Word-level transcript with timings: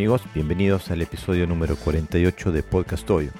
amigos, 0.00 0.22
bienvenidos 0.32 0.90
al 0.90 1.02
episodio 1.02 1.46
número 1.46 1.76
48 1.76 2.52
de 2.52 2.62
Podcast 2.62 3.04
Toyo, 3.04 3.32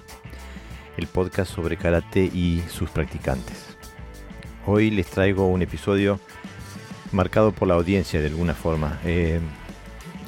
el 0.98 1.06
podcast 1.06 1.54
sobre 1.54 1.78
karate 1.78 2.20
y 2.20 2.62
sus 2.68 2.90
practicantes. 2.90 3.78
Hoy 4.66 4.90
les 4.90 5.06
traigo 5.06 5.46
un 5.46 5.62
episodio 5.62 6.20
marcado 7.12 7.52
por 7.52 7.66
la 7.66 7.76
audiencia 7.76 8.20
de 8.20 8.26
alguna 8.26 8.52
forma. 8.52 9.00
Eh, 9.06 9.40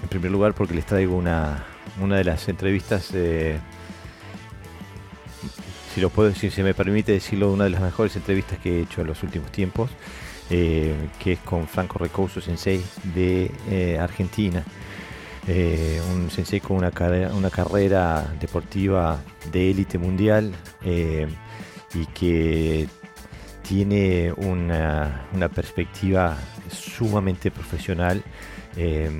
en 0.02 0.08
primer 0.08 0.30
lugar 0.30 0.54
porque 0.54 0.72
les 0.72 0.86
traigo 0.86 1.18
una, 1.18 1.66
una 2.00 2.16
de 2.16 2.24
las 2.24 2.48
entrevistas, 2.48 3.10
eh, 3.12 3.58
si 5.94 6.00
lo 6.00 6.08
puedo 6.08 6.30
decir, 6.30 6.50
se 6.50 6.62
me 6.62 6.72
permite 6.72 7.12
decirlo, 7.12 7.52
una 7.52 7.64
de 7.64 7.70
las 7.70 7.82
mejores 7.82 8.16
entrevistas 8.16 8.58
que 8.58 8.78
he 8.78 8.82
hecho 8.84 9.02
en 9.02 9.08
los 9.08 9.22
últimos 9.22 9.52
tiempos, 9.52 9.90
eh, 10.48 10.94
que 11.22 11.32
es 11.32 11.40
con 11.40 11.68
Franco 11.68 11.98
Recouso 11.98 12.40
Sensei 12.40 12.82
de 13.14 13.98
Argentina. 14.00 14.64
Eh, 15.48 16.00
un 16.12 16.30
sensei 16.30 16.60
con 16.60 16.76
una, 16.76 16.92
una 17.34 17.50
carrera 17.50 18.32
deportiva 18.38 19.20
de 19.50 19.70
élite 19.72 19.98
mundial 19.98 20.52
eh, 20.84 21.26
y 21.94 22.06
que 22.06 22.88
tiene 23.62 24.32
una, 24.36 25.26
perspectiva 25.52 26.36
sumamente 26.70 27.50
profesional 27.50 28.22
eh, 28.76 29.10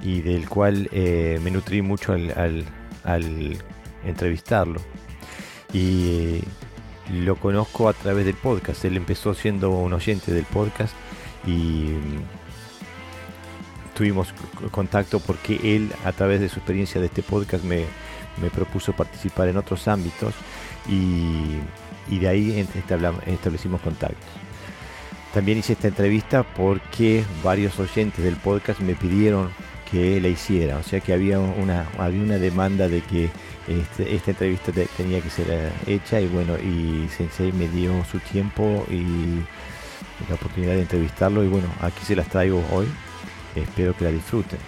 y 0.00 0.20
del 0.20 0.48
cual 0.48 0.88
me 0.92 1.50
nutrí 1.50 1.82
mucho 1.82 2.12
al, 2.12 2.64
al, 3.04 3.58
entrevistarlo. 4.04 4.80
Y 5.72 6.40
lo 7.12 7.36
conozco 7.36 7.88
a 7.88 7.94
través 7.94 8.24
del 8.24 8.36
podcast. 8.36 8.84
Él 8.84 8.96
empezó 8.96 9.34
siendo 9.34 9.70
un 9.70 9.92
oyente 9.92 10.32
del 10.32 10.44
podcast 10.44 10.94
y 11.46 11.94
tuvimos 13.98 14.32
contacto 14.70 15.18
porque 15.18 15.58
él 15.64 15.90
a 16.04 16.12
través 16.12 16.40
de 16.40 16.48
su 16.48 16.60
experiencia 16.60 17.00
de 17.00 17.08
este 17.08 17.24
podcast 17.24 17.64
me, 17.64 17.84
propuso 18.54 18.92
participar 18.92 19.48
en 19.48 19.56
otros 19.56 19.88
ámbitos 19.88 20.34
y, 20.88 21.58
de 22.16 22.28
ahí 22.28 22.66
establecimos 23.26 23.80
contactos. 23.80 24.30
También 25.34 25.58
hice 25.58 25.72
esta 25.72 25.88
entrevista 25.88 26.44
porque 26.44 27.24
varios 27.42 27.78
oyentes 27.80 28.24
del 28.24 28.36
podcast 28.36 28.78
me 28.80 28.94
pidieron 28.94 29.50
que 29.90 30.20
la 30.20 30.28
hiciera, 30.28 30.76
o 30.76 30.82
sea 30.84 31.00
que 31.00 31.12
había 31.12 31.40
una, 31.40 31.88
había 31.98 32.22
una 32.22 32.38
demanda 32.38 32.88
de 32.88 33.00
que 33.00 33.30
este, 33.66 34.14
esta 34.14 34.30
entrevista 34.30 34.70
tenía 34.96 35.20
que 35.20 35.30
ser 35.30 35.46
eh, 35.50 35.70
hecha 35.86 36.20
y 36.20 36.28
bueno, 36.28 36.56
y 36.56 37.08
Sensei 37.08 37.52
me 37.52 37.66
dio 37.68 38.04
su 38.04 38.20
tiempo 38.20 38.86
y 38.90 39.42
la 40.28 40.34
oportunidad 40.36 40.74
de 40.74 40.82
entrevistarlo 40.82 41.42
y 41.42 41.48
bueno, 41.48 41.66
aquí 41.80 42.04
se 42.04 42.14
las 42.14 42.28
traigo 42.28 42.62
hoy 42.70 42.86
espero 43.62 43.96
que 43.96 44.04
la 44.04 44.10
disfruten. 44.10 44.58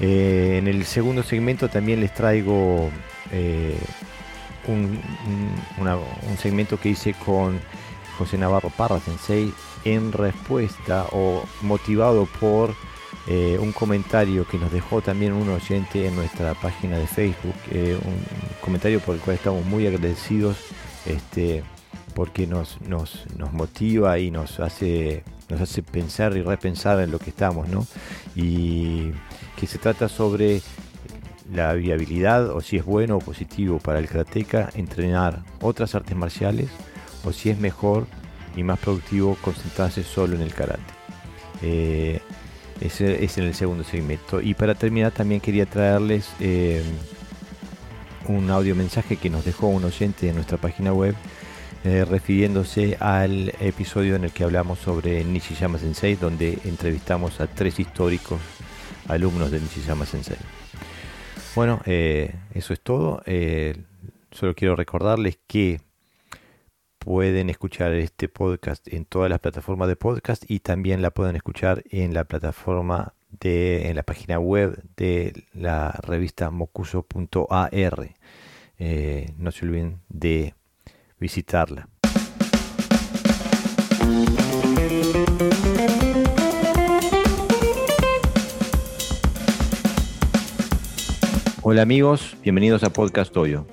Eh, 0.00 0.56
en 0.58 0.68
el 0.68 0.84
segundo 0.84 1.22
segmento 1.22 1.68
también 1.68 2.00
les 2.00 2.12
traigo 2.12 2.90
eh, 3.32 3.78
un, 4.68 5.00
segmento 6.38 6.78
que 6.78 6.90
hice 6.90 7.14
con 7.14 7.58
José 8.18 8.36
Navarro 8.36 8.70
Parra 8.70 9.00
Sensei 9.00 9.52
en 9.84 10.12
respuesta 10.12 11.06
o 11.12 11.44
motivado 11.62 12.26
por 12.40 12.74
eh, 13.26 13.56
un 13.58 13.72
comentario 13.72 14.46
que 14.46 14.58
nos 14.58 14.70
dejó 14.70 15.00
también 15.00 15.32
un 15.32 15.48
oyente 15.48 16.06
en 16.06 16.14
nuestra 16.14 16.54
página 16.54 16.98
de 16.98 17.06
Facebook, 17.06 17.54
un 17.72 18.18
comentario 18.60 19.00
por 19.00 19.14
el 19.14 19.20
cual 19.20 19.36
estamos 19.36 19.64
muy 19.64 19.86
agradecidos 19.86 20.58
este, 21.06 21.62
porque 22.14 22.46
nos, 22.46 22.80
nos, 22.82 23.24
nos 23.36 23.52
motiva 23.52 24.18
y 24.18 24.30
nos 24.30 24.60
hace 24.60 25.24
nos 25.48 25.60
hace 25.60 25.82
pensar 25.82 26.36
y 26.36 26.42
repensar 26.42 27.00
en 27.00 27.10
lo 27.10 27.18
que 27.18 27.30
estamos, 27.30 27.68
¿no? 27.68 27.86
Y 28.34 29.12
que 29.56 29.66
se 29.66 29.78
trata 29.78 30.08
sobre 30.08 30.60
la 31.52 31.72
viabilidad 31.74 32.50
o 32.50 32.60
si 32.60 32.76
es 32.76 32.84
bueno 32.84 33.16
o 33.16 33.20
positivo 33.20 33.78
para 33.78 33.98
el 33.98 34.08
karateca 34.08 34.70
entrenar 34.74 35.42
otras 35.60 35.94
artes 35.94 36.16
marciales 36.16 36.68
o 37.24 37.32
si 37.32 37.50
es 37.50 37.58
mejor 37.58 38.06
y 38.56 38.62
más 38.62 38.78
productivo 38.78 39.36
concentrarse 39.42 40.02
solo 40.02 40.34
en 40.34 40.42
el 40.42 40.54
karate. 40.54 40.82
Eh, 41.62 42.20
ese 42.80 43.24
es 43.24 43.38
en 43.38 43.44
el 43.44 43.54
segundo 43.54 43.84
segmento. 43.84 44.40
Y 44.40 44.54
para 44.54 44.74
terminar 44.74 45.12
también 45.12 45.40
quería 45.40 45.66
traerles 45.66 46.28
eh, 46.40 46.82
un 48.28 48.50
audio 48.50 48.74
mensaje 48.74 49.16
que 49.16 49.30
nos 49.30 49.44
dejó 49.44 49.68
un 49.68 49.84
oyente 49.84 50.28
en 50.28 50.34
nuestra 50.34 50.58
página 50.58 50.92
web 50.92 51.14
eh, 51.86 52.04
refiriéndose 52.04 52.96
al 52.98 53.52
episodio 53.60 54.16
en 54.16 54.24
el 54.24 54.32
que 54.32 54.42
hablamos 54.42 54.80
sobre 54.80 55.22
Nishiyama 55.22 55.78
Sensei, 55.78 56.16
donde 56.16 56.58
entrevistamos 56.64 57.40
a 57.40 57.46
tres 57.46 57.78
históricos 57.78 58.40
alumnos 59.06 59.52
de 59.52 59.60
Nishiyama 59.60 60.04
Sensei. 60.04 60.36
Bueno, 61.54 61.80
eh, 61.86 62.34
eso 62.54 62.72
es 62.72 62.80
todo. 62.80 63.22
Eh, 63.24 63.84
solo 64.32 64.56
quiero 64.56 64.74
recordarles 64.74 65.38
que 65.46 65.80
pueden 66.98 67.50
escuchar 67.50 67.92
este 67.92 68.28
podcast 68.28 68.88
en 68.92 69.04
todas 69.04 69.30
las 69.30 69.38
plataformas 69.38 69.86
de 69.86 69.94
podcast 69.94 70.42
y 70.50 70.58
también 70.58 71.02
la 71.02 71.12
pueden 71.12 71.36
escuchar 71.36 71.84
en 71.90 72.14
la 72.14 72.24
plataforma 72.24 73.14
de 73.30 73.90
en 73.90 73.94
la 73.94 74.02
página 74.02 74.40
web 74.40 74.82
de 74.96 75.44
la 75.52 75.92
revista 76.02 76.50
mocuso.ar. 76.50 78.10
no 79.38 79.50
se 79.52 79.64
olviden 79.64 80.00
de 80.08 80.54
visitarla. 81.18 81.88
Hola 91.62 91.82
amigos, 91.82 92.36
bienvenidos 92.42 92.84
a 92.84 92.90
Podcast 92.90 93.32
Toyo. 93.32 93.66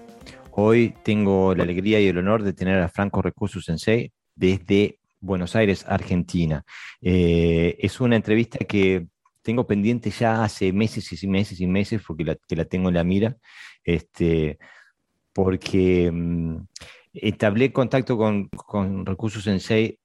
Hoy 0.51 0.95
tengo 1.03 1.53
la 1.53 1.63
alegría 1.63 1.99
y 1.99 2.07
el 2.07 2.17
honor 2.17 2.43
de 2.43 2.53
tener 2.53 2.79
a 2.79 2.89
Franco 2.89 3.21
Recurso 3.21 3.61
Sensei 3.61 4.11
desde 4.35 4.99
Buenos 5.19 5.55
Aires, 5.55 5.85
Argentina. 5.87 6.63
Eh, 7.01 7.75
es 7.79 8.01
una 8.01 8.15
entrevista 8.15 8.59
que 8.65 9.07
tengo 9.43 9.67
pendiente 9.67 10.09
ya 10.09 10.43
hace 10.43 10.73
meses 10.73 11.21
y 11.21 11.27
meses 11.27 11.59
y 11.59 11.67
meses 11.67 12.01
porque 12.05 12.23
la, 12.23 12.37
la 12.49 12.65
tengo 12.65 12.89
en 12.89 12.95
la 12.95 13.03
mira, 13.03 13.37
este, 13.83 14.57
porque 15.33 16.11
entablé 17.13 17.71
contacto 17.71 18.17
con, 18.17 18.49
con 18.49 19.05
Recursos 19.05 19.43
Sensei 19.43 19.99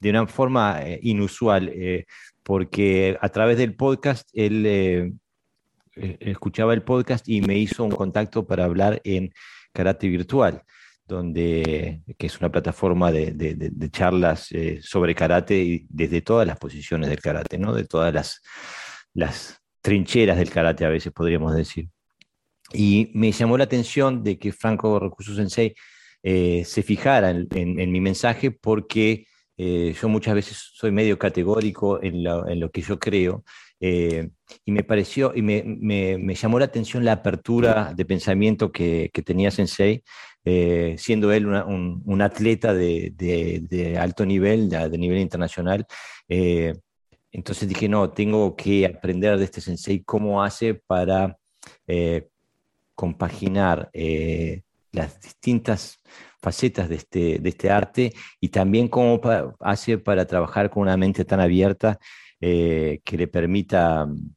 de 0.00 0.10
una 0.10 0.26
forma 0.26 0.82
eh, 0.82 0.98
inusual, 1.02 1.68
eh, 1.68 2.06
porque 2.42 3.18
a 3.20 3.28
través 3.28 3.58
del 3.58 3.76
podcast 3.76 4.28
él 4.32 4.64
eh, 4.66 5.12
escuchaba 5.94 6.72
el 6.72 6.82
podcast 6.82 7.28
y 7.28 7.42
me 7.42 7.58
hizo 7.58 7.84
un 7.84 7.90
contacto 7.90 8.46
para 8.46 8.64
hablar 8.64 9.00
en 9.04 9.32
Karate 9.72 10.08
Virtual, 10.08 10.62
donde, 11.06 12.02
que 12.16 12.26
es 12.26 12.40
una 12.40 12.50
plataforma 12.50 13.12
de, 13.12 13.32
de, 13.32 13.90
charlas 13.90 14.48
sobre 14.80 15.14
karate 15.14 15.58
y 15.58 15.86
desde 15.90 16.22
todas 16.22 16.46
las 16.46 16.58
posiciones 16.58 17.10
del 17.10 17.20
karate, 17.20 17.58
¿no? 17.58 17.74
de 17.74 17.84
todas 17.84 18.14
las, 18.14 18.40
las 19.12 19.60
trincheras 19.82 20.38
del 20.38 20.50
karate, 20.50 20.84
a 20.84 20.88
veces 20.88 21.12
podríamos 21.12 21.54
decir. 21.54 21.90
Y 22.72 23.10
me 23.14 23.32
llamó 23.32 23.58
la 23.58 23.64
atención 23.64 24.22
de 24.22 24.38
que 24.38 24.52
Franco 24.52 24.98
Recurso 24.98 25.34
Sensei 25.34 25.74
eh, 26.22 26.64
se 26.66 26.82
fijara 26.82 27.30
en, 27.30 27.92
mi 27.92 28.00
mensaje 28.00 28.50
porque 28.50 29.26
eh, 29.56 29.94
yo 30.00 30.08
muchas 30.08 30.34
veces 30.34 30.70
soy 30.74 30.92
medio 30.92 31.18
categórico 31.18 32.02
en 32.02 32.22
lo, 32.24 32.70
que 32.70 32.82
yo 32.82 32.98
creo. 32.98 33.44
Eh, 33.80 34.28
y 34.66 34.72
me 34.72 34.84
pareció 34.84 35.32
y 35.34 35.40
me, 35.42 36.34
llamó 36.34 36.58
la 36.58 36.66
atención 36.66 37.04
la 37.04 37.12
apertura 37.12 37.94
de 37.94 38.04
pensamiento 38.04 38.70
que, 38.70 39.10
tenía 39.24 39.50
Sensei, 39.50 40.02
siendo 40.96 41.32
él 41.32 41.46
un, 41.46 42.22
atleta 42.22 42.74
de, 42.74 43.96
alto 43.98 44.26
nivel, 44.26 44.68
de, 44.68 44.98
nivel 44.98 45.18
internacional. 45.18 45.86
entonces 47.32 47.68
dije, 47.68 47.88
no, 47.88 48.10
tengo 48.10 48.54
que 48.56 48.86
aprender 48.86 49.38
de 49.38 49.44
este 49.44 49.60
Sensei 49.60 50.02
cómo 50.04 50.42
hace 50.42 50.74
para 50.74 51.38
compaginar 53.00 53.88
eh, 53.94 54.60
las 54.92 55.18
distintas 55.22 56.02
facetas 56.42 56.86
de 56.90 56.96
este, 56.96 57.38
de 57.38 57.48
este 57.48 57.70
arte 57.70 58.12
y 58.40 58.50
también 58.50 58.88
cómo 58.88 59.18
hace 59.60 59.96
para 59.96 60.26
trabajar 60.26 60.68
con 60.68 60.82
una 60.82 60.98
mente 60.98 61.24
tan 61.24 61.40
abierta 61.40 61.98
eh, 62.42 63.00
que 63.02 63.16
le 63.16 63.26
permita 63.26 64.04
mm, 64.04 64.34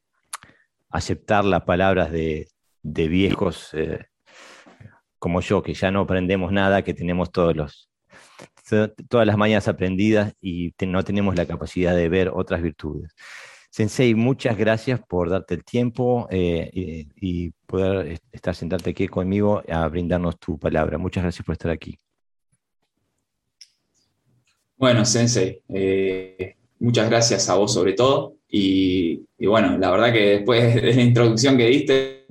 aceptar 0.91 1.43
las 1.43 1.63
palabras 1.63 2.09
de, 2.09 2.47
viejos 2.83 3.71
eh, 3.73 4.05
como 5.19 5.41
yo, 5.41 5.61
que 5.61 5.73
ya 5.73 5.91
no 5.91 5.99
aprendemos 5.99 6.53
nada, 6.53 6.83
que 6.83 6.93
tenemos 6.93 7.33
todas 7.33 7.57
las 9.27 9.37
mañas 9.37 9.67
aprendidas 9.67 10.35
y 10.39 10.73
no 10.87 11.03
tenemos 11.03 11.35
la 11.35 11.45
capacidad 11.45 11.93
de 11.93 12.07
ver 12.07 12.31
otras 12.33 12.61
virtudes. 12.61 13.13
Sensei, 13.73 14.13
muchas 14.13 14.55
gracias 14.55 15.01
por 15.01 15.31
darte 15.31 15.55
el 15.55 15.63
tiempo 15.63 16.27
eh, 16.29 17.07
y, 17.19 17.49
poder 17.65 18.21
estar 18.31 18.53
sentarte 18.53 18.91
aquí 18.91 19.07
conmigo 19.07 19.63
a 19.67 19.87
brindarnos 19.87 20.37
tu 20.37 20.59
palabra. 20.59 20.99
Muchas 20.99 21.23
gracias 21.23 21.43
por 21.43 21.53
estar 21.53 21.71
aquí. 21.71 21.97
Bueno, 24.77 25.03
Sensei, 25.05 25.59
eh, 25.69 26.55
muchas 26.77 27.09
gracias 27.09 27.49
a 27.49 27.55
vos 27.55 27.73
sobre 27.73 27.93
todo 27.93 28.35
Y, 28.47 29.25
bueno, 29.39 29.75
la 29.79 29.89
verdad 29.89 30.13
que 30.13 30.19
después 30.19 30.75
de 30.75 30.93
la 30.93 31.01
introducción 31.01 31.57
que 31.57 31.65
diste, 31.65 32.27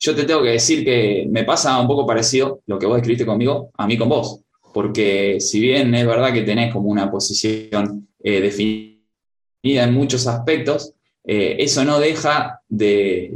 yo 0.00 0.16
te 0.16 0.24
tengo 0.24 0.42
que 0.42 0.50
decir 0.50 0.84
que 0.84 1.24
me 1.30 1.44
pasa 1.44 1.80
un 1.80 1.86
poco 1.86 2.04
parecido 2.04 2.62
lo 2.66 2.80
que 2.80 2.86
vos 2.86 2.96
escribiste 2.96 3.24
conmigo, 3.24 3.70
a 3.74 3.86
mí 3.86 3.96
con 3.96 4.08
vos. 4.08 4.40
Porque 4.74 5.38
si 5.38 5.60
bien 5.60 5.94
es 5.94 6.04
verdad 6.04 6.32
que 6.32 6.42
tenés 6.42 6.72
como 6.72 6.90
una 6.90 7.08
posición 7.08 8.08
eh, 8.18 8.40
definida 8.40 8.95
en 9.74 9.94
muchos 9.94 10.26
aspectos, 10.26 10.92
eh, 11.24 11.56
eso 11.58 11.84
no 11.84 11.98
deja 11.98 12.60
de, 12.68 13.32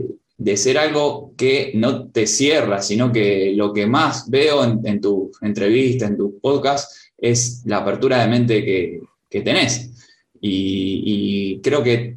ser 0.55 0.79
algo 0.79 1.35
que 1.37 1.73
no 1.75 2.09
te 2.09 2.27
cierra, 2.27 2.81
sino 2.81 3.11
que 3.12 3.53
lo 3.55 3.73
que 3.73 3.87
más 3.87 4.31
veo 4.31 4.65
en, 4.65 5.00
tu 5.00 5.32
entrevista, 5.43 6.06
en 6.06 6.17
tu 6.17 6.38
podcast, 6.38 6.93
es 7.19 7.62
la 7.67 7.79
apertura 7.79 8.23
de 8.23 8.29
mente 8.29 8.65
que, 8.65 9.41
tenés. 9.43 9.91
Y, 10.41 11.61
creo 11.62 11.82
que 11.82 12.15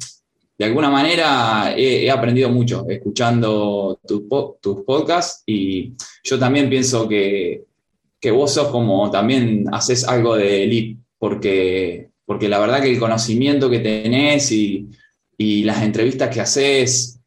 de 0.56 0.64
alguna 0.64 0.88
manera 0.90 1.74
he, 1.76 2.08
aprendido 2.10 2.48
mucho 2.48 2.86
escuchando 2.88 3.98
tus 4.06 4.82
podcasts 4.86 5.42
y 5.44 5.92
yo 6.22 6.38
también 6.38 6.70
pienso 6.70 7.08
que, 7.08 7.64
vos 8.32 8.54
sos 8.54 8.68
como 8.68 9.10
también 9.10 9.66
haces 9.72 10.06
algo 10.08 10.36
de 10.36 10.64
elite, 10.64 11.00
porque, 11.18 12.10
porque 12.26 12.48
la 12.48 12.58
verdad 12.58 12.80
que 12.80 12.90
el 12.90 12.98
conocimiento 12.98 13.70
que 13.70 13.80
tenés 13.80 14.50
y, 14.52 14.88
las 15.38 15.82
entrevistas 15.82 16.30
que 16.30 16.40
haces, 16.40 17.20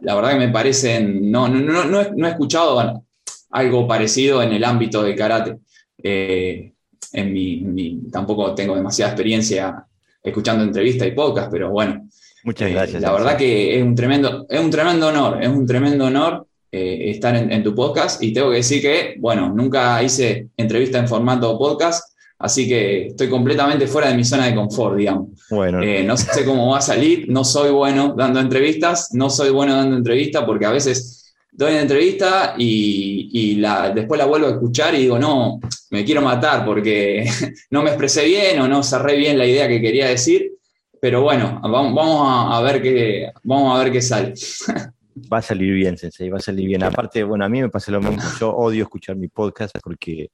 la 0.00 0.14
verdad 0.14 0.30
que 0.30 0.38
me 0.38 0.48
parecen, 0.48 1.30
no, 1.30 1.48
no, 1.48 1.84
no, 1.84 2.00
he, 2.00 2.30
escuchado 2.30 3.04
algo 3.50 3.86
parecido 3.86 4.42
en 4.42 4.52
el 4.52 4.64
ámbito 4.64 5.02
del 5.02 5.16
karate. 5.16 5.58
Eh, 6.02 6.72
en 7.12 7.32
mi, 7.32 8.02
tampoco 8.12 8.54
tengo 8.54 8.76
demasiada 8.76 9.12
experiencia 9.12 9.84
escuchando 10.22 10.64
entrevistas 10.64 11.08
y 11.08 11.12
podcast, 11.12 11.50
pero 11.50 11.70
bueno. 11.70 12.08
Muchas 12.44 12.70
eh, 12.70 12.74
gracias. 12.74 13.02
la 13.02 13.12
verdad 13.12 13.36
que 13.36 13.76
es 13.76 13.82
un 13.82 13.94
tremendo, 13.94 14.46
es 14.48 14.60
un 14.60 14.70
tremendo 14.70 15.08
honor, 15.08 15.42
es 15.42 15.48
un 15.48 15.66
tremendo 15.66 16.06
honor 16.06 16.46
eh, 16.70 17.10
estar 17.10 17.34
en, 17.34 17.62
tu 17.62 17.74
podcast 17.74 18.22
y 18.22 18.32
tengo 18.32 18.50
que 18.50 18.56
decir 18.56 18.82
que, 18.82 19.16
bueno, 19.18 19.48
nunca 19.48 20.02
hice 20.02 20.48
entrevista 20.56 20.98
en 20.98 21.08
formato 21.08 21.58
podcast, 21.58 22.17
así 22.38 22.68
que 22.68 23.06
estoy 23.08 23.28
completamente 23.28 23.86
fuera 23.86 24.08
de 24.08 24.16
mi 24.16 24.24
zona 24.24 24.46
de 24.46 24.54
confort, 24.54 24.96
digamos. 24.96 25.28
Bueno. 25.50 25.82
Eh, 25.82 26.04
no 26.04 26.16
sé 26.16 26.44
cómo 26.44 26.70
va 26.70 26.78
a 26.78 26.82
salir, 26.82 27.26
no 27.28 27.44
soy 27.44 27.70
bueno 27.70 28.14
dando 28.16 28.40
entrevistas, 28.40 29.10
no 29.12 29.30
soy 29.30 29.50
bueno 29.50 29.74
dando 29.74 29.96
entrevistas 29.96 30.44
porque 30.44 30.66
a 30.66 30.70
veces 30.70 31.34
doy 31.58 31.72
una 31.72 31.82
entrevista 31.82 32.54
y, 32.56 33.56
la, 33.56 33.90
después 33.90 34.16
la 34.16 34.26
vuelvo 34.26 34.46
a 34.46 34.50
escuchar 34.50 34.94
y 34.94 34.98
digo, 34.98 35.18
no, 35.18 35.58
me 35.90 36.04
quiero 36.04 36.22
matar 36.22 36.64
porque 36.64 37.28
no 37.70 37.82
me 37.82 37.90
expresé 37.90 38.24
bien 38.26 38.60
o 38.60 38.68
no 38.68 38.82
cerré 38.82 39.16
bien 39.16 39.36
la 39.36 39.46
idea 39.46 39.66
que 39.66 39.80
quería 39.80 40.06
decir. 40.06 40.52
Pero 41.00 41.22
bueno, 41.22 41.60
vamos, 41.62 42.52
a, 42.52 42.60
ver 42.60 42.82
qué, 42.82 43.30
vamos 43.44 43.76
a 43.76 43.82
ver 43.82 43.92
qué 43.92 44.02
sale. 44.02 44.34
Va 45.32 45.38
a 45.38 45.42
salir 45.42 45.74
bien, 45.74 45.98
Sensei, 45.98 46.30
va 46.30 46.38
a 46.38 46.40
salir 46.40 46.64
bien. 46.68 46.84
Aparte, 46.84 47.24
bueno, 47.24 47.44
a 47.44 47.48
mí 47.48 47.60
me 47.60 47.68
pasa 47.68 47.90
lo 47.90 48.00
mismo. 48.00 48.22
Yo 48.38 48.54
odio 48.54 48.84
escuchar 48.84 49.16
mi 49.16 49.26
podcast 49.26 49.76
porque 49.82 50.30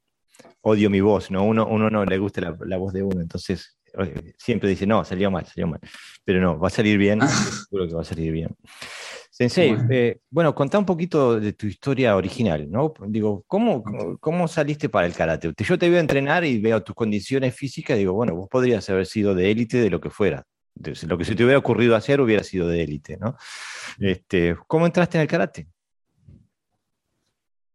odio 0.65 0.91
mi 0.91 1.01
voz, 1.01 1.31
¿no? 1.31 1.45
Uno, 1.45 1.67
uno 1.67 1.89
no 1.89 2.05
le 2.05 2.19
gusta 2.19 2.41
la, 2.41 2.57
la 2.67 2.77
voz 2.77 2.93
de 2.93 3.03
uno, 3.03 3.21
entonces 3.21 3.79
siempre 4.37 4.69
dice, 4.69 4.87
no, 4.87 5.05
salió 5.05 5.31
mal, 5.31 5.47
salió 5.47 5.67
mal. 5.67 5.81
Pero 6.25 6.41
no, 6.41 6.59
va 6.59 6.69
a 6.69 6.71
salir 6.71 6.99
bien, 6.99 7.21
seguro 7.69 7.89
que 7.89 7.95
va 7.95 8.03
a 8.03 8.05
salir 8.05 8.33
bien. 8.33 8.55
Sensei, 9.31 9.75
bueno. 9.75 9.89
Eh, 9.91 10.21
bueno, 10.31 10.55
contá 10.55 10.79
un 10.79 10.87
poquito 10.87 11.41
de 11.41 11.53
tu 11.55 11.67
historia 11.67 12.17
original, 12.17 12.71
¿no? 12.71 12.95
Digo, 13.09 13.45
¿cómo, 13.49 13.83
¿cómo 14.21 14.47
saliste 14.47 14.89
para 14.89 15.07
el 15.07 15.15
karate? 15.15 15.53
Yo 15.59 15.79
te 15.79 15.91
veo 15.91 15.99
entrenar 15.99 16.45
y 16.45 16.61
veo 16.61 16.83
tus 16.83 16.95
condiciones 16.95 17.55
físicas, 17.55 17.99
digo, 17.99 18.13
bueno, 18.13 18.35
vos 18.37 18.49
podrías 18.49 18.89
haber 18.91 19.07
sido 19.07 19.35
de 19.35 19.51
élite 19.51 19.79
de 19.79 19.91
lo 19.91 20.01
que 20.01 20.11
fuera. 20.11 20.45
lo 21.07 21.19
que 21.19 21.25
se 21.25 21.35
te 21.35 21.43
hubiera 21.43 21.59
ocurrido 21.59 21.97
hacer 21.97 22.21
hubiera 22.21 22.45
sido 22.45 22.69
de 22.69 22.83
élite, 22.85 23.17
¿no? 23.17 23.37
Este, 23.99 24.57
¿Cómo 24.69 24.87
entraste 24.87 25.19
en 25.19 25.23
el 25.23 25.29
karate? 25.29 25.67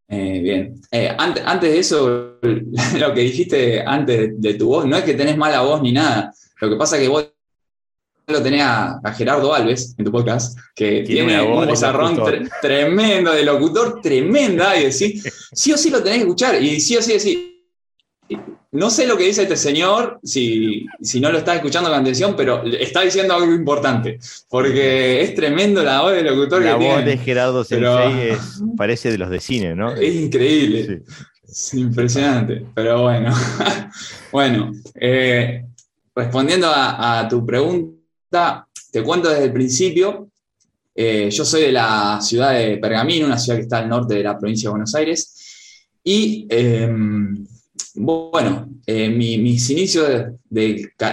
Eh, 0.09 0.39
bien. 0.41 0.81
Eh, 0.91 1.13
antes, 1.15 1.43
antes, 1.45 1.71
de 1.71 1.79
eso, 1.79 2.39
lo 2.99 3.13
que 3.13 3.21
dijiste 3.21 3.81
antes 3.81 4.41
de, 4.41 4.53
tu 4.55 4.67
voz, 4.67 4.85
no 4.85 4.97
es 4.97 5.03
que 5.03 5.13
tenés 5.13 5.37
mala 5.37 5.61
voz 5.61 5.81
ni 5.81 5.91
nada. 5.91 6.33
Lo 6.59 6.69
que 6.69 6.75
pasa 6.75 6.97
es 6.97 7.03
que 7.03 7.09
vos 7.09 7.31
lo 8.27 8.43
tenía 8.43 8.99
a 9.03 9.13
Gerardo 9.13 9.53
Alves 9.53 9.95
en 9.97 10.05
tu 10.05 10.11
podcast, 10.11 10.57
que 10.75 11.01
tiene, 11.01 11.41
un 11.41 11.65
bozarrón 11.65 12.19
tremendo 12.61 13.31
de 13.31 13.43
locutor, 13.43 14.01
tremenda, 14.01 14.79
y 14.79 14.85
decís, 14.85 15.23
sí 15.51 15.71
o 15.71 15.77
sí 15.77 15.89
lo 15.89 16.03
tenés 16.03 16.19
que 16.19 16.23
escuchar, 16.23 16.61
y 16.61 16.79
sí 16.79 16.95
o 16.97 17.01
sí 17.01 17.13
decís, 17.13 17.48
no 18.71 18.89
sé 18.91 19.07
lo 19.07 19.17
que 19.17 19.25
dice 19.25 19.43
este 19.43 19.57
señor, 19.57 20.19
si, 20.23 20.85
si, 21.01 21.19
no 21.19 21.31
lo 21.31 21.39
estás 21.39 21.55
escuchando 21.55 21.89
con 21.89 21.99
atención, 21.99 22.35
pero 22.37 22.63
está 22.63 23.01
diciendo 23.01 23.33
algo 23.33 23.51
importante, 23.51 24.19
porque 24.47 25.21
es 25.23 25.33
tremendo 25.33 25.83
la 25.83 26.01
voz 26.01 26.13
del 26.13 26.27
locutor 26.27 26.61
la 26.61 26.75
voz 26.75 27.03
de 27.03 27.17
Gerardo 27.17 27.63
Sensei 27.63 28.37
parece 28.77 29.11
de 29.11 29.17
los 29.17 29.29
de 29.31 29.39
cine, 29.39 29.75
¿no? 29.75 29.95
Es 29.95 30.15
increíble. 30.15 31.01
Es 31.47 31.73
impresionante, 31.73 32.63
pero 32.75 33.01
bueno. 33.01 33.33
bueno, 34.31 34.71
eh, 34.93 35.65
respondiendo 36.15 36.67
a, 36.71 37.27
tu 37.27 37.43
pregunta, 37.43 38.67
te 38.91 39.03
cuento 39.03 39.29
desde 39.29 39.45
el 39.45 39.53
principio. 39.53 40.29
Eh, 40.93 41.29
yo 41.31 41.43
soy 41.43 41.61
de 41.61 41.71
la 41.71 42.19
ciudad 42.21 42.53
de 42.53 42.77
Pergamino, 42.77 43.25
una 43.25 43.39
ciudad 43.39 43.57
que 43.57 43.63
está 43.63 43.79
al 43.79 43.89
norte 43.89 44.13
de 44.13 44.23
la 44.23 44.37
provincia 44.37 44.67
de 44.67 44.71
Buenos 44.71 44.93
Aires. 44.93 45.33
Y 46.03 46.45
em, 46.49 47.45
bueno, 47.95 48.69
eh, 48.85 49.09
mis 49.09 49.69
inicios 49.69 50.25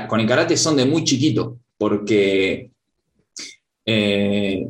con 0.09 0.21
el 0.21 0.27
karate 0.27 0.57
son 0.57 0.77
de 0.77 0.85
muy 0.85 1.05
chiquito, 1.05 1.59
porque 1.79 2.71
eh, 3.85 4.69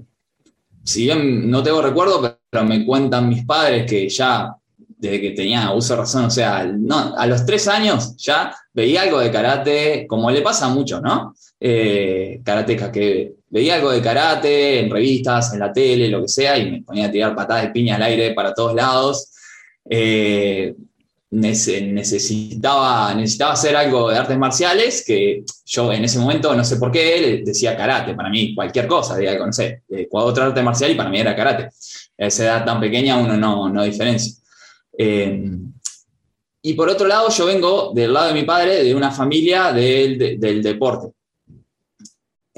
si 0.84 1.04
bien 1.04 1.50
no 1.50 1.62
tengo 1.62 1.82
recuerdo, 1.82 2.38
pero 2.50 2.64
me 2.64 2.84
cuentan 2.84 3.28
mis 3.28 3.44
padres 3.44 3.90
que 3.90 4.08
ya 4.08 4.54
desde 4.78 5.20
que 5.20 5.30
tenía 5.32 5.72
uso 5.72 5.94
de 5.94 6.00
razón, 6.00 6.24
o 6.26 6.30
sea, 6.30 6.58
a 6.60 7.26
los 7.26 7.44
tres 7.44 7.68
años 7.68 8.16
ya 8.16 8.54
veía 8.72 9.02
algo 9.02 9.20
de 9.20 9.30
karate, 9.30 10.06
como 10.08 10.30
le 10.30 10.42
pasa 10.42 10.66
a 10.66 10.74
¿no? 10.74 11.34
eh, 11.60 12.40
karateca, 12.44 12.90
que 12.90 13.34
veía 13.50 13.74
algo 13.76 13.90
de 13.90 14.00
karate 14.00 14.80
en 14.80 14.90
revistas, 14.90 15.52
en 15.52 15.60
la 15.60 15.72
tele, 15.72 16.08
lo 16.08 16.22
que 16.22 16.28
sea, 16.28 16.58
y 16.58 16.70
me 16.70 16.82
ponía 16.82 17.06
a 17.06 17.10
tirar 17.10 17.34
patadas 17.34 17.64
de 17.64 17.70
piña 17.70 17.96
al 17.96 18.02
aire 18.02 18.32
para 18.32 18.54
todos 18.54 18.74
lados. 18.74 19.30
Eh, 19.88 20.74
necesitaba, 21.40 23.14
necesitaba 23.14 23.52
hacer 23.52 23.76
algo 23.76 24.10
de 24.10 24.18
artes 24.18 24.38
marciales 24.38 25.04
que 25.06 25.44
yo 25.64 25.92
en 25.92 26.04
ese 26.04 26.18
momento, 26.18 26.54
no 26.54 26.64
sé 26.64 26.76
por 26.76 26.90
qué, 26.90 27.42
decía 27.44 27.76
karate. 27.76 28.14
Para 28.14 28.30
mí, 28.30 28.54
cualquier 28.54 28.86
cosa, 28.86 29.16
diga, 29.16 29.38
no 29.38 29.52
sé, 29.52 29.82
otra 30.10 30.46
arte 30.46 30.62
marcial 30.62 30.90
y 30.90 30.94
para 30.94 31.10
mí 31.10 31.20
era 31.20 31.36
karate. 31.36 31.64
A 32.18 32.26
esa 32.26 32.44
edad 32.44 32.64
tan 32.64 32.80
pequeña 32.80 33.16
uno 33.16 33.36
no, 33.36 33.68
no 33.68 33.84
diferencia. 33.84 34.32
Eh, 34.98 35.50
y 36.62 36.74
por 36.74 36.88
otro 36.88 37.06
lado, 37.06 37.28
yo 37.28 37.46
vengo 37.46 37.92
del 37.94 38.12
lado 38.12 38.28
de 38.28 38.34
mi 38.34 38.42
padre, 38.42 38.82
de 38.82 38.94
una 38.94 39.10
familia 39.10 39.72
del, 39.72 40.38
del 40.40 40.62
deporte. 40.62 41.12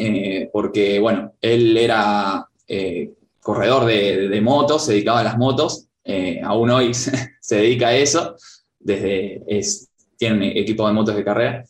Eh, 0.00 0.48
porque, 0.52 1.00
bueno, 1.00 1.34
él 1.40 1.76
era 1.76 2.48
eh, 2.68 3.10
corredor 3.40 3.84
de, 3.84 4.40
motos, 4.40 4.84
se 4.84 4.92
dedicaba 4.92 5.20
a 5.20 5.24
las 5.24 5.36
motos, 5.36 5.88
eh, 6.04 6.40
aún 6.44 6.70
hoy 6.70 6.94
se, 6.94 7.56
dedica 7.56 7.88
a 7.88 7.96
eso, 7.96 8.36
desde 8.78 9.42
es, 9.46 9.88
tiene 10.16 10.36
un 10.36 10.42
equipo 10.42 10.86
de 10.86 10.94
motos 10.94 11.16
de 11.16 11.24
carrera. 11.24 11.64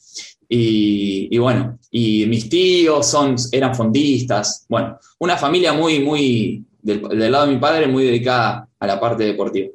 Y, 0.51 1.37
bueno, 1.37 1.79
y 1.91 2.25
mis 2.27 2.49
tíos 2.49 3.07
son, 3.07 3.37
eran 3.53 3.75
fondistas, 3.75 4.65
bueno, 4.69 4.99
una 5.19 5.37
familia 5.37 5.75
muy, 5.75 6.01
muy, 6.01 6.65
del, 6.81 7.31
lado 7.31 7.47
de 7.47 7.53
mi 7.53 7.59
padre, 7.59 7.87
muy 7.87 8.05
dedicada 8.05 8.67
a 8.79 8.87
la 8.87 8.99
parte 8.99 9.25
deportiva. 9.25 9.69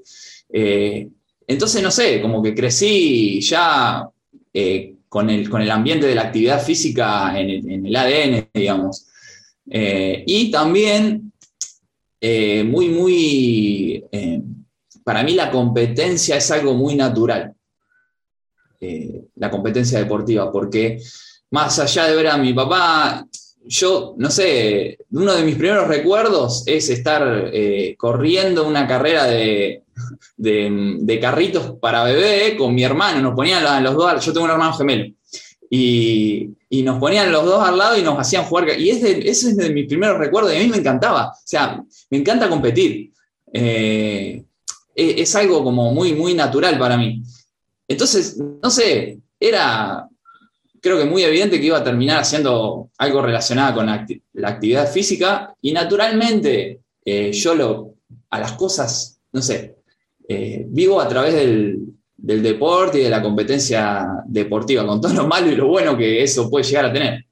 entonces, 0.50 1.84
no 1.84 1.92
sé, 1.92 2.20
como 2.22 2.42
que 2.42 2.56
crecí 2.56 3.40
ya 3.42 4.10
con 5.14 5.30
el, 5.30 5.48
con 5.48 5.62
el 5.62 5.70
ambiente 5.70 6.08
de 6.08 6.16
la 6.16 6.24
actividad 6.24 6.60
física 6.60 7.40
en 7.40 7.86
el, 7.86 7.96
ADN, 7.96 8.50
digamos. 8.52 9.06
Eh, 9.70 10.24
y 10.26 10.50
también, 10.50 11.32
eh, 12.20 12.64
muy, 12.64 12.90
muy, 12.90 14.04
eh, 14.12 14.42
para 15.04 15.24
mí 15.24 15.34
la 15.34 15.52
competencia 15.52 16.38
es 16.38 16.52
algo 16.52 16.74
muy 16.74 16.96
natural, 16.96 17.54
la 19.36 19.50
competencia 19.50 20.00
deportiva, 20.00 20.52
porque 20.52 21.02
más 21.52 21.80
allá 21.80 22.08
de 22.08 22.16
ver 22.16 22.28
a 22.28 22.38
mi 22.38 22.54
papá, 22.54 23.26
yo, 23.66 24.14
no 24.18 24.30
sé, 24.30 24.98
uno 25.12 25.34
de 25.34 25.44
mis 25.44 25.56
primeros 25.56 25.88
recuerdos 25.88 26.64
es 26.66 26.90
estar 26.90 27.50
corriendo 27.98 28.68
una 28.68 28.86
carrera 28.86 29.24
de, 29.24 29.84
de, 30.38 31.20
carritos 31.20 31.76
para 31.80 32.04
bebé 32.04 32.56
con 32.58 32.74
mi 32.74 32.84
hermano, 32.84 33.22
nos 33.22 33.36
ponían 33.36 33.84
los 33.84 33.96
dos, 33.96 34.26
yo 34.26 34.34
tengo 34.34 34.46
un 34.46 34.52
hermano 34.52 34.74
gemelo, 34.74 35.14
y, 35.70 36.50
nos 36.84 37.00
ponían 37.00 37.32
los 37.32 37.46
dos 37.46 37.64
al 37.64 37.78
lado 37.78 37.98
y 37.98 38.02
nos 38.02 38.18
hacían 38.18 38.44
jugar, 38.46 38.80
y 38.80 38.90
es 38.90 39.04
ese 39.04 39.50
es 39.50 39.58
de 39.58 39.70
mis 39.72 39.88
primeros 39.88 40.18
recuerdos, 40.18 40.54
y 40.54 40.58
a 40.58 40.60
mí 40.60 40.68
me 40.68 40.78
encantaba, 40.78 41.30
o 41.30 41.42
sea, 41.46 41.82
me 42.10 42.18
encanta 42.18 42.50
competir, 42.50 43.12
eh, 43.52 44.44
e, 44.96 45.22
es, 45.22 45.36
algo 45.36 45.64
como 45.64 45.94
muy, 45.94 46.14
muy 46.14 46.34
natural 46.34 46.78
para 46.78 46.98
mí. 46.98 47.24
Entonces, 47.88 48.38
no 48.62 48.70
sé, 48.70 49.20
era, 49.40 50.08
creo 50.82 50.98
que 50.98 51.06
muy 51.06 51.24
evidente 51.24 51.60
que 51.60 51.68
iba 51.68 51.78
a 51.78 51.84
terminar 51.84 52.20
haciendo 52.20 52.90
algo 52.98 53.22
relacionado 53.22 53.76
con 53.76 53.86
la, 53.86 54.06
actividad 54.44 54.92
física 54.92 55.54
y 55.62 55.72
naturalmente 55.72 56.82
eh, 57.06 57.32
yo 57.32 57.56
lo, 57.56 57.96
a 58.30 58.40
las 58.40 58.54
cosas, 58.54 59.20
no 59.32 59.42
sé, 59.42 59.76
eh, 60.28 60.66
vivo 60.68 61.00
a 61.00 61.08
través 61.08 61.34
del, 61.34 61.80
deporte 62.16 63.00
y 63.00 63.04
de 63.04 63.10
la 63.10 63.22
competencia 63.22 64.08
deportiva, 64.26 64.88
con 64.88 65.02
todo 65.02 65.14
lo 65.14 65.28
malo 65.28 65.52
y 65.52 65.56
lo 65.56 65.68
bueno 65.68 65.98
que 65.98 66.24
eso 66.24 66.50
puede 66.50 66.66
llegar 66.66 66.86
a 66.86 66.94
tener. 66.94 67.26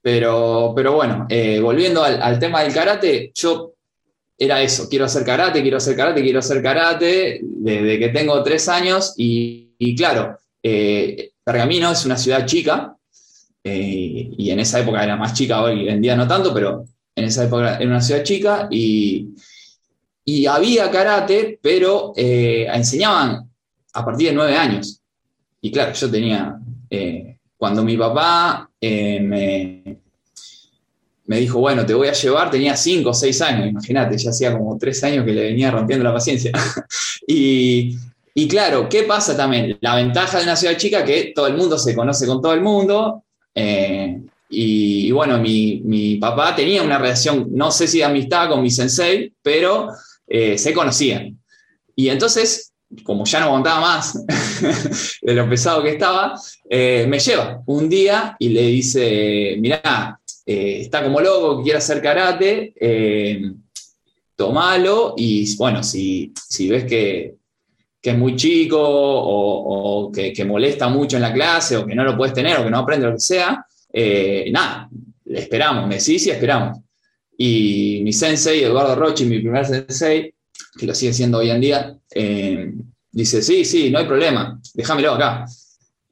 Pero, 0.00 0.72
pero 0.74 0.94
bueno, 0.94 1.26
eh, 1.28 1.60
volviendo 1.60 2.02
al, 2.02 2.38
tema 2.38 2.62
del 2.62 2.72
karate, 2.72 3.32
yo 3.34 3.74
era 4.38 4.62
eso, 4.62 4.88
quiero 4.88 5.06
hacer 5.06 5.24
karate, 5.24 5.62
quiero 5.62 5.78
hacer 5.78 5.96
karate, 5.96 6.22
quiero 6.22 6.40
hacer 6.40 6.62
karate, 6.62 7.40
desde 7.42 7.98
que 7.98 8.08
tengo 8.10 8.42
tres 8.42 8.68
años 8.68 9.14
y, 9.16 9.94
claro, 9.96 10.38
eh, 10.62 11.32
Pergamino 11.42 11.90
es 11.92 12.04
una 12.04 12.18
ciudad 12.18 12.44
chica 12.44 12.96
y 13.62 14.48
en 14.48 14.60
esa 14.60 14.78
época 14.78 15.02
era 15.02 15.16
más 15.16 15.34
chica, 15.34 15.62
hoy 15.62 15.88
en 15.88 16.00
día 16.00 16.14
no 16.14 16.28
tanto, 16.28 16.54
pero 16.54 16.84
en 17.16 17.24
esa 17.24 17.44
época 17.44 17.76
era 17.76 17.90
una 17.90 18.00
ciudad 18.00 18.22
chica 18.22 18.68
y, 18.70 19.34
y 20.28 20.46
había 20.46 20.90
karate, 20.90 21.58
pero 21.62 22.12
eh, 22.16 22.66
enseñaban 22.72 23.48
a 23.92 24.04
partir 24.04 24.28
de 24.28 24.34
nueve 24.34 24.56
años. 24.56 25.00
Y 25.60 25.70
claro, 25.70 25.92
yo 25.92 26.10
tenía, 26.10 26.58
eh, 26.90 27.38
cuando 27.56 27.84
mi 27.84 27.96
papá 27.96 28.68
eh, 28.80 29.20
me, 29.20 29.98
me, 31.26 31.38
dijo, 31.38 31.58
bueno, 31.58 31.84
te 31.84 31.94
voy 31.94 32.08
a 32.08 32.12
llevar, 32.12 32.50
tenía 32.50 32.76
cinco 32.76 33.10
o 33.10 33.14
seis 33.14 33.40
años, 33.42 33.68
imagínate, 33.68 34.16
ya 34.18 34.30
hacía 34.30 34.52
como 34.56 34.78
tres 34.78 35.02
años 35.04 35.24
que 35.24 35.32
le 35.32 35.42
venía 35.42 35.70
rompiendo 35.70 36.04
la 36.04 36.12
paciencia. 36.12 36.52
y, 37.26 37.96
y, 38.34 38.48
claro, 38.48 38.88
¿qué 38.88 39.02
pasa 39.02 39.36
también? 39.36 39.76
La 39.80 39.96
ventaja 39.96 40.38
de 40.38 40.44
una 40.44 40.56
ciudad 40.56 40.76
chica 40.76 41.04
que 41.04 41.32
todo 41.34 41.46
el 41.46 41.56
mundo 41.56 41.78
se 41.78 41.94
conoce 41.94 42.26
con 42.26 42.40
todo 42.40 42.52
el 42.54 42.60
mundo. 42.60 43.24
Y, 44.48 45.10
bueno, 45.10 45.38
mi, 45.38 45.80
mi, 45.84 46.16
papá 46.16 46.54
tenía 46.54 46.82
una 46.82 46.98
relación, 46.98 47.48
no 47.50 47.70
sé 47.70 47.88
si 47.88 47.98
de 47.98 48.04
amistad 48.04 48.48
con 48.48 48.62
mi 48.62 48.70
sensei, 48.70 49.32
pero 49.42 49.88
eh, 50.26 50.56
se 50.56 50.72
conocían. 50.72 51.38
Y 51.96 52.08
entonces, 52.08 52.72
como 53.02 53.24
ya 53.24 53.40
no 53.40 53.46
aguantaba 53.46 53.80
más 53.80 54.24
de 55.22 55.34
lo 55.34 55.48
pesado 55.48 55.82
que 55.82 55.90
estaba, 55.90 56.34
eh, 56.70 57.06
me 57.08 57.18
lleva 57.18 57.62
un 57.66 57.88
día 57.88 58.36
y 58.38 58.50
le 58.50 58.62
dice, 58.62 59.56
mirá, 59.58 60.20
eh, 60.46 60.78
está 60.82 61.02
como 61.02 61.20
loco, 61.20 61.62
quiere 61.62 61.78
hacer 61.78 62.00
karate, 62.00 62.72
tomalo 64.34 65.14
y 65.16 65.56
bueno, 65.56 65.82
si, 65.82 66.32
si 66.48 66.68
ves 66.68 66.84
que, 66.84 67.34
que, 68.00 68.10
es 68.10 68.18
muy 68.18 68.36
chico 68.36 68.78
o, 68.80 70.12
que, 70.12 70.32
que, 70.32 70.44
molesta 70.44 70.88
mucho 70.88 71.16
en 71.16 71.22
la 71.22 71.32
clase 71.32 71.76
o 71.76 71.84
que 71.84 71.94
no 71.94 72.04
lo 72.04 72.16
puedes 72.16 72.34
tener 72.34 72.58
o 72.58 72.64
que 72.64 72.70
no 72.70 72.78
aprende 72.78 73.06
lo 73.06 73.14
que 73.14 73.20
sea, 73.20 73.66
nada, 74.50 74.88
le 75.24 75.40
esperamos, 75.40 75.86
me 75.86 75.96
decís 75.96 76.26
y 76.26 76.30
esperamos. 76.30 76.78
Y 77.38 78.00
mi 78.02 78.12
sensei, 78.12 78.62
Eduardo 78.62 78.94
Rochi, 78.94 79.26
mi 79.26 79.40
primer 79.40 79.66
sensei, 79.66 80.34
que 80.78 80.86
lo 80.86 80.94
sigue 80.94 81.12
siendo 81.12 81.38
hoy 81.38 81.50
en 81.50 81.60
día, 81.60 81.98
eh, 82.14 82.72
dice, 83.10 83.42
sí, 83.42 83.64
sí, 83.64 83.90
no 83.90 83.98
hay 83.98 84.06
problema, 84.06 84.58
déjamelo 84.74 85.12
acá. 85.12 85.44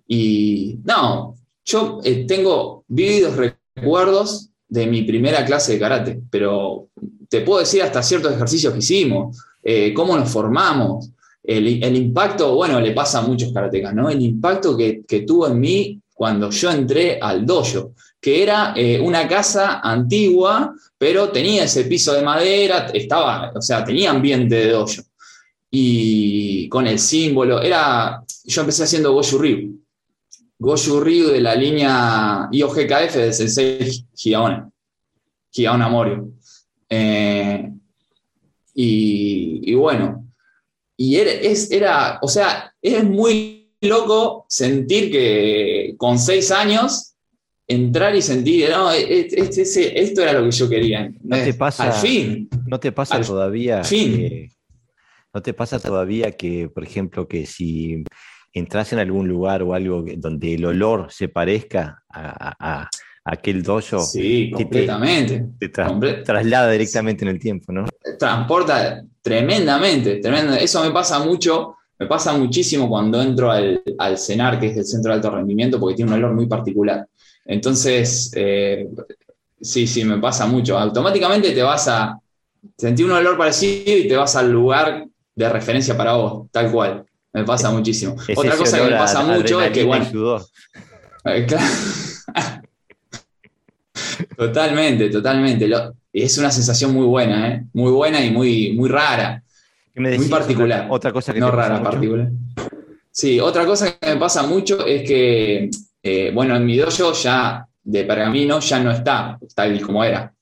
Y 0.07 0.79
no, 0.85 1.37
yo 1.65 2.01
eh, 2.05 2.27
tengo 2.27 2.85
vividos 2.89 3.37
recuerdos 3.75 4.51
de 4.69 4.87
mi 4.87 5.03
primera 5.03 5.45
clase 5.45 5.73
de 5.73 5.79
karate, 5.79 6.21
pero 6.31 6.89
te 7.29 7.41
puedo 7.41 7.61
decir 7.61 7.83
hasta 7.83 8.03
ciertos 8.03 8.33
ejercicios 8.33 8.73
que 8.73 8.79
hicimos, 8.79 9.37
eh, 9.63 9.93
cómo 9.95 10.17
nos 10.17 10.31
formamos, 10.31 11.11
el, 11.43 11.97
impacto, 11.97 12.55
bueno, 12.55 12.81
le 12.81 12.93
pasa 12.93 13.19
a 13.19 13.23
muchos 13.23 13.53
karatecas, 13.53 13.95
¿no? 13.95 14.09
El 14.09 14.23
impacto 14.23 14.77
que, 14.77 15.05
tuvo 15.27 15.47
en 15.47 15.61
mí 15.61 16.01
cuando 16.15 16.49
yo 16.51 16.71
entré 16.71 17.19
al 17.21 17.45
dojo 17.45 17.93
que 18.19 18.43
era 18.43 18.73
eh, 18.75 18.99
una 18.99 19.29
casa 19.29 19.81
antigua, 19.81 20.75
pero 20.97 21.29
tenía 21.29 21.65
ese 21.65 21.85
piso 21.85 22.15
de 22.15 22.23
madera, 22.23 22.87
estaba, 22.95 23.53
o 23.55 23.61
sea, 23.61 23.85
tenía 23.85 24.11
ambiente 24.11 24.55
de 24.55 24.71
dojo. 24.71 25.03
Y 25.71 26.67
con 26.71 26.87
el 26.87 26.99
símbolo, 26.99 27.61
era, 27.61 28.23
yo 28.45 28.61
empecé 28.63 28.85
haciendo 28.85 29.13
Goju 29.13 29.37
Ryu. 29.37 29.84
Goju 30.59 31.01
Ryu 31.01 31.29
de 31.29 31.41
la 31.41 31.55
línea 31.55 32.49
IOGKF 32.51 33.15
de 33.17 33.33
Sensei 33.33 34.07
Higaona, 34.17 34.71
Higaona 35.53 35.89
Morio. 35.89 36.31
Eh, 36.89 37.71
y, 38.75 39.75
bueno, 39.75 40.27
y 40.97 41.17
era, 41.17 41.31
es, 41.31 41.71
era, 41.71 42.19
o 42.23 42.29
sea, 42.29 42.73
es 42.81 43.05
muy 43.05 43.71
loco 43.81 44.47
sentir 44.49 45.11
que 45.11 45.95
con 45.97 46.19
seis 46.19 46.51
años 46.51 47.15
entrar 47.67 48.15
y 48.15 48.23
sentir, 48.23 48.71
no, 48.71 48.91
esto 48.91 50.23
era 50.23 50.33
lo 50.33 50.45
que 50.45 50.51
yo 50.51 50.69
quería. 50.69 51.13
No 51.23 51.37
te 51.37 51.55
pasa, 51.55 51.85
al 51.85 51.93
fin. 51.93 52.49
No 52.67 52.79
te 52.81 52.93
pasa 52.93 53.21
todavía. 53.21 53.83
Que, 53.83 54.51
no 55.33 55.43
te 55.43 55.53
pasa 55.53 55.81
todavía 55.81 56.33
que, 56.33 56.69
por 56.69 56.85
ejemplo, 56.85 57.27
que 57.27 57.47
si 57.47 58.05
entras 58.55 58.93
en 58.93 59.01
algún 59.01 59.29
lugar 59.29 59.63
o 59.63 59.75
algo 59.75 60.05
donde 60.17 60.55
el 60.55 60.65
olor 60.65 61.09
se 61.11 61.29
parezca 61.29 62.03
a, 62.09 62.89
aquel 63.25 63.63
dojo. 63.63 64.01
Sí, 64.01 64.51
completamente. 64.53 65.45
Te, 65.59 65.69
traslada 65.69 66.71
directamente 66.71 67.25
en 67.25 67.31
el 67.31 67.41
tiempo, 67.41 67.73
¿no? 67.73 67.87
Transporta 68.19 69.03
tremendamente, 69.21 70.17
tremendamente. 70.17 70.65
Eso 70.65 70.83
me 70.85 70.93
pasa 70.93 71.19
mucho. 71.19 71.77
Me 71.99 72.07
pasa 72.07 72.37
muchísimo 72.37 72.89
cuando 72.89 73.23
entro 73.23 73.51
al, 73.51 73.83
al 73.99 74.19
CENAR, 74.19 74.59
que 74.59 74.67
es 74.67 74.77
el 74.77 74.85
Centro 74.85 75.11
de 75.11 75.17
Alto 75.17 75.31
Rendimiento, 75.31 75.79
porque 75.79 75.97
tiene 75.97 76.11
un 76.13 76.19
olor 76.19 76.35
muy 76.35 76.47
particular. 76.47 77.07
Entonces, 77.45 78.33
eh, 78.35 78.89
sí, 79.61 79.87
sí, 79.87 80.05
me 80.05 80.19
pasa 80.19 80.47
mucho. 80.47 80.79
Automáticamente 80.79 81.53
te 81.53 81.63
vas 81.63 81.89
a 81.89 82.19
sentir 82.77 83.07
un 83.07 83.13
olor 83.13 83.37
parecido 83.37 83.97
y 83.97 84.09
te 84.09 84.17
vas 84.17 84.35
al 84.37 84.51
lugar 84.51 85.07
de 85.35 85.49
referencia 85.49 85.97
para 85.97 86.15
vos, 86.15 86.49
tal 86.51 86.71
cual. 86.71 87.05
Me 87.35 87.45
pasa 87.45 87.71
muchísimo. 87.71 88.17
Otra 88.37 88.57
cosa 88.57 88.79
que 88.79 88.91
me 88.91 88.97
pasa 88.97 89.23
mucho 89.23 89.61
es 89.61 89.71
que, 89.73 89.85
bueno. 89.85 90.07
Eh, 91.27 91.47
totalmente, 94.37 95.11
totalmente. 95.11 95.71
es 96.13 96.39
una 96.39 96.51
sensación 96.51 96.95
muy 96.95 97.07
buena, 97.07 97.49
¿eh? 97.49 97.65
muy 97.73 97.91
buena 97.91 98.25
y 98.25 98.31
muy, 98.31 98.73
muy 98.73 98.89
rara. 98.89 99.43
muy 99.95 100.29
particular. 100.29 100.87
Otra, 100.89 101.13
cosa 101.13 101.35
que 101.35 101.41
no 101.41 101.51
rara, 101.51 101.83
particular. 101.83 102.31
Sí, 103.11 103.41
otra 103.41 103.67
cosa 103.67 103.99
que 103.99 104.15
me 104.15 104.17
pasa 104.17 104.45
mucho 104.45 104.87
es 104.87 105.07
que 105.07 105.71
eh, 106.07 106.31
bueno, 106.35 106.55
en 106.55 106.67
mi 106.67 106.77
dojo 106.77 107.15
ya 107.15 107.67
de 107.83 108.05
pergamino 108.05 108.61
ya 108.61 108.79
no 108.79 108.91
está 108.91 109.39
tal 109.55 109.81
como 109.81 110.05
era 110.05 110.35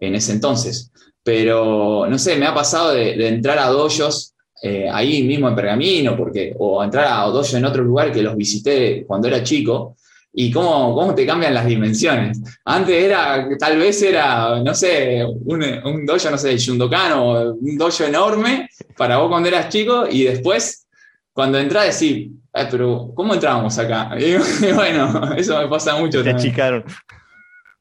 en 0.00 0.14
ese 0.14 0.32
entonces. 0.32 0.90
Pero, 1.22 2.06
no 2.08 2.18
sé, 2.18 2.36
me 2.36 2.46
ha 2.46 2.54
pasado 2.54 2.92
de, 2.92 3.28
entrar 3.28 3.58
a 3.58 3.66
dojos 3.66 4.29
eh, 4.62 4.88
ahí 4.90 5.22
mismo 5.22 5.48
en 5.48 5.54
pergamino, 5.54 6.16
porque, 6.16 6.54
o 6.58 6.82
entrar 6.82 7.06
a 7.06 7.24
dojos 7.26 7.54
en 7.54 7.64
otro 7.64 7.82
lugar 7.82 8.12
que 8.12 8.22
los 8.22 8.36
visité 8.36 9.04
cuando 9.06 9.28
era 9.28 9.42
chico, 9.42 9.96
y 10.32 10.50
cómo, 10.52 10.94
cómo 10.94 11.14
te 11.14 11.26
cambian 11.26 11.54
las 11.54 11.66
dimensiones. 11.66 12.40
Antes 12.64 13.04
era, 13.04 13.48
tal 13.58 13.78
vez 13.78 14.00
era, 14.02 14.62
no 14.62 14.74
sé, 14.74 15.24
un, 15.24 15.64
un 15.84 16.06
dojo, 16.06 16.30
no 16.30 16.38
sé, 16.38 16.56
Shundokan 16.56 17.12
o 17.12 17.54
un 17.54 17.76
dojo 17.76 18.04
enorme 18.04 18.68
para 18.96 19.16
vos 19.16 19.28
cuando 19.28 19.48
eras 19.48 19.68
chico, 19.68 20.06
y 20.08 20.24
después, 20.24 20.86
cuando 21.32 21.58
entras, 21.58 21.98
decís, 21.98 22.30
pero 22.70 23.12
¿cómo 23.14 23.34
entrábamos 23.34 23.78
acá? 23.78 24.10
Y, 24.18 24.72
bueno, 24.72 25.34
eso 25.36 25.60
me 25.60 25.68
pasa 25.68 25.96
mucho. 25.96 26.22
Te 26.22 26.30
achicaron. 26.30 26.84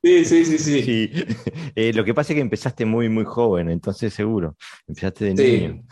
Sí, 0.01 0.23
sí, 0.23 0.45
sí, 0.45 0.57
sí. 0.57 1.11
Eh, 1.75 1.93
lo 1.93 2.03
que 2.03 2.13
pasa 2.13 2.33
es 2.33 2.35
que 2.35 2.41
empezaste 2.41 2.83
muy, 2.83 3.09
muy 3.09 3.25
joven, 3.25 3.69
entonces 3.69 4.13
seguro. 4.13 4.55
Empezaste 4.87 5.25
de 5.25 5.33
niño. 5.33 5.83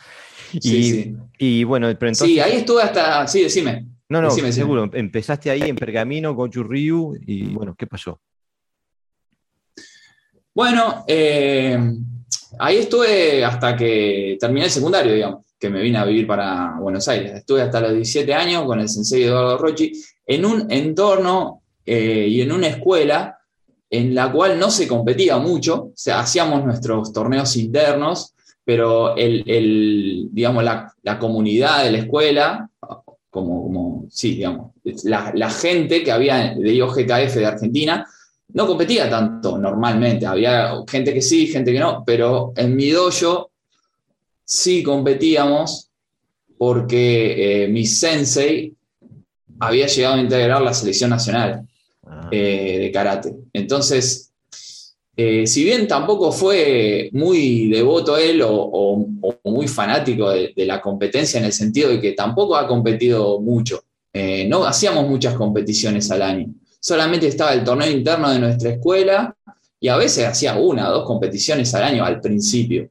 Y, 0.53 0.59
sí, 0.61 1.15
y 1.37 1.63
bueno, 1.63 1.87
pero 1.99 2.09
entonces. 2.09 2.27
Sí, 2.27 2.39
ahí 2.39 2.57
estuve 2.57 2.81
hasta. 2.81 3.27
Sí, 3.27 3.43
decime. 3.43 3.87
No, 4.09 4.21
no, 4.21 4.31
seguro. 4.31 4.89
Empezaste 4.93 5.49
ahí 5.49 5.63
en 5.63 5.75
Pergamino, 5.75 6.33
Goju 6.33 6.63
Ryu, 6.63 7.17
y 7.25 7.47
bueno, 7.53 7.75
¿qué 7.77 7.87
pasó? 7.87 8.19
Bueno, 10.53 11.03
eh, 11.07 11.77
ahí 12.57 12.77
estuve 12.77 13.43
hasta 13.43 13.75
que 13.75 14.37
terminé 14.39 14.65
el 14.65 14.71
secundario, 14.71 15.13
digamos 15.13 15.47
que 15.59 15.69
me 15.69 15.81
vine 15.81 15.97
a 15.97 16.05
vivir 16.05 16.27
para 16.27 16.75
Buenos 16.79 17.07
Aires. 17.07 17.33
Estuve 17.33 17.63
hasta 17.63 17.81
los 17.81 17.93
17 17.93 18.33
años 18.33 18.65
con 18.65 18.79
el 18.79 18.87
sensei 18.87 19.23
Eduardo 19.23 19.57
Rochi 19.57 19.91
en 20.25 20.45
un 20.45 20.71
entorno 20.71 21.63
eh, 21.85 22.27
y 22.29 22.41
en 22.41 22.51
una 22.51 22.67
escuela 22.67 23.39
en 23.89 24.13
la 24.13 24.31
cual 24.31 24.59
no 24.59 24.69
se 24.69 24.87
competía 24.87 25.37
mucho, 25.37 25.75
o 25.75 25.93
sea, 25.95 26.19
hacíamos 26.19 26.63
nuestros 26.65 27.13
torneos 27.13 27.55
internos, 27.55 28.35
pero 28.67 29.15
el, 29.15 30.27
digamos, 30.29 30.61
la, 30.61 31.17
comunidad 31.17 31.85
de 31.85 31.91
la 31.91 31.99
escuela, 31.99 32.69
como, 33.29 33.63
como 33.63 34.05
sí, 34.09 34.35
digamos, 34.35 34.71
la, 35.05 35.49
gente 35.49 36.03
que 36.03 36.11
había 36.11 36.53
de 36.53 36.75
IOGKF 36.75 37.35
de 37.35 37.45
Argentina, 37.45 38.05
no 38.49 38.67
competía 38.67 39.09
tanto 39.09 39.57
normalmente, 39.57 40.25
había 40.25 40.73
gente 40.85 41.13
que 41.13 41.21
sí, 41.21 41.47
gente 41.47 41.71
que 41.71 41.79
no, 41.79 42.03
pero 42.05 42.51
en 42.57 42.75
mi 42.75 42.89
dojo 42.89 43.51
sí 44.43 44.83
competíamos 44.83 45.89
porque 46.57 47.63
eh, 47.63 47.67
mi 47.69 47.85
sensei 47.85 48.75
había 49.61 49.87
llegado 49.87 50.15
a 50.15 50.19
integrar 50.21 50.61
la 50.61 50.73
selección 50.73 51.09
nacional 51.09 51.65
ah. 52.05 52.27
eh, 52.33 52.79
de 52.79 52.91
karate. 52.91 53.33
Entonces, 53.53 54.33
eh, 55.17 55.47
si 55.47 55.63
bien 55.63 55.87
tampoco 55.87 56.31
fue 56.31 57.09
muy 57.11 57.67
devoto 57.69 58.17
él 58.17 58.41
o, 58.45 59.05
muy 59.43 59.67
fanático 59.67 60.29
de, 60.29 60.53
la 60.57 60.79
competencia 60.79 61.39
en 61.39 61.45
el 61.45 61.53
sentido 61.53 61.89
de 61.89 61.99
que 61.99 62.11
tampoco 62.11 62.55
ha 62.55 62.67
competido 62.67 63.39
mucho, 63.41 63.83
eh, 64.13 64.47
no 64.47 64.65
hacíamos 64.65 65.07
muchas 65.09 65.33
competiciones 65.33 66.11
al 66.11 66.21
año. 66.21 66.47
Solamente 66.79 67.27
estaba 67.27 67.53
el 67.53 67.63
torneo 67.63 67.89
interno 67.89 68.29
de 68.29 68.39
nuestra 68.39 68.71
escuela 68.71 69.35
y 69.79 69.87
a 69.87 69.97
veces 69.97 70.25
hacía 70.25 70.55
una 70.55 70.89
o 70.89 70.93
dos 70.93 71.05
competiciones 71.05 71.73
al 71.73 71.83
año 71.83 72.05
al 72.05 72.21
principio. 72.21 72.89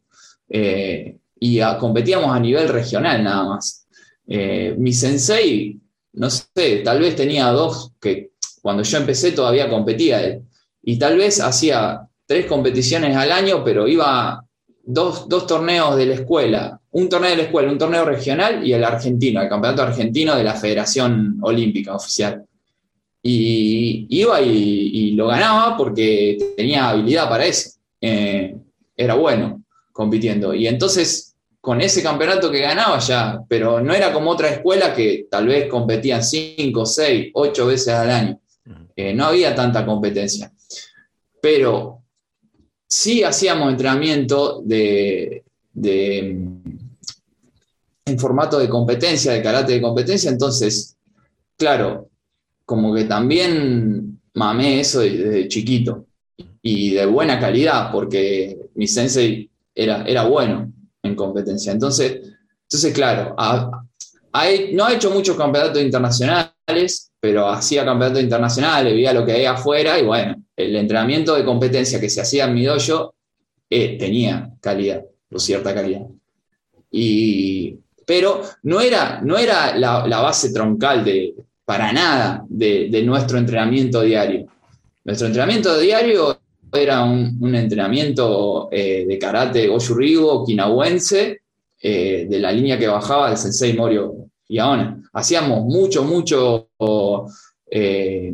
y 1.38 1.61
competíamos 1.78 2.35
a 2.35 2.40
nivel 2.40 2.68
regional 2.68 3.23
nada 3.23 3.45
más. 3.45 3.87
mi 4.26 4.92
sensei 4.92 5.80
no 6.16 6.30
sé, 6.30 6.78
tal 6.83 7.00
vez 7.00 7.14
tenía 7.14 7.50
dos 7.50 7.92
que 8.00 8.33
cuando 8.62 8.83
yo 8.83 8.99
empecé 8.99 9.33
todavía 9.33 9.71
competía 9.71 10.23
él. 10.25 10.42
Y 10.83 10.99
tal 10.99 11.18
vez 11.18 11.40
hacía 11.40 12.09
tres 12.26 12.47
competiciones 12.47 13.16
al 13.16 13.33
año, 13.33 13.62
pero 13.64 13.87
iba 13.87 14.45
dos, 14.83 15.28
dos, 15.28 15.47
torneos 15.47 15.97
de 15.97 16.06
la 16.06 16.14
escuela, 16.14 16.80
un 16.90 17.09
torneo 17.09 17.30
de 17.30 17.37
la 17.37 17.42
escuela, 17.45 17.71
un 17.71 17.78
torneo 17.78 18.04
regional 18.04 18.66
y 18.66 18.73
el 18.73 18.85
argentino, 18.85 19.40
el 19.40 19.49
campeonato 19.49 19.83
argentino 19.83 20.37
de 20.37 20.45
la 20.45 20.54
Federación 20.54 21.38
Olímpica 21.42 21.95
Oficial. 21.95 22.45
Y 23.23 24.06
iba 24.11 24.40
y, 24.40 25.12
lo 25.12 25.28
ganaba 25.28 25.76
porque 25.76 26.37
tenía 26.56 26.90
habilidad 26.90 27.28
para 27.28 27.47
eso. 27.47 27.71
Eh, 28.00 28.54
era 28.97 29.14
bueno 29.14 29.62
compitiendo. 29.92 30.54
Y 30.54 30.68
entonces 30.68 31.37
con 31.66 31.80
ese 31.80 32.00
campeonato 32.00 32.49
que 32.49 32.61
ganaba 32.61 32.97
ya, 33.00 33.42
pero 33.49 33.80
no 33.80 33.92
era 33.92 34.12
como 34.12 34.30
otra 34.30 34.50
escuela 34.50 34.95
que 34.95 35.26
tal 35.28 35.49
vez 35.49 35.68
competían 35.68 36.23
cinco, 36.23 36.87
seis, 36.87 37.30
ocho 37.35 37.66
veces 37.66 37.88
al 37.88 38.09
año. 38.09 38.40
Eh, 38.95 39.12
no 39.12 39.25
había 39.25 39.52
tanta 39.52 39.85
competencia. 39.85 40.52
Pero 41.40 41.95
sí 42.88 43.23
hacíamos 43.23 43.71
entrenamiento 43.71 44.62
de, 44.64 45.43
en 48.05 48.19
formato 48.19 48.59
de 48.59 48.69
competencia, 48.69 49.33
de 49.33 49.43
karate 49.43 49.73
de 49.73 49.83
competencia, 49.83 50.31
entonces, 50.31 50.97
claro, 51.57 52.09
como 52.64 52.95
que 52.95 53.05
también 53.05 54.21
mamé 54.35 54.81
eso 54.81 55.00
desde 55.00 55.49
chiquito 55.49 56.07
y 56.62 56.90
de 56.90 57.07
buena 57.07 57.38
calidad, 57.38 57.90
porque 57.93 58.71
mi 58.75 58.87
sensei 58.87 59.50
era, 59.75 60.05
era 60.05 60.25
bueno 60.25 60.73
en 61.02 61.14
competencia. 61.14 61.73
Entonces, 61.73 62.21
entonces 62.62 62.93
claro, 62.93 63.35
no 64.73 64.85
ha 64.85 64.93
hecho 64.93 65.11
muchos 65.11 65.37
campeonatos 65.37 65.81
internacionales, 65.81 67.12
pero 67.21 67.49
hacía 67.49 67.85
campeonatos 67.85 68.23
internacionales, 68.23 68.93
veía 68.93 69.12
lo 69.12 69.25
que 69.25 69.33
hay 69.33 69.45
afuera 69.45 69.99
y 69.99 70.05
bueno, 70.05 70.43
el 70.56 70.75
entrenamiento 70.75 71.34
de 71.34 71.44
competencia 71.44 72.00
que 72.00 72.08
se 72.08 72.22
hacía 72.22 72.46
en 72.46 72.54
mi 72.54 72.64
dojo 72.64 73.14
eh, 73.68 73.96
tenía 73.98 74.50
calidad, 74.60 75.04
o 75.30 75.38
cierta 75.38 75.75
calidad. 75.75 76.06
Y, 76.90 77.76
pero 78.06 78.42
no 78.62 78.80
era, 78.80 79.20
no 79.22 79.36
era 79.36 79.76
la, 79.76 80.20
base 80.20 80.52
troncal 80.52 81.04
de, 81.04 81.34
para 81.64 81.92
nada 81.92 82.44
de, 82.48 83.02
nuestro 83.04 83.38
entrenamiento 83.38 84.02
diario. 84.02 84.46
Nuestro 85.04 85.26
entrenamiento 85.26 85.78
diario 85.78 86.38
era 86.72 87.04
un, 87.04 87.54
entrenamiento 87.54 88.68
eh, 88.70 89.04
de 89.06 89.18
karate 89.18 89.66
Goju 89.66 90.25
okinawense, 90.25 91.40
eh, 91.82 92.26
de 92.28 92.38
la 92.38 92.50
línea 92.50 92.78
que 92.78 92.88
bajaba 92.88 93.28
del 93.28 93.38
Sensei 93.38 93.75
Morio 93.75 94.28
Yaona. 94.48 95.02
Hacíamos 95.12 95.64
mucho, 95.64 96.04
mucho 96.04 96.68
eh, 97.70 98.33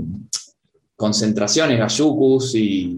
concentraciones, 1.03 1.79
gayukus 1.79 2.55
y, 2.55 2.97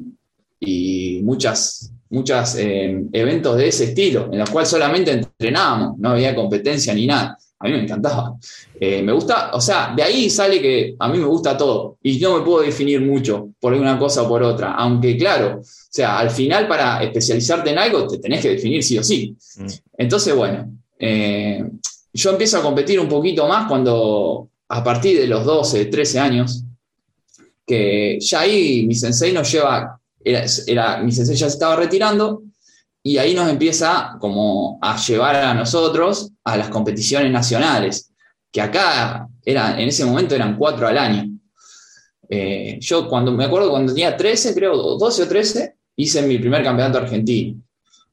y 0.60 1.20
muchas, 1.22 1.90
muchas 2.10 2.56
eventos 2.58 3.56
de 3.56 3.68
ese 3.68 3.84
estilo, 3.84 4.28
en 4.30 4.40
los 4.40 4.50
cuales 4.50 4.68
solamente 4.68 5.10
entrenábamos, 5.10 5.98
no 5.98 6.10
había 6.10 6.34
competencia 6.34 6.92
ni 6.94 7.06
nada 7.06 7.38
a 7.64 7.66
mí 7.66 7.72
me 7.72 7.82
encantaba. 7.82 8.36
Eh, 8.78 9.02
me 9.02 9.12
gusta, 9.12 9.50
o 9.54 9.60
sea, 9.60 9.94
de 9.96 10.02
ahí 10.02 10.28
sale 10.28 10.60
que 10.60 10.96
a 10.98 11.08
mí 11.08 11.18
me 11.18 11.24
gusta 11.24 11.56
todo 11.56 11.96
y 12.02 12.18
no 12.18 12.38
me 12.38 12.44
puedo 12.44 12.62
definir 12.62 13.00
mucho 13.00 13.50
por 13.58 13.72
una 13.72 13.98
cosa 13.98 14.22
o 14.22 14.28
por 14.28 14.42
otra, 14.42 14.74
aunque 14.74 15.16
claro, 15.16 15.60
o 15.60 15.64
sea, 15.64 16.18
al 16.18 16.30
final 16.30 16.68
para 16.68 17.02
especializarte 17.02 17.70
en 17.70 17.78
algo 17.78 18.06
te 18.06 18.18
tenés 18.18 18.42
que 18.42 18.50
definir 18.50 18.82
sí 18.82 18.98
o 18.98 19.02
sí. 19.02 19.34
Mm. 19.56 19.66
Entonces, 19.96 20.36
bueno, 20.36 20.72
eh, 20.98 21.64
yo 22.12 22.30
empiezo 22.30 22.58
a 22.58 22.62
competir 22.62 23.00
un 23.00 23.08
poquito 23.08 23.48
más 23.48 23.66
cuando, 23.66 24.50
a 24.68 24.84
partir 24.84 25.18
de 25.18 25.26
los 25.26 25.44
12, 25.46 25.86
13 25.86 26.18
años, 26.18 26.63
que 27.66 28.18
ya 28.20 28.40
ahí 28.40 28.84
mi 28.86 28.94
sensei 28.94 29.32
nos 29.32 29.50
lleva, 29.50 30.00
era, 30.22 31.02
mi 31.02 31.12
sensei 31.12 31.36
ya 31.36 31.48
se 31.48 31.54
estaba 31.54 31.76
retirando 31.76 32.42
y 33.02 33.18
ahí 33.18 33.34
nos 33.34 33.48
empieza 33.48 34.16
como 34.18 34.78
a 34.80 34.96
llevar 34.96 35.36
a 35.36 35.54
nosotros 35.54 36.30
a 36.44 36.56
las 36.56 36.68
competiciones 36.68 37.30
nacionales, 37.30 38.10
que 38.50 38.60
acá 38.60 39.28
era, 39.44 39.78
en 39.80 39.88
ese 39.88 40.04
momento 40.04 40.34
eran 40.34 40.56
cuatro 40.56 40.86
al 40.86 40.96
año. 40.98 41.30
Eh, 42.28 42.78
yo 42.80 43.08
cuando 43.08 43.32
me 43.32 43.44
acuerdo 43.44 43.70
cuando 43.70 43.92
tenía 43.92 44.16
13, 44.16 44.54
creo, 44.54 44.76
12 44.96 45.22
o 45.22 45.28
13, 45.28 45.74
hice 45.96 46.22
mi 46.22 46.38
primer 46.38 46.62
campeonato 46.62 46.98
argentino, 46.98 47.60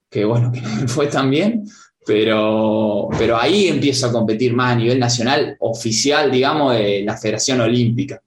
que 0.09 0.25
bueno, 0.25 0.51
que 0.51 0.59
fue 0.87 1.07
tan 1.07 1.29
bien, 1.29 1.65
pero, 2.05 3.07
pero 3.17 3.37
ahí 3.37 3.67
empiezo 3.67 4.07
a 4.07 4.11
competir 4.11 4.53
más 4.53 4.73
a 4.73 4.75
nivel 4.75 4.99
nacional, 4.99 5.55
oficial, 5.59 6.31
digamos, 6.31 6.73
de 6.75 7.03
la 7.03 7.17
Federación 7.17 7.61
Olímpica. 7.61 8.21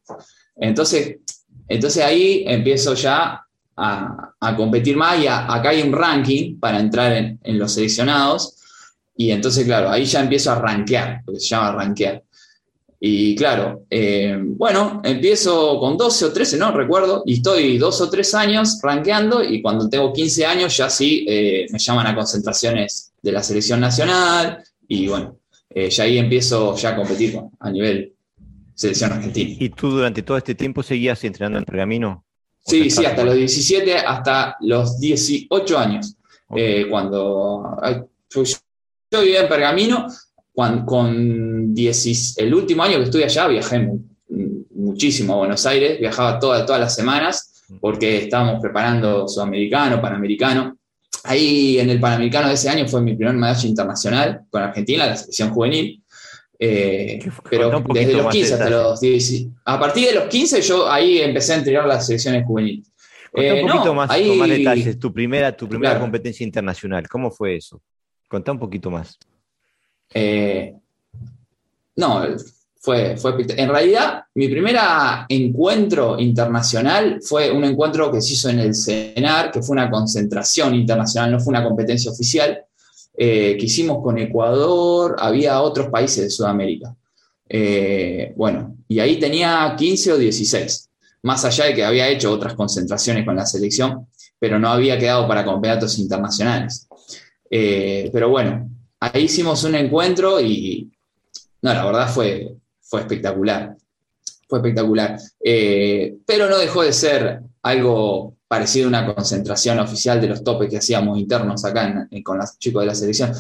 Entonces, 0.57 1.17
entonces 1.69 2.03
ahí 2.03 2.45
empiezo 2.47 2.95
ya 2.95 3.45
a, 3.77 4.31
competir 4.57 4.97
más 4.97 5.19
y 5.19 5.27
acá 5.27 5.71
hay 5.71 5.83
un 5.83 5.93
ranking 5.93 6.59
para 6.59 6.79
entrar 6.79 7.13
en, 7.13 7.59
los 7.59 7.73
seleccionados 7.73 8.57
y 9.17 9.31
entonces, 9.31 9.65
claro, 9.65 9.91
ahí 9.91 10.05
ya 10.05 10.21
empiezo 10.21 10.51
a 10.51 10.57
rankear, 10.57 11.23
lo 11.27 11.33
que 11.33 11.41
se 11.41 11.49
llama 11.49 11.73
rankear. 11.73 12.23
Y 13.01 13.37
claro, 13.37 13.85
eh, 13.91 14.37
bueno, 14.41 15.03
empiezo 15.05 15.79
con 15.79 15.97
12 15.97 16.25
o 16.25 16.33
13, 16.33 16.57
no 16.57 16.73
recuerdo, 16.73 17.23
y 17.27 17.35
estoy 17.35 17.79
dos 17.79 18.01
o 18.01 18.09
tres 18.09 18.35
años 18.35 18.79
rankeando 18.83 19.43
y 19.45 19.61
cuando 19.61 19.89
tengo 19.89 20.13
15 20.13 20.47
años 20.47 20.77
ya 20.77 20.89
sí 20.89 21.25
eh, 21.29 21.67
me 21.71 21.79
llaman 21.79 22.07
a 22.07 22.15
concentraciones 22.15 23.13
de 23.21 23.33
la 23.33 23.43
selección 23.43 23.81
nacional 23.81 24.65
y 24.89 25.09
bueno, 25.09 25.37
eh, 25.69 25.91
ya 25.91 26.05
ahí 26.05 26.19
empiezo 26.19 26.75
ya 26.77 26.91
a 26.91 26.97
competir 26.97 27.39
a 27.61 27.71
nivel 27.71 28.14
selección 28.75 29.13
argentina. 29.13 29.57
¿Y 29.59 29.69
tú 29.71 29.91
durante 29.91 30.23
todo 30.23 30.37
este 30.37 30.55
tiempo 30.55 30.83
seguías 30.83 31.23
entrenando 31.25 31.59
en 31.59 31.65
Pergamino? 31.65 32.25
Sí, 32.67 32.91
sí, 32.91 33.05
hasta 33.05 33.25
los 33.25 33.35
17, 33.35 33.99
hasta 33.99 34.57
los 34.61 34.99
18 34.99 35.79
años. 35.79 36.17
Eh, 36.57 36.87
cuando 36.89 37.77
yo, 38.31 39.21
vivía 39.21 39.43
en 39.43 39.49
Pergamino, 39.49 40.07
con 40.87 41.75
10, 41.75 42.39
el 42.39 42.55
último 42.55 42.83
año 42.83 42.99
que 42.99 43.05
estuve 43.05 43.25
allá 43.25 43.49
viajé 43.49 43.91
muchísimo 44.75 45.35
a 45.35 45.39
Buenos 45.39 45.67
Aires, 45.67 45.99
viajaba 45.99 46.39
todas 46.39 46.81
las 46.81 46.95
semanas 46.95 47.55
porque 47.81 48.19
estábamos 48.19 48.61
preparando 48.61 49.27
Sudamericano, 49.29 50.01
Panamericano. 50.01 50.77
Ahí 51.25 51.79
en 51.79 51.91
el 51.91 52.01
Panamericano 52.01 52.49
de 52.49 52.55
ese 52.55 52.69
año 52.69 52.87
fue 52.87 53.01
mi 53.01 53.17
primer 53.17 53.35
medalla 53.35 53.69
internacional 53.69 54.43
con 54.51 54.63
Argentina, 54.63 55.07
la 55.07 55.17
selección 55.17 55.51
juvenil. 55.51 56.03
Eh, 56.59 57.19
pero 57.51 57.83
desde 57.93 58.15
los 58.15 58.29
15 58.29 58.55
hasta 58.55 58.71
los 58.71 59.01
10. 59.01 59.47
A 59.65 59.79
partir 59.79 60.09
de 60.09 60.15
los 60.15 60.25
15 60.25 60.63
yo 60.63 60.91
ahí 60.91 61.19
empecé 61.19 61.55
a 61.55 61.57
entrenar 61.57 61.87
las 61.87 62.07
selecciones 62.07 62.47
juveniles. 62.47 62.91
Contá 63.33 63.53
un 63.53 63.59
eh, 63.59 63.67
poquito 63.67 63.95
más, 63.95 64.09
con 64.09 64.39
más 64.39 64.49
detalles, 64.49 64.99
tu 64.99 65.13
primera, 65.13 65.57
tu 65.57 65.69
primera 65.69 65.99
competencia 65.99 66.45
internacional, 66.45 67.09
¿cómo 67.09 67.33
fue 67.33 67.57
eso? 67.57 67.83
Contá 68.29 68.53
un 68.53 68.61
poquito 68.61 68.91
más. 68.91 69.19
Eh, 70.13 70.73
no, 71.97 72.25
fue, 72.77 73.17
fue, 73.17 73.35
en 73.57 73.69
realidad 73.69 74.25
mi 74.35 74.47
primer 74.47 74.77
encuentro 75.29 76.19
internacional 76.21 77.19
fue 77.23 77.51
un 77.51 77.65
encuentro 77.65 78.13
que 78.13 78.21
se 78.21 78.35
hizo 78.35 78.51
en 78.51 78.61
el 78.61 78.75
CENAR, 78.75 79.51
que 79.51 79.63
fue 79.63 79.73
una 79.75 79.91
concentración 79.91 80.75
internacional, 80.75 81.33
no 81.33 81.41
fue 81.41 81.53
una 81.53 81.65
competencia 81.65 82.13
oficial, 82.13 82.65
eh, 83.17 83.57
que 83.57 83.67
hicimos 83.67 84.03
con 84.03 84.19
Ecuador, 84.19 85.15
había 85.19 85.61
otros 85.61 85.89
países 85.89 86.25
de 86.25 86.31
Sudamérica. 86.31 86.97
Eh, 87.49 88.33
bueno, 88.37 88.77
y 88.89 88.99
ahí 88.99 89.21
tenía 89.21 89.73
15 89.79 90.13
o 90.13 90.19
16, 90.19 90.91
más 91.23 91.45
allá 91.45 91.67
de 91.67 91.75
que 91.75 91.85
había 91.85 92.09
hecho 92.09 92.33
otras 92.33 92.55
concentraciones 92.55 93.25
con 93.25 93.37
la 93.37 93.47
selección, 93.47 94.09
pero 94.39 94.59
no 94.59 94.69
había 94.69 94.99
quedado 94.99 95.29
para 95.29 95.45
campeonatos 95.45 95.99
internacionales. 95.99 96.89
Eh, 97.49 98.11
pero 98.13 98.31
bueno, 98.31 98.69
ahí 98.99 99.25
hicimos 99.25 99.63
un 99.63 99.77
encuentro 99.77 100.41
y, 100.41 100.91
no, 101.63 101.73
la 101.73 101.85
verdad 101.85 102.09
fue, 102.13 102.57
fue 102.81 103.01
espectacular. 103.01 103.77
Fue 104.49 104.59
espectacular. 104.59 105.19
pero 105.41 106.49
no 106.49 106.59
dejó 106.59 106.83
de 106.83 106.93
ser 106.93 107.41
algo 107.63 108.35
parecido 108.55 108.87
una 108.87 109.13
concentración 109.13 109.81
oficial 109.81 110.21
de 110.21 110.29
los 110.29 110.45
topes 110.45 110.71
que 110.71 110.77
hacíamos 110.77 111.19
internos 111.19 111.65
acá 111.65 112.09
con 112.23 112.39
los 112.39 112.57
chicos 112.59 112.83
de 112.83 112.87
la 112.87 112.95
selección. 112.95 113.33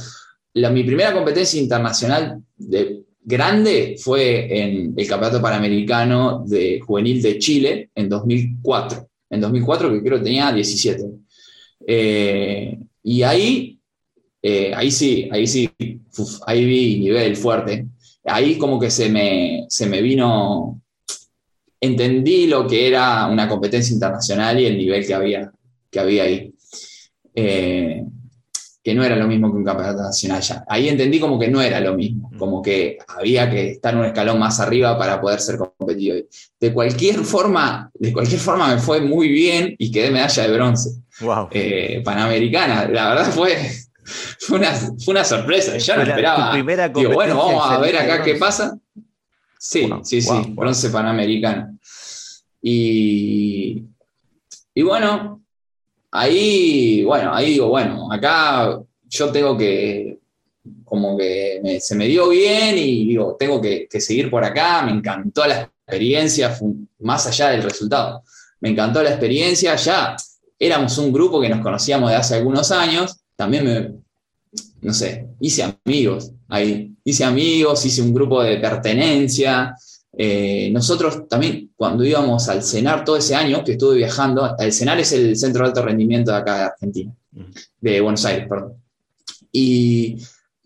La, 0.55 0.71
mi 0.71 0.83
primera 0.83 1.13
competencia 1.13 1.61
internacional 1.61 2.43
de, 2.57 3.05
grande 3.25 3.97
fue 3.99 4.61
en 4.61 4.95
el 4.97 5.07
Campeonato 5.07 5.41
Panamericano 5.41 6.45
de 6.47 6.81
Juvenil 6.81 7.23
de 7.23 7.39
Chile 7.39 7.91
en 7.95 8.09
2004. 8.09 9.09
En 9.31 9.41
2004 9.41 9.93
que 9.93 10.03
creo 10.03 10.23
tenía 10.23 10.53
17. 10.53 11.05
Eh, 11.87 12.79
y 13.05 13.23
ahí, 13.23 13.79
eh, 14.43 14.73
ahí 14.75 14.91
sí, 14.91 15.29
ahí 15.31 15.47
sí, 15.47 15.71
ahí 16.47 16.65
vi 16.65 16.99
nivel 16.99 17.37
fuerte. 17.37 17.87
Ahí 18.25 18.59
como 18.59 18.81
que 18.81 18.91
se 18.91 19.09
me, 19.09 19.67
se 19.69 19.87
me 19.87 20.03
vino, 20.03 20.83
entendí 21.85 22.47
lo 22.47 22.67
que 22.67 22.89
era 22.89 23.27
una 23.27 23.49
competencia 23.49 23.93
internacional 23.93 24.59
y 24.59 24.67
el 24.67 24.77
nivel 24.77 25.07
que 25.07 25.15
había, 25.15 25.53
que 25.91 26.01
había 26.01 26.25
ahí. 26.25 26.53
Eh, 27.35 28.05
que 28.85 28.95
no 28.95 29.03
era 29.03 29.17
lo 29.17 29.27
mismo 29.27 29.51
que 29.51 29.57
un 29.57 29.65
campeonato 29.65 30.03
nacional 30.03 30.43
ya. 30.43 30.63
Ahí 30.69 30.91
entendí 30.91 31.19
como 31.19 31.39
que 31.39 31.49
no 31.49 31.63
era 31.63 31.81
lo 31.81 31.95
mismo, 31.95 32.29
mm. 32.31 32.37
como 32.37 32.61
que 32.61 32.99
había 33.09 33.51
que 33.51 33.71
estar 33.71 33.97
un 33.97 34.05
escalón 34.05 34.39
más 34.39 34.61
arriba 34.61 34.99
para 34.99 35.19
poder 35.23 35.41
ser 35.41 35.57
competitivo. 35.57 36.17
De 36.61 36.73
cualquier 36.73 37.25
forma, 37.25 37.91
de 37.95 38.13
cualquier 38.13 38.41
forma 38.41 38.75
me 38.75 38.79
fue 38.79 39.01
muy 39.01 39.29
bien 39.29 39.75
y 39.79 39.91
quedé 39.91 40.11
medalla 40.11 40.43
de 40.43 40.53
bronce. 40.53 40.91
Wow. 41.21 41.49
Eh, 41.51 42.03
panamericana, 42.05 42.87
la 42.87 43.09
verdad 43.09 43.33
fue, 43.33 43.57
fue, 44.39 44.59
una, 44.59 45.25
sorpresa. 45.25 45.79
Yo 45.79 45.97
no 45.97 46.03
esperaba. 46.03 46.53
primera 46.53 46.91
Digo, 46.91 47.15
bueno, 47.15 47.39
vamos 47.39 47.65
a 47.67 47.79
ver 47.79 47.97
acá 47.97 48.23
qué 48.23 48.35
pasa. 48.35 48.77
Sí, 49.67 49.89
sí, 50.03 50.21
sí, 50.21 50.53
bronce 50.55 50.91
panamericana. 50.91 51.75
Y, 52.61 53.83
y 54.75 54.83
bueno, 54.83 55.43
ahí, 56.11 57.03
bueno, 57.03 57.35
ahí 57.35 57.53
digo, 57.53 57.69
bueno, 57.69 58.13
acá 58.13 58.79
yo 59.09 59.33
tengo 59.33 59.57
que, 59.57 60.19
como 60.85 61.17
que 61.17 61.79
se 61.81 61.95
me 61.95 62.07
dio 62.07 62.29
bien 62.29 62.77
y 62.77 63.07
digo, 63.07 63.37
tengo 63.39 63.59
que, 63.59 63.89
seguir 64.01 64.31
por 64.31 64.45
acá, 64.45 64.83
me 64.83 64.93
encantó 64.93 65.47
la 65.47 65.63
experiencia, 65.63 66.55
más 66.99 67.27
allá 67.27 67.49
del 67.49 67.63
resultado, 67.63 68.23
me 68.61 68.69
encantó 68.69 69.03
la 69.03 69.11
experiencia, 69.11 69.77
ya 69.77 70.15
éramos 70.59 70.99
un 70.99 71.11
grupo 71.11 71.41
que 71.41 71.49
nos 71.49 71.63
conocíamos 71.63 72.11
de 72.11 72.17
hace 72.17 72.35
algunos 72.35 72.71
años, 72.71 73.19
también 73.35 73.65
me, 73.65 73.93
no 74.83 74.93
sé, 74.93 75.27
hice 75.41 75.75
amigos 75.87 76.33
ahí, 76.49 76.94
hice 77.05 77.25
amigos, 77.25 77.85
hice 77.85 78.03
un 78.03 78.15
grupo 78.15 78.43
de 78.43 78.57
pertenencia, 78.57 79.77
eh, 80.17 80.71
nosotros 80.73 81.29
también, 81.29 81.73
cuando 81.75 82.05
íbamos 82.05 82.49
al 82.49 82.63
CENAR 82.63 83.05
todo 83.05 83.17
ese 83.17 83.35
año 83.35 83.65
que 83.65 83.73
estuve 83.73 83.97
viajando, 83.97 84.55
el 84.59 84.73
CENAR 84.73 85.01
es 85.01 85.13
el 85.13 85.37
centro 85.37 85.63
de 85.63 85.69
alto 85.69 85.83
rendimiento 85.83 86.31
de 86.31 86.37
acá 86.37 86.57
de 86.57 86.63
Argentina, 86.65 87.13
de 87.81 88.01
Buenos 88.01 88.25
Aires, 88.25 88.47
perdón. 88.49 88.75
Y 89.51 90.17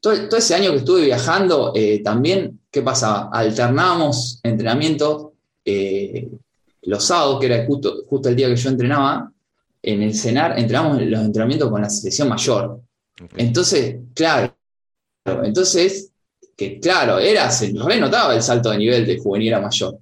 todo, 0.01 0.13
ese 0.13 0.55
año 0.55 0.71
que 0.73 0.79
estuve 0.79 1.07
viajando, 1.07 1.73
eh, 1.75 2.03
también, 2.03 2.61
¿qué 2.71 2.83
pasaba? 2.83 3.31
Alternábamos 3.33 4.41
entrenamientos 4.43 5.29
eh, 5.65 6.29
los 6.83 7.05
sábados, 7.05 7.41
que 7.41 7.47
era 7.47 7.67
justo, 7.67 8.05
justo 8.07 8.29
el 8.29 8.37
día 8.37 8.49
que 8.49 8.57
yo 8.57 8.69
entrenaba, 8.71 9.33
en 9.83 10.03
el 10.03 10.15
CENAR 10.15 10.59
entrenamos 10.59 11.01
los 11.03 11.21
entrenamientos 11.21 11.71
con 11.71 11.81
la 11.81 11.89
selección 11.89 12.29
mayor. 12.29 12.83
Entonces, 13.37 13.97
claro, 14.15 14.55
entonces 15.25 16.08
que 16.59 16.81
claro, 16.81 17.21
era, 17.21 17.49
se 17.53 17.73
renotaba 17.73 18.35
el 18.35 18.43
salto 18.43 18.71
de 18.71 18.79
nivel 18.79 19.07
de 19.07 19.19
juvenil 19.19 19.55
a 19.55 19.61
mayor. 19.61 20.01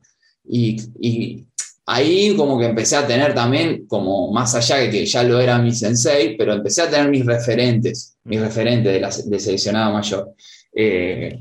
Y, 0.49 1.45
ahí 1.89 2.35
como 2.35 2.59
que 2.59 2.65
empecé 2.65 2.97
a 2.97 3.07
tener 3.07 3.35
también, 3.35 3.87
como 3.87 4.33
más 4.33 4.55
allá 4.55 4.77
de 4.77 4.91
que 4.91 5.05
ya 5.05 5.23
lo 5.23 5.39
era 5.39 5.59
mi 5.59 5.73
sensei, 5.73 6.35
pero 6.37 6.55
empecé 6.55 6.83
a 6.83 6.91
tener 6.91 7.11
mis 7.11 7.27
referentes, 7.27 8.17
mis 8.25 8.41
referentes 8.41 8.91
de, 8.91 9.01
la, 9.01 9.11
de 9.11 9.39
seleccionada 9.39 9.91
mayor. 9.93 10.33
Eh, 10.75 11.39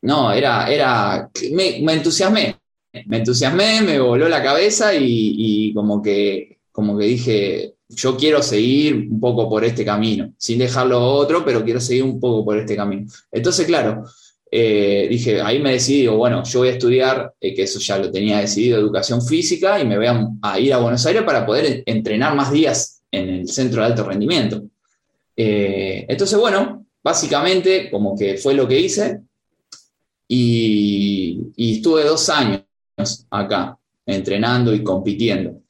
no, 0.00 0.32
era, 0.32 0.66
era, 0.72 1.30
me, 1.52 1.92
entusiasmé, 1.92 2.56
me 3.04 3.18
entusiasmé, 3.18 3.82
me 3.82 4.00
voló 4.00 4.28
la 4.30 4.42
cabeza 4.42 4.92
y, 4.94 5.74
como, 5.74 6.00
que, 6.02 6.58
como 6.72 6.98
que 6.98 7.04
dije, 7.04 7.74
yo 7.88 8.16
quiero 8.16 8.42
seguir 8.42 9.08
un 9.10 9.20
poco 9.20 9.48
por 9.48 9.64
este 9.64 9.84
camino, 9.84 10.32
sin 10.36 10.58
dejarlo 10.58 11.02
otro, 11.02 11.44
pero 11.44 11.64
quiero 11.64 11.80
seguir 11.80 12.04
un 12.04 12.18
poco 12.18 12.44
por 12.44 12.58
este 12.58 12.76
camino. 12.76 13.06
Entonces, 13.30 13.66
claro, 13.66 14.04
eh, 14.50 15.06
dije, 15.10 15.40
ahí 15.40 15.60
me 15.60 15.72
decidí, 15.72 16.06
bueno, 16.06 16.42
yo 16.44 16.60
voy 16.60 16.68
a 16.68 16.72
estudiar, 16.72 17.34
eh, 17.40 17.54
que 17.54 17.62
eso 17.62 17.78
ya 17.78 17.98
lo 17.98 18.10
tenía 18.10 18.38
decidido, 18.38 18.78
educación 18.78 19.24
física, 19.24 19.80
y 19.80 19.84
me 19.84 19.96
voy 19.96 20.06
a, 20.42 20.60
ir 20.60 20.72
a 20.72 20.78
Buenos 20.78 21.04
Aires 21.06 21.22
para 21.22 21.44
poder 21.44 21.82
entrenar 21.86 22.34
más 22.34 22.52
días 22.52 23.02
en 23.10 23.28
el 23.28 23.48
centro 23.48 23.82
de 23.82 23.88
alto 23.88 24.04
rendimiento. 24.04 24.62
Eh, 25.36 26.06
entonces, 26.08 26.38
bueno, 26.38 26.86
básicamente 27.02 27.90
como 27.90 28.16
que 28.16 28.36
fue 28.36 28.54
lo 28.54 28.66
que 28.66 28.80
hice, 28.80 29.20
y, 30.28 31.40
estuve 31.56 32.04
dos 32.04 32.28
años 32.30 32.62
acá, 33.30 33.78
entrenando 34.06 34.74
y 34.74 34.82
compitiendo. 34.82 35.60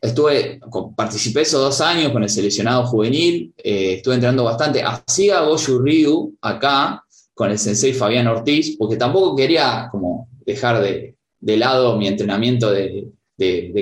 Estuve, 0.00 0.60
participé 0.96 1.42
esos 1.42 1.60
dos 1.60 1.80
años 1.82 2.10
con 2.10 2.22
el 2.22 2.30
seleccionado 2.30 2.86
juvenil, 2.86 3.52
eh, 3.58 3.94
estuve 3.94 4.14
entrenando 4.14 4.44
bastante. 4.44 4.82
Hacía 4.82 5.42
Goju 5.42 5.78
Ryu 5.78 6.36
acá 6.40 7.04
con 7.34 7.50
el 7.50 7.58
sensei 7.58 7.92
Fabián 7.92 8.26
Ortiz, 8.26 8.76
porque 8.78 8.96
tampoco 8.96 9.36
quería 9.36 9.88
como 9.90 10.28
dejar 10.46 10.80
de, 10.80 11.16
lado 11.56 11.98
mi 11.98 12.08
entrenamiento 12.08 12.70
de, 12.70 13.12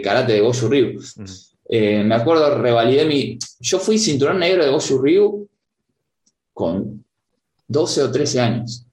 karate 0.02 0.32
de 0.32 0.40
Goju 0.40 0.68
Ryu. 0.68 1.00
Eh, 1.68 2.02
me 2.02 2.14
acuerdo, 2.16 2.58
revalidé 2.58 3.04
mi... 3.04 3.38
Yo 3.60 3.78
fui 3.78 3.98
cinturón 3.98 4.40
negro 4.40 4.64
de 4.64 4.70
Goju 4.70 4.98
Ryu 4.98 5.48
con 6.52 7.04
12 7.68 8.02
o 8.02 8.10
13 8.10 8.40
años, 8.40 8.86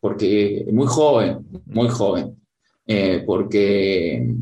porque 0.00 0.64
muy 0.72 0.86
joven, 0.86 1.46
muy 1.66 1.88
joven, 1.88 2.36
eh, 2.86 3.22
porque 3.26 4.34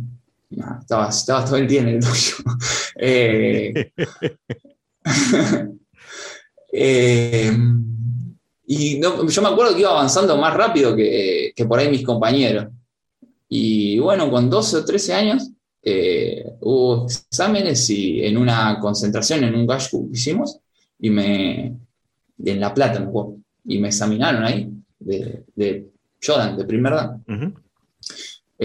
estabas, 0.81 1.25
todo 1.25 1.57
el 1.57 1.67
día 1.67 1.81
en 1.83 1.89
el 1.89 2.01
dojo. 2.01 2.43
Eh, 3.05 3.91
eh, 6.73 7.53
y 8.67 9.01
yo 9.01 9.43
me 9.43 9.49
acuerdo 9.49 9.75
que 9.75 9.81
iba 9.81 9.91
avanzando 9.91 10.37
más 10.37 10.55
rápido 10.55 10.95
que, 10.95 11.55
por 11.67 11.79
ahí 11.79 11.91
mis 11.91 12.05
compañeros. 12.05 12.69
Y 13.49 13.99
bueno, 13.99 14.31
con 14.31 14.49
12 14.49 14.77
o 14.77 14.85
13 14.85 15.15
años 15.15 15.51
eh, 15.83 16.45
hubo 16.61 17.07
exámenes 17.07 17.89
y 17.91 18.25
en 18.25 18.37
una 18.37 18.79
concentración, 18.79 19.45
en 19.45 19.55
un 19.55 19.67
gashu 19.67 20.09
que 20.11 20.17
hicimos, 20.17 20.59
y 20.99 21.11
me, 21.11 21.75
en 22.45 22.61
La 22.61 22.73
Plata, 22.73 23.11
y 23.65 23.79
me 23.79 23.89
examinaron 23.89 24.45
ahí 24.45 24.71
de, 24.99 25.45
de 25.55 25.91
Jordan, 26.25 26.57
de 26.57 26.65
primer 26.65 26.95
dan. 26.95 27.62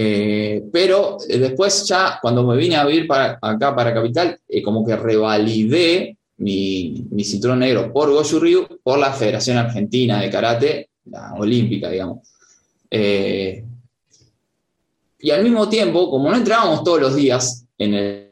Eh, 0.00 0.62
pero 0.70 1.16
eh, 1.28 1.40
después 1.40 1.84
ya, 1.84 2.20
cuando 2.22 2.44
me 2.44 2.56
vine 2.56 2.76
a 2.76 2.84
vivir 2.84 3.08
para, 3.08 3.36
acá 3.42 3.74
para 3.74 3.92
Capital, 3.92 4.38
eh, 4.46 4.62
como 4.62 4.86
que 4.86 4.94
revalidé 4.94 6.16
mi, 6.36 7.04
mi, 7.10 7.24
cinturón 7.24 7.58
negro 7.58 7.92
por 7.92 8.12
Goju 8.12 8.38
Ryu, 8.38 8.68
por 8.80 8.96
la 8.96 9.12
Federación 9.12 9.56
Argentina 9.56 10.20
de 10.20 10.30
Karate, 10.30 10.90
la 11.06 11.34
olímpica, 11.34 11.90
digamos. 11.90 12.20
y 12.92 13.64
al 15.32 15.42
mismo 15.42 15.68
tiempo, 15.68 16.08
como 16.08 16.30
no 16.30 16.36
entrábamos 16.36 16.84
todos 16.84 17.00
los 17.00 17.16
días 17.16 17.66
en 17.76 17.94
el, 17.94 18.24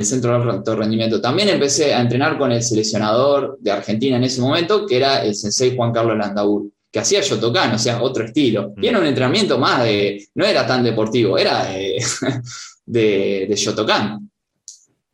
centro 0.00 0.44
de 0.44 0.50
alto 0.50 0.76
rendimiento, 0.76 1.22
también 1.22 1.48
empecé 1.48 1.94
a 1.94 2.02
entrenar 2.02 2.36
con 2.36 2.52
el 2.52 2.62
seleccionador 2.62 3.56
de 3.60 3.70
Argentina 3.70 4.18
en 4.18 4.24
ese 4.24 4.42
momento, 4.42 4.86
que 4.86 4.98
era 4.98 5.24
el 5.24 5.34
sensei 5.34 5.74
Juan 5.74 5.90
Carlos 5.90 6.18
Landaur 6.18 6.64
que 6.94 7.00
hacía 7.00 7.20
Shotokan, 7.20 7.74
o 7.74 7.78
sea, 7.78 8.00
otro 8.00 8.24
estilo. 8.24 8.72
Y 8.80 8.86
era 8.86 9.00
un 9.00 9.06
entrenamiento 9.06 9.58
más 9.58 9.82
de, 9.82 10.28
no 10.36 10.44
era 10.44 10.64
tan 10.64 10.84
deportivo, 10.84 11.36
era 11.36 11.64
de, 11.64 12.00
de, 13.48 13.54
Shotokan. 13.56 14.30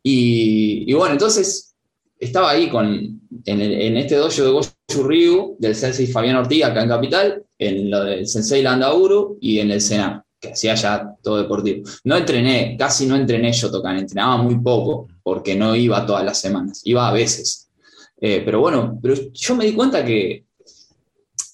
Y, 0.03 0.93
bueno, 0.93 1.13
entonces 1.13 1.73
estaba 2.19 2.51
ahí 2.51 2.69
con, 2.69 3.19
en, 3.45 3.97
este 3.97 4.13
dojo 4.13 4.43
de 4.43 4.51
Goju 4.51 5.03
Ryu, 5.03 5.55
del 5.57 5.73
sensei 5.73 6.05
Fabián 6.05 6.35
Ortiga, 6.35 6.67
acá 6.67 6.83
en 6.83 6.89
Capital, 6.89 7.43
en 7.57 7.89
lo 7.89 8.03
del 8.03 8.27
sensei 8.27 8.61
Landauru 8.61 9.39
y 9.41 9.57
en 9.57 9.71
el 9.71 9.81
Sena, 9.81 10.23
que 10.39 10.49
hacía 10.49 10.75
ya 10.75 11.15
todo 11.23 11.41
deportivo. 11.41 11.89
No 12.03 12.15
entrené, 12.15 12.75
casi 12.77 13.07
no 13.07 13.15
entrené 13.15 13.53
Shotokan, 13.53 13.97
entrenaba 13.97 14.37
muy 14.37 14.59
poco, 14.59 15.07
porque 15.23 15.55
no 15.55 15.75
iba 15.75 16.05
todas 16.05 16.23
las 16.23 16.39
semanas, 16.39 16.81
iba 16.83 17.09
a 17.09 17.11
veces. 17.11 17.71
Eh, 18.19 18.43
pero 18.45 18.59
bueno, 18.59 18.99
pero 19.01 19.15
yo 19.33 19.55
me 19.55 19.65
di 19.65 19.73
cuenta 19.73 20.05
que 20.05 20.45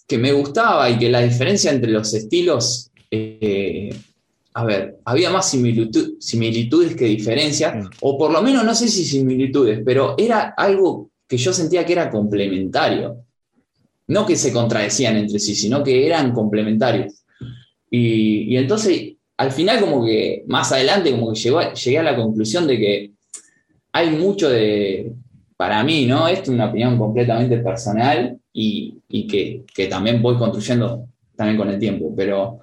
que 0.08 0.18
me 0.18 0.32
gustaba 0.32 0.90
y 0.90 0.98
que 0.98 1.10
la 1.10 1.22
diferencia 1.22 1.72
entre 1.72 1.92
los 1.92 2.14
estilos, 2.14 2.90
eh, 3.12 3.90
a 4.54 4.64
ver, 4.64 4.98
había 5.06 5.30
más 5.30 5.50
similitudes 5.50 6.96
que 6.96 7.06
diferencias, 7.06 7.76
mm. 7.76 7.90
o 8.02 8.18
por 8.18 8.32
lo 8.32 8.42
menos 8.42 8.64
no 8.64 8.74
sé 8.74 8.88
si 8.88 9.04
similitudes, 9.04 9.82
pero 9.86 10.16
era 10.18 10.54
algo 10.58 11.12
que 11.28 11.38
yo 11.38 11.52
sentía 11.54 11.86
que 11.86 11.94
era 11.94 12.10
complementario. 12.10 13.24
No 14.08 14.26
que 14.26 14.38
se 14.38 14.54
contradecían 14.54 15.18
entre 15.18 15.38
sí, 15.38 15.54
sino 15.54 15.84
que 15.84 16.08
eran 16.08 16.32
complementarios. 16.32 17.26
Y, 17.92 18.56
entonces, 18.56 19.16
al 19.36 19.52
final, 19.52 19.82
como 19.82 20.06
que 20.06 20.44
más 20.48 20.72
adelante, 20.72 21.12
como 21.12 21.34
que 21.34 21.40
llegué 21.40 22.00
a 22.00 22.04
la 22.04 22.16
conclusión 22.16 22.66
de 22.68 22.78
que 22.78 23.12
hay 23.92 24.12
mucho 24.12 24.50
de, 24.50 25.12
para 25.58 25.84
mí, 25.84 26.06
¿no? 26.06 26.28
Esto 26.30 26.44
es 26.44 26.50
una 26.50 26.70
opinión 26.70 26.98
completamente 26.98 27.58
personal, 27.58 28.40
y, 28.60 29.28
que, 29.28 29.88
también 29.88 30.20
voy 30.22 30.36
construyendo 30.38 31.08
también 31.36 31.58
con 31.58 31.70
el 31.70 31.78
tiempo, 31.78 32.12
pero 32.16 32.62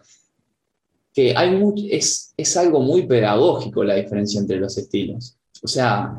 que 1.12 1.37
hay 1.37 1.57
es, 1.88 2.35
es 2.37 2.57
algo 2.57 2.80
muy 2.80 3.07
pedagógico 3.07 3.85
la 3.85 3.94
diferencia 3.94 4.40
entre 4.40 4.59
los 4.59 4.76
estilos. 4.76 5.37
O 5.62 5.68
sea, 5.68 6.18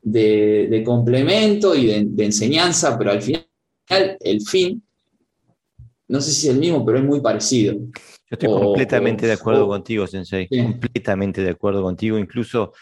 de, 0.00 0.82
complemento 0.86 1.74
y 1.74 1.86
de, 1.86 2.24
enseñanza, 2.24 2.96
pero 2.96 3.10
al 3.10 3.20
final 3.20 3.44
el 4.20 4.40
fin, 4.42 4.80
no 6.06 6.20
sé 6.20 6.30
si 6.30 6.46
es 6.46 6.54
el 6.54 6.60
mismo, 6.60 6.84
pero 6.86 6.98
es 6.98 7.04
muy 7.04 7.20
parecido. 7.20 7.74
Yo 7.74 7.90
estoy 8.30 8.48
completamente 8.48 9.26
de 9.26 9.32
acuerdo 9.32 9.66
contigo, 9.66 10.06
Sensei, 10.06 10.46
completamente 10.46 11.42
de 11.42 11.50
acuerdo 11.50 11.82
contigo, 11.82 12.18
incluso... 12.18 12.72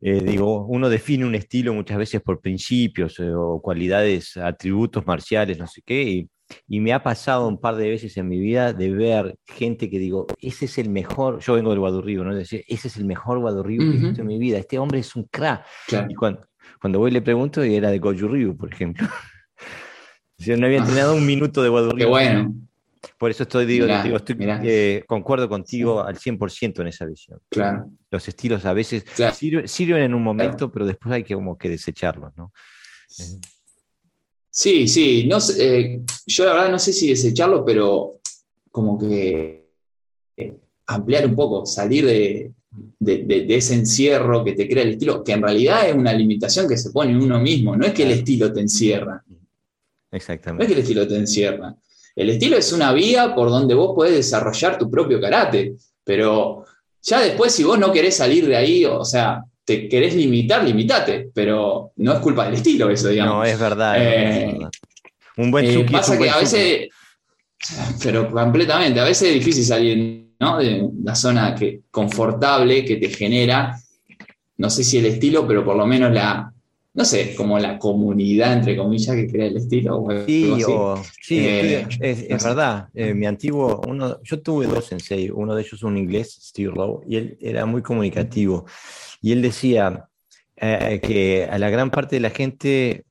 Eh, 0.00 0.20
digo, 0.22 0.64
uno 0.66 0.88
define 0.88 1.24
un 1.24 1.34
estilo 1.34 1.74
muchas 1.74 1.98
veces 1.98 2.20
por 2.20 2.40
principios 2.40 3.18
eh, 3.18 3.32
o 3.34 3.60
cualidades, 3.60 4.36
atributos 4.36 5.06
marciales, 5.06 5.58
no 5.58 5.66
sé 5.66 5.82
qué, 5.84 6.02
y 6.02 6.28
y 6.66 6.80
me 6.80 6.92
ha 6.92 7.02
pasado 7.02 7.48
un 7.48 7.60
par 7.60 7.76
de 7.76 7.88
veces 7.88 8.16
en 8.16 8.28
mi 8.28 8.38
vida 8.38 8.72
de 8.72 8.90
ver 8.90 9.36
gente 9.46 9.90
que 9.90 9.98
digo, 9.98 10.26
ese 10.40 10.66
es 10.66 10.78
el 10.78 10.90
mejor, 10.90 11.40
yo 11.40 11.54
vengo 11.54 11.70
del 11.70 11.80
Guadurrío, 11.80 12.24
¿no? 12.24 12.34
decir, 12.34 12.64
ese 12.68 12.88
es 12.88 12.96
el 12.96 13.04
mejor 13.04 13.38
Guadurrío 13.38 13.80
que 13.80 13.96
he 13.96 14.00
visto 14.00 14.20
en 14.20 14.26
mi 14.26 14.38
vida, 14.38 14.58
este 14.58 14.78
hombre 14.78 15.00
es 15.00 15.14
un 15.16 15.24
crack. 15.24 15.64
Y 16.08 16.14
cuando, 16.14 16.46
cuando 16.80 16.98
voy 16.98 17.10
le 17.10 17.22
pregunto, 17.22 17.64
y 17.64 17.74
era 17.74 17.90
de 17.90 17.98
Goju 17.98 18.56
por 18.56 18.72
ejemplo. 18.72 19.06
no 20.58 20.66
había 20.66 20.78
entrenado 20.78 21.14
un 21.14 21.26
minuto 21.26 21.62
de 21.62 21.68
Guadurrío. 21.68 22.06
Qué 22.06 22.10
bueno. 22.10 22.54
Por 23.16 23.30
eso 23.30 23.44
estoy, 23.44 23.64
digo, 23.66 23.86
estoy, 23.86 24.36
eh, 24.40 25.04
concuerdo 25.06 25.48
contigo 25.48 26.02
al 26.02 26.16
100% 26.16 26.80
en 26.80 26.86
esa 26.88 27.04
visión. 27.06 27.40
Claro. 27.48 27.90
Los 28.10 28.26
estilos 28.26 28.64
a 28.64 28.72
veces 28.72 29.04
sirven, 29.66 30.02
en 30.02 30.14
un 30.14 30.22
momento, 30.22 30.72
pero 30.72 30.86
después 30.86 31.14
hay 31.14 31.24
que 31.24 31.34
como 31.34 31.58
que 31.58 31.68
desecharlos, 31.68 32.34
¿no? 32.36 32.52
Sí, 34.50 34.88
sí, 34.88 35.26
no 35.28 35.38
eh, 35.58 36.00
yo 36.26 36.44
la 36.44 36.52
verdad 36.54 36.70
no 36.70 36.78
sé 36.78 36.92
si 36.92 37.08
desecharlo, 37.10 37.64
pero 37.64 38.20
como 38.70 38.98
que 38.98 39.68
eh, 40.36 40.56
ampliar 40.86 41.26
un 41.26 41.36
poco, 41.36 41.66
salir 41.66 42.06
de, 42.06 42.52
ese 43.00 43.74
encierro 43.74 44.44
que 44.44 44.54
te 44.54 44.68
crea 44.68 44.82
el 44.82 44.90
estilo, 44.90 45.22
que 45.22 45.32
en 45.32 45.42
realidad 45.42 45.88
es 45.88 45.94
una 45.94 46.12
limitación 46.12 46.68
que 46.68 46.76
se 46.76 46.90
pone 46.90 47.16
uno 47.16 47.38
mismo, 47.40 47.76
no 47.76 47.86
es 47.86 47.92
que 47.92 48.04
el 48.04 48.12
estilo 48.12 48.52
te 48.52 48.60
encierra. 48.60 49.22
Exactamente. 50.10 50.58
No 50.58 50.64
es 50.64 50.68
que 50.68 50.74
el 50.74 50.80
estilo 50.80 51.06
te 51.06 51.16
encierra. 51.16 51.76
El 52.16 52.30
estilo 52.30 52.56
es 52.56 52.72
una 52.72 52.92
vía 52.92 53.34
por 53.34 53.50
donde 53.50 53.74
vos 53.74 53.94
podés 53.94 54.14
desarrollar 54.14 54.76
tu 54.78 54.90
propio 54.90 55.20
karate, 55.20 55.76
pero 56.02 56.64
ya 57.02 57.20
después 57.20 57.52
si 57.52 57.64
vos 57.64 57.78
no 57.78 57.92
querés 57.92 58.16
salir 58.16 58.46
de 58.46 58.56
ahí, 58.56 58.84
o 58.84 59.04
sea, 59.04 59.42
te 59.64 59.88
querés 59.88 60.14
limitar, 60.14 60.64
limitate, 60.64 61.30
pero 61.34 61.92
no 61.96 62.12
es 62.14 62.18
culpa 62.20 62.46
del 62.46 62.54
estilo 62.54 62.88
eso, 62.90 63.08
digamos. 63.08 63.34
No, 63.34 63.44
es 63.44 63.58
verdad. 63.58 63.94
Eh, 63.98 64.58
un 65.36 65.50
buen 65.50 65.66
eh, 65.66 65.86
Pasa 65.90 66.18
que 66.18 66.30
a 66.30 66.38
veces, 66.38 66.88
pero 68.02 68.30
completamente, 68.30 68.98
a 68.98 69.04
veces 69.04 69.28
es 69.28 69.34
difícil 69.34 69.64
salir 69.64 70.28
de 70.38 70.88
la 71.02 71.14
zona 71.14 71.54
que, 71.54 71.80
confortable 71.90 72.84
que 72.84 72.96
te 72.96 73.10
genera, 73.10 73.78
no 74.56 74.70
sé 74.70 74.84
si 74.84 74.98
el 74.98 75.06
estilo, 75.06 75.46
pero 75.46 75.64
por 75.64 75.76
lo 75.76 75.86
menos 75.86 76.12
la, 76.12 76.52
no 76.98 77.04
sé, 77.04 77.36
como 77.36 77.60
la 77.60 77.78
comunidad, 77.78 78.54
entre 78.54 78.76
comillas, 78.76 79.14
que 79.14 79.28
crea 79.28 79.46
el 79.46 79.56
estilo. 79.56 80.04
sí, 80.26 81.38
eh, 81.38 81.86
es, 82.00 82.42
verdad. 82.42 82.88
mi 82.92 83.24
antiguo, 83.24 83.80
uno, 83.86 84.20
yo 84.24 84.42
tuve 84.42 84.66
dos 84.66 84.86
sensei, 84.86 85.30
uno 85.30 85.54
de 85.54 85.62
ellos 85.62 85.84
un 85.84 85.96
inglés, 85.96 86.36
Steve 86.42 86.72
y 87.06 87.16
él 87.16 87.38
era 87.40 87.66
muy 87.66 87.82
comunicativo. 87.82 88.66
Y 89.22 89.30
él 89.30 89.42
decía 89.42 90.08
eh, 90.56 90.98
que 91.00 91.48
a 91.48 91.56
la 91.58 91.70
gran 91.70 91.92
parte 91.92 92.16
de 92.16 92.20
la 92.20 92.30
gente, 92.30 93.04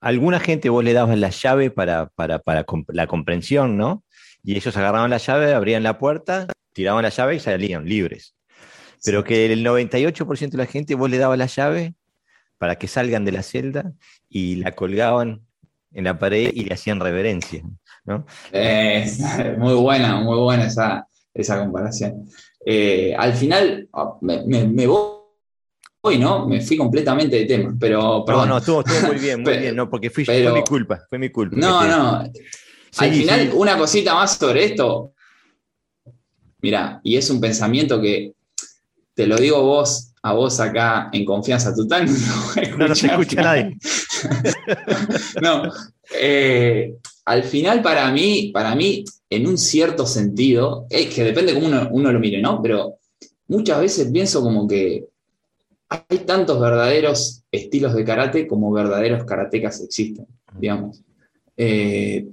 alguna 0.00 0.38
gente 0.38 0.68
vos 0.68 0.84
le 0.84 0.92
dabas 0.92 1.18
la 1.18 1.30
llave 1.30 1.72
para, 1.72 2.06
para, 2.10 2.40
la 2.86 3.06
comprensión, 3.08 3.76
¿no? 3.76 4.04
Y 4.44 4.54
ellos 4.54 4.76
agarraban 4.76 5.10
la 5.10 5.18
llave, 5.18 5.54
abrían 5.54 5.82
la 5.82 5.98
puerta, 5.98 6.46
tiraban 6.72 7.02
la 7.02 7.08
llave 7.08 7.34
y 7.34 7.40
salían 7.40 7.84
libres. 7.84 8.36
Pero 9.02 9.24
que 9.24 9.52
el 9.52 9.66
98% 9.66 10.50
de 10.50 10.58
la 10.58 10.66
gente 10.66 10.94
vos 10.94 11.10
le 11.10 11.18
dabas 11.18 11.36
la 11.36 11.46
llave 11.46 11.94
para 12.58 12.76
que 12.76 12.88
salgan 12.88 13.24
de 13.24 13.32
la 13.32 13.42
celda 13.42 13.92
y 14.28 14.56
la 14.56 14.72
colgaban 14.72 15.42
en 15.92 16.04
la 16.04 16.18
pared 16.18 16.50
y 16.52 16.64
le 16.64 16.74
hacían 16.74 17.00
reverencia. 17.00 17.62
¿no? 18.04 18.26
Eh, 18.52 19.10
muy 19.58 19.74
buena, 19.74 20.20
muy 20.20 20.38
buena 20.38 20.66
esa, 20.66 21.06
esa 21.32 21.58
comparación. 21.58 22.28
Eh, 22.64 23.14
al 23.16 23.34
final 23.34 23.88
ah, 23.92 24.14
me, 24.20 24.86
voy, 24.86 26.18
¿no? 26.18 26.46
Me 26.46 26.60
fui 26.60 26.76
completamente 26.76 27.36
de 27.36 27.44
tema, 27.44 27.74
pero 27.78 28.24
No, 28.26 28.46
no, 28.46 28.58
estuvo, 28.58 28.82
muy 29.06 29.16
bien, 29.16 29.42
muy 29.42 29.56
bien, 29.58 29.76
no, 29.76 29.88
porque 29.88 30.10
fui, 30.10 30.24
fue 30.24 30.52
mi 30.52 30.62
culpa, 30.62 31.04
fue 31.08 31.18
mi 31.18 31.30
culpa. 31.30 31.56
No, 31.56 31.86
no. 31.86 32.24
al 32.98 33.12
final, 33.12 33.50
una 33.54 33.76
cosita 33.76 34.14
más 34.14 34.36
sobre 34.36 34.64
esto. 34.64 35.12
Mira, 36.60 37.00
y 37.04 37.16
es 37.16 37.28
un 37.28 37.40
pensamiento 37.40 38.00
que 38.00 38.32
te 39.12 39.26
lo 39.26 39.36
digo 39.36 39.62
vos, 39.62 40.13
a 40.24 40.32
vos 40.32 40.58
acá 40.58 41.10
en 41.12 41.24
confianza 41.24 41.74
total. 41.74 42.08
No, 42.78 42.88
no, 42.88 42.94
se 42.94 43.06
escucha 43.06 43.42
nadie. 43.42 43.76
no, 45.42 45.70
eh, 46.18 46.94
al 47.26 47.44
final 47.44 47.82
para 47.82 48.10
mí, 48.10 48.50
para 48.52 48.74
mí, 48.74 49.04
en 49.28 49.46
un 49.46 49.58
cierto 49.58 50.06
sentido, 50.06 50.86
es 50.88 51.14
que 51.14 51.24
depende 51.24 51.52
cómo 51.52 51.68
uno, 51.90 52.12
lo 52.12 52.18
mire, 52.18 52.40
¿no? 52.40 52.62
Pero 52.62 52.96
muchas 53.48 53.80
veces 53.80 54.10
pienso 54.10 54.42
como 54.42 54.66
que 54.66 55.04
hay 55.90 56.18
tantos 56.20 56.58
verdaderos 56.58 57.42
estilos 57.52 57.94
de 57.94 58.04
karate 58.04 58.46
como 58.46 58.72
verdaderos 58.72 59.24
karatecas 59.24 59.82
existen, 59.82 60.26
digamos. 60.58 61.02
Eh, 61.56 62.26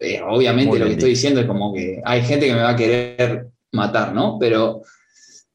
eh, 0.00 0.20
obviamente 0.28 0.78
lo 0.78 0.86
que 0.86 0.92
estoy 0.92 1.10
diciendo 1.10 1.40
es 1.40 1.46
como 1.46 1.72
que 1.72 2.02
hay 2.04 2.22
gente 2.22 2.46
que 2.46 2.54
me 2.54 2.62
va 2.62 2.70
a 2.70 2.76
querer 2.76 3.46
matar, 3.72 4.12
¿no? 4.12 4.36
Pero 4.38 4.82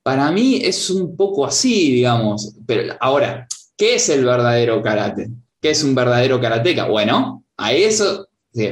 para 0.06 0.32
mí 0.32 0.62
es 0.63 0.91
un 0.91 1.18
poco 1.18 1.48
así, 1.48 1.91
digamos. 1.91 2.54
Pero 2.68 2.94
ahora, 3.00 3.48
¿qué 3.76 3.96
es 3.96 4.08
el 4.10 4.24
verdadero 4.24 4.80
karate? 4.84 5.32
¿Qué 5.60 5.72
es 5.72 5.84
un 5.84 5.96
verdadero 5.96 6.39
karateca? 6.39 6.88
Bueno, 6.88 7.44
a 7.58 7.74
eso 7.74 8.28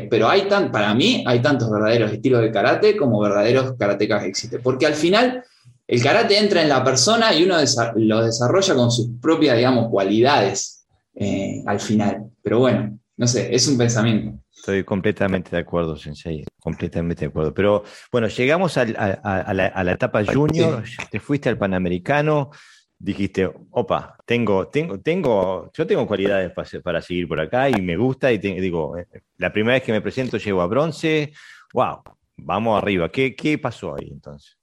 pero 0.09 0.29
hay 0.29 0.43
tan, 0.47 0.71
para 0.71 0.93
mí 0.93 1.23
hay 1.27 1.41
tantos 1.41 1.69
verdaderos 1.71 2.11
estilos 2.11 2.41
de 2.41 2.51
karate 2.51 2.95
como 2.95 3.19
verdaderos 3.19 3.73
karatecas 3.79 4.21
que 4.21 4.29
existen. 4.29 4.61
Porque 4.61 4.85
al 4.85 4.93
final 4.93 5.43
el 5.87 6.03
karate 6.03 6.37
entra 6.37 6.61
en 6.61 6.69
la 6.69 6.83
persona 6.83 7.33
y 7.33 7.43
uno 7.43 7.55
lo 7.95 8.23
desarrolla 8.23 8.75
con 8.75 8.91
sus 8.91 9.09
propias, 9.19 9.57
digamos, 9.57 9.89
cualidades 9.89 10.85
eh, 11.15 11.63
al 11.65 11.79
final. 11.79 12.29
Pero 12.43 12.59
bueno, 12.59 12.99
no 13.17 13.27
sé, 13.27 13.53
es 13.53 13.67
un 13.67 13.77
pensamiento. 13.77 14.39
Estoy 14.63 14.85
completamente 14.85 15.49
de 15.49 15.61
acuerdo, 15.61 15.97
Sensei, 15.97 16.45
completamente 16.57 17.25
de 17.25 17.29
acuerdo. 17.31 17.53
Pero 17.53 17.83
bueno, 18.09 18.29
llegamos 18.29 18.77
a, 18.77 18.85
la, 18.85 19.91
etapa 19.91 20.23
junior, 20.23 20.85
te 21.11 21.19
fuiste 21.19 21.49
al 21.49 21.57
Panamericano, 21.57 22.49
dijiste, 22.97 23.51
opa, 23.71 24.15
tengo, 24.25 24.69
tengo, 24.69 25.01
tengo, 25.01 25.69
yo 25.73 25.85
tengo 25.85 26.07
cualidades 26.07 26.53
para, 26.81 27.01
seguir 27.01 27.27
por 27.27 27.41
acá 27.41 27.69
y 27.69 27.81
me 27.81 27.97
gusta 27.97 28.31
y 28.31 28.37
digo, 28.37 28.97
eh, 28.97 29.05
la 29.35 29.51
primera 29.51 29.73
vez 29.73 29.83
que 29.83 29.91
me 29.91 29.99
presento 29.99 30.37
llego 30.37 30.61
a 30.61 30.67
bronce, 30.67 31.33
wow, 31.73 32.01
vamos 32.37 32.81
arriba. 32.81 33.11
¿Qué, 33.11 33.35
qué 33.35 33.57
pasó 33.57 33.97
ahí 33.97 34.07
entonces? 34.13 34.57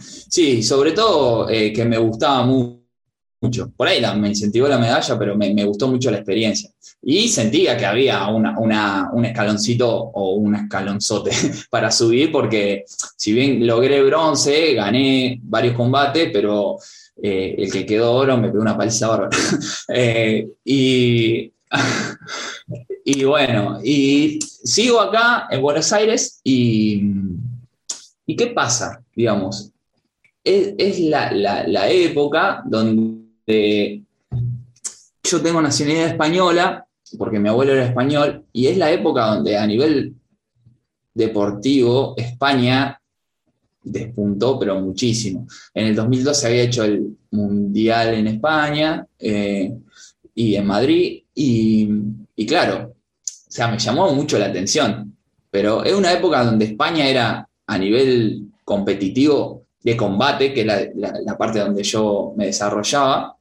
Sí, 0.00 0.64
sobre 0.64 0.90
todo 0.90 1.48
eh, 1.48 1.72
que 1.72 1.84
me 1.84 1.98
gustaba 1.98 2.44
mucho. 2.44 2.85
Por 3.76 3.88
ahí 3.88 4.02
me 4.18 4.28
incentivó 4.28 4.66
la 4.66 4.78
medalla, 4.78 5.18
pero 5.18 5.36
me, 5.36 5.64
gustó 5.64 5.88
mucho 5.88 6.10
la 6.10 6.18
experiencia. 6.18 6.70
Y 7.02 7.28
sentía 7.28 7.76
que 7.76 7.86
había 7.86 8.26
una, 8.28 9.10
un 9.12 9.24
escaloncito 9.24 9.88
o 9.88 10.34
un 10.34 10.54
escalonzote 10.54 11.30
para 11.70 11.90
subir, 11.90 12.32
porque 12.32 12.84
si 13.16 13.32
bien 13.32 13.66
logré 13.66 14.02
bronce, 14.02 14.74
gané 14.74 15.38
varios 15.42 15.76
combates, 15.76 16.30
pero 16.32 16.78
eh, 17.22 17.54
el 17.58 17.72
que 17.72 17.86
quedó 17.86 18.12
oro 18.12 18.36
me 18.36 18.48
pegó 18.48 18.62
una 18.62 18.76
paliza 18.76 19.08
bárbara. 19.08 19.36
Eh, 19.88 20.48
y, 23.04 23.24
bueno, 23.24 23.80
y 23.82 24.38
sigo 24.40 25.00
acá 25.00 25.46
en 25.50 25.60
Buenos 25.60 25.92
Aires 25.92 26.40
y, 26.42 27.02
¿y 28.26 28.36
qué 28.36 28.48
pasa? 28.48 29.02
Digamos, 29.14 29.72
es, 30.46 31.00
la, 31.00 31.90
época 31.90 32.62
donde 32.64 33.15
yo 33.46 35.42
tengo 35.42 35.62
nacionalidad 35.62 36.08
española, 36.08 36.86
porque 37.18 37.38
mi 37.38 37.48
abuelo 37.48 37.72
era 37.72 37.86
español, 37.86 38.44
y 38.52 38.66
es 38.66 38.76
la 38.76 38.90
época 38.90 39.26
donde 39.26 39.56
a 39.56 39.66
nivel 39.66 40.14
deportivo 41.14 42.14
España 42.16 43.00
despuntó, 43.82 44.58
pero 44.58 44.80
muchísimo. 44.80 45.46
En 45.72 45.86
el 45.86 45.94
2012 45.94 46.40
se 46.40 46.46
había 46.46 46.62
hecho 46.62 46.84
el 46.84 47.16
Mundial 47.30 48.14
en 48.14 48.26
España 48.26 49.06
eh, 49.18 49.72
y 50.34 50.54
en 50.56 50.66
Madrid, 50.66 51.22
y, 51.34 52.46
claro, 52.46 52.94
o 53.22 53.50
sea, 53.50 53.68
me 53.68 53.78
llamó 53.78 54.12
mucho 54.12 54.38
la 54.38 54.46
atención, 54.46 55.16
pero 55.50 55.84
es 55.84 55.94
una 55.94 56.12
época 56.12 56.44
donde 56.44 56.64
España 56.64 57.06
era 57.06 57.48
a 57.66 57.78
nivel 57.78 58.48
competitivo 58.64 59.66
de 59.82 59.96
combate, 59.96 60.52
que 60.52 60.62
es 60.62 60.66
la, 60.66 61.38
parte 61.38 61.60
donde 61.60 61.82
yo 61.82 62.34
me 62.36 62.46
desarrollaba, 62.46 63.35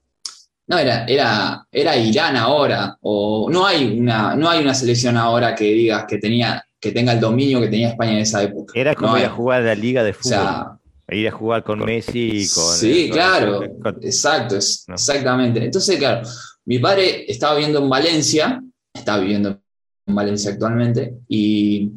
no, 0.67 0.78
era, 0.78 1.06
era, 1.06 1.67
era 1.71 1.95
Irán 1.95 2.36
ahora, 2.38 2.97
o 3.01 3.49
no 3.51 3.65
hay, 3.65 3.99
una, 3.99 4.36
no 4.36 4.49
hay 4.49 4.62
una 4.62 4.73
selección 4.73 5.15
ahora 5.17 5.54
que 5.54 5.65
digas 5.65 6.06
que 6.08 6.17
tenía 6.17 6.65
que 6.86 6.91
tenga 6.91 7.13
el 7.13 7.19
dominio 7.19 7.60
que 7.60 7.67
tenía 7.67 7.89
España 7.89 8.12
en 8.12 8.19
esa 8.19 8.43
época. 8.43 8.80
Era 8.80 8.93
como 8.93 9.17
ir 9.17 9.25
a 9.25 9.30
jugar 9.30 9.63
a 9.63 9.65
la 9.65 9.75
liga 9.75 10.04
de 10.04 10.13
fútbol. 10.13 10.78
ir 11.10 11.28
a 11.28 11.32
jugar 11.32 11.63
con, 11.63 11.80
Messi 11.80 12.43
y 12.43 12.47
con. 12.47 12.75
Sí, 12.75 13.10
claro, 13.12 13.63
exacto, 14.04 14.56
exactamente. 14.56 15.65
Entonces, 15.65 15.97
claro, 15.97 16.28
mi 16.65 16.78
padre 16.78 17.25
estaba 17.28 17.56
viviendo 17.56 17.80
en 17.80 17.89
Valencia, 17.89 18.62
estaba 18.93 19.19
viviendo 19.19 19.60
en 20.06 20.15
Valencia 20.15 20.51
actualmente, 20.51 21.15
y, 21.28 21.91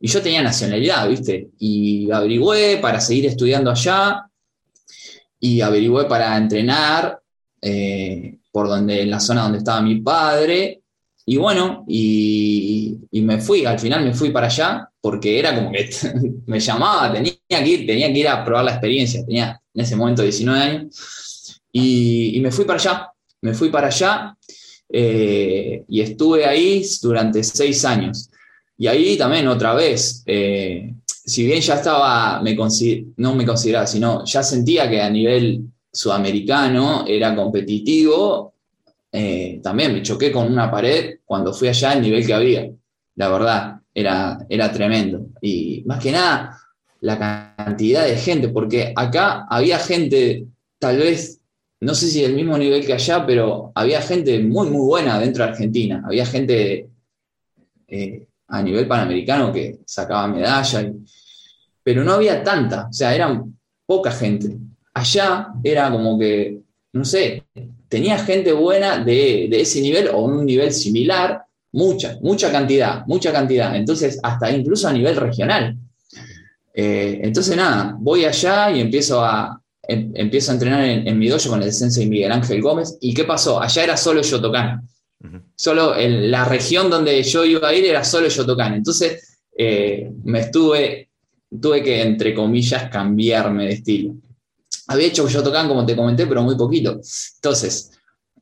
yo 0.00 0.20
tenía 0.20 0.42
nacionalidad, 0.42 1.08
¿viste? 1.08 1.50
Y 1.60 2.10
averigüé 2.10 2.78
para 2.78 3.00
seguir 3.00 3.26
estudiando 3.26 3.70
allá, 3.70 4.28
y 5.38 5.60
averigüé 5.60 6.06
para 6.06 6.36
entrenar 6.36 7.20
eh, 7.60 8.38
por 8.50 8.68
donde, 8.68 9.02
en 9.02 9.10
la 9.10 9.20
zona 9.20 9.42
donde 9.42 9.58
estaba 9.58 9.80
mi 9.82 10.00
padre, 10.00 10.82
y 11.24 11.36
bueno, 11.36 11.84
y, 11.88 12.98
me 13.12 13.40
fui, 13.40 13.64
al 13.64 13.78
final 13.78 14.04
me 14.04 14.14
fui 14.14 14.30
para 14.30 14.46
allá, 14.46 14.88
porque 15.00 15.38
era 15.38 15.54
como 15.54 15.72
que 15.72 15.90
me 16.46 16.60
llamaba, 16.60 17.12
tenía 17.12 17.34
que 17.48 17.66
ir, 17.66 17.86
tenía 17.86 18.12
que 18.12 18.18
ir 18.18 18.28
a 18.28 18.44
probar 18.44 18.64
la 18.64 18.72
experiencia, 18.72 19.24
tenía 19.24 19.60
en 19.74 19.80
ese 19.82 19.96
momento 19.96 20.22
19 20.22 20.60
años, 20.60 21.60
y 21.72 22.38
me 22.40 22.50
fui 22.50 22.64
para 22.64 22.78
allá 22.78 23.10
me 23.46 23.54
fui 23.54 23.70
para 23.70 23.86
allá 23.88 24.36
eh, 24.88 25.84
y 25.88 26.00
estuve 26.00 26.44
ahí 26.44 26.84
durante 27.00 27.42
seis 27.42 27.84
años. 27.84 28.30
Y 28.78 28.88
ahí 28.88 29.16
también 29.16 29.48
otra 29.48 29.74
vez, 29.74 30.22
eh, 30.26 30.94
si 31.06 31.46
bien 31.46 31.60
ya 31.60 31.74
estaba, 31.74 32.42
me 32.42 32.56
no 33.16 33.34
me 33.34 33.46
consideraba, 33.46 33.86
sino 33.86 34.24
ya 34.24 34.42
sentía 34.42 34.88
que 34.90 35.00
a 35.00 35.08
nivel 35.08 35.62
sudamericano 35.96 37.04
era 37.06 37.34
competitivo, 37.34 38.54
eh, 39.10 39.60
también 39.62 39.94
me 39.94 40.02
choqué 40.02 40.30
con 40.30 40.50
una 40.50 40.70
pared 40.70 41.20
cuando 41.24 41.52
fui 41.52 41.68
allá 41.68 41.94
el 41.94 42.02
nivel 42.02 42.26
que 42.26 42.34
había. 42.34 42.70
La 43.16 43.28
verdad, 43.28 43.80
era, 43.94 44.38
era 44.48 44.70
tremendo. 44.70 45.28
Y 45.40 45.82
más 45.86 46.02
que 46.02 46.12
nada, 46.12 46.58
la 47.00 47.56
cantidad 47.56 48.04
de 48.04 48.16
gente, 48.16 48.48
porque 48.48 48.92
acá 48.94 49.46
había 49.48 49.78
gente 49.78 50.46
tal 50.78 50.98
vez 50.98 51.40
no 51.80 51.94
sé 51.94 52.08
si 52.08 52.22
del 52.22 52.34
mismo 52.34 52.56
nivel 52.56 52.84
que 52.84 52.94
allá, 52.94 53.26
pero 53.26 53.72
había 53.74 54.00
gente 54.00 54.38
muy, 54.42 54.70
muy 54.70 54.86
buena 54.86 55.18
dentro 55.18 55.44
de 55.44 55.50
Argentina. 55.50 56.02
Había 56.06 56.24
gente 56.24 56.88
eh, 57.88 58.26
a 58.48 58.62
nivel 58.62 58.88
panamericano 58.88 59.52
que 59.52 59.80
sacaba 59.84 60.26
medalla, 60.26 60.90
pero 61.82 62.02
no 62.02 62.12
había 62.12 62.42
tanta, 62.42 62.88
o 62.88 62.92
sea, 62.92 63.14
eran 63.14 63.58
poca 63.84 64.10
gente. 64.10 64.56
Allá 64.96 65.48
era 65.62 65.90
como 65.90 66.18
que, 66.18 66.58
no 66.92 67.04
sé, 67.04 67.44
tenía 67.88 68.18
gente 68.18 68.52
buena 68.52 68.98
de, 68.98 69.48
ese 69.60 69.80
nivel 69.80 70.08
o 70.08 70.20
un 70.20 70.44
nivel 70.44 70.72
similar, 70.72 71.42
mucha, 71.72 72.18
mucha 72.22 72.50
cantidad, 72.50 73.04
mucha 73.06 73.32
cantidad. 73.32 73.76
Entonces, 73.76 74.18
hasta 74.22 74.50
incluso 74.50 74.88
a 74.88 74.92
nivel 74.92 75.16
regional. 75.16 75.76
Eh, 76.74 77.20
entonces, 77.22 77.56
nada, 77.56 77.96
voy 77.98 78.24
allá 78.24 78.70
y 78.70 78.80
empiezo 78.80 79.24
a, 79.24 79.60
Em, 79.88 80.12
empiezo 80.14 80.50
a 80.50 80.54
entrenar 80.54 80.84
en, 80.84 81.18
mi 81.18 81.28
dojo 81.28 81.48
con 81.48 81.62
el 81.62 81.72
sensei 81.72 82.06
Miguel 82.06 82.32
Ángel 82.32 82.60
Gómez. 82.60 82.98
¿Y 83.00 83.14
qué 83.14 83.24
pasó? 83.24 83.60
Allá 83.60 83.84
era 83.84 83.96
solo 83.96 84.22
Yotokan. 84.22 84.82
Solo 85.54 85.96
en 85.96 86.30
la 86.30 86.44
región 86.44 86.90
donde 86.90 87.22
yo 87.22 87.44
iba 87.44 87.68
a 87.68 87.74
ir 87.74 87.84
era 87.84 88.04
solo 88.04 88.28
Yotokan. 88.28 88.74
Entonces 88.74 89.38
eh, 89.56 90.10
me 90.24 90.40
estuve, 90.40 91.08
tuve 91.60 91.82
que, 91.82 92.02
entre 92.02 92.34
comillas, 92.34 92.90
cambiarme 92.90 93.66
de 93.66 93.72
estilo. 93.72 94.14
Había 94.88 95.06
hecho 95.08 95.28
Yotokan, 95.28 95.68
como 95.68 95.84
te 95.84 95.96
comenté, 95.96 96.26
pero 96.26 96.42
muy 96.42 96.56
poquito. 96.56 97.00
Entonces, 97.36 97.92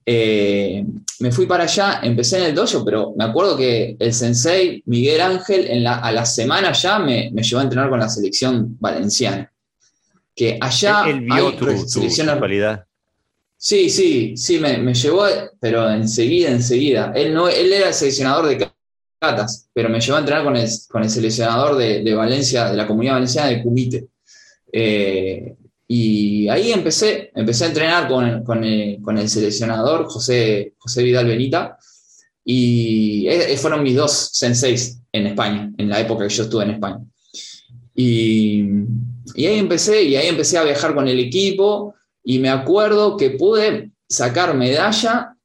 eh, 0.04 0.84
me 1.20 1.32
fui 1.32 1.46
para 1.46 1.64
allá, 1.64 2.00
empecé 2.02 2.38
en 2.38 2.44
el 2.44 2.54
dojo, 2.54 2.84
pero 2.84 3.14
me 3.16 3.24
acuerdo 3.24 3.56
que 3.56 3.96
el 3.98 4.12
sensei 4.12 4.82
Miguel 4.86 5.20
Ángel 5.20 5.66
en 5.68 5.84
la, 5.84 5.96
a 5.96 6.12
la 6.12 6.26
semana 6.26 6.72
ya 6.72 6.98
me, 6.98 7.30
me 7.32 7.42
llevó 7.42 7.60
a 7.60 7.64
entrenar 7.64 7.88
con 7.88 8.00
la 8.00 8.08
selección 8.08 8.76
valenciana 8.78 9.50
que 10.34 10.58
allá 10.60 11.04
él, 11.06 11.20
vio 11.20 11.54
tu, 11.54 11.66
Sí, 13.56 13.88
sí, 13.88 14.36
sí, 14.36 14.58
me, 14.58 14.92
llevó, 14.92 15.24
pero 15.58 15.88
enseguida, 15.90 16.50
enseguida. 16.50 17.12
Él, 17.14 17.32
no, 17.32 17.48
él 17.48 17.72
era 17.72 17.88
el 17.88 17.94
seleccionador 17.94 18.46
de 18.46 18.68
catas, 19.18 19.68
pero 19.72 19.88
me 19.88 20.00
llevó 20.00 20.16
a 20.16 20.20
entrenar 20.20 20.44
con 20.44 20.56
el, 20.56 20.68
con 20.90 21.02
el 21.02 21.08
seleccionador 21.08 21.76
de, 21.76 22.14
Valencia, 22.14 22.70
de 22.70 22.76
la 22.76 22.86
comunidad 22.86 23.14
valenciana 23.14 23.48
de 23.48 23.62
Cumite. 23.62 24.08
Eh, 24.70 25.54
y 25.86 26.48
ahí 26.48 26.72
empecé, 26.72 27.30
empecé 27.34 27.64
a 27.64 27.68
entrenar 27.68 28.08
con, 28.08 28.42
con, 28.42 28.64
el, 28.64 29.28
seleccionador 29.28 30.06
José, 30.06 30.74
José 30.78 31.02
Vidal 31.02 31.26
Benita. 31.26 31.78
Y 32.46 33.26
fueron 33.56 33.82
mis 33.82 33.96
dos 33.96 34.30
senseis 34.32 35.00
en 35.12 35.28
España, 35.28 35.70
en 35.78 35.88
la 35.88 36.00
época 36.00 36.26
que 36.26 36.34
yo 36.34 36.42
estuve 36.44 36.64
en 36.64 36.70
España. 36.70 37.00
Y, 37.94 38.64
y 39.34 39.46
ahí 39.46 39.58
empecé, 39.58 40.02
y 40.02 40.16
ahí 40.16 40.28
empecé 40.28 40.58
a 40.58 40.64
viajar 40.64 40.94
con 40.94 41.08
el 41.08 41.18
equipo, 41.20 41.94
y 42.22 42.38
me 42.38 42.50
acuerdo 42.50 43.16
que 43.16 43.30
pude 43.30 43.90
sacar 44.08 44.54
medalla 44.54 45.36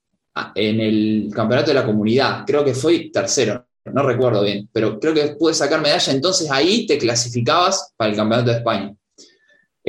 en 0.55 0.79
el 0.79 1.29
campeonato 1.33 1.71
de 1.71 1.75
la 1.75 1.85
comunidad. 1.85 2.43
Creo 2.45 2.63
que 2.63 2.73
fui 2.73 3.11
tercero, 3.11 3.65
no 3.85 4.03
recuerdo 4.03 4.43
bien, 4.43 4.69
pero 4.71 4.99
creo 4.99 5.13
que 5.13 5.35
pude 5.37 5.53
sacar 5.53 5.81
medalla, 5.81 6.13
entonces 6.13 6.49
ahí 6.49 6.85
te 6.85 6.97
clasificabas 6.97 7.93
para 7.97 8.11
el 8.11 8.17
campeonato 8.17 8.51
de 8.51 8.57
España. 8.57 8.95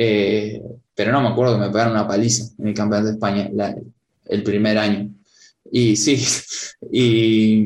Eh, 0.03 0.59
pero 0.95 1.11
no 1.11 1.21
me 1.21 1.27
acuerdo 1.27 1.53
que 1.53 1.59
me 1.59 1.69
pegaron 1.69 1.93
una 1.93 2.07
paliza 2.07 2.45
en 2.57 2.69
el 2.69 2.73
campeonato 2.73 3.09
de 3.09 3.13
España 3.13 3.51
el 4.25 4.41
primer 4.41 4.75
año. 4.79 5.13
Y 5.71 5.95
sí, 5.95 6.19
y, 6.91 7.65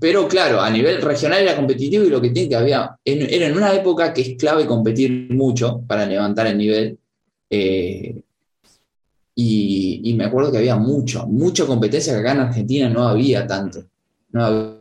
pero 0.00 0.26
claro, 0.26 0.60
a 0.60 0.68
nivel 0.68 1.00
regional 1.00 1.42
era 1.42 1.54
competitivo 1.54 2.04
y 2.04 2.10
lo 2.10 2.20
que 2.20 2.30
tiene 2.30 2.48
que 2.48 2.56
había, 2.56 2.90
era 3.04 3.46
en 3.46 3.56
una 3.56 3.72
época 3.72 4.12
que 4.12 4.22
es 4.22 4.36
clave 4.36 4.66
competir 4.66 5.28
mucho 5.30 5.80
para 5.86 6.06
levantar 6.06 6.48
el 6.48 6.58
nivel. 6.58 6.98
Eh, 7.48 8.20
y, 9.36 10.12
me 10.14 10.24
acuerdo 10.24 10.50
que 10.50 10.58
había 10.58 10.74
mucho, 10.74 11.24
mucha 11.28 11.66
competencia 11.66 12.12
que 12.14 12.18
acá 12.18 12.32
en 12.32 12.40
Argentina 12.40 12.88
no 12.88 13.06
había 13.06 13.46
tanto. 13.46 13.84
No 14.32 14.74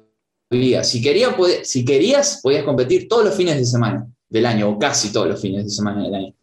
había. 0.49 0.83
Si, 0.83 1.03
quería, 1.03 1.35
si 1.61 1.85
querías, 1.85 2.39
podías 2.41 2.63
competir 2.63 3.07
todos 3.07 3.25
los 3.25 3.35
fines 3.35 3.57
de 3.57 3.65
semana 3.65 4.07
del 4.27 4.45
año, 4.47 4.69
o 4.69 4.79
casi 4.79 5.11
todos 5.11 5.27
los 5.27 5.39
fines 5.39 5.65
de 5.65 5.69
semana 5.69 6.03
del 6.03 6.15
año. 6.15 6.33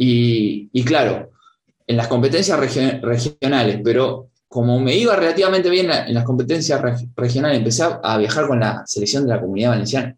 Y, 0.00 0.84
claro, 0.84 1.32
en 1.86 1.96
las 1.96 2.06
competencias 2.06 2.58
regionales, 3.02 3.80
pero 3.82 4.28
como 4.46 4.78
me 4.78 4.96
iba 4.96 5.16
relativamente 5.16 5.68
bien 5.68 5.90
en 5.90 6.14
las 6.14 6.24
competencias 6.24 6.80
regionales, 7.16 7.58
empecé 7.58 7.82
a, 7.82 8.16
viajar 8.16 8.46
con 8.46 8.60
la 8.60 8.84
selección 8.86 9.26
de 9.26 9.34
la 9.34 9.40
comunidad 9.40 9.70
valenciana. 9.70 10.16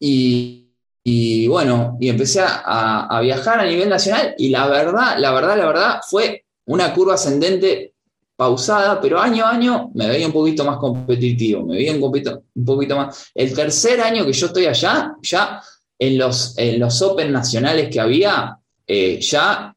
y, 0.00 1.46
bueno, 1.46 1.96
y 2.00 2.08
empecé 2.08 2.42
a, 2.42 3.20
viajar 3.22 3.60
a 3.60 3.64
nivel 3.64 3.88
nacional 3.88 4.34
y 4.36 4.48
la 4.48 4.66
verdad, 4.66 5.16
la 5.18 5.32
verdad, 5.32 5.56
la 5.56 5.66
verdad 5.66 6.00
fue 6.08 6.44
una 6.66 6.92
curva 6.92 7.14
ascendente 7.14 7.94
pausada, 8.34 9.00
pero 9.00 9.20
año 9.20 9.44
a 9.44 9.50
año 9.50 9.90
me 9.94 10.08
veía 10.08 10.26
un 10.26 10.32
poquito 10.32 10.64
más 10.64 10.78
competitivo, 10.78 11.64
me 11.64 11.74
veía 11.74 11.92
un 11.92 12.00
poquito, 12.00 12.42
un 12.54 12.64
poquito 12.64 12.96
más. 12.96 13.30
El 13.34 13.54
tercer 13.54 14.00
año 14.00 14.24
que 14.24 14.32
yo 14.32 14.46
estoy 14.46 14.66
allá, 14.66 15.14
ya 15.20 15.60
en 16.00 16.18
los, 16.18 16.58
en 16.58 16.80
los 16.80 17.00
Open 17.02 17.30
nacionales 17.30 17.88
que 17.88 18.00
había, 18.00 18.58
eh, 18.86 19.20
ya 19.20 19.72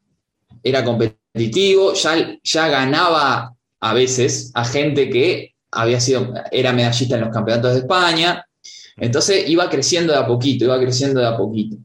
era 0.62 0.82
competitivo 0.82 1.92
ya, 1.94 2.38
ya 2.42 2.68
ganaba 2.68 3.54
a 3.80 3.94
veces 3.94 4.50
a 4.54 4.64
gente 4.64 5.10
que 5.10 5.54
había 5.70 6.00
sido, 6.00 6.32
era 6.50 6.72
medallista 6.72 7.16
en 7.16 7.20
los 7.20 7.30
campeonatos 7.30 7.74
de 7.74 7.80
España, 7.80 8.44
entonces 8.96 9.48
iba 9.48 9.68
creciendo 9.68 10.12
de 10.12 10.18
a 10.18 10.26
poquito, 10.26 10.64
iba 10.64 10.80
creciendo 10.80 11.20
de 11.20 11.26
a 11.26 11.36
poquito. 11.36 11.76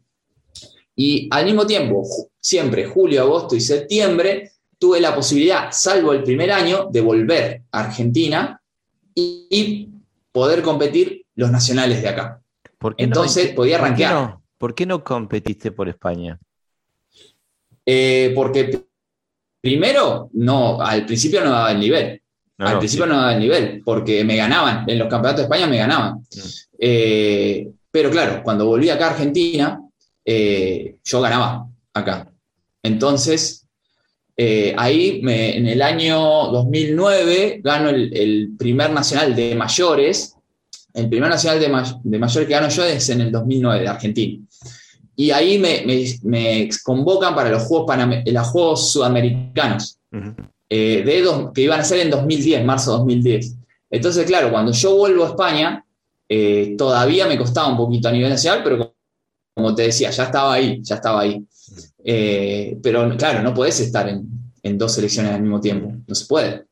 Y 0.96 1.28
al 1.32 1.46
mismo 1.46 1.66
tiempo, 1.66 2.06
siempre 2.40 2.86
julio, 2.86 3.22
agosto 3.22 3.56
y 3.56 3.62
septiembre, 3.62 4.52
tuve 4.78 5.02
la 5.02 5.14
posibilidad, 5.14 5.70
salvo 5.72 6.14
el 6.14 6.24
primer 6.24 6.52
año, 6.52 6.88
de 6.92 7.02
volver 7.02 7.64
a 7.72 7.86
Argentina 7.86 8.62
y, 9.14 9.88
poder 10.32 10.62
competir 10.62 11.26
los 11.36 11.50
nacionales 11.52 12.04
de 12.04 12.08
acá. 12.08 12.40
Entonces 12.98 13.54
podía 13.54 13.78
arranquear. 13.78 14.38
¿por 14.58 14.76
qué, 14.76 14.86
no, 14.86 15.04
competiste 15.04 15.72
por 15.72 15.88
España? 15.88 16.38
Eh, 17.86 18.34
porque 18.36 18.90
Primero, 19.62 20.30
no, 20.34 20.82
al 20.82 21.06
principio 21.06 21.44
no 21.44 21.52
daba 21.52 21.72
el 21.72 21.80
nivel. 21.80 22.22
al 22.60 22.80
principio 22.80 23.06
no 23.06 23.18
daba 23.18 23.34
el 23.34 23.40
nivel, 23.40 23.82
porque 23.84 24.24
me 24.24 24.36
ganaban, 24.38 24.90
en 24.90 25.00
los 25.00 25.10
campeonatos 25.10 25.40
de 25.40 25.44
España 25.44 25.68
me 25.68 25.78
ganaban. 25.78 26.26
Eh, 26.78 27.70
pero 27.92 28.10
claro, 28.10 28.42
cuando 28.44 28.66
volví 28.66 28.90
acá 28.90 29.08
a 29.08 29.10
Argentina, 29.12 29.82
eh, 30.24 30.96
yo 31.04 31.22
ganaba 31.22 31.68
acá. 31.94 32.32
Entonces, 32.84 33.68
eh, 34.38 34.74
ahí 34.78 35.22
en 35.26 35.68
el 35.68 35.82
año 35.82 36.18
2009 36.18 37.60
gano 37.62 37.90
el, 37.90 38.52
primer 38.58 38.92
nacional 38.92 39.36
de 39.36 39.56
mayores. 39.56 40.36
El 40.94 41.10
primer 41.10 41.30
nacional 41.30 41.60
de, 41.60 41.68
de 42.04 42.20
mayores 42.20 42.48
que 42.48 42.54
gano 42.54 42.70
yo 42.70 42.84
es 42.84 43.10
en 43.10 43.22
el 43.22 43.32
2009 43.32 43.82
de 43.82 43.88
Argentina. 43.88 44.44
y 45.16 45.32
ahí 45.32 45.60
me, 45.60 45.84
me, 46.24 46.70
convocan 46.84 47.36
para 47.36 47.50
los 47.50 47.64
Juegos, 47.64 47.96
los 48.26 48.48
Juegos 48.48 48.92
Sudamericanos, 48.92 50.00
eh, 50.70 51.04
de 51.04 51.22
dos, 51.22 51.52
que 51.54 51.62
iban 51.62 51.80
a 51.80 51.84
ser 51.84 52.00
en 52.00 52.10
2010, 52.10 52.64
marzo 52.64 52.92
de 52.92 52.98
2010. 53.00 53.56
Entonces, 53.90 54.26
claro, 54.26 54.52
cuando 54.52 54.72
yo 54.72 54.96
vuelvo 54.96 55.26
a 55.26 55.30
España, 55.30 55.84
eh, 56.28 56.76
todavía 56.78 57.26
me 57.26 57.38
costaba 57.38 57.68
un 57.68 57.78
poquito 57.78 58.08
a 58.08 58.12
nivel 58.12 58.30
nacional, 58.30 58.62
pero 58.64 58.96
como 59.56 59.74
te 59.76 59.84
decía, 59.84 60.12
ya 60.12 60.26
estaba 60.26 60.54
ahí, 60.54 60.80
ya 60.82 60.96
estaba 60.96 61.22
ahí. 61.22 61.44
Eh, 62.04 62.78
pero 62.82 63.16
claro, 63.18 63.42
no 63.42 63.54
podés 63.54 63.80
estar 63.80 64.08
en, 64.08 64.28
en, 64.64 64.78
dos 64.78 64.94
selecciones 64.94 65.34
al 65.34 65.42
mismo 65.42 65.60
tiempo, 65.60 65.92
no 66.08 66.16
se 66.16 66.26
puede. 66.28 66.66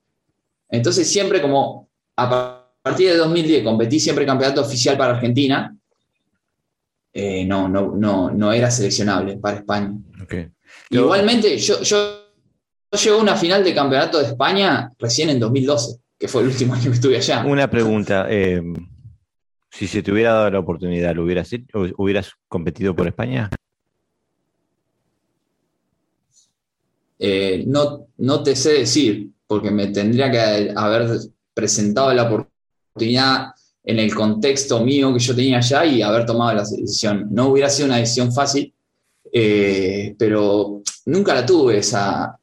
Entonces 0.70 1.08
siempre 1.08 1.42
como 1.42 1.90
a 2.16 2.57
partir 2.88 3.10
de 3.10 3.18
2010 3.18 3.64
competí 3.64 4.00
siempre 4.00 4.26
campeonato 4.26 4.62
oficial 4.62 4.98
para 4.98 5.16
Argentina, 5.16 5.76
eh, 7.14 7.44
no, 7.46 7.68
no, 7.68 7.96
no, 7.96 8.32
no 8.32 8.54
era 8.54 8.72
seleccionable 8.72 9.38
para 9.38 9.58
España. 9.58 9.94
Igualmente, 10.90 11.58
yo, 11.58 11.82
yo, 11.82 12.24
llegué 12.92 13.18
a 13.18 13.22
una 13.22 13.36
final 13.36 13.64
de 13.64 13.76
campeonato 13.76 14.20
de 14.20 14.26
España 14.28 14.90
recién 14.98 15.30
en 15.30 15.40
2012, 15.40 16.00
que 16.18 16.30
fue 16.30 16.44
el 16.44 16.48
último 16.48 16.74
año 16.76 16.86
que 16.86 16.96
estuve 16.96 17.18
allá. 17.18 17.44
Una 17.46 17.70
pregunta. 17.70 18.28
Eh, 18.30 18.62
si 19.70 19.88
se 19.88 20.02
te 20.02 20.12
hubiera 20.12 20.32
dado 20.32 20.50
la 20.50 20.60
oportunidad, 20.60 21.14
¿lo 21.14 21.26
hubieras, 21.26 21.50
hubieras 21.98 22.32
competido 22.48 22.96
por 22.96 23.08
España? 23.08 23.50
Eh, 27.20 27.66
no, 27.68 28.08
no 28.18 28.44
te 28.44 28.56
sé 28.56 28.74
decir, 28.74 29.32
porque 29.46 29.72
me 29.72 29.88
tendría 29.88 30.32
que 30.32 30.72
haber 30.74 31.20
presentado 31.54 32.14
la 32.14 32.24
oportunidad 32.24 32.57
en 33.00 34.00
el 34.00 34.14
contexto 34.14 34.84
mío 34.84 35.14
que 35.14 35.20
yo 35.20 35.36
tenía 35.36 35.58
allá 35.58 35.86
y 35.86 36.02
haber 36.02 36.26
tomado 36.26 36.54
la 36.56 36.62
decisión. 36.62 37.28
No 37.32 37.50
hubiera 37.50 37.70
sido 37.70 37.88
una 37.88 37.98
decisión 37.98 38.34
fácil, 38.34 38.74
eh, 39.32 40.16
pero 40.18 40.82
nunca 41.06 41.34
la 41.34 41.46
tuve 41.46 41.78
esa, 41.78 42.38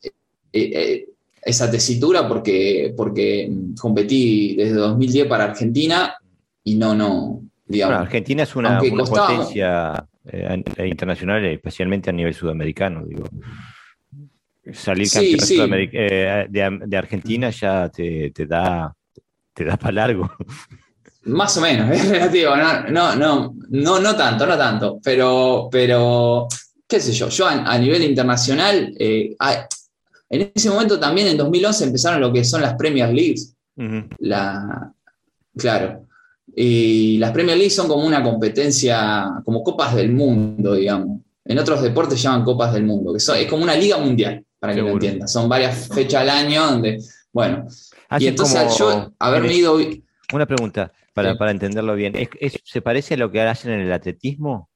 eh, 0.52 1.06
esa 1.42 1.70
tesitura 1.70 2.26
porque, 2.26 2.94
porque 2.96 3.50
competí 3.78 4.54
desde 4.56 4.74
2010 4.74 5.26
para 5.26 5.44
Argentina 5.44 6.14
y 6.62 6.76
no, 6.76 6.94
no, 6.94 7.42
digamos. 7.66 7.98
Argentina 7.98 8.42
es 8.44 8.56
una, 8.56 8.80
potencia 8.80 10.06
eh, 10.26 10.62
internacional, 10.86 11.44
especialmente 11.44 12.10
a 12.10 12.12
nivel 12.12 12.34
sudamericano, 12.34 13.04
digo. 13.04 13.24
Salir 14.72 15.10
campeón 15.10 15.70
eh, 15.74 16.46
de, 16.48 16.96
Argentina 16.96 17.50
ya 17.50 17.90
te, 17.90 18.32
da, 18.46 18.96
te 19.54 19.64
da 19.64 19.76
para 19.76 19.92
largo. 19.92 20.30
Más 21.24 21.56
o 21.56 21.60
menos, 21.60 21.90
es 21.96 22.08
relativo, 22.08 22.54
no, 22.56 22.82
no, 22.90 23.16
no, 23.16 23.54
no, 23.70 24.00
no 24.00 24.16
tanto, 24.16 24.46
no 24.46 24.58
tanto, 24.58 25.00
pero, 25.02 25.68
pero, 25.70 26.46
qué 26.86 27.00
sé 27.00 27.12
yo, 27.12 27.28
yo 27.28 27.46
a, 27.46 27.78
nivel 27.78 28.02
internacional, 28.02 28.94
eh, 28.98 29.34
en 30.28 30.52
ese 30.54 30.68
momento 30.68 30.98
también 30.98 31.28
en 31.28 31.36
2011 31.36 31.84
empezaron 31.84 32.20
lo 32.20 32.32
que 32.32 32.44
son 32.44 32.60
las 32.60 32.74
Premier 32.74 33.12
Leagues. 33.12 33.54
la, 34.18 34.92
claro, 35.56 36.06
y 36.54 37.18
las 37.18 37.32
Premier 37.32 37.56
League 37.56 37.70
son 37.70 37.88
como 37.88 38.04
una 38.04 38.22
competencia, 38.22 39.40
como 39.44 39.62
copas 39.62 39.94
del 39.94 40.12
mundo, 40.12 40.74
digamos. 40.74 41.20
En 41.44 41.58
otros 41.58 41.82
deportes 41.82 42.20
llaman 42.22 42.44
copas 42.44 42.72
del 42.72 42.84
mundo, 42.84 43.12
que 43.12 43.18
es 43.18 43.48
como 43.48 43.62
una 43.62 43.74
liga 43.76 43.98
mundial, 43.98 44.44
para 44.58 44.74
que 44.74 44.82
lo 44.82 44.90
entiendas. 44.90 45.32
Son 45.32 45.48
varias 45.48 45.88
fechas 45.88 46.22
al 46.22 46.30
año 46.30 46.64
donde, 46.64 47.02
bueno. 47.32 47.66
Y 48.18 48.26
entonces 48.28 48.76
yo 48.78 49.12
haberme 49.18 49.54
ido... 49.54 49.78
Una 50.32 50.46
pregunta, 50.46 50.92
para, 51.12 51.36
para 51.36 51.50
entenderlo 51.50 51.94
bien. 51.94 52.14
se 52.64 52.82
parece 52.82 53.14
a 53.14 53.16
lo 53.16 53.30
que 53.30 53.40
hacen 53.40 53.72
en 53.72 53.80
el 53.80 53.92
atletismo? 53.92 54.70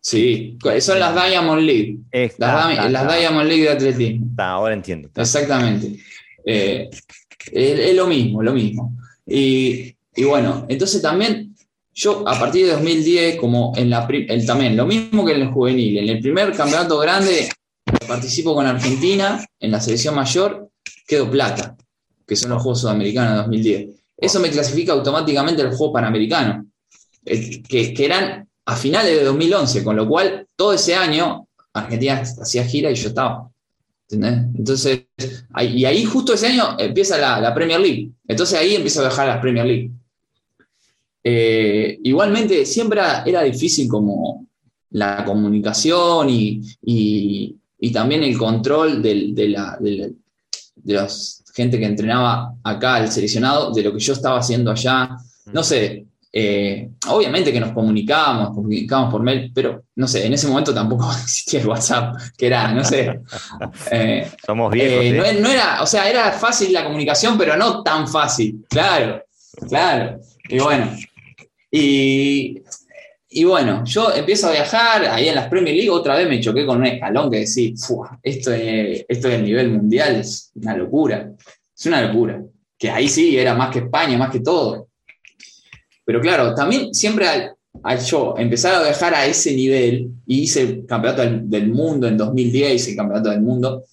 Sí, 0.00 0.56
son 0.80 1.00
las 1.00 1.14
Diamond 1.14 1.62
League. 1.62 1.98
las, 2.38 3.18
Diamond 3.18 3.48
League 3.48 3.62
de 3.62 3.70
atletismo. 3.70 4.26
ahora 4.38 4.74
entiendo. 4.74 5.10
Exactamente. 5.16 5.98
Eh, 6.44 6.88
es, 7.50 7.78
es, 7.78 7.96
lo 7.96 8.06
mismo, 8.06 8.42
lo 8.42 8.52
mismo. 8.52 8.96
Y 9.26 9.96
y 10.16 10.24
bueno, 10.24 10.64
entonces 10.68 11.02
también 11.02 11.54
yo 11.94 12.26
a 12.26 12.38
partir 12.38 12.66
de 12.66 12.72
2010, 12.72 13.36
como 13.36 13.72
en 13.76 13.90
la 13.90 14.06
el, 14.08 14.46
también, 14.46 14.76
lo 14.76 14.86
mismo 14.86 15.24
que 15.24 15.32
en 15.32 15.42
el 15.42 15.48
juvenil, 15.48 15.98
en 15.98 16.08
el 16.08 16.20
primer 16.20 16.52
campeonato 16.52 16.98
grande 16.98 17.48
participo 18.08 18.54
con 18.54 18.66
Argentina, 18.66 19.44
en 19.60 19.70
la 19.70 19.80
selección 19.80 20.14
mayor, 20.14 20.70
quedo 21.06 21.30
plata, 21.30 21.76
que 22.26 22.36
son 22.36 22.50
los 22.50 22.62
Juegos 22.62 22.80
Sudamericanos 22.80 23.32
de 23.32 23.36
2010. 23.38 23.88
Eso 24.16 24.40
me 24.40 24.50
clasifica 24.50 24.92
automáticamente 24.92 25.62
al 25.62 25.74
Juego 25.74 25.92
Panamericano, 25.92 26.66
que, 27.24 27.94
eran 27.98 28.48
a 28.64 28.76
finales 28.76 29.16
de 29.16 29.24
2011, 29.24 29.84
con 29.84 29.96
lo 29.96 30.08
cual 30.08 30.46
todo 30.56 30.72
ese 30.72 30.94
año 30.94 31.46
Argentina 31.72 32.22
hacía 32.22 32.64
gira 32.64 32.90
y 32.90 32.94
yo 32.94 33.08
estaba. 33.08 33.50
Entonces, 34.08 35.02
y 35.60 35.84
ahí 35.84 36.04
justo 36.04 36.32
ese 36.32 36.46
año 36.46 36.76
empieza 36.78 37.18
la, 37.18 37.54
Premier 37.54 37.80
League. 37.80 38.10
Entonces 38.26 38.58
ahí 38.58 38.74
empieza 38.74 39.00
a 39.00 39.04
bajar 39.04 39.28
la 39.28 39.40
Premier 39.40 39.66
League. 39.66 39.90
Eh, 41.22 41.98
igualmente, 42.04 42.64
siempre 42.64 43.00
era, 43.26 43.42
difícil 43.42 43.88
como 43.88 44.46
la 44.90 45.24
comunicación 45.24 46.28
y, 46.30 47.56
también 47.92 48.22
el 48.22 48.38
control 48.38 49.02
de, 49.02 49.48
la, 49.48 49.76
de, 49.80 50.14
la, 50.84 51.08
gente 51.56 51.78
que 51.78 51.86
entrenaba 51.86 52.52
acá, 52.62 52.98
el 52.98 53.10
seleccionado, 53.10 53.72
de 53.72 53.82
lo 53.82 53.92
que 53.94 53.98
yo 53.98 54.12
estaba 54.12 54.38
haciendo 54.38 54.70
allá. 54.70 55.16
No 55.52 55.62
sé, 55.62 56.04
eh, 56.38 56.90
obviamente 57.08 57.50
que 57.50 57.58
nos 57.58 57.72
comunicábamos, 57.72 58.50
comunicábamos 58.50 59.10
por 59.10 59.22
mail, 59.22 59.50
pero 59.54 59.84
no 59.94 60.06
sé, 60.06 60.26
en 60.26 60.34
ese 60.34 60.46
momento 60.46 60.74
tampoco 60.74 61.10
existía 61.22 61.60
el 61.60 61.66
WhatsApp, 61.66 62.14
que 62.36 62.48
era, 62.48 62.72
no 62.72 62.84
sé. 62.84 63.20
Eh, 63.90 64.30
Somos 64.44 64.70
viejos. 64.70 65.40
no, 65.40 65.48
era, 65.48 65.82
o 65.82 65.86
sea, 65.86 66.10
era 66.10 66.32
fácil 66.32 66.72
la 66.72 66.84
comunicación, 66.84 67.38
pero 67.38 67.56
no 67.56 67.82
tan 67.82 68.06
fácil. 68.06 68.66
Claro, 68.68 69.24
claro. 69.68 70.20
Y 70.48 70.58
bueno, 70.58 70.90
y, 71.70 72.62
bueno, 73.44 73.84
yo 73.84 74.14
empiezo 74.14 74.48
a 74.48 74.52
viajar, 74.52 75.04
ahí 75.06 75.28
en 75.28 75.34
las 75.34 75.48
Premier 75.48 75.74
League 75.74 75.90
otra 75.90 76.16
vez 76.16 76.28
me 76.28 76.40
choqué 76.40 76.64
con 76.64 76.78
un 76.78 76.86
escalón 76.86 77.30
que 77.30 77.40
decía, 77.40 77.70
esto 78.22 78.52
es, 78.52 79.04
esto 79.06 79.28
es 79.28 79.42
nivel 79.42 79.72
mundial, 79.72 80.16
es 80.16 80.50
una 80.54 80.74
locura, 80.74 81.32
es 81.76 81.86
una 81.86 82.00
locura. 82.00 82.42
Que 82.78 82.90
ahí 82.90 83.08
sí, 83.08 83.36
era 83.36 83.54
más 83.54 83.70
que 83.70 83.80
España, 83.80 84.16
más 84.16 84.30
que 84.30 84.40
todo. 84.40 84.88
Pero 86.04 86.20
claro, 86.20 86.54
también 86.54 86.94
siempre 86.94 87.26
al, 87.28 88.00
yo 88.06 88.34
empezar 88.38 88.74
a 88.74 88.82
viajar 88.82 89.14
a 89.14 89.26
ese 89.26 89.54
nivel, 89.54 90.12
y 90.26 90.40
hice 90.42 90.62
el 90.62 90.86
campeonato 90.86 91.22
del, 91.22 91.68
mundo 91.68 92.08
en 92.08 92.16
2010, 92.16 92.74
hice 92.74 92.90
el 92.92 92.96
campeonato 92.96 93.30
del 93.30 93.42
mundo, 93.42 93.84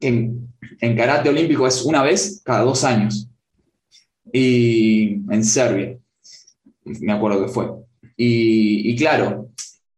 en, 0.00 0.52
en 0.80 0.96
karate 0.96 1.28
olímpico 1.28 1.66
es 1.66 1.82
una 1.82 2.02
vez 2.02 2.40
cada 2.44 2.62
dos 2.62 2.82
años. 2.82 3.28
Y 4.32 5.12
en 5.32 5.44
Serbia 5.44 5.96
me 6.84 7.12
acuerdo 7.12 7.46
que 7.46 7.52
fue. 7.52 7.70
Y, 8.22 8.94
claro, 8.96 9.48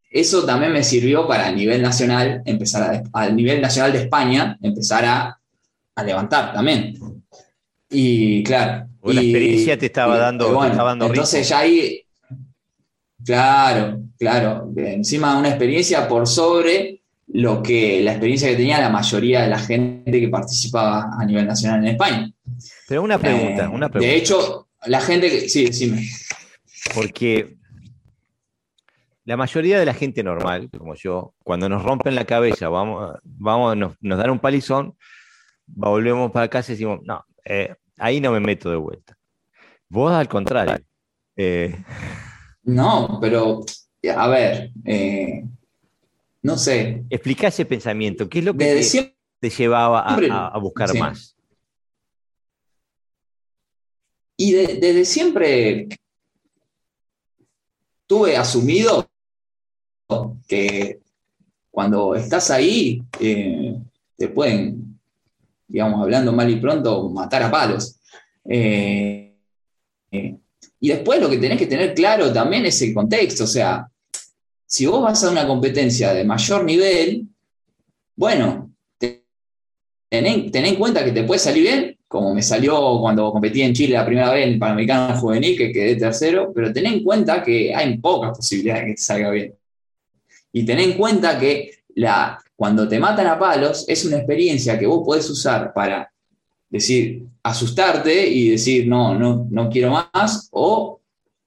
eso 0.09 0.47
también 0.47 0.73
me 0.73 0.85
sirvió 0.85 1.27
para 1.27 1.49
a 1.49 1.51
nivel 1.51 1.83
nacional, 1.83 2.41
empezar 2.45 3.03
a, 3.13 3.29
nivel 3.31 3.61
nacional 3.61 3.93
de 3.93 4.03
España, 4.03 4.57
empezar 4.63 5.05
a, 5.05 5.39
levantar 6.05 6.53
también. 6.53 6.95
Y 7.91 8.45
claro. 8.45 8.87
la 9.03 9.21
experiencia 9.21 9.77
te 9.77 9.87
estaba 9.87 10.19
dando, 10.19 10.55
bueno, 10.55 11.07
Entonces 11.07 11.49
ya 11.49 11.59
ahí, 11.59 12.01
claro, 13.25 14.01
claro, 14.17 14.73
encima 14.77 15.37
una 15.37 15.49
experiencia 15.49 16.07
por 16.07 16.29
sobre 16.29 17.03
lo 17.27 17.61
que 17.61 18.03
la 18.03 18.13
experiencia 18.13 18.49
que 18.49 18.57
tenía 18.57 18.81
la 18.81 18.89
mayoría 18.89 19.43
de 19.43 19.49
la 19.49 19.59
gente 19.59 20.21
que 20.21 20.29
participaba 20.29 21.11
a 21.19 21.25
nivel 21.25 21.47
nacional 21.47 21.81
en 21.81 21.89
España. 21.95 22.33
Pero 22.87 23.03
una 23.03 23.19
pregunta, 23.19 23.65
eh, 23.65 23.69
una 23.69 23.89
pregunta. 23.89 24.13
De 24.13 24.17
hecho, 24.17 24.69
la 24.87 25.01
gente 25.01 25.29
que. 25.29 25.49
Sí, 25.49 25.65
decime. 25.65 26.09
Porque 26.95 27.57
la 29.25 29.37
mayoría 29.37 29.79
de 29.79 29.87
la 29.87 29.95
gente 29.95 30.23
normal, 30.23 30.69
como 30.77 30.95
yo, 30.95 31.35
cuando 31.45 31.69
nos 31.69 31.83
rompen 31.83 32.15
la 32.15 32.25
cabeza, 32.25 32.69
vamos, 32.69 33.15
vamos 33.23 33.77
nos, 33.77 33.97
dan 34.01 34.31
un 34.31 34.41
palizón, 34.41 34.97
volvemos 35.67 36.33
para 36.33 36.49
casa 36.49 36.73
y 36.73 36.75
decimos, 36.75 37.01
no, 37.05 37.25
eh, 37.45 37.75
ahí 37.99 38.21
no 38.21 38.33
me 38.33 38.41
meto 38.41 38.71
de 38.71 38.77
vuelta. 38.77 39.17
Vos 39.89 40.13
al 40.13 40.29
contrario. 40.29 40.85
Eh, 41.37 41.75
no, 42.65 43.19
pero, 43.21 43.65
a 44.17 44.29
ver, 44.29 44.73
eh, 44.85 45.45
no 46.43 46.57
sé. 46.57 47.05
Explica 47.09 47.49
ese 47.49 47.65
pensamiento. 47.65 48.29
¿Qué 48.29 48.41
es 48.41 48.45
lo 48.45 48.57
que 48.57 49.15
te, 49.41 49.51
llevaba 49.51 50.01
a, 50.01 50.59
buscar 50.59 50.97
más? 50.97 51.37
Y 54.37 54.53
desde 54.53 55.05
siempre 55.05 55.89
tuve 58.09 58.37
asumido 58.37 59.12
que 60.47 61.01
cuando 61.71 62.15
estás 62.15 62.51
ahí, 62.51 63.03
eh, 63.19 63.75
te 64.17 64.29
pueden, 64.29 65.01
digamos, 65.67 66.03
hablando 66.03 66.33
mal 66.33 66.51
y 66.51 66.57
pronto, 66.57 67.09
matar 67.09 67.43
a 67.43 67.51
palos. 67.51 67.99
Eh, 68.45 69.35
eh, 70.11 70.37
y 70.81 70.89
después 70.89 71.21
lo 71.21 71.31
que 71.31 71.39
tenés 71.39 71.59
que 71.59 71.67
tener 71.67 71.95
claro 71.95 72.33
también 72.33 72.67
es 72.67 72.81
el 72.83 72.93
contexto, 72.93 73.45
o 73.45 73.47
sea, 73.47 73.89
si 74.67 74.87
vos 74.87 75.03
vas 75.03 75.23
a 75.23 75.31
una 75.31 75.47
competencia 75.47 76.13
de 76.13 76.25
mayor 76.25 76.65
nivel, 76.65 77.27
bueno, 78.17 78.71
ten, 78.99 79.23
en 80.11 80.77
cuenta 80.77 81.05
que 81.05 81.13
te 81.13 81.25
puede 81.25 81.39
salir 81.39 81.63
bien, 81.63 81.99
como 82.09 82.35
me 82.35 82.43
salió 82.43 82.99
cuando 83.01 83.31
competí 83.33 83.63
en 83.63 83.75
Chile 83.75 83.95
la 83.95 84.05
primera 84.05 84.33
vez 84.33 84.47
en 84.47 84.55
el 84.55 84.59
Panamericano 84.59 85.19
Juvenil, 85.19 85.57
que 85.57 85.73
quedé 85.73 85.97
tercero, 85.97 86.53
pero 86.55 86.73
ten 86.73 86.87
en 86.87 87.03
cuenta 87.03 87.43
que 87.43 87.75
hay 87.75 87.97
pocas 87.99 88.37
posibilidades 88.37 88.83
de 88.83 88.89
que 88.89 88.95
te 88.95 89.03
salga 89.03 89.31
bien. 89.31 89.55
Y 90.53 90.65
ten 90.65 90.79
en 90.79 90.93
cuenta 90.95 91.39
que 91.39 91.71
la, 91.95 92.39
cuando 92.57 92.87
te 92.87 92.99
matan 92.99 93.27
a 93.27 93.39
palos 93.39 93.85
es 93.89 94.05
una 94.05 94.19
experiencia 94.19 94.79
que 94.79 94.87
vos 94.87 95.03
podés 95.05 95.29
usar 95.31 95.73
para 95.73 96.13
decir, 96.69 97.27
asustarte 97.43 98.27
y 98.29 98.51
decir, 98.51 98.87
no, 98.87 99.19
no, 99.19 99.47
no 99.51 99.69
quiero 99.69 99.91
más, 99.91 100.49
o 100.53 101.01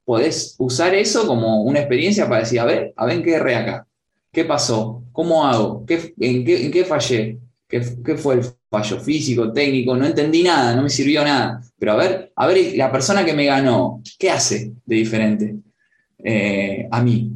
podés 0.03 0.55
usar 0.59 0.93
eso 0.93 1.25
como 1.25 1.63
una 1.63 1.79
experiencia 1.79 2.29
para 2.29 2.41
decir, 2.41 2.59
a 2.59 2.65
ver, 2.65 2.93
a 2.95 3.05
ver 3.05 3.23
qué 3.23 3.33
erré 3.33 3.55
acá, 3.55 3.87
qué 4.31 4.45
pasó, 4.45 5.03
cómo 5.11 5.45
hago, 5.45 5.83
¿Qué, 5.85 6.13
en, 6.19 6.45
qué, 6.45 6.85
fallé, 6.85 7.39
¿Qué, 7.67 7.81
fue 8.17 8.35
el 8.35 8.41
fallo 8.69 8.99
físico, 8.99 9.51
técnico, 9.51 9.97
no 9.97 10.05
entendí 10.05 10.43
nada, 10.43 10.75
no 10.75 10.83
me 10.83 10.89
sirvió 10.89 11.23
nada, 11.23 11.59
pero 11.79 11.93
a 11.93 11.95
ver, 11.95 12.31
a 12.35 12.45
ver, 12.45 12.75
la 12.75 12.91
persona 12.91 13.25
que 13.25 13.33
me 13.33 13.45
ganó, 13.45 14.03
¿qué 14.19 14.29
hace 14.29 14.73
de 14.85 14.95
diferente 14.95 15.55
eh, 16.23 16.87
a 16.91 17.01
mí? 17.01 17.31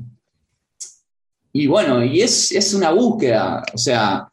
Y 1.59 1.67
bueno, 1.67 2.01
y 2.01 2.21
es, 2.21 2.53
es 2.53 2.73
una 2.73 2.91
búsqueda, 2.91 3.61
o 3.73 3.77
sea, 3.77 4.29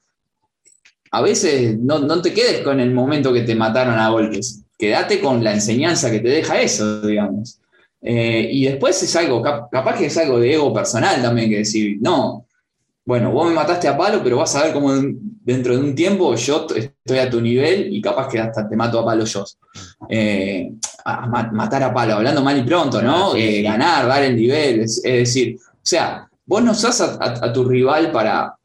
a 1.11 1.23
veces 1.23 1.77
no, 1.77 2.23
te 2.23 2.33
quedes 2.33 2.61
con 2.61 2.79
el 2.79 2.95
momento 2.95 3.33
que 3.33 3.43
te 3.43 3.57
mataron 3.57 3.99
a 3.99 4.11
golpes, 4.11 4.63
quédate 4.79 5.21
con 5.21 5.43
la 5.43 5.53
enseñanza 5.53 6.09
que 6.09 6.21
te 6.21 6.29
deja 6.29 6.61
eso, 6.61 7.01
digamos. 7.01 7.59
Eh, 8.01 8.49
y 8.53 8.67
después 8.67 9.03
es 9.03 9.17
algo, 9.17 9.43
capaz 9.43 9.99
que 9.99 10.07
es 10.07 10.17
algo 10.19 10.39
de 10.39 10.55
ego 10.55 10.73
personal 10.73 11.21
también, 11.21 11.51
que 11.51 11.59
decir, 11.59 11.99
no, 12.01 12.47
bueno, 13.05 13.33
vos 13.33 13.49
me 13.49 13.55
mataste 13.55 13.89
a 13.89 13.99
palo, 13.99 14.21
pero 14.23 14.37
vas 14.37 14.55
a 14.55 14.63
ver 14.63 14.73
cómo 14.73 14.93
dentro 14.95 15.77
de 15.77 15.81
un 15.83 15.97
tiempo 15.97 16.33
yo 16.37 16.69
estoy 16.77 17.19
a 17.19 17.29
tu 17.29 17.41
nivel 17.41 17.93
y 17.93 18.01
capaz 18.01 18.29
que 18.29 18.39
hasta 18.39 18.69
te 18.69 18.77
mato 18.77 19.01
a 19.01 19.05
palo 19.05 19.25
yo. 19.25 19.45
Eh, 20.09 20.71
matar 21.51 21.83
a 21.83 21.93
palo, 21.93 22.15
hablando 22.15 22.45
mal 22.45 22.57
y 22.57 22.63
pronto, 22.63 23.03
¿no? 23.03 23.35
Eh, 23.35 23.63
ganar, 23.63 24.07
dar 24.07 24.23
el 24.23 24.37
nivel, 24.37 24.81
es, 24.83 25.03
decir, 25.03 25.57
o 25.59 25.89
sea, 25.89 26.29
vos 26.47 26.63
no 26.63 26.71
usás 26.71 27.01
a, 27.01 27.53
tu 27.53 27.65
rival 27.65 28.13
para, 28.13 28.57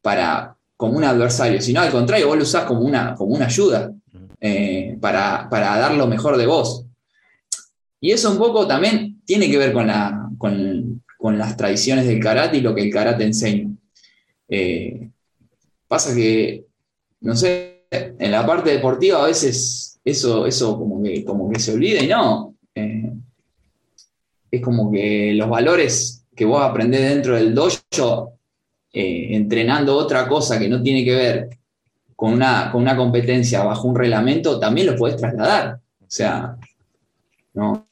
para, 0.00 0.56
como 0.76 0.96
un 0.96 1.04
adversario, 1.04 1.60
sino 1.60 1.80
al 1.80 1.90
contrario, 1.90 2.28
vos 2.28 2.36
lo 2.36 2.42
usás 2.42 2.64
como 2.64 2.82
una, 2.82 3.14
como 3.14 3.34
una 3.34 3.46
ayuda 3.46 3.92
eh, 4.40 4.96
para, 5.00 5.48
dar 5.50 5.94
lo 5.94 6.06
mejor 6.06 6.36
de 6.36 6.46
vos. 6.46 6.84
Y 8.00 8.12
eso 8.12 8.30
un 8.30 8.38
poco 8.38 8.66
también 8.66 9.22
tiene 9.24 9.50
que 9.50 9.58
ver 9.58 9.72
con, 9.72 9.86
la, 9.86 10.28
con, 10.38 11.38
las 11.38 11.56
tradiciones 11.56 12.06
del 12.06 12.20
karate 12.20 12.58
y 12.58 12.60
lo 12.60 12.74
que 12.74 12.82
el 12.82 12.92
karate 12.92 13.24
enseña. 13.24 13.70
Eh, 14.48 15.08
pasa 15.88 16.14
que, 16.14 16.66
no 17.20 17.34
sé, 17.34 17.86
en 17.90 18.30
la 18.30 18.44
parte 18.44 18.70
deportiva 18.70 19.22
a 19.22 19.26
veces 19.26 20.00
eso, 20.04 20.46
eso 20.46 20.76
como, 20.76 21.02
que, 21.02 21.24
como 21.24 21.50
que 21.50 21.60
se 21.60 21.72
olvida 21.72 22.02
y 22.02 22.08
no. 22.08 22.56
Eh, 22.74 23.12
es 24.50 24.60
como 24.60 24.90
que 24.90 25.32
los 25.34 25.48
valores 25.48 26.21
que 26.34 26.44
vos 26.44 26.62
aprendés 26.62 27.02
dentro 27.02 27.34
del 27.34 27.54
dojo 27.54 28.38
eh, 28.92 29.28
entrenando 29.34 29.96
otra 29.96 30.28
cosa 30.28 30.58
que 30.58 30.68
no 30.68 30.82
tiene 30.82 31.04
que 31.04 31.14
ver 31.14 31.50
con 32.14 32.32
una, 32.32 32.70
con 32.70 32.82
una 32.82 32.96
competencia 32.96 33.64
bajo 33.64 33.88
un 33.88 33.96
reglamento, 33.96 34.60
también 34.60 34.86
lo 34.88 34.96
podés 34.96 35.16
trasladar. 35.16 35.80
O 36.00 36.06
sea, 36.06 36.56
no, 37.54 37.88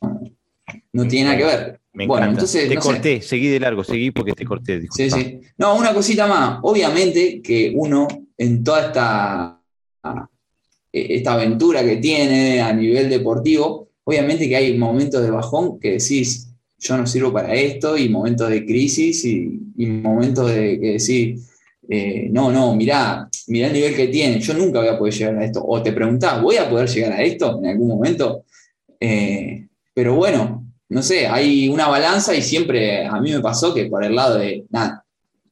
no 0.93 1.09
tiene 1.09 1.25
nada 1.25 1.39
que 1.39 1.45
ver. 1.45 1.81
bueno, 2.07 2.27
entonces. 2.27 2.69
Te 2.69 2.77
corté, 2.77 3.23
seguí 3.23 3.49
de 3.49 3.61
largo, 3.61 3.83
seguí 3.83 4.11
porque 4.11 4.33
te 4.33 4.45
corté. 4.45 4.87
Sí, 4.91 5.11
sí. 5.11 5.41
No, 5.57 5.75
una 5.75 5.95
cosita 5.95 6.27
más. 6.27 6.61
Obviamente 6.63 7.41
que 7.43 7.73
uno, 7.75 8.07
en 8.37 8.63
toda 8.63 8.87
esta, 8.87 9.61
esta 10.93 11.33
aventura 11.33 11.83
que 11.83 11.97
tiene 11.97 12.61
a 12.61 12.73
nivel 12.73 13.09
deportivo, 13.09 13.89
obviamente 14.05 14.49
que 14.49 14.57
hay 14.57 14.79
momentos 14.79 15.23
de 15.23 15.31
bajón 15.31 15.81
que 15.81 15.93
decís, 15.93 16.50
yo 16.81 16.97
no 16.97 17.07
sirvo 17.07 17.33
para 17.33 17.55
esto, 17.55 17.97
y 17.97 18.09
momentos 18.09 18.49
de 18.49 18.65
crisis, 18.65 19.25
y, 19.25 19.61
momentos 19.87 20.51
de 20.51 20.81
que 20.81 20.93
decir, 20.93 21.37
eh, 21.89 22.29
no, 22.31 22.51
no, 22.51 22.75
mirá, 22.75 23.29
mirá 23.49 23.67
el 23.69 23.73
nivel 23.73 23.95
que 23.95 24.09
tiene, 24.09 24.41
yo 24.41 24.55
nunca 24.55 24.81
voy 24.81 24.89
a 24.89 24.99
poder 24.99 25.15
llegar 25.15 25.37
a 25.39 25.45
esto. 25.45 25.65
O 25.65 25.83
te 25.83 25.93
preguntás, 25.93 26.41
¿voy 26.43 26.57
a 26.57 26.69
poder 26.69 26.89
llegar 26.89 27.13
a 27.13 27.23
esto 27.23 27.59
en 27.59 27.67
algún 27.67 27.89
momento? 27.89 28.45
Eh, 28.99 29.69
pero 29.93 30.15
bueno, 30.15 30.67
no 30.89 31.03
sé, 31.03 31.27
hay 31.27 31.69
una 31.69 31.89
balanza 31.89 32.35
y 32.35 32.43
siempre 32.43 33.07
a 33.07 33.21
mí 33.21 33.33
me 33.33 33.41
pasó 33.41 33.75
que 33.75 33.87
por 33.87 34.05
el 34.05 34.15
lado 34.15 34.39
de, 34.39 34.65
nada, 34.71 35.05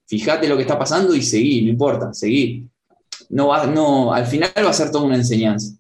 fíjate 0.07 0.49
lo 0.49 0.57
que 0.57 0.63
está 0.63 0.79
pasando 0.79 1.15
y 1.15 1.23
seguí, 1.23 1.63
no 1.63 1.71
importa, 1.71 2.13
seguí. 2.13 2.67
No 3.31 3.49
va, 3.49 3.67
no, 3.67 4.13
al 4.13 4.27
final 4.27 4.51
va 4.57 4.71
a 4.71 4.73
ser 4.73 4.91
toda 4.91 5.05
una 5.05 5.17
enseñanza. 5.17 5.75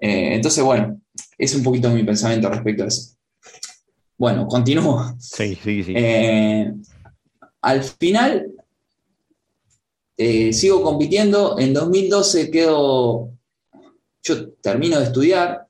Eh, 0.00 0.34
entonces, 0.34 0.64
bueno, 0.64 1.00
es 1.36 1.54
un 1.54 1.62
poquito 1.62 1.90
mi 1.90 2.02
pensamiento 2.02 2.48
respecto 2.48 2.84
a 2.84 2.86
eso. 2.86 3.15
Bueno, 4.18 4.46
continúo. 4.46 5.14
Sí, 5.18 5.58
sí, 5.62 5.84
sí. 5.84 5.92
Eh, 5.94 6.72
al 7.60 7.82
final, 7.82 8.52
eh, 10.16 10.52
sigo 10.52 10.82
compitiendo. 10.82 11.58
En 11.58 11.74
2012 11.74 12.50
quedo, 12.50 13.30
yo 14.22 14.50
termino 14.62 14.98
de 14.98 15.04
estudiar, 15.04 15.66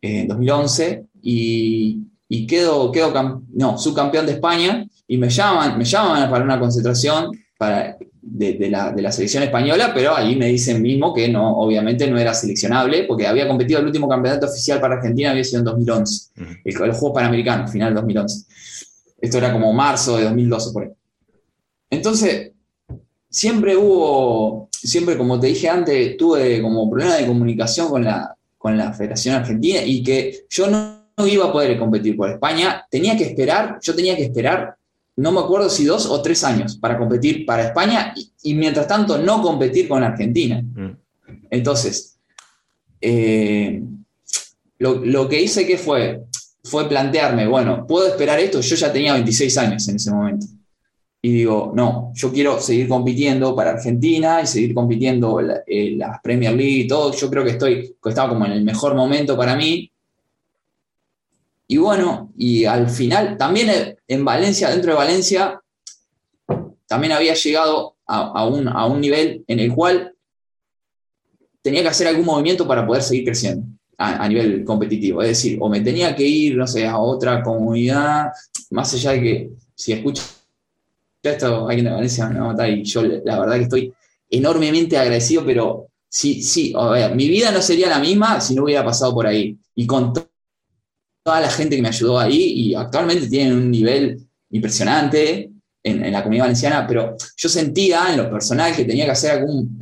en 0.00 0.28
2011, 0.28 1.06
y, 1.22 2.06
quedo, 2.46 2.90
quedo 2.92 3.42
no, 3.52 3.78
subcampeón 3.78 4.26
de 4.26 4.32
España, 4.32 4.86
y 5.06 5.16
me 5.16 5.28
llaman, 5.28 5.78
me 5.78 5.84
llaman 5.84 6.30
para 6.30 6.44
una 6.44 6.58
concentración 6.58 7.30
para 7.56 7.96
de, 8.26 8.68
la, 8.70 9.12
selección 9.12 9.42
española, 9.42 9.92
pero 9.94 10.16
ahí 10.16 10.36
me 10.36 10.48
dicen 10.48 10.80
mismo 10.80 11.14
que 11.14 11.28
no, 11.28 11.58
obviamente 11.58 12.06
no 12.10 12.18
era 12.18 12.34
seleccionable, 12.34 13.04
porque 13.04 13.26
había 13.26 13.46
competido 13.46 13.80
el 13.80 13.86
último 13.86 14.08
campeonato 14.08 14.46
oficial 14.46 14.80
para 14.80 14.96
Argentina, 14.96 15.30
había 15.30 15.44
sido 15.44 15.60
en 15.60 15.64
2011, 15.66 16.30
el, 16.64 16.76
Juego 16.76 17.12
Panamericano, 17.12 17.68
final 17.68 17.90
de 17.90 18.00
2011. 18.00 18.46
Esto 19.20 19.38
era 19.38 19.52
como 19.52 19.72
marzo 19.72 20.16
de 20.16 20.24
2012 20.24 20.72
por 20.72 20.82
ahí. 20.84 20.90
Entonces, 21.90 22.52
siempre 23.28 23.76
hubo, 23.76 24.68
siempre 24.72 25.16
como 25.16 25.38
te 25.38 25.48
dije 25.48 25.68
antes, 25.68 26.16
tuve 26.16 26.60
como 26.60 26.90
problema 26.90 27.16
de 27.16 27.26
comunicación 27.26 27.88
con 27.88 28.04
la, 28.04 28.34
con 28.58 28.76
la 28.76 28.92
Federación 28.92 29.36
Argentina 29.36 29.80
y 29.84 30.02
que 30.02 30.46
yo 30.48 30.66
no, 30.68 31.04
no 31.16 31.26
iba 31.26 31.46
a 31.46 31.52
poder 31.52 31.78
competir 31.78 32.16
por 32.16 32.30
España, 32.30 32.84
tenía 32.90 33.16
que 33.16 33.24
esperar, 33.24 33.78
yo 33.80 33.94
tenía 33.94 34.16
que 34.16 34.24
esperar 34.24 34.76
no 35.16 35.32
me 35.32 35.40
acuerdo 35.40 35.70
si 35.70 35.84
dos 35.84 36.06
o 36.06 36.20
tres 36.22 36.42
años 36.44 36.76
para 36.76 36.98
competir 36.98 37.46
para 37.46 37.64
España 37.64 38.14
y, 38.42 38.54
mientras 38.54 38.88
tanto 38.88 39.18
no 39.18 39.40
competir 39.42 39.88
con 39.88 40.02
Argentina. 40.02 40.60
Mm. 40.60 40.96
Entonces, 41.50 42.18
eh, 43.00 43.82
lo, 44.78 45.28
que 45.28 45.40
hice 45.40 45.66
que 45.66 45.78
fue, 45.78 46.22
fue 46.64 46.88
plantearme, 46.88 47.46
bueno, 47.46 47.86
¿puedo 47.86 48.08
esperar 48.08 48.40
esto? 48.40 48.60
Yo 48.60 48.76
ya 48.76 48.92
tenía 48.92 49.12
26 49.14 49.58
años 49.58 49.88
en 49.88 49.96
ese 49.96 50.10
momento. 50.10 50.46
Y 51.22 51.32
digo, 51.32 51.72
no, 51.74 52.12
yo 52.14 52.30
quiero 52.32 52.60
seguir 52.60 52.86
compitiendo 52.86 53.56
para 53.56 53.70
Argentina 53.70 54.42
y 54.42 54.46
seguir 54.46 54.74
compitiendo 54.74 55.40
en 55.40 55.52
eh, 55.66 55.94
la 55.96 56.20
Premier 56.22 56.52
League 56.52 56.80
y 56.80 56.86
todo. 56.86 57.14
Yo 57.14 57.30
creo 57.30 57.44
que 57.44 57.52
estoy, 57.52 57.96
que 58.02 58.08
estaba 58.10 58.28
como 58.28 58.44
en 58.44 58.52
el 58.52 58.64
mejor 58.64 58.94
momento 58.94 59.36
para 59.36 59.56
mí 59.56 59.90
y 61.66 61.76
bueno, 61.78 62.32
y 62.36 62.64
al 62.64 62.90
final, 62.90 63.36
también 63.38 63.96
en 64.06 64.24
Valencia, 64.24 64.70
dentro 64.70 64.92
de 64.92 64.98
Valencia, 64.98 65.60
también 66.86 67.12
había 67.12 67.34
llegado 67.34 67.96
a, 68.06 68.46
un, 68.46 69.00
nivel 69.00 69.44
en 69.48 69.60
el 69.60 69.72
cual 69.72 70.14
tenía 71.62 71.82
que 71.82 71.88
hacer 71.88 72.06
algún 72.06 72.26
movimiento 72.26 72.68
para 72.68 72.86
poder 72.86 73.02
seguir 73.02 73.24
creciendo 73.24 73.66
a, 73.96 74.28
nivel 74.28 74.62
competitivo. 74.64 75.22
Es 75.22 75.28
decir, 75.28 75.56
o 75.60 75.70
me 75.70 75.80
tenía 75.80 76.14
que 76.14 76.26
ir, 76.26 76.56
no 76.56 76.66
sé, 76.66 76.86
a 76.86 76.98
otra 76.98 77.42
comunidad, 77.42 78.26
más 78.70 78.92
allá 78.92 79.12
de 79.12 79.22
que 79.22 79.50
si 79.74 79.92
escucho 79.92 80.22
esto, 81.22 81.66
alguien 81.66 81.86
de 81.86 81.92
Valencia 81.92 82.28
me 82.28 82.38
va 82.38 82.46
a 82.46 82.48
matar 82.48 82.68
y 82.68 82.84
yo 82.84 83.02
la 83.02 83.40
verdad 83.40 83.56
que 83.56 83.62
estoy 83.62 83.94
enormemente 84.28 84.98
agradecido, 84.98 85.42
pero 85.46 85.88
sí, 86.06 86.42
sí, 86.42 86.74
mi 87.14 87.28
vida 87.28 87.50
no 87.50 87.62
sería 87.62 87.88
la 87.88 87.98
misma 87.98 88.42
si 88.42 88.54
no 88.54 88.64
hubiera 88.64 88.84
pasado 88.84 89.14
por 89.14 89.26
ahí. 89.26 89.56
Y 89.74 89.86
con 89.86 90.12
toda 91.24 91.40
la 91.40 91.50
gente 91.50 91.74
que 91.74 91.82
me 91.82 91.88
ayudó 91.88 92.20
ahí 92.20 92.52
y 92.52 92.74
actualmente 92.74 93.26
tienen 93.28 93.54
un 93.56 93.70
nivel 93.70 94.20
impresionante 94.50 95.50
en, 95.82 96.12
la 96.12 96.22
comunidad 96.22 96.44
valenciana, 96.44 96.86
pero 96.86 97.16
yo 97.36 97.48
sentía 97.48 98.10
en 98.10 98.18
lo 98.18 98.30
personal 98.30 98.74
que 98.74 98.84
tenía 98.84 99.06
que 99.06 99.10
hacer 99.10 99.32
algún, 99.32 99.76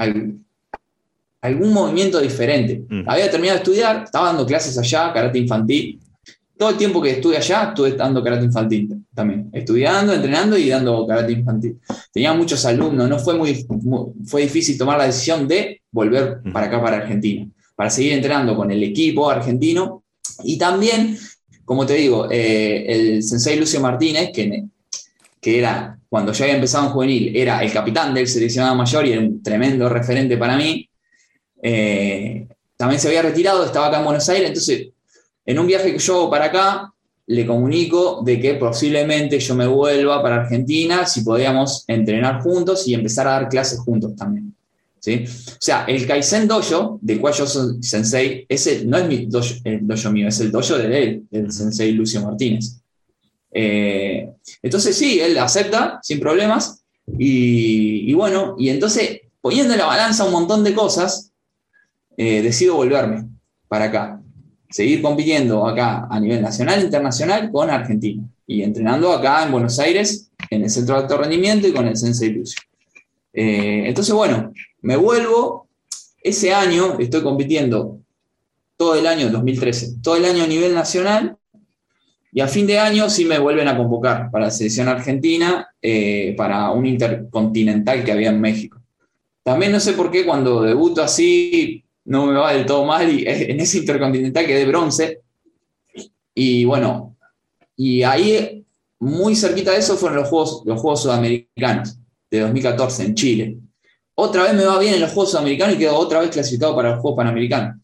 algún, 1.40 1.72
movimiento 1.72 2.20
diferente. 2.20 2.84
Mm. 2.88 3.02
Había 3.08 3.30
terminado 3.30 3.58
de 3.58 3.62
estudiar, 3.64 4.04
estaba 4.04 4.26
dando 4.26 4.46
clases 4.46 4.76
allá, 4.78 5.12
karate 5.12 5.38
infantil. 5.38 6.00
Todo 6.56 6.70
el 6.70 6.76
tiempo 6.76 7.02
que 7.02 7.10
estuve 7.10 7.36
allá, 7.36 7.68
estuve 7.68 7.92
dando 7.92 8.22
karate 8.22 8.44
infantil 8.44 9.04
también, 9.14 9.50
estudiando, 9.52 10.12
entrenando 10.12 10.56
y 10.56 10.68
dando 10.68 11.06
karate 11.06 11.32
infantil. 11.32 11.78
Tenía 12.12 12.32
muchos 12.34 12.64
alumnos, 12.64 13.08
no 13.08 13.18
fue 13.18 13.34
muy, 13.34 13.66
fue 14.26 14.42
difícil 14.42 14.78
tomar 14.78 14.98
la 14.98 15.06
decisión 15.06 15.48
de 15.48 15.82
volver 15.90 16.40
mm. 16.44 16.52
para 16.52 16.66
acá, 16.66 16.80
para 16.80 16.96
Argentina, 16.98 17.48
para 17.74 17.90
seguir 17.90 18.12
entrenando 18.12 18.56
con 18.56 18.70
el 18.70 18.82
equipo 18.82 19.28
argentino 19.28 20.02
y 20.44 20.58
también 20.58 21.16
como 21.72 21.86
te 21.86 21.94
digo, 21.94 22.28
eh, 22.30 22.84
el 22.86 23.22
sensei 23.22 23.58
Lucio 23.58 23.80
Martínez, 23.80 24.30
que 24.30 24.64
que 25.40 25.58
era, 25.58 25.98
cuando 26.06 26.34
yo 26.34 26.44
había 26.44 26.56
empezado 26.56 26.84
en 26.84 26.92
juvenil, 26.92 27.34
era 27.34 27.62
el 27.62 27.72
capitán 27.72 28.12
del 28.12 28.28
seleccionado 28.28 28.74
mayor 28.74 29.06
y 29.06 29.12
era 29.12 29.22
un 29.22 29.42
tremendo 29.42 29.88
referente 29.88 30.36
para 30.36 30.58
mí, 30.58 30.86
eh, 31.62 32.46
también 32.76 33.00
se 33.00 33.08
había 33.08 33.22
retirado, 33.22 33.64
estaba 33.64 33.86
acá 33.86 34.00
en 34.00 34.04
Buenos 34.04 34.28
Aires, 34.28 34.48
entonces 34.48 34.88
en 35.46 35.58
un 35.58 35.66
viaje 35.66 35.94
que 35.94 35.98
yo 35.98 36.16
hago 36.16 36.30
para 36.30 36.44
acá, 36.44 36.92
le 37.28 37.46
comunico 37.46 38.20
de 38.22 38.38
que 38.38 38.54
posiblemente 38.56 39.40
yo 39.40 39.54
me 39.54 39.66
vuelva 39.66 40.22
para 40.22 40.42
Argentina, 40.42 41.06
si 41.06 41.22
podíamos 41.22 41.84
entrenar 41.88 42.42
juntos 42.42 42.86
y 42.86 42.92
empezar 42.92 43.26
a 43.28 43.30
dar 43.30 43.48
clases 43.48 43.78
juntos 43.78 44.14
también. 44.14 44.54
O 45.04 45.56
sea, 45.58 45.84
el 45.86 46.06
Kaizen 46.06 46.46
Dojo, 46.46 46.98
del 47.02 47.20
cual 47.20 47.34
yo 47.34 47.46
soy 47.46 47.82
sensei, 47.82 48.46
ese 48.48 48.84
no 48.84 48.98
es 48.98 49.08
mi 49.08 49.26
dojo, 49.26 49.54
el 49.64 49.84
dojo 49.84 50.12
mío, 50.12 50.28
es 50.28 50.38
el 50.40 50.52
dojo 50.52 50.78
de 50.78 51.02
él, 51.02 51.22
del 51.28 51.50
sensei 51.50 51.92
Lucio 51.92 52.22
Martínez. 52.22 52.80
Eh, 53.50 54.30
entonces 54.62 54.96
sí, 54.96 55.20
él 55.20 55.36
acepta 55.38 55.98
sin 56.02 56.20
problemas 56.20 56.84
y, 57.18 58.12
bueno, 58.14 58.54
y 58.58 58.68
entonces 58.68 59.22
poniendo 59.40 59.72
en 59.74 59.80
la 59.80 59.86
balanza 59.86 60.24
un 60.24 60.32
montón 60.32 60.62
de 60.62 60.72
cosas, 60.72 61.32
eh, 62.16 62.40
decido 62.42 62.76
volverme 62.76 63.26
para 63.66 63.86
acá, 63.86 64.22
seguir 64.70 65.02
compitiendo 65.02 65.66
acá 65.66 66.06
a 66.08 66.20
nivel 66.20 66.40
nacional 66.40 66.78
e 66.78 66.84
internacional 66.84 67.50
con 67.50 67.70
Argentina 67.70 68.22
y 68.46 68.62
entrenando 68.62 69.12
acá 69.12 69.42
en 69.44 69.50
Buenos 69.50 69.80
Aires 69.80 70.30
en 70.48 70.62
el 70.62 70.70
centro 70.70 70.94
de 70.94 71.02
alto 71.02 71.18
rendimiento 71.18 71.66
y 71.66 71.72
con 71.72 71.88
el 71.88 71.96
Sensei 71.96 72.30
Lucio. 72.30 72.62
Eh, 73.32 73.84
entonces, 73.86 74.14
bueno, 74.14 74.52
me 74.82 74.96
vuelvo, 74.96 75.68
ese 76.22 76.52
año 76.52 76.98
estoy 76.98 77.22
compitiendo 77.22 78.00
todo 78.76 78.94
el 78.94 79.06
año 79.06 79.30
2013, 79.30 79.96
todo 80.02 80.16
el 80.16 80.24
año 80.24 80.44
a 80.44 80.46
nivel 80.46 80.74
nacional 80.74 81.36
y 82.32 82.40
a 82.40 82.48
fin 82.48 82.66
de 82.66 82.78
año 82.78 83.10
sí 83.10 83.24
me 83.24 83.38
vuelven 83.38 83.68
a 83.68 83.76
convocar 83.76 84.30
para 84.30 84.46
la 84.46 84.50
selección 84.50 84.88
argentina, 84.88 85.68
eh, 85.80 86.34
para 86.36 86.70
un 86.70 86.86
intercontinental 86.86 88.02
que 88.04 88.12
había 88.12 88.30
en 88.30 88.40
México. 88.40 88.80
También 89.42 89.72
no 89.72 89.80
sé 89.80 89.92
por 89.92 90.10
qué 90.10 90.24
cuando 90.24 90.62
debuto 90.62 91.02
así 91.02 91.84
no 92.04 92.26
me 92.26 92.34
va 92.34 92.54
del 92.54 92.66
todo 92.66 92.84
mal 92.84 93.08
y 93.10 93.24
en 93.26 93.60
ese 93.60 93.78
intercontinental 93.78 94.46
quedé 94.46 94.64
bronce. 94.64 95.20
Y 96.34 96.64
bueno, 96.64 97.16
y 97.76 98.02
ahí 98.02 98.64
muy 98.98 99.36
cerquita 99.36 99.72
de 99.72 99.78
eso 99.78 99.96
fueron 99.96 100.18
los 100.18 100.28
Juegos, 100.28 100.62
los 100.64 100.80
Juegos 100.80 101.02
Sudamericanos 101.02 101.98
de 102.30 102.40
2014 102.40 103.04
en 103.04 103.14
Chile. 103.14 103.58
Otra 104.24 104.44
vez 104.44 104.54
me 104.54 104.64
va 104.64 104.78
bien 104.78 104.94
en 104.94 105.00
los 105.00 105.10
Juegos 105.10 105.32
Sudamericanos 105.32 105.74
y 105.74 105.78
quedo 105.78 105.96
otra 105.96 106.20
vez 106.20 106.30
clasificado 106.30 106.76
para 106.76 106.90
los 106.90 107.00
Juegos 107.00 107.16
Panamericanos. 107.16 107.76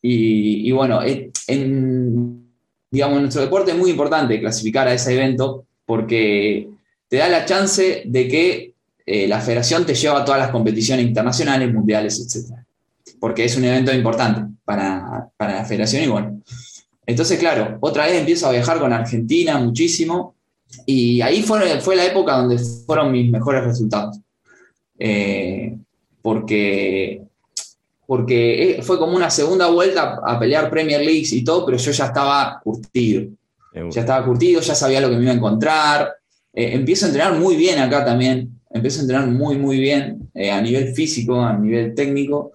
Y, 0.00 0.68
y 0.68 0.70
bueno, 0.70 1.00
en, 1.02 2.52
digamos, 2.88 3.16
en 3.16 3.22
nuestro 3.22 3.42
deporte 3.42 3.72
es 3.72 3.76
muy 3.76 3.90
importante 3.90 4.38
clasificar 4.38 4.86
a 4.86 4.94
ese 4.94 5.12
evento 5.12 5.64
porque 5.84 6.68
te 7.08 7.16
da 7.16 7.28
la 7.28 7.44
chance 7.46 8.04
de 8.06 8.28
que 8.28 8.74
eh, 9.04 9.26
la 9.26 9.40
federación 9.40 9.84
te 9.84 9.96
lleva 9.96 10.20
a 10.20 10.24
todas 10.24 10.40
las 10.40 10.50
competiciones 10.50 11.04
internacionales, 11.04 11.74
mundiales, 11.74 12.20
etc. 12.20 12.54
Porque 13.18 13.44
es 13.44 13.56
un 13.56 13.64
evento 13.64 13.92
importante 13.92 14.54
para, 14.64 15.30
para 15.36 15.54
la 15.56 15.64
federación 15.64 16.04
y 16.04 16.06
bueno. 16.06 16.40
Entonces, 17.04 17.40
claro, 17.40 17.76
otra 17.80 18.06
vez 18.06 18.20
empiezo 18.20 18.46
a 18.46 18.52
viajar 18.52 18.78
con 18.78 18.92
Argentina 18.92 19.58
muchísimo 19.58 20.36
y 20.86 21.20
ahí 21.22 21.42
fue, 21.42 21.80
fue 21.80 21.96
la 21.96 22.06
época 22.06 22.36
donde 22.36 22.56
fueron 22.86 23.10
mis 23.10 23.28
mejores 23.28 23.64
resultados. 23.64 24.20
Eh, 25.00 25.76
porque 26.22 27.24
porque 28.10 28.72
eh, 28.72 28.82
fue 28.82 28.98
como 28.98 29.14
una 29.14 29.30
segunda 29.30 29.68
vuelta 29.68 30.18
a 30.26 30.36
pelear 30.36 30.68
Premier 30.68 31.00
League 31.00 31.28
y 31.30 31.44
todo, 31.44 31.64
pero 31.64 31.78
yo 31.78 31.92
ya 31.92 32.06
estaba 32.06 32.60
curtido. 32.60 33.30
Ya 33.72 34.00
estaba 34.00 34.26
curtido, 34.26 34.60
ya 34.60 34.74
sabía 34.74 35.00
lo 35.00 35.08
que 35.08 35.14
me 35.14 35.22
iba 35.22 35.30
a 35.30 35.36
encontrar. 35.36 36.14
Eh, 36.52 36.72
empiezo 36.72 37.04
a 37.04 37.10
entrenar 37.10 37.38
muy 37.38 37.54
bien 37.54 37.78
acá 37.78 38.04
también. 38.04 38.60
Empiezo 38.68 38.98
a 38.98 39.02
entrenar 39.02 39.28
muy, 39.28 39.58
muy 39.58 39.78
bien 39.78 40.28
eh, 40.34 40.50
a 40.50 40.60
nivel 40.60 40.92
físico, 40.92 41.40
a 41.40 41.56
nivel 41.56 41.94
técnico. 41.94 42.50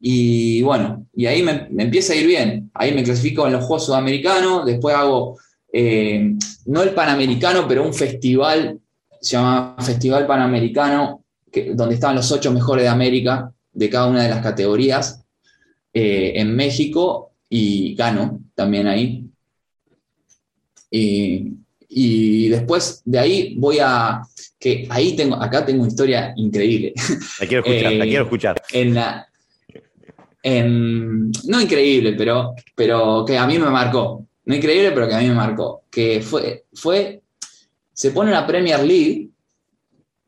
Y 0.00 0.62
bueno, 0.62 1.06
y 1.14 1.26
ahí 1.26 1.42
me, 1.42 1.68
empieza 1.76 2.14
a 2.14 2.16
ir 2.16 2.26
bien. 2.26 2.70
Ahí 2.72 2.94
me 2.94 3.04
clasifico 3.04 3.46
en 3.46 3.52
los 3.52 3.64
Juegos 3.66 3.84
Sudamericanos. 3.84 4.64
Después 4.64 4.96
hago, 4.96 5.38
no 6.64 6.82
el 6.82 6.90
Panamericano, 6.94 7.68
pero 7.68 7.84
un 7.84 7.92
festival, 7.92 8.80
se 9.20 9.36
llama 9.36 9.76
Festival 9.78 10.26
Panamericano, 10.26 11.25
que, 11.56 11.74
donde 11.74 11.94
estaban 11.94 12.16
los 12.16 12.30
ocho 12.30 12.52
mejores 12.52 12.84
de 12.84 12.90
América 12.90 13.50
de 13.72 13.88
cada 13.88 14.06
una 14.06 14.22
de 14.22 14.28
las 14.28 14.42
categorías 14.42 15.24
eh, 15.92 16.34
en 16.36 16.54
México 16.54 17.32
y 17.48 17.94
gano 17.94 18.40
también 18.54 18.86
ahí. 18.86 19.24
y 20.90 22.48
después 22.48 23.02
de 23.04 23.18
ahí 23.18 23.54
voy 23.56 23.78
a. 23.80 24.22
que 24.58 24.86
ahí 24.90 25.16
tengo, 25.16 25.36
acá 25.36 25.64
tengo 25.64 25.80
una 25.80 25.88
historia 25.88 26.34
increíble. 26.36 26.92
La 27.40 27.46
quiero 27.46 27.64
escuchar, 27.64 27.92
la 27.92 28.04
quiero 28.04 28.24
escuchar. 28.24 28.62
En 28.72 28.98
no 31.44 31.60
increíble, 31.60 32.12
pero, 32.12 32.54
pero 32.74 33.24
que 33.26 33.36
a 33.36 33.46
mí 33.46 33.58
me 33.58 33.70
marcó. 33.70 34.26
No 34.44 34.54
increíble, 34.54 34.92
pero 34.92 35.08
que 35.08 35.14
a 35.14 35.18
mí 35.18 35.28
me 35.28 35.34
marcó. 35.34 35.82
Que 35.90 36.20
fue, 36.20 36.66
fue. 36.72 37.22
Se 37.92 38.10
pone 38.10 38.30
la 38.30 38.46
Premier 38.46 38.84
League 38.84 39.30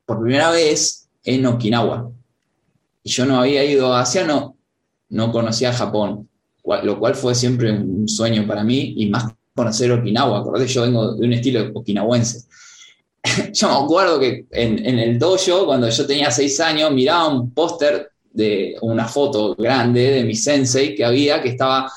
por 0.05 0.21
primera 0.21 0.51
vez 0.51 0.98
en 1.35 1.47
Okinawa 1.47 2.11
yo 3.09 3.27
no 3.27 3.41
había 3.41 3.65
ido 3.65 3.93
a 3.93 4.03
Asia, 4.03 4.25
no, 4.25 4.57
no 5.09 5.33
conocía 5.33 5.73
Japón, 5.73 6.29
lo 6.83 6.99
cual 6.99 7.15
fue 7.15 7.35
siempre 7.35 7.73
un 7.73 8.09
sueño 8.09 8.47
para 8.47 8.63
mí 8.63 8.95
y 8.97 9.07
más 9.07 9.33
conocer 9.55 9.91
Okinawa. 9.91 10.39
Acordate, 10.39 10.69
yo 10.69 10.83
vengo 10.83 11.15
de 11.15 11.27
un 11.27 11.33
estilo 11.33 11.71
okinawense. 11.75 12.47
yo 13.53 13.69
me 13.69 13.85
acuerdo 13.85 14.21
que 14.21 14.47
en, 14.51 14.99
el 14.99 15.19
dojo, 15.19 15.67
cuando 15.67 15.89
yo 15.89 16.07
tenía 16.07 16.31
seis 16.31 16.61
años, 16.61 16.93
miraba 16.93 17.29
un 17.29 17.51
póster 17.53 18.11
de 18.31 18.77
una 18.83 19.09
foto 19.09 19.57
grande 19.57 20.11
de 20.11 20.25
mi 20.25 20.35
sensei 20.35 20.95
que 20.95 21.05
había, 21.05 21.43
que 21.43 21.49
estaba 21.49 21.91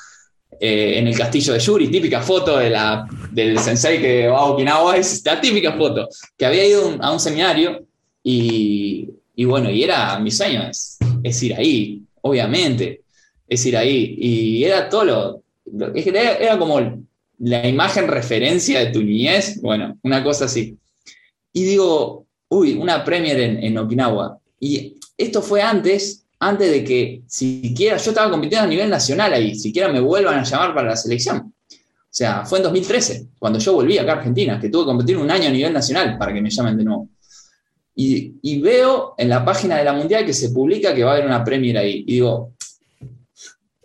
eh, 0.59 0.97
en 0.97 1.07
el 1.07 1.17
castillo 1.17 1.53
de 1.53 1.59
Yuri, 1.59 1.89
típica 1.89 2.21
foto 2.21 2.57
de 2.57 2.69
la, 2.69 3.05
del 3.31 3.59
sensei 3.59 4.01
que 4.01 4.27
va 4.27 4.39
a 4.39 4.45
Okinawa, 4.45 4.97
es 4.97 5.23
la 5.25 5.39
típica 5.39 5.73
foto, 5.73 6.07
que 6.37 6.45
había 6.45 6.65
ido 6.65 6.97
a 6.99 7.11
un 7.11 7.19
seminario 7.19 7.85
y 8.23 9.20
y 9.35 9.45
bueno, 9.45 9.69
y 9.69 9.83
era 9.83 10.19
mi 10.19 10.31
sueño, 10.31 10.69
es, 11.23 11.43
ir 11.43 11.55
ahí, 11.55 12.03
obviamente, 12.21 13.01
es 13.47 13.65
ir 13.65 13.77
ahí. 13.77 14.15
Y 14.17 14.63
era 14.63 14.89
todo 14.89 15.03
lo, 15.03 15.43
era, 15.95 16.57
como 16.57 17.05
la 17.39 17.67
imagen 17.67 18.07
referencia 18.07 18.79
de 18.79 18.91
tu 18.91 19.01
niñez, 19.01 19.61
bueno, 19.61 19.97
una 20.03 20.23
cosa 20.23 20.45
así. 20.45 20.77
Y 21.53 21.63
digo, 21.63 22.25
uy, 22.49 22.73
una 22.73 23.03
Premier 23.03 23.39
en, 23.39 23.77
Okinawa. 23.77 24.37
Y 24.59 24.95
esto 25.17 25.41
fue 25.41 25.61
antes, 25.61 26.25
antes 26.39 26.69
de 26.69 26.83
que 26.83 27.23
siquiera, 27.27 27.97
yo 27.97 28.11
estaba 28.11 28.29
compitiendo 28.29 28.65
a 28.65 28.69
nivel 28.69 28.89
nacional 28.89 29.33
ahí, 29.33 29.55
siquiera 29.55 29.89
me 29.89 29.99
vuelvan 29.99 30.39
a 30.39 30.43
llamar 30.43 30.75
para 30.75 30.89
la 30.89 30.95
selección. 30.95 31.37
O 31.37 32.13
sea, 32.13 32.45
fue 32.45 32.59
en 32.59 32.63
2013, 32.63 33.27
cuando 33.39 33.57
yo 33.57 33.73
volví 33.73 33.97
acá 33.97 34.11
a 34.11 34.15
Argentina, 34.17 34.59
que 34.59 34.69
tuve 34.69 34.83
que 34.83 34.87
competir 34.87 35.17
un 35.17 35.31
año 35.31 35.47
a 35.47 35.51
nivel 35.51 35.71
nacional 35.71 36.17
para 36.17 36.33
que 36.33 36.41
me 36.41 36.49
llamen 36.49 36.77
de 36.77 36.83
nuevo. 36.83 37.07
Y, 37.95 38.59
veo 38.59 39.15
en 39.17 39.29
la 39.29 39.43
página 39.43 39.77
de 39.77 39.83
la 39.83 39.93
Mundial 39.93 40.25
que 40.25 40.33
se 40.33 40.49
publica 40.49 40.95
que 40.95 41.03
va 41.03 41.11
a 41.11 41.13
haber 41.15 41.25
una 41.25 41.43
Premier 41.43 41.77
ahí. 41.77 42.03
Y 42.07 42.13
digo, 42.13 42.53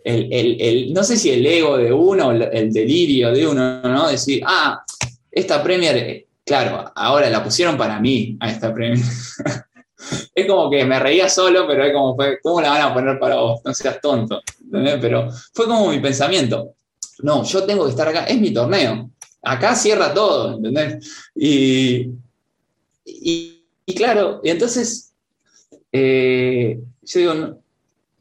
el, 0.03 0.93
no 0.93 1.03
sé 1.03 1.17
si 1.17 1.31
el 1.31 1.45
ego 1.45 1.77
de 1.77 1.91
uno, 1.91 2.31
el 2.31 2.71
delirio 2.71 3.31
de 3.31 3.45
uno, 3.45 3.81
¿no? 3.81 4.07
Decir, 4.07 4.41
ah, 4.45 4.83
esta 5.31 5.61
Premier, 5.61 5.97
eh, 5.97 6.27
claro, 6.45 6.91
ahora 6.95 7.29
la 7.29 7.43
pusieron 7.43 7.77
para 7.77 7.99
mí 7.99 8.37
a 8.39 8.49
esta 8.49 8.73
Premier. 8.73 8.97
es 10.35 10.47
como 10.47 10.69
que 10.69 10.85
me 10.85 10.99
reía 10.99 11.29
solo, 11.29 11.67
pero 11.67 11.85
es 11.85 11.93
como, 11.93 12.15
fue, 12.15 12.39
¿cómo 12.41 12.61
la 12.61 12.69
van 12.69 12.81
a 12.81 12.93
poner 12.93 13.19
para 13.19 13.35
vos? 13.35 13.61
No 13.63 13.73
seas 13.73 13.99
tonto. 14.01 14.41
Pero 14.71 15.29
fue 15.53 15.65
como 15.65 15.89
mi 15.89 15.99
pensamiento. 15.99 16.73
No, 17.19 17.43
yo 17.43 17.63
tengo 17.63 17.85
que 17.85 17.91
estar 17.91 18.07
acá, 18.07 18.25
es 18.25 18.39
mi 18.39 18.53
torneo. 18.53 19.09
Acá 19.41 19.75
cierra 19.75 20.13
todo, 20.13 20.55
¿entendés? 20.55 21.29
y 21.35 22.11
claro, 23.95 24.41
y 24.43 24.49
entonces, 24.49 25.13
eh, 25.91 26.79
yo 27.03 27.19
digo, 27.19 27.59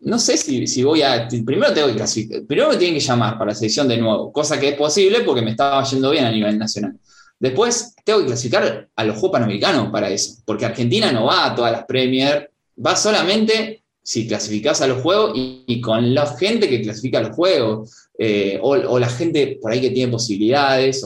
no, 0.00 0.18
sé 0.18 0.36
si, 0.36 0.82
voy 0.84 1.02
a. 1.02 1.26
Primero 1.28 1.72
tengo 1.72 1.88
que 1.88 1.94
clasificar. 1.94 2.42
Primero 2.46 2.70
me 2.70 2.76
tienen 2.76 2.98
que 2.98 3.04
llamar 3.04 3.38
para 3.38 3.50
la 3.50 3.54
selección 3.54 3.88
de 3.88 3.98
nuevo, 3.98 4.32
cosa 4.32 4.60
que 4.60 4.70
es 4.70 4.76
posible 4.76 5.20
porque 5.20 5.42
me 5.42 5.50
estaba 5.50 5.82
yendo 5.84 6.10
bien 6.10 6.24
a 6.24 6.30
nivel 6.30 6.58
nacional. 6.58 6.96
Después 7.38 7.94
tengo 8.04 8.20
que 8.20 8.26
clasificar 8.26 8.88
a 8.94 9.04
los 9.04 9.16
Juegos 9.16 9.32
Panamericanos 9.32 9.90
para 9.90 10.08
eso, 10.08 10.40
porque 10.44 10.64
Argentina 10.64 11.12
no 11.12 11.26
va 11.26 11.46
a 11.46 11.54
todas 11.54 11.72
las 11.72 11.84
Premier, 11.84 12.50
va 12.84 12.96
solamente 12.96 13.82
si 14.02 14.26
clasificás 14.28 14.80
a 14.80 14.86
los 14.86 15.02
Juegos 15.02 15.32
y, 15.34 15.80
con 15.80 16.14
la 16.14 16.26
gente 16.26 16.68
que 16.68 16.80
clasifica 16.80 17.18
a 17.18 17.22
los 17.22 17.36
Juegos, 17.36 18.08
eh, 18.16 18.58
o, 18.62 18.98
la 18.98 19.08
gente 19.08 19.58
por 19.60 19.72
ahí 19.72 19.80
que 19.80 19.90
tiene 19.90 20.12
posibilidades, 20.12 21.04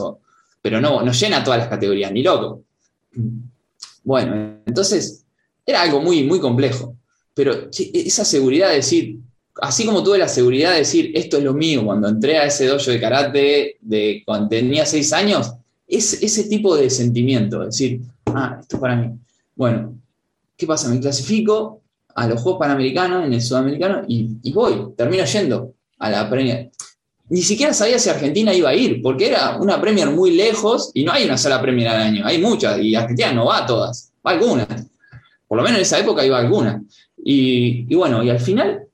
pero 0.61 0.79
no, 0.79 1.01
no 1.01 1.11
llena 1.11 1.43
todas 1.43 1.59
las 1.59 1.67
categorías, 1.67 2.11
ni 2.11 2.21
loco. 2.21 2.63
Bueno, 4.03 4.61
entonces 4.65 5.25
era 5.65 5.81
algo 5.81 6.01
muy, 6.01 6.23
muy 6.23 6.39
complejo. 6.39 6.95
Pero 7.33 7.69
esa 7.71 8.25
seguridad 8.25 8.69
de 8.69 8.75
decir, 8.75 9.19
así 9.61 9.85
como 9.85 10.03
tuve 10.03 10.17
la 10.17 10.27
seguridad 10.27 10.71
de 10.71 10.79
decir, 10.79 11.11
esto 11.15 11.37
es 11.37 11.43
lo 11.43 11.53
mío, 11.53 11.85
cuando 11.85 12.09
entré 12.09 12.37
a 12.37 12.45
ese 12.45 12.67
dojo 12.67 12.91
de 12.91 12.99
karate 12.99 13.77
de 13.79 14.21
cuando 14.25 14.49
tenía 14.49 14.85
seis 14.85 15.13
años, 15.13 15.53
es 15.87 16.21
ese 16.21 16.45
tipo 16.45 16.75
de 16.75 16.89
sentimiento, 16.89 17.65
decir, 17.65 18.01
ah, 18.27 18.57
esto 18.61 18.77
es 18.77 18.81
para 18.81 18.95
mí. 18.95 19.13
Bueno, 19.55 19.95
¿qué 20.57 20.65
pasa? 20.65 20.89
Me 20.89 20.99
clasifico 20.99 21.81
a 22.15 22.27
los 22.27 22.41
Juegos 22.41 22.59
Panamericanos 22.59 23.25
en 23.25 23.33
el 23.33 23.41
Sudamericano 23.41 24.03
y, 24.07 24.51
voy, 24.53 24.93
termino 24.95 25.23
yendo 25.25 25.73
a 25.99 26.09
la 26.09 26.29
Premier. 26.29 26.71
Ni 27.31 27.41
siquiera 27.41 27.73
sabía 27.73 27.97
si 27.97 28.09
Argentina 28.09 28.53
iba 28.53 28.71
a 28.71 28.75
ir, 28.75 29.01
porque 29.01 29.27
era 29.27 29.55
una 29.55 29.79
Premier 29.79 30.09
muy 30.09 30.31
lejos 30.31 30.91
y 30.93 31.05
no 31.05 31.13
hay 31.13 31.23
una 31.23 31.37
sola 31.37 31.61
Premier 31.61 31.87
al 31.87 32.01
año, 32.01 32.25
hay 32.25 32.39
muchas 32.39 32.77
y 32.81 32.93
Argentina 32.93 33.31
no 33.31 33.45
va 33.45 33.59
a 33.59 33.65
todas, 33.65 34.11
va 34.25 34.31
a 34.31 34.33
algunas. 34.33 34.67
Por 35.47 35.57
lo 35.57 35.63
menos 35.63 35.77
en 35.77 35.83
esa 35.83 35.99
época 35.99 36.25
iba 36.25 36.35
a 36.35 36.41
algunas. 36.41 36.81
Y, 37.23 37.95
bueno, 37.95 38.21
y 38.21 38.29
al 38.29 38.41
final 38.41 38.85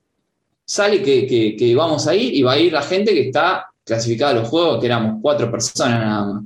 sale 0.63 1.01
que, 1.01 1.25
que, 1.57 1.75
vamos 1.75 2.05
a 2.05 2.13
ir 2.13 2.35
y 2.35 2.43
va 2.43 2.51
a 2.51 2.59
ir 2.59 2.73
la 2.73 2.83
gente 2.83 3.11
que 3.11 3.29
está 3.29 3.71
clasificada 3.83 4.33
a 4.33 4.35
los 4.35 4.49
Juegos, 4.49 4.79
que 4.79 4.85
éramos 4.85 5.19
cuatro 5.19 5.49
personas 5.49 5.99
nada 5.99 6.25
más. 6.33 6.43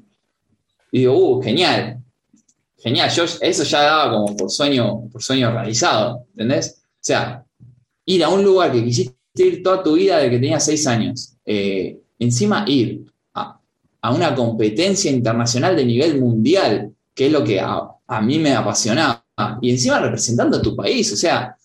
Y 0.94 1.00
digo, 1.00 1.14
uh, 1.14 1.42
genial, 1.42 2.02
genial, 2.78 3.10
yo 3.10 3.26
eso 3.26 3.64
ya 3.64 3.82
daba 3.82 4.14
como 4.14 4.38
por 4.38 4.50
sueño, 4.50 5.10
por 5.12 5.22
sueño 5.22 5.52
realizado, 5.52 6.26
¿entendés? 6.32 6.84
O 6.84 7.00
sea, 7.02 7.44
ir 8.06 8.24
a 8.24 8.30
un 8.30 8.46
lugar 8.46 8.72
que 8.72 8.82
quisiste 8.82 9.14
ir 9.36 9.62
toda 9.62 9.84
tu 9.84 9.96
vida 9.96 10.20
desde 10.20 10.30
que 10.30 10.40
tenías 10.40 10.64
seis 10.64 10.88
años, 10.88 11.36
eh, 11.52 12.00
encima 12.20 12.64
ir 12.68 13.06
a, 13.34 13.60
una 14.14 14.34
competencia 14.36 15.12
internacional 15.12 15.76
de 15.76 15.86
nivel 15.86 16.20
mundial, 16.20 16.94
que 17.14 17.28
es 17.28 17.32
lo 17.32 17.44
que 17.44 17.60
a, 17.60 18.22
mí 18.22 18.40
me 18.40 18.54
apasionaba, 18.54 19.24
y 19.62 19.72
encima 19.72 20.00
representando 20.00 20.58
a 20.58 20.62
tu 20.62 20.76
país, 20.76 21.12
o 21.14 21.16
sea, 21.16 21.56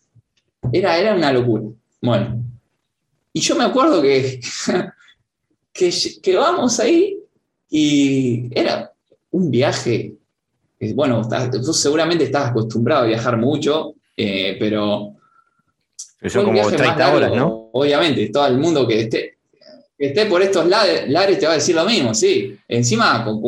era, 0.72 0.96
era 0.98 1.14
una 1.14 1.32
locura. 1.32 1.64
Bueno, 2.00 2.42
y 3.32 3.40
yo 3.40 3.56
me 3.56 3.64
acuerdo 3.64 4.00
que, 4.00 4.40
que, 5.72 5.92
que 6.22 6.36
vamos 6.36 6.78
ahí 6.80 7.18
y 7.68 8.48
era 8.58 8.92
un 9.30 9.50
viaje 9.50 10.16
bueno, 10.94 11.22
vos 11.22 11.80
seguramente 11.80 12.24
estás 12.24 12.50
acostumbrado 12.50 13.04
a 13.04 13.06
viajar 13.06 13.36
mucho, 13.36 13.94
eh, 14.16 14.56
pero... 14.58 15.14
Yo 16.20 16.44
como 16.44 16.66
30 16.66 17.14
horas, 17.14 17.32
¿no? 17.34 17.70
Obviamente, 17.72 18.28
todo 18.30 18.46
el 18.46 18.58
mundo 18.58 18.86
que 18.86 19.02
esté, 19.02 19.35
esté 19.98 20.26
por 20.26 20.42
estos 20.42 20.66
lares 20.66 21.38
te 21.38 21.46
va 21.46 21.52
a 21.52 21.56
decir 21.56 21.74
lo 21.74 21.84
mismo, 21.84 22.14
sí. 22.14 22.56
Encima, 22.68 23.24
con, 23.24 23.40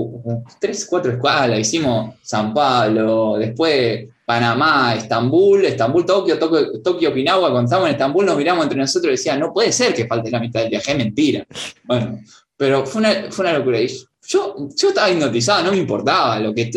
tres, 0.61 0.87
cuatro 0.89 1.13
escuelas, 1.13 1.59
hicimos 1.59 2.15
San 2.23 2.55
Pablo, 2.55 3.37
después 3.39 4.09
Panamá, 4.25 4.95
Estambul, 4.95 5.65
Estambul, 5.65 6.05
Tokio, 6.05 6.39
Tokio, 6.39 6.83
Tokio, 6.83 7.11
Okinawa. 7.11 7.51
Cuando 7.51 7.65
estábamos 7.65 7.89
en 7.89 7.95
Estambul 7.95 8.27
nos 8.27 8.37
miramos 8.37 8.65
entre 8.65 8.79
nosotros 8.79 9.09
y 9.09 9.17
decíamos, 9.17 9.41
no 9.41 9.53
puede 9.53 9.73
ser 9.73 9.95
que 9.95 10.07
falte 10.07 10.31
la 10.31 10.41
mitad 10.41 10.61
del 10.61 10.71
viaje, 10.71 10.93
es 10.93 10.99
mentira. 10.99 11.47
Bueno, 11.85 12.21
pero 12.57 12.85
fue 12.87 13.01
una, 13.01 13.31
fue 13.31 13.47
una 13.47 13.59
locura. 13.59 13.79
yo, 13.81 14.57
yo 14.77 14.89
estaba 14.89 15.11
hipnotizado, 15.11 15.65
no 15.65 15.71
me 15.71 15.79
importaba 15.79 16.39
lo 16.41 16.55
que, 16.55 16.71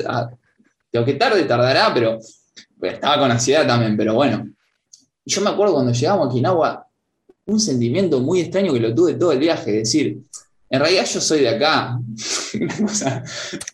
lo 0.93 1.05
que 1.05 1.13
tarde 1.15 1.43
tardará, 1.43 1.93
pero 1.93 2.19
estaba 2.81 3.19
con 3.19 3.31
ansiedad 3.31 3.67
también, 3.67 3.97
pero 3.97 4.13
bueno. 4.13 4.47
Yo 5.23 5.41
me 5.41 5.49
acuerdo 5.49 5.75
cuando 5.75 5.91
llegamos 5.91 6.25
a 6.25 6.29
Okinawa, 6.29 6.87
un 7.45 7.59
sentimiento 7.59 8.19
muy 8.19 8.41
extraño 8.41 8.73
que 8.73 8.79
lo 8.79 8.93
tuve 8.93 9.15
todo 9.15 9.31
el 9.31 9.39
viaje, 9.39 9.71
decir, 9.71 10.19
en 10.69 10.79
realidad 10.79 11.05
yo 11.05 11.21
soy 11.21 11.41
de 11.41 11.49
acá. 11.49 11.99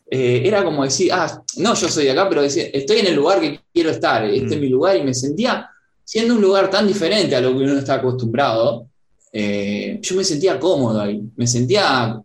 Eh, 0.10 0.44
era 0.46 0.64
como 0.64 0.86
decir, 0.86 1.12
ah, 1.12 1.44
no, 1.58 1.74
yo 1.76 1.90
soy 1.90 2.06
de 2.06 2.12
acá, 2.12 2.30
pero 2.30 2.42
estoy 2.42 3.00
en 3.00 3.08
el 3.08 3.16
lugar 3.16 3.42
que 3.42 3.60
quiero 3.74 3.90
estar, 3.90 4.24
este 4.24 4.54
es 4.54 4.58
mm. 4.58 4.62
mi 4.62 4.70
lugar, 4.70 4.96
y 4.96 5.04
me 5.04 5.14
sentía, 5.14 5.70
siendo 6.06 6.36
un 6.36 6.42
lugar 6.42 6.70
tan 6.70 6.88
diferente 6.88 7.36
a 7.36 7.42
lo 7.42 7.50
que 7.50 7.66
uno 7.66 7.78
está 7.78 7.96
acostumbrado, 7.96 8.88
eh, 9.34 10.00
yo 10.02 10.16
me 10.16 10.24
sentía 10.24 10.58
cómodo 10.58 11.02
ahí, 11.02 11.22
me 11.36 11.46
sentía, 11.46 12.18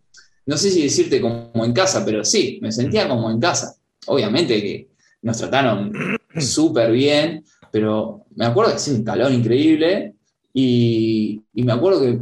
no 0.47 0.57
sé 0.57 0.71
si 0.71 0.85
decirte 0.85 1.21
como 1.21 1.65
en 1.65 1.73
casa, 1.73 2.05
pero 2.05 2.25
sí, 2.25 2.61
me 2.63 2.71
sentía 2.71 3.09
como 3.09 3.29
en 3.33 3.41
casa 3.41 3.77
obviamente 4.07 4.61
que 4.61 4.89
nos 5.23 5.39
trataron 5.39 5.93
súper 6.39 6.93
bien, 6.93 7.45
pero 7.71 8.25
me 8.35 8.47
acuerdo 8.47 8.73
que 8.73 8.77
hacía 8.77 8.95
un 8.95 9.05
calor 9.05 9.33
increíble 9.33 10.15
y, 10.53 11.43
me 11.55 11.73
acuerdo 11.73 12.01
que 12.03 12.19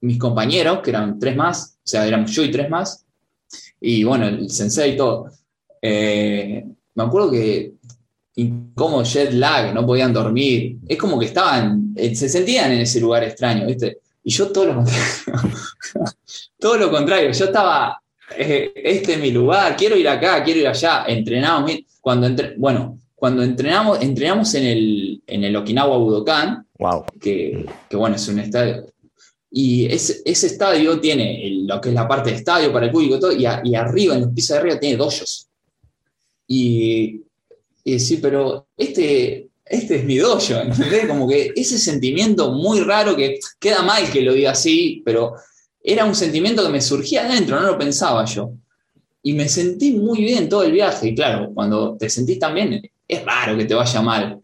mis 0.00 0.18
compañeros, 0.18 0.80
que 0.80 0.90
eran 0.90 1.18
tres 1.18 1.36
más, 1.36 1.78
o 1.78 1.86
sea, 1.86 2.06
éramos 2.06 2.30
yo 2.32 2.42
y 2.42 2.50
tres 2.50 2.68
más, 2.68 3.04
y 3.80 4.04
bueno, 4.04 4.26
el 4.26 4.50
sensei 4.50 4.94
y 4.94 4.96
todo, 4.96 5.30
eh, 5.80 6.64
me 6.94 7.02
acuerdo 7.02 7.30
que 7.30 7.74
como 8.74 9.02
jet 9.04 9.32
lag, 9.32 9.74
no 9.74 9.86
podían 9.86 10.12
dormir, 10.12 10.78
es 10.88 10.96
como 10.96 11.18
que 11.18 11.26
estaban, 11.26 11.92
eh, 11.96 12.14
se 12.14 12.28
sentían 12.28 12.72
en 12.72 12.80
ese 12.80 13.00
lugar 13.00 13.22
extraño, 13.24 13.66
¿viste? 13.66 13.98
Y 14.24 14.30
yo 14.30 14.50
todo 14.50 14.66
lo 14.66 14.74
contrario, 14.76 15.04
todo 16.58 16.76
lo 16.78 16.90
contrario, 16.90 17.32
yo 17.32 17.44
estaba 17.44 18.02
eh, 18.36 18.72
este 18.74 19.14
es 19.14 19.20
mi 19.20 19.30
lugar, 19.30 19.76
quiero 19.76 19.96
ir 19.96 20.08
acá, 20.08 20.42
quiero 20.42 20.60
ir 20.60 20.68
allá, 20.68 21.04
entrenamos, 21.06 21.72
cuando 22.00 22.28
bueno, 22.56 22.98
cuando 23.22 23.44
entrenamos, 23.44 24.02
entrenamos 24.02 24.52
en 24.54 24.64
el, 24.64 25.22
en 25.28 25.44
el 25.44 25.54
Okinawa 25.54 25.96
Budokan, 25.96 26.66
wow. 26.76 27.04
que, 27.20 27.64
bueno, 27.92 28.16
es 28.16 28.26
un 28.26 28.40
estadio, 28.40 28.84
y 29.48 29.86
ese, 29.86 30.22
ese 30.24 30.48
estadio 30.48 30.98
tiene 30.98 31.62
lo 31.64 31.80
que 31.80 31.90
es 31.90 31.94
la 31.94 32.08
parte 32.08 32.30
de 32.30 32.36
estadio 32.38 32.72
para 32.72 32.86
el 32.86 32.90
público 32.90 33.20
todo, 33.20 33.30
y, 33.30 33.46
arriba, 33.46 34.16
en 34.16 34.22
los 34.22 34.32
pisos 34.32 34.54
de 34.54 34.58
arriba, 34.58 34.80
tiene 34.80 34.96
dojos. 34.96 35.46
Y, 36.48 37.22
y 37.84 38.00
sí, 38.00 38.16
pero 38.16 38.66
este, 38.76 39.50
este 39.66 39.98
es 39.98 40.04
mi 40.04 40.16
dojo, 40.16 40.54
¿entendés? 40.54 41.06
Como 41.06 41.28
que 41.28 41.52
ese 41.54 41.78
sentimiento 41.78 42.50
muy 42.50 42.80
raro 42.80 43.14
que 43.14 43.38
queda 43.60 43.82
mal 43.82 44.10
que 44.10 44.22
lo 44.22 44.34
diga 44.34 44.50
así, 44.50 45.00
pero 45.04 45.34
era 45.80 46.04
un 46.06 46.16
sentimiento 46.16 46.64
que 46.64 46.72
me 46.72 46.80
surgía 46.80 47.24
adentro, 47.24 47.60
no 47.60 47.68
lo 47.68 47.78
pensaba 47.78 48.24
yo. 48.24 48.50
Y 49.22 49.34
me 49.34 49.48
sentí 49.48 49.92
muy 49.92 50.22
bien 50.22 50.48
todo 50.48 50.64
el 50.64 50.72
viaje. 50.72 51.10
Y 51.10 51.14
claro, 51.14 51.52
cuando 51.54 51.96
te 51.96 52.10
sentís 52.10 52.40
tan 52.40 52.56
bien, 52.56 52.82
es 53.12 53.24
raro 53.24 53.56
que 53.56 53.64
te 53.64 53.74
vaya 53.74 54.02
mal. 54.02 54.40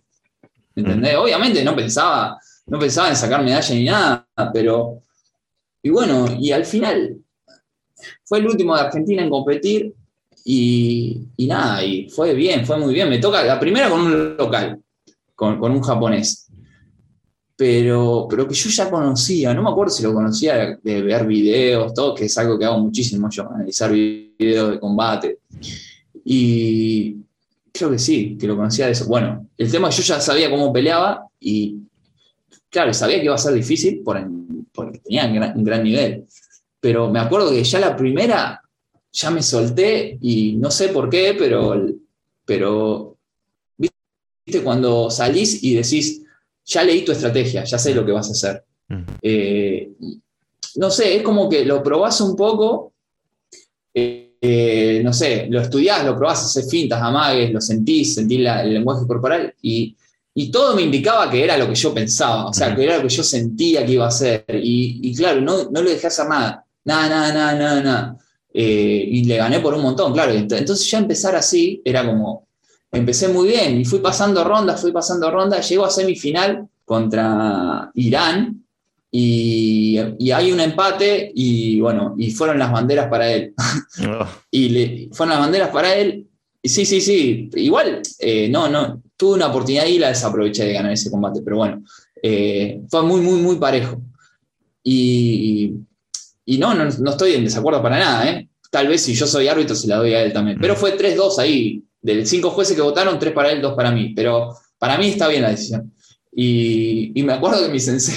¿Entendés? 0.75 1.14
Mm. 1.14 1.21
Obviamente 1.21 1.64
no 1.64 1.75
pensaba, 1.75 2.39
no 2.66 2.79
pensaba 2.79 3.09
en 3.09 3.16
sacar 3.16 3.43
medalla 3.43 3.75
ni 3.75 3.85
nada, 3.85 4.27
pero. 4.53 5.01
Y 5.83 5.91
bueno, 5.91 6.27
y 6.39 6.51
al 6.51 6.64
final 6.64 7.16
fue 8.25 8.39
el 8.39 8.47
último 8.47 8.75
de 8.75 8.83
Argentina 8.83 9.23
en 9.23 9.31
competir 9.31 9.95
y, 10.45 11.29
nada, 11.39 11.85
y 11.85 12.09
fue 12.09 12.35
bien, 12.35 12.66
fue 12.66 12.79
muy 12.79 12.95
bien. 12.95 13.09
Me 13.09 13.19
toca 13.19 13.43
la 13.45 13.61
primera 13.61 13.89
con 13.89 14.01
un 14.01 14.37
local, 14.37 14.81
con, 15.35 15.59
con 15.59 15.73
un 15.73 15.83
japonés 15.83 16.49
pero, 17.59 18.29
pero 18.31 18.47
que 18.47 18.55
yo 18.55 18.71
ya 18.71 18.89
conocía, 18.89 19.53
no 19.53 19.64
me 19.64 19.71
acuerdo 19.71 19.93
si 19.93 20.05
lo 20.05 20.14
conocía 20.14 20.79
de, 20.81 21.03
ver 21.03 21.27
videos, 21.27 21.93
todo, 21.93 22.14
que 22.14 22.27
es 22.27 22.39
algo 22.39 22.57
que 22.57 22.64
hago 22.64 22.79
muchísimo 22.79 23.29
yo, 23.29 23.51
analizar 23.53 23.91
videos 23.91 24.71
de 24.71 24.79
combate. 24.79 25.41
Y 26.25 27.16
creo 27.79 27.91
que 27.91 27.99
sí, 27.99 28.37
que 28.39 28.47
lo 28.47 28.57
conocía 28.57 28.87
de 28.87 28.93
eso. 28.93 29.07
Bueno, 29.07 29.47
el 29.57 29.70
tema 29.70 29.89
es 29.89 29.97
que 29.97 30.03
yo 30.03 30.14
ya 30.14 30.20
sabía 30.20 30.51
cómo 30.51 30.72
peleaba 30.72 31.26
y, 31.39 31.76
claro, 32.68 32.93
sabía 32.93 33.18
que 33.18 33.26
iba 33.26 33.35
a 33.35 33.39
ser 33.39 33.55
difícil 33.55 34.03
porque 34.03 34.99
tenía 34.99 35.26
un 35.55 35.64
gran, 35.64 35.83
nivel. 35.83 36.26
Pero 36.81 37.11
me 37.11 37.20
acuerdo 37.20 37.51
que 37.51 37.62
ya 37.62 37.79
la 37.79 37.97
primera, 37.97 38.61
ya 39.12 39.31
me 39.31 39.43
solté 39.43 40.18
y 40.20 40.57
no 40.57 40.70
sé 40.70 40.89
por 40.89 41.09
qué, 41.09 41.35
pero, 41.39 41.81
pero 42.45 43.16
viste 43.76 44.62
cuando 44.62 45.11
salís 45.11 45.62
y 45.62 45.74
decís, 45.74 46.22
ya 46.64 46.83
leí 46.83 47.05
tu 47.05 47.12
estrategia, 47.12 47.64
ya 47.64 47.79
sé 47.79 47.95
lo 47.95 48.05
que 48.05 48.12
vas 48.12 48.29
a 48.29 48.33
hacer. 48.33 48.64
Eh, 49.22 49.91
no 50.76 50.91
sé, 50.91 51.16
es 51.16 51.22
como 51.22 51.49
que 51.49 51.64
lo 51.64 51.83
probás 51.83 52.20
un 52.20 52.37
poco, 52.37 52.93
eh, 53.95 54.28
no 54.41 55.12
sé, 55.12 55.47
lo 55.51 55.61
estudiás, 55.61 56.05
lo 56.05 56.16
probás, 56.16 56.45
haces 56.45 56.70
fintas, 56.70 57.01
amagues, 57.03 57.53
lo 57.53 57.61
sentís, 57.61 58.14
sentís 58.14 58.39
el 58.39 58.74
lenguaje 58.74 59.07
corporal 59.07 59.55
y, 59.62 59.95
todo 60.53 60.76
me 60.76 60.82
indicaba 60.82 61.28
que 61.28 61.43
era 61.43 61.59
lo 61.59 61.68
que 61.68 61.74
yo 61.74 61.93
pensaba, 61.93 62.47
o 62.47 62.53
sea, 62.53 62.72
que 62.72 62.84
era 62.84 62.99
lo 62.99 63.03
que 63.03 63.09
yo 63.09 63.24
sentía 63.24 63.84
que 63.84 63.95
iba 63.95 64.05
a 64.05 64.09
hacer. 64.09 64.45
Y, 64.62 65.12
claro, 65.16 65.41
no, 65.41 65.68
no 65.68 65.82
le 65.82 65.91
dejé 65.91 66.07
hacer 66.07 66.28
nada, 66.28 66.64
nada, 66.84 67.09
nada, 67.09 67.32
nada, 67.32 67.59
nada, 67.59 67.82
nada. 67.82 68.16
Eh, 68.55 69.05
y 69.11 69.24
le 69.24 69.36
gané 69.36 69.59
por 69.59 69.74
un 69.74 69.82
montón, 69.82 70.12
claro. 70.12 70.30
Entonces 70.32 70.89
ya 70.89 70.99
empezar 70.99 71.34
así 71.34 71.82
era 71.84 72.07
como, 72.07 72.47
empecé 72.93 73.28
muy 73.28 73.49
bien 73.49 73.80
y 73.80 73.84
fui 73.84 73.99
pasando 73.99 74.45
rondas, 74.45 74.80
fui 74.80 74.93
pasando 74.93 75.28
rondas, 75.30 75.68
llego 75.68 75.84
a 75.84 75.91
semifinal 75.91 76.68
contra 76.84 77.91
Irán 77.95 78.64
y, 79.11 79.98
hay 80.32 80.52
un 80.52 80.61
empate 80.61 81.32
y 81.34 81.80
bueno, 81.80 82.14
y 82.18 82.30
fueron 82.30 82.59
las 82.59 82.72
banderas 82.72 83.09
para 83.09 83.30
él. 83.30 83.54
Oh. 84.06 84.26
y 84.50 84.68
le, 84.68 85.09
fueron 85.12 85.34
las 85.34 85.40
banderas 85.40 85.70
para 85.70 85.94
él. 85.94 86.26
Y 86.61 86.68
sí, 86.68 86.84
sí, 86.84 87.00
sí, 87.00 87.50
igual, 87.54 88.02
eh, 88.18 88.48
no, 88.48 88.68
no, 88.68 89.00
tuve 89.16 89.34
una 89.36 89.46
oportunidad 89.46 89.86
y 89.86 89.98
la 89.98 90.09
desaproveché 90.09 90.64
de 90.64 90.72
ganar 90.72 90.92
ese 90.92 91.11
combate, 91.11 91.40
pero 91.42 91.56
bueno, 91.56 91.82
eh, 92.22 92.82
fue 92.88 93.02
muy, 93.02 93.20
muy, 93.20 93.40
muy 93.40 93.56
parejo. 93.56 94.02
Y, 94.82 95.74
y 96.44 96.59
no, 96.59 96.74
no, 96.74 96.84
no, 96.84 97.11
estoy 97.11 97.34
en 97.34 97.44
desacuerdo 97.44 97.82
para 97.82 97.98
nada, 97.98 98.28
¿eh? 98.28 98.48
Tal 98.70 98.88
vez 98.88 99.02
si 99.02 99.14
yo 99.14 99.26
soy 99.26 99.48
árbitro 99.48 99.74
se 99.74 99.86
la 99.88 99.96
doy 99.96 100.14
a 100.14 100.22
él 100.22 100.32
también. 100.32 100.59
Pero 100.61 100.76
fue 100.76 100.96
3-2 100.96 101.38
ahí, 101.38 101.82
de 102.02 102.26
cinco 102.26 102.50
jueces 102.50 102.76
que 102.76 102.82
votaron, 102.82 103.18
tres 103.18 103.32
para 103.32 103.50
él, 103.50 103.62
dos 103.62 103.74
para 103.74 103.90
mí. 103.90 104.12
Pero 104.14 104.54
para 104.78 104.98
mí 104.98 105.09
está 105.09 105.28
bien 105.28 105.42
la 105.42 105.50
decisión. 105.50 105.92
Y, 106.32 107.12
me 107.22 107.32
acuerdo 107.32 107.64
que 107.64 107.72
mi 107.72 107.80
sensei 107.80 108.14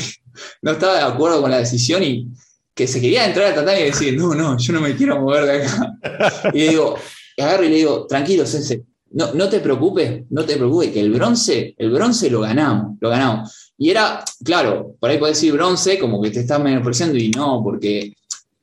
no 0.61 0.71
estaba 0.71 0.95
de 0.95 1.03
acuerdo 1.03 1.41
con 1.41 1.51
la 1.51 1.59
decisión 1.59 2.03
y 2.03 2.27
que 2.73 2.87
se 2.87 3.01
quería 3.01 3.25
entrar 3.25 3.47
al 3.47 3.55
tatami 3.55 3.79
y 3.79 3.85
decir, 3.85 4.17
no, 4.17 4.33
no, 4.33 4.57
yo 4.57 4.73
no 4.73 4.81
me 4.81 4.95
quiero 4.95 5.19
mover 5.19 5.45
de 5.45 5.63
acá. 5.63 6.51
Y 6.53 6.59
le 6.59 6.69
digo, 6.69 6.95
agarro 7.37 7.63
y 7.63 7.69
le 7.69 7.75
digo, 7.75 8.07
tranquilo, 8.07 8.45
Sensei, 8.45 8.81
no, 9.11 9.33
no 9.33 9.49
te 9.49 9.59
preocupes, 9.59 10.23
no 10.29 10.45
te 10.45 10.55
preocupes, 10.55 10.91
que 10.91 11.01
el 11.01 11.11
bronce, 11.11 11.75
el 11.77 11.91
bronce 11.91 12.29
lo 12.29 12.41
ganamos, 12.41 12.97
lo 12.99 13.09
ganamos. 13.09 13.73
Y 13.77 13.89
era, 13.89 14.23
claro, 14.43 14.95
por 14.99 15.09
ahí 15.09 15.17
podés 15.17 15.37
decir 15.37 15.53
bronce, 15.53 15.99
como 15.99 16.21
que 16.21 16.31
te 16.31 16.41
estás 16.41 16.61
menospreciando, 16.61 17.17
y 17.17 17.29
no, 17.29 17.61
porque 17.63 18.13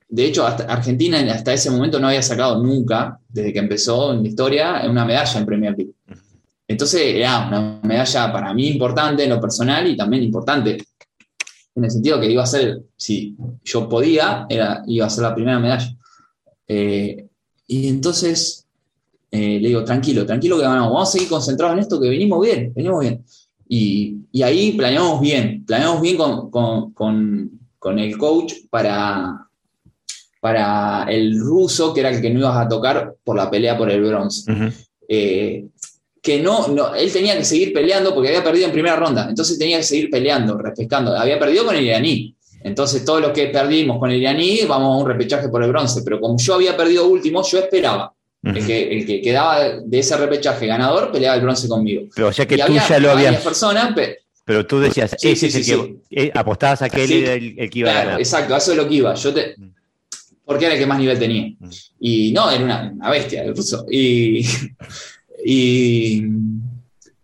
de 0.09 0.25
hecho, 0.25 0.45
hasta 0.45 0.63
Argentina 0.63 1.19
hasta 1.31 1.53
ese 1.53 1.69
momento 1.69 1.99
no 1.99 2.07
había 2.07 2.23
sacado 2.23 2.63
nunca, 2.63 3.19
desde 3.29 3.53
que 3.53 3.59
empezó 3.59 4.11
en 4.11 4.23
la 4.23 4.27
historia, 4.27 4.81
una 4.89 5.05
medalla 5.05 5.39
en 5.39 5.45
Premier 5.45 5.75
League. 5.77 5.93
Entonces 6.67 7.01
era 7.15 7.47
una 7.47 7.79
medalla 7.83 8.33
para 8.33 8.53
mí 8.53 8.69
importante 8.69 9.23
en 9.23 9.29
lo 9.29 9.39
personal 9.39 9.87
y 9.87 9.95
también 9.95 10.23
importante 10.23 10.77
en 11.79 11.85
el 11.85 11.91
sentido 11.91 12.19
que 12.19 12.31
iba 12.31 12.43
a 12.43 12.47
ser, 12.47 12.83
si 12.95 13.35
yo 13.63 13.89
podía, 13.89 14.45
era, 14.49 14.83
iba 14.85 15.05
a 15.05 15.09
ser 15.09 15.23
la 15.23 15.33
primera 15.33 15.59
medalla. 15.59 15.95
Eh, 16.67 17.25
y 17.67 17.87
entonces 17.87 18.67
eh, 19.31 19.59
le 19.59 19.69
digo, 19.69 19.83
tranquilo, 19.83 20.25
tranquilo 20.25 20.57
que 20.57 20.63
ganamos, 20.63 20.91
vamos 20.93 21.09
a 21.09 21.11
seguir 21.13 21.29
concentrados 21.29 21.75
en 21.75 21.79
esto, 21.79 21.99
que 21.99 22.09
venimos 22.09 22.45
bien, 22.45 22.73
venimos 22.75 22.99
bien. 23.01 23.23
Y, 23.67 24.17
y 24.31 24.41
ahí 24.41 24.73
planeamos 24.73 25.21
bien, 25.21 25.63
planeamos 25.65 26.01
bien 26.01 26.17
con, 26.17 26.51
con, 26.51 26.91
con, 26.93 27.51
con 27.77 27.99
el 27.99 28.17
coach 28.17 28.53
para, 28.69 29.47
para 30.41 31.05
el 31.09 31.39
ruso, 31.39 31.93
que 31.93 32.01
era 32.01 32.09
el 32.09 32.21
que 32.21 32.29
no 32.29 32.39
ibas 32.39 32.57
a 32.57 32.67
tocar 32.67 33.15
por 33.23 33.35
la 33.35 33.49
pelea 33.49 33.77
por 33.77 33.89
el 33.89 34.03
bronce. 34.03 34.51
Eh, 35.07 35.65
que 36.21 36.39
no, 36.41 36.67
no, 36.67 36.95
él 36.95 37.11
tenía 37.11 37.37
que 37.37 37.45
seguir 37.45 37.73
peleando 37.73 38.13
porque 38.13 38.29
había 38.29 38.43
perdido 38.43 38.65
en 38.65 38.71
primera 38.71 38.95
ronda, 38.95 39.27
entonces 39.29 39.57
tenía 39.57 39.77
que 39.77 39.83
seguir 39.83 40.09
peleando, 40.09 40.57
respetando. 40.57 41.15
Había 41.15 41.39
perdido 41.39 41.65
con 41.65 41.75
el 41.75 41.85
iraní, 41.85 42.35
entonces 42.63 43.05
todos 43.05 43.21
los 43.21 43.31
que 43.31 43.47
perdimos 43.47 43.99
con 43.99 44.11
el 44.11 44.21
iraní 44.21 44.61
vamos 44.67 44.95
a 44.95 45.03
un 45.03 45.07
repechaje 45.07 45.49
por 45.49 45.63
el 45.63 45.69
bronce, 45.69 46.01
pero 46.03 46.19
como 46.19 46.37
yo 46.37 46.55
había 46.55 46.75
perdido 46.75 47.07
último, 47.07 47.43
yo 47.43 47.59
esperaba. 47.59 48.13
el, 48.43 48.65
que, 48.65 48.97
el, 48.97 49.05
que, 49.05 49.21
quedaba 49.21 49.79
de 49.83 49.99
ese 49.99 50.15
repechaje 50.17 50.65
ganador 50.65 51.11
peleaba 51.11 51.35
el 51.35 51.41
bronce 51.41 51.67
conmigo. 51.67 52.03
Pero 52.15 52.31
ya 52.31 52.45
que 52.45 52.57
tú 52.57 52.73
ya 52.73 52.99
lo 52.99 53.11
habías. 53.11 53.41
personas, 53.41 53.93
pero 54.45 54.65
tú 54.65 54.79
decías, 54.79 55.15
sí, 55.15 55.29
ese 55.29 55.51
sí, 55.51 55.59
es 55.59 55.69
el 55.69 55.99
que 56.09 56.23
eh, 56.23 56.31
apostabas 56.33 56.81
a 56.81 56.89
que 56.89 57.03
él 57.03 57.11
era 57.11 57.33
el, 57.33 57.69
que 57.69 57.79
iba 57.79 57.91
a 57.91 57.93
ganar. 57.93 58.19
Exacto, 58.19 58.55
eso 58.55 58.71
es 58.71 58.77
lo 58.77 58.89
que 58.89 58.95
iba. 58.95 59.13
Yo 59.13 59.31
te, 59.31 59.55
porque 60.49 60.65
era 60.65 60.73
el 60.73 60.79
que 60.79 60.87
más 60.87 60.97
nivel 60.97 61.19
tenía. 61.19 61.53
Y 61.99 62.31
no, 62.31 62.49
era 62.49 62.63
una, 62.63 63.09
bestia 63.11 63.43
el 63.43 63.55
ruso. 63.55 63.85
Y, 63.87 64.43
y, 65.45 66.23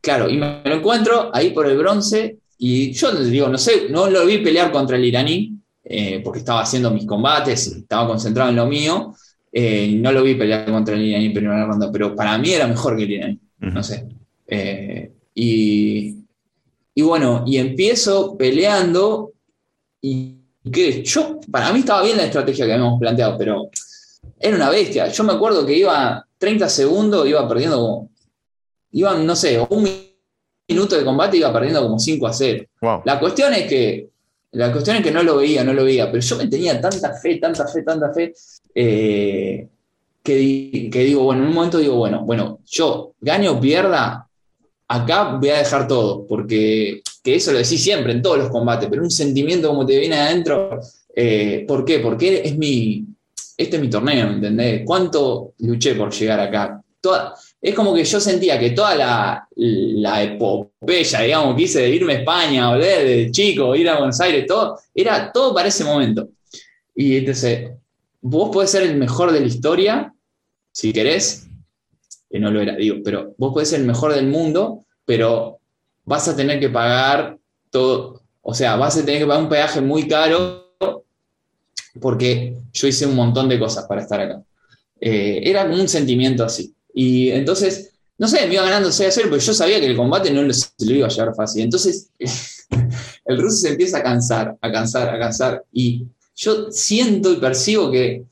claro, 0.01 0.29
y 0.29 0.37
me 0.37 0.61
lo 0.63 0.75
encuentro 0.75 1.29
ahí 1.33 1.51
por 1.51 1.67
el 1.67 1.77
bronce 1.77 2.37
y 2.57 2.91
yo 2.93 3.11
digo, 3.11 3.47
no 3.47 3.57
sé, 3.57 3.89
no 3.89 4.09
lo 4.09 4.25
vi 4.25 4.37
pelear 4.39 4.71
contra 4.71 4.97
el 4.97 5.05
iraní, 5.05 5.53
eh, 5.83 6.21
porque 6.23 6.39
estaba 6.39 6.61
haciendo 6.61 6.91
mis 6.91 7.05
combates, 7.05 7.67
estaba 7.67 8.07
concentrado 8.07 8.49
en 8.49 8.55
lo 8.55 8.65
mío, 8.65 9.13
eh, 9.51 9.93
no 9.99 10.11
lo 10.11 10.23
vi 10.23 10.35
pelear 10.35 10.65
contra 10.65 10.95
el 10.95 11.03
iraní 11.03 11.25
en 11.25 11.33
primera 11.33 11.65
ronda, 11.65 11.91
pero 11.91 12.15
para 12.15 12.37
mí 12.37 12.51
era 12.51 12.67
mejor 12.67 12.95
que 12.97 13.03
el 13.03 13.11
iraní, 13.11 13.39
no 13.59 13.83
sé. 13.83 14.07
Eh, 14.47 15.11
y, 15.33 16.15
y 16.93 17.01
bueno, 17.01 17.43
y 17.45 17.57
empiezo 17.57 18.37
peleando 18.37 19.33
y 20.01 20.35
que 20.71 21.03
yo, 21.03 21.39
para 21.51 21.71
mí 21.71 21.79
estaba 21.79 22.03
bien 22.03 22.17
la 22.17 22.25
estrategia 22.25 22.65
que 22.65 22.73
habíamos 22.73 22.99
planteado, 22.99 23.37
pero 23.37 23.69
era 24.39 24.55
una 24.55 24.69
bestia. 24.69 25.07
Yo 25.09 25.23
me 25.23 25.33
acuerdo 25.33 25.65
que 25.65 25.77
iba 25.77 26.25
30 26.45 26.69
segundos, 26.69 27.27
iba 27.27 27.47
perdiendo 27.47 27.77
como, 27.77 28.09
iban, 28.91 29.25
no 29.25 29.35
sé, 29.35 29.59
un 29.67 29.89
minuto 30.69 30.95
de 30.95 31.03
combate 31.03 31.37
iba 31.37 31.51
perdiendo 31.51 31.81
como 31.81 31.97
5 31.97 32.27
a 32.27 32.33
0. 32.33 32.65
La 33.03 33.19
cuestión 33.19 33.51
es 33.55 33.65
que, 33.65 34.09
la 34.51 34.71
cuestión 34.71 34.97
es 34.97 35.03
que 35.03 35.09
no 35.09 35.23
lo 35.23 35.37
veía, 35.37 35.63
no 35.63 35.73
lo 35.73 35.83
veía, 35.83 36.11
pero 36.11 36.21
yo 36.21 36.35
me 36.35 36.45
tenía 36.45 36.79
tanta 36.79 37.13
fe, 37.13 37.37
tanta 37.37 37.67
fe, 37.67 37.81
tanta 37.81 38.13
fe, 38.13 38.31
eh, 38.75 39.67
que, 40.21 40.89
que, 40.91 40.99
digo, 41.03 41.23
bueno, 41.23 41.41
en 41.41 41.47
un 41.47 41.55
momento 41.55 41.79
digo, 41.79 41.95
bueno, 41.95 42.23
bueno, 42.23 42.59
yo 42.67 43.15
gane 43.19 43.49
o 43.49 43.59
pierda, 43.59 44.27
acá 44.87 45.37
voy 45.41 45.49
a 45.49 45.57
dejar 45.57 45.87
todo, 45.87 46.27
porque 46.27 47.01
que 47.23 47.33
eso 47.33 47.53
lo 47.53 47.57
decís 47.57 47.81
siempre 47.81 48.13
en 48.13 48.21
todos 48.21 48.37
los 48.37 48.49
combates, 48.49 48.87
pero 48.87 49.01
un 49.01 49.09
sentimiento 49.09 49.69
como 49.69 49.83
te 49.83 49.97
viene 49.97 50.15
adentro, 50.15 50.79
eh, 51.15 51.65
¿por 51.67 51.83
qué? 51.83 51.97
Porque 51.97 52.43
es 52.45 52.55
mi, 52.55 53.03
este 53.57 53.77
es 53.77 53.81
mi 53.81 53.89
torneo, 53.89 54.27
¿me 54.27 54.35
entendés? 54.35 54.81
¿Cuánto 54.85 55.53
luché 55.59 55.95
por 55.95 56.11
llegar 56.11 56.39
acá? 56.39 56.81
Toda, 56.99 57.35
es 57.61 57.73
como 57.73 57.93
que 57.93 58.03
yo 58.03 58.19
sentía 58.19 58.59
que 58.59 58.71
toda 58.71 58.95
la, 58.95 59.47
la 59.55 60.23
epopeya, 60.23 61.21
digamos, 61.21 61.55
que 61.55 61.63
hice 61.63 61.81
de 61.81 61.89
irme 61.89 62.13
a 62.13 62.19
España, 62.19 62.69
volver 62.69 63.05
de 63.05 63.31
chico, 63.31 63.75
ir 63.75 63.89
a 63.89 63.97
Buenos 63.97 64.19
Aires, 64.19 64.45
todo, 64.47 64.77
era 64.93 65.31
todo 65.31 65.53
para 65.53 65.67
ese 65.67 65.83
momento. 65.83 66.29
Y 66.95 67.17
entonces, 67.17 67.71
vos 68.21 68.49
podés 68.51 68.71
ser 68.71 68.83
el 68.83 68.97
mejor 68.97 69.31
de 69.31 69.39
la 69.39 69.47
historia, 69.47 70.13
si 70.71 70.91
querés, 70.91 71.47
que 72.29 72.39
no 72.39 72.51
lo 72.51 72.61
era, 72.61 72.75
digo, 72.75 72.97
pero 73.03 73.33
vos 73.37 73.53
podés 73.53 73.69
ser 73.69 73.81
el 73.81 73.85
mejor 73.85 74.13
del 74.13 74.27
mundo, 74.27 74.85
pero 75.05 75.59
vas 76.03 76.27
a 76.27 76.35
tener 76.35 76.59
que 76.59 76.69
pagar 76.69 77.37
todo, 77.69 78.21
o 78.41 78.53
sea, 78.53 78.75
vas 78.75 78.97
a 78.97 79.05
tener 79.05 79.21
que 79.21 79.27
pagar 79.27 79.43
un 79.43 79.49
peaje 79.49 79.81
muy 79.81 80.07
caro 80.07 80.64
porque 81.99 82.57
yo 82.73 82.87
hice 82.87 83.05
un 83.05 83.15
montón 83.15 83.49
de 83.49 83.59
cosas 83.59 83.85
para 83.85 84.01
estar 84.01 84.19
acá. 84.19 84.41
Eh, 84.99 85.41
era 85.43 85.67
como 85.67 85.81
un 85.81 85.87
sentimiento 85.87 86.43
así. 86.43 86.73
Y 86.93 87.29
entonces, 87.29 87.91
no 88.17 88.27
sé, 88.27 88.47
me 88.47 88.53
iba 88.53 88.63
ganando 88.63 88.91
6 88.91 89.09
a 89.09 89.11
0, 89.11 89.27
pero 89.29 89.41
yo 89.41 89.53
sabía 89.53 89.79
que 89.79 89.87
el 89.87 89.97
combate 89.97 90.31
no 90.31 90.51
se 90.53 90.67
lo 90.85 90.95
iba 90.95 91.07
a 91.07 91.09
llevar 91.09 91.35
fácil. 91.35 91.63
Entonces, 91.63 92.09
el 93.25 93.41
ruso 93.41 93.57
se 93.57 93.69
empieza 93.69 93.99
a 93.99 94.03
cansar, 94.03 94.55
a 94.61 94.71
cansar, 94.71 95.09
a 95.09 95.19
cansar. 95.19 95.63
Y 95.71 96.05
yo 96.35 96.71
siento 96.71 97.31
y 97.31 97.37
percibo 97.37 97.91
que 97.91 98.23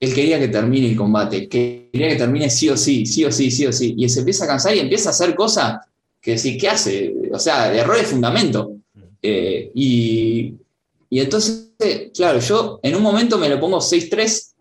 él 0.00 0.14
quería 0.14 0.38
que 0.38 0.48
termine 0.48 0.88
el 0.88 0.96
combate, 0.96 1.48
que 1.48 1.88
quería 1.92 2.08
que 2.08 2.16
termine 2.16 2.50
sí 2.50 2.68
o 2.68 2.76
sí, 2.76 3.06
sí 3.06 3.24
o 3.24 3.32
sí, 3.32 3.50
sí 3.50 3.66
o 3.66 3.72
sí. 3.72 3.94
Y 3.96 4.08
se 4.08 4.20
empieza 4.20 4.44
a 4.44 4.48
cansar 4.48 4.74
y 4.74 4.80
empieza 4.80 5.10
a 5.10 5.12
hacer 5.12 5.34
cosas 5.34 5.78
que 6.20 6.32
decir, 6.32 6.58
¿qué 6.58 6.68
hace? 6.68 7.14
O 7.32 7.38
sea, 7.38 7.70
de 7.70 7.78
error 7.78 7.96
de 7.96 8.04
fundamento. 8.04 8.76
Eh, 9.22 9.70
y, 9.74 10.54
y, 11.08 11.20
entonces, 11.20 11.63
claro, 12.14 12.38
yo 12.40 12.80
en 12.82 12.94
un 12.94 13.02
momento 13.02 13.38
me 13.38 13.48
lo 13.48 13.60
pongo 13.60 13.78
6-3 13.78 14.54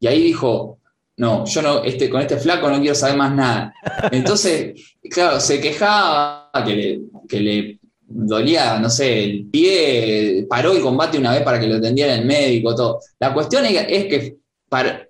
y 0.00 0.06
ahí 0.06 0.22
dijo, 0.22 0.78
no, 1.18 1.46
yo 1.46 1.62
no, 1.62 1.82
este, 1.82 2.10
con 2.10 2.20
este 2.20 2.36
flaco 2.36 2.68
no 2.68 2.80
quiero 2.80 2.94
saber 2.94 3.16
más 3.16 3.34
nada. 3.34 3.74
Entonces, 4.12 4.74
claro, 5.10 5.40
se 5.40 5.60
quejaba 5.60 6.50
que 6.64 7.40
le, 7.40 7.78
dolía, 8.08 8.78
no 8.78 8.90
sé, 8.90 9.24
el 9.24 9.46
pie, 9.46 10.46
paró 10.48 10.72
el 10.72 10.82
combate 10.82 11.18
una 11.18 11.32
vez 11.32 11.42
para 11.42 11.58
que 11.58 11.66
lo 11.66 11.76
atendiera 11.76 12.14
el 12.14 12.24
médico, 12.24 12.74
todo. 12.74 13.00
La 13.18 13.32
cuestión 13.32 13.64
es, 13.64 13.86
que 13.86 14.36
para, 14.68 15.08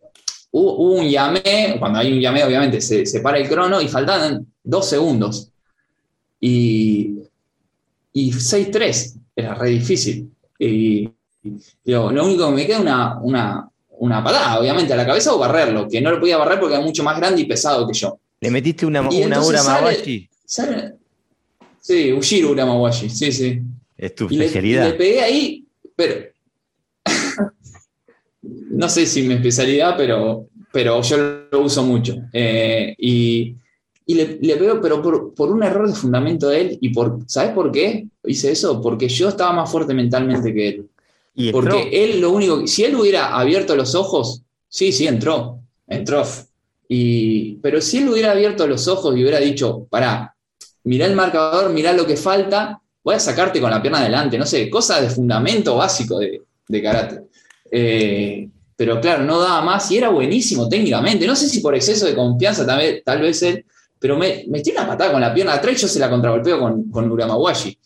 hubo, 0.52 0.76
un 0.94 1.08
llamé, 1.08 1.76
cuando 1.78 1.98
hay 1.98 2.12
un 2.12 2.20
llamé 2.20 2.44
obviamente 2.44 2.80
se, 2.80 3.20
para 3.20 3.38
el 3.38 3.48
crono 3.48 3.80
y 3.80 3.88
faltaban 3.88 4.46
dos 4.62 4.88
segundos. 4.88 5.50
Y, 6.40 7.18
y 8.12 8.30
6-3 8.32 9.20
era 9.34 9.54
re 9.54 9.70
difícil. 9.70 10.30
Lo 11.84 12.24
único 12.24 12.48
que 12.48 12.54
me 12.54 12.66
queda 12.66 12.76
es 12.76 12.82
una, 12.82 13.20
una, 13.20 13.70
una 13.98 14.24
patada, 14.24 14.60
obviamente, 14.60 14.92
a 14.92 14.96
la 14.96 15.06
cabeza 15.06 15.34
o 15.34 15.38
barrerlo, 15.38 15.88
que 15.88 16.00
no 16.00 16.10
lo 16.10 16.20
podía 16.20 16.36
barrer 16.36 16.60
porque 16.60 16.74
era 16.74 16.84
mucho 16.84 17.02
más 17.02 17.16
grande 17.16 17.42
y 17.42 17.44
pesado 17.46 17.86
que 17.86 17.94
yo. 17.94 18.18
¿Le 18.40 18.50
metiste 18.50 18.86
una, 18.86 19.02
una 19.08 19.42
Uramawashi? 19.42 20.28
sí, 21.80 22.12
Ushiro 22.12 22.50
Uramawashi, 22.50 23.08
sí, 23.08 23.32
sí. 23.32 23.60
Es 23.96 24.14
tu 24.14 24.26
especialidad. 24.26 24.88
le, 24.88 24.94
pegué 24.94 25.20
ahí, 25.20 25.64
pero. 25.94 26.26
no 28.42 28.88
sé 28.88 29.06
si 29.06 29.22
mi 29.22 29.34
especialidad, 29.34 29.96
pero, 29.96 30.48
pero 30.72 31.00
yo 31.02 31.46
lo 31.50 31.60
uso 31.62 31.82
mucho. 31.82 32.16
Eh, 32.32 32.94
y 32.98 33.56
y 34.08 34.14
le, 34.14 34.38
le 34.40 34.54
veo, 34.54 34.80
pero 34.80 35.02
por, 35.02 35.50
un 35.50 35.62
error 35.64 35.88
de 35.88 35.94
fundamento 35.94 36.48
de 36.48 36.60
él, 36.60 36.78
y 36.80 36.90
por, 36.90 37.18
¿sabes 37.26 37.50
por 37.52 37.72
qué 37.72 38.06
hice 38.24 38.52
eso? 38.52 38.80
Porque 38.80 39.08
yo 39.08 39.28
estaba 39.28 39.52
más 39.52 39.70
fuerte 39.70 39.94
mentalmente 39.94 40.54
que 40.54 40.68
él. 40.68 40.88
¿Y 41.36 41.52
Porque 41.52 41.90
él 41.92 42.20
lo 42.20 42.30
único, 42.32 42.66
si 42.66 42.84
él 42.84 42.96
hubiera 42.96 43.38
abierto 43.38 43.76
los 43.76 43.94
ojos, 43.94 44.42
sí, 44.68 44.90
sí, 44.90 45.06
entró, 45.06 45.60
entró. 45.86 46.24
Y, 46.88 47.56
pero 47.56 47.80
si 47.80 47.98
él 47.98 48.08
hubiera 48.08 48.32
abierto 48.32 48.66
los 48.66 48.88
ojos 48.88 49.14
y 49.16 49.20
hubiera 49.20 49.38
dicho, 49.38 49.86
pará, 49.90 50.34
mirá 50.84 51.06
el 51.06 51.14
marcador, 51.14 51.70
mirá 51.70 51.92
lo 51.92 52.06
que 52.06 52.16
falta, 52.16 52.80
voy 53.04 53.14
a 53.14 53.20
sacarte 53.20 53.60
con 53.60 53.70
la 53.70 53.82
pierna 53.82 54.00
adelante, 54.00 54.38
no 54.38 54.46
sé, 54.46 54.70
cosas 54.70 55.02
de 55.02 55.10
fundamento 55.10 55.76
básico 55.76 56.18
de, 56.18 56.82
karate. 56.82 57.20
Eh, 57.70 58.48
pero 58.74 59.00
claro, 59.00 59.22
no 59.22 59.38
daba 59.38 59.60
más 59.60 59.90
y 59.90 59.98
era 59.98 60.08
buenísimo 60.08 60.68
técnicamente. 60.68 61.26
No 61.26 61.36
sé 61.36 61.48
si 61.48 61.60
por 61.60 61.74
exceso 61.74 62.06
de 62.06 62.14
confianza 62.14 62.64
también, 62.64 63.02
tal 63.04 63.20
vez 63.20 63.42
él 63.42 63.64
pero 63.98 64.16
me 64.16 64.44
metí 64.48 64.70
una 64.70 64.86
patada 64.86 65.12
con 65.12 65.20
la 65.20 65.32
pierna 65.32 65.54
atrás 65.54 65.74
y 65.74 65.82
yo 65.82 65.88
se 65.88 65.98
la 65.98 66.10
contragolpeo 66.10 66.60
con, 66.60 66.90
con 66.90 67.10
Uramawashi. 67.10 67.78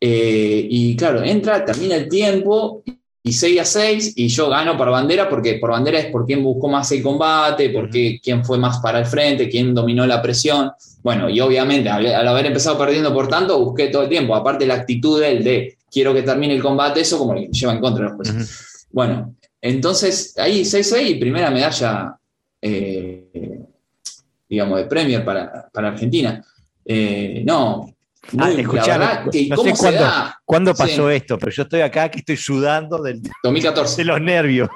Eh, 0.00 0.66
y 0.68 0.96
claro, 0.96 1.22
entra, 1.22 1.64
termina 1.64 1.96
el 1.96 2.08
tiempo 2.08 2.82
y 3.26 3.32
6 3.32 3.60
a 3.60 3.64
6 3.64 4.12
y 4.16 4.28
yo 4.28 4.50
gano 4.50 4.76
por 4.76 4.90
bandera 4.90 5.30
porque 5.30 5.54
por 5.54 5.70
bandera 5.70 5.98
es 5.98 6.06
por 6.06 6.26
quién 6.26 6.44
buscó 6.44 6.68
más 6.68 6.92
el 6.92 7.02
combate, 7.02 7.70
por 7.70 7.88
quién 7.88 8.44
fue 8.44 8.58
más 8.58 8.80
para 8.80 8.98
el 8.98 9.06
frente, 9.06 9.48
quién 9.48 9.74
dominó 9.74 10.06
la 10.06 10.20
presión. 10.20 10.70
Bueno, 11.02 11.30
y 11.30 11.40
obviamente 11.40 11.88
al, 11.88 12.28
haber 12.28 12.46
empezado 12.46 12.76
perdiendo 12.76 13.14
por 13.14 13.28
tanto, 13.28 13.58
busqué 13.64 13.88
todo 13.88 14.02
el 14.02 14.10
tiempo, 14.10 14.34
aparte 14.34 14.66
la 14.66 14.74
actitud 14.74 15.20
de 15.20 15.32
él 15.32 15.44
de 15.44 15.78
quiero 15.90 16.12
que 16.12 16.22
termine 16.22 16.54
el 16.54 16.62
combate, 16.62 17.00
eso 17.00 17.18
como 17.18 17.34
le 17.34 17.48
lleva 17.48 17.72
en 17.72 17.80
contra 17.80 18.04
los 18.04 18.76
bueno, 18.90 19.34
entonces 19.60 20.34
ahí 20.38 20.64
se 20.64 20.80
hizo 20.80 20.96
ahí, 20.96 21.14
primera 21.14 21.50
medalla, 21.50 22.16
eh, 22.60 23.60
digamos, 24.46 24.78
de 24.78 24.84
Premier 24.84 25.24
para, 25.24 25.68
para 25.72 25.88
Argentina. 25.88 26.44
Eh, 26.84 27.42
no, 27.46 27.93
Ah, 28.38 28.50
escuchá, 28.50 29.24
que 29.30 29.48
no 29.48 29.56
sé 29.56 29.72
cuándo, 30.44 30.74
pasó 30.74 31.08
Sí. 31.10 31.14
esto, 31.16 31.38
pero 31.38 31.52
yo 31.52 31.62
estoy 31.64 31.80
acá 31.82 32.08
que 32.10 32.18
estoy 32.20 32.36
sudando 32.36 33.02
del- 33.02 33.20
2014. 33.42 33.96
de 34.02 34.04
los 34.04 34.20
nervios. 34.20 34.68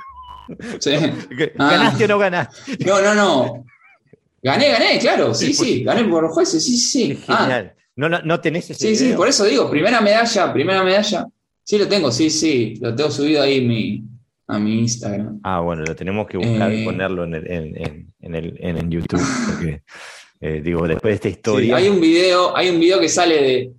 sí. 0.81 0.91
Ah. 1.59 1.71
¿Ganaste 1.73 2.05
o 2.05 2.09
no 2.09 2.19
ganaste? 2.19 2.85
No, 2.87 3.01
no, 3.03 3.15
no. 3.15 3.65
Gané, 4.43 4.71
gané, 4.71 4.99
claro, 4.99 5.35
sí, 5.35 5.53
sí, 5.53 5.83
gané 5.85 6.05
por 6.05 6.23
los 6.23 6.33
jueces, 6.33 6.65
sí, 6.65 6.77
sí. 6.79 7.15
sí. 7.15 7.25
Ah, 7.29 7.39
Genial. 7.43 7.75
¿No, 7.97 8.09
no, 8.09 8.21
no 8.23 8.41
tenés 8.41 8.71
ese 8.71 8.89
sí, 8.89 8.97
sí, 8.97 9.13
por 9.15 9.29
eso 9.29 9.45
digo, 9.45 9.69
primera 9.69 10.01
medalla, 10.01 10.53
primera 10.53 10.85
medalla. 10.85 11.27
Sí, 11.65 11.77
lo 11.79 11.89
tengo, 11.89 12.13
sí, 12.13 12.31
sí, 12.31 12.79
lo 12.81 12.95
tengo 12.95 13.11
subido 13.11 13.43
ahí 13.43 13.61
mi, 13.67 14.05
a 14.47 14.59
mi 14.59 14.79
Instagram. 14.79 15.41
Ah, 15.43 15.61
bueno, 15.61 15.83
lo 15.85 15.97
tenemos 15.97 16.27
que 16.29 16.37
buscar 16.39 16.73
y 16.73 16.83
Eh. 16.83 16.85
ponerlo 16.85 17.25
en, 17.25 17.35
el, 17.35 17.51
en, 17.51 17.77
en- 17.77 18.15
en 18.21 18.35
el, 18.35 18.57
en, 18.61 18.79
en 18.79 18.91
YouTube. 18.91 19.21
Porque, 19.51 19.83
eh, 20.41 20.61
digo, 20.63 20.87
después 20.87 21.13
de 21.13 21.15
esta 21.17 21.29
Sí, 21.29 21.35
historia. 21.35 21.77
hay 21.77 21.89
un 21.89 22.01
video, 22.01 22.57
hay 22.57 22.69
un 22.71 22.79
video 22.81 23.01
que 23.01 23.09
sale 23.09 23.43
de, 23.43 23.73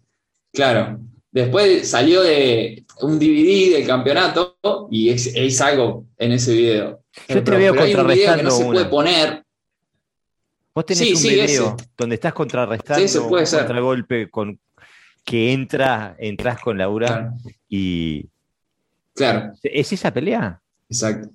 claro, 0.54 1.00
después 1.32 1.88
salió 1.88 2.22
de 2.22 2.84
un 3.02 3.18
DVD 3.20 3.74
del 3.78 3.88
campeonato 3.88 4.58
y 4.92 5.10
es, 5.10 5.32
es 5.36 5.62
algo 5.62 6.06
en 6.18 6.32
ese 6.34 6.54
video. 6.54 7.02
Yo 7.28 7.44
te 7.44 7.52
veo 7.52 7.74
hay 7.82 7.94
un 7.96 8.08
video 8.08 8.36
que 8.36 8.44
no 8.44 8.50
contrarrestando 8.50 8.52
se 8.52 8.66
puede 8.66 8.86
poner. 8.86 9.44
Vos 10.76 10.86
tenés 10.86 11.00
Sí, 11.00 11.12
un 11.14 11.18
sí, 11.18 11.30
video 11.30 11.44
ese. 11.46 11.88
donde 11.98 12.16
estás 12.16 12.34
contrarrestando 12.34 13.08
Sí, 13.08 13.20
puede 13.28 13.44
un 13.44 13.50
contragolpe 13.50 14.30
con 14.30 14.60
que 15.26 15.52
entra, 15.54 16.16
entras 16.20 16.60
con 16.62 16.78
Laura 16.78 17.08
Claro, 17.08 17.34
y. 17.68 18.26
claro, 19.14 19.54
¿Es 19.64 19.92
esa 19.94 20.12
pelea? 20.14 20.62
exacto. 20.90 21.30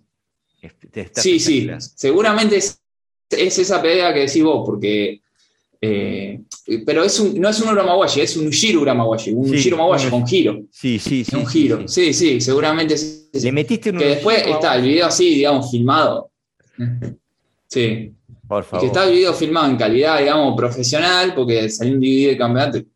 Sí, 1.17 1.39
sí, 1.39 1.69
seguramente 1.79 2.57
es, 2.57 2.81
es 3.31 3.59
esa 3.59 3.81
pelea 3.83 4.13
que 4.15 4.21
decís 4.21 4.43
vos, 4.43 4.63
porque. 4.67 5.21
eh, 5.81 6.41
pero 6.87 7.05
es 7.05 7.21
un, 7.21 7.39
no 7.41 7.49
es 7.51 7.61
un 7.61 7.69
Uramawashi, 7.69 8.21
es 8.23 8.37
un 8.39 8.49
Shiro 8.51 8.81
Uramawashi, 8.81 9.33
un 9.33 9.49
Sí, 9.51 9.57
Shiro 9.59 9.77
Mawashi 9.77 10.07
un- 10.07 10.11
con 10.11 10.27
giro. 10.27 10.63
Sí, 10.71 10.99
sí, 10.99 11.25
sí. 11.25 11.37
un 11.37 11.47
giro. 11.47 11.87
sí. 11.87 12.13
Sí, 12.13 12.15
sí, 12.15 12.41
seguramente 12.41 12.95
es. 12.95 13.29
Le 13.33 13.53
metiste 13.53 13.91
un 13.91 13.99
Que 13.99 14.07
después 14.07 14.47
está 14.47 14.77
el 14.77 14.83
video 14.83 15.07
así, 15.07 15.35
digamos, 15.35 15.71
filmado. 15.71 16.31
Sí. 17.69 18.13
Por 18.49 18.63
Y 18.63 18.65
que 18.65 18.71
favor. 18.71 18.87
está 18.87 19.05
el 19.09 19.13
video 19.15 19.33
filmado 19.35 19.67
en 19.71 19.77
calidad, 19.77 20.19
digamos, 20.19 20.57
profesional, 20.57 21.35
porque 21.35 21.69
salió 21.71 21.95
un 21.95 22.01
DVD 22.01 22.29
de 22.31 22.37
campeonato 22.39 22.79
y 22.79 22.87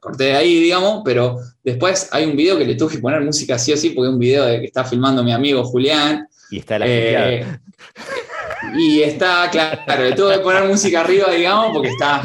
corté 0.00 0.24
de 0.24 0.32
ahí, 0.36 0.60
digamos, 0.60 1.02
pero 1.04 1.38
después 1.62 2.08
hay 2.12 2.24
un 2.26 2.36
video 2.36 2.56
que 2.58 2.64
le 2.64 2.74
tuve 2.76 2.92
que 2.94 2.98
poner 2.98 3.20
música 3.22 3.58
sí 3.58 3.72
o 3.72 3.76
sí, 3.76 3.90
porque 3.90 4.08
es 4.08 4.12
un 4.14 4.18
video 4.20 4.44
de 4.44 4.60
que 4.60 4.66
está 4.66 4.84
filmando 4.84 5.22
mi 5.24 5.32
amigo 5.32 5.64
Julián. 5.64 6.26
Y 6.50 6.58
está 6.58 6.78
la 6.78 6.86
eh. 6.88 7.44
y 8.76 9.00
está, 9.02 9.48
claro, 9.50 10.02
le 10.04 10.12
tuve 10.12 10.34
que 10.34 10.40
poner 10.40 10.64
música 10.64 11.00
arriba, 11.00 11.30
digamos, 11.30 11.72
porque 11.72 11.88
está. 11.90 12.22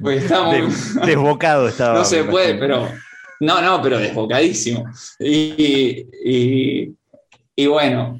Porque 0.00 0.18
está 0.18 0.42
muy. 0.42 0.62
Des- 0.62 0.94
desbocado 1.06 1.68
estaba. 1.68 1.98
No 1.98 2.04
se 2.04 2.24
puede, 2.24 2.54
pero. 2.54 2.88
No, 3.40 3.60
no, 3.60 3.82
pero 3.82 3.98
desbocadísimo. 3.98 4.84
Y, 5.20 6.06
y, 6.24 6.94
y 7.54 7.66
bueno, 7.66 8.18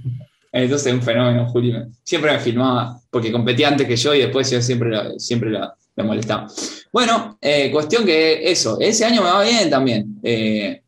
entonces 0.52 0.92
un 0.92 1.02
fenómeno, 1.02 1.46
Julio. 1.48 1.86
Siempre 2.02 2.32
me 2.32 2.38
filmaba, 2.38 3.00
porque 3.10 3.32
competía 3.32 3.68
antes 3.68 3.86
que 3.86 3.96
yo 3.96 4.14
y 4.14 4.20
después 4.20 4.50
yo 4.50 4.60
siempre, 4.60 4.90
la- 4.90 5.18
siempre 5.18 5.50
molestaba. 5.96 6.46
Bueno, 6.92 7.38
eh, 7.40 7.70
cuestión 7.70 8.04
que 8.04 8.50
eso, 8.50 8.76
ese 8.80 9.06
año 9.06 9.22
me 9.22 9.30
va 9.30 9.42
bien 9.42 9.70
también. 9.70 10.20
Eh, 10.22 10.82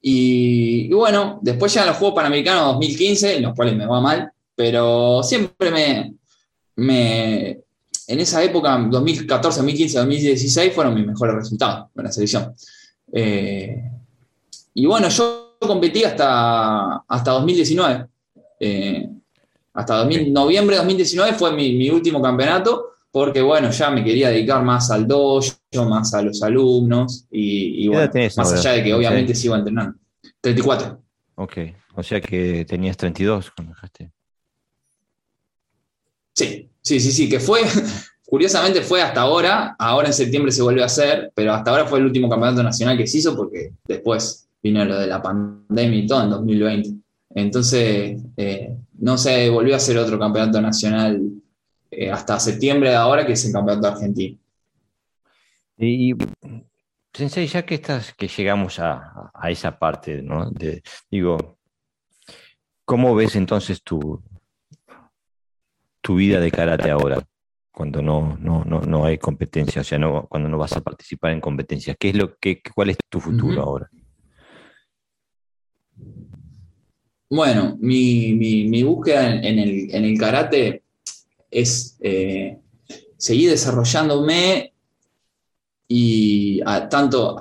y, 0.00 0.86
y 0.86 0.92
bueno, 0.92 1.38
después 1.42 1.74
en 1.76 1.86
los 1.86 1.96
Juegos 1.96 2.16
Panamericanos 2.16 2.64
2015, 2.74 3.36
en 3.36 3.42
los 3.42 3.54
cuales 3.54 3.76
me 3.76 3.86
va 3.86 4.00
mal, 4.00 4.32
pero 4.54 5.22
siempre 5.22 5.70
me, 5.70 6.14
me 6.76 7.60
en 8.08 8.20
esa 8.20 8.42
época, 8.42 8.78
2014, 8.90 9.58
2015, 9.58 9.98
2016, 9.98 10.72
fueron 10.72 10.94
mis 10.94 11.06
mejores 11.06 11.34
resultados 11.34 11.88
con 11.94 12.04
la 12.04 12.10
selección. 12.10 12.54
Eh, 13.12 13.82
y 14.72 14.86
bueno, 14.86 15.10
yo 15.10 15.56
competí 15.60 16.04
hasta, 16.04 17.04
hasta 17.06 17.30
2019. 17.32 18.06
Eh, 18.60 19.08
hasta 19.74 19.96
2000 19.98 20.32
noviembre 20.32 20.76
de 20.76 20.78
2019 20.78 21.34
fue 21.34 21.52
mi, 21.52 21.74
mi 21.74 21.90
último 21.90 22.22
campeonato, 22.22 22.87
porque 23.10 23.40
bueno, 23.42 23.70
ya 23.70 23.90
me 23.90 24.04
quería 24.04 24.28
dedicar 24.28 24.62
más 24.62 24.90
al 24.90 25.06
dojo, 25.06 25.56
más 25.88 26.14
a 26.14 26.22
los 26.22 26.42
alumnos, 26.42 27.26
y, 27.30 27.80
y 27.80 27.82
¿Qué 27.84 27.88
bueno, 27.88 28.10
tenés 28.10 28.36
más 28.36 28.52
allá 28.52 28.72
de 28.72 28.84
que 28.84 28.94
obviamente 28.94 29.34
sigo 29.34 29.56
entrenando. 29.56 29.98
34. 30.40 31.02
Ok. 31.36 31.58
O 31.94 32.02
sea 32.02 32.20
que 32.20 32.64
tenías 32.64 32.96
32 32.96 33.50
cuando 33.50 33.74
dejaste. 33.74 34.12
Sí, 36.32 36.70
sí, 36.80 37.00
sí, 37.00 37.10
sí, 37.10 37.28
que 37.28 37.40
fue, 37.40 37.62
curiosamente 38.26 38.82
fue 38.82 39.02
hasta 39.02 39.22
ahora, 39.22 39.74
ahora 39.78 40.06
en 40.06 40.12
septiembre 40.12 40.52
se 40.52 40.62
volvió 40.62 40.84
a 40.84 40.86
hacer, 40.86 41.32
pero 41.34 41.52
hasta 41.52 41.72
ahora 41.72 41.86
fue 41.86 41.98
el 41.98 42.04
último 42.04 42.28
campeonato 42.28 42.62
nacional 42.62 42.96
que 42.96 43.06
se 43.08 43.18
hizo 43.18 43.36
porque 43.36 43.72
después 43.84 44.48
vino 44.62 44.84
lo 44.84 44.98
de 44.98 45.08
la 45.08 45.20
pandemia 45.20 45.98
y 45.98 46.06
todo 46.06 46.22
en 46.22 46.30
2020. 46.30 46.90
Entonces, 47.34 48.20
eh, 48.36 48.76
no 48.98 49.18
se 49.18 49.48
volvió 49.50 49.74
a 49.74 49.78
hacer 49.78 49.98
otro 49.98 50.18
campeonato 50.18 50.60
nacional 50.60 51.20
eh, 51.90 52.10
hasta 52.10 52.38
septiembre 52.40 52.90
de 52.90 52.96
ahora, 52.96 53.26
que 53.26 53.32
es 53.32 53.44
el 53.44 53.52
campeonato 53.52 53.88
argentino. 53.88 54.38
Y, 55.76 56.14
Sensei, 57.12 57.46
ya 57.46 57.64
que 57.64 57.76
estás, 57.76 58.12
que 58.14 58.28
llegamos 58.28 58.78
a, 58.78 59.30
a 59.32 59.50
esa 59.50 59.78
parte, 59.78 60.22
¿no? 60.22 60.50
De, 60.50 60.82
digo, 61.10 61.58
¿cómo 62.84 63.14
ves 63.14 63.36
entonces 63.36 63.82
tu, 63.82 64.22
tu 66.00 66.16
vida 66.16 66.40
de 66.40 66.50
karate 66.50 66.90
ahora? 66.90 67.22
Cuando 67.70 68.02
no, 68.02 68.36
no, 68.40 68.64
no, 68.64 68.80
no 68.80 69.04
hay 69.04 69.18
competencia, 69.18 69.82
o 69.82 69.84
sea, 69.84 69.98
no, 69.98 70.26
cuando 70.28 70.48
no 70.48 70.58
vas 70.58 70.72
a 70.72 70.80
participar 70.80 71.32
en 71.32 71.40
competencias. 71.40 71.96
¿Qué 71.98 72.08
es 72.10 72.16
lo 72.16 72.36
que, 72.36 72.60
cuál 72.74 72.90
es 72.90 72.96
tu 73.08 73.20
futuro 73.20 73.62
ahora? 73.62 73.88
Bueno, 77.30 77.76
mi, 77.80 78.32
mi- 78.34 78.68
mi 78.68 78.82
búsqueda 78.82 79.30
en, 79.30 79.44
en 79.44 79.58
el, 79.58 79.94
en 79.94 80.04
el 80.04 80.18
karate 80.18 80.82
es 81.50 81.96
eh, 82.00 82.58
seguir 83.16 83.50
desarrollándome 83.50 84.72
y 85.88 86.60
a- 86.64 86.88
tanto, 86.88 87.36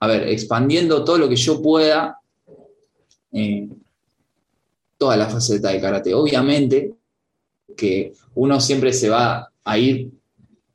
a 0.00 0.06
ver, 0.06 0.28
expandiendo 0.28 1.04
todo 1.04 1.18
lo 1.18 1.28
que 1.28 1.36
yo 1.36 1.62
pueda, 1.62 2.18
eh, 3.32 3.68
toda 4.98 5.16
la 5.16 5.28
faceta 5.28 5.70
de 5.70 5.80
karate. 5.80 6.14
Obviamente 6.14 6.94
que 7.76 8.12
uno 8.34 8.60
siempre 8.60 8.92
se 8.92 9.08
va 9.10 9.50
a 9.64 9.78
ir 9.78 10.10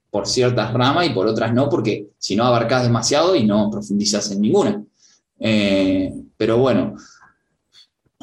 por 0.10 0.28
ciertas 0.28 0.74
ramas 0.74 1.08
y 1.08 1.12
por 1.12 1.26
otras 1.28 1.54
no, 1.54 1.70
porque 1.70 2.10
si 2.18 2.36
no 2.36 2.44
abarcas 2.44 2.84
demasiado 2.84 3.36
y 3.36 3.46
no 3.46 3.70
profundizas 3.72 4.30
en 4.32 4.42
ninguna. 4.42 4.84
Eh, 5.40 6.14
pero 6.38 6.58
bueno, 6.58 6.96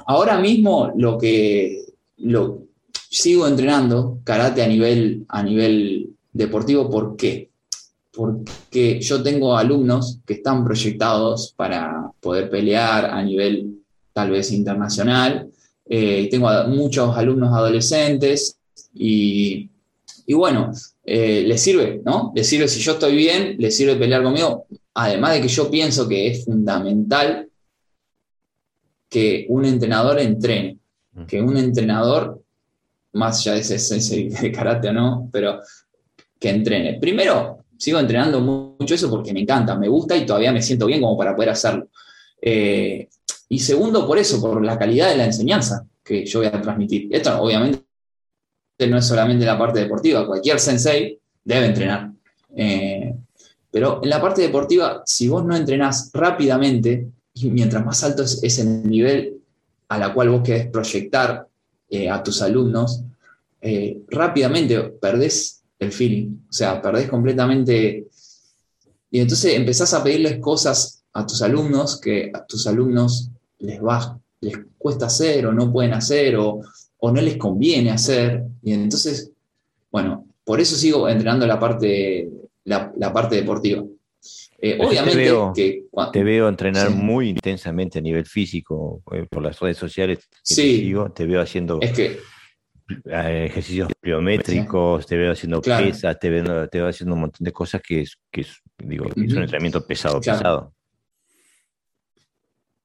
ahora 0.07 0.39
mismo 0.39 0.93
lo 0.97 1.19
que 1.19 1.87
lo, 2.19 2.68
sigo 3.11 3.47
entrenando 3.47 4.19
karate 4.25 4.63
a 4.63 4.67
nivel, 4.69 5.25
a 5.29 5.43
nivel 5.43 6.11
deportivo, 6.33 6.89
¿por 6.91 7.17
qué? 7.17 7.51
Porque 8.13 9.01
yo 9.01 9.23
tengo 9.23 9.57
alumnos 9.57 10.19
que 10.27 10.35
están 10.35 10.65
proyectados 10.65 11.53
para 11.57 12.11
poder 12.21 12.51
pelear 12.51 13.07
a 13.07 13.23
nivel 13.23 13.83
tal 14.13 14.31
vez 14.31 14.51
internacional. 14.53 15.49
Eh, 15.87 16.29
tengo 16.31 16.49
a- 16.49 16.67
muchos 16.67 17.17
alumnos 17.17 17.55
adolescentes 17.55 18.59
y, 18.93 19.71
y 20.27 20.35
bueno, 20.35 20.73
eh, 21.05 21.45
les 21.47 21.63
sirve, 21.63 22.03
¿no? 22.05 22.33
Les 22.35 22.47
sirve 22.47 22.69
si 22.69 22.81
yo 22.81 22.93
estoy 22.93 23.17
bien, 23.17 23.57
les 23.59 23.77
sirve 23.77 23.97
pelear 23.97 24.23
conmigo. 24.23 24.67
Además 24.95 25.35
de 25.35 25.43
que 25.43 25.49
yo 25.49 25.71
pienso 25.71 26.09
que 26.09 26.27
es 26.29 26.45
fundamental 26.45 27.49
que 29.09 29.47
un 29.49 29.65
entrenador 29.65 30.19
entrene, 30.19 30.79
que 31.27 31.41
un 31.41 31.57
entrenador, 31.57 32.43
más 33.13 33.45
de 33.45 33.59
ese, 33.59 33.77
ese 33.77 34.29
de 34.41 34.53
karate 34.53 34.89
o 34.89 34.93
no, 34.93 35.29
pero 35.33 35.61
que 36.39 36.51
entrene. 36.51 36.99
Primero, 37.01 37.65
sigo 37.77 37.99
entrenando 37.99 38.41
mucho 38.41 38.95
eso 38.95 39.11
porque 39.11 39.33
me 39.33 39.41
encanta, 39.41 39.77
me 39.77 39.89
gusta 39.89 40.17
y 40.17 40.27
todavía 40.27 40.53
me 40.53 40.63
siento 40.63 40.87
bien 40.87 41.01
como 41.01 41.17
para 41.17 41.35
poder 41.35 41.51
hacerlo. 41.51 41.89
Eh, 42.41 43.09
y 43.49 43.59
segundo, 43.59 44.07
por 44.07 44.19
eso, 44.19 44.41
por 44.41 44.63
la 44.65 44.79
calidad 44.79 45.11
de 45.11 45.17
la 45.17 45.25
enseñanza 45.25 45.87
que 46.05 46.25
yo 46.25 46.41
voy 46.41 46.49
a 46.49 46.61
transmitir. 46.61 47.09
Esto 47.11 47.41
obviamente 47.41 47.85
no 48.89 48.99
es 48.99 49.07
solamente 49.07 49.45
la 49.45 49.59
parte 49.59 49.81
deportiva, 49.81 50.27
cualquier 50.27 50.61
sensei 50.61 51.19
debe 51.45 51.67
entrenar. 51.67 52.13
Eh, 52.55 53.15
pero 53.71 54.01
en 54.03 54.11
la 54.11 54.21
parte 54.21 54.43
deportiva, 54.43 55.03
si 55.05 55.29
vos 55.29 55.45
no 55.45 55.57
entrenás 55.57 56.11
rápidamente, 56.13 57.09
y 57.35 57.51
mientras 57.51 57.85
más 57.85 58.03
alto 58.05 58.23
es, 58.23 58.43
es 58.43 58.59
el 58.59 58.89
nivel 58.89 59.41
a 59.89 59.99
la 59.99 60.13
cual 60.13 60.31
vos 60.31 60.43
querés 60.43 60.69
proyectar 60.69 61.48
eh, 61.91 62.11
a 62.11 62.23
tus 62.23 62.43
alumnos, 62.43 63.03
eh, 63.61 64.03
rápidamente 64.09 64.81
perdés 65.01 65.63
el 65.79 65.93
feeling, 65.93 66.47
o 66.49 66.53
sea, 66.53 66.81
perdés 66.81 67.09
completamente. 67.09 68.07
Y 69.11 69.21
entonces 69.21 69.55
empezás 69.55 69.95
a 69.95 70.03
pedirles 70.03 70.39
cosas 70.39 71.03
a 71.13 71.27
tus 71.27 71.41
alumnos 71.43 72.01
que 72.01 72.31
a 72.33 72.45
tus 72.45 72.67
alumnos 72.67 73.31
les 73.59 73.83
va, 73.83 74.19
les 74.41 74.57
cuesta 74.77 75.07
hacer 75.07 75.47
o 75.47 75.53
no 75.53 75.73
pueden 75.73 75.95
hacer 75.95 76.37
o, 76.37 76.61
o 76.99 77.11
no 77.11 77.21
les 77.21 77.37
conviene 77.37 77.91
hacer. 77.91 78.45
Y 78.63 78.73
entonces, 78.73 79.31
bueno, 79.91 80.27
por 80.45 80.61
eso 80.61 80.77
sigo 80.77 81.09
entrenando 81.09 81.47
la 81.47 81.59
parte, 81.59 82.31
la, 82.65 83.13
parte 83.13 83.37
deportiva. 83.37 83.85
Eh, 84.61 84.77
obviamente 84.81 85.13
te 85.13 85.17
veo, 85.17 85.53
que 85.55 85.85
te 86.13 86.25
veo 86.25 86.49
entrenar 86.49 86.91
muy 86.91 87.29
intensamente 87.29 88.01
a 88.01 88.03
nivel 88.03 88.27
físico 88.27 89.03
eh, 89.13 89.25
por 89.31 89.41
las 89.41 89.61
redes 89.61 89.77
sociales. 89.77 90.19
sí, 90.43 90.93
te, 91.15 91.27
veo 91.27 91.41
haciendo 91.41 91.79
es 91.81 91.93
que, 91.93 92.19
eh, 93.07 93.47
ejercicios 93.49 93.89
pliométricos, 94.01 95.07
te 95.07 95.17
veo 95.17 95.31
haciendo 95.31 95.63
pesas, 95.63 96.19
te 96.19 96.29
veo, 96.29 96.69
te 96.69 96.79
veo 96.79 96.89
haciendo 96.89 97.15
un 97.15 97.21
montón 97.21 97.45
de 97.45 97.53
cosas 97.53 97.81
que 97.81 98.01
es, 98.01 98.19
que 98.33 98.45
digo, 98.79 99.07
es 99.07 99.17
un 99.17 99.43
entrenamiento 99.43 99.87
pesado, 99.87 100.21
pesado. 100.21 100.75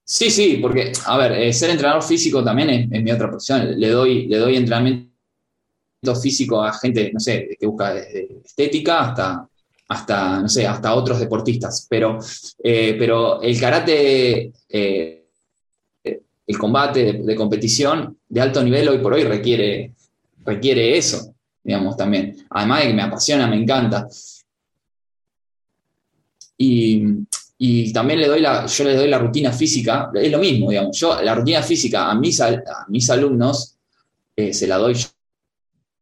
Sí, 0.06 0.30
sí, 0.30 0.60
porque, 0.62 0.92
a 1.08 1.18
ver, 1.18 1.52
ser 1.56 1.72
entrenador 1.72 2.04
físico 2.04 2.44
también 2.44 2.70
es, 2.70 3.02
mi 3.02 3.12
otra 3.12 3.30
profesión. 3.30 3.80
Le 3.80 3.90
doy, 3.90 4.28
le 4.28 4.38
doy 4.38 4.58
entrenamiento 4.58 5.10
físico 6.22 6.62
a 6.62 6.72
gente, 6.74 7.10
no 7.12 7.20
sé, 7.20 7.58
que 7.60 7.66
busca 7.66 7.96
desde 7.96 8.42
estética 8.46 9.00
hasta, 9.00 9.50
hasta, 9.94 10.42
no 10.42 10.50
sé, 10.50 10.68
hasta 10.68 10.94
otros 10.94 11.20
deportistas. 11.20 11.88
Pero, 11.90 12.18
eh, 12.64 12.96
pero 12.98 13.42
el 13.42 13.60
karate, 13.60 14.52
eh, 14.70 15.26
el 16.04 16.58
combate 16.58 17.14
de, 17.14 17.36
competición 17.36 18.18
de 18.28 18.42
alto 18.42 18.64
nivel 18.64 18.90
hoy 18.90 18.98
por 18.98 19.14
hoy 19.14 19.24
requiere, 19.24 19.94
requiere 20.46 20.98
eso, 20.98 21.34
digamos, 21.64 21.96
también. 21.96 22.46
Además 22.50 22.82
de 22.82 22.88
que 22.88 22.94
me 22.94 23.02
apasiona, 23.04 23.48
me 23.48 23.58
encanta. 23.58 24.08
Y, 26.58 27.24
también 27.94 28.20
le 28.20 28.28
doy 28.28 28.42
la, 28.42 28.66
yo 28.66 28.84
le 28.84 28.96
doy 28.96 29.08
la 29.08 29.20
rutina 29.20 29.52
física, 29.54 30.12
es 30.14 30.32
lo 30.32 30.40
mismo, 30.40 30.70
digamos. 30.70 30.98
Yo 30.98 31.22
la 31.22 31.34
rutina 31.34 31.62
física 31.62 32.10
a 32.10 32.16
mis, 32.16 32.42
a 32.42 32.62
mis 32.90 33.10
alumnos 33.10 33.78
eh, 34.36 34.54
se 34.54 34.68
la 34.68 34.78
doy 34.78 34.96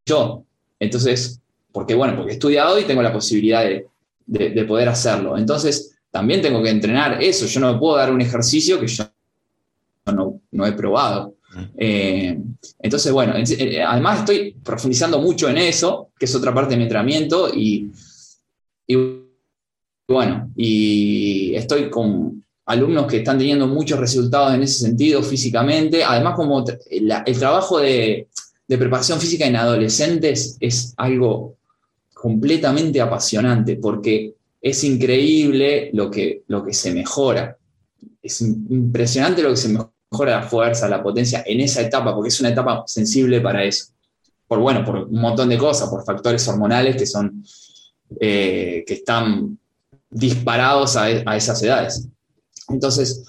yo. 0.06 0.44
Entonces, 0.80 1.41
porque 1.72 1.95
bueno, 1.95 2.15
porque 2.15 2.32
he 2.32 2.34
estudiado 2.34 2.80
y 2.80 2.84
tengo 2.84 3.01
la 3.01 3.13
posibilidad 3.13 3.63
de, 3.63 4.65
poder 4.65 4.89
hacerlo. 4.89 5.38
Entonces, 5.38 5.95
también 6.09 6.41
tengo 6.41 6.61
que 6.63 6.69
entrenar 6.69 7.22
eso. 7.22 7.45
Yo 7.45 7.59
no 7.59 7.74
me 7.74 7.80
puedo 7.80 7.97
dar 7.97 8.11
un 8.11 8.22
ejercicio 8.22 8.80
que 8.80 8.88
yo 8.88 9.05
no, 10.51 10.65
he 10.65 10.72
probado. 10.74 11.36
Eh, 11.78 12.38
entonces, 12.80 13.11
bueno, 13.11 13.34
eh, 13.36 13.84
además 13.84 14.19
estoy 14.19 14.55
profundizando 14.63 15.19
mucho 15.19 15.49
en 15.49 15.57
eso, 15.57 16.09
que 16.17 16.26
es 16.26 16.36
otra 16.36 16.53
parte 16.53 16.72
de 16.72 16.78
mi 16.78 16.84
entrenamiento, 16.84 17.49
y, 17.53 17.91
bueno, 20.07 20.51
y 20.55 21.53
estoy 21.55 21.89
con 21.89 22.43
alumnos 22.65 23.07
que 23.07 23.17
están 23.17 23.38
teniendo 23.38 23.67
muchos 23.67 23.99
resultados 23.99 24.53
en 24.53 24.63
ese 24.63 24.86
sentido 24.86 25.22
físicamente. 25.24 26.03
Además, 26.03 26.36
como 26.36 26.63
el 26.89 27.39
trabajo 27.39 27.80
de, 27.80 28.28
de 28.72 28.78
preparación 28.78 29.19
física 29.19 29.45
en 29.45 29.57
adolescentes 29.57 30.55
es 30.61 30.93
algo 30.95 31.57
completamente 32.22 33.01
apasionante 33.01 33.78
porque 33.78 34.36
es 34.61 34.84
increíble 34.84 35.89
lo 35.93 36.11
que, 36.11 36.43
lo 36.47 36.63
que 36.63 36.72
se 36.72 36.93
mejora. 36.93 37.57
Es 38.22 38.41
impresionante 38.41 39.41
lo 39.41 39.49
que 39.49 39.57
se 39.57 39.69
mejora 39.69 40.39
la 40.39 40.43
fuerza, 40.43 40.88
la 40.88 41.01
potencia 41.01 41.43
en 41.47 41.61
esa 41.61 41.82
etapa, 41.82 42.13
porque 42.13 42.30
es 42.30 42.39
una 42.39 42.49
etapa 42.49 42.84
sensible 42.86 43.41
para 43.41 43.63
eso. 43.63 43.86
Por 44.47 44.59
bueno, 44.59 44.86
por 44.86 44.97
un 44.97 45.19
montón 45.19 45.49
de 45.49 45.57
cosas, 45.57 45.89
por 45.89 46.05
factores 46.05 46.47
hormonales 46.47 46.95
que 46.95 47.07
son 47.07 47.43
eh, 48.19 48.84
que 48.86 48.93
están 48.93 49.57
disparados 50.07 50.97
a, 50.97 51.09
esas 51.36 51.63
edades. 51.63 52.07
Entonces, 52.69 53.24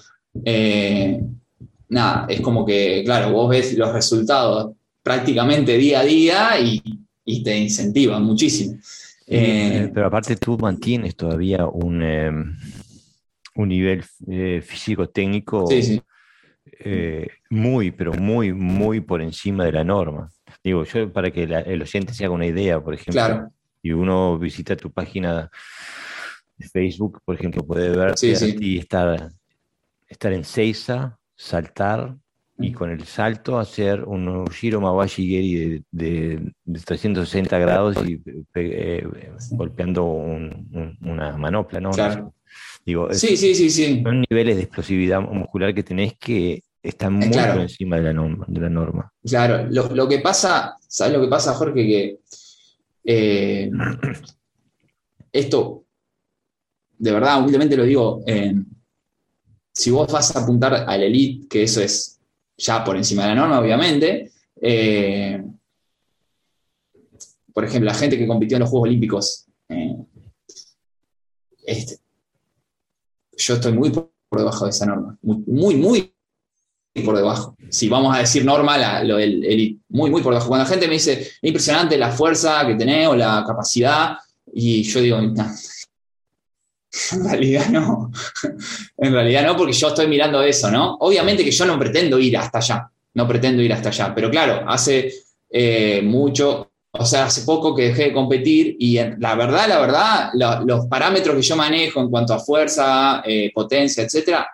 eh, 0.45 1.19
nada, 1.89 2.27
es 2.29 2.41
como 2.41 2.63
que, 2.63 3.01
claro, 3.03 3.31
vos 3.31 3.49
ves 3.49 3.73
los 3.75 3.91
resultados 3.91 4.75
prácticamente 5.01 5.77
día 5.77 6.01
a 6.01 6.03
día 6.03 6.59
y, 6.59 7.02
te 7.43 7.57
incentiva 7.57 8.19
muchísimo. 8.19 8.77
Eh, 9.27 9.89
pero 9.93 10.07
aparte 10.07 10.35
tú 10.35 10.57
mantienes 10.57 11.15
todavía 11.15 11.65
un, 11.65 12.01
em, 12.01 12.57
un 13.55 13.69
nivel 13.69 14.03
eh, 14.27 14.61
físico-técnico 14.61 15.69
eh, 16.79 17.27
muy, 17.49 17.91
pero 17.91 18.13
muy, 18.13 18.53
muy 18.53 18.99
por 19.01 19.21
encima 19.21 19.65
de 19.65 19.71
la 19.71 19.83
norma. 19.83 20.29
Digo, 20.63 20.83
yo 20.83 21.11
para 21.11 21.31
que 21.31 21.43
el 21.43 21.81
oyente 21.81 22.13
se 22.13 22.25
haga 22.25 22.33
una 22.33 22.45
idea, 22.45 22.81
por 22.81 22.93
ejemplo, 22.93 23.49
y 23.81 23.91
uno 23.91 24.37
visita 24.37 24.75
tu 24.75 24.91
página 24.91 25.49
de 26.57 26.67
Facebook, 26.67 27.21
por 27.25 27.35
ejemplo, 27.35 27.65
puede 27.65 27.89
ver 27.89 28.13
y 28.59 28.77
estar, 28.77 29.31
estar 30.07 30.33
en 30.33 30.43
Seiza, 30.43 31.19
saltar, 31.35 32.17
y 32.63 32.71
con 32.71 32.89
el 32.89 33.03
salto 33.03 33.59
hacer 33.59 34.03
un 34.03 34.47
giro 34.47 34.79
Mawashi 34.79 35.27
Geri 35.27 35.83
de, 35.91 36.51
360 36.85 37.59
grados 37.59 37.97
y 38.07 38.21
eh, 38.55 39.05
golpeando 39.51 40.05
una 40.05 41.37
manopla, 41.37 41.79
¿no? 41.81 41.91
Digo, 42.85 43.13
sí, 43.13 43.35
sí, 43.35 43.53
sí, 43.53 43.69
sí. 43.69 44.01
Son 44.03 44.23
niveles 44.29 44.55
de 44.55 44.63
explosividad 44.63 45.21
muscular 45.21 45.73
que 45.73 45.83
tenés 45.83 46.13
que 46.17 46.63
están 46.81 47.13
muy 47.13 47.29
por 47.29 47.61
encima 47.61 47.97
de 47.97 48.03
la 48.03 48.13
norma. 48.13 48.45
De 48.47 48.61
la 48.61 48.69
norma. 48.69 49.13
Claro, 49.23 49.67
lo, 49.69 50.07
que 50.07 50.19
pasa, 50.19 50.77
¿sabes 50.87 51.13
lo 51.13 51.21
que 51.21 51.29
pasa, 51.29 51.53
Jorge? 51.53 51.85
Que 51.85 52.19
eh, 53.05 53.71
esto, 55.31 55.85
de 56.97 57.11
verdad, 57.11 57.39
humildemente 57.39 57.77
lo 57.77 57.83
digo, 57.83 58.21
eh, 58.27 58.53
si 59.73 59.89
vos 59.91 60.11
vas 60.11 60.35
a 60.35 60.39
apuntar 60.39 60.73
al 60.87 61.03
elite, 61.03 61.47
que 61.47 61.63
eso 61.63 61.81
es 61.81 62.12
ya 62.57 62.83
por 62.83 62.95
encima 62.95 63.23
de 63.23 63.29
la 63.29 63.35
norma, 63.35 63.59
obviamente. 63.59 64.31
Eh, 64.61 65.43
por 67.53 67.65
ejemplo, 67.65 67.91
la 67.91 67.97
gente 67.97 68.17
que 68.17 68.27
compitió 68.27 68.57
en 68.57 68.61
los 68.61 68.69
Juegos 68.69 68.87
Olímpicos, 68.87 69.45
eh, 69.69 69.97
yo 73.37 73.53
estoy 73.55 73.73
muy 73.73 73.91
por 73.91 74.09
debajo 74.31 74.65
de 74.65 74.71
esa 74.71 74.85
norma, 74.85 75.17
muy, 75.21 75.75
muy, 75.75 76.13
por 77.05 77.15
debajo. 77.15 77.55
Si 77.69 77.89
vamos 77.89 78.15
a 78.15 78.19
decir 78.19 78.45
norma, 78.45 78.77
muy, 79.89 80.09
muy 80.09 80.21
por 80.21 80.33
debajo. 80.33 80.47
Cuando 80.47 80.63
la 80.63 80.69
gente 80.69 80.87
me 80.87 80.93
dice, 80.93 81.13
es 81.21 81.39
impresionante 81.41 81.97
la 81.97 82.11
fuerza 82.11 82.65
que 82.65 82.75
tenés 82.75 83.07
o 83.07 83.15
la 83.15 83.43
capacidad, 83.45 84.17
y 84.51 84.83
yo 84.83 85.01
digo, 85.01 85.19
en 87.11 87.23
realidad 87.23 87.69
no. 87.69 88.11
en 88.97 89.13
realidad 89.13 89.45
no, 89.45 89.57
porque 89.57 89.73
yo 89.73 89.87
estoy 89.87 90.07
mirando 90.07 90.41
eso, 90.41 90.69
¿no? 90.69 90.97
Obviamente 90.99 91.43
que 91.43 91.51
yo 91.51 91.65
no 91.65 91.79
pretendo 91.79 92.19
ir 92.19 92.37
hasta 92.37 92.59
allá. 92.59 92.89
No 93.15 93.27
pretendo 93.27 93.61
ir 93.61 93.73
hasta 93.73 93.89
allá. 93.89 94.13
Pero 94.13 94.29
claro, 94.29 94.63
hace 94.67 95.11
eh, 95.49 96.01
mucho, 96.03 96.71
o 96.91 97.05
sea, 97.05 97.25
hace 97.25 97.43
poco 97.43 97.75
que 97.75 97.89
dejé 97.89 98.05
de 98.05 98.13
competir 98.13 98.75
y 98.79 98.99
la 99.17 99.35
verdad, 99.35 99.67
la 99.67 99.79
verdad, 99.79 100.63
los 100.65 100.87
parámetros 100.87 101.35
que 101.35 101.41
yo 101.41 101.55
manejo 101.55 101.99
en 101.99 102.09
cuanto 102.09 102.33
a 102.33 102.39
fuerza, 102.39 103.23
eh, 103.25 103.51
potencia, 103.53 104.03
etcétera, 104.03 104.49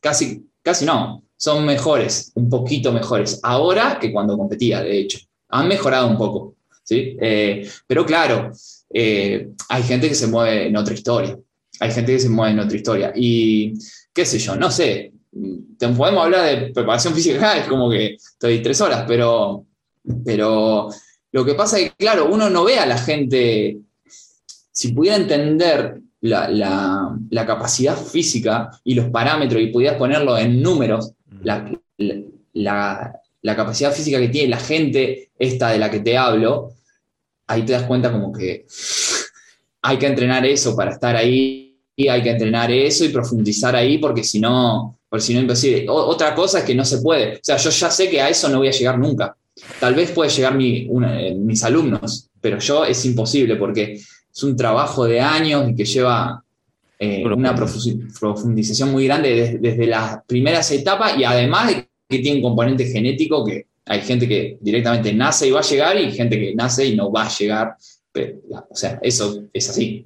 casi, 0.00 0.44
casi 0.62 0.84
no. 0.84 1.22
Son 1.36 1.64
mejores, 1.64 2.32
un 2.36 2.48
poquito 2.48 2.92
mejores. 2.92 3.40
Ahora 3.42 3.98
que 4.00 4.12
cuando 4.12 4.36
competía, 4.36 4.82
de 4.82 4.98
hecho. 4.98 5.18
Han 5.50 5.68
mejorado 5.68 6.08
un 6.08 6.16
poco. 6.16 6.56
¿sí? 6.82 7.16
Eh, 7.20 7.68
pero 7.86 8.04
claro, 8.04 8.50
hay 8.92 9.82
gente 9.84 10.08
que 10.08 10.14
se 10.14 10.26
mueve 10.26 10.66
en 10.66 10.76
otra 10.76 10.94
historia 10.94 11.36
hay 11.80 11.90
gente 11.90 12.12
que 12.12 12.20
se 12.20 12.28
mueve 12.28 12.52
en 12.52 12.60
otra 12.60 12.76
historia. 12.76 13.12
Y 13.14 13.74
qué 14.12 14.24
sé 14.24 14.38
yo, 14.38 14.56
no 14.56 14.70
sé, 14.70 15.12
te 15.78 15.88
podemos 15.88 16.24
hablar 16.24 16.46
de 16.46 16.72
preparación 16.72 17.14
física, 17.14 17.58
es 17.58 17.66
como 17.66 17.90
que 17.90 18.14
estoy 18.14 18.62
tres 18.62 18.80
horas, 18.80 19.04
pero, 19.06 19.66
pero 20.24 20.88
lo 21.32 21.44
que 21.44 21.54
pasa 21.54 21.78
es 21.78 21.90
que, 21.90 21.96
claro, 21.96 22.28
uno 22.30 22.48
no 22.48 22.64
ve 22.64 22.78
a 22.78 22.86
la 22.86 22.98
gente, 22.98 23.78
si 24.70 24.92
pudiera 24.92 25.16
entender 25.16 26.00
la, 26.20 27.16
capacidad 27.46 27.96
física 27.96 28.70
y 28.84 28.94
los 28.94 29.10
parámetros 29.10 29.60
y 29.60 29.66
pudieras 29.66 29.98
ponerlo 29.98 30.38
en 30.38 30.62
números, 30.62 31.12
la, 31.42 31.70
la, 32.52 33.56
capacidad 33.56 33.92
física 33.92 34.18
que 34.18 34.28
tiene 34.28 34.48
la 34.48 34.60
gente, 34.60 35.30
esta 35.38 35.70
de 35.70 35.78
la 35.78 35.90
que 35.90 36.00
te 36.00 36.16
hablo, 36.16 36.70
ahí 37.46 37.62
te 37.62 37.72
das 37.72 37.82
cuenta 37.82 38.10
como 38.10 38.32
que 38.32 38.64
hay 39.86 39.98
que 39.98 40.06
entrenar 40.06 40.46
eso 40.46 40.74
para 40.74 40.92
estar 40.92 41.14
ahí 41.14 41.76
y 41.94 42.08
hay 42.08 42.22
que 42.22 42.30
entrenar 42.30 42.70
eso 42.72 43.04
y 43.04 43.10
profundizar 43.10 43.76
ahí 43.76 43.98
porque 43.98 44.24
si 44.24 44.40
no, 44.40 44.98
porque 45.10 45.22
si 45.22 45.34
no 45.34 45.40
imposible. 45.40 45.84
otra 45.88 46.34
cosa 46.34 46.60
es 46.60 46.64
que 46.64 46.74
no 46.74 46.86
se 46.86 47.02
puede. 47.02 47.34
O 47.34 47.40
sea, 47.42 47.58
yo 47.58 47.68
ya 47.68 47.90
sé 47.90 48.08
que 48.08 48.18
a 48.18 48.30
eso 48.30 48.48
no 48.48 48.58
voy 48.58 48.68
a 48.68 48.72
llegar 48.72 48.98
nunca. 48.98 49.36
Tal 49.78 49.94
vez 49.94 50.10
puede 50.12 50.30
llegar 50.30 50.56
eh, 50.58 51.34
mis 51.38 51.62
alumnos, 51.64 52.30
pero 52.40 52.58
yo 52.58 52.86
es 52.86 53.04
imposible 53.04 53.56
porque 53.56 53.92
es 53.92 54.42
un 54.42 54.56
trabajo 54.56 55.04
de 55.04 55.20
años 55.20 55.68
y 55.68 55.74
que 55.74 55.84
lleva 55.84 56.42
eh, 56.98 57.22
una 57.22 57.54
profundización 57.54 58.90
muy 58.90 59.04
grande 59.04 59.58
desde, 59.60 59.86
las 59.86 60.24
primeras 60.26 60.70
etapas 60.72 61.18
y 61.18 61.24
además 61.24 61.74
que 62.08 62.18
tiene 62.20 62.38
un 62.38 62.42
componente 62.42 62.86
genético 62.86 63.44
que 63.44 63.66
hay 63.84 64.00
gente 64.00 64.26
que 64.26 64.56
directamente 64.62 65.12
nace 65.12 65.46
y 65.46 65.50
va 65.50 65.60
a 65.60 65.62
llegar 65.62 66.00
y 66.00 66.10
gente 66.10 66.40
que 66.40 66.54
nace 66.54 66.86
y 66.86 66.96
no 66.96 67.12
va 67.12 67.26
a 67.26 67.28
llegar. 67.28 67.76
O 68.50 68.76
sea, 68.76 68.98
eso 69.02 69.44
es 69.52 69.70
así. 69.70 70.04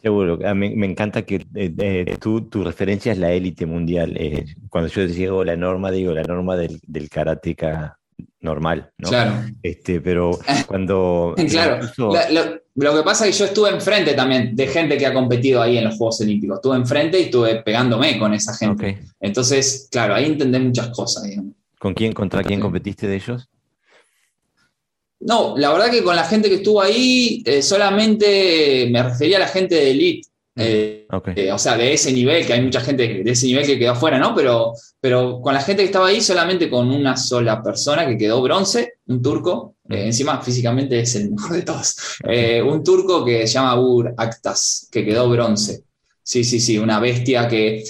Seguro, 0.00 0.38
mí 0.54 0.76
me 0.76 0.86
encanta 0.86 1.22
que 1.22 1.36
eh, 1.54 1.74
eh, 1.78 2.16
tú, 2.20 2.42
tu 2.42 2.62
referencia 2.62 3.12
es 3.12 3.18
la 3.18 3.32
élite 3.32 3.66
mundial. 3.66 4.16
Eh, 4.16 4.44
cuando 4.68 4.88
yo 4.90 5.06
digo 5.06 5.42
la 5.44 5.56
norma, 5.56 5.90
digo 5.90 6.12
la 6.12 6.22
norma 6.22 6.56
del, 6.56 6.80
del 6.86 7.08
karateca 7.08 7.98
normal, 8.40 8.90
¿no? 8.98 9.08
Claro. 9.08 9.32
Este, 9.62 10.00
pero 10.00 10.38
cuando... 10.66 11.34
claro, 11.48 11.86
lo, 12.74 12.96
que 12.96 13.02
pasa 13.02 13.26
es 13.26 13.32
que 13.32 13.38
yo 13.40 13.44
estuve 13.46 13.70
enfrente 13.70 14.14
también 14.14 14.54
de 14.54 14.66
gente 14.68 14.96
que 14.96 15.06
ha 15.06 15.12
competido 15.12 15.60
ahí 15.62 15.78
en 15.78 15.84
los 15.84 15.96
Juegos 15.96 16.20
Olímpicos. 16.20 16.58
Estuve 16.58 16.76
enfrente 16.76 17.18
y 17.18 17.24
estuve 17.24 17.62
pegándome 17.62 18.18
con 18.18 18.32
esa 18.34 18.54
gente. 18.54 19.00
Entonces, 19.18 19.88
claro, 19.90 20.14
ahí 20.14 20.26
entendé 20.26 20.58
muchas 20.58 20.88
cosas. 20.90 21.28
¿Con 21.78 21.94
quién, 21.94 22.12
contra 22.12 22.42
quién 22.42 22.60
competiste 22.60 23.06
de 23.08 23.16
ellos? 23.16 23.48
No, 25.20 25.56
la 25.56 25.72
verdad 25.72 25.90
que 25.90 26.02
con 26.02 26.14
la 26.14 26.24
gente 26.24 26.48
que 26.48 26.56
estuvo 26.56 26.80
ahí, 26.80 27.42
eh, 27.44 27.62
solamente 27.62 28.88
me 28.90 29.02
refería 29.02 29.38
a 29.38 29.40
la 29.40 29.48
gente 29.48 29.74
de 29.74 29.90
Elite. 29.90 30.28
Eh, 30.58 31.06
eh, 31.36 31.52
o 31.52 31.58
sea, 31.58 31.76
de 31.76 31.92
ese 31.92 32.12
nivel, 32.12 32.46
que 32.46 32.54
hay 32.54 32.62
mucha 32.62 32.80
gente 32.80 33.22
de 33.22 33.30
ese 33.30 33.46
nivel 33.46 33.66
que 33.66 33.78
quedó 33.78 33.92
afuera, 33.92 34.18
¿no? 34.18 34.34
Pero, 34.34 34.72
pero 35.00 35.40
con 35.42 35.52
la 35.52 35.60
gente 35.60 35.82
que 35.82 35.86
estaba 35.86 36.06
ahí, 36.06 36.22
solamente 36.22 36.70
con 36.70 36.90
una 36.90 37.16
sola 37.16 37.62
persona 37.62 38.06
que 38.06 38.16
quedó 38.16 38.40
bronce, 38.40 38.94
un 39.06 39.20
turco, 39.20 39.76
encima 39.88 40.40
físicamente 40.40 41.00
es 41.00 41.14
el 41.16 41.30
mejor 41.30 41.52
de 41.52 41.62
todos, 41.62 41.96
un 42.64 42.82
turco 42.82 43.22
que 43.22 43.46
se 43.46 43.54
llama 43.54 43.78
Ur 43.78 44.14
Aktas, 44.16 44.88
que 44.90 45.04
quedó 45.04 45.28
bronce. 45.28 45.84
Sí, 46.22 46.42
sí, 46.42 46.58
sí, 46.58 46.78
una 46.78 47.00
bestia 47.00 47.46
que 47.46 47.84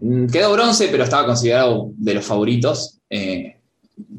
mm, 0.00 0.26
quedó 0.26 0.52
bronce, 0.52 0.88
pero 0.88 1.02
estaba 1.02 1.26
considerado 1.26 1.90
de 1.96 2.14
los 2.14 2.24
favoritos 2.24 3.00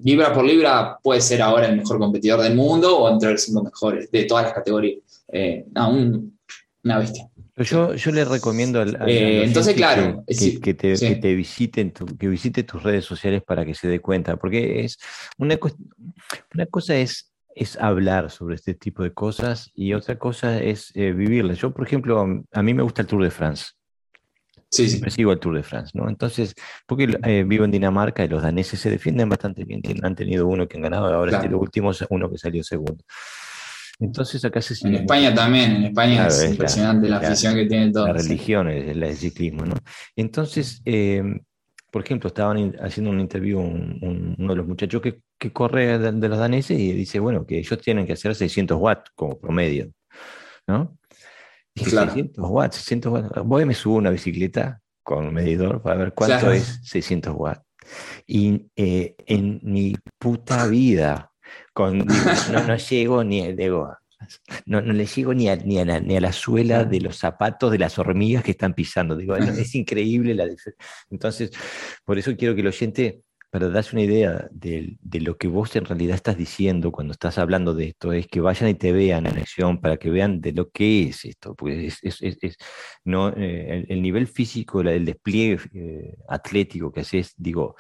libra 0.04 0.34
por 0.34 0.46
libra 0.46 0.98
puede 1.02 1.22
ser 1.22 1.42
ahora 1.42 1.68
el 1.68 1.78
mejor 1.78 1.98
competidor 1.98 2.42
del 2.42 2.56
mundo 2.56 2.98
o 2.98 3.12
entre 3.12 3.32
los 3.32 3.42
cinco 3.42 3.64
mejores 3.64 4.12
de 4.12 4.26
todas 4.26 4.46
las 4.46 4.54
categorías. 4.54 5.00
Eh, 5.32 5.66
una 6.84 6.98
bestia. 6.98 7.30
Yo, 7.56 7.94
yo 7.94 8.12
le 8.12 8.26
recomiendo 8.26 8.82
al, 8.82 8.98
eh, 9.08 9.44
entonces 9.46 9.76
claro 9.76 10.24
que, 10.28 10.74
te, 10.74 11.36
visiten 11.36 11.92
que 11.92 12.28
visite 12.28 12.64
tus 12.64 12.82
redes 12.82 13.06
sociales 13.06 13.44
para 13.46 13.64
que 13.64 13.76
se 13.76 13.88
dé 13.88 14.00
cuenta 14.00 14.38
porque 14.38 14.84
es 14.84 14.98
una, 15.38 15.58
una 16.54 16.66
cosa 16.66 16.96
es 16.96 17.34
es 17.56 17.78
hablar 17.78 18.32
sobre 18.32 18.56
este 18.56 18.74
tipo 18.74 19.04
de 19.04 19.14
cosas 19.14 19.72
y 19.76 19.94
otra 19.94 20.18
cosa 20.18 20.62
es 20.62 20.92
eh, 20.96 21.12
vivirlas. 21.12 21.60
Yo, 21.60 21.72
por 21.72 21.86
ejemplo, 21.86 22.44
a 22.52 22.64
mí 22.64 22.74
me 22.74 22.84
gusta 22.84 23.04
el 23.04 23.08
Tour 23.08 23.24
de 23.24 23.32
France. 23.32 23.74
Sí, 24.74 24.90
sí. 24.90 25.00
sigo 25.12 25.32
el 25.32 25.40
Tour 25.40 25.56
de 25.56 25.62
France, 25.62 25.92
¿no? 25.94 26.10
Entonces, 26.10 26.56
porque 26.88 27.16
eh, 27.24 27.44
vivo 27.46 27.64
en 27.64 27.70
Dinamarca 27.70 28.26
y 28.26 28.28
los 28.28 28.42
daneses 28.42 28.80
se 28.80 28.90
defienden 28.90 29.30
bastante 29.30 29.66
bien. 29.66 29.82
Han 30.02 30.16
tenido 30.16 30.48
uno 30.48 30.68
que 30.68 30.78
han 30.78 30.84
ganado, 30.84 31.14
ahora 31.14 31.38
este, 31.38 31.48
los 31.48 31.62
últimos, 31.62 32.04
uno 32.10 32.28
que 32.28 32.40
salió 32.40 32.64
segundo. 32.64 33.04
Entonces 34.00 34.44
acá 34.44 34.62
se 34.64 34.88
En 34.88 34.96
España 34.96 35.32
también, 35.32 35.76
en 35.76 35.84
España 35.86 36.26
es, 36.26 36.44
impresionante 36.50 37.08
la, 37.08 37.18
afición 37.18 37.54
que 37.54 37.68
tiene 37.68 37.92
todo. 37.92 38.08
La 38.08 38.14
religión, 38.14 38.68
el, 38.68 39.04
el, 39.04 39.16
ciclismo, 39.16 39.64
¿no? 39.64 39.76
Entonces, 40.16 40.82
em, 40.86 41.40
por 41.92 42.04
ejemplo, 42.04 42.30
estaban 42.30 42.76
haciendo 42.82 43.12
un 43.12 43.20
interview 43.20 43.60
uno 43.60 44.36
de 44.38 44.56
los 44.56 44.68
muchachos 44.68 45.04
que, 45.04 45.22
que 45.38 45.54
corre 45.54 46.00
de, 46.00 46.12
de, 46.14 46.30
los 46.30 46.40
daneses 46.40 46.80
y 46.80 46.94
dice, 46.94 47.20
bueno, 47.20 47.46
que 47.46 47.60
ellos 47.60 47.80
tienen 47.80 48.08
que 48.08 48.14
hacer 48.14 48.34
600 48.34 48.76
watts 48.82 49.12
como 49.14 49.40
promedio, 49.40 49.92
¿no? 50.66 50.98
600 51.76 52.50
watts, 52.50 52.78
600 52.78 53.12
watts. 53.12 53.30
Voy 53.46 53.64
y 53.64 53.66
me 53.66 53.74
subo 53.74 53.96
una 53.96 54.10
bicicleta 54.10 54.82
con 55.02 55.28
un 55.28 55.34
medidor 55.34 55.82
para 55.82 55.98
ver 55.98 56.14
cuánto 56.14 56.52
es 56.52 56.80
600 56.84 57.34
watts. 57.36 57.62
Y 58.26 58.68
eh, 58.76 59.16
en 59.26 59.60
mi 59.64 59.96
puta 60.18 60.68
vida, 60.68 61.32
con, 61.74 61.98
no, 61.98 62.78
llego 62.78 63.24
ni, 63.24 63.54
digo, 63.54 63.94
no, 64.66 64.82
no, 64.82 64.94
le 64.94 65.06
llego 65.06 65.34
ni 65.34 65.50
a, 65.50 65.56
ni, 65.58 65.80
a 65.80 65.86
la, 65.86 66.00
ni 66.00 66.16
a, 66.16 66.22
la, 66.22 66.32
suela 66.32 66.86
de 66.86 67.02
los 67.02 67.18
zapatos 67.18 67.72
de 67.72 67.80
las 67.80 68.00
hormigas 68.00 68.44
que 68.44 68.52
están 68.52 68.74
pisando. 68.74 69.16
Digo, 69.16 69.36
es 69.36 69.76
increíble 69.76 70.34
la 70.34 70.46
diferencia. 70.46 70.86
Entonces, 71.10 71.52
por 72.06 72.18
eso 72.18 72.36
quiero 72.38 72.56
que 72.56 72.62
el 72.62 72.68
oyente 72.68 73.22
para 73.54 73.70
darse 73.70 73.96
una 73.96 74.02
idea 74.02 74.48
de, 74.50 74.98
lo 75.22 75.38
que 75.38 75.48
vos 75.48 75.76
en 75.76 75.86
realidad 75.86 76.16
estás 76.16 76.36
diciendo 76.36 76.92
cuando 76.92 77.14
estás 77.14 77.38
hablando 77.38 77.76
de 77.76 77.90
esto, 77.90 78.12
es 78.12 78.26
que 78.26 78.42
vayan 78.42 78.68
y 78.72 78.74
te 78.74 78.92
vean 78.92 79.28
en 79.28 79.38
acción 79.38 79.80
para 79.80 79.98
que 79.98 80.10
vean 80.10 80.42
de 80.42 80.54
lo 80.54 80.72
que 80.72 81.04
es 81.04 81.24
esto, 81.24 81.54
porque 81.54 81.86
es, 81.86 82.58
no, 83.04 83.30
eh, 83.30 83.86
el, 83.88 84.02
nivel 84.02 84.26
físico, 84.26 84.82
el 84.82 85.06
despliegue 85.06 85.60
eh, 85.76 86.16
atlético 86.30 86.92
que 86.92 87.02
haces, 87.02 87.36
digo, 87.38 87.76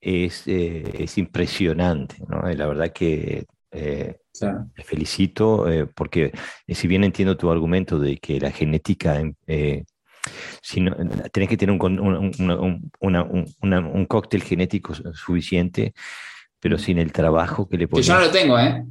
es, 0.00 0.44
eh, 0.46 1.06
impresionante, 1.16 2.16
¿no? 2.26 2.48
la 2.50 2.66
verdad 2.66 2.90
que 2.90 3.44
te 3.70 4.82
felicito 4.82 5.66
porque 5.94 6.32
si 6.66 6.88
bien 6.88 7.04
entiendo 7.04 7.36
tu 7.36 7.50
argumento 7.50 7.98
de 7.98 8.16
que 8.16 8.40
la 8.40 8.50
genética 8.50 9.20
sino, 10.60 10.94
tenés 11.32 11.48
que 11.48 11.56
tener 11.56 11.76
un, 11.78 12.32
un, 13.00 14.06
cóctel 14.06 14.42
genético 14.42 14.94
suficiente, 14.94 15.94
pero 16.60 16.78
sin 16.78 16.98
el 16.98 17.12
trabajo 17.12 17.68
que 17.68 17.78
le 17.78 17.88
pones. 17.88 18.06
Que 18.06 18.12
yo 18.12 18.18
no 18.18 18.24
lo 18.26 18.30
tengo, 18.30 18.58
¿eh? 18.58 18.84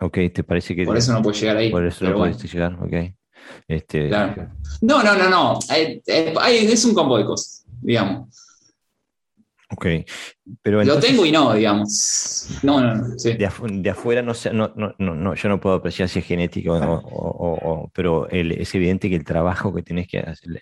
Ok, 0.00 0.18
¿te 0.34 0.42
parece 0.42 0.74
que...? 0.74 0.84
Por 0.84 0.96
eso 0.96 1.12
no 1.12 1.22
puedes 1.22 1.40
llegar 1.40 1.56
ahí. 1.56 1.70
Por 1.70 1.86
eso 1.86 2.04
no 2.04 2.16
puedes 2.16 2.52
llegar, 2.52 2.74
ok. 2.74 3.14
Este, 3.68 4.08
claro. 4.08 4.52
No, 4.80 5.02
no, 5.02 5.16
no, 5.16 5.28
no. 5.28 5.58
es 5.68 6.84
un 6.84 6.94
combo 6.94 7.18
de 7.18 7.24
cosas, 7.24 7.64
digamos. 7.80 8.28
Ok, 9.74 9.86
pero 10.60 10.84
Lo 10.84 11.00
tengo 11.00 11.24
y 11.24 11.32
no, 11.32 11.54
digamos. 11.54 12.58
No, 12.62 12.80
no, 12.80 12.94
no. 12.94 13.14
De, 13.16 13.90
afuera 13.90 14.20
no, 14.20 14.34
sé, 14.34 14.52
no, 14.52 14.70
no, 14.76 14.94
no, 14.98 15.34
yo 15.34 15.48
no 15.48 15.60
puedo 15.60 15.76
apreciar 15.76 16.10
si 16.10 16.18
es 16.18 16.26
genético, 16.26 16.74
o, 16.74 17.90
pero 17.94 18.28
es 18.28 18.74
evidente 18.74 19.08
que 19.08 19.16
el 19.16 19.24
trabajo 19.24 19.72
que 19.72 19.82
tienes 19.82 20.08
que 20.08 20.18
hacer 20.18 20.60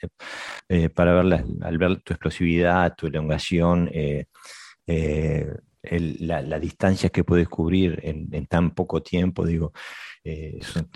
eh, 0.68 0.90
para 0.90 1.22
ver 1.22 1.44
al 1.62 1.78
ver 1.78 2.02
tu 2.02 2.12
explosividad, 2.12 2.94
tu 2.94 3.08
elongación, 3.08 3.90
eh, 3.92 4.26
eh, 4.86 5.48
la, 5.82 6.60
distancia 6.60 7.08
que 7.08 7.24
puedes 7.24 7.48
cubrir 7.48 7.98
en, 8.04 8.46
tan 8.46 8.70
poco 8.72 9.02
tiempo, 9.02 9.44
digo, 9.44 9.72
son 10.62 10.88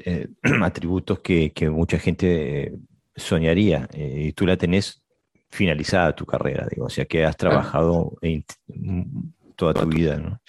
atributos 0.62 1.18
que, 1.18 1.52
que, 1.52 1.68
mucha 1.68 1.98
gente 1.98 2.74
soñaría 3.16 3.88
y 3.92 4.32
tú 4.32 4.46
la 4.46 4.56
tenés 4.56 5.03
finalizada 5.54 6.14
tu 6.14 6.26
carrera, 6.26 6.66
digo, 6.68 6.86
o 6.86 6.90
sea 6.90 7.04
que 7.04 7.24
has 7.24 7.36
trabajado 7.36 8.18
toda 9.54 9.72
tu 9.72 9.86
vida, 9.86 10.16
¿no? 10.16 10.40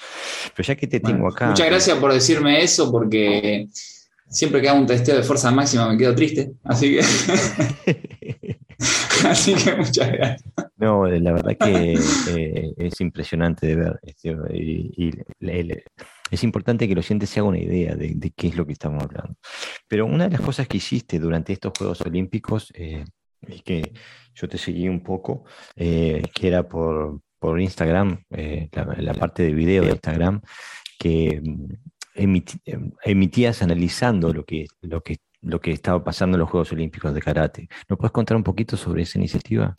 Pero 0.55 0.67
ya 0.67 0.75
que 0.75 0.87
te 0.87 0.99
tengo 0.99 1.27
acá. 1.27 1.49
Muchas 1.49 1.67
gracias 1.67 1.97
por 1.99 2.11
decirme 2.11 2.63
eso, 2.63 2.91
porque 2.91 3.67
siempre 4.27 4.61
que 4.61 4.69
hago 4.69 4.79
un 4.79 4.87
testeo 4.87 5.15
de 5.15 5.23
fuerza 5.23 5.51
máxima 5.51 5.87
me 5.87 5.97
quedo 5.97 6.15
triste, 6.15 6.53
así 6.63 6.95
que. 6.95 7.01
así 9.29 9.53
que 9.53 9.75
muchas 9.75 10.11
gracias. 10.11 10.43
No, 10.77 11.05
la 11.05 11.31
verdad 11.33 11.55
que 11.55 11.93
eh, 12.29 12.73
es 12.77 12.99
impresionante 12.99 13.67
de 13.67 13.75
ver. 13.75 13.99
Este, 14.01 14.35
y, 14.53 15.11
es 16.31 16.43
importante 16.43 16.87
que 16.87 16.95
los 16.95 17.05
oyente 17.05 17.27
se 17.27 17.39
haga 17.39 17.49
una 17.49 17.59
idea 17.59 17.95
de, 17.95 18.33
qué 18.35 18.47
es 18.47 18.55
lo 18.55 18.65
que 18.65 18.73
estamos 18.73 19.03
hablando. 19.03 19.35
Pero 19.87 20.07
una 20.07 20.23
de 20.25 20.31
las 20.31 20.41
cosas 20.41 20.67
que 20.67 20.77
hiciste 20.77 21.19
durante 21.19 21.53
estos 21.53 21.73
Juegos 21.77 22.01
Olímpicos 22.01 22.73
eh, 22.73 23.05
es 23.47 23.61
que 23.61 23.93
yo 24.35 24.47
te 24.47 24.57
seguí 24.57 24.87
un 24.87 25.01
poco, 25.01 25.45
eh, 25.75 26.21
que 26.33 26.47
era 26.47 26.67
por, 26.67 27.21
por 27.39 27.59
Instagram, 27.59 28.23
eh, 28.31 28.69
la, 28.71 29.13
parte 29.13 29.43
de 29.43 29.53
video 29.53 29.83
de 29.83 29.91
Instagram, 29.91 30.41
que 30.99 31.41
mm, 31.41 31.65
em, 32.15 32.91
emitías 33.03 33.61
analizando 33.61 34.33
lo 34.33 34.45
que, 34.45 34.67
lo, 34.81 35.01
que, 35.01 35.17
lo 35.41 35.59
que 35.59 35.71
estaba 35.71 36.03
pasando 36.03 36.35
en 36.35 36.41
los 36.41 36.49
Juegos 36.49 36.71
Olímpicos 36.71 37.13
de 37.13 37.21
Karate. 37.21 37.69
¿Nos 37.89 37.97
puedes 37.97 38.11
contar 38.11 38.37
un 38.37 38.43
poquito 38.43 38.77
sobre 38.77 39.03
esa 39.03 39.17
iniciativa? 39.17 39.73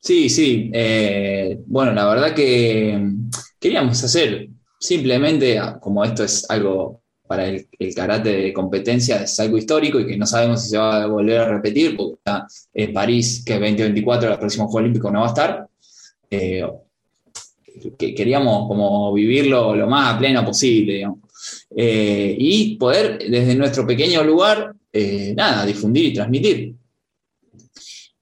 Sí, 0.00 0.28
sí. 0.28 0.70
Eh, 0.72 1.58
bueno, 1.66 1.92
la 1.92 2.06
verdad 2.06 2.34
que 2.34 2.96
mm, 2.98 3.30
queríamos 3.58 4.02
hacer 4.04 4.50
simplemente, 4.78 5.58
ah, 5.58 5.78
como 5.80 6.04
esto 6.04 6.24
es 6.24 6.48
algo 6.50 7.02
para 7.26 7.48
el, 7.48 7.66
karate 7.94 8.30
de 8.30 8.52
competencia 8.52 9.22
es 9.22 9.38
algo 9.40 9.58
histórico 9.58 9.98
y 10.00 10.06
que 10.06 10.16
no 10.16 10.26
sabemos 10.26 10.62
si 10.62 10.70
se 10.70 10.78
va 10.78 11.02
a 11.02 11.06
volver 11.06 11.40
a 11.40 11.48
repetir, 11.48 11.96
porque 11.96 12.14
está 12.14 12.46
en 12.72 12.92
París, 12.92 13.42
que 13.44 13.54
es 13.54 13.60
2024, 13.60 14.32
el 14.32 14.38
próximo 14.38 14.66
Juego 14.66 14.78
Olímpico 14.78 15.10
no 15.10 15.20
va 15.20 15.26
a 15.26 15.28
estar. 15.28 15.68
Eh, 16.30 16.64
que 17.98 18.14
queríamos 18.14 18.66
como 18.68 19.12
vivirlo 19.12 19.76
lo 19.76 19.86
más 19.86 20.14
a 20.14 20.18
pleno 20.18 20.44
posible, 20.44 21.06
eh, 21.76 22.36
y 22.38 22.76
poder 22.76 23.18
desde 23.18 23.54
nuestro 23.54 23.86
pequeño 23.86 24.24
lugar, 24.24 24.74
eh, 24.92 25.34
nada, 25.36 25.66
difundir 25.66 26.06
y 26.06 26.14
transmitir. 26.14 26.74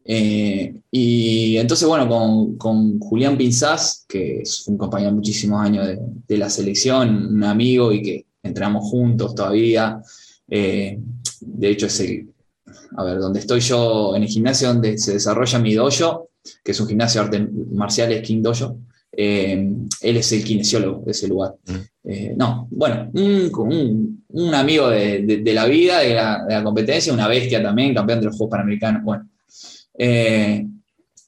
y 0.06 1.56
entonces, 1.56 1.88
bueno, 1.88 2.08
con, 2.58 2.98
Julián 2.98 3.38
Pinzás, 3.38 4.04
que 4.08 4.40
es 4.40 4.66
un 4.68 4.76
compañero 4.76 5.12
muchísimos 5.12 5.60
años 5.62 5.86
de, 5.86 5.98
de 6.28 6.36
la 6.36 6.50
selección, 6.50 7.34
un 7.34 7.44
amigo 7.44 7.92
y 7.92 8.02
que 8.02 8.26
entramos 8.44 8.84
juntos 8.88 9.34
todavía. 9.34 10.00
Eh, 10.48 10.98
de 11.40 11.68
hecho, 11.68 11.86
es 11.86 11.98
el, 12.00 12.28
a 12.96 13.02
ver, 13.02 13.18
donde 13.18 13.40
estoy 13.40 13.60
yo 13.60 14.14
en 14.14 14.22
el 14.22 14.28
gimnasio 14.28 14.68
donde 14.68 14.98
se 14.98 15.14
desarrolla 15.14 15.58
mi 15.58 15.74
dojo, 15.74 16.30
que 16.62 16.72
es 16.72 16.80
un 16.80 16.86
gimnasio 16.86 17.20
de 17.22 17.26
artes 17.26 17.48
marciales, 17.72 18.22
King 18.22 18.42
Dojo. 18.42 18.78
él 19.10 19.88
es 20.00 20.32
el 20.32 20.44
kinesiólogo 20.44 21.02
de 21.04 21.10
ese 21.10 21.26
lugar. 21.26 21.54
Mm. 21.66 22.36
no, 22.36 22.68
bueno, 22.70 23.10
un, 23.14 24.24
un, 24.28 24.54
amigo 24.54 24.90
de, 24.90 25.22
de, 25.22 25.52
la 25.54 25.64
vida, 25.64 26.00
de 26.00 26.14
la, 26.14 26.44
de 26.46 26.54
la, 26.54 26.62
competencia, 26.62 27.12
una 27.12 27.28
bestia 27.28 27.62
también, 27.62 27.94
campeón 27.94 28.20
de 28.20 28.26
los 28.26 28.36
Juegos 28.36 28.50
Panamericanos. 28.50 29.02
Bueno. 29.02 29.26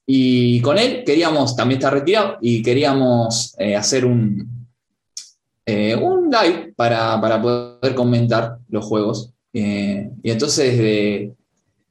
y 0.07 0.61
con 0.61 0.77
él 0.77 1.03
queríamos, 1.05 1.57
también 1.57 1.79
estar 1.79 1.95
retirado, 1.95 2.37
y 2.43 2.63
queríamos 2.63 3.57
hacer 3.59 4.05
un, 4.05 4.56
un 5.67 6.31
live 6.31 6.73
para, 6.77 7.21
para, 7.21 7.43
poder 7.43 7.95
comentar 7.95 8.59
los 8.69 8.85
juegos. 8.85 9.33
y 9.53 10.31
entonces 10.31 10.79
de, 10.79 11.35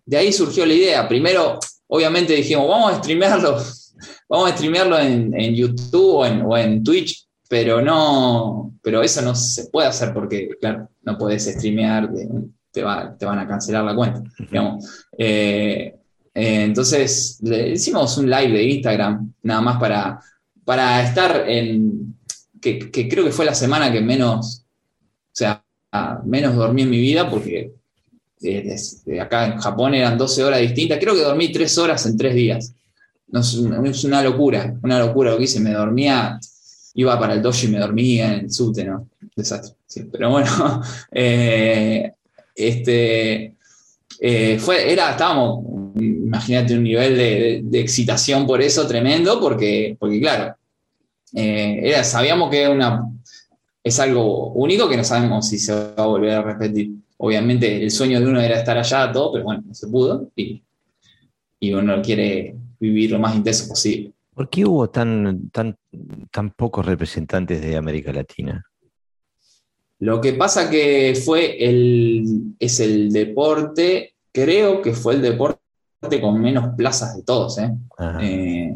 de 0.06 0.18
ahí 0.18 0.32
surgió 0.32 0.66
la 0.66 0.74
idea. 0.74 1.08
Primero, 1.08 1.60
obviamente 1.88 2.34
dijimos, 2.34 2.68
vamos 2.68 2.94
a 2.94 2.98
streamearlo, 2.98 3.58
vamos 4.30 4.52
a 4.52 4.56
streamearlo 4.56 5.00
en, 5.00 5.56
YouTube 5.56 6.46
o 6.48 6.58
en, 6.58 6.84
Twitch, 6.84 7.28
pero 7.50 7.82
no, 7.82 8.74
pero 8.82 9.02
eso 9.02 9.22
no 9.22 9.36
se 9.36 9.68
puede 9.68 9.88
hacer 9.88 10.14
porque, 10.14 10.50
claro, 10.60 10.90
no 11.04 11.18
puedes 11.18 11.46
streamear, 11.46 12.10
te, 12.72 12.84
van 12.84 13.40
a 13.40 13.48
cancelar 13.48 13.84
la 13.84 13.96
cuenta, 13.96 14.22
eh, 15.18 15.96
eh, 16.38 16.64
entonces, 16.64 17.40
le 17.42 17.70
hicimos 17.70 18.18
un 18.18 18.30
live 18.30 18.52
de 18.52 18.64
Instagram, 18.64 19.34
nada 19.44 19.62
más 19.62 19.80
para, 19.80 20.20
para 20.66 21.02
estar 21.02 21.50
en, 21.50 22.15
que, 22.74 23.08
creo 23.08 23.24
que 23.24 23.32
fue 23.32 23.46
la 23.46 23.54
semana 23.54 23.92
que 23.92 24.02
menos, 24.02 24.64
o 25.02 25.32
sea, 25.32 25.64
menos 26.26 26.56
dormí 26.56 26.82
en 26.82 26.90
mi 26.90 27.00
vida 27.00 27.30
porque 27.30 27.72
acá 29.20 29.46
en 29.46 29.58
Japón 29.58 29.94
eran 29.94 30.18
12 30.18 30.44
horas 30.44 30.62
distintas, 30.62 31.00
creo 31.00 31.14
que 31.14 31.22
dormí 31.22 31.52
3 31.52 31.78
horas 31.78 32.06
en 32.06 32.18
3 32.18 32.36
días. 32.36 32.74
No, 33.28 33.42
es, 33.42 34.04
una 34.04 34.22
locura, 34.22 34.76
una 34.84 35.00
locura 35.00 35.32
lo 35.32 35.38
que 35.38 35.44
hice, 35.44 35.60
me 35.60 35.72
dormía, 35.72 36.40
iba 36.94 37.20
para 37.20 37.34
el 37.34 37.42
dojo 37.42 37.66
y 37.66 37.70
me 37.70 37.80
dormía 37.80 38.34
en 38.34 38.46
el 38.46 38.52
subte, 38.52 38.84
¿no? 38.86 39.10
Desastre. 39.36 39.76
pero 40.12 40.30
bueno, 40.32 40.82
eh, 41.12 42.14
este, 42.56 43.56
eh, 44.20 44.58
fue, 44.60 44.92
era, 44.92 45.12
estábamos, 45.12 45.66
imagínate 45.96 46.76
un 46.76 46.84
nivel 46.84 47.18
de, 47.72 47.80
excitación 47.80 48.48
por 48.48 48.62
eso 48.62 48.88
tremendo, 48.88 49.40
porque, 49.40 49.98
porque 50.00 50.20
claro, 50.20 50.56
eh, 51.36 51.80
era, 51.84 52.04
sabíamos 52.04 52.50
que 52.50 52.68
una, 52.68 53.08
es 53.84 54.00
algo 54.00 54.54
único 54.54 54.90
que 54.90 54.98
no 54.98 55.04
sabemos 55.04 55.48
si 55.48 55.60
se 55.60 55.74
va 55.74 56.04
a 56.04 56.08
volver 56.08 56.32
a 56.32 56.42
repetir 56.42 56.92
obviamente 57.18 57.84
el 57.84 57.92
sueño 57.92 58.20
de 58.20 58.28
uno 58.28 58.42
era 58.42 58.60
estar 58.60 58.78
allá, 58.78 59.12
todo, 59.12 59.34
pero 59.34 59.46
bueno, 59.46 59.64
no 59.66 59.74
se 59.74 59.88
pudo 59.88 60.30
y, 60.36 60.62
uno 61.74 62.00
quiere 62.04 62.56
vivir 62.80 63.10
lo 63.10 63.18
más 63.18 63.36
intenso 63.36 63.68
posible. 63.68 64.14
¿Por 64.36 64.48
qué 64.52 64.64
hubo 64.66 64.88
tan, 64.88 65.50
tan, 65.50 65.76
tan 66.30 66.52
pocos 66.52 66.86
representantes 66.86 67.60
de 67.60 67.76
América 67.76 68.14
Latina? 68.14 68.64
Lo 69.98 70.22
que 70.22 70.34
pasa 70.34 70.70
que 70.70 71.20
fue 71.26 71.58
el, 71.58 72.54
es 72.60 72.80
el 72.80 73.12
deporte, 73.12 74.14
creo 74.32 74.84
que 74.84 74.94
fue 74.94 75.16
el 75.16 75.24
deporte 75.24 75.60
con 76.22 76.40
menos 76.40 76.76
plazas 76.76 77.16
de 77.18 77.24
todos. 77.24 77.58
¿eh? 77.58 77.72
Eh, 78.22 78.76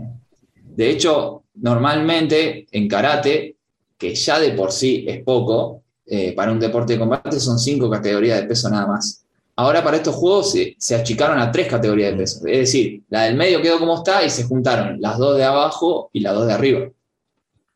de 0.64 0.90
hecho, 0.90 1.44
normalmente 1.62 2.68
en 2.72 2.88
karate, 2.88 3.56
que 3.98 4.16
ya 4.16 4.40
de 4.40 4.52
por 4.52 4.72
sí 4.72 5.06
es 5.08 5.24
poco, 5.24 5.84
eh, 6.06 6.34
para 6.34 6.52
un 6.52 6.60
deporte 6.60 6.94
de 6.94 7.00
combate 7.00 7.40
son 7.40 7.60
cinco 7.60 7.90
categorías 7.90 8.42
de 8.42 8.48
peso 8.48 8.70
nada 8.70 8.88
más. 8.88 9.24
Ahora 9.56 9.84
para 9.84 9.98
estos 9.98 10.16
juegos 10.16 10.54
se, 10.78 10.96
achicaron 10.96 11.38
a 11.38 11.52
tres 11.52 11.68
categorías 11.68 12.12
de 12.12 12.18
peso. 12.18 12.48
Es 12.48 12.60
decir, 12.60 13.04
la 13.10 13.24
del 13.24 13.36
medio 13.36 13.62
quedó 13.62 13.78
como 13.78 13.96
está 13.96 14.24
y 14.24 14.30
se 14.30 14.46
juntaron 14.46 15.02
las 15.02 15.18
dos 15.18 15.38
de 15.38 15.44
abajo 15.44 16.10
y 16.14 16.22
las 16.22 16.34
dos 16.34 16.48
de 16.48 16.54
arriba. 16.54 16.90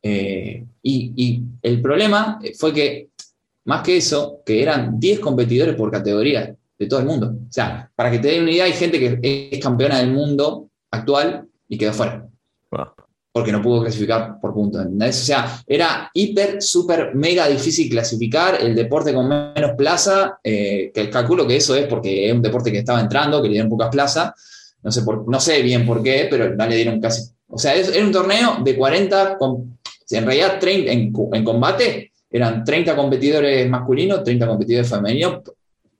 Eh, 0.02 0.64
y, 0.82 1.42
el 1.62 1.80
problema 1.80 2.38
fue 2.58 2.72
que, 2.74 3.08
más 3.64 3.82
que 3.82 3.96
eso, 3.96 4.40
que 4.44 4.62
eran 4.62 4.98
10 5.00 5.20
competidores 5.20 5.74
por 5.76 5.90
categoría 5.90 6.54
de 6.78 6.86
todo 6.86 7.00
el 7.00 7.06
mundo. 7.06 7.34
O 7.48 7.52
sea, 7.52 7.90
para 7.94 8.10
que 8.10 8.18
te 8.18 8.28
den 8.28 8.42
una 8.42 8.50
idea, 8.50 8.64
hay 8.64 8.72
gente 8.72 8.98
que 8.98 9.50
es 9.52 9.60
campeona 9.60 9.98
del 9.98 10.12
mundo 10.12 10.68
actual 10.90 11.46
y 11.68 11.78
quedó 11.78 11.92
fuera 11.92 12.28
porque 13.34 13.50
no 13.50 13.60
pudo 13.60 13.82
clasificar 13.82 14.38
por 14.40 14.54
puntos. 14.54 14.86
O 14.86 15.12
sea, 15.12 15.60
era 15.66 16.08
hiper, 16.14 16.62
súper, 16.62 17.16
mega 17.16 17.48
difícil 17.48 17.90
clasificar 17.90 18.62
el 18.62 18.76
deporte 18.76 19.12
con 19.12 19.26
menos 19.28 19.72
plaza, 19.76 20.38
eh, 20.44 20.92
que 20.94 21.10
calculo 21.10 21.44
que 21.44 21.56
eso 21.56 21.74
es 21.74 21.88
porque 21.88 22.28
es 22.28 22.32
un 22.32 22.40
deporte 22.40 22.70
que 22.70 22.78
estaba 22.78 23.00
entrando, 23.00 23.42
que 23.42 23.48
le 23.48 23.54
dieron 23.54 23.68
pocas 23.68 23.88
plazas, 23.88 24.32
no 24.84 24.92
sé, 24.92 25.02
por, 25.02 25.28
no 25.28 25.40
sé 25.40 25.62
bien 25.62 25.84
por 25.84 26.00
qué, 26.00 26.28
pero 26.30 26.54
no 26.54 26.64
le 26.64 26.76
dieron 26.76 27.00
casi... 27.00 27.24
O 27.48 27.58
sea, 27.58 27.74
era 27.74 28.04
un 28.04 28.12
torneo 28.12 28.58
de 28.62 28.76
40, 28.76 29.36
con, 29.36 29.80
en 30.10 30.26
realidad 30.26 30.60
30, 30.60 30.92
en, 30.92 31.44
combate 31.44 32.12
eran 32.30 32.62
30 32.62 32.94
competidores 32.94 33.68
masculinos, 33.68 34.22
30 34.22 34.46
competidores 34.46 34.88
femeninos, 34.88 35.40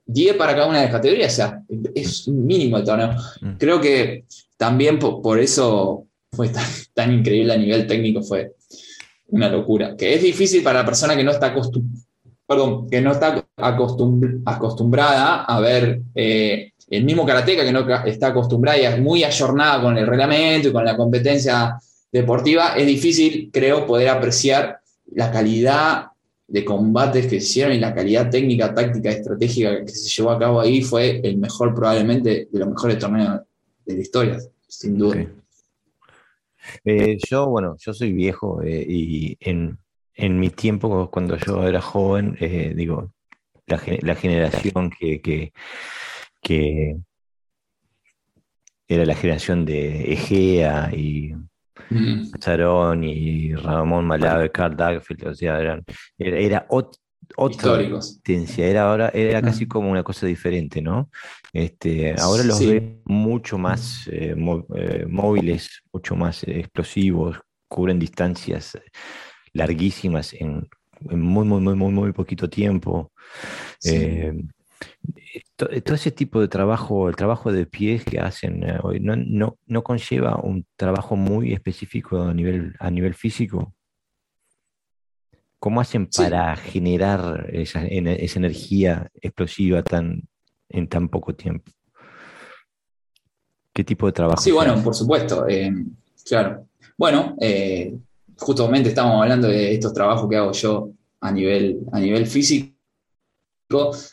10 0.05 0.37
para 0.37 0.55
cada 0.55 0.67
una 0.67 0.77
de 0.77 0.85
las 0.85 0.93
categorías, 0.93 1.33
o 1.33 1.35
sea, 1.35 1.61
es 1.93 2.29
mínimo 2.29 2.77
el 2.77 2.85
torneo. 2.85 3.13
Mm. 3.41 3.57
Creo 3.57 3.81
que 3.81 4.23
también 4.55 4.97
por 4.99 5.37
eso 5.37 6.05
fue 6.35 6.49
tan, 6.93 7.13
increíble 7.13 7.53
a 7.53 7.57
nivel 7.57 7.87
técnico, 7.87 8.21
fue 8.21 8.53
una 9.29 9.49
locura. 9.49 9.95
Que 9.95 10.13
es 10.13 10.21
difícil 10.21 10.61
para 10.63 10.79
la 10.79 10.85
persona 10.85 11.15
que 11.15 11.23
no 11.23 11.31
está, 11.31 11.53
que 11.53 13.01
no 13.01 13.11
está 13.11 13.45
acostumbrada 14.45 15.43
a 15.43 15.59
ver 15.59 16.01
eh, 16.13 16.73
el 16.89 17.03
mismo 17.03 17.25
karateca, 17.25 17.63
que 17.63 17.71
no 17.71 17.87
está 18.05 18.27
acostumbrada 18.27 18.77
y 18.77 18.85
es 18.85 18.99
muy 18.99 19.23
ayornada 19.23 19.81
con 19.81 19.97
el 19.97 20.05
reglamento 20.05 20.69
y 20.69 20.71
con 20.71 20.85
la 20.85 20.95
competencia 20.95 21.79
deportiva, 22.11 22.75
es 22.77 22.85
difícil, 22.85 23.49
creo, 23.51 23.85
poder 23.85 24.09
apreciar 24.09 24.79
la 25.13 25.31
calidad 25.31 26.07
de 26.47 26.63
combates 26.63 27.25
que 27.25 27.41
se 27.41 27.47
hicieron 27.47 27.73
y 27.73 27.79
la 27.79 27.93
calidad 27.93 28.29
técnica, 28.29 28.73
táctica, 28.73 29.09
estratégica 29.09 29.83
que 29.83 29.91
se 29.91 30.09
llevó 30.09 30.31
a 30.31 30.39
cabo 30.39 30.61
ahí 30.61 30.81
fue 30.81 31.19
el 31.23 31.37
mejor, 31.37 31.73
probablemente, 31.73 32.47
de 32.51 32.59
los 32.59 32.69
mejores 32.69 32.99
torneos 32.99 33.41
de 33.85 33.93
la 33.95 34.01
historia, 34.01 34.39
sin 34.67 34.97
duda. 34.97 35.25
Eh, 36.83 37.17
yo, 37.29 37.47
bueno, 37.47 37.75
yo 37.79 37.93
soy 37.93 38.13
viejo 38.13 38.61
eh, 38.61 38.85
y 38.87 39.37
en, 39.41 39.79
mi 40.39 40.49
tiempo, 40.49 41.09
cuando 41.11 41.37
yo 41.37 41.67
era 41.67 41.81
joven, 41.81 42.37
eh, 42.39 42.73
digo, 42.75 43.11
la, 43.67 43.77
generación 44.15 44.89
que, 44.89 45.21
que, 46.41 46.97
era 48.87 49.05
la 49.05 49.15
generación 49.15 49.65
de 49.65 50.13
Egea 50.13 50.91
y 50.93 51.33
Charón 52.39 53.03
y 53.03 53.53
Ramón 53.55 54.05
Malave, 54.05 54.51
Carl 54.51 54.75
Dagfield, 54.75 55.27
o 55.27 55.35
sea, 55.35 55.59
eran, 55.59 55.83
era, 56.17 56.37
era, 56.37 56.67
otra 57.37 57.79
era 58.57 58.89
ahora 58.89 59.09
era 59.13 59.41
casi 59.41 59.67
como 59.67 59.89
una 59.89 60.03
cosa 60.03 60.25
diferente, 60.25 60.81
¿no? 60.81 61.09
Este, 61.53 62.15
ahora 62.19 62.43
los 62.43 62.59
ve 62.59 63.01
mucho 63.05 63.57
más 63.57 64.07
eh, 64.11 64.35
eh, 64.75 65.05
móviles, 65.07 65.83
mucho 65.91 66.15
más 66.15 66.43
explosivos, 66.43 67.39
cubren 67.67 67.99
distancias 67.99 68.77
larguísimas 69.53 70.33
en, 70.33 70.67
muy, 71.01 71.45
muy, 71.45 71.61
muy, 71.61 71.75
muy, 71.75 71.91
muy 71.91 72.11
poquito 72.13 72.49
tiempo. 72.49 73.11
Eh, 73.83 74.33
todo 75.55 75.95
ese 75.95 76.11
tipo 76.11 76.41
de 76.41 76.47
trabajo, 76.47 77.07
el 77.09 77.15
trabajo 77.15 77.51
de 77.51 77.65
pies 77.65 78.03
que 78.03 78.19
hacen 78.19 78.65
hoy, 78.83 78.99
no, 78.99 79.15
no, 79.15 79.57
no, 79.65 79.83
conlleva 79.83 80.35
un 80.37 80.65
trabajo 80.75 81.15
muy 81.15 81.53
específico 81.53 82.21
a 82.21 82.33
nivel, 82.33 82.75
a 82.79 82.91
nivel 82.91 83.13
físico. 83.13 83.73
¿Cómo 85.59 85.81
hacen 85.81 86.07
para 86.07 86.55
generar 86.55 87.49
esa, 87.51 87.85
energía 87.85 89.09
explosiva 89.21 89.83
tan, 89.83 90.27
en 90.69 90.87
tan 90.87 91.09
poco 91.09 91.33
tiempo? 91.33 91.71
¿Qué 93.73 93.83
tipo 93.83 94.05
de 94.05 94.13
trabajo? 94.13 94.41
Sí, 94.41 94.51
bueno, 94.51 94.81
por 94.83 94.95
supuesto. 94.95 95.47
Eh, 95.47 95.71
claro. 96.23 96.67
Bueno, 96.97 97.35
eh, 97.41 97.93
justamente 98.37 98.89
estamos 98.89 99.21
hablando 99.21 99.47
de 99.47 99.73
estos 99.73 99.93
trabajos 99.93 100.29
que 100.29 100.37
hago 100.37 100.51
yo 100.51 100.91
a 101.21 101.31
nivel, 101.31 101.79
a 101.91 101.99
nivel 101.99 102.27
físico. 102.27 102.73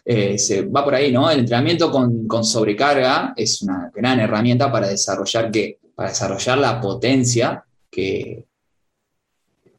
Eh, 0.05 0.39
se 0.39 0.63
va 0.63 0.83
por 0.83 0.95
ahí, 0.95 1.13
¿no? 1.13 1.31
El 1.31 1.41
entrenamiento 1.41 1.91
con, 1.91 2.27
con, 2.27 2.43
sobrecarga 2.43 3.35
es 3.37 3.63
una 3.63 3.91
gran 3.95 4.19
herramienta 4.19 4.73
para 4.73 4.89
desarrollar, 4.89 5.51
que, 5.51 5.79
para 5.95 6.09
desarrollar 6.09 6.59
la 6.59 6.81
potencia 6.81 7.63
que, 7.91 8.47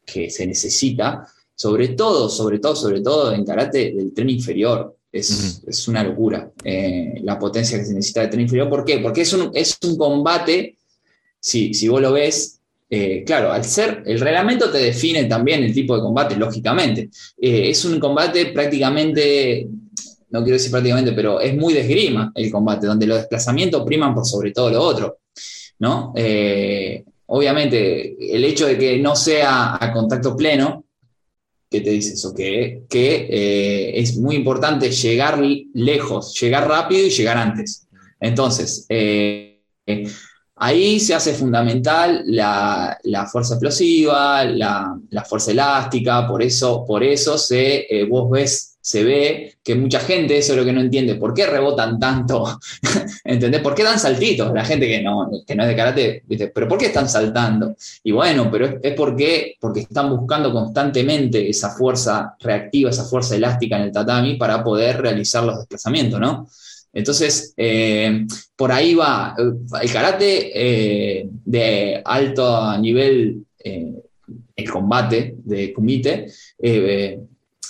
que 0.06 0.30
se 0.30 0.46
necesita 0.46 1.26
sobre 1.54 1.88
todo, 1.88 2.28
sobre 2.28 2.58
todo, 2.58 2.74
sobre 2.74 3.00
todo 3.00 3.32
en 3.32 3.44
karate 3.44 3.92
del 3.92 4.12
tren 4.12 4.30
inferior. 4.30 4.96
Es, 5.12 5.86
una 5.86 6.02
locura 6.02 6.50
eh, 6.64 7.20
la 7.22 7.38
potencia 7.38 7.78
que 7.78 7.84
se 7.84 7.94
necesita 7.94 8.22
del 8.22 8.30
tren 8.30 8.42
inferior. 8.42 8.68
¿Por 8.68 8.84
qué? 8.84 8.98
Porque 8.98 9.20
es 9.20 9.32
un, 9.32 9.50
es 9.54 9.78
un 9.84 9.96
combate, 9.96 10.76
si, 11.38 11.72
si 11.72 11.86
vos 11.86 12.00
lo 12.00 12.12
ves, 12.12 12.58
eh, 12.90 13.22
claro, 13.24 13.52
al 13.52 13.64
ser, 13.64 14.02
el 14.06 14.18
reglamento 14.18 14.70
te 14.70 14.78
define 14.78 15.24
también 15.26 15.62
el 15.62 15.72
tipo 15.72 15.94
de 15.94 16.02
combate, 16.02 16.34
lógicamente. 16.36 17.10
Eh, 17.40 17.70
es 17.70 17.84
un 17.84 18.00
combate 18.00 18.46
prácticamente, 18.46 19.68
no 20.30 20.42
quiero 20.42 20.56
decir 20.56 20.72
prácticamente, 20.72 21.12
pero 21.12 21.38
es 21.40 21.56
muy 21.56 21.74
de 21.74 21.82
esgrima 21.82 22.32
el 22.34 22.50
combate, 22.50 22.88
donde 22.88 23.06
los 23.06 23.18
desplazamientos 23.18 23.84
priman 23.84 24.14
por 24.14 24.26
sobre 24.26 24.50
todo 24.50 24.70
lo 24.70 24.82
otro. 24.82 25.18
¿no? 25.78 26.12
obviamente, 27.26 28.16
el 28.34 28.44
hecho 28.44 28.66
de 28.66 28.78
que 28.78 28.98
no 28.98 29.16
sea 29.16 29.76
a 29.80 29.92
contacto 29.92 30.36
pleno, 30.36 30.83
¿qué 31.70 31.80
te 31.80 31.90
dice 31.90 32.14
eso? 32.14 32.34
Que, 32.34 32.82
que 32.88 33.26
eh, 33.30 33.98
es 34.00 34.16
muy 34.16 34.36
importante 34.36 34.90
llegar 34.90 35.40
lejos, 35.74 36.38
llegar 36.40 36.68
rápido 36.68 37.06
y 37.06 37.10
llegar 37.10 37.36
antes. 37.36 37.86
Entonces, 38.20 38.86
eh, 38.88 39.60
ahí 40.56 41.00
se 41.00 41.14
hace 41.14 41.34
fundamental 41.34 42.22
la, 42.26 42.98
fuerza 43.30 43.54
explosiva, 43.54 44.44
la, 44.44 45.24
fuerza 45.28 45.50
elástica, 45.50 46.26
por 46.26 46.42
eso, 46.42 46.84
por 46.86 47.02
eso 47.02 47.36
se, 47.38 47.86
vos 48.08 48.30
ves 48.30 48.73
se 48.84 49.02
ve 49.02 49.56
que 49.62 49.74
mucha 49.74 49.98
gente, 49.98 50.36
eso 50.36 50.52
es 50.52 50.58
lo 50.58 50.64
que 50.64 50.72
no 50.72 50.82
entiende, 50.82 51.14
¿por 51.14 51.32
qué 51.32 51.46
rebotan 51.46 51.98
tanto? 51.98 52.60
¿Entendés? 53.24 53.62
¿Por 53.62 53.74
qué 53.74 53.82
dan 53.82 53.98
saltitos? 53.98 54.52
La 54.52 54.62
gente 54.62 54.86
que 54.86 55.00
no, 55.00 55.30
que 55.46 55.54
no 55.54 55.62
es 55.62 55.70
de 55.70 55.76
karate. 55.76 56.22
¿pero 56.54 56.68
por 56.68 56.76
qué 56.76 56.86
están 56.86 57.08
saltando? 57.08 57.74
Y 58.02 58.12
bueno, 58.12 58.50
pero 58.50 58.78
es, 58.82 58.92
porque, 58.92 59.56
porque 59.58 59.80
están 59.80 60.10
buscando 60.10 60.52
constantemente 60.52 61.48
esa 61.48 61.70
fuerza 61.70 62.36
reactiva, 62.38 62.90
esa 62.90 63.04
fuerza 63.04 63.34
elástica 63.34 63.76
en 63.76 63.84
el 63.84 63.92
tatami 63.92 64.34
para 64.34 64.62
poder 64.62 65.00
realizar 65.00 65.44
los 65.44 65.56
desplazamientos, 65.60 66.20
¿no? 66.20 66.46
Entonces, 66.92 67.54
eh, 67.56 68.26
por 68.54 68.70
ahí 68.70 68.94
va 68.94 69.34
el 69.80 69.90
karate 69.90 70.50
eh, 70.52 71.26
de 71.42 72.02
alto 72.04 72.76
nivel, 72.76 73.46
eh, 73.58 73.94
el 74.54 74.70
combate 74.70 75.36
de 75.38 75.72
kumite, 75.72 76.26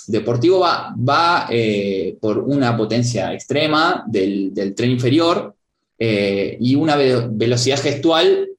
Deportivo 0.07 0.59
va, 0.59 0.93
va 0.97 1.47
eh, 1.49 2.17
por 2.19 2.39
una 2.39 2.75
potencia 2.77 3.33
extrema 3.33 4.03
del, 4.07 4.73
tren 4.75 4.91
inferior 4.91 5.55
eh, 5.97 6.57
y 6.59 6.75
una 6.75 6.95
velocidad 6.95 7.79
gestual 7.79 8.49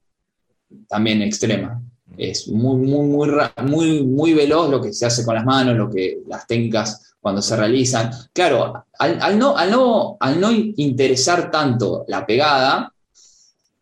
también 0.87 1.21
extrema. 1.21 1.81
Es 2.17 2.47
muy, 2.47 2.77
muy, 2.77 3.07
muy, 3.07 3.29
muy, 3.63 4.03
muy 4.03 4.33
veloz 4.33 4.69
lo 4.69 4.81
que 4.81 4.91
se 4.91 5.05
hace 5.05 5.23
con 5.23 5.35
las 5.35 5.45
manos, 5.45 5.77
lo 5.77 5.89
que, 5.89 6.19
las 6.27 6.47
técnicas 6.47 7.13
cuando 7.19 7.41
se 7.41 7.55
realizan. 7.55 8.11
Claro, 8.33 8.85
al, 8.97 9.37
no, 9.37 9.55
al, 9.57 9.71
no, 9.71 10.17
al 10.19 10.39
no 10.39 10.51
interesar 10.51 11.51
tanto 11.51 12.05
la 12.07 12.25
pegada, 12.25 12.91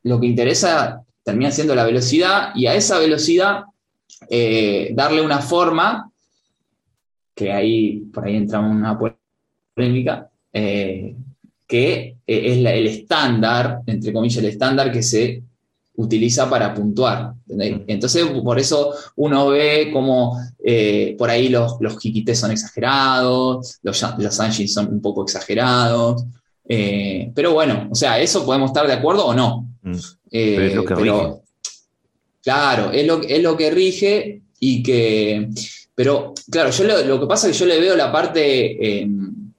lo 0.04 0.20
que 0.20 0.28
interesa 0.28 1.02
termina 1.24 1.52
siendo 1.52 1.74
la 1.76 1.86
velocidad 1.86 2.50
y 2.56 2.68
a 2.68 2.76
esa 2.76 3.00
velocidad 3.00 3.64
eh, 4.30 4.92
darle 4.94 5.22
una 5.22 5.40
forma 5.40 6.12
que 7.36 7.52
ahí 7.52 8.00
por 8.14 8.26
ahí 8.26 8.38
entra 8.38 8.60
una 8.60 8.98
polémica, 8.98 10.30
eh, 10.54 11.16
que 11.68 12.18
es 12.26 12.58
el 12.58 12.88
estándar, 12.88 13.82
entre 13.86 14.14
comillas, 14.14 14.38
el 14.38 14.50
estándar 14.50 14.92
que 14.92 15.04
se 15.04 15.44
utiliza 15.98 16.50
para 16.50 16.74
puntuar. 16.74 17.34
Entonces, 17.48 18.26
por 18.44 18.60
eso 18.60 18.94
uno 19.16 19.50
ve 19.50 19.90
como 19.92 20.40
eh, 20.64 21.16
por 21.18 21.30
ahí 21.30 21.50
los, 21.50 21.78
los 21.80 21.98
son 22.34 22.52
exagerados, 22.52 23.80
los, 23.84 24.06
los 24.18 24.36
son 24.36 24.88
un 24.88 25.02
poco 25.02 25.24
exagerados. 25.24 26.26
Eh, 26.68 27.32
pero 27.36 27.54
bueno, 27.54 27.88
o 27.92 27.96
sea, 27.96 28.20
eso 28.20 28.46
podemos 28.46 28.72
estar 28.72 28.88
de 28.88 28.94
acuerdo 28.94 29.26
o 29.26 29.34
no. 29.34 29.70
Mm. 29.84 29.98
pero 30.32 30.64
es 30.64 30.76
lo 30.76 30.86
que 30.86 30.96
rige. 30.96 31.34
Claro, 32.42 32.92
es 32.92 33.08
lo, 33.08 33.22
es 33.22 33.42
lo 33.42 33.58
que 33.58 33.72
rige 33.72 34.42
y 34.60 34.84
que 34.84 35.50
pero 35.96 36.34
claro, 36.52 36.70
yo 36.72 36.84
lo, 36.84 37.20
que 37.20 37.26
pasa 37.26 37.48
es 37.48 37.54
que 37.54 37.60
yo 37.60 37.66
le 37.66 37.80
veo 37.80 37.96
la 37.96 38.12
parte, 38.12 39.02
em, 39.02 39.52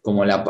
como 0.00 0.24
la, 0.24 0.42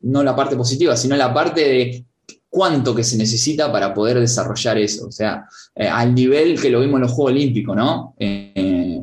no 0.00 0.22
la 0.22 0.34
parte 0.34 0.56
positiva, 0.56 0.96
sino 0.96 1.14
la 1.16 1.32
parte 1.32 1.60
de 1.60 2.04
cuánto 2.48 2.94
que 2.94 3.04
se 3.04 3.18
necesita 3.18 3.70
para 3.70 3.92
poder 3.92 4.18
desarrollar 4.18 4.78
eso. 4.78 5.08
O 5.08 5.12
sea, 5.12 5.44
eh, 5.74 5.86
al 5.86 6.14
nivel 6.14 6.58
que 6.58 6.70
lo 6.70 6.80
vimos 6.80 6.96
en 6.96 7.02
los 7.02 7.12
Juegos 7.12 7.32
Olímpicos, 7.32 7.76
¿no? 7.76 8.14
Eh, 8.18 9.02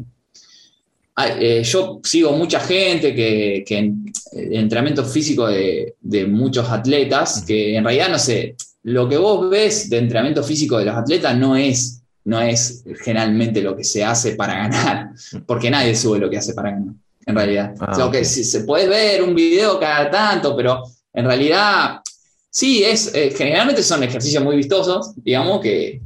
eh, 1.39 1.61
yo 1.63 1.99
sigo 2.03 2.31
mucha 2.31 2.59
gente 2.61 3.13
que, 3.13 3.63
que 3.67 3.77
en 3.77 4.05
entrenamiento 4.31 5.05
físico 5.05 5.45
de, 5.47 5.95
de, 6.01 6.25
muchos 6.25 6.67
atletas, 6.69 7.43
que 7.45 7.75
en 7.75 7.83
realidad 7.83 8.09
no 8.09 8.17
sé, 8.17 8.55
lo 8.83 9.07
que 9.07 9.17
vos 9.17 9.47
ves 9.49 9.89
de 9.89 9.99
entrenamiento 9.99 10.41
físico 10.43 10.79
de 10.79 10.85
los 10.85 10.95
atletas 10.95 11.37
no 11.37 11.55
es 11.55 12.00
no 12.25 12.41
es 12.41 12.83
generalmente 13.03 13.61
lo 13.61 13.75
que 13.75 13.83
se 13.83 14.03
hace 14.03 14.35
para 14.35 14.55
ganar, 14.55 15.09
porque 15.45 15.69
nadie 15.69 15.95
sube 15.95 16.19
lo 16.19 16.29
que 16.29 16.37
hace 16.37 16.53
para 16.53 16.71
ganar, 16.71 16.93
en 17.25 17.35
realidad. 17.35 17.73
Ah, 17.79 18.09
que 18.11 18.25
se 18.25 18.61
puede 18.61 18.87
ver 18.87 19.23
un 19.23 19.35
video 19.35 19.79
cada 19.79 20.09
tanto, 20.09 20.55
pero 20.55 20.83
en 21.13 21.25
realidad 21.25 22.01
sí, 22.49 22.83
es, 22.83 23.13
eh, 23.15 23.33
generalmente 23.35 23.81
son 23.81 24.03
ejercicios 24.03 24.43
muy 24.43 24.55
vistosos, 24.55 25.13
digamos, 25.15 25.61
que, 25.61 26.01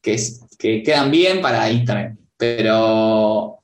que, 0.00 0.82
quedan 0.82 1.10
bien 1.10 1.40
para 1.40 1.70
Instagram, 1.70 2.16
pero 2.36 3.58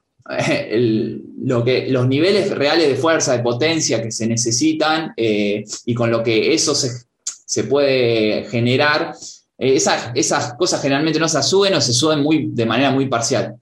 lo 1.45 1.65
que, 1.65 1.89
los 1.89 2.07
niveles 2.07 2.51
reales 2.51 2.89
de 2.89 2.95
fuerza, 2.97 3.37
de 3.37 3.43
potencia 3.43 4.03
que 4.03 4.11
se 4.11 4.27
necesitan 4.27 5.13
eh, 5.17 5.65
y 5.85 5.95
con 5.95 6.11
lo 6.11 6.23
que 6.23 6.55
eso 6.55 6.75
se, 6.75 6.91
se 7.25 7.65
puede 7.65 8.45
generar, 8.45 9.15
eh, 9.63 9.77
esas, 9.77 10.55
cosas 10.55 10.83
generalmente 10.83 11.21
no 11.21 11.29
se 11.29 11.41
suben 11.41 11.75
o 11.75 11.81
se 11.81 11.93
suben 11.93 12.21
muy, 12.21 12.49
de 12.51 12.67
manera 12.67 12.91
muy 12.91 13.07
parcial. 13.07 13.55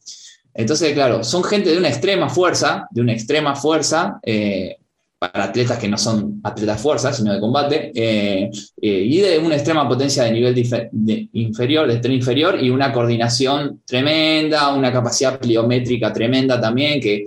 Entonces, 0.54 0.94
claro, 0.94 1.22
son 1.22 1.44
gente 1.44 1.70
de 1.70 1.76
una 1.76 1.88
extrema 1.88 2.30
fuerza, 2.30 2.88
de 2.90 3.02
una 3.02 3.12
extrema 3.12 3.54
fuerza, 3.54 4.18
eh, 4.22 4.78
para 5.18 5.44
atletas 5.44 5.78
que 5.78 5.88
no 5.88 5.98
son 5.98 6.40
atletas 6.42 6.80
fuerza, 6.80 7.12
sino 7.12 7.34
de 7.34 7.38
combate, 7.38 7.92
eh, 7.94 8.50
y 8.80 9.20
de 9.20 9.38
una 9.38 9.56
extrema 9.56 9.86
potencia 9.86 10.24
de 10.24 10.32
nivel 10.32 11.28
inferior, 11.34 11.86
de 11.86 11.98
tren 11.98 12.14
inferior, 12.14 12.58
y 12.58 12.70
una 12.70 12.90
coordinación 12.90 13.82
tremenda, 13.84 14.74
una 14.74 14.90
capacidad 14.90 15.38
pliométrica 15.38 16.10
tremenda 16.10 16.58
también, 16.58 16.98
que, 16.98 17.26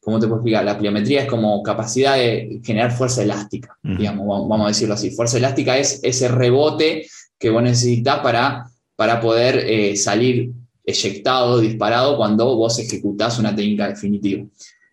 ¿cómo 0.00 0.18
te 0.18 0.26
puedo 0.26 0.40
explicar? 0.40 0.64
La 0.64 0.76
pliometría 0.76 1.22
es 1.22 1.28
como 1.28 1.62
capacidad 1.62 2.16
de 2.16 2.58
generar 2.64 2.90
fuerza 2.90 3.22
elástica, 3.22 3.78
digamos, 3.80 4.26
vamos 4.48 4.64
a 4.64 4.68
decirlo 4.68 4.94
así. 4.94 5.12
Fuerza 5.12 5.38
elástica 5.38 5.78
es 5.78 6.00
ese 6.02 6.26
rebote 6.26 7.06
que 7.42 7.50
vos 7.50 7.60
necesitas 7.60 8.20
para, 8.20 8.70
para 8.94 9.20
poder 9.20 9.56
eh, 9.66 9.96
salir 9.96 10.52
eyectado, 10.84 11.58
disparado 11.58 12.16
cuando 12.16 12.56
vos 12.56 12.78
ejecutás 12.78 13.40
una 13.40 13.52
técnica 13.52 13.88
definitiva. 13.88 14.44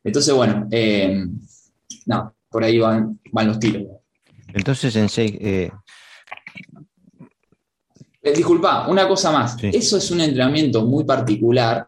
Entonces, 0.04 0.34
bueno, 0.34 0.68
eh, 0.72 1.26
no, 2.08 2.34
por 2.50 2.64
ahí 2.64 2.80
van, 2.80 3.20
van 3.32 3.48
los 3.50 3.60
tiros. 3.60 3.84
Entonces, 4.52 4.94
Sensei... 4.94 5.38
Eh... 5.40 5.72
eh 8.24 8.34
disculpa, 8.34 8.88
una 8.88 9.08
cosa 9.08 9.32
más. 9.32 9.56
Eso 9.62 9.98
es 9.98 10.10
un 10.10 10.22
entrenamiento 10.22 10.84
muy 10.88 11.04
particular, 11.04 11.88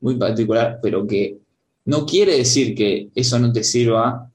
muy 0.00 0.16
particular, 0.16 0.80
pero 0.82 1.06
que 1.06 1.38
no 1.84 2.04
quiere 2.04 2.38
decir 2.38 2.74
que 2.74 3.08
eso 3.14 3.38
no 3.38 3.52
te 3.52 3.62
sirva 3.62 4.28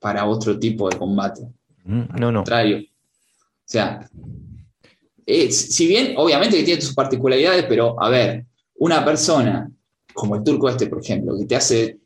para 0.00 0.26
otro 0.26 0.58
tipo 0.58 0.90
de 0.90 0.98
combate. 0.98 1.42
Mm, 1.84 2.18
no, 2.18 2.32
no. 2.32 2.40
Al 2.40 2.44
contrario. 2.44 2.78
O 3.64 3.66
sea, 3.66 4.10
si 5.26 5.86
bien 5.86 6.14
obviamente 6.16 6.56
que 6.56 6.64
tiene 6.64 6.80
sus 6.80 6.94
particularidades, 6.94 7.64
pero 7.68 8.00
a 8.02 8.08
ver, 8.08 8.44
una 8.76 9.04
persona 9.04 9.70
como 10.14 10.36
el 10.36 10.44
turco 10.44 10.68
este, 10.68 10.86
por 10.86 11.02
ejemplo, 11.02 11.36
que 11.36 11.44
te 11.44 11.56
hace 11.56 11.98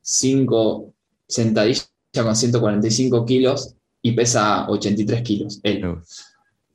5 0.00 0.92
sentadillas 1.28 1.92
con 2.14 2.34
145 2.34 3.24
kilos 3.24 3.74
y 4.00 4.12
pesa 4.12 4.68
83 4.68 5.22
kilos, 5.22 5.60
él. 5.62 5.96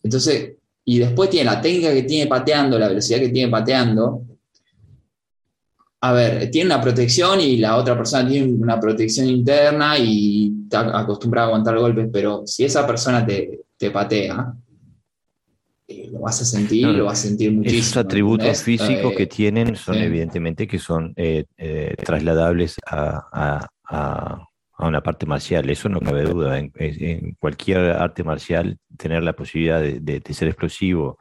Entonces, 0.04 0.54
y 0.86 1.00
después 1.00 1.30
tiene 1.30 1.52
la 1.52 1.60
técnica 1.60 1.92
que 1.94 2.04
tiene 2.04 2.28
pateando, 2.28 2.80
la 2.80 2.88
velocidad 2.88 3.20
que 3.20 3.30
tiene 3.30 3.52
pateando. 3.52 4.22
A 6.00 6.14
ver, 6.14 6.50
tiene 6.50 6.74
una 6.74 6.82
protección 6.82 7.42
y 7.42 7.58
la 7.58 7.76
otra 7.76 7.98
persona 7.98 8.30
tiene 8.30 8.54
una 8.54 8.80
protección 8.80 9.28
interna 9.28 9.98
y 9.98 10.54
está 10.64 10.98
acostumbrada 10.98 11.48
a 11.48 11.50
aguantar 11.50 11.78
golpes, 11.78 12.08
pero 12.14 12.46
si 12.46 12.64
esa 12.64 12.86
persona 12.88 13.26
te, 13.26 13.62
te 13.78 13.92
patea, 13.92 14.54
eh, 15.88 16.10
lo 16.12 16.20
vas 16.20 16.42
a 16.42 16.46
sentir, 16.46 16.86
lo 16.86 17.06
vas 17.06 17.20
a 17.20 17.28
sentir 17.28 17.52
muchísimo. 17.52 17.82
Esos 17.82 17.98
atributos 17.98 18.62
físicos 18.62 19.14
que 19.16 19.26
tienen 19.26 19.76
son 19.78 19.96
evidentemente 19.96 20.68
que 20.68 20.80
son 20.80 21.14
eh, 21.16 21.46
eh, 21.58 21.96
trasladables 22.04 22.76
a, 22.86 23.66
una 24.80 25.02
parte 25.02 25.26
marcial, 25.26 25.68
eso 25.70 25.90
no 25.90 26.00
cabe 26.00 26.24
duda. 26.24 26.60
En, 26.60 27.36
cualquier 27.40 27.80
arte 27.92 28.24
marcial, 28.24 28.78
tener 28.96 29.24
la 29.24 29.34
posibilidad 29.34 29.82
de, 29.82 30.22
ser 30.32 30.50
explosivo, 30.50 31.18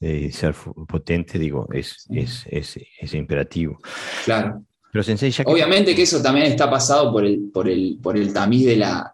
de 0.00 0.32
ser 0.32 0.54
potente, 0.88 1.38
digo, 1.38 1.68
es, 1.72 2.06
es, 2.08 3.14
imperativo. 3.14 3.78
Claro. 4.24 4.62
Pero 4.92 5.04
Obviamente 5.46 5.92
que 5.94 6.02
eso 6.02 6.22
también 6.22 6.46
está 6.46 6.70
pasado 6.70 7.10
por 7.10 7.26
el, 7.26 7.50
por 7.52 7.68
el, 7.68 7.98
por 8.00 8.16
el 8.16 8.32
tamiz 8.32 8.64
de 8.64 8.76
la, 8.76 9.12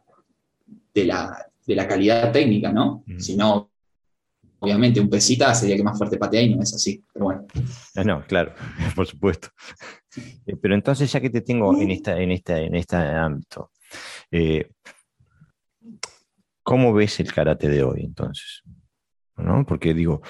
de 0.92 1.04
la, 1.06 1.46
de 1.66 1.74
la 1.74 1.88
calidad 1.88 2.30
técnica, 2.30 2.70
¿no? 2.70 3.02
Mm. 3.06 3.18
Si 3.18 3.34
no, 3.34 3.69
Obviamente, 4.62 5.00
un 5.00 5.08
pesita 5.08 5.54
sería 5.54 5.76
que 5.76 5.82
más 5.82 5.96
fuerte 5.96 6.18
patea 6.18 6.42
y 6.42 6.54
no 6.54 6.62
es 6.62 6.74
así, 6.74 7.02
pero 7.12 7.24
bueno. 7.24 7.46
Ah, 7.96 8.04
no, 8.04 8.24
claro, 8.26 8.54
por 8.94 9.06
supuesto. 9.06 9.48
Eh, 10.46 10.56
pero 10.60 10.74
entonces, 10.74 11.10
ya 11.10 11.20
que 11.20 11.30
te 11.30 11.40
tengo 11.40 11.74
en, 11.80 11.90
esta, 11.90 12.20
en, 12.20 12.30
esta, 12.30 12.60
en 12.60 12.74
este 12.74 12.96
ámbito, 12.96 13.70
eh, 14.30 14.70
¿cómo 16.62 16.92
ves 16.92 17.20
el 17.20 17.32
karate 17.32 17.68
de 17.68 17.82
hoy 17.82 18.02
entonces? 18.04 18.62
¿No? 19.36 19.64
Porque 19.64 19.94
digo, 19.94 20.20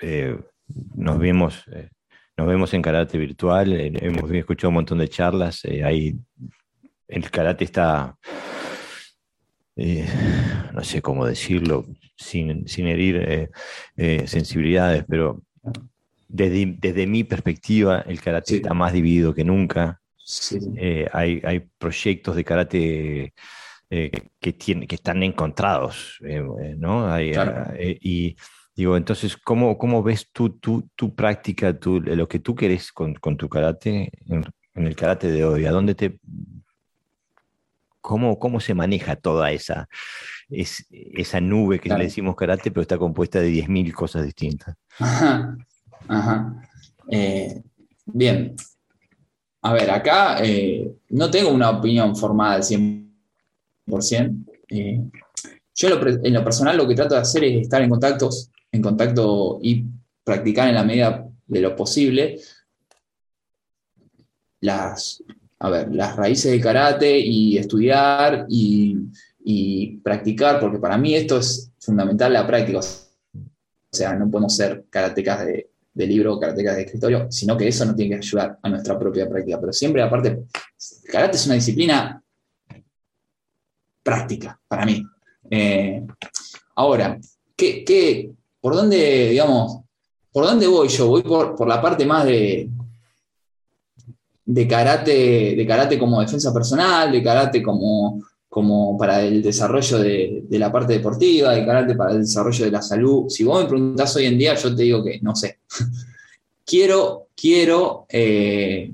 eh, 0.00 0.38
nos 0.94 1.18
vemos, 1.18 1.64
nos 2.34 2.46
vemos 2.46 2.72
en 2.72 2.80
karate 2.80 3.18
virtual, 3.18 3.74
hemos 3.74 4.30
escuchado 4.30 4.70
un 4.70 4.76
montón 4.76 4.98
de 4.98 5.08
charlas, 5.08 5.62
ahí 5.84 6.18
el 7.08 7.30
karate 7.30 7.64
está, 7.64 8.16
no 10.76 10.84
sé 10.84 11.02
cómo 11.02 11.26
decirlo, 11.26 11.84
sin, 12.16 12.68
sin 12.68 12.86
herir 12.86 13.50
sensibilidades, 14.26 15.04
pero 15.08 15.42
desde, 16.28 17.06
mi 17.06 17.24
perspectiva, 17.24 18.00
el 18.06 18.20
karate 18.20 18.56
está 18.56 18.74
más 18.74 18.92
dividido 18.92 19.34
que 19.34 19.44
nunca. 19.44 20.00
hay, 21.12 21.40
hay, 21.44 21.60
proyectos 21.78 22.36
de 22.36 22.44
karate 22.44 23.32
eh, 23.88 24.10
que, 24.40 24.52
tiene, 24.52 24.88
que 24.88 24.96
están 24.96 25.22
encontrados, 25.22 26.18
eh, 26.24 26.42
¿no? 26.76 27.16
Eh, 27.18 27.98
y 28.00 28.36
digo, 28.74 28.96
entonces, 28.96 29.36
¿cómo, 29.36 29.78
cómo 29.78 30.02
ves 30.02 30.28
tú, 30.32 30.58
tú 30.58 30.90
tu 30.96 31.14
práctica, 31.14 31.78
tú, 31.78 32.00
lo 32.00 32.26
que 32.26 32.40
tú 32.40 32.56
querés 32.56 32.90
con, 32.90 33.14
con 33.14 33.36
tu 33.36 33.48
karate, 33.48 34.10
en, 34.26 34.44
el 34.74 34.96
karate 34.96 35.30
de 35.30 35.44
hoy? 35.44 35.66
¿A 35.66 35.70
dónde 35.70 35.94
te... 35.94 36.18
Cómo, 38.00 38.40
cómo 38.40 38.58
se 38.58 38.74
maneja 38.74 39.14
toda 39.14 39.52
esa, 39.52 39.88
es, 40.48 40.86
esa 40.90 41.40
nube 41.40 41.78
que 41.78 41.88
le 41.88 42.04
decimos 42.04 42.36
karate, 42.36 42.70
pero 42.70 42.82
está 42.82 42.98
compuesta 42.98 43.40
de 43.40 43.50
10.000 43.50 43.92
cosas 43.92 44.24
distintas? 44.24 44.76
Ajá, 44.98 45.56
ajá. 46.08 46.62
bien. 48.06 48.54
A 49.62 49.72
ver, 49.72 49.90
acá 49.90 50.40
no 51.10 51.30
tengo 51.30 51.50
una 51.50 51.70
opinión 51.70 52.14
formada 52.14 52.54
al 52.54 52.62
100%. 52.62 54.44
Eh, 54.68 55.00
yo 55.74 55.88
en 55.88 56.34
lo, 56.34 56.44
personal 56.44 56.76
lo 56.76 56.88
que 56.88 56.94
trato 56.94 57.14
de 57.14 57.20
hacer 57.20 57.44
es 57.44 57.62
estar 57.62 57.82
en 57.82 57.90
contactos, 57.90 58.50
en 58.72 58.82
contacto 58.82 59.58
y 59.62 59.84
practicar 60.24 60.68
en 60.68 60.74
la 60.74 60.84
medida 60.84 61.28
de 61.46 61.60
lo 61.60 61.76
posible 61.76 62.40
las, 64.60 65.22
a 65.58 65.70
ver, 65.70 65.94
las 65.94 66.16
raíces 66.16 66.50
del 66.50 66.62
karate 66.62 67.18
y 67.18 67.58
estudiar 67.58 68.46
y, 68.48 68.96
practicar, 70.02 70.58
porque 70.60 70.78
para 70.78 70.98
mí 70.98 71.14
esto 71.14 71.38
es 71.38 71.70
fundamental 71.78 72.32
la 72.32 72.46
práctica. 72.46 72.80
O 72.80 73.96
sea, 73.96 74.14
no 74.14 74.30
podemos 74.30 74.56
ser 74.56 74.86
karatecas 74.90 75.46
de, 75.46 75.70
de 75.96 76.06
libro 76.06 76.38
karatecas 76.38 76.76
de 76.76 76.82
escritorio, 76.82 77.26
sino 77.30 77.56
que 77.56 77.68
eso 77.68 77.86
nos 77.86 77.96
tiene 77.96 78.10
que 78.10 78.18
ayudar 78.18 78.58
a 78.62 78.68
nuestra 78.68 78.98
propia 78.98 79.26
práctica. 79.26 79.58
Pero 79.58 79.72
siempre, 79.72 80.02
aparte, 80.02 80.44
karate 81.10 81.36
es 81.38 81.46
una 81.46 81.54
disciplina 81.54 82.22
práctica 84.02 84.60
para 84.68 84.84
mí. 84.84 85.02
Eh, 85.50 86.06
ahora, 86.74 87.18
¿qué, 87.56 88.30
por 88.60 88.74
dónde, 88.74 89.30
digamos, 89.30 89.80
por 90.30 90.44
dónde 90.44 90.66
voy 90.66 90.88
yo? 90.88 91.08
Voy 91.08 91.22
por, 91.22 91.66
la 91.66 91.80
parte 91.80 92.04
más 92.04 92.26
de, 92.26 92.68
de, 94.44 94.68
karate, 94.68 95.54
de 95.56 95.66
karate 95.66 95.98
como 95.98 96.20
defensa 96.20 96.52
personal, 96.52 97.10
de 97.10 97.22
karate 97.22 97.62
como, 97.62 98.22
como 98.56 98.96
para 98.96 99.20
el 99.22 99.42
desarrollo 99.42 99.98
de, 99.98 100.46
la 100.48 100.72
parte 100.72 100.94
deportiva, 100.94 101.52
de 101.52 101.66
karate 101.66 101.94
para 101.94 102.12
el 102.12 102.22
desarrollo 102.22 102.64
de 102.64 102.70
la 102.70 102.80
salud. 102.80 103.28
Si 103.28 103.44
vos 103.44 103.62
me 103.62 103.68
preguntás 103.68 104.16
hoy 104.16 104.24
en 104.24 104.38
día, 104.38 104.54
yo 104.54 104.74
te 104.74 104.82
digo 104.82 105.04
que 105.04 105.20
no 105.20 105.36
sé. 105.36 105.58
quiero, 106.64 107.28
quiero, 107.36 108.06
eh, 108.08 108.90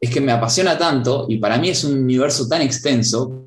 es 0.00 0.10
que 0.10 0.20
me 0.20 0.32
apasiona 0.32 0.76
tanto 0.76 1.26
y 1.28 1.38
para 1.38 1.56
mí 1.56 1.68
es 1.68 1.84
un 1.84 2.02
universo 2.02 2.48
tan 2.48 2.62
extenso 2.62 3.44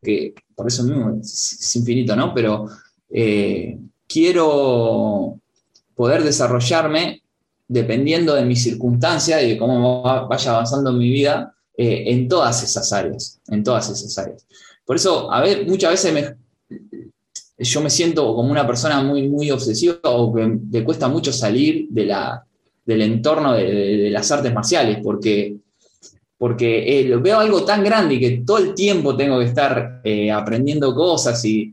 que 0.00 0.32
por 0.54 0.68
eso 0.68 0.84
mismo 0.84 1.18
es, 1.20 1.74
infinito, 1.74 2.14
¿no? 2.14 2.32
Pero 2.32 2.68
eh, 3.10 3.76
quiero 4.06 5.40
poder 5.96 6.22
desarrollarme 6.22 7.20
dependiendo 7.66 8.36
de 8.36 8.44
mis 8.44 8.62
circunstancias 8.62 9.42
y 9.42 9.48
de 9.48 9.58
cómo 9.58 10.04
vaya 10.28 10.52
avanzando 10.52 10.90
en 10.90 10.98
mi 10.98 11.10
vida 11.10 11.52
eh, 11.76 12.04
en 12.06 12.28
todas 12.28 12.62
esas 12.62 12.92
áreas, 12.92 13.40
en 13.48 13.62
todas 13.62 13.88
esas 13.90 14.16
áreas. 14.18 14.46
Por 14.84 14.96
eso, 14.96 15.32
a 15.32 15.40
ver, 15.40 15.66
muchas 15.66 15.92
veces 15.92 16.34
yo 17.58 17.80
me 17.80 17.90
siento 17.90 18.34
como 18.34 18.50
una 18.50 18.66
persona 18.66 19.02
muy, 19.02 19.28
muy 19.28 19.50
obsesiva 19.50 19.98
o 20.04 20.34
que 20.34 20.46
me 20.46 20.84
cuesta 20.84 21.08
mucho 21.08 21.32
salir 21.32 21.86
de 21.90 22.06
la, 22.06 22.44
del 22.84 23.02
entorno 23.02 23.54
de 23.54 24.10
las 24.10 24.30
artes 24.32 24.52
marciales, 24.52 24.98
porque 25.02 25.56
porque 26.42 26.98
eh, 26.98 27.16
veo 27.18 27.38
algo 27.38 27.64
tan 27.64 27.84
grande 27.84 28.16
y 28.16 28.18
que 28.18 28.42
todo 28.44 28.58
el 28.58 28.74
tiempo 28.74 29.14
tengo 29.14 29.38
que 29.38 29.44
estar 29.44 30.00
eh, 30.02 30.28
aprendiendo 30.28 30.92
cosas 30.92 31.40
y, 31.44 31.72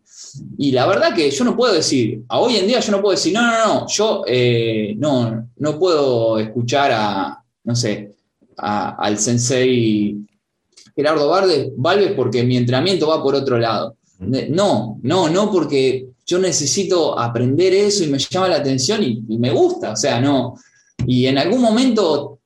la 0.60 0.86
verdad 0.86 1.16
que 1.16 1.32
yo 1.32 1.44
no 1.44 1.58
puedo 1.58 1.74
decir, 1.74 2.22
a 2.30 2.38
hoy 2.38 2.58
en 2.58 2.68
día 2.68 2.80
yo 2.80 2.92
no 2.92 3.02
puedo 3.02 3.16
decir, 3.16 3.34
no, 3.34 3.42
no, 3.42 3.66
no, 3.66 3.88
yo 3.88 4.24
eh, 4.28 4.94
no, 4.96 5.50
no 5.56 5.80
puedo 5.80 6.38
escuchar 6.38 6.92
a, 6.94 7.44
no 7.64 7.76
sé, 7.76 8.12
al 8.60 9.18
sensei 9.18 10.18
Gerardo 10.96 11.30
Valves 11.30 12.12
porque 12.16 12.44
mi 12.44 12.58
entrenamiento 12.58 13.08
va 13.08 13.24
por 13.24 13.36
otro 13.36 13.58
lado. 13.58 13.96
No, 14.20 15.00
no, 15.02 15.30
no, 15.30 15.52
porque 15.52 16.08
yo 16.26 16.40
necesito 16.40 17.18
aprender 17.18 17.74
eso 17.74 18.04
y 18.04 18.08
me 18.08 18.20
llama 18.20 18.50
la 18.50 18.58
atención 18.58 19.02
y, 19.02 19.24
y 19.30 19.38
me 19.38 19.52
gusta, 19.52 19.94
o 19.94 19.96
sea, 19.96 20.20
no. 20.20 20.56
Y 21.08 21.26
en 21.26 21.38
algún 21.38 21.62
momento 21.62 22.40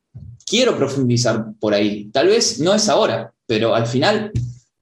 quiero 0.46 0.76
profundizar 0.76 1.46
por 1.58 1.74
ahí. 1.74 2.10
Tal 2.12 2.28
vez 2.28 2.60
no 2.60 2.74
es 2.74 2.88
ahora, 2.88 3.32
pero 3.46 3.74
al 3.74 3.86
final, 3.86 4.30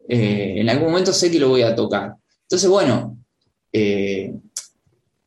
eh, 0.08 0.54
en 0.56 0.68
algún 0.68 0.88
momento 0.88 1.12
sé 1.12 1.30
que 1.30 1.38
lo 1.38 1.48
voy 1.48 1.62
a 1.62 1.74
tocar. 1.74 2.14
Entonces, 2.42 2.68
bueno, 2.68 3.18
eh, 3.72 4.34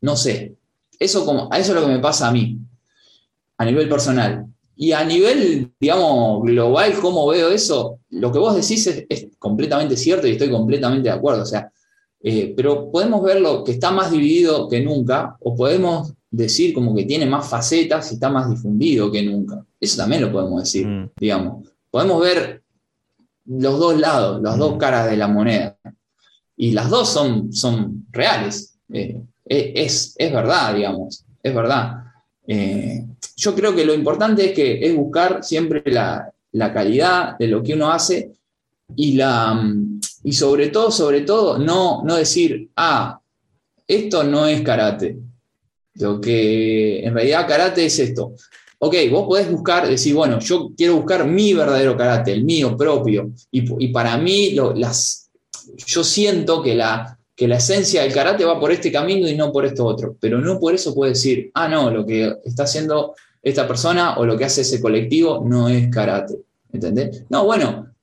no 0.02 0.16
sé. 0.16 0.56
Eso, 1.00 1.26
como, 1.26 1.50
eso 1.54 1.72
es 1.72 1.76
lo 1.76 1.82
que 1.82 1.94
me 1.94 2.00
pasa 2.00 2.28
a 2.28 2.32
mí, 2.32 2.58
a 3.58 3.66
nivel 3.66 3.90
personal. 3.90 4.46
Y 4.76 4.92
a 4.92 5.04
nivel, 5.04 5.72
digamos, 5.80 6.44
global, 6.44 6.94
cómo 7.02 7.28
veo 7.28 7.50
eso, 7.50 8.00
lo 8.10 8.32
que 8.32 8.40
vos 8.40 8.56
decís 8.56 8.88
es, 8.88 9.28
completamente 9.40 9.96
cierto 9.96 10.28
y 10.28 10.32
estoy 10.32 10.50
completamente 10.50 11.10
de 11.10 11.16
acuerdo. 11.16 11.44
O 11.44 11.46
sea, 11.46 11.72
eh, 12.22 12.54
pero 12.56 12.92
podemos 12.92 13.24
verlo 13.24 13.64
que 13.64 13.72
está 13.72 13.92
más 13.92 14.12
dividido 14.12 14.68
que 14.68 14.82
nunca, 14.82 15.38
o 15.40 15.56
podemos 15.56 16.14
decir 16.30 16.74
como 16.74 16.96
que 16.96 17.06
tiene 17.06 17.26
más 17.26 17.48
facetas 17.48 18.12
y 18.12 18.16
está 18.16 18.30
más 18.30 18.50
difundido 18.50 19.12
que 19.12 19.24
nunca. 19.24 19.66
Eso 19.80 19.98
también 19.98 20.22
lo 20.24 20.32
podemos 20.32 20.64
decir, 20.64 20.86
mm. 20.86 21.12
digamos. 21.18 21.70
Podemos 21.90 22.22
ver 22.22 22.62
los 23.46 23.80
dos 23.80 23.98
lados, 23.98 24.42
las 24.42 24.58
dos 24.58 24.76
mm. 24.76 24.78
caras 24.78 25.10
de 25.10 25.18
la 25.18 25.28
moneda. 25.28 25.78
Y 26.58 26.72
las 26.72 26.90
dos 26.90 27.10
son, 27.10 27.54
son 27.54 28.06
reales. 28.12 28.78
Eh, 28.92 29.22
eh, 29.46 29.74
es, 29.76 30.16
verdad, 30.18 30.76
digamos, 30.76 31.26
es 31.42 31.54
verdad. 31.56 32.04
Eh, 32.48 33.04
yo 33.36 33.56
creo 33.56 33.76
que 33.76 33.86
lo 33.86 33.94
importante 33.94 34.46
es 34.46 34.54
que 34.54 34.86
es 34.86 34.96
buscar 34.96 35.44
siempre 35.44 35.84
la, 35.86 36.32
calidad 36.74 37.38
de 37.38 37.48
lo 37.48 37.62
que 37.62 37.74
uno 37.74 37.92
hace 37.92 38.32
y, 38.96 39.14
la, 39.14 39.62
y 40.24 40.34
sobre 40.34 40.70
todo, 40.70 40.90
sobre 40.90 41.22
todo, 41.22 41.58
no, 41.58 42.02
no 42.04 42.16
decir, 42.16 42.70
ah, 42.78 43.20
esto 43.88 44.24
no 44.24 44.48
es 44.48 44.62
karate, 44.62 45.18
lo 45.96 46.20
que 46.20 47.06
en 47.06 47.14
realidad 47.14 47.48
karate 47.48 47.86
es 47.86 48.00
esto. 48.00 48.34
Ok, 48.80 48.96
vos 49.10 49.26
podés 49.28 49.50
buscar, 49.50 49.88
decir, 49.88 50.14
bueno, 50.14 50.40
yo 50.40 50.72
quiero 50.76 50.98
buscar 50.98 51.26
mi 51.26 51.54
verdadero 51.54 51.96
karate, 51.96 52.34
el 52.34 52.44
mío 52.44 52.76
propio. 52.76 53.32
Y, 53.52 53.88
para 53.88 54.18
mí, 54.18 54.56
las, 54.76 55.30
yo 55.86 56.04
siento 56.04 56.62
que 56.62 56.76
la, 56.76 57.18
que 57.36 57.48
la 57.48 57.58
esencia 57.58 58.04
del 58.04 58.14
karate 58.14 58.46
va 58.46 58.60
por 58.60 58.72
este 58.72 58.92
camino 58.92 59.28
y 59.28 59.36
no 59.36 59.52
por 59.52 59.66
esto 59.66 59.86
otro. 59.86 60.16
Pero 60.20 60.40
no 60.40 60.60
por 60.60 60.74
eso 60.74 60.96
puedo 60.96 61.12
decir, 61.12 61.52
ah, 61.54 61.68
no, 61.68 61.90
lo 61.92 62.06
que 62.06 62.34
está 62.46 62.64
haciendo 62.64 63.14
esta 63.44 63.68
persona 63.68 64.18
o 64.18 64.26
lo 64.26 64.38
que 64.38 64.46
hace 64.46 64.62
ese 64.62 64.82
colectivo 64.82 65.44
no 65.46 65.68
es 65.68 65.90
karate. 65.90 66.36
¿Entendés? 66.72 67.24
No, 67.30 67.46
bueno, 67.46 67.94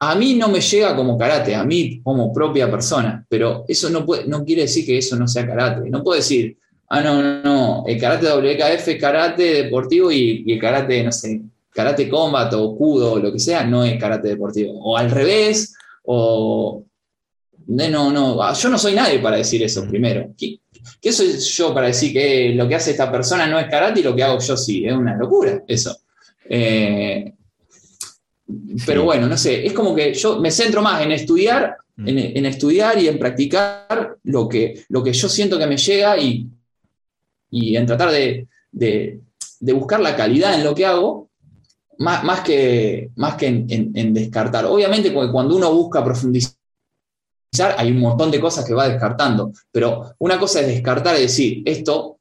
a 0.00 0.14
mí 0.14 0.34
no 0.34 0.48
me 0.48 0.60
llega 0.60 0.96
como 0.96 1.18
karate, 1.18 1.54
a 1.54 1.64
mí 1.64 2.00
como 2.02 2.32
propia 2.32 2.70
persona, 2.70 3.24
pero 3.28 3.64
eso 3.68 3.90
no, 3.90 4.06
puede, 4.06 4.26
no 4.26 4.44
quiere 4.44 4.62
decir 4.62 4.86
que 4.86 4.98
eso 4.98 5.16
no 5.16 5.28
sea 5.28 5.46
karate. 5.46 5.90
No 5.90 6.02
puedo 6.02 6.16
decir, 6.16 6.56
ah, 6.88 7.00
no, 7.02 7.22
no, 7.22 7.42
no, 7.42 7.84
el 7.86 8.00
karate 8.00 8.26
WKF 8.26 8.88
es 8.88 9.00
karate 9.00 9.42
deportivo 9.64 10.10
y, 10.10 10.44
el 10.50 10.58
karate, 10.58 11.02
no 11.02 11.12
sé, 11.12 11.42
karate 11.70 12.08
combat 12.08 12.52
o 12.54 12.76
kudo 12.76 13.12
o 13.12 13.18
lo 13.18 13.32
que 13.32 13.38
sea, 13.38 13.64
no 13.64 13.84
es 13.84 14.00
karate 14.00 14.28
deportivo. 14.28 14.78
O 14.82 14.96
al 14.96 15.10
revés, 15.10 15.74
o... 16.04 16.82
No, 17.68 18.10
no, 18.10 18.54
yo 18.54 18.68
no 18.70 18.78
soy 18.78 18.94
nadie 18.94 19.18
para 19.18 19.36
decir 19.36 19.62
eso 19.62 19.86
primero. 19.86 20.34
¿Qué, 20.38 21.12
soy 21.12 21.38
yo 21.38 21.74
para 21.74 21.88
decir 21.88 22.14
que 22.14 22.54
lo 22.54 22.66
que 22.66 22.74
hace 22.74 22.92
esta 22.92 23.12
persona 23.12 23.46
no 23.46 23.58
es 23.58 23.68
karate 23.68 24.00
y 24.00 24.02
lo 24.02 24.16
que 24.16 24.22
hago 24.22 24.38
yo 24.38 24.56
sí? 24.56 24.86
Es 24.86 24.94
una 24.94 25.14
locura 25.16 25.62
eso. 25.68 25.94
Eh, 26.48 27.34
pero 28.86 29.04
bueno, 29.04 29.26
no 29.26 29.36
sé, 29.36 29.66
es 29.66 29.74
como 29.74 29.94
que 29.94 30.14
yo 30.14 30.40
me 30.40 30.50
centro 30.50 30.80
más 30.80 31.02
en 31.02 31.12
estudiar, 31.12 31.76
mm. 31.96 32.08
en, 32.08 32.46
estudiar 32.46 32.98
y 32.98 33.08
en 33.08 33.18
practicar 33.18 34.16
lo 34.24 34.48
que, 34.48 34.84
lo 34.88 35.04
que 35.04 35.12
yo 35.12 35.28
siento 35.28 35.58
que 35.58 35.66
me 35.66 35.76
llega 35.76 36.16
y, 36.16 36.48
y 37.50 37.76
en 37.76 37.84
tratar 37.84 38.10
de, 38.10 38.48
buscar 39.60 40.00
la 40.00 40.16
calidad 40.16 40.54
en 40.54 40.64
lo 40.64 40.74
que 40.74 40.86
hago, 40.86 41.28
más, 41.98 42.40
que, 42.40 43.10
más 43.16 43.34
que 43.34 43.46
en, 43.48 44.14
descartar. 44.14 44.64
Obviamente 44.64 45.12
cuando 45.12 45.54
uno 45.54 45.70
busca 45.74 46.02
profundizar, 46.02 46.57
hay 47.76 47.90
un 47.90 48.00
montón 48.00 48.30
de 48.30 48.40
cosas 48.40 48.64
que 48.64 48.74
va 48.74 48.88
descartando, 48.88 49.52
pero 49.72 50.14
una 50.18 50.38
cosa 50.38 50.60
es 50.60 50.66
descartar 50.66 51.16
y 51.18 51.22
decir, 51.22 51.62
esto 51.64 52.18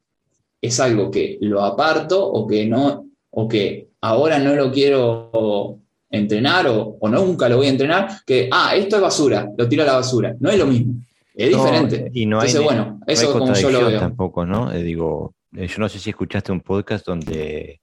es 0.62 0.80
algo 0.80 1.12
que 1.12 1.38
lo 1.42 1.64
aparto 1.64 2.26
o 2.26 2.48
que 2.48 2.66
no, 2.66 3.06
o 3.32 3.48
que 3.48 3.90
ahora 4.02 4.40
no 4.40 4.56
lo 4.56 4.72
quiero 4.72 5.80
entrenar 6.10 6.68
o, 6.68 6.98
nunca 7.10 7.50
lo 7.50 7.58
voy 7.58 7.68
a 7.68 7.72
entrenar, 7.72 8.08
que, 8.26 8.50
ah, 8.52 8.76
esto 8.76 8.96
es 8.96 9.02
basura, 9.02 9.50
lo 9.58 9.68
tiro 9.68 9.84
a 9.84 9.86
la 9.86 9.96
basura. 9.96 10.36
No 10.40 10.50
es 10.50 10.58
lo 10.58 10.66
mismo, 10.66 10.96
es 11.34 11.50
diferente. 11.50 12.10
Y 12.14 12.26
no 12.26 12.40
hay, 12.40 12.54
bueno, 12.58 13.00
eso 13.06 13.32
como 13.38 13.54
yo 13.54 13.70
lo 13.70 13.88
veo. 13.88 14.00
Tampoco, 14.00 14.46
¿no? 14.46 14.72
Eh, 14.72 14.82
digo, 14.84 15.36
eh, 15.56 15.68
yo 15.68 15.76
no 15.80 15.90
sé 15.90 16.00
si 16.00 16.10
escuchaste 16.10 16.52
un 16.52 16.62
podcast 16.62 17.06
donde 17.06 17.82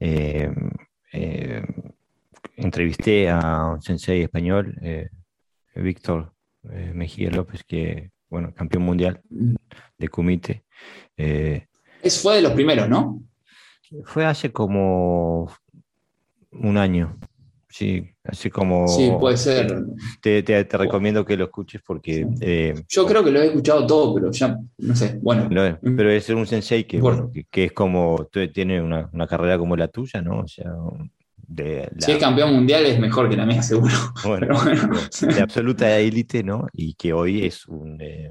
eh, 0.00 0.50
entrevisté 2.56 3.28
a 3.28 3.66
un 3.74 3.82
sensei 3.82 4.22
español, 4.22 4.74
Víctor 5.74 6.32
Mejía 6.62 7.30
López, 7.30 7.64
que, 7.64 8.10
bueno, 8.28 8.52
campeón 8.54 8.84
mundial 8.84 9.20
mm. 9.30 9.54
de 9.98 10.08
kumite. 10.08 10.64
es, 11.16 12.22
fue 12.22 12.36
de 12.36 12.42
los 12.42 12.52
primeros, 12.52 12.88
¿no? 12.88 13.22
Fue 14.04 14.24
hace 14.24 14.52
como 14.52 15.50
un 16.52 16.76
año. 16.76 17.18
Sí, 17.70 18.02
así 18.24 18.50
como... 18.50 18.88
Sí, 18.88 19.10
puede 19.20 19.36
ser. 19.36 19.84
Te, 20.22 20.42
recomiendo 20.72 21.24
que 21.24 21.36
lo 21.36 21.44
escuches 21.44 21.82
porque... 21.86 22.26
Eh, 22.40 22.74
Yo 22.88 23.06
creo 23.06 23.22
que 23.22 23.30
lo 23.30 23.40
he 23.40 23.46
escuchado 23.46 23.86
todo, 23.86 24.14
pero 24.14 24.30
ya, 24.30 24.58
no 24.78 24.96
sé, 24.96 25.18
bueno. 25.20 25.48
pero 25.80 26.10
es 26.10 26.28
un 26.30 26.46
sensei 26.46 26.84
que, 26.84 26.98
bueno. 26.98 27.30
que, 27.50 27.64
es 27.64 27.72
como, 27.72 28.26
tiene 28.52 28.80
una, 28.80 29.10
carrera 29.28 29.58
como 29.58 29.76
la 29.76 29.88
tuya, 29.88 30.22
¿no? 30.22 30.40
O 30.40 30.48
sea, 30.48 30.72
de 31.48 31.90
Si 31.98 32.12
es 32.12 32.18
campeón 32.18 32.52
mundial 32.52 32.84
es 32.86 33.00
mejor 33.00 33.28
que 33.28 33.36
la 33.36 33.46
mía, 33.46 33.62
seguro. 33.62 33.94
Bueno, 34.24 34.58
de 35.20 35.40
absoluta 35.40 35.98
élite, 35.98 36.44
¿no? 36.44 36.66
Y 36.72 36.94
que 36.94 37.12
hoy 37.12 37.46
es 37.46 37.66
un, 37.66 38.00
eh, 38.00 38.30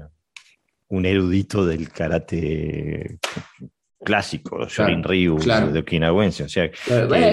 un 0.88 1.04
erudito 1.04 1.66
del 1.66 1.90
karate 1.90 3.18
clásico, 4.04 4.66
Shorin 4.66 5.02
Ryu, 5.02 5.38
de 5.38 5.80
Okinawense. 5.80 6.44
O 6.44 6.48
sea, 6.48 6.70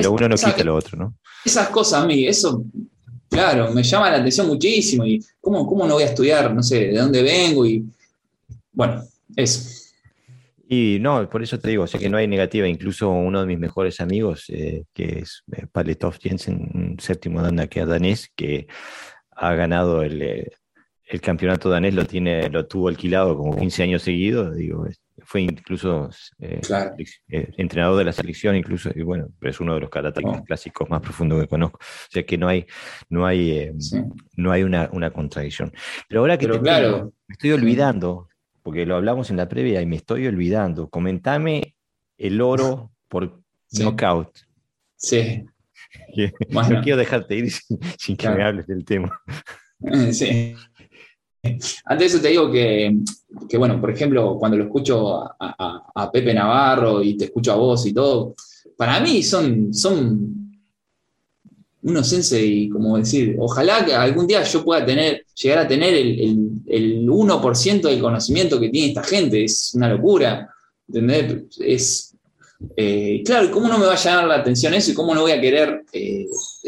lo 0.02 0.12
uno 0.12 0.30
no 0.30 0.36
quita 0.36 0.64
lo 0.64 0.76
otro, 0.76 0.98
¿no? 0.98 1.16
Esas 1.45 1.70
cosas 1.70 2.03
a 2.03 2.07
mí, 2.07 2.26
eso, 2.26 2.66
claro, 3.30 3.72
me 3.72 3.84
llama 3.84 4.10
la 4.10 4.18
atención 4.18 4.48
muchísimo. 4.48 5.06
¿Y 5.06 5.24
cómo, 5.40 5.68
cómo 5.68 5.86
no 5.86 5.94
voy 5.94 6.03
a 6.03 6.07
estudiar? 6.07 6.53
No 6.53 6.64
sé, 6.64 6.88
de 6.88 6.98
dónde 6.98 7.22
vengo 7.22 7.66
y. 7.66 7.86
Bueno, 8.72 9.03
eso. 9.36 9.74
Y 10.68 10.98
no, 11.00 11.30
por 11.30 11.44
eso 11.44 11.60
te 11.60 11.70
digo, 11.70 11.84
o 11.84 11.88
sea 11.88 12.00
que 12.00 12.10
no 12.10 12.18
hay 12.18 12.28
negativa. 12.28 12.68
Incluso 12.68 13.10
uno 13.10 13.42
de 13.42 13.48
mis 13.48 13.60
mejores 13.60 14.00
amigos, 14.02 14.46
eh, 14.50 14.84
que 14.94 15.20
es 15.20 15.44
eh, 15.52 15.68
Paletov 15.72 16.18
Jensen, 16.20 16.72
un 16.74 17.00
séptimo 17.00 17.42
dan 17.42 17.68
que 17.68 17.86
danés, 17.86 18.32
que 18.36 18.68
ha 19.32 19.54
ganado 19.54 20.02
el, 20.02 20.22
eh, 20.22 20.52
el 21.06 21.22
campeonato 21.22 21.70
danés, 21.70 21.94
lo, 21.94 22.06
tiene, 22.06 22.50
lo 22.50 22.66
tuvo 22.66 22.88
alquilado 22.88 23.38
como 23.38 23.56
15 23.56 23.84
años 23.84 24.02
seguidos. 24.02 24.56
Digo, 24.56 24.88
fue 25.24 25.42
incluso 25.42 26.10
eh, 26.40 26.62
entrenador 27.58 27.98
de 27.98 28.06
la 28.06 28.12
selección, 28.12 28.56
incluso, 28.56 28.90
y 28.94 29.02
bueno, 29.02 29.30
es 29.42 29.60
uno 29.60 29.76
de 29.76 29.82
los 29.82 29.90
karaté 29.90 30.22
oh. 30.26 30.44
clásicos 30.44 30.90
más 30.90 31.02
profundos 31.02 31.42
que 31.42 31.48
conozco. 31.48 31.80
O 31.80 32.12
sea 32.12 32.26
que 32.26 32.38
no 32.38 32.48
hay, 32.48 32.66
no 33.10 33.26
hay, 33.26 33.52
eh, 33.52 33.74
no 34.36 34.52
hay 34.52 34.64
una, 34.64 34.90
contradicción. 35.12 35.72
Pero 36.08 36.22
ahora 36.22 36.38
que 36.38 36.48
te 36.48 36.60
me 36.60 37.12
estoy 37.30 37.52
olvidando, 37.52 38.28
porque 38.66 38.88
lo 38.88 38.96
hablamos 38.96 39.30
en 39.30 39.38
la 39.38 39.48
previa 39.48 39.80
y 39.80 39.86
me 39.86 39.96
estoy 39.96 40.26
olvidando, 40.26 40.90
comentame 40.90 41.76
el 42.18 42.42
oro 42.42 42.90
por 43.08 43.40
knockout. 43.72 44.40
Sí. 44.98 45.46
No 46.52 46.82
quiero 46.82 46.98
dejarte 46.98 47.36
ir 47.36 47.52
sin, 48.00 48.18
que 48.18 48.30
me 48.30 48.44
hables 48.44 48.68
del 48.68 48.84
tema. 48.84 49.22
Sí. 50.12 50.56
Antes 51.86 52.00
de 52.00 52.06
eso 52.06 52.22
te 52.22 52.30
digo 52.30 52.52
que, 52.52 52.98
bueno, 53.58 53.80
por 53.80 53.92
ejemplo, 53.92 54.38
cuando 54.38 54.58
lo 54.58 54.66
escucho 54.66 55.24
a, 55.40 56.12
Pepe 56.12 56.34
Navarro 56.34 57.04
y 57.04 57.16
te 57.16 57.26
escucho 57.26 57.54
a 57.54 57.56
vos 57.56 57.86
y 57.86 57.94
todo, 57.94 58.34
para 58.76 59.00
mí 59.00 59.22
son, 59.24 59.74
son 59.74 60.44
unos 61.86 62.07
sensei, 62.07 62.68
como 62.68 62.98
decir, 62.98 63.36
ojalá 63.40 63.86
que 63.86 63.94
algún 63.94 64.26
día 64.26 64.41
yo 64.44 64.66
pueda 64.66 64.84
tener, 64.84 65.24
llegar 65.36 65.60
a 65.60 65.68
tener 65.68 65.94
el, 65.94 66.64
el, 66.66 67.07
1% 67.07 67.82
del 67.82 68.02
conocimiento 68.02 68.60
que 68.60 68.70
tiene 68.70 68.88
esta 68.88 69.03
gente, 69.03 69.44
es 69.44 69.74
una 69.76 69.90
locura, 69.90 70.49
¿entendés? 70.88 71.44
Es, 71.60 72.16
eh, 72.76 73.22
claro, 73.24 73.52
¿cómo 73.52 73.68
no 73.68 73.78
me 73.78 73.86
va 73.86 73.94
a 73.94 73.98
llamar 73.98 74.28
la 74.28 74.36
atención 74.36 74.74
eso 74.74 74.91
y 74.91 74.95
cómo 74.95 75.14
no 75.14 75.22
voy 75.22 75.32
a 75.34 75.40
querer 75.40 75.84
eh, 75.94 76.26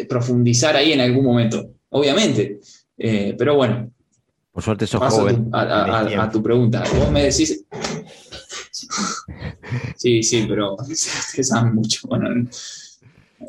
profundizar 0.08 0.76
ahí 0.76 0.94
en 0.94 1.02
algún 1.02 1.26
momento? 1.26 1.68
Obviamente. 1.90 2.60
Eh, 3.00 3.36
pero 3.38 3.56
bueno, 3.56 3.92
por 4.52 4.64
suerte 4.64 4.88
sos 4.88 5.02
joven. 5.14 5.50
A 5.52 6.30
tu, 6.32 6.42
pregunta. 6.44 6.84
Vos 6.98 7.12
me 7.12 7.24
decís. 7.24 7.64
Sí, 9.98 10.24
sí, 10.24 10.46
pero 10.48 10.78
saben 11.42 11.76
mucho. 11.76 12.08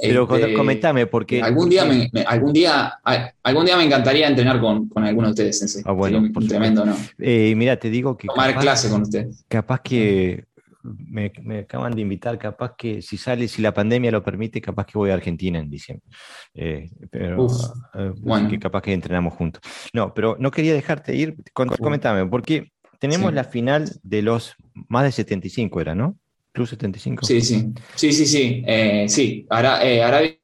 Pero 0.02 0.36
este, 0.36 0.54
comentame, 0.54 1.06
porque. 1.06 1.42
Algún 1.42 1.68
día 1.68 1.84
me, 1.84 2.10
algún 2.26 2.52
día, 2.52 2.98
algún 3.42 3.64
día 3.64 3.76
me 3.76 3.84
encantaría 3.84 4.28
entrenar 4.28 4.60
con, 4.60 4.88
con 4.88 5.04
alguno 5.04 5.28
de 5.28 5.48
ustedes, 5.48 5.82
Ah, 5.84 5.92
bueno, 5.92 6.22
tremendo, 6.46 6.84
¿no? 6.84 6.96
Eh, 7.18 7.54
mira, 7.56 7.76
te 7.76 7.90
digo 7.90 8.16
que. 8.16 8.28
Tomar 8.28 8.58
clase 8.58 8.90
con 8.90 9.02
usted. 9.02 9.28
Capaz 9.48 9.80
que 9.80 10.44
me, 10.82 11.32
acaban 11.58 11.94
de 11.94 12.02
invitar, 12.02 12.38
capaz 12.38 12.74
que 12.76 13.02
si 13.02 13.16
sale, 13.16 13.48
si 13.48 13.62
la 13.62 13.72
pandemia 13.72 14.10
lo 14.10 14.22
permite, 14.22 14.60
capaz 14.60 14.86
que 14.86 14.98
voy 14.98 15.10
a 15.10 15.14
Argentina 15.14 15.58
en 15.58 15.70
diciembre. 15.70 16.06
Eh, 16.54 16.90
pero 17.10 17.46
eh, 17.94 18.12
bueno. 18.18 18.48
que 18.48 18.58
capaz 18.58 18.82
que 18.82 18.92
entrenamos 18.92 19.34
juntos. 19.34 19.62
No, 19.92 20.14
pero 20.14 20.36
no 20.38 20.50
quería 20.50 20.74
dejarte 20.74 21.14
ir. 21.14 21.36
comentame, 21.52 22.26
porque 22.26 22.72
tenemos 22.98 23.32
la 23.32 23.44
final 23.44 23.90
de 24.02 24.22
los 24.22 24.54
más 24.88 25.04
de 25.04 25.12
75, 25.12 25.80
¿era, 25.80 25.94
no? 25.94 26.16
Plus 26.52 26.70
75. 26.70 27.26
Sí, 27.26 27.40
sí. 27.40 27.72
Sí, 27.94 28.12
sí, 28.12 28.26
sí. 28.26 28.62
Eh, 28.66 29.06
sí. 29.08 29.46
Arabia 29.50 30.38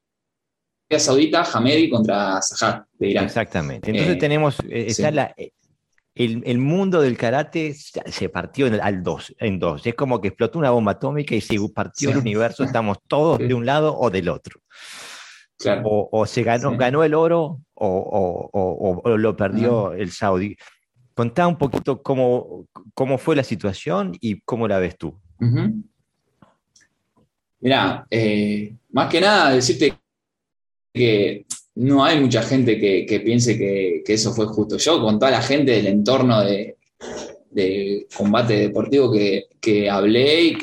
Saudita, 0.97 1.43
Hamedi 1.43 1.89
contra 1.89 2.41
Sahar 2.41 2.85
de 2.93 3.09
Irán. 3.09 3.25
Exactamente. 3.25 3.91
Entonces 3.91 4.17
tenemos, 4.17 4.57
está 4.69 5.11
la, 5.11 5.35
el, 6.15 6.57
mundo 6.59 7.01
del 7.01 7.17
karate 7.17 7.73
se 7.73 8.29
partió 8.29 8.67
en, 8.67 8.79
al 8.81 9.03
dos, 9.03 9.35
en 9.37 9.59
dos. 9.59 9.85
Es 9.85 9.95
como 9.95 10.21
que 10.21 10.29
explotó 10.29 10.59
una 10.59 10.71
bomba 10.71 10.93
atómica 10.93 11.35
y 11.35 11.41
se 11.41 11.57
partió 11.73 12.11
el 12.11 12.17
universo, 12.17 12.63
estamos 12.63 12.97
todos 13.07 13.39
de 13.39 13.53
un 13.53 13.65
lado 13.65 13.97
o 13.97 14.09
del 14.09 14.29
otro. 14.29 14.61
O, 15.83 16.25
se 16.25 16.43
ganó, 16.43 16.75
ganó 16.77 17.03
el 17.03 17.13
oro 17.13 17.61
o, 17.73 19.01
lo 19.17 19.35
perdió 19.35 19.93
el 19.93 20.11
Saudi. 20.11 20.55
Contá 21.13 21.47
un 21.47 21.57
poquito 21.57 22.01
cómo, 22.01 22.65
cómo 22.93 23.17
fue 23.17 23.35
la 23.35 23.43
situación 23.43 24.13
y 24.19 24.41
cómo 24.41 24.67
la 24.67 24.79
ves 24.79 24.97
tú. 24.97 25.19
Mira, 27.65 28.05
eh, 28.11 28.75
más 28.91 29.09
que 29.09 29.19
nada 29.19 29.49
decirte 29.49 29.97
que 30.93 31.47
no 31.73 32.05
hay 32.05 32.19
mucha 32.19 32.43
gente 32.43 32.77
que, 32.79 33.19
piense 33.21 33.57
que, 33.57 34.03
eso 34.05 34.33
fue 34.35 34.45
justo. 34.45 34.77
Yo, 34.77 35.01
con 35.01 35.17
toda 35.17 35.31
la 35.31 35.41
gente 35.41 35.71
del 35.71 35.87
entorno 35.87 36.43
de, 36.43 36.77
combate 38.15 38.59
deportivo 38.59 39.11
que, 39.11 39.89
hablé, 39.89 40.43
y 40.43 40.57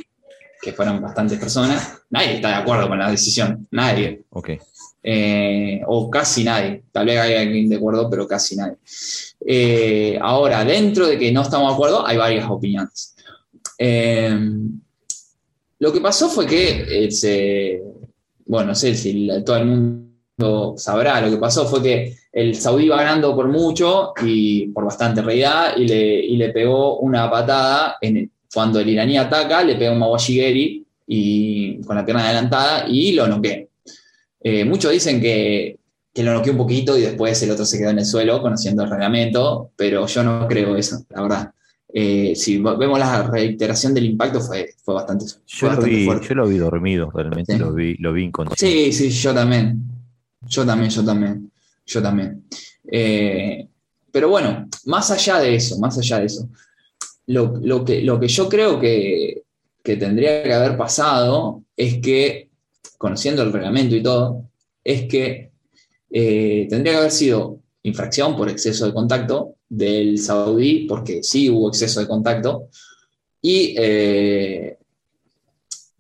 que 0.63 0.73
fueron 0.73 1.03
bastantes 1.03 1.41
personas, 1.41 2.05
nadie 2.09 2.37
está 2.37 2.51
de 2.51 2.55
acuerdo 2.55 2.89
con 2.89 3.01
la 3.01 3.11
decisión. 3.11 3.67
Nadie. 3.73 4.23
Okay. 4.31 4.61
Eh, 5.03 5.81
o 5.85 6.09
casi 6.09 6.45
nadie. 6.45 6.85
Tal 6.93 7.07
vez 7.07 7.19
haya 7.19 7.41
alguien 7.41 7.69
de 7.69 7.77
acuerdo, 7.79 8.09
pero 8.09 8.29
casi 8.29 8.55
nadie. 8.55 8.77
Eh, 9.45 10.21
ahora, 10.23 10.65
dentro 10.65 11.09
de 11.09 11.19
que 11.19 11.33
no 11.33 11.43
estamos 11.43 11.69
de 11.69 11.75
acuerdo, 11.75 12.07
hay 12.07 12.17
varias 12.17 12.49
opiniones. 12.49 13.17
Eh, 13.77 14.39
lo 15.83 15.93
que 15.93 16.01
pasó 16.01 16.29
fue 16.29 16.47
que 16.47 17.11
se, 17.11 17.83
bueno, 18.47 18.69
no 18.69 18.75
sé 18.77 18.95
si 18.95 19.29
todo 19.45 19.57
el 19.57 19.67
mundo 19.67 20.75
sabrá, 20.77 21.21
lo 21.21 21.29
que 21.29 21.39
pasó 21.39 21.67
fue 21.67 21.83
que 21.83 22.17
el 22.33 22.55
saudí 22.55 22.85
iba 22.85 22.99
ganando 22.99 23.35
por 23.35 23.49
mucho 23.49 24.13
y 24.23 24.69
por 24.69 24.85
bastante 24.85 25.23
realidad 25.23 25.77
y 25.77 25.89
le, 25.89 26.23
le 26.37 26.51
pegó 26.51 27.01
una 27.01 27.29
patada 27.29 27.97
en, 28.01 28.31
cuando 28.55 28.79
el 28.79 28.91
iraní 28.91 29.19
ataca, 29.19 29.65
le 29.65 29.75
pega 29.75 29.91
un 29.91 29.99
Mawashigeri 29.99 30.87
y, 31.09 31.81
con 31.81 31.97
la 31.97 32.05
pierna 32.05 32.27
adelantada 32.27 32.87
y 32.89 33.15
lo 33.15 33.27
noqueó. 33.27 33.67
Eh, 34.41 34.65
muchos 34.65 34.93
dicen 34.93 35.21
que, 35.21 35.79
que 36.15 36.23
lo 36.23 36.33
noqueó 36.33 36.53
un 36.53 36.59
poquito 36.59 36.97
y 36.97 37.01
después 37.01 37.43
el 37.43 37.51
otro 37.51 37.65
se 37.65 37.77
quedó 37.77 37.91
en 37.91 37.99
el 37.99 38.07
suelo 38.07 38.41
conociendo 38.41 38.85
el 38.85 38.91
reglamento, 38.91 39.73
pero 39.75 40.07
yo 40.07 40.23
no 40.23 40.47
creo 40.47 40.77
eso, 40.77 41.05
la 41.09 41.23
verdad. 41.23 41.53
Eh, 41.95 42.35
si 42.35 42.59
vemos 42.59 42.99
la 42.99 43.25
reiteración 43.25 43.93
del 43.93 44.07
impacto 44.07 44.41
fue, 44.41 44.75
fue 44.83 44.95
bastante, 44.95 45.27
yo 45.47 45.73
lo 45.73 45.83
vi, 45.83 46.07
Yo 46.07 46.35
lo 46.35 46.49
vi 46.49 46.57
dormido, 46.57 47.11
realmente 47.11 47.59
lo 47.59 47.75
vi, 47.75 47.97
lo 47.97 48.15
vi 48.15 48.25
inconsciente. 48.25 48.93
Sí, 48.93 48.93
sí, 48.93 49.11
yo 49.11 49.35
también. 49.35 49.83
Yo 50.49 50.65
también, 50.65 50.91
yo 50.91 51.05
también, 51.05 51.53
yo 51.85 52.03
también. 52.03 52.45
Eh, 52.91 53.69
pero 54.11 54.29
bueno, 54.29 54.69
más 54.87 55.11
allá 55.11 55.39
de 55.39 55.55
eso, 55.55 55.79
más 55.79 55.99
allá 55.99 56.21
de 56.21 56.27
eso, 56.27 56.49
lo, 57.27 57.85
que, 57.85 58.03
lo 58.03 58.19
que 58.19 58.29
yo 58.29 58.49
creo 58.49 58.81
que, 58.81 59.43
tendría 59.83 60.43
que 60.43 60.53
haber 60.53 60.77
pasado 60.77 61.63
es 61.77 62.01
que, 62.01 62.49
conociendo 62.99 63.43
el 63.43 63.53
reglamento 63.53 63.97
y 63.97 64.03
todo, 64.03 64.45
es 64.85 65.03
que 65.09 65.51
eh, 66.11 66.67
tendría 66.69 66.95
que 66.95 66.99
haber 66.99 67.11
sido 67.11 67.61
infracción 67.83 68.37
por 68.37 68.49
exceso 68.49 68.87
de 68.87 68.95
contacto 68.95 69.57
del 69.73 70.19
saudí, 70.19 70.87
porque 70.87 71.23
sí 71.23 71.49
hubo 71.49 71.69
exceso 71.69 72.01
de 72.01 72.07
contacto, 72.07 72.69
y, 73.41 73.75
eh, 73.79 74.77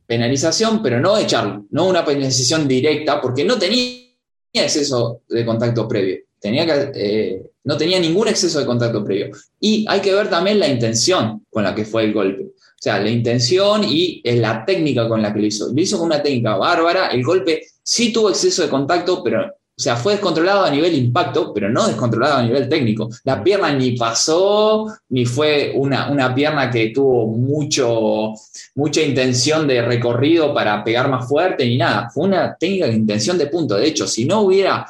penalización, 0.07 0.83
pero 0.83 1.01
no 1.01 1.17
echarlo, 1.17 1.65
no 1.71 1.89
una 1.89 2.05
penalización 2.05 2.69
directa, 2.69 3.21
porque 3.21 3.45
no 3.45 3.59
tenía 3.59 4.13
exceso 4.53 5.23
de 5.29 5.47
contacto 5.47 5.89
previo. 5.89 6.19
Tenía 6.39 6.67
eh, 6.95 7.51
no 7.65 7.77
tenía 7.79 7.99
ningún 7.99 8.29
exceso 8.29 8.59
de 8.59 8.67
contacto 8.67 9.03
previo. 9.03 9.31
Y 9.59 9.87
hay 9.89 10.01
que 10.01 10.13
ver 10.13 10.29
también 10.29 10.59
la 10.59 10.69
intención 10.69 11.47
con 11.49 11.65
la 11.65 11.75
que 11.75 11.87
fue 11.87 12.05
el 12.05 12.13
golpe. 12.13 12.43
O 12.43 12.83
sea, 12.83 12.99
la 13.01 13.09
intención 13.09 13.85
y 13.85 14.21
eh, 14.23 14.37
la 14.37 14.65
técnica 14.67 15.09
con 15.09 15.23
la 15.23 15.33
que 15.33 15.41
lo 15.41 15.47
hizo. 15.47 15.73
Lo 15.73 15.81
hizo 15.81 15.97
con 15.97 16.07
una 16.07 16.23
técnica 16.23 16.57
bárbara. 16.57 17.07
El 17.09 17.23
golpe 17.23 17.63
sí 17.83 18.13
tuvo 18.13 18.29
exceso 18.29 18.63
de 18.63 18.69
contacto, 18.69 19.23
pero, 19.23 19.55
o 19.75 19.83
sea, 19.83 19.97
fue 19.97 20.13
descontrolado 20.13 20.65
a 20.65 20.71
nivel 20.71 20.95
impacto, 20.95 21.53
pero 21.55 21.71
no 21.71 21.87
descontrolado 21.87 22.37
a 22.37 22.43
nivel 22.43 22.69
técnico. 22.69 23.09
La 23.25 23.43
pierna 23.43 23.73
ni 23.73 23.93
pasó, 23.93 24.87
ni 25.09 25.25
fue 25.25 25.73
una, 25.75 26.11
una 26.11 26.35
pierna 26.35 26.71
que 26.71 26.91
tuvo 26.91 27.27
mucho, 27.27 28.33
mucha 28.75 29.01
intención 29.01 29.67
de 29.67 29.81
recorrido 29.81 30.53
para 30.53 30.85
pegar 30.85 31.09
más 31.09 31.27
fuerte, 31.27 31.65
ni 31.65 31.79
nada. 31.79 32.11
Fue 32.11 32.25
una 32.25 32.55
técnica 32.55 32.87
de 32.87 32.93
intención 32.93 33.39
de 33.39 33.47
punto. 33.47 33.77
De 33.77 33.87
hecho, 33.87 34.07
si 34.07 34.27
no 34.27 34.43
hubiera 34.43 34.87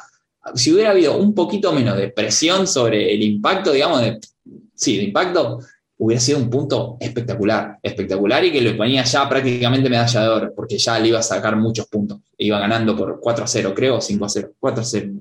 si 0.55 0.73
hubiera 0.73 0.91
habido 0.91 1.17
un 1.17 1.33
poquito 1.33 1.71
menos 1.71 1.97
de 1.97 2.09
presión 2.09 2.67
sobre 2.67 3.13
el 3.13 3.23
impacto, 3.23 3.71
digamos, 3.71 4.01
sí, 4.75 4.97
de 4.97 5.03
impacto, 5.03 5.59
hubiera 6.03 6.19
sido 6.19 6.37
un 6.37 6.49
punto 6.49 6.97
espectacular, 6.99 7.77
espectacular 7.81 8.43
y 8.43 8.51
que 8.51 8.59
le 8.59 8.73
ponía 8.73 9.05
ya 9.05 9.29
prácticamente 9.29 9.89
medalla 9.89 10.21
de 10.21 10.27
oro, 10.27 10.53
porque 10.53 10.77
ya 10.77 10.99
le 10.99 11.07
iba 11.07 11.19
a 11.19 11.23
sacar 11.23 11.55
muchos 11.55 11.87
puntos. 11.87 12.19
Iba 12.37 12.59
ganando 12.59 12.97
por 12.97 13.21
4 13.21 13.45
a 13.45 13.47
0, 13.47 13.73
creo, 13.73 14.01
5 14.01 14.25
a 14.25 14.29
0, 14.29 14.51
4 14.59 14.81
a 14.81 14.85
0. 14.85 15.11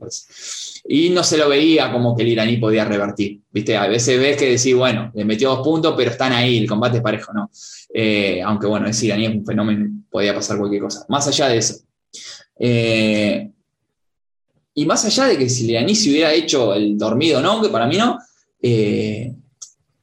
Y 0.89 1.11
no 1.11 1.23
se 1.23 1.39
lo 1.39 1.49
veía 1.49 1.93
como 1.93 2.17
que 2.17 2.25
el 2.25 2.31
iraní 2.31 2.57
podía 2.57 2.85
revertir. 2.85 3.39
¿Viste? 3.53 3.77
A 3.77 3.87
veces 3.87 4.19
ves 4.19 4.37
que 4.37 4.51
decís, 4.51 4.75
bueno, 4.75 5.13
le 5.15 5.25
metió 5.25 5.51
dos 5.51 5.65
puntos, 5.65 5.95
pero 5.97 6.11
están 6.11 6.33
ahí, 6.33 6.59
el 6.59 6.69
combate 6.69 6.97
es 6.97 7.03
parejo, 7.03 7.33
¿no? 7.33 7.49
Eh, 7.95 8.43
aunque 8.45 8.67
bueno, 8.67 8.89
ese 8.89 9.07
iraní 9.07 9.27
es 9.27 9.35
un 9.37 9.47
fenómeno, 9.47 9.89
podía 10.11 10.35
pasar 10.35 10.59
cualquier 10.59 10.83
cosa. 10.83 11.07
Más 11.09 11.29
allá 11.29 11.49
de 11.49 11.59
eso. 11.59 11.77
Eh, 12.59 13.49
y 14.75 14.85
más 14.85 15.05
allá 15.05 15.27
de 15.27 15.39
que 15.39 15.49
si 15.49 15.69
Leaní 15.69 15.95
se 15.95 16.11
hubiera 16.11 16.33
hecho 16.33 16.75
el 16.75 16.99
dormido 16.99 17.41
no, 17.41 17.63
que 17.63 17.69
para 17.69 17.87
mí 17.87 17.97
no, 17.97 18.19
eh, 18.61 19.33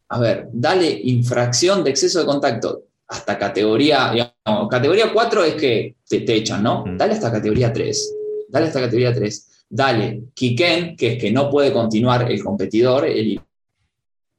a 0.09 0.19
ver, 0.19 0.49
dale 0.51 0.89
infracción 1.03 1.83
de 1.83 1.91
exceso 1.91 2.19
de 2.19 2.25
contacto 2.25 2.85
hasta 3.07 3.37
categoría, 3.37 4.11
digamos, 4.11 4.67
categoría 4.69 5.11
4 5.13 5.43
es 5.43 5.55
que 5.55 5.95
te, 6.07 6.35
echan, 6.35 6.63
¿no? 6.63 6.83
Dale 6.97 7.13
hasta 7.13 7.31
categoría 7.31 7.71
3, 7.71 8.15
dale 8.49 8.67
hasta 8.67 8.81
categoría 8.81 9.13
3, 9.13 9.65
dale 9.69 10.23
Kiken, 10.33 10.95
que 10.95 11.13
es 11.13 11.21
que 11.21 11.31
no 11.31 11.49
puede 11.49 11.71
continuar 11.71 12.31
el 12.31 12.43
competidor, 12.43 13.05
el 13.05 13.39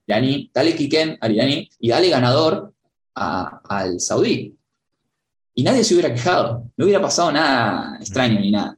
iraní, 0.07 0.51
dale 0.53 0.75
Kiken 0.75 1.19
al 1.21 1.33
iraní 1.33 1.69
y 1.79 1.89
dale 1.89 2.09
ganador 2.11 2.73
al 3.15 4.01
saudí. 4.01 4.57
Y 5.55 5.63
nadie 5.63 5.85
se 5.85 5.95
hubiera 5.95 6.15
quejado, 6.15 6.65
no 6.77 6.85
hubiera 6.85 7.03
pasado 7.03 7.33
nada 7.33 7.97
extraño 8.01 8.41
ni 8.41 8.51
nada. 8.51 8.77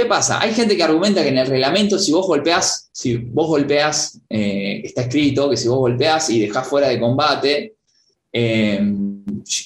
¿Qué 0.00 0.06
pasa? 0.06 0.40
Hay 0.40 0.54
gente 0.54 0.78
que 0.78 0.82
argumenta 0.82 1.22
que 1.22 1.28
en 1.28 1.36
el 1.36 1.46
reglamento, 1.46 1.98
si 1.98 2.10
vos 2.10 2.26
golpeás, 2.26 2.88
si 2.90 3.16
vos 3.16 3.48
golpeás, 3.48 4.18
eh, 4.30 4.80
está 4.82 5.02
escrito 5.02 5.50
que 5.50 5.58
si 5.58 5.68
vos 5.68 5.76
golpeás 5.76 6.30
y 6.30 6.40
dejás 6.40 6.66
fuera 6.66 6.88
de 6.88 6.98
combate, 6.98 7.74
eh, 8.32 8.80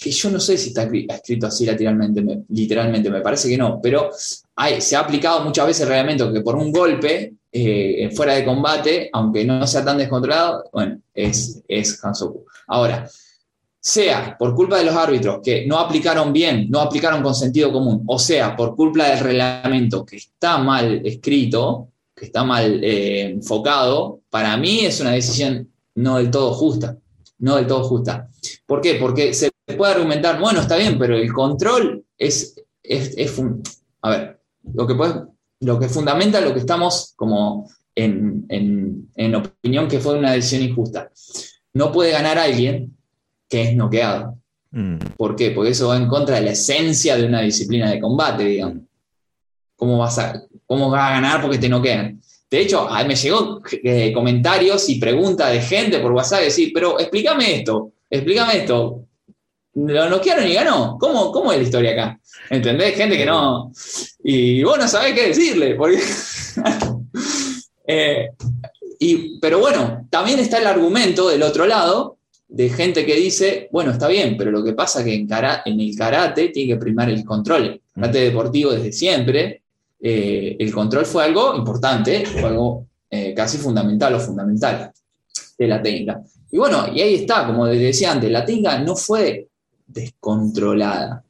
que 0.02 0.10
yo 0.10 0.30
no 0.30 0.40
sé 0.40 0.58
si 0.58 0.70
está 0.70 0.90
escrito 0.90 1.46
así 1.46 1.64
literalmente 1.64 2.20
me, 2.20 2.42
literalmente, 2.48 3.10
me 3.10 3.20
parece 3.20 3.48
que 3.48 3.56
no, 3.56 3.78
pero 3.80 4.10
se 4.12 4.96
ha 4.96 4.98
aplicado 4.98 5.44
muchas 5.44 5.68
veces 5.68 5.82
el 5.82 5.90
reglamento 5.90 6.32
que 6.32 6.40
por 6.40 6.56
un 6.56 6.72
golpe 6.72 7.34
eh, 7.52 8.10
fuera 8.12 8.34
de 8.34 8.44
combate, 8.44 9.10
aunque 9.12 9.44
no 9.44 9.64
sea 9.68 9.84
tan 9.84 9.98
descontrolado, 9.98 10.64
bueno, 10.72 10.98
es, 11.14 11.62
es 11.68 12.04
Hansoku. 12.04 12.44
Ahora, 12.66 13.08
sea 13.84 14.34
por 14.38 14.54
culpa 14.54 14.78
de 14.78 14.84
los 14.84 14.96
árbitros 14.96 15.40
que 15.44 15.66
no 15.66 15.78
aplicaron 15.78 16.32
bien, 16.32 16.70
no 16.70 16.80
aplicaron 16.80 17.22
con 17.22 17.34
sentido 17.34 17.70
común, 17.70 18.02
o 18.06 18.18
sea 18.18 18.56
por 18.56 18.74
culpa 18.74 19.10
del 19.10 19.20
reglamento 19.20 20.06
que 20.06 20.16
está 20.16 20.56
mal 20.56 21.02
escrito, 21.04 21.88
que 22.16 22.24
está 22.24 22.44
mal 22.44 22.82
eh, 22.82 23.24
enfocado, 23.24 24.20
para 24.30 24.56
mí 24.56 24.86
es 24.86 25.00
una 25.00 25.10
decisión 25.10 25.70
no 25.96 26.16
del 26.16 26.30
todo 26.30 26.54
justa. 26.54 26.96
No 27.38 27.56
del 27.56 27.66
todo 27.66 27.84
justa. 27.84 28.30
¿Por 28.64 28.80
qué? 28.80 28.94
Porque 28.94 29.34
se 29.34 29.50
puede 29.76 29.92
argumentar, 29.92 30.40
bueno, 30.40 30.60
está 30.60 30.76
bien, 30.76 30.98
pero 30.98 31.16
el 31.16 31.30
control 31.30 32.06
es, 32.16 32.54
es, 32.82 33.42
a 34.00 34.10
ver, 34.10 34.40
lo 34.72 34.86
que, 34.86 34.94
puede, 34.94 35.24
lo 35.60 35.78
que 35.78 35.90
fundamenta 35.90 36.40
lo 36.40 36.54
que 36.54 36.60
estamos 36.60 37.12
como 37.16 37.68
en, 37.94 38.46
en 38.48 39.34
opinión 39.34 39.88
que 39.88 40.00
fue 40.00 40.18
una 40.18 40.32
decisión 40.32 40.62
injusta. 40.62 41.10
No 41.74 41.92
puede 41.92 42.12
ganar 42.12 42.38
alguien 42.38 42.94
que 43.48 43.62
es 43.62 43.76
noqueado. 43.76 44.38
Mm. 44.70 44.96
¿Por 45.16 45.36
qué? 45.36 45.50
Porque 45.50 45.70
eso 45.70 45.88
va 45.88 45.96
en 45.96 46.08
contra 46.08 46.36
de 46.36 46.42
la 46.42 46.50
esencia 46.50 47.16
de 47.16 47.26
una 47.26 47.40
disciplina 47.40 47.90
de 47.90 48.00
combate, 48.00 48.44
digamos. 48.44 48.82
¿Cómo 49.76 49.98
vas 49.98 50.18
a, 50.18 50.42
cómo 50.66 50.90
vas 50.90 51.10
a 51.10 51.14
ganar 51.14 51.40
porque 51.40 51.58
te 51.58 51.68
noquean? 51.68 52.20
De 52.50 52.60
hecho, 52.60 52.88
me 53.06 53.16
llegó 53.16 53.60
eh, 53.82 54.12
comentarios 54.12 54.88
y 54.88 55.00
preguntas 55.00 55.52
de 55.52 55.60
gente 55.60 55.98
por 55.98 56.12
WhatsApp 56.12 56.42
decir, 56.42 56.70
pero 56.72 56.98
explícame 57.00 57.56
esto, 57.56 57.92
explícame 58.08 58.58
esto. 58.58 59.06
Lo 59.74 60.08
noquearon 60.08 60.46
y 60.46 60.54
ganó. 60.54 60.96
¿Cómo, 61.00 61.32
¿Cómo 61.32 61.50
es 61.50 61.58
la 61.58 61.64
historia 61.64 61.92
acá? 61.92 62.20
¿Entendés? 62.48 62.94
Gente 62.94 63.16
que 63.16 63.26
no. 63.26 63.72
Y 64.22 64.62
vos 64.62 64.78
no 64.78 64.86
sabés 64.86 65.14
qué 65.14 65.28
decirle. 65.28 65.74
Porque... 65.74 66.00
Eh, 67.86 68.30
y, 68.98 69.38
pero 69.40 69.58
bueno, 69.58 70.06
también 70.08 70.38
está 70.38 70.56
el 70.56 70.66
argumento 70.66 71.28
del 71.28 71.42
otro 71.42 71.66
lado 71.66 72.13
de 72.54 72.68
gente 72.68 73.04
que 73.04 73.16
dice, 73.16 73.68
bueno, 73.72 73.90
está 73.90 74.06
bien, 74.06 74.36
pero 74.38 74.52
lo 74.52 74.62
que 74.62 74.74
pasa 74.74 75.00
es 75.00 75.06
que 75.06 75.14
en, 75.14 75.28
en 75.64 75.80
el 75.80 75.96
karate 75.96 76.50
tiene 76.50 76.74
que 76.74 76.78
primar 76.78 77.10
el 77.10 77.24
control. 77.24 77.64
El 77.64 77.80
karate 77.92 78.20
deportivo 78.20 78.70
desde 78.70 78.92
siempre, 78.92 79.62
eh, 80.00 80.54
el 80.56 80.72
control 80.72 81.04
fue 81.04 81.24
algo 81.24 81.56
importante, 81.56 82.24
fue 82.24 82.44
algo 82.44 82.86
eh, 83.10 83.34
casi 83.34 83.58
fundamental 83.58 84.14
o 84.14 84.20
fundamental 84.20 84.92
de 85.58 85.66
la 85.66 85.82
técnica. 85.82 86.22
Y 86.52 86.56
bueno, 86.58 86.86
y 86.94 87.00
ahí 87.00 87.14
está, 87.14 87.44
como 87.44 87.66
decía 87.66 88.12
antes, 88.12 88.30
la 88.30 88.44
técnica 88.44 88.78
no 88.78 88.94
fue 88.94 89.48
descontrolada, 89.88 91.24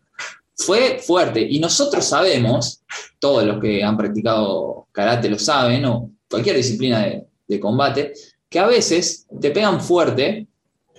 fue 0.54 0.98
fuerte. 0.98 1.40
Y 1.40 1.58
nosotros 1.58 2.04
sabemos, 2.04 2.82
todos 3.18 3.44
los 3.44 3.62
que 3.62 3.82
han 3.82 3.96
practicado 3.96 4.88
karate 4.92 5.30
lo 5.30 5.38
saben, 5.38 5.86
o 5.86 6.10
cualquier 6.28 6.56
disciplina 6.56 7.00
de, 7.00 7.24
de 7.48 7.58
combate, 7.58 8.12
que 8.46 8.58
a 8.58 8.66
veces 8.66 9.26
te 9.40 9.50
pegan 9.52 9.80
fuerte 9.80 10.48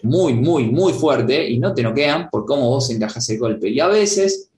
muy, 0.06 0.34
muy, 0.34 0.66
muy 0.66 0.94
fuerte 0.94 1.50
y 1.50 1.60
no 1.60 1.74
te 1.74 1.84
noquean 1.84 2.30
por 2.30 2.46
cómo 2.46 2.70
vos 2.70 2.90
encajas 2.90 3.28
el 3.30 3.40
golpe. 3.40 3.70
Y 3.70 3.80
a 3.80 3.88
veces, 3.88 4.50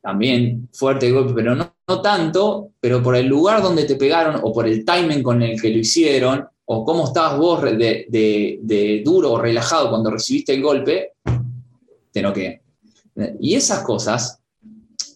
también 0.00 0.68
fuerte 0.72 1.06
el 1.06 1.14
golpe, 1.14 1.32
pero 1.34 1.54
no, 1.54 1.72
no 1.86 2.02
tanto, 2.02 2.70
pero 2.80 3.02
por 3.02 3.16
el 3.16 3.26
lugar 3.26 3.62
donde 3.62 3.84
te 3.84 3.96
pegaron 3.96 4.40
o 4.42 4.52
por 4.52 4.66
el 4.66 4.84
timing 4.84 5.22
con 5.22 5.42
el 5.42 5.60
que 5.60 5.70
lo 5.70 5.78
hicieron 5.78 6.46
o 6.64 6.84
cómo 6.84 7.04
estabas 7.04 7.38
vos 7.38 7.62
de, 7.62 8.06
de, 8.08 9.02
duro 9.04 9.32
o 9.32 9.40
relajado 9.40 9.90
cuando 9.90 10.10
recibiste 10.10 10.52
el 10.52 10.62
golpe, 10.62 11.12
te 12.10 12.22
noquean. 12.22 12.60
Y 13.40 13.54
esas 13.54 13.82
cosas 13.82 14.40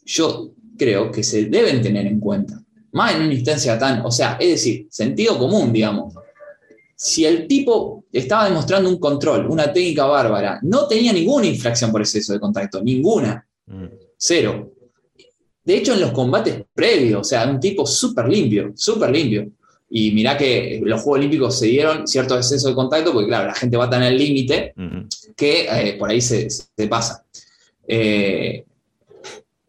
yo 0.04 0.50
creo 0.76 1.10
que 1.10 1.22
se 1.22 1.46
deben 1.46 1.82
tener 1.82 2.06
en 2.06 2.20
cuenta. 2.20 2.62
Más 2.92 3.14
en 3.14 3.22
una 3.22 3.34
instancia 3.34 3.78
tan, 3.78 4.04
o 4.04 4.10
sea, 4.10 4.36
es 4.40 4.48
decir, 4.50 4.86
sentido 4.90 5.38
común, 5.38 5.72
digamos 5.72 6.14
si 7.02 7.26
el 7.26 7.48
tipo 7.48 8.01
estaba 8.12 8.44
demostrando 8.44 8.90
un 8.90 8.98
control, 8.98 9.46
una 9.46 9.72
técnica 9.72 10.04
bárbara, 10.04 10.58
no 10.62 10.86
tenía 10.86 11.12
ninguna 11.12 11.46
infracción 11.46 11.90
por 11.90 12.02
exceso 12.02 12.32
de 12.32 12.40
contacto, 12.40 12.82
ninguna, 12.82 13.46
mm. 13.66 13.84
cero. 14.16 14.72
De 15.64 15.76
hecho, 15.76 15.94
en 15.94 16.00
los 16.00 16.12
combates 16.12 16.64
previos, 16.74 17.20
o 17.20 17.24
sea, 17.24 17.48
un 17.48 17.60
tipo 17.60 17.86
súper 17.86 18.28
limpio, 18.28 18.72
súper 18.74 19.10
limpio. 19.10 19.48
Y 19.88 20.10
mirá 20.10 20.36
que 20.36 20.80
los 20.82 21.02
Juegos 21.02 21.18
Olímpicos 21.18 21.58
se 21.58 21.66
dieron 21.66 22.06
cierto 22.06 22.36
exceso 22.36 22.68
de 22.68 22.74
contacto, 22.74 23.12
porque 23.12 23.28
claro, 23.28 23.48
la 23.48 23.54
gente 23.54 23.76
va 23.76 23.90
tan 23.90 24.02
al 24.02 24.16
límite 24.16 24.74
que 25.36 25.66
eh, 25.70 25.96
por 25.98 26.10
ahí 26.10 26.20
se, 26.20 26.48
pasa. 26.88 27.24
Eh, 27.86 28.64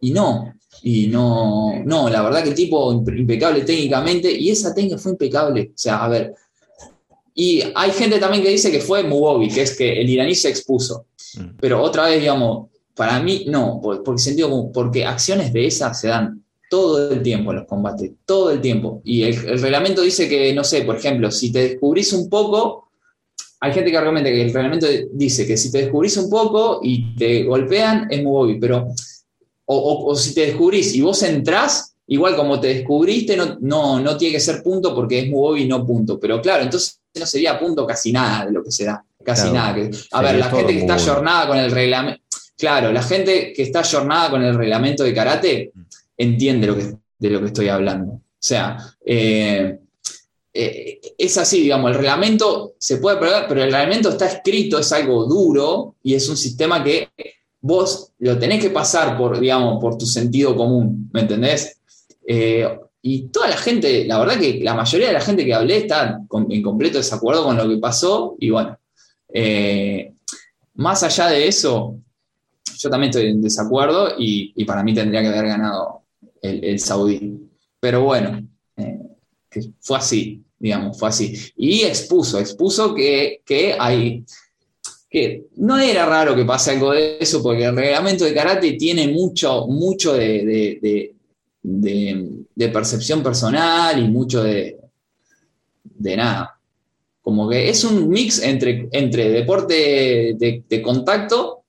y 0.00 0.10
no, 0.10 0.54
y 0.82 1.08
no, 1.08 1.82
no, 1.84 2.08
la 2.08 2.22
verdad 2.22 2.42
que 2.42 2.50
el 2.50 2.54
tipo 2.54 2.92
impecable 2.92 3.64
técnicamente, 3.64 4.30
y 4.32 4.50
esa 4.50 4.74
técnica 4.74 4.98
fue 4.98 5.12
impecable. 5.12 5.70
O 5.74 5.78
sea, 5.78 6.04
a 6.04 6.08
ver, 6.08 6.34
y 7.34 7.62
hay 7.74 7.90
gente 7.90 8.18
también 8.18 8.44
que 8.44 8.50
dice 8.50 8.70
que 8.70 8.80
fue 8.80 9.02
Mugobi, 9.02 9.48
que 9.48 9.62
es 9.62 9.76
que 9.76 10.00
el 10.00 10.08
iraní 10.08 10.36
se 10.36 10.48
expuso. 10.48 11.06
Mm. 11.36 11.56
Pero 11.60 11.82
otra 11.82 12.06
vez, 12.06 12.20
digamos, 12.20 12.68
para 12.94 13.20
mí 13.20 13.46
no, 13.48 13.80
porque, 13.82 14.22
sentido 14.22 14.70
porque 14.72 15.04
acciones 15.04 15.52
de 15.52 15.66
esas 15.66 16.00
se 16.00 16.08
dan 16.08 16.44
todo 16.70 17.10
el 17.10 17.22
tiempo 17.22 17.50
en 17.50 17.58
los 17.58 17.66
combates, 17.66 18.12
todo 18.24 18.52
el 18.52 18.60
tiempo. 18.60 19.00
Y 19.04 19.24
el, 19.24 19.60
reglamento 19.60 20.02
dice 20.02 20.28
que, 20.28 20.54
no 20.54 20.62
sé, 20.62 20.82
por 20.82 20.96
ejemplo, 20.96 21.30
si 21.32 21.50
te 21.50 21.68
descubrís 21.68 22.12
un 22.12 22.28
poco, 22.28 22.88
hay 23.60 23.72
gente 23.72 23.90
que 23.90 23.96
argumenta 23.96 24.30
que 24.30 24.42
el 24.42 24.52
reglamento 24.52 24.86
dice 25.12 25.44
que 25.44 25.56
si 25.56 25.72
te 25.72 25.78
descubrís 25.78 26.16
un 26.16 26.30
poco 26.30 26.80
y 26.82 27.16
te 27.16 27.42
golpean, 27.42 28.06
es 28.10 28.22
Mugobi, 28.22 28.60
pero, 28.60 28.88
o, 29.66 30.04
o, 30.06 30.14
si 30.14 30.34
te 30.34 30.46
descubrís 30.46 30.94
y 30.94 31.00
vos 31.00 31.20
entrás, 31.24 31.96
igual 32.06 32.36
como 32.36 32.60
te 32.60 32.68
descubriste, 32.68 33.36
no, 33.36 33.58
no, 33.60 33.98
no 33.98 34.16
tiene 34.16 34.34
que 34.34 34.40
ser 34.40 34.62
punto 34.62 34.94
porque 34.94 35.20
es 35.20 35.28
Mugobi, 35.28 35.66
no 35.66 35.84
punto. 35.84 36.20
Pero 36.20 36.40
claro, 36.40 36.62
entonces 36.62 37.00
no 37.14 37.26
sería 37.26 37.58
punto 37.58 37.86
casi 37.86 38.12
nada 38.12 38.46
de 38.46 38.52
lo 38.52 38.64
que 38.64 38.70
se 38.70 38.84
da. 38.84 39.04
Casi 39.22 39.50
nada. 39.50 39.74
a 40.12 40.22
ver, 40.22 40.36
la 40.36 40.50
gente 40.50 40.72
que 40.72 40.80
está 40.80 40.98
jornada 40.98 41.48
con 41.48 41.58
el 41.58 41.70
reglamento. 41.70 42.22
claro, 42.58 42.92
la 42.92 43.02
gente 43.02 43.52
que 43.54 43.62
está 43.62 43.82
jornada 43.82 44.30
con 44.30 44.42
el 44.42 44.54
reglamento 44.54 45.02
de 45.02 45.14
karate 45.14 45.72
entiende 46.16 46.66
lo 46.66 46.76
que, 46.76 46.94
de 47.18 47.30
lo 47.30 47.40
que 47.40 47.46
estoy 47.46 47.68
hablando. 47.68 48.12
O 48.12 48.46
sea, 48.46 48.76
eh, 49.04 49.78
eh, 50.52 51.00
es 51.16 51.38
así, 51.38 51.62
digamos, 51.62 51.90
el 51.90 51.96
reglamento 51.96 52.74
se 52.78 52.98
puede 52.98 53.16
probar, 53.16 53.48
pero 53.48 53.62
el 53.62 53.72
reglamento 53.72 54.10
está 54.10 54.26
escrito, 54.26 54.78
es 54.78 54.92
algo 54.92 55.24
duro 55.24 55.96
y 56.02 56.14
es 56.14 56.28
un 56.28 56.36
sistema 56.36 56.84
que 56.84 57.08
vos 57.60 58.12
lo 58.18 58.38
tenés 58.38 58.60
que 58.60 58.70
pasar 58.70 59.16
por, 59.16 59.40
digamos, 59.40 59.80
por 59.80 59.96
tu 59.96 60.04
sentido 60.04 60.54
común, 60.54 61.08
¿me 61.12 61.22
entendés? 61.22 61.78
Eh, 62.26 62.68
y 63.06 63.28
toda 63.28 63.48
la 63.48 63.58
gente, 63.58 64.06
la 64.06 64.18
verdad 64.18 64.40
que 64.40 64.60
la 64.62 64.72
mayoría 64.72 65.08
de 65.08 65.12
la 65.12 65.20
gente 65.20 65.44
que 65.44 65.52
hablé 65.52 65.76
está 65.76 66.18
en 66.48 66.62
completo 66.62 66.96
desacuerdo 66.96 67.44
con 67.44 67.54
lo 67.54 67.68
que 67.68 67.76
pasó 67.76 68.34
y 68.40 68.48
bueno, 68.48 68.78
eh, 69.30 70.14
más 70.76 71.02
allá 71.02 71.28
de 71.28 71.46
eso, 71.46 71.98
yo 72.78 72.88
también 72.88 73.10
estoy 73.10 73.26
en 73.26 73.42
desacuerdo 73.42 74.14
y, 74.16 74.64
para 74.64 74.82
mí 74.82 74.94
tendría 74.94 75.20
que 75.20 75.28
haber 75.28 75.48
ganado 75.48 76.04
el, 76.40 76.80
Saudí. 76.80 77.46
Pero 77.78 78.04
bueno, 78.04 78.40
eh, 78.78 78.98
fue 79.80 79.98
así, 79.98 80.42
digamos, 80.58 80.98
fue 80.98 81.10
así. 81.10 81.34
Y 81.58 81.82
expuso, 81.82 82.38
expuso 82.38 82.94
que, 82.94 83.42
hay, 83.78 84.24
que 85.10 85.44
no 85.56 85.78
era 85.78 86.06
raro 86.06 86.34
que 86.34 86.46
pase 86.46 86.70
algo 86.70 86.92
de 86.92 87.18
eso, 87.20 87.42
porque 87.42 87.66
el 87.66 87.76
reglamento 87.76 88.24
de 88.24 88.32
karate 88.32 88.72
tiene 88.72 89.08
mucho, 89.08 89.66
mucho 89.66 90.14
de, 90.14 91.14
percepción 92.72 93.22
personal 93.22 93.98
y 93.98 94.08
mucho 94.08 94.42
de, 94.42 94.78
de 95.82 96.16
nada. 96.16 96.58
Como 97.22 97.48
que 97.48 97.70
es 97.70 97.84
un 97.84 98.08
mix 98.10 98.42
entre, 98.42 98.88
entre 98.92 99.30
deporte 99.30 100.36
de, 100.38 100.82
contacto 100.82 101.62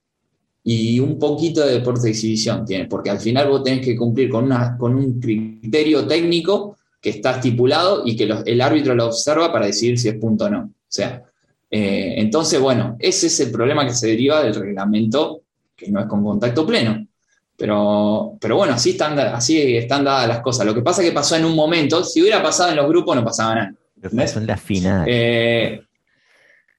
y 0.64 1.00
un 1.00 1.18
poquito 1.18 1.66
de 1.66 1.74
deporte 1.74 2.04
de 2.04 2.10
exhibición 2.10 2.66
tiene, 2.66 2.86
porque 2.86 3.10
al 3.10 3.20
final 3.20 3.48
vos 3.48 3.64
tenés 3.64 3.86
que 3.86 3.96
cumplir 3.96 4.30
con, 4.30 4.46
una, 4.46 4.78
con 4.78 4.96
un 4.96 5.20
criterio 5.20 6.06
técnico 6.06 6.78
que 7.00 7.12
está 7.12 7.32
estipulado 7.36 8.04
y 8.06 8.16
que 8.16 8.28
el 8.46 8.62
árbitro 8.62 8.96
lo 8.96 9.06
observa 9.06 9.54
para 9.54 9.68
decidir 9.68 9.98
si 9.98 10.10
es 10.10 10.16
punto 10.16 10.46
o 10.46 10.50
no. 10.50 10.64
O 10.64 10.72
sea, 10.90 11.24
eh, 11.70 12.16
entonces, 12.18 12.60
bueno, 12.60 12.98
ese 13.00 13.28
es 13.28 13.40
el 13.40 13.52
problema 13.52 13.86
que 13.86 13.94
se 13.94 14.08
deriva 14.08 14.44
del 14.44 14.56
reglamento 14.56 15.44
que 15.76 15.92
no 15.92 16.00
es 16.00 16.08
con 16.08 16.24
contacto 16.24 16.66
pleno. 16.66 17.05
Pero, 17.58 18.38
pero 18.40 18.58
bueno, 18.58 18.74
así 18.74 18.92
están, 18.92 19.18
así 19.18 19.78
están 19.78 20.04
dadas 20.04 20.28
las 20.28 20.40
cosas. 20.42 20.66
Lo 20.66 20.74
que 20.74 20.82
pasa 20.82 21.02
es 21.02 21.10
que 21.10 21.14
pasó 21.14 21.36
en 21.36 21.46
un 21.46 21.56
momento, 21.56 22.04
si 22.04 22.22
hubiera 22.22 22.44
pasado 22.44 22.72
en 22.72 22.76
los 22.76 22.88
grupos 22.88 23.16
no 23.16 23.24
pasaba 23.24 23.56
nada. 23.56 23.74
Pasó 24.16 24.40
en 24.40 24.48
la 24.48 24.58
final. 24.58 25.06
Eh, 25.08 25.82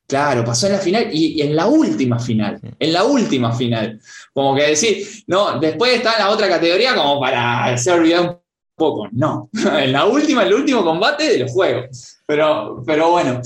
claro, 0.06 0.44
pasó 0.44 0.66
en 0.66 0.74
la 0.74 0.78
final 0.78 1.08
y, 1.10 1.40
en 1.40 1.56
la 1.56 1.66
última 1.66 2.18
final. 2.18 2.60
En 2.78 2.92
la 2.92 3.04
última 3.04 3.52
final. 3.52 4.00
Como 4.32 4.54
que 4.54 4.62
decir, 4.68 5.06
no, 5.26 5.58
después 5.58 5.94
está 5.94 6.14
en 6.14 6.18
la 6.20 6.30
otra 6.30 6.48
categoría 6.48 6.94
como 6.94 7.20
para 7.20 7.64
hacer 7.64 7.94
olvidar 7.94 8.20
un 8.20 8.38
poco. 8.76 9.08
No, 9.12 9.48
en 9.78 9.92
la 9.92 10.04
última, 10.04 10.42
el 10.42 10.54
último 10.54 10.84
combate 10.84 11.30
de 11.30 11.38
los 11.38 11.52
juegos. 11.52 12.18
Pero, 12.26 12.82
pero 12.86 13.10
bueno, 13.10 13.40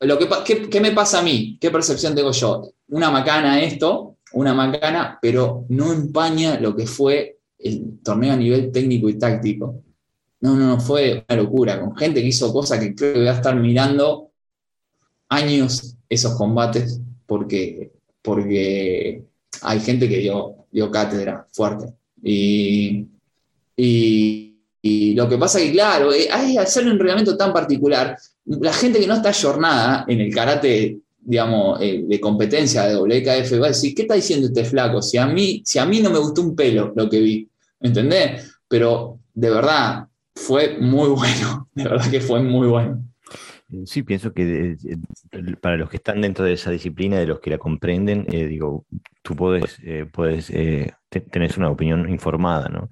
lo 0.00 0.18
que, 0.18 0.28
¿qué, 0.44 0.68
¿qué 0.68 0.80
me 0.80 0.90
pasa 0.90 1.20
a 1.20 1.22
mí? 1.22 1.56
¿Qué 1.60 1.70
percepción 1.70 2.14
tengo 2.14 2.32
yo? 2.32 2.68
Una 2.88 3.10
macana 3.10 3.62
esto, 3.62 4.13
una 4.34 4.54
macana, 4.54 5.18
pero 5.20 5.64
no 5.68 5.92
empaña 5.92 6.58
lo 6.60 6.74
que 6.76 6.86
fue 6.86 7.38
el 7.58 8.00
torneo 8.02 8.32
a 8.32 8.36
nivel 8.36 8.70
técnico 8.70 9.08
y 9.08 9.18
táctico. 9.18 9.82
No, 10.40 10.54
no, 10.56 10.66
no, 10.66 10.80
fue 10.80 11.24
una 11.28 11.42
locura, 11.42 11.80
con 11.80 11.96
gente 11.96 12.20
que 12.20 12.28
hizo 12.28 12.52
cosas 12.52 12.78
que 12.78 12.94
creo 12.94 13.14
que 13.14 13.18
voy 13.20 13.28
a 13.28 13.34
estar 13.34 13.56
mirando 13.56 14.30
años 15.28 15.96
esos 16.08 16.36
combates, 16.36 17.00
porque, 17.26 17.92
porque 18.20 19.24
hay 19.62 19.80
gente 19.80 20.08
que 20.08 20.18
dio, 20.18 20.66
dio 20.70 20.90
cátedra 20.90 21.46
fuerte. 21.52 21.94
Y, 22.22 23.06
lo 25.16 25.28
que 25.28 25.38
pasa 25.38 25.58
es 25.58 25.66
que, 25.66 25.72
claro, 25.72 26.12
eh, 26.12 26.28
hay 26.30 26.58
hacer 26.58 26.86
un 26.86 26.98
reglamento 26.98 27.36
tan 27.36 27.52
particular, 27.52 28.18
la 28.44 28.72
gente 28.72 28.98
que 28.98 29.06
no 29.06 29.14
está 29.14 29.32
jornada 29.32 30.04
en 30.08 30.20
el 30.20 30.34
karate 30.34 30.98
digamos, 31.24 31.80
eh, 31.80 32.04
de 32.06 32.20
competencia 32.20 32.86
de 32.86 32.96
WKF, 32.96 33.60
va 33.60 33.66
a 33.66 33.68
decir, 33.68 33.94
¿qué 33.94 34.02
está 34.02 34.14
diciendo 34.14 34.46
este 34.46 34.64
flaco? 34.64 35.02
Si 35.02 35.16
a, 35.16 35.26
mí, 35.26 35.62
si 35.64 35.78
a 35.78 35.86
mí 35.86 36.00
no 36.00 36.10
me 36.10 36.18
gustó 36.18 36.42
un 36.42 36.54
pelo 36.54 36.92
lo 36.94 37.08
que 37.08 37.20
vi, 37.20 37.48
¿entendés? 37.80 38.58
Pero 38.68 39.20
de 39.32 39.50
verdad, 39.50 40.06
fue 40.34 40.78
muy 40.78 41.08
bueno, 41.10 41.68
de 41.74 41.84
verdad 41.84 42.10
que 42.10 42.20
fue 42.20 42.42
muy 42.42 42.68
bueno. 42.68 43.02
Sí, 43.86 44.02
pienso 44.02 44.32
que 44.32 44.76
para 45.60 45.76
los 45.76 45.90
que 45.90 45.96
están 45.96 46.20
dentro 46.20 46.44
de 46.44 46.52
esa 46.52 46.70
disciplina, 46.70 47.18
de 47.18 47.26
los 47.26 47.40
que 47.40 47.50
la 47.50 47.58
comprenden, 47.58 48.26
eh, 48.30 48.46
digo, 48.46 48.86
tú 49.22 49.34
puedes, 49.34 49.80
eh, 49.82 50.06
puedes 50.12 50.46
tener 51.08 51.52
una 51.56 51.70
opinión 51.70 52.08
informada, 52.08 52.68
¿no? 52.68 52.88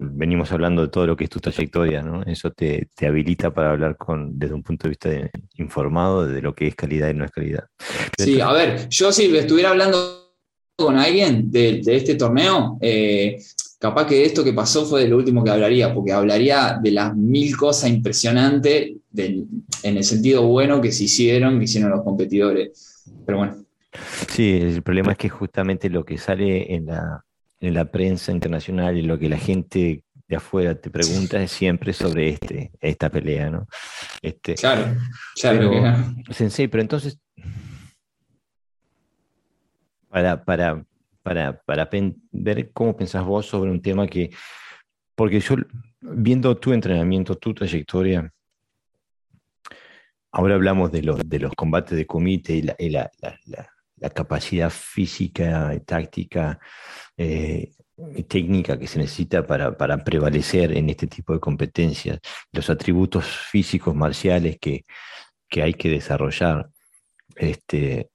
Venimos 0.00 0.52
hablando 0.52 0.82
de 0.82 0.88
todo 0.88 1.06
lo 1.06 1.16
que 1.16 1.24
es 1.24 1.30
tu 1.30 1.40
trayectoria, 1.40 2.02
¿no? 2.02 2.22
Eso 2.22 2.50
te, 2.50 2.88
habilita 3.02 3.52
para 3.52 3.70
hablar 3.70 3.96
con, 3.96 4.38
desde 4.38 4.54
un 4.54 4.62
punto 4.62 4.84
de 4.84 4.88
vista 4.90 5.30
informado 5.56 6.26
de 6.26 6.42
lo 6.42 6.54
que 6.54 6.68
es 6.68 6.74
calidad 6.74 7.08
y 7.10 7.14
no 7.14 7.24
es 7.24 7.30
calidad. 7.30 7.64
sí, 8.18 8.40
a 8.40 8.52
ver, 8.52 8.88
yo 8.88 9.10
si 9.12 9.34
estuviera 9.36 9.70
hablando 9.70 10.34
con 10.76 10.96
alguien 10.96 11.50
de, 11.50 11.80
este 11.86 12.14
torneo, 12.14 12.78
eh, 12.80 13.38
capaz 13.78 14.06
que 14.06 14.24
esto 14.24 14.44
que 14.44 14.52
pasó 14.52 14.84
fue 14.84 15.02
de 15.02 15.08
lo 15.08 15.16
último 15.16 15.42
que 15.42 15.50
hablaría, 15.50 15.92
porque 15.92 16.12
hablaría 16.12 16.78
de 16.82 16.90
las 16.90 17.16
mil 17.16 17.56
cosas 17.56 17.90
impresionantes 17.90 18.92
en 19.16 19.96
el 19.96 20.04
sentido 20.04 20.46
bueno 20.46 20.80
que 20.80 20.92
se 20.92 21.04
hicieron, 21.04 21.58
que 21.58 21.64
hicieron 21.64 21.90
los 21.90 22.02
competidores. 22.02 23.04
Pero 23.26 23.38
bueno. 23.38 23.56
Sí, 24.28 24.58
el 24.62 24.82
problema 24.82 25.12
es 25.12 25.18
que 25.18 25.28
justamente 25.28 25.90
lo 25.90 26.04
que 26.04 26.16
sale 26.16 26.74
en 26.74 26.86
la, 26.86 27.24
en 27.60 27.74
la 27.74 27.84
prensa 27.84 28.32
internacional 28.32 28.96
y 28.96 29.02
lo 29.02 29.18
que 29.18 29.28
la 29.28 29.38
gente 29.38 30.04
de 30.26 30.36
afuera 30.36 30.74
te 30.74 30.90
pregunta 30.90 31.42
es 31.42 31.50
siempre 31.50 31.92
sobre 31.92 32.30
este, 32.30 32.70
esta 32.80 33.10
pelea, 33.10 33.50
¿no? 33.50 33.66
Este, 34.22 34.54
claro, 34.54 34.96
claro. 35.34 35.70
Pero, 35.70 36.34
Sensei, 36.34 36.68
pero 36.68 36.82
entonces, 36.82 37.18
para, 40.08 40.42
para, 40.44 40.84
para, 41.22 41.60
para 41.62 41.88
ver 42.30 42.72
cómo 42.72 42.96
pensás 42.96 43.24
vos 43.24 43.46
sobre 43.46 43.70
un 43.70 43.82
tema 43.82 44.06
que, 44.06 44.30
porque 45.14 45.40
yo, 45.40 45.56
viendo 46.00 46.56
tu 46.56 46.72
entrenamiento, 46.72 47.34
tu 47.36 47.52
trayectoria, 47.52 48.32
ahora 50.32 50.54
hablamos 50.54 50.92
de 50.92 51.02
los, 51.02 51.28
de 51.28 51.40
los 51.40 51.52
combates 51.54 51.98
de 51.98 52.06
comité 52.06 52.54
y 52.54 52.62
la, 52.62 52.76
la, 52.78 53.10
la, 53.46 53.70
la 54.00 54.10
capacidad 54.10 54.70
física 54.70 55.74
y 55.74 55.80
táctica 55.80 56.58
eh, 57.22 57.72
técnica 58.26 58.78
que 58.78 58.86
se 58.86 58.98
necesita 58.98 59.46
para, 59.46 60.04
prevalecer 60.04 60.72
en 60.72 60.88
este 60.88 61.06
tipo 61.06 61.34
de 61.34 61.38
competencias, 61.38 62.18
los 62.50 62.70
atributos 62.70 63.26
físicos 63.26 63.94
marciales 63.94 64.56
que, 64.58 64.86
hay 65.62 65.74
que 65.74 65.90
desarrollar. 65.90 66.70
Este, 67.36 68.08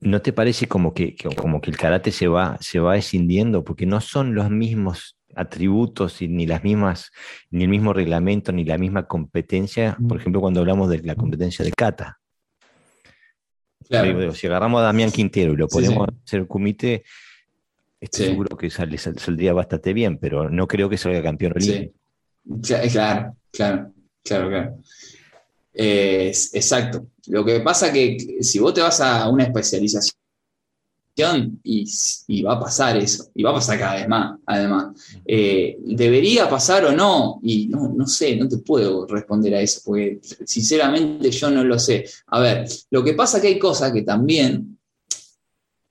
¿No 0.00 0.22
te 0.22 0.32
parece 0.32 0.66
como 0.66 0.92
que, 0.92 1.14
como 1.36 1.60
que 1.60 1.70
el 1.70 1.76
karate 1.76 2.10
se 2.10 2.26
va, 2.26 2.58
se 2.60 2.80
va 2.80 2.96
escindiendo? 2.96 3.62
Porque 3.62 3.86
no 3.86 4.00
son 4.00 4.34
los 4.34 4.50
mismos 4.50 5.16
atributos 5.36 6.22
y 6.22 6.26
ni 6.28 6.46
las 6.46 6.64
mismas, 6.64 7.12
ni 7.50 7.62
el 7.62 7.68
mismo 7.68 7.92
reglamento, 7.92 8.50
ni 8.50 8.64
la 8.64 8.76
misma 8.76 9.06
competencia, 9.06 9.96
por 10.08 10.18
ejemplo, 10.18 10.40
cuando 10.40 10.60
hablamos 10.60 10.90
de 10.90 11.00
la 11.02 11.14
competencia 11.14 11.64
de 11.64 11.70
kata. 11.70 12.18
Si 13.88 14.46
agarramos 14.48 14.80
a 14.80 14.84
Damián 14.86 15.12
Quintero 15.12 15.52
y 15.52 15.56
lo 15.56 15.68
ponemos 15.68 16.08
a 16.08 16.12
hacer 16.24 16.40
el 16.40 16.48
Estoy 18.00 18.26
seguro 18.26 18.56
que 18.56 18.70
saldría 18.70 19.52
bastante 19.52 19.92
bien, 19.92 20.18
pero 20.18 20.50
no 20.50 20.66
creo 20.66 20.88
que 20.88 20.98
salga 20.98 21.22
campeón 21.22 21.52
olímpico. 21.56 21.94
Claro, 22.62 23.36
claro, 23.50 23.92
claro, 24.22 24.48
claro. 24.48 24.78
exacto. 25.72 27.06
Lo 27.28 27.44
que 27.44 27.60
pasa 27.60 27.92
que 27.92 28.38
si 28.40 28.58
vos 28.58 28.74
te 28.74 28.82
vas 28.82 29.00
a 29.00 29.28
una 29.28 29.44
especialización 29.44 30.16
y, 31.62 32.42
va 32.42 32.54
a 32.54 32.60
pasar 32.60 32.96
eso, 32.98 33.30
y 33.34 33.42
va 33.42 33.50
a 33.50 33.54
pasar 33.54 33.78
cada 33.78 33.94
vez 33.94 34.08
más, 34.08 34.38
además. 34.44 34.94
Eh, 35.24 35.78
¿Debería 35.80 36.48
pasar 36.48 36.84
o 36.84 36.92
no? 36.92 37.40
Y 37.42 37.68
no, 37.68 37.88
no 37.88 38.06
sé, 38.06 38.36
no 38.36 38.46
te 38.48 38.58
puedo 38.58 39.06
responder 39.06 39.54
a 39.54 39.60
eso, 39.62 39.80
porque 39.84 40.20
sinceramente 40.44 41.30
yo 41.30 41.50
no 41.50 41.64
lo 41.64 41.78
sé. 41.78 42.04
A 42.26 42.40
ver, 42.40 42.68
lo 42.90 43.02
que 43.02 43.14
pasa 43.14 43.40
que 43.40 43.48
hay 43.48 43.58
cosas 43.58 43.92
que 43.92 44.02
también, 44.02 44.78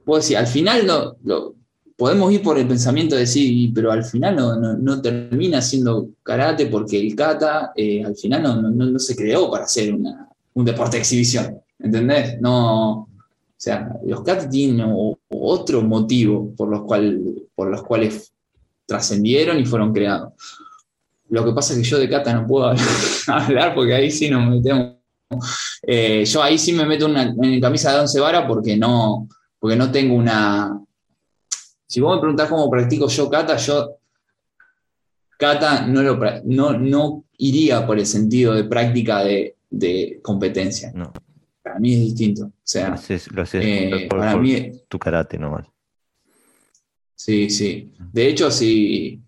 puedo 0.04 0.22
decir, 0.22 0.38
al 0.38 0.48
final 0.48 0.86
no, 0.86 1.18
lo, 1.24 1.56
podemos 1.96 2.32
ir 2.32 2.42
por 2.42 2.58
el 2.58 2.68
pensamiento 2.68 3.16
de 3.16 3.22
decir, 3.22 3.72
pero 3.74 3.92
al 3.92 4.04
final 4.04 4.36
no, 4.82 5.02
termina 5.02 5.62
siendo 5.62 6.10
karate 6.24 6.68
porque 6.68 7.00
el 7.00 7.16
kata 7.16 7.72
eh, 7.76 8.04
al 8.04 8.16
final 8.16 8.76
no, 8.76 9.00
se 9.00 9.16
creó 9.16 9.50
para 9.50 9.68
ser 9.68 9.94
un 9.94 10.66
deporte 10.66 10.98
de 10.98 11.02
exhibición, 11.02 11.62
¿entendés? 11.80 12.40
No, 12.42 13.08
o 13.56 13.58
sea, 13.58 13.98
los 14.06 14.22
kata 14.22 14.50
tienen 14.50 14.86
otro 15.30 15.82
motivo 15.82 16.54
por 16.56 16.70
los, 16.70 16.82
por 17.56 17.68
los 17.68 17.84
cuales 17.84 18.34
trascendieron 18.86 19.58
y 19.60 19.66
fueron 19.66 19.94
creados. 19.94 20.34
Lo 21.30 21.44
que 21.44 21.54
pasa 21.54 21.74
es 21.74 21.80
que 21.80 21.86
yo 21.86 21.98
de 21.98 22.10
kata 22.10 22.34
no 22.34 22.46
puedo 22.46 22.74
hablar 23.28 23.74
porque 23.74 23.94
ahí 23.94 24.12
sí 24.12 24.30
nos 24.30 24.48
metemos. 24.50 24.96
Eh, 25.82 26.24
yo 26.26 26.44
ahí 26.44 26.58
sí 26.58 26.74
me 26.74 26.86
meto 26.86 27.06
una, 27.06 27.24
en 27.24 27.62
camisa 27.62 27.94
de 27.94 28.02
once 28.02 28.20
varas 28.20 28.46
porque 28.48 28.76
no, 28.76 29.28
porque 29.60 29.76
no 29.76 29.92
tengo 29.92 30.16
una... 30.16 30.80
Si 31.96 32.02
vos 32.02 32.14
me 32.14 32.20
preguntás 32.20 32.50
cómo 32.50 32.70
practico 32.70 33.08
yo 33.08 33.30
kata, 33.30 33.56
yo 33.56 34.00
kata 35.38 35.88
no, 35.88 36.04
lo, 36.04 36.20
no, 36.44 36.78
no 36.78 37.24
iría 37.38 37.88
por 37.88 37.98
el 37.98 38.06
sentido 38.06 38.54
de 38.54 38.66
práctica 38.66 39.24
de, 39.24 39.56
de 39.70 40.20
competencia. 40.22 40.92
No. 40.94 41.14
Para 41.64 41.80
mí 41.80 41.94
es 41.94 42.00
distinto. 42.02 42.48
O 42.48 42.52
sea, 42.62 42.90
Lo 42.90 42.94
haces, 42.96 43.32
lo 43.32 43.42
haces 43.44 43.64
eh, 43.66 44.08
por, 44.10 44.20
para 44.20 44.34
por 44.34 44.42
mí, 44.42 44.74
tu 44.90 45.00
karate 45.00 45.38
nomás. 45.38 45.68
sí, 47.16 47.50
sí. 47.50 47.94
De 48.12 48.28
hecho, 48.28 48.52
si, 48.52 49.22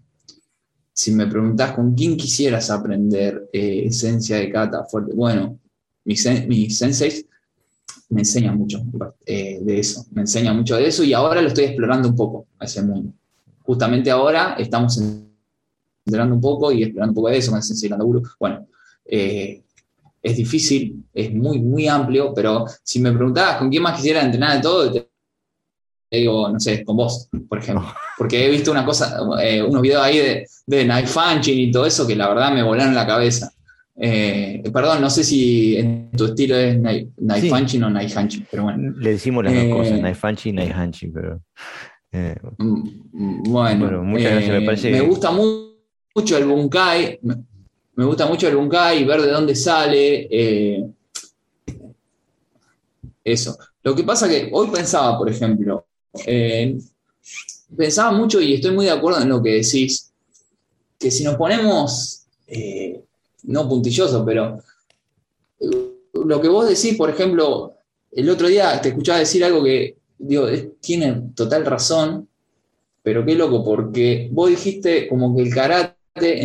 si 0.91 1.13
me 1.13 1.25
preguntás 1.25 1.71
con 1.71 1.95
quién 1.95 2.17
quisieras 2.17 2.69
aprender 2.69 3.47
eh, 3.53 3.83
esencia 3.85 4.39
de 4.39 4.51
kata 4.51 4.83
fuerte, 4.83 5.13
bueno, 5.15 5.57
mis, 6.03 6.27
mis 6.49 6.77
senseis 6.77 7.25
me 8.09 8.21
enseñan 8.21 8.57
mucho 8.57 8.83
eh, 9.25 9.59
de 9.61 9.79
eso, 9.79 10.05
me 10.11 10.21
enseñan 10.21 10.55
mucho 10.55 10.75
de 10.77 10.87
eso 10.87 11.03
y 11.03 11.13
ahora 11.13 11.41
lo 11.41 11.49
estoy 11.49 11.65
explorando 11.65 12.09
un 12.09 12.15
poco 12.15 12.47
a 12.59 12.65
ese 12.65 12.81
mundo. 12.81 13.11
Justamente 13.63 14.09
ahora 14.09 14.55
estamos 14.57 14.97
entrenando 16.05 16.35
un 16.35 16.41
poco 16.41 16.71
y 16.71 16.83
explorando 16.83 17.11
un 17.11 17.15
poco 17.15 17.29
de 17.29 17.37
eso 17.37 17.51
con 17.51 17.57
el 17.57 17.63
Sensei 17.63 17.89
Landaburu. 17.89 18.23
Bueno, 18.39 18.65
eh, 19.05 19.61
es 20.21 20.37
difícil, 20.37 21.03
es 21.13 21.33
muy, 21.33 21.59
muy 21.59 21.87
amplio, 21.87 22.33
pero 22.33 22.65
si 22.83 22.99
me 22.99 23.11
preguntabas 23.11 23.57
con 23.57 23.69
quién 23.69 23.83
más 23.83 23.97
quisiera 23.97 24.21
entrenar 24.21 24.55
de 24.55 24.61
todo, 24.61 24.91
te 24.91 25.09
digo, 26.09 26.49
no 26.49 26.59
sé, 26.59 26.83
con 26.85 26.95
vos, 26.95 27.27
por 27.49 27.59
ejemplo. 27.59 27.87
Porque 28.17 28.45
he 28.45 28.49
visto 28.49 28.71
una 28.71 28.85
cosa, 28.85 29.19
eh, 29.41 29.61
unos 29.61 29.81
videos 29.81 30.01
ahí 30.01 30.17
de, 30.17 30.47
de 30.65 30.83
knife 30.85 31.13
punching 31.13 31.59
y 31.59 31.71
todo 31.71 31.85
eso 31.85 32.07
que 32.07 32.15
la 32.15 32.29
verdad 32.29 32.51
me 32.51 32.63
volaron 32.63 32.95
la 32.95 33.05
cabeza. 33.05 33.51
Eh, 33.99 34.61
perdón, 34.71 35.01
no 35.01 35.09
sé 35.09 35.23
si 35.23 35.75
en 35.77 36.11
tu 36.15 36.25
estilo 36.25 36.55
es 36.55 36.77
knife, 36.77 37.09
knife 37.17 37.41
Sí. 37.67 37.81
o 37.81 37.87
knife 37.89 38.13
punching, 38.15 38.47
pero 38.51 38.63
bueno. 38.63 38.93
Le 38.97 39.09
decimos 39.11 39.43
las 39.43 39.53
Eh, 39.53 39.57
dos 39.57 39.67
cosas, 39.69 39.99
Naifanchi 39.99 40.49
y 40.49 40.53
Naihanchi, 40.53 41.07
pero. 41.07 41.41
eh, 42.11 42.35
Mm, 42.59 42.89
mm, 43.11 43.43
Bueno, 43.51 43.79
Bueno, 43.85 44.03
muchas 44.03 44.31
gracias, 44.31 44.51
me 44.51 44.57
eh, 44.63 44.65
parece 44.65 44.91
que- 44.91 45.01
gusta 45.01 45.31
mu- 45.31 45.71
mucho 46.15 46.37
el 46.37 46.45
Bunkai, 46.45 47.19
me, 47.23 47.35
me 47.95 48.05
gusta 48.05 48.27
mucho 48.27 48.47
el 48.47 48.55
Bunkai, 48.55 49.03
ver 49.03 49.21
de 49.21 49.31
dónde 49.31 49.55
sale. 49.55 50.27
eh, 50.29 50.85
eso. 53.23 53.57
Lo 53.83 53.95
que 53.95 54.03
pasa 54.03 54.29
que 54.29 54.49
hoy 54.53 54.67
pensaba, 54.67 55.17
por 55.17 55.29
ejemplo, 55.29 55.85
eh, 56.25 56.77
pensaba 57.75 58.11
mucho 58.11 58.39
y 58.41 58.53
estoy 58.53 58.71
muy 58.73 58.85
de 58.85 58.91
acuerdo 58.91 59.21
en 59.21 59.29
lo 59.29 59.41
que 59.43 59.53
decís, 59.55 60.13
que 60.99 61.11
si 61.11 61.23
nos 61.23 61.35
ponemos, 61.35 62.25
eh, 62.47 63.03
no 63.47 63.67
puntilloso, 63.67 64.23
pero 64.25 64.59
lo 66.13 66.41
que 66.41 66.47
vos 66.47 66.67
decís, 66.67 66.95
por 66.97 67.09
ejemplo, 67.09 67.73
el 68.11 68.29
otro 68.29 68.47
día 68.47 68.79
te 68.81 68.89
escuchaba 68.89 69.19
decir 69.19 69.43
algo 69.43 69.63
que, 69.63 69.97
digo, 70.17 70.47
tiene 70.81 71.31
total 71.35 71.65
razón, 71.65 72.27
pero 73.03 73.25
qué 73.25 73.35
loco, 73.35 73.63
porque 73.63 74.29
vos 74.31 74.49
dijiste 74.49 75.07
como 75.07 75.35
que 75.35 75.43
el 75.43 75.53
karate 75.53 75.95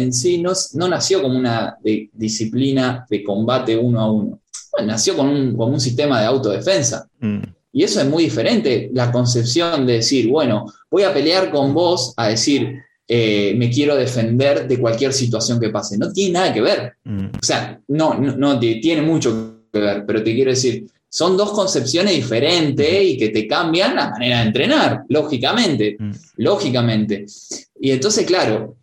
en 0.00 0.12
sí 0.12 0.38
no, 0.38 0.52
no 0.74 0.88
nació 0.88 1.22
como 1.22 1.36
una 1.38 1.76
de- 1.82 2.10
disciplina 2.12 3.06
de 3.08 3.22
combate 3.24 3.76
uno 3.76 4.00
a 4.00 4.10
uno. 4.12 4.40
Bueno, 4.72 4.88
nació 4.92 5.16
con 5.16 5.28
un, 5.28 5.56
como 5.56 5.72
un 5.72 5.80
sistema 5.80 6.20
de 6.20 6.26
autodefensa. 6.26 7.08
mm, 7.20 7.42
Y 7.72 7.82
eso 7.84 8.00
es 8.00 8.06
muy 8.08 8.24
diferente, 8.24 8.90
la 8.92 9.10
concepción 9.10 9.86
de 9.86 9.94
decir, 9.94 10.28
bueno, 10.30 10.66
voy 10.90 11.02
a 11.04 11.12
pelear 11.12 11.50
con 11.50 11.72
vos 11.74 12.12
a 12.16 12.28
decir, 12.28 12.76
eh, 13.08 13.54
me 13.56 13.70
quiero 13.70 13.96
defender 13.96 14.66
de 14.66 14.78
cualquier 14.78 15.12
situación 15.12 15.60
que 15.60 15.70
pase. 15.70 15.98
No 15.98 16.12
tiene 16.12 16.34
nada 16.34 16.52
que 16.52 16.60
ver. 16.60 16.94
mm, 17.04 17.26
O 17.40 17.42
sea, 17.42 17.80
no, 17.88 18.14
no, 18.14 18.36
no 18.36 18.58
tiene 18.58 19.02
mucho 19.02 19.58
que 19.72 19.80
ver, 19.80 20.04
pero 20.06 20.22
te 20.22 20.34
quiero 20.34 20.50
decir, 20.50 20.86
son 21.08 21.36
dos 21.36 21.52
concepciones 21.52 22.14
diferentes 22.14 23.02
y 23.02 23.18
que 23.18 23.28
te 23.28 23.46
cambian 23.46 23.96
la 23.96 24.10
manera 24.10 24.40
de 24.40 24.46
entrenar, 24.46 25.02
lógicamente, 25.08 25.96
mm. 25.98 26.10
lógicamente. 26.36 27.26
Y 27.80 27.90
entonces, 27.90 28.24
claro, 28.24 28.76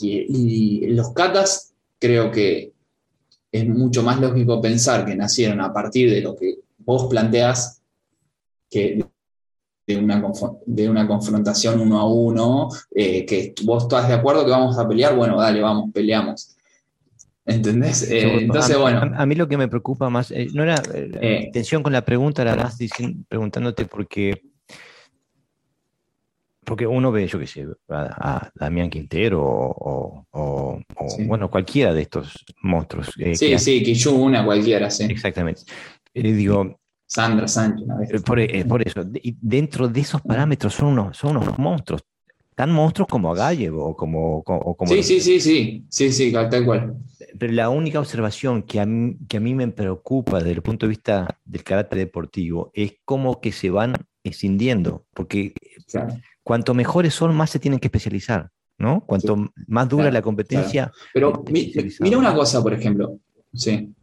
y, 0.00 0.82
y 0.82 0.86
los 0.88 1.12
katas 1.12 1.72
creo 1.98 2.30
que 2.30 2.72
es 3.50 3.66
mucho 3.66 4.02
más 4.02 4.20
lógico 4.20 4.60
pensar 4.60 5.06
que 5.06 5.16
nacieron 5.16 5.60
a 5.60 5.72
partir 5.72 6.10
de 6.10 6.20
lo 6.20 6.36
que 6.36 6.56
vos 6.78 7.06
planteás 7.08 7.80
que 8.70 9.04
de 9.86 9.96
una, 9.98 10.22
de 10.66 10.90
una 10.90 11.06
confrontación 11.06 11.80
uno 11.80 12.00
a 12.00 12.08
uno, 12.12 12.68
eh, 12.94 13.24
que 13.24 13.54
vos 13.64 13.84
estás 13.84 14.08
de 14.08 14.14
acuerdo 14.14 14.44
que 14.44 14.50
vamos 14.50 14.76
a 14.78 14.88
pelear, 14.88 15.14
bueno, 15.14 15.40
dale, 15.40 15.60
vamos, 15.60 15.90
peleamos. 15.92 16.56
¿Entendés? 17.44 18.10
Eh, 18.10 18.38
entonces, 18.40 18.74
a, 18.74 18.78
bueno, 18.80 18.98
a- 18.98 19.22
a 19.22 19.26
mí 19.26 19.36
lo 19.36 19.46
que 19.46 19.56
me 19.56 19.68
preocupa 19.68 20.10
más, 20.10 20.32
eh, 20.32 20.48
no 20.52 20.64
era 20.64 20.74
eh, 20.92 21.10
Eh. 21.20 21.40
intención 21.46 21.84
con 21.84 21.92
la 21.92 22.04
pregunta, 22.04 22.42
era 22.42 22.56
más 22.56 22.76
dicien- 22.78 23.24
preguntándote 23.28 23.84
porque, 23.84 24.42
porque 26.64 26.84
uno 26.88 27.12
ve, 27.12 27.28
yo 27.28 27.38
qué 27.38 27.46
sé, 27.46 27.64
a, 27.88 28.38
a 28.38 28.50
Damián 28.56 28.90
Quintero 28.90 29.40
o, 29.44 30.26
o- 30.32 30.80
o- 30.96 31.08
Sí. 31.08 31.24
bueno, 31.24 31.48
cualquiera 31.48 31.94
de 31.94 32.02
estos 32.02 32.44
monstruos. 32.62 33.10
eh, 33.18 33.30
que 33.30 33.36
sí, 33.36 33.46
hacen- 33.54 33.58
sí, 33.78 33.82
Kishu, 33.84 34.16
una 34.16 34.44
cualquiera, 34.44 34.90
sí. 34.90 35.04
Exactamente. 35.04 35.62
Digo, 36.12 36.80
Sandra 37.16 37.48
Sánchez, 37.48 37.86
eh, 38.10 38.20
por, 38.20 38.38
eh, 38.38 38.64
por 38.66 38.86
eso, 38.86 39.00
y 39.22 39.36
dentro 39.40 39.88
de 39.88 40.00
esos 40.00 40.20
parámetros 40.20 40.74
son 40.74 40.88
unos, 40.88 41.16
son 41.16 41.36
unos 41.38 41.58
monstruos, 41.58 42.02
tan 42.54 42.70
monstruos 42.72 43.08
como 43.08 43.30
Agallev 43.32 43.74
o 43.78 43.96
como, 43.96 44.42
co- 44.42 44.54
o 44.68 44.76
como 44.76 44.90
Sí, 44.90 44.96
los- 44.98 45.06
sí, 45.06 45.20
sí, 45.20 45.40
sí, 45.40 45.84
sí, 45.88 46.12
sí, 46.12 46.32
tal 46.32 46.64
cual. 46.66 46.94
Pero 47.38 47.52
la 47.54 47.68
única 47.70 47.98
observación 48.00 48.62
que 48.62 48.80
a, 48.80 48.86
mí, 48.86 49.16
que 49.28 49.38
a 49.38 49.40
mí 49.40 49.54
me 49.54 49.68
preocupa 49.68 50.38
desde 50.38 50.52
el 50.52 50.62
punto 50.62 50.84
de 50.86 50.90
vista 50.90 51.38
del 51.44 51.62
carácter 51.64 51.98
deportivo 52.00 52.70
es 52.74 52.94
cómo 53.04 53.40
que 53.40 53.50
se 53.52 53.70
van 53.70 53.94
escindiendo, 54.22 55.06
porque 55.14 55.54
Claro. 55.90 56.14
cuanto 56.42 56.74
mejores 56.74 57.14
son, 57.14 57.34
más 57.34 57.48
se 57.50 57.58
tienen 57.58 57.80
que 57.80 57.86
especializar, 57.88 58.50
¿no? 58.78 59.00
Cuanto 59.06 59.36
más 59.68 59.88
dura 59.88 60.04
claro, 60.04 60.14
la 60.14 60.22
competencia, 60.22 60.92
Pero 61.14 61.42
mi- 61.50 61.72
mira 62.00 62.18
una 62.18 62.34
cosa, 62.34 62.62
por 62.62 62.74
ejemplo. 62.74 63.18
Sí. 63.54 63.94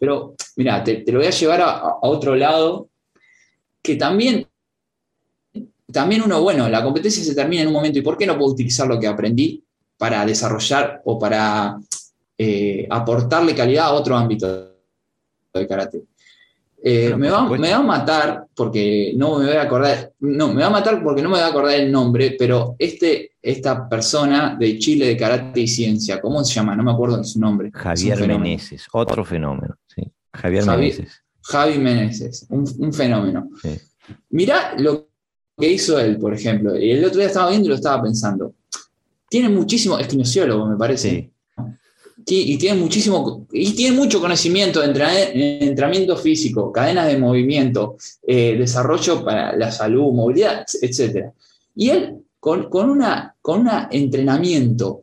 Pero, 0.00 0.34
mira, 0.56 0.82
te, 0.82 1.04
lo 1.12 1.18
voy 1.18 1.28
a 1.28 1.30
llevar 1.30 1.60
a, 1.60 1.70
a 1.78 1.98
otro 2.02 2.34
lado, 2.34 2.88
que 3.82 3.96
también, 3.96 4.48
también 5.92 6.22
uno, 6.22 6.40
bueno, 6.42 6.68
la 6.68 6.82
competencia 6.82 7.22
se 7.22 7.34
termina 7.34 7.62
en 7.62 7.68
un 7.68 7.74
momento, 7.74 7.98
¿y 7.98 8.02
por 8.02 8.16
qué 8.16 8.26
no 8.26 8.36
puedo 8.36 8.52
utilizar 8.52 8.88
lo 8.88 8.98
que 8.98 9.06
aprendí 9.06 9.62
para 9.98 10.24
desarrollar 10.24 11.02
o 11.04 11.18
para 11.18 11.78
eh, 12.38 12.86
aportarle 12.88 13.54
calidad 13.54 13.86
a 13.86 13.92
otro 13.92 14.16
ámbito 14.16 14.72
de 15.52 15.68
karate? 15.68 16.09
Eh, 16.82 17.14
me, 17.14 17.28
va, 17.28 17.46
me 17.46 17.70
va 17.70 17.76
a 17.76 17.82
matar 17.82 18.46
porque 18.54 19.12
no 19.14 19.38
me 19.38 19.46
voy 19.46 19.54
a 19.56 19.62
acordar, 19.62 20.12
no, 20.20 20.48
me 20.54 20.62
va 20.62 20.68
a 20.68 20.70
matar 20.70 21.02
porque 21.02 21.20
no 21.20 21.28
me 21.28 21.34
voy 21.36 21.44
a 21.44 21.48
acordar 21.48 21.74
el 21.78 21.92
nombre, 21.92 22.36
pero 22.38 22.74
este, 22.78 23.32
esta 23.42 23.86
persona 23.86 24.56
de 24.58 24.78
Chile 24.78 25.06
de 25.08 25.16
Karate 25.16 25.60
y 25.60 25.68
Ciencia, 25.68 26.20
¿cómo 26.22 26.42
se 26.42 26.54
llama? 26.54 26.74
No 26.74 26.82
me 26.82 26.92
acuerdo 26.92 27.18
de 27.18 27.24
su 27.24 27.38
nombre. 27.38 27.70
Javier. 27.74 28.26
Meneses, 28.26 28.86
otro 28.92 29.24
fenómeno, 29.26 29.74
¿sí? 29.94 30.10
Javier 30.32 30.64
Javi- 30.64 30.76
Meneses. 30.76 31.22
Javi 31.42 31.78
Meneses, 31.78 32.46
un, 32.48 32.64
un 32.78 32.92
fenómeno. 32.94 33.50
Sí. 33.62 33.78
Mirá 34.30 34.74
lo 34.78 35.08
que 35.58 35.70
hizo 35.70 35.98
él, 35.98 36.16
por 36.18 36.32
ejemplo. 36.32 36.74
El 36.74 37.04
otro 37.04 37.18
día 37.18 37.26
estaba 37.26 37.50
viendo 37.50 37.66
y 37.66 37.70
lo 37.70 37.74
estaba 37.74 38.02
pensando. 38.02 38.54
Tiene 39.28 39.48
muchísimo, 39.50 39.98
es 39.98 40.06
kinesiólogo, 40.08 40.66
me 40.66 40.76
parece. 40.76 41.10
Sí. 41.10 41.30
Y 42.32 42.56
tiene 42.58 42.78
muchísimo 42.78 43.46
y 43.52 43.72
tiene 43.74 43.96
mucho 43.96 44.20
conocimiento 44.20 44.80
de 44.80 44.86
entrena- 44.86 45.20
en 45.32 45.62
entrenamiento 45.68 46.16
físico, 46.16 46.70
cadenas 46.72 47.06
de 47.08 47.18
movimiento, 47.18 47.96
eh, 48.26 48.56
desarrollo 48.56 49.24
para 49.24 49.56
la 49.56 49.70
salud, 49.72 50.12
movilidad, 50.12 50.64
etc. 50.82 51.26
Y 51.74 51.90
él 51.90 52.16
con, 52.38 52.68
con 52.70 52.88
una 52.90 53.34
con 53.42 53.60
un 53.62 53.70
entrenamiento, 53.90 55.02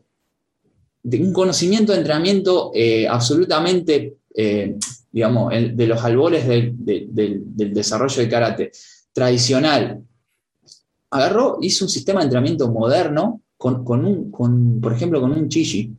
de 1.03 1.21
un 1.21 1.33
conocimiento 1.33 1.91
de 1.91 1.99
entrenamiento 1.99 2.71
eh, 2.73 3.07
absolutamente, 3.07 4.15
eh, 4.35 4.75
digamos, 5.11 5.51
de 5.53 5.87
los 5.87 6.03
albores 6.03 6.47
del, 6.47 6.73
de- 6.85 7.07
del- 7.09 7.41
del 7.55 7.73
desarrollo 7.73 8.21
de 8.21 8.29
karate 8.29 8.71
tradicional, 9.13 10.01
agarró, 11.09 11.57
hizo 11.61 11.85
un 11.85 11.89
sistema 11.89 12.19
de 12.19 12.25
entrenamiento 12.25 12.69
moderno 12.71 13.41
con, 13.57 13.83
con 13.83 14.05
un, 14.05 14.31
con, 14.31 14.79
por 14.81 14.93
ejemplo, 14.93 15.19
con 15.21 15.31
un 15.31 15.49
chichi. 15.49 15.91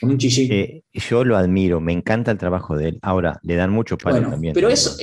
Con 0.00 0.10
un 0.10 0.18
chichi. 0.18 0.48
Eh, 0.50 0.82
yo 0.92 1.24
lo 1.24 1.36
admiro, 1.36 1.80
me 1.80 1.92
encanta 1.92 2.30
el 2.30 2.38
trabajo 2.38 2.76
de 2.76 2.88
él. 2.88 2.98
Ahora, 3.02 3.38
le 3.42 3.54
dan 3.56 3.70
mucho 3.70 3.96
palo 3.96 4.16
bueno, 4.16 4.30
también. 4.30 4.54
pero 4.54 4.68
eso 4.68 4.96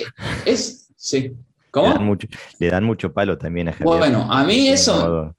es, 0.45 0.89
sí. 0.95 1.21
Le 1.21 1.35
¿Cómo? 1.71 1.89
dan, 1.93 2.03
mucho, 2.05 2.27
le 2.59 2.69
dan 2.69 2.83
mucho 2.83 3.13
palo 3.13 3.37
también 3.37 3.69
a 3.69 3.73
Javier. 3.73 3.97
Bueno, 3.99 4.27
a 4.31 4.43
mí 4.43 4.67
eso, 4.69 5.35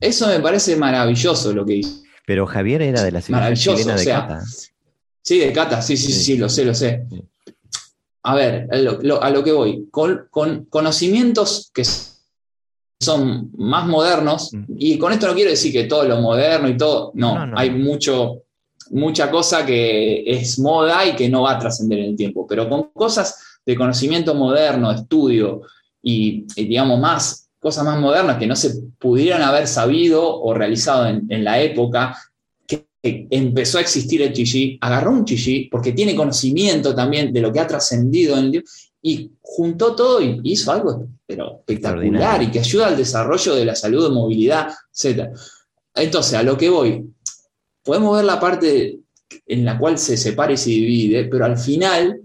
eso 0.00 0.28
me 0.28 0.40
parece 0.40 0.76
maravilloso 0.76 1.52
lo 1.52 1.66
que 1.66 1.74
hizo. 1.76 2.02
Pero 2.26 2.46
Javier 2.46 2.80
era 2.82 3.02
de 3.02 3.10
la 3.12 3.20
selección 3.20 3.76
chilena 3.76 3.94
de 3.96 4.00
o 4.00 4.04
sea, 4.04 4.20
Cata. 4.22 4.42
Sí, 5.20 5.38
de 5.40 5.52
Cata, 5.52 5.82
sí, 5.82 5.96
sí, 5.96 6.12
sí, 6.12 6.22
Sí. 6.24 6.36
lo 6.38 6.48
sé, 6.48 6.64
lo 6.64 6.74
sé. 6.74 7.04
Sí. 7.10 7.22
A 8.22 8.34
ver, 8.34 8.66
a 8.72 8.76
lo, 8.76 8.98
lo- 9.02 9.22
a 9.22 9.28
lo 9.30 9.44
que 9.44 9.52
voy, 9.52 9.88
con, 9.90 10.26
con 10.30 10.64
conocimientos 10.66 11.70
que 11.74 11.82
son 13.00 13.50
más 13.58 13.86
modernos, 13.86 14.52
Mm. 14.54 14.64
y 14.78 14.98
con 14.98 15.12
esto 15.12 15.26
no 15.26 15.34
quiero 15.34 15.50
decir 15.50 15.72
que 15.72 15.84
todo 15.84 16.04
lo 16.04 16.20
moderno 16.20 16.68
y 16.68 16.76
todo, 16.76 17.10
no, 17.14 17.34
No, 17.34 17.46
no. 17.48 17.58
hay 17.58 17.70
mucho, 17.70 18.43
mucha 18.90 19.30
cosa 19.30 19.64
que 19.64 20.24
es 20.26 20.58
moda 20.58 21.06
y 21.06 21.14
que 21.14 21.28
no 21.28 21.42
va 21.42 21.52
a 21.52 21.58
trascender 21.58 21.98
en 22.00 22.10
el 22.10 22.16
tiempo, 22.16 22.46
pero 22.46 22.68
con 22.68 22.90
cosas 22.92 23.58
de 23.64 23.76
conocimiento 23.76 24.34
moderno, 24.34 24.90
de 24.90 24.96
estudio, 24.96 25.62
y, 26.02 26.44
digamos, 26.54 27.00
más 27.00 27.48
cosas 27.58 27.84
más 27.84 27.98
modernas 27.98 28.36
que 28.36 28.46
no 28.46 28.54
se 28.54 28.74
pudieran 28.98 29.40
haber 29.40 29.66
sabido 29.66 30.22
o 30.42 30.52
realizado 30.52 31.06
en, 31.06 31.44
la 31.44 31.62
época 31.62 32.14
que 32.66 32.86
empezó 33.02 33.78
a 33.78 33.80
existir 33.80 34.20
el 34.20 34.34
chichi, 34.34 34.76
agarró 34.82 35.12
un 35.12 35.24
chichi 35.24 35.68
porque 35.70 35.92
tiene 35.92 36.14
conocimiento 36.14 36.94
también 36.94 37.32
de 37.32 37.40
lo 37.40 37.50
que 37.50 37.60
ha 37.60 37.66
trascendido 37.66 38.36
en 38.36 38.54
el 38.54 38.64
y 39.00 39.32
juntó 39.40 39.94
todo 39.94 40.20
y 40.20 40.40
hizo 40.44 40.72
algo 40.72 41.06
pero 41.26 41.58
espectacular 41.58 42.42
y 42.42 42.50
que 42.50 42.58
ayuda 42.58 42.88
al 42.88 42.96
desarrollo 42.96 43.54
de 43.54 43.64
la 43.64 43.74
salud, 43.74 44.08
de 44.08 44.14
movilidad, 44.14 44.68
etc. 44.92 45.30
Entonces, 45.94 46.34
a 46.34 46.42
lo 46.42 46.56
que 46.56 46.68
voy, 46.68 47.04
podemos 47.84 48.16
ver 48.16 48.24
la 48.24 48.40
parte 48.40 48.98
en 49.46 49.64
la 49.64 49.78
cual 49.78 49.98
se 49.98 50.16
separa 50.16 50.52
y 50.52 50.56
se 50.56 50.70
divide, 50.70 51.24
pero 51.26 51.44
al 51.44 51.58
final, 51.58 52.20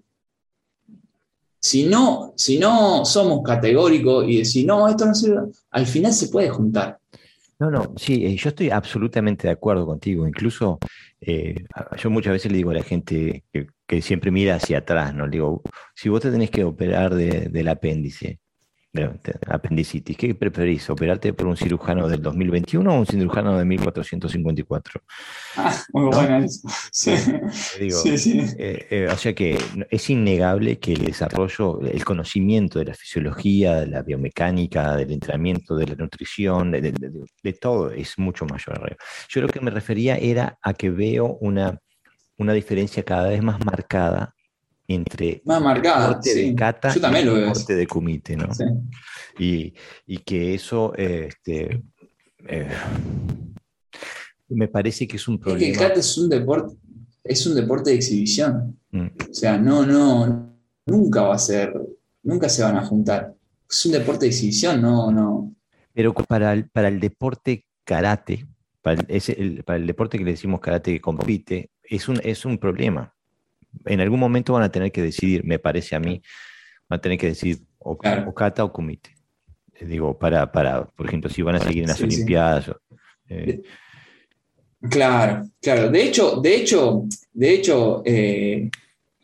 si 1.59 1.85
no, 1.85 2.33
si 2.35 2.57
no 2.57 3.05
somos 3.05 3.43
categóricos 3.43 4.25
y 4.27 4.37
decir, 4.37 4.65
no, 4.65 4.87
esto 4.87 5.05
no 5.05 5.13
sirve, 5.13 5.41
al 5.71 5.85
final 5.85 6.13
se 6.13 6.29
puede 6.29 6.49
juntar. 6.49 6.99
No, 7.59 7.69
no, 7.69 7.93
sí, 7.97 8.25
eh, 8.25 8.37
yo 8.37 8.49
estoy 8.49 8.69
absolutamente 8.69 9.47
de 9.47 9.53
acuerdo 9.53 9.85
contigo. 9.85 10.25
Incluso 10.25 10.79
eh, 11.19 11.65
yo 11.97 12.09
muchas 12.09 12.31
veces 12.31 12.51
le 12.51 12.57
digo 12.57 12.71
a 12.71 12.75
la 12.75 12.83
gente 12.83 13.43
que, 13.51 14.01
siempre 14.01 14.31
mira 14.31 14.55
hacia 14.55 14.77
atrás, 14.77 15.13
¿no? 15.13 15.25
Le 15.25 15.31
digo, 15.31 15.61
si 15.93 16.07
vos 16.07 16.21
te 16.21 16.31
tenés 16.31 16.51
que 16.51 16.63
operar 16.63 17.13
del 17.13 17.67
apéndice, 17.67 18.39
apendicitis, 19.47 20.17
¿qué 20.17 20.33
preferís? 20.33 20.89
¿Operarte 20.89 21.33
por 21.33 21.47
un 21.47 21.55
cirujano 21.55 22.07
del 22.07 22.23
2021 22.23 22.91
o 22.91 22.99
un 22.99 23.05
cirujano 23.05 23.57
de 23.57 23.65
1454? 23.65 25.01
Ah, 25.57 25.75
muy 25.93 26.05
bueno 26.05 26.47
Sí. 26.91 27.15
sí, 27.91 28.17
sí. 28.17 28.39
Eh, 28.57 28.87
eh, 28.89 29.07
o 29.11 29.17
sea 29.17 29.33
que 29.33 29.57
es 29.91 30.09
innegable 30.09 30.79
que 30.79 30.93
el 30.93 31.05
desarrollo, 31.05 31.81
el 31.81 32.03
conocimiento 32.03 32.79
de 32.79 32.85
la 32.85 32.93
fisiología, 32.95 33.81
de 33.81 33.87
la 33.87 34.01
biomecánica, 34.01 34.95
del 34.95 35.11
entrenamiento, 35.11 35.75
de 35.75 35.87
la 35.87 35.95
nutrición, 35.95 36.71
de, 36.71 37.53
todo 37.61 37.91
es 37.91 38.17
mucho 38.17 38.45
mayor. 38.45 38.97
Yo 39.29 39.41
lo 39.41 39.47
que 39.47 39.61
me 39.61 39.69
refería 39.69 40.17
era 40.17 40.57
a 40.61 40.73
que 40.73 40.89
veo 40.89 41.37
una, 41.41 41.79
una 42.37 42.53
diferencia 42.53 43.03
cada 43.03 43.29
vez 43.29 43.43
más 43.43 43.63
marcada 43.63 44.33
entre 44.89 45.41
más 45.45 45.61
marcada, 45.61 46.19
de 46.19 46.55
Cata 46.55 46.91
y 46.91 46.99
el 46.99 47.77
de 47.77 47.87
Kumite, 47.87 48.35
¿no? 48.35 48.49
Y, 49.37 49.71
que 50.25 50.55
eso 50.55 50.93
este, 50.95 51.83
eh, 52.47 52.69
me 54.49 54.67
parece 54.67 55.07
que 55.07 55.17
es 55.17 55.27
un 55.27 55.39
problema. 55.39 55.59
Es 55.59 55.77
que 55.77 55.83
el 55.83 55.87
Kata 55.87 55.99
es 55.99 56.17
un 56.17 56.27
deporte, 56.27 56.75
es 57.23 57.45
un 57.45 57.55
deporte 57.55 57.91
de 57.91 57.97
exhibición. 57.97 58.79
Mm. 58.89 59.07
O 59.29 59.33
sea, 59.33 59.59
no, 59.59 59.85
no, 59.85 60.57
nunca 60.87 61.21
va 61.21 61.35
a 61.35 61.39
ser, 61.39 61.71
nunca 62.23 62.49
se 62.49 62.63
van 62.63 62.77
a 62.77 62.85
juntar. 62.85 63.35
Es 63.69 63.85
un 63.85 63.91
deporte 63.91 64.25
de 64.25 64.31
exhibición, 64.31 64.81
no, 64.81 65.11
no. 65.11 65.53
Pero 65.93 66.13
para 66.15 66.53
el, 66.53 66.67
para 66.67 66.87
el 66.87 66.99
deporte 66.99 67.67
karate, 67.83 68.47
para 68.81 68.99
el, 69.07 69.63
para 69.63 69.77
el 69.77 69.85
deporte 69.85 70.17
que 70.17 70.23
le 70.23 70.31
decimos 70.31 70.59
karate 70.59 70.93
que 70.93 71.01
compite, 71.01 71.69
es 71.83 72.09
un, 72.09 72.19
es 72.23 72.43
un 72.43 72.57
problema 72.57 73.13
en 73.85 74.01
algún 74.01 74.19
momento 74.19 74.53
van 74.53 74.63
a 74.63 74.71
tener 74.71 74.91
que 74.91 75.01
decidir, 75.01 75.43
me 75.43 75.59
parece 75.59 75.95
a 75.95 75.99
mí, 75.99 76.21
van 76.87 76.97
a 76.97 77.01
tener 77.01 77.17
que 77.17 77.27
decidir 77.27 77.59
o, 77.79 77.97
Kata 77.97 78.63
o 78.63 78.73
Kumite. 78.73 79.15
Eh, 79.75 79.85
digo, 79.85 80.17
para, 80.17 80.51
para, 80.51 80.85
por 80.85 81.07
ejemplo, 81.07 81.29
si 81.29 81.41
van 81.41 81.55
a 81.55 81.59
seguir 81.59 81.83
en 81.83 81.89
las 81.89 82.01
Olimpiadas. 82.01 82.71
Eh. 83.29 83.61
Claro, 84.89 85.49
claro. 85.61 85.89
De 85.89 86.03
hecho, 86.03 86.37
de 86.41 86.55
hecho, 86.55 87.03
de 87.33 87.53
hecho, 87.53 88.01
eh, 88.05 88.69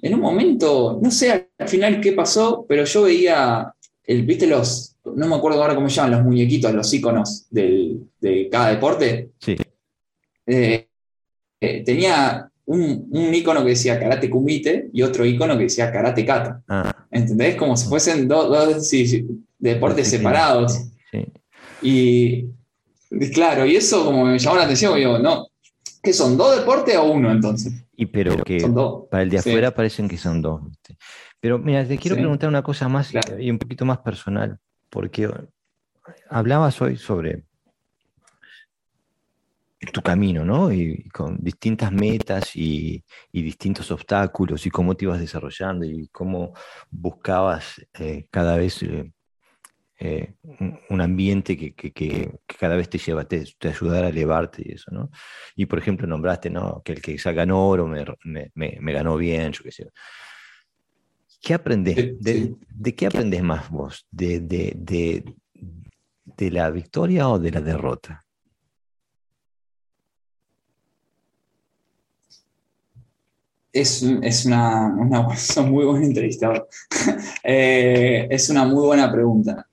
en 0.01 0.13
un 0.13 0.19
momento, 0.19 0.99
no 1.01 1.11
sé 1.11 1.49
al 1.57 1.67
final 1.67 2.01
qué 2.01 2.11
pasó, 2.11 2.65
pero 2.67 2.85
yo 2.85 3.03
veía, 3.03 3.73
el, 4.03 4.23
viste 4.23 4.47
los, 4.47 4.97
no 5.03 5.27
me 5.27 5.35
acuerdo 5.35 5.61
ahora 5.61 5.75
cómo 5.75 5.89
se 5.89 5.95
llaman, 5.95 6.11
los 6.11 6.23
muñequitos, 6.23 6.73
los 6.73 6.93
iconos 6.93 7.47
de 7.49 8.49
cada 8.51 8.69
deporte. 8.69 9.31
Sí. 9.39 9.57
tenía 11.59 12.51
un, 12.65 13.07
un, 13.11 13.33
icono 13.33 13.63
que 13.63 13.69
decía 13.69 13.99
Karate 13.99 14.29
Kumite 14.29 14.89
y 14.91 15.01
otro 15.03 15.25
icono 15.25 15.57
que 15.57 15.63
decía 15.63 15.91
Karate 15.91 16.25
Kata. 16.25 16.61
Ah. 16.67 17.05
¿Entendés? 17.11 17.55
Como 17.55 17.77
si 17.77 17.87
fuesen 17.87 18.27
dos, 18.27 18.91
deportes 19.59 20.09
separados. 20.09 20.89
Y, 21.81 22.47
claro, 23.33 23.65
y 23.65 23.75
eso 23.75 24.05
como 24.05 24.25
me 24.25 24.39
llamó 24.39 24.57
la 24.57 24.63
atención, 24.63 24.95
digo, 24.95 25.19
no, 25.19 25.47
¿qué 26.01 26.13
son? 26.13 26.37
¿Dos 26.37 26.57
deportes 26.57 26.95
o 26.97 27.05
uno 27.05 27.31
entonces? 27.31 27.73
Y 27.95 28.07
pero 28.07 28.43
que 28.43 28.67
para 29.09 29.23
el 29.23 29.29
de 29.29 29.37
afuera 29.37 29.73
parecen 29.73 30.07
que 30.07 30.17
son 30.17 30.41
dos. 30.41 30.61
Pero 31.39 31.59
mira, 31.59 31.87
te 31.87 31.97
quiero 31.97 32.17
preguntar 32.17 32.49
una 32.49 32.63
cosa 32.63 32.89
más 32.89 33.13
y 33.39 33.51
un 33.51 33.59
poquito 33.59 33.85
más 33.85 33.99
personal, 33.99 34.59
porque 34.89 35.29
hablabas 36.29 36.81
hoy 36.81 36.97
sobre 36.97 37.44
tu 39.91 40.01
camino, 40.01 40.45
¿no? 40.45 40.71
Y, 40.71 41.09
con 41.09 41.37
distintas 41.39 41.91
metas 41.91 42.55
y, 42.55 43.03
distintos 43.31 43.91
obstáculos 43.91 44.65
y 44.65 44.69
cómo 44.69 44.95
te 44.95 45.05
ibas 45.05 45.19
desarrollando 45.19 45.85
y 45.85 46.07
cómo 46.09 46.53
buscabas 46.89 47.81
eh, 47.99 48.27
cada 48.31 48.57
vez 48.57 48.81
eh, 48.83 49.11
eh, 49.99 50.33
un, 50.89 51.01
ambiente 51.01 51.57
que, 51.57 52.31
cada 52.59 52.75
vez 52.75 52.89
te 52.89 52.97
lleva, 52.97 53.25
te, 53.25 53.45
te 53.57 53.69
ayudara 53.69 54.07
a 54.07 54.09
elevarte 54.09 54.63
y 54.65 54.73
eso, 54.73 54.91
¿no? 54.91 55.09
Y 55.55 55.65
por 55.65 55.79
ejemplo 55.79 56.07
nombraste, 56.07 56.49
¿no? 56.49 56.81
Que 56.83 56.93
el 56.93 57.01
que 57.01 57.15
ganó 57.15 57.67
oro 57.67 57.87
me, 57.87 58.93
ganó 58.93 59.17
bien, 59.17 59.51
yo 59.51 59.63
qué 59.63 59.71
sé. 59.71 59.87
¿Qué 61.41 61.53
aprendes? 61.53 62.19
De, 62.19 62.95
qué 62.95 63.05
aprendes 63.05 63.43
más 63.43 63.69
vos? 63.69 64.07
¿De, 64.09 64.39
de 64.41 66.51
la 66.51 66.71
victoria 66.71 67.29
o 67.29 67.39
de 67.39 67.51
la 67.51 67.61
derrota? 67.61 68.24
Es, 73.75 74.01
una, 74.45 74.87
muy 75.65 75.85
buen 75.85 76.03
entrevistador. 76.03 76.67
Eh, 77.47 78.27
es 78.31 78.49
una 78.49 78.65
muy 78.65 78.87
buena 78.87 79.11
pregunta. 79.11 79.67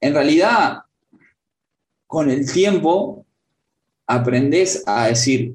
En 0.00 0.12
realidad, 0.12 0.78
con 2.06 2.30
el 2.30 2.50
tiempo, 2.50 3.24
aprendes 4.06 4.82
a 4.86 5.08
decir, 5.08 5.54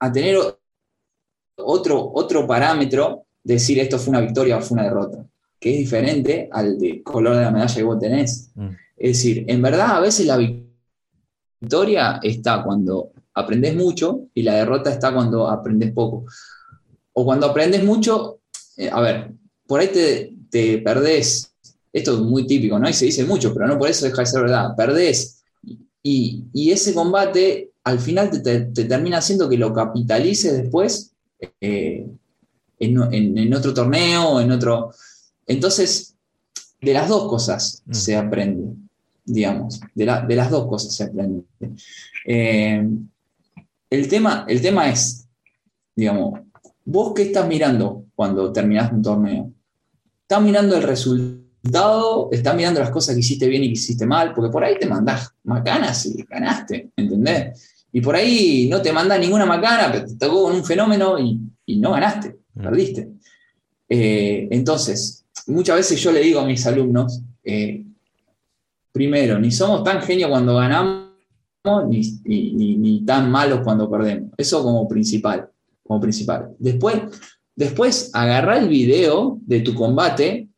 a 0.00 0.10
tener 0.10 0.38
otro, 1.56 2.10
otro 2.14 2.46
parámetro, 2.46 3.26
decir 3.44 3.78
esto 3.78 3.98
fue 3.98 4.10
una 4.10 4.22
victoria 4.22 4.56
o 4.56 4.62
fue 4.62 4.76
una 4.76 4.88
derrota, 4.88 5.24
que 5.60 5.72
es 5.72 5.78
diferente 5.78 6.48
al 6.50 6.78
de 6.78 7.02
color 7.02 7.36
de 7.36 7.42
la 7.42 7.50
medalla 7.50 7.74
que 7.74 7.82
vos 7.82 8.00
tenés. 8.00 8.50
Mm. 8.54 8.70
Es 8.96 9.18
decir, 9.18 9.44
en 9.46 9.62
verdad 9.62 9.96
a 9.96 10.00
veces 10.00 10.26
la 10.26 10.38
victoria 10.38 12.18
está 12.22 12.64
cuando 12.64 13.12
aprendes 13.40 13.74
mucho 13.74 14.28
y 14.34 14.42
la 14.42 14.54
derrota 14.54 14.90
está 14.90 15.12
cuando 15.12 15.48
aprendes 15.48 15.92
poco. 15.92 16.24
O 17.12 17.24
cuando 17.24 17.46
aprendes 17.46 17.82
mucho, 17.84 18.40
eh, 18.76 18.88
a 18.90 19.00
ver, 19.00 19.32
por 19.66 19.80
ahí 19.80 19.88
te, 19.88 20.34
te, 20.50 20.78
perdés, 20.78 21.52
esto 21.92 22.14
es 22.14 22.20
muy 22.20 22.46
típico, 22.46 22.78
¿no? 22.78 22.88
Y 22.88 22.92
se 22.92 23.06
dice 23.06 23.24
mucho, 23.24 23.52
pero 23.52 23.66
no 23.66 23.78
por 23.78 23.88
eso 23.88 24.06
deja 24.06 24.22
de 24.22 24.26
ser 24.26 24.42
verdad, 24.42 24.76
perdés 24.76 25.40
y, 26.02 26.44
y 26.52 26.70
ese 26.70 26.94
combate 26.94 27.72
al 27.84 27.98
final 27.98 28.30
te, 28.30 28.60
te, 28.60 28.84
termina 28.84 29.18
haciendo 29.18 29.48
que 29.48 29.56
lo 29.56 29.72
capitalices 29.72 30.62
después 30.62 31.12
eh, 31.60 32.06
en, 32.78 33.38
en, 33.38 33.54
otro 33.54 33.74
torneo, 33.74 34.40
en 34.40 34.52
otro... 34.52 34.92
Entonces, 35.46 36.14
de 36.80 36.92
las 36.92 37.08
dos 37.08 37.28
cosas 37.28 37.82
mm. 37.86 37.94
se 37.94 38.16
aprende, 38.16 38.74
digamos, 39.24 39.80
de, 39.94 40.06
la, 40.06 40.22
de, 40.22 40.36
las 40.36 40.50
dos 40.50 40.66
cosas 40.66 40.94
se 40.94 41.04
aprende. 41.04 41.42
Eh, 42.26 42.88
el 43.90 44.08
tema, 44.08 44.46
el 44.48 44.62
tema 44.62 44.88
es, 44.88 45.28
digamos, 45.94 46.40
vos 46.84 47.12
qué 47.14 47.22
estás 47.22 47.46
mirando 47.46 48.06
cuando 48.14 48.52
terminás 48.52 48.92
un 48.92 49.02
torneo? 49.02 49.52
¿Estás 50.22 50.42
mirando 50.42 50.76
el 50.76 50.82
resultado? 50.84 52.28
¿Estás 52.30 52.54
mirando 52.54 52.80
las 52.80 52.90
cosas 52.90 53.14
que 53.14 53.20
hiciste 53.20 53.48
bien 53.48 53.64
y 53.64 53.68
que 53.68 53.72
hiciste 53.72 54.06
mal? 54.06 54.32
Porque 54.32 54.50
por 54.50 54.64
ahí 54.64 54.78
te 54.78 54.86
mandás 54.86 55.32
macanas 55.42 56.06
y 56.06 56.22
ganaste, 56.22 56.90
¿entendés? 56.96 57.84
Y 57.92 58.00
por 58.00 58.14
ahí 58.14 58.68
no 58.70 58.80
te 58.80 58.92
manda 58.92 59.18
ninguna 59.18 59.44
macana, 59.44 59.90
pero 59.90 60.06
te 60.06 60.14
tocó 60.14 60.44
con 60.44 60.54
un 60.54 60.64
fenómeno 60.64 61.18
y, 61.18 61.40
no 61.76 61.92
ganaste, 61.92 62.38
mm. 62.54 62.62
perdiste. 62.62 63.08
Eh, 63.88 64.48
entonces, 64.50 65.24
muchas 65.48 65.76
veces 65.76 66.00
yo 66.00 66.12
le 66.12 66.20
digo 66.20 66.40
a 66.40 66.46
mis 66.46 66.64
alumnos, 66.66 67.20
eh, 67.42 67.84
primero, 68.92 69.38
ni 69.38 69.50
somos 69.50 69.82
tan 69.82 70.00
genios 70.02 70.30
cuando 70.30 70.56
ganamos, 70.56 71.09
ni, 71.64 73.04
tan 73.04 73.30
malos 73.30 73.60
cuando 73.62 73.90
perdemos. 73.90 74.30
Eso 74.36 74.62
como 74.62 74.88
principal. 74.88 75.48
Como 75.82 76.00
principal. 76.00 76.50
Después, 76.58 77.02
después 77.54 78.10
agarra 78.14 78.58
el 78.58 78.68
video 78.68 79.38
de 79.42 79.60
tu 79.60 79.74
combate, 79.74 80.48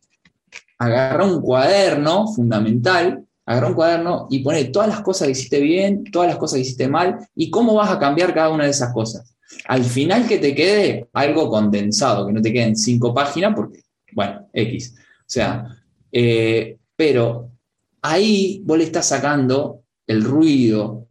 agarra 0.78 1.24
un 1.24 1.40
cuaderno 1.40 2.28
fundamental, 2.28 3.24
agarra 3.46 3.68
un 3.68 3.74
cuaderno 3.74 4.26
y 4.30 4.40
pone 4.40 4.64
todas 4.66 4.88
las 4.88 5.00
cosas 5.00 5.26
que 5.26 5.32
hiciste 5.32 5.60
bien, 5.60 6.04
todas 6.04 6.28
las 6.28 6.38
cosas 6.38 6.56
que 6.56 6.62
hiciste 6.62 6.88
mal 6.88 7.18
y 7.34 7.50
cómo 7.50 7.74
vas 7.74 7.90
a 7.90 7.98
cambiar 7.98 8.34
cada 8.34 8.50
una 8.50 8.64
de 8.64 8.70
esas 8.70 8.92
cosas. 8.92 9.34
Al 9.66 9.84
final 9.84 10.26
que 10.26 10.38
te 10.38 10.54
quede 10.54 11.08
algo 11.12 11.48
condensado, 11.50 12.26
que 12.26 12.32
no 12.32 12.40
te 12.40 12.52
queden 12.52 12.76
cinco 12.76 13.12
páginas, 13.12 13.52
porque, 13.54 13.80
bueno, 14.12 14.48
X. 14.52 14.94
O 14.96 15.24
sea, 15.26 15.66
eh, 16.10 16.78
pero 16.96 17.50
ahí 18.00 18.62
vos 18.64 18.78
le 18.78 18.84
estás 18.84 19.06
sacando 19.06 19.81
el 20.12 20.22
ruido 20.22 21.06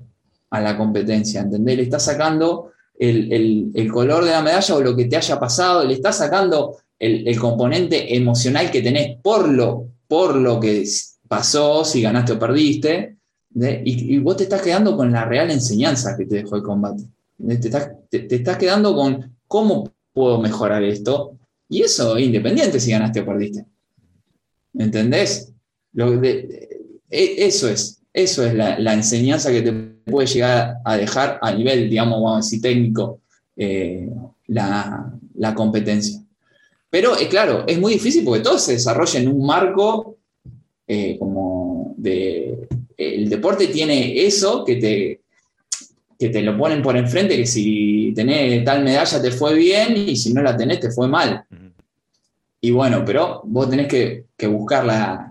a 0.52 0.62
la 0.62 0.78
competencia, 0.78 1.42
¿entendés? 1.42 1.78
Le 1.78 1.84
estás 1.84 2.06
sacando 2.06 2.72
el, 2.98 3.90
color 3.92 4.24
de 4.26 4.32
la 4.32 4.42
medalla 4.42 4.76
o 4.76 4.82
lo 4.82 4.96
que 4.96 5.06
te 5.06 5.18
haya 5.18 5.40
pasado, 5.40 5.84
le 5.86 5.94
estás 5.94 6.18
sacando 6.18 6.78
el, 7.00 7.38
componente 7.40 8.16
emocional 8.16 8.70
que 8.70 8.82
tenés 8.82 9.18
por 9.22 9.48
lo, 9.48 9.88
por 10.08 10.36
lo 10.36 10.60
que 10.60 10.88
pasó, 11.28 11.84
si 11.84 12.02
ganaste 12.02 12.34
o 12.34 12.40
perdiste, 12.40 13.18
y, 13.54 14.18
vos 14.20 14.38
te 14.38 14.44
estás 14.44 14.62
quedando 14.62 14.96
con 14.96 15.12
la 15.12 15.26
real 15.26 15.50
enseñanza 15.52 16.16
que 16.16 16.26
te 16.26 16.36
dejó 16.36 16.58
el 16.58 16.64
combate. 16.64 17.04
Te 18.10 18.36
estás, 18.36 18.58
quedando 18.58 18.96
con 18.96 19.36
cómo 19.48 19.92
puedo 20.14 20.40
mejorar 20.40 20.84
esto, 20.84 21.38
y 21.68 21.82
eso 21.82 22.18
es 22.18 22.26
independiente 22.26 22.80
si 22.80 22.92
ganaste 22.92 23.22
o 23.22 23.26
perdiste. 23.26 23.66
¿Entendés? 24.74 25.52
E, 25.94 27.46
eso 27.46 27.68
es, 27.68 28.01
eso 28.14 28.46
es 28.46 28.54
la, 28.54 28.94
enseñanza 28.94 29.52
que 29.52 29.62
te 29.62 29.72
puede 29.72 30.28
llegar 30.28 30.76
a 30.84 30.98
dejar 30.98 31.40
a 31.42 31.54
nivel, 31.54 31.90
digamos, 31.90 32.22
vamos 32.22 32.34
a 32.34 32.38
decir, 32.38 32.62
técnico, 32.62 33.22
eh, 33.56 34.10
la, 34.48 35.14
competencia. 35.56 36.22
Pero, 36.90 37.16
es 37.16 37.30
claro, 37.30 37.64
es 37.68 37.80
muy 37.80 37.94
difícil 37.94 38.26
porque 38.26 38.42
todo 38.42 38.60
se 38.60 38.74
desarrolla 38.74 39.20
en 39.20 39.28
un 39.30 39.46
marco 39.46 40.18
eh, 40.88 41.18
como 41.18 41.96
de... 41.98 42.68
El 42.98 43.30
deporte 43.30 43.68
tiene 43.68 44.26
eso 44.26 44.64
que 44.64 44.76
te, 44.76 45.22
que 46.20 46.30
te 46.30 46.42
lo 46.42 46.56
ponen 46.58 46.84
por 46.84 46.96
enfrente, 46.96 47.36
que 47.36 47.48
si 47.48 48.14
tenés 48.14 48.64
tal 48.64 48.84
medalla 48.84 49.22
te 49.22 49.32
fue 49.32 49.56
bien 49.56 49.98
y 49.98 50.16
si 50.16 50.34
no 50.34 50.44
la 50.44 50.56
tenés 50.56 50.82
te 50.82 50.92
fue 50.92 51.08
mal. 51.08 51.46
Y 52.60 52.70
bueno, 52.70 53.04
pero 53.04 53.42
vos 53.46 53.70
tenés 53.70 53.88
que, 53.88 54.26
que 54.38 54.46
buscar 54.46 54.86
la, 54.86 55.31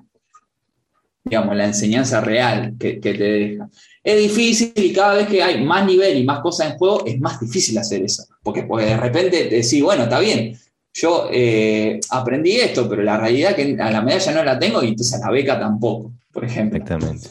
digamos, 1.24 1.56
la 1.56 1.66
enseñanza 1.66 2.20
real 2.20 2.74
que, 2.78 2.94
te 2.94 3.12
deja. 3.12 3.68
Es 4.02 4.18
difícil 4.18 4.72
y 4.74 4.92
cada 4.92 5.14
vez 5.14 5.28
que 5.28 5.42
hay 5.42 5.62
más 5.62 5.84
nivel 5.84 6.16
y 6.18 6.24
más 6.24 6.40
cosas 6.40 6.72
en 6.72 6.78
juego, 6.78 7.04
es 7.06 7.20
más 7.20 7.38
difícil 7.40 7.76
hacer 7.78 8.02
eso. 8.02 8.24
Porque, 8.42 8.62
porque 8.62 8.86
de 8.86 8.96
repente 8.96 9.48
decís, 9.48 9.82
bueno, 9.82 10.04
está 10.04 10.18
bien, 10.18 10.58
yo 10.94 11.28
eh, 11.30 12.00
aprendí 12.10 12.56
esto, 12.56 12.88
pero 12.88 13.02
la 13.02 13.18
realidad 13.18 13.50
es 13.50 13.56
que 13.56 13.82
a 13.82 13.90
la 13.90 14.02
medalla 14.02 14.32
no 14.32 14.44
la 14.44 14.58
tengo 14.58 14.82
y 14.82 14.88
entonces 14.88 15.14
a 15.14 15.26
la 15.26 15.30
beca 15.30 15.58
tampoco, 15.58 16.12
por 16.32 16.44
ejemplo. 16.44 16.78
Exactamente. 16.78 17.28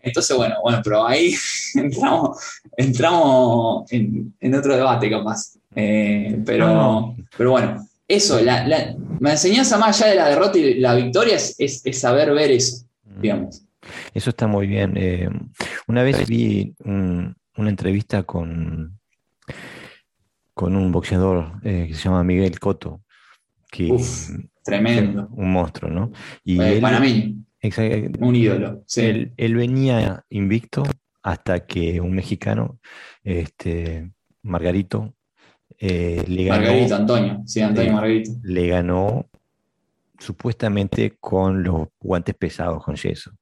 Entonces, 0.00 0.36
bueno, 0.36 0.56
bueno, 0.62 0.80
pero 0.84 1.06
ahí 1.06 1.34
entramos, 1.74 2.38
entramos 2.76 3.90
en, 3.90 4.54
otro 4.54 4.76
debate 4.76 5.10
capaz. 5.10 5.54
Eh, 5.74 6.40
pero, 6.44 7.16
pero 7.36 7.50
bueno, 7.50 7.84
eso, 8.08 8.40
la, 8.40 8.66
la, 8.66 8.96
enseñanza 9.30 9.78
más 9.78 10.00
allá 10.00 10.10
de 10.10 10.16
la 10.16 10.28
derrota 10.28 10.58
y 10.58 10.74
la 10.74 10.94
victoria 10.94 11.36
es, 11.36 11.82
saber 11.92 12.32
ver 12.32 12.50
eso, 12.50 12.86
mm. 13.04 13.20
digamos. 13.20 13.64
Eso 14.12 14.30
está 14.30 14.46
muy 14.46 14.66
bien. 14.66 14.94
Eh, 14.96 15.28
una 15.86 16.02
vez 16.02 16.26
vi 16.26 16.74
una 16.84 17.34
entrevista 17.56 18.22
con, 18.22 18.98
con 20.54 20.76
un 20.76 20.90
boxeador 20.92 21.60
eh, 21.64 21.86
que 21.88 21.94
se 21.94 22.04
llama 22.04 22.24
Miguel 22.24 22.58
Cotto, 22.58 23.02
que 23.70 23.94
tremendo. 24.62 25.28
Un 25.32 25.52
monstruo, 25.52 25.90
¿no? 25.90 26.12
Y 26.44 26.60
eh, 26.60 26.80
un 28.18 28.36
ídolo. 28.36 28.84
Él, 28.96 29.32
él, 29.36 29.54
venía 29.54 30.24
invicto 30.30 30.82
hasta 31.22 31.66
que 31.66 32.00
un 32.00 32.12
mexicano, 32.12 32.78
este, 33.22 34.10
Margarito, 34.42 35.14
eh, 35.78 36.24
le 36.26 36.44
ganó, 36.44 36.62
Margarito, 36.62 36.94
Antonio, 36.94 37.42
sí, 37.46 37.60
Antonio 37.60 37.92
Margarito. 37.92 38.30
Le 38.42 38.68
ganó 38.68 39.26
supuestamente 40.18 41.16
con 41.20 41.62
los 41.62 41.88
guantes 42.00 42.34
pesados 42.34 42.82
con 42.84 42.96
yeso. 42.96 43.32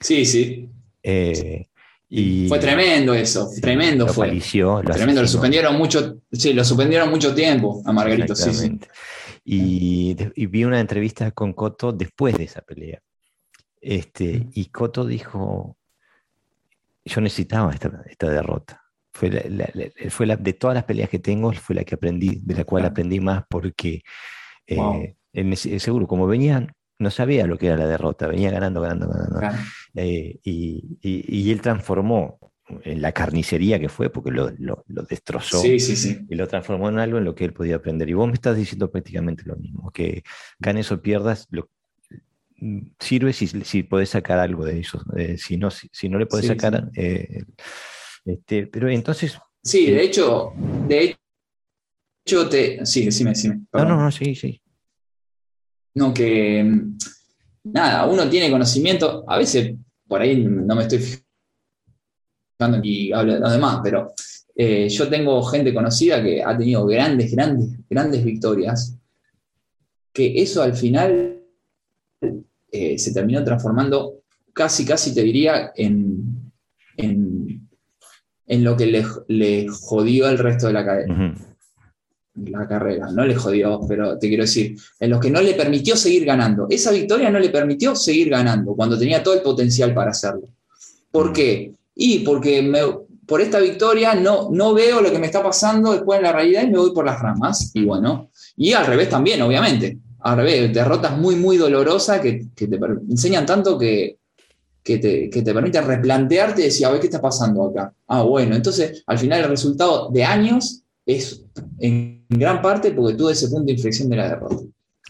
Sí, 0.00 0.24
sí. 0.24 0.68
Eh, 1.02 1.66
y 2.08 2.46
fue 2.46 2.58
tremendo 2.58 3.14
eso, 3.14 3.48
tremendo 3.60 4.06
fue. 4.06 4.38
tremendo, 4.84 5.22
lo 5.22 5.28
suspendieron 5.28 5.76
mucho, 5.76 6.18
sí, 6.30 6.52
lo 6.52 6.62
suspendieron 6.62 7.08
mucho 7.08 7.34
tiempo 7.34 7.82
a 7.86 7.92
Margarito, 7.92 8.34
sí, 8.36 8.52
sí. 8.52 8.78
Y, 9.44 10.14
vi 10.46 10.64
una 10.64 10.78
entrevista 10.78 11.30
con 11.30 11.52
Coto 11.52 11.92
después 11.92 12.36
de 12.36 12.44
esa 12.44 12.60
pelea. 12.60 13.00
Este, 13.80 14.46
y 14.52 14.66
Coto 14.66 15.06
dijo, 15.06 15.76
yo 17.04 17.20
necesitaba 17.20 17.72
esta 17.72 18.30
derrota. 18.30 18.81
Fue, 19.14 19.30
fue 20.08 20.26
la, 20.26 20.36
de 20.36 20.52
todas 20.54 20.74
las 20.74 20.84
peleas 20.84 21.10
que 21.10 21.18
tengo, 21.18 21.52
fue 21.52 21.76
la 21.76 21.84
que 21.84 21.96
aprendí, 21.96 22.40
de 22.42 22.54
la 22.54 22.64
cual 22.64 22.86
aprendí 22.86 23.20
más 23.20 23.44
porque 23.48 24.02
eh, 24.66 25.16
en 25.32 25.56
seguro, 25.56 26.06
como 26.06 26.26
venían, 26.26 26.72
no 26.98 27.10
sabía 27.10 27.46
lo 27.46 27.58
que 27.58 27.66
era 27.66 27.76
la 27.76 27.86
derrota, 27.86 28.26
venía 28.26 28.50
ganando, 28.50 28.80
ganando, 28.80 29.08
ganando. 29.08 29.40
Eh, 29.94 30.38
y, 30.42 31.50
él 31.50 31.60
transformó 31.60 32.38
en 32.84 33.02
la 33.02 33.12
carnicería 33.12 33.78
que 33.78 33.88
fue, 33.88 34.08
porque 34.08 34.30
lo, 34.30 34.50
destrozó, 34.86 35.62
y 35.66 36.34
lo 36.34 36.48
transformó 36.48 36.88
en 36.88 36.98
algo 36.98 37.18
en 37.18 37.24
lo 37.24 37.34
que 37.34 37.44
él 37.44 37.52
podía 37.52 37.76
aprender. 37.76 38.08
Y 38.08 38.14
vos 38.14 38.28
me 38.28 38.34
estás 38.34 38.56
diciendo 38.56 38.90
prácticamente 38.90 39.42
lo 39.44 39.56
mismo, 39.56 39.90
que 39.90 40.22
ganes 40.58 40.90
o 40.92 41.02
pierdas, 41.02 41.48
lo, 41.50 41.68
sirve 42.98 43.32
si, 43.32 43.48
si 43.48 43.82
podés 43.82 44.10
sacar 44.10 44.38
algo 44.38 44.64
de 44.64 44.80
eso. 44.80 45.02
Eh, 45.16 45.36
si, 45.36 45.56
no, 45.56 45.70
si, 45.70 46.08
no 46.08 46.18
le 46.18 46.26
podés 46.26 46.46
sacar, 46.46 46.88
este, 48.24 48.66
pero 48.66 48.88
entonces. 48.88 49.38
Sí, 49.62 49.90
de 49.90 50.02
hecho, 50.02 50.52
de 50.88 51.16
hecho, 52.26 52.48
te. 52.48 52.84
Sí, 52.84 53.04
decime, 53.04 53.30
decime. 53.30 53.66
No, 53.72 53.84
no, 53.84 53.96
no, 53.96 54.10
sí, 54.10 54.34
sí. 54.34 54.60
No, 55.94 56.12
que. 56.12 56.64
Mm, 56.64 56.98
nada, 57.64 58.06
uno 58.06 58.28
tiene 58.28 58.50
conocimiento, 58.50 59.24
a 59.28 59.38
veces 59.38 59.74
por 60.06 60.20
ahí 60.20 60.44
no 60.44 60.74
me 60.74 60.82
estoy 60.82 60.98
fijando 62.58 62.80
y 62.82 63.12
hablo 63.12 63.34
de 63.34 63.40
los 63.40 63.52
demás, 63.52 63.80
pero 63.82 64.12
eh, 64.54 64.88
yo 64.88 65.08
tengo 65.08 65.42
gente 65.44 65.72
conocida 65.72 66.22
que 66.22 66.42
ha 66.42 66.56
tenido 66.56 66.86
grandes, 66.86 67.32
grandes, 67.32 67.70
grandes 67.88 68.24
victorias, 68.24 68.98
que 70.12 70.42
eso 70.42 70.62
al 70.62 70.74
final 70.74 71.42
eh, 72.70 72.98
se 72.98 73.12
terminó 73.12 73.42
transformando 73.42 74.22
casi, 74.52 74.84
casi 74.84 75.14
te 75.14 75.22
diría, 75.22 75.72
en, 75.74 76.52
en 76.96 77.61
lo 78.60 78.76
que 78.76 78.86
le, 79.28 79.68
jodió 79.68 80.28
el 80.28 80.38
resto 80.38 80.66
de 80.66 80.72
la, 80.72 80.84
la 82.34 82.68
carrera. 82.68 83.10
No 83.10 83.24
le 83.24 83.34
jodió, 83.34 83.80
pero 83.88 84.18
te 84.18 84.28
quiero 84.28 84.44
decir, 84.44 84.76
en 85.00 85.10
lo 85.10 85.20
que 85.20 85.30
no 85.30 85.40
le 85.40 85.54
permitió 85.54 85.96
seguir 85.96 86.24
ganando. 86.24 86.66
Esa 86.70 86.90
victoria 86.90 87.30
no 87.30 87.38
le 87.38 87.50
permitió 87.50 87.94
seguir 87.94 88.30
ganando 88.30 88.74
cuando 88.74 88.98
tenía 88.98 89.22
todo 89.22 89.34
el 89.34 89.42
potencial 89.42 89.94
para 89.94 90.10
hacerlo. 90.10 90.48
¿Por 91.10 91.32
qué? 91.32 91.72
Y 91.94 92.20
porque 92.20 92.70
por 93.26 93.40
esta 93.40 93.58
victoria 93.60 94.14
no, 94.14 94.50
no 94.50 94.74
veo 94.74 95.00
lo 95.00 95.10
que 95.10 95.18
me 95.18 95.26
está 95.26 95.42
pasando 95.42 95.92
después 95.92 96.18
en 96.18 96.24
la 96.24 96.32
realidad 96.32 96.64
y 96.64 96.70
me 96.70 96.78
voy 96.78 96.92
por 96.92 97.04
las 97.04 97.20
ramas. 97.20 97.70
Y 97.74 97.84
bueno, 97.84 98.30
y 98.56 98.72
al 98.72 98.86
revés 98.86 99.08
también, 99.08 99.42
obviamente. 99.42 99.98
Al 100.20 100.36
revés, 100.36 100.72
derrotas 100.72 101.18
muy, 101.18 101.34
muy 101.34 101.56
dolorosas 101.56 102.20
que, 102.20 102.46
que 102.54 102.68
te 102.68 102.78
enseñan 103.08 103.44
tanto 103.44 103.76
que, 103.76 104.18
que 104.82 104.98
te, 104.98 105.30
que 105.30 105.42
te 105.42 105.80
replantearte 105.80 106.60
y 106.60 106.64
decir, 106.64 106.86
a 106.86 106.90
ver 106.90 107.00
qué 107.00 107.06
está 107.06 107.20
pasando 107.20 107.64
acá. 107.64 107.94
Ah, 108.08 108.22
bueno, 108.22 108.56
entonces 108.56 109.02
al 109.06 109.18
final 109.18 109.40
el 109.40 109.48
resultado 109.48 110.10
de 110.10 110.24
años 110.24 110.82
es 111.06 111.44
en 111.78 112.24
gran 112.28 112.60
parte 112.62 112.92
porque 112.92 113.16
tuve 113.16 113.32
ese 113.32 113.48
punto 113.48 113.66
de 113.66 113.72
inflexión 113.72 114.08
de 114.08 114.16
la 114.16 114.28
derrota. 114.28 114.64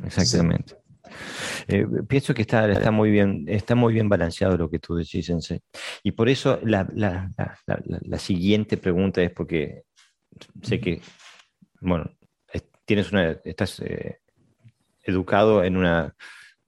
Exactamente. 0.04 0.76
Eh, 1.68 1.86
pienso 2.08 2.34
que 2.34 2.42
está, 2.42 2.70
está, 2.70 2.90
muy 2.90 3.10
bien, 3.10 3.44
está 3.46 3.74
muy 3.74 3.94
bien 3.94 4.08
balanceado 4.08 4.56
lo 4.56 4.70
que 4.70 4.78
tú 4.78 4.96
decís, 4.96 5.26
Sensei. 5.26 5.60
Y 6.02 6.12
por 6.12 6.28
eso 6.28 6.58
la, 6.64 6.88
la, 6.94 7.30
la, 7.66 8.18
siguiente 8.18 8.76
pregunta 8.76 9.22
es 9.22 9.30
porque 9.30 9.84
sé 10.62 10.80
que, 10.80 11.00
bueno, 11.80 12.10
tienes 12.84 13.12
una, 13.12 13.30
estás 13.44 13.80
eh, 13.80 14.18
educado 15.04 15.62
en 15.62 15.76
una 15.76 16.14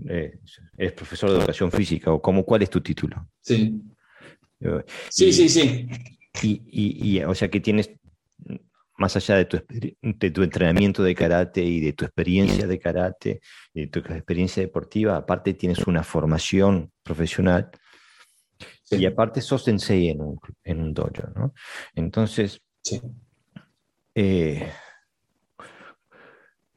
eh, 0.09 0.39
eres 0.77 0.93
profesor 0.93 1.31
de 1.31 1.39
educación 1.39 1.71
física 1.71 2.13
o 2.13 2.21
como, 2.21 2.45
¿cuál 2.45 2.63
es 2.63 2.71
tu 2.71 2.81
título? 2.81 3.29
Sí. 3.41 3.81
Eh, 4.61 4.85
sí, 5.11 5.33
sí, 5.33 5.49
sí. 5.49 5.89
Y, 6.43 7.23
o 7.23 7.35
sea 7.35 7.49
que 7.49 7.61
tienes, 7.61 7.91
más 8.97 9.17
allá 9.17 9.37
de 9.37 9.45
tu, 9.45 9.63
de 10.03 10.31
tu 10.31 10.43
entrenamiento 10.43 11.03
de 11.03 11.15
karate 11.15 11.63
y 11.63 11.81
de 11.81 11.93
tu 11.93 12.05
experiencia 12.05 12.67
de 12.67 12.79
karate 12.79 13.41
y 13.73 13.83
de 13.83 13.87
tu 13.87 14.01
experiencia 14.01 14.63
deportiva, 14.63 15.17
aparte 15.17 15.55
tienes 15.55 15.79
una 15.87 16.03
formación 16.03 16.93
profesional 17.03 17.71
y 18.91 19.07
aparte 19.07 19.41
sos 19.41 19.65
sensei 19.65 20.09
en 20.09 20.21
un, 20.21 20.39
en 20.63 20.81
un 20.81 20.95
dojo, 20.95 21.29
¿no? 21.35 21.55
Entonces, 21.95 22.61
sí. 22.83 23.01
Eh, 24.15 24.71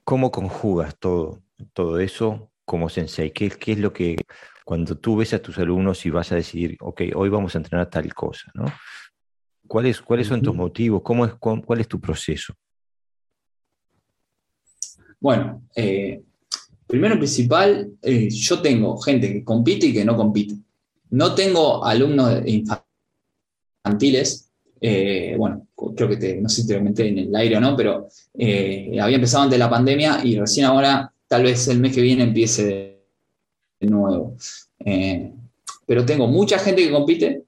¿cómo 0.03 0.32
conjugas 0.32 0.98
todo, 0.98 1.44
todo 1.74 1.99
eso 1.99 2.47
como 2.68 2.89
sensei? 2.89 3.31
¿Qué, 3.31 3.49
¿Qué, 3.49 3.72
es 3.72 3.80
lo 3.80 3.94
que, 3.94 4.18
cuando 4.65 4.98
tú 4.98 5.15
ves 5.15 5.34
a 5.34 5.41
tus 5.41 5.57
alumnos 5.57 6.06
y 6.06 6.10
vas 6.10 6.34
a 6.34 6.35
decir, 6.35 6.76
ok, 6.81 7.02
hoy 7.15 7.30
vamos 7.30 7.56
a 7.56 7.60
entrenar 7.60 7.89
tal 7.89 8.14
cosa, 8.14 8.52
¿no? 8.53 8.65
¿Cuáles, 9.65 10.02
¿Cuáles 10.02 10.27
son 10.27 10.41
tus 10.41 10.53
motivos? 10.53 11.02
¿Cómo 11.02 11.26
es, 11.26 11.34
¿Cuál 11.35 11.80
es 11.80 11.88
tu 11.88 11.99
proceso? 11.99 12.53
Bueno, 15.19 15.64
eh, 15.76 16.22
primero 16.85 17.15
principal, 17.15 17.89
eh, 18.02 18.30
yo 18.30 18.61
tengo 18.61 18.98
gente 18.98 19.31
que 19.31 19.44
compite 19.45 19.88
y 19.88 19.94
que 19.94 20.06
no 20.06 20.18
compite. 20.18 20.56
No 21.10 21.34
tengo 21.35 21.85
alumnos 21.85 22.44
infantiles, 23.85 24.52
eh, 24.81 25.35
bueno, 25.38 25.68
creo 25.95 26.10
que 26.10 26.18
te, 26.18 26.41
no 26.41 26.49
sé 26.49 26.61
si 26.61 26.68
te 26.68 26.77
comenté 26.77 27.07
en 27.07 27.18
el 27.19 27.35
aire 27.35 27.56
o 27.57 27.61
no, 27.61 27.77
pero 27.77 28.10
había 28.35 29.15
empezado 29.15 29.44
antes 29.44 29.56
de 29.56 29.64
la 29.64 29.69
pandemia 29.69 30.19
y 30.23 30.38
recién 30.38 30.65
ahora, 30.65 31.14
tal 31.27 31.43
vez 31.43 31.67
el 31.67 31.79
mes 31.79 31.93
que 31.93 32.01
viene 32.01 32.23
empiece 32.23 33.03
de 33.79 33.87
nuevo. 33.87 34.35
pero 35.85 36.05
tengo 36.05 36.27
mucha 36.27 36.59
gente 36.59 36.83
que 36.83 36.91
compite 36.91 37.43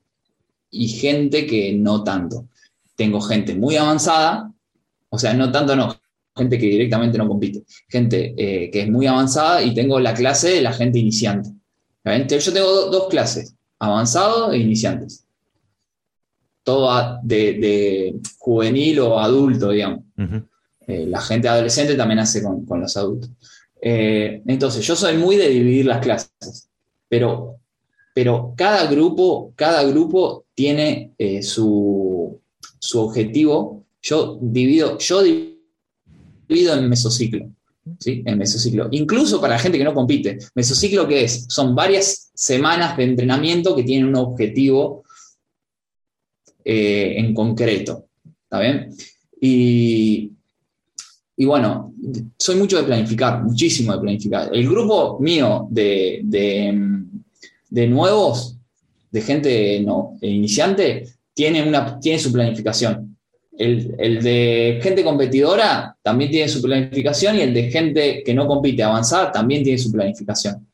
y 0.71 0.87
gente 0.87 1.45
que 1.45 1.73
no 1.73 2.03
tanto. 2.03 2.47
Tengo 2.95 3.21
gente 3.21 3.55
muy 3.55 3.77
avanzada, 3.77 4.51
o 5.09 5.17
sea, 5.17 5.33
no 5.33 5.51
tanto 5.51 5.75
no, 5.75 5.95
gente 6.35 6.57
que 6.57 6.65
directamente 6.65 7.17
no 7.17 7.27
compite, 7.27 7.63
gente 7.87 8.33
eh, 8.37 8.71
que 8.71 8.81
es 8.81 8.89
muy 8.89 9.07
avanzada 9.07 9.61
y 9.61 9.73
tengo 9.73 9.99
la 9.99 10.13
clase 10.13 10.49
de 10.49 10.61
la 10.61 10.73
gente 10.73 10.99
iniciante. 10.99 11.49
Yo 12.03 12.53
tengo 12.53 12.89
dos 12.89 13.07
clases, 13.07 13.55
avanzado 13.77 14.51
e 14.51 14.57
iniciantes. 14.57 15.25
Todo 16.63 17.19
de, 17.23 18.15
juvenil 18.37 18.99
o 18.99 19.19
adulto, 19.19 19.71
digamos. 19.71 20.03
Eh, 20.87 21.05
la 21.07 21.21
gente 21.21 21.47
adolescente 21.47 21.95
también 21.95 22.19
hace 22.19 22.41
con, 22.41 22.65
los 22.79 22.97
adultos. 22.97 23.29
Eh, 23.81 24.41
entonces, 24.45 24.85
yo 24.85 24.95
soy 24.95 25.17
muy 25.17 25.35
de 25.35 25.49
dividir 25.49 25.85
las 25.85 25.99
clases, 25.99 26.69
pero, 27.07 27.57
pero 28.13 28.53
cada 28.57 28.85
grupo, 28.87 29.53
cada 29.55 29.83
grupo 29.83 30.45
tiene 30.53 31.13
su, 31.41 32.39
su 32.79 32.99
objetivo. 32.99 33.85
Yo 34.01 34.39
divido, 34.41 34.97
yo 34.97 35.23
divido 35.23 36.73
en 36.73 36.89
mesociclo. 36.89 37.49
¿sí? 37.99 38.23
En 38.25 38.37
mesociclo. 38.37 38.87
Incluso 38.91 39.41
para 39.41 39.55
la 39.55 39.59
gente 39.59 39.77
que 39.77 39.83
no 39.83 39.93
compite. 39.93 40.37
Mesociclo, 40.55 41.07
¿qué 41.07 41.23
es? 41.23 41.45
Son 41.49 41.75
varias 41.75 42.31
semanas 42.33 42.95
de 42.97 43.03
entrenamiento 43.03 43.75
que 43.75 43.83
tienen 43.83 44.07
un 44.07 44.15
objetivo 44.15 45.03
eh, 46.63 47.15
en 47.17 47.33
concreto. 47.33 48.07
¿Está 48.43 48.59
bien? 48.59 48.89
Y, 49.41 50.31
bueno, 51.45 51.93
soy 52.37 52.55
mucho 52.57 52.77
de 52.77 52.83
planificar, 52.83 53.43
muchísimo 53.43 53.93
de 53.93 53.99
planificar. 53.99 54.49
El 54.53 54.67
grupo 54.67 55.17
mío 55.19 55.67
de, 55.69 56.21
de, 56.23 57.87
nuevos, 57.87 58.57
de 59.11 59.21
gente 59.21 59.81
no, 59.81 60.17
iniciante, 60.21 61.07
tiene, 61.33 61.67
una, 61.67 61.99
tiene 61.99 62.19
su 62.19 62.31
planificación 62.31 63.09
el, 63.59 64.23
de 64.23 64.79
gente 64.81 65.03
competidora 65.03 65.95
también 66.01 66.31
tiene 66.31 66.47
su 66.47 66.61
planificación 66.61 67.35
y 67.35 67.41
el 67.41 67.53
de 67.53 67.69
gente 67.69 68.23
que 68.25 68.33
no 68.33 68.47
compite 68.47 68.81
avanzada 68.83 69.31
también 69.31 69.63
tiene 69.63 69.77
su 69.77 69.91
planificación. 69.91 70.65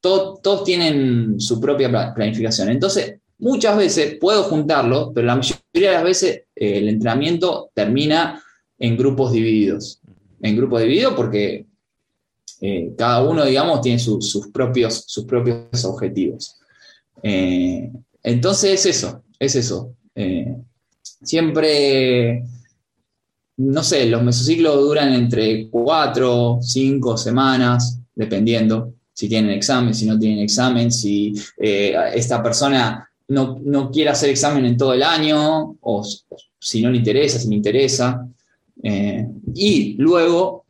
todos 0.00 0.62
tienen 0.64 1.40
su 1.40 1.60
propia 1.60 2.14
planificación. 2.14 2.68
Entonces, 2.68 3.16
muchas 3.38 3.76
veces 3.76 4.16
puedo 4.20 4.44
juntarlo, 4.44 5.10
pero 5.12 5.26
la 5.26 5.34
mayoría 5.34 5.90
de 5.90 5.94
las 5.94 6.04
veces 6.04 6.42
eh, 6.54 6.78
el 6.78 6.88
entrenamiento 6.88 7.70
termina 7.74 8.40
en 8.78 8.96
grupos 8.96 9.32
divididos. 9.32 10.00
En 10.40 10.56
grupos 10.56 10.82
divididos 10.82 11.14
porque 11.14 11.66
eh, 12.60 12.92
cada 12.96 13.22
uno, 13.22 13.44
digamos, 13.44 13.80
tiene 13.80 13.98
sus, 13.98 14.48
propios, 14.52 15.04
sus 15.06 15.24
propios 15.24 15.84
objetivos. 15.84 16.56
Eh, 17.22 17.90
entonces 18.22 18.86
es 18.86 18.96
eso, 18.96 19.22
es 19.38 19.54
eso 19.56 19.94
siempre, 21.22 22.44
no 23.56 23.82
sé, 23.82 24.06
los 24.06 24.22
mesociclos 24.22 24.76
duran 24.76 25.12
entre 25.12 25.68
cuatro, 25.68 26.58
cinco 26.60 27.16
semanas, 27.16 28.00
dependiendo 28.14 28.94
si 29.12 29.28
tienen 29.28 29.50
examen, 29.50 29.94
si 29.94 30.06
no 30.06 30.18
tienen 30.18 30.38
examen, 30.40 30.92
si 30.92 31.34
eh, 31.58 31.94
esta 32.14 32.42
persona 32.42 33.10
no, 33.28 33.90
quiere 33.90 34.10
hacer 34.10 34.30
examen 34.30 34.64
en 34.64 34.76
todo 34.76 34.94
el 34.94 35.02
año, 35.02 35.76
o 35.80 36.06
si 36.58 36.82
no 36.82 36.90
le 36.90 36.98
interesa, 36.98 37.38
si 37.38 37.48
le 37.48 37.56
interesa. 37.56 38.26
Eh, 38.82 39.26
y 39.54 39.94
luego, 39.98 40.64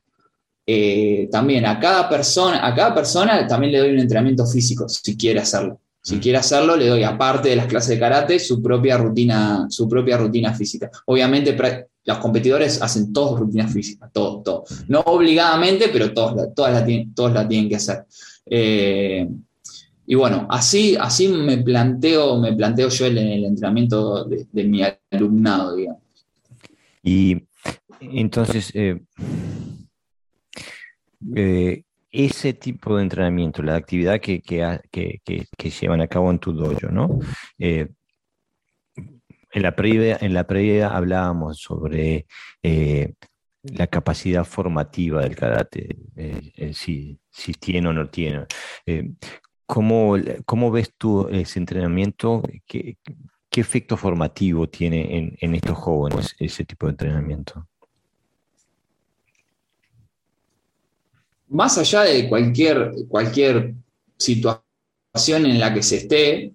eh, 0.66 1.28
también 1.30 1.66
a 1.66 1.78
cada, 1.78 2.08
persona, 2.08 2.66
a 2.66 2.74
cada 2.74 2.94
persona 2.94 3.46
también 3.46 3.72
le 3.72 3.78
doy 3.78 3.90
un 3.90 4.00
entrenamiento 4.00 4.46
físico, 4.46 4.88
si 4.88 5.16
quiere 5.16 5.40
hacerlo. 5.40 5.80
Si 6.02 6.16
mm. 6.16 6.20
quiere 6.20 6.38
hacerlo, 6.38 6.76
le 6.76 6.86
doy, 6.86 7.02
aparte 7.02 7.50
de 7.50 7.56
las 7.56 7.66
clases 7.66 7.90
de 7.90 7.98
karate, 7.98 8.38
su 8.38 8.62
propia 8.62 8.96
rutina, 8.96 9.66
su 9.68 9.88
propia 9.88 10.16
rutina 10.16 10.54
física. 10.54 10.90
Obviamente, 11.06 11.56
los 12.04 12.18
competidores 12.18 12.80
hacen 12.80 13.12
todos 13.12 13.40
rutinas 13.40 13.72
físicas, 13.72 14.10
todos, 14.12 14.42
todos. 14.42 14.84
No 14.88 15.00
obligadamente, 15.00 15.88
pero 15.92 16.12
todos, 16.12 16.54
todas 16.54 16.72
la 16.72 16.84
tienen, 16.84 17.14
todos 17.14 17.32
la 17.32 17.46
tienen 17.46 17.68
que 17.68 17.76
hacer. 17.76 18.04
Eh, 18.46 19.28
y 20.10 20.14
bueno, 20.14 20.46
así, 20.48 20.96
así 20.98 21.28
me, 21.28 21.58
planteo, 21.58 22.38
me 22.38 22.54
planteo 22.54 22.88
yo 22.88 23.04
en 23.04 23.18
el, 23.18 23.44
entrenamiento 23.44 24.24
de, 24.24 24.64
mi 24.64 24.80
alumnado, 25.10 25.76
digamos. 25.76 26.02
Y 27.02 27.36
entonces, 28.00 28.72
eh, 28.74 29.00
eh, 31.34 31.82
ese 32.10 32.54
tipo 32.54 32.96
de 32.96 33.02
entrenamiento, 33.02 33.62
la 33.62 33.76
actividad 33.76 34.20
que, 34.20 34.40
llevan 35.80 36.00
a 36.00 36.08
cabo 36.08 36.30
en 36.30 36.38
tu 36.38 36.52
dojo, 36.52 36.88
¿no? 36.90 37.18
Eh, 37.58 37.88
en, 39.52 39.62
la 39.62 39.74
previa, 39.74 40.18
en 40.20 40.34
la 40.34 40.46
previa 40.46 40.88
hablábamos 40.88 41.58
sobre 41.58 42.26
la 43.62 43.86
capacidad 43.88 44.44
formativa 44.44 45.22
del 45.22 45.36
karate, 45.36 45.96
eh, 46.16 46.72
si, 46.72 47.18
tiene 47.60 47.88
o 47.88 47.92
no 47.92 48.08
tiene. 48.08 48.46
¿cómo, 49.66 50.16
¿cómo, 50.46 50.70
ves 50.70 50.94
tú 50.96 51.28
ese 51.28 51.58
entrenamiento? 51.58 52.42
¿Qué, 52.66 52.96
efecto 53.52 53.96
formativo 53.96 54.68
tiene 54.68 55.36
en 55.40 55.54
estos 55.56 55.76
jóvenes 55.76 56.36
ese 56.38 56.64
tipo 56.64 56.86
de 56.86 56.92
entrenamiento? 56.92 57.66
Más 61.48 61.78
allá 61.78 62.02
de 62.02 62.28
cualquier, 62.28 62.92
cualquier 63.08 63.74
situación 64.16 65.46
en 65.46 65.58
la 65.58 65.72
que 65.72 65.82
se 65.82 65.96
esté 65.96 66.52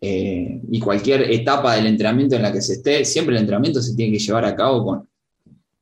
eh, 0.00 0.60
y 0.70 0.80
cualquier 0.80 1.30
etapa 1.30 1.74
del 1.74 1.86
entrenamiento 1.86 2.36
en 2.36 2.42
la 2.42 2.52
que 2.52 2.62
se 2.62 2.74
esté, 2.74 3.04
siempre 3.04 3.34
el 3.34 3.40
entrenamiento 3.40 3.82
se 3.82 3.94
tiene 3.94 4.12
que 4.12 4.22
llevar 4.22 4.44
a 4.44 4.54
cabo 4.54 4.84
con, 4.84 5.08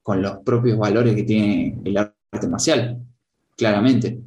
con 0.03 0.23
los 0.23 0.39
propios 0.39 0.78
valores 0.78 1.15
que 1.15 1.24
tiene 1.24 1.78
el 1.85 1.97
arte 1.97 2.49
marcial, 2.49 2.99
claramente. 3.57 4.20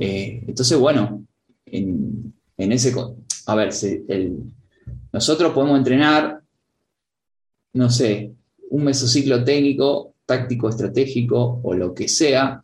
Eh, 0.00 0.44
entonces, 0.46 0.78
bueno, 0.78 1.24
en, 1.66 2.32
ese... 2.56 2.94
A 3.46 3.54
ver, 3.54 3.70
nosotros 5.12 5.52
podemos 5.52 5.76
entrenar, 5.76 6.40
no 7.74 7.90
sé, 7.90 8.32
un 8.70 8.84
mesociclo 8.84 9.44
técnico, 9.44 10.14
táctico, 10.24 10.70
estratégico 10.70 11.60
o 11.62 11.74
lo 11.74 11.92
que 11.92 12.08
sea, 12.08 12.63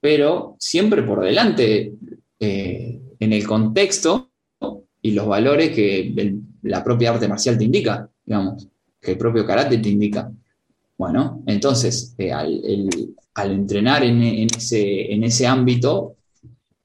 pero 0.00 0.56
siempre 0.58 1.02
por 1.02 1.22
delante 1.22 1.92
eh, 2.38 3.00
en 3.18 3.32
el 3.32 3.46
contexto 3.46 4.30
y 5.02 5.12
los 5.12 5.26
valores 5.26 5.70
que 5.70 6.38
la 6.62 6.82
propia 6.82 7.10
arte 7.10 7.28
marcial 7.28 7.58
te 7.58 7.64
indica, 7.64 8.08
digamos, 8.24 8.68
que 9.00 9.12
el 9.12 9.18
propio 9.18 9.46
karate 9.46 9.78
te 9.78 9.88
indica. 9.88 10.30
Bueno, 10.96 11.42
entonces, 11.46 12.14
eh, 12.18 12.32
al, 12.32 13.50
entrenar 13.50 14.04
en, 14.04 14.22
ese, 14.54 15.12
en, 15.12 15.24
ese, 15.24 15.46
ámbito, 15.46 16.16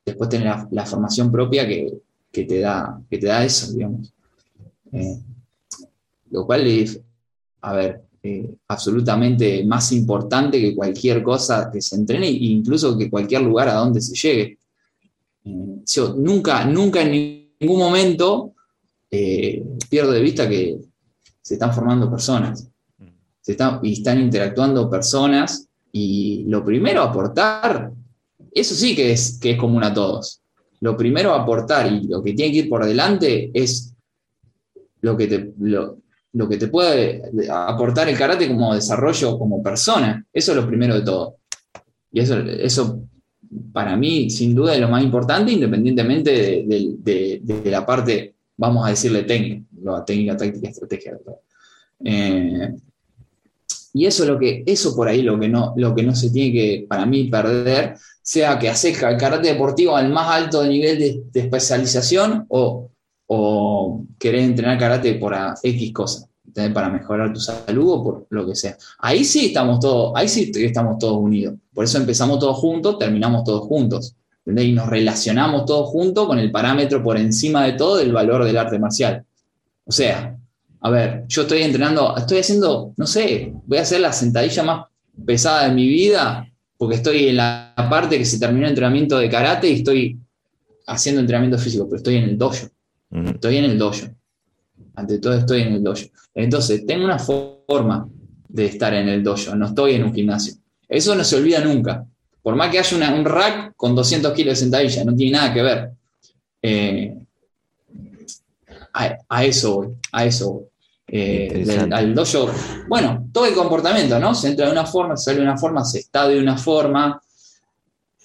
después 0.06 0.30
tener 0.30 0.56
la, 0.72 0.86
formación 0.86 1.30
propia 1.32 1.68
que, 1.68 2.00
te 2.32 2.60
da, 2.60 3.02
que 3.10 3.18
te 3.18 3.28
da 3.28 3.44
eso, 3.44 3.74
digamos. 3.74 4.14
Eh, 4.94 5.20
lo 6.32 6.46
cual 6.46 6.66
a 7.62 7.74
ver, 7.74 8.05
eh, 8.28 8.56
absolutamente 8.68 9.64
más 9.66 9.92
importante 9.92 10.60
que 10.60 10.76
cualquier 10.76 11.22
cosa 11.22 11.70
que 11.72 11.82
se 11.82 11.96
entrene 11.96 12.28
e 12.28 12.46
incluso 12.46 12.98
que 12.98 13.10
cualquier 13.10 13.44
lugar 13.44 13.70
a 13.70 13.76
donde 13.76 14.02
se 14.02 14.16
llegue. 14.16 14.58
Eh, 15.44 15.76
yo 15.86 16.16
nunca, 16.16 16.66
nunca 16.66 17.02
en 17.02 17.52
ningún 17.60 17.80
momento 17.80 18.54
eh, 19.12 19.64
pierdo 19.90 20.12
de 20.12 20.22
vista 20.22 20.50
que 20.50 20.78
se 21.42 21.54
están 21.54 21.74
formando 21.74 22.10
personas 22.10 22.68
se 23.46 23.52
están, 23.52 23.80
y 23.84 23.94
están 23.94 24.20
interactuando 24.20 24.90
personas 24.90 25.70
y 25.92 26.46
lo 26.48 26.66
primero 26.66 27.04
aportar, 27.04 27.92
eso 28.52 28.74
sí 28.74 28.96
que 28.96 29.12
es, 29.12 29.38
que 29.40 29.52
es 29.52 29.58
común 29.60 29.84
a 29.84 29.94
todos. 29.94 30.42
Lo 30.80 30.98
primero 30.98 31.32
aportar 31.32 31.94
y 31.94 32.08
lo 32.08 32.24
que 32.24 32.34
tiene 32.34 32.52
que 32.52 32.58
ir 32.58 32.70
por 32.70 32.84
delante 32.84 33.52
es 33.54 33.94
lo 35.02 35.16
que 35.16 35.28
te, 35.28 35.54
que 36.50 36.58
te 36.58 36.68
puede 36.68 37.22
aportar 37.50 38.10
el 38.10 38.18
karate 38.18 38.48
como 38.48 38.76
desarrollo 38.76 39.40
como 39.40 39.64
persona. 39.64 40.26
Eso 40.32 40.52
es 40.52 40.58
lo 40.58 40.68
primero 40.68 40.96
de 40.96 41.02
todo. 41.02 41.38
Y 42.12 42.20
eso, 42.20 42.38
eso 42.40 43.02
para 43.72 43.96
mí, 43.96 44.30
sin 44.30 44.54
duda, 44.54 44.74
es 44.74 44.82
lo 44.82 44.90
más 44.90 45.04
importante, 45.04 45.52
independientemente 45.52 46.66
de, 46.68 47.42
la 47.66 47.86
parte, 47.86 48.36
vamos 48.58 48.86
a 48.86 48.90
decirle 48.90 49.24
técnica, 49.24 49.66
la 49.82 50.04
técnica, 50.04 50.38
táctica, 50.38 50.70
estrategia. 50.70 51.18
Eh, 52.04 52.74
y 53.94 54.06
eso, 54.06 54.26
lo 54.26 54.38
que, 54.38 54.64
eso 54.66 54.94
por 54.94 55.08
ahí 55.08 55.22
lo 55.22 55.40
que, 55.40 55.48
no, 55.48 55.74
lo 55.78 55.96
que 55.96 56.04
no 56.04 56.14
se 56.14 56.30
tiene 56.30 56.52
que, 56.52 56.86
para 56.88 57.06
mí, 57.06 57.26
perder, 57.26 57.96
sea 58.22 58.60
que 58.60 58.70
haces 58.70 59.02
el 59.02 59.18
karate 59.18 59.48
deportivo 59.48 59.96
al 59.96 60.12
más 60.12 60.28
alto 60.30 60.66
nivel 60.66 61.00
de, 61.00 61.40
especialización 61.40 62.46
o, 62.50 62.90
o 63.28 64.04
querés 64.20 64.44
entrenar 64.44 64.78
karate 64.78 65.16
por 65.16 65.36
X 65.62 65.94
cosas 65.94 66.28
para 66.74 66.90
mejorar 66.90 67.34
tu 67.34 67.40
salud 67.40 67.90
o 67.90 68.04
por 68.04 68.28
lo 68.30 68.48
que 68.48 68.56
sea. 68.56 68.78
Ahí 69.00 69.26
sí 69.26 69.48
estamos 69.48 69.80
todos, 69.80 70.14
ahí 70.16 70.28
sí 70.28 70.52
estamos 70.56 70.98
todos 70.98 71.18
unidos. 71.18 71.56
Por 71.74 71.84
eso 71.84 71.98
empezamos 71.98 72.40
todos 72.40 72.58
juntos, 72.58 72.98
terminamos 72.98 73.44
todos 73.44 73.68
juntos. 73.68 74.16
Y 74.46 74.72
nos 74.72 74.88
relacionamos 74.88 75.66
todos 75.66 75.90
juntos 75.90 76.28
con 76.28 76.40
el 76.40 76.52
parámetro 76.52 77.04
por 77.04 77.18
encima 77.18 77.66
de 77.66 77.74
todo 77.74 77.98
del 77.98 78.14
valor 78.14 78.46
del 78.46 78.58
arte 78.58 78.80
marcial. 78.80 79.26
O 79.86 79.92
sea, 79.92 80.38
a 80.80 80.90
ver, 80.90 81.26
yo 81.28 81.42
estoy 81.42 81.64
entrenando, 81.64 82.16
estoy 82.16 82.40
haciendo, 82.40 82.94
no 82.96 83.08
sé, 83.08 83.52
voy 83.66 83.80
a 83.80 83.82
hacer 83.82 84.00
la 84.00 84.14
sentadilla 84.14 84.64
más 84.64 84.86
pesada 85.26 85.68
de 85.68 85.74
mi 85.74 85.88
vida 85.88 86.48
porque 86.78 86.96
estoy 86.96 87.30
en 87.30 87.38
la 87.38 87.74
parte 87.90 88.18
que 88.18 88.26
se 88.26 88.40
terminó 88.40 88.66
el 88.66 88.72
entrenamiento 88.72 89.18
de 89.18 89.30
karate 89.30 89.70
y 89.70 89.74
estoy 89.76 90.20
haciendo 90.88 91.22
entrenamiento 91.22 91.58
físico, 91.58 91.86
pero 91.86 91.98
estoy 91.98 92.18
en 92.18 92.26
el 92.26 92.38
dojo. 92.38 92.68
Estoy 93.12 93.58
en 93.58 93.66
el 93.66 93.78
dojo. 93.78 94.08
Ante 94.96 95.20
todo 95.20 95.34
estoy 95.34 95.62
en 95.62 95.74
el 95.74 95.84
dojo. 95.84 96.06
Entonces, 96.34 96.86
tengo 96.86 97.06
una 97.06 97.20
forma 97.20 98.08
de 98.48 98.66
estar 98.66 98.94
en 98.94 99.10
el 99.10 99.24
dojo, 99.24 99.56
no 99.56 99.68
estoy 99.68 99.96
en 99.96 100.04
un 100.04 100.14
gimnasio. 100.14 100.56
Eso 100.88 101.16
no 101.16 101.24
se 101.24 101.36
olvida 101.36 101.60
nunca. 101.62 102.06
Por 102.42 102.56
más 102.56 102.70
que 102.70 102.80
haya 102.80 103.14
un 103.14 103.26
rack 103.26 103.74
con 103.76 103.96
200 103.96 104.32
kilos 104.34 104.54
de 104.54 104.56
sentadilla, 104.56 105.04
no 105.04 105.16
tiene 105.16 105.38
nada 105.38 105.54
que 105.54 105.62
ver. 105.62 105.92
Eh, 106.62 107.18
a, 108.94 109.44
eso 109.44 109.76
voy, 109.76 109.88
a 110.12 110.26
eso 110.26 110.70
eh, 111.08 111.66
al 111.92 112.16
dojo, 112.16 112.50
bueno, 112.88 113.28
todo 113.32 113.46
el 113.46 113.54
comportamiento, 113.54 114.20
¿no? 114.20 114.34
Se 114.34 114.48
entra 114.48 114.68
de 114.68 114.72
una 114.72 114.86
forma, 114.86 115.18
se 115.18 115.26
sale 115.26 115.38
de 115.40 115.44
una 115.44 115.58
forma, 115.58 115.84
se 115.84 116.00
está 116.00 116.28
de 116.28 116.40
una 116.40 116.58
forma, 116.58 117.22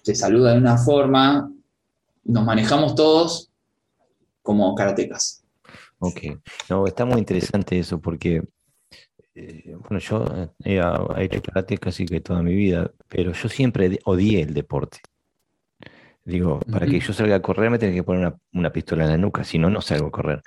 se 0.02 0.15
saluda 0.15 0.52
de 0.52 0.59
una 0.59 0.78
forma, 0.78 1.51
nos 2.24 2.44
manejamos 2.44 2.94
todos 2.94 3.49
como 4.43 4.75
karatecas. 4.75 5.45
Ok, 5.99 6.21
no, 6.69 6.87
está 6.87 7.05
muy 7.05 7.19
interesante 7.19 7.79
eso 7.79 8.01
porque, 8.01 8.43
eh, 9.35 9.77
bueno, 9.77 9.99
yo 9.99 10.25
he, 10.65 11.25
hecho 11.25 11.43
karate 11.43 11.79
casi 11.79 12.07
que 12.07 12.21
toda 12.21 12.43
mi 12.43 12.55
vida, 12.55 12.91
pero 13.09 13.33
yo 13.33 13.49
siempre 13.49 13.99
odié 14.05 14.43
el 14.43 14.55
deporte. 14.55 15.01
Digo, 16.25 16.61
para 16.71 16.87
que 16.87 17.01
yo 17.01 17.12
salga 17.12 17.37
a 17.37 17.43
correr 17.43 17.71
me 17.71 17.79
tengo 17.79 17.95
que 17.95 18.03
poner 18.03 18.35
una, 18.53 18.73
pistola 18.73 19.05
en 19.05 19.11
la 19.11 19.17
nuca, 19.17 19.43
si 19.43 19.59
no, 19.59 19.71
no 19.71 19.81
salgo 19.81 20.09
a 20.09 20.11
correr. 20.11 20.43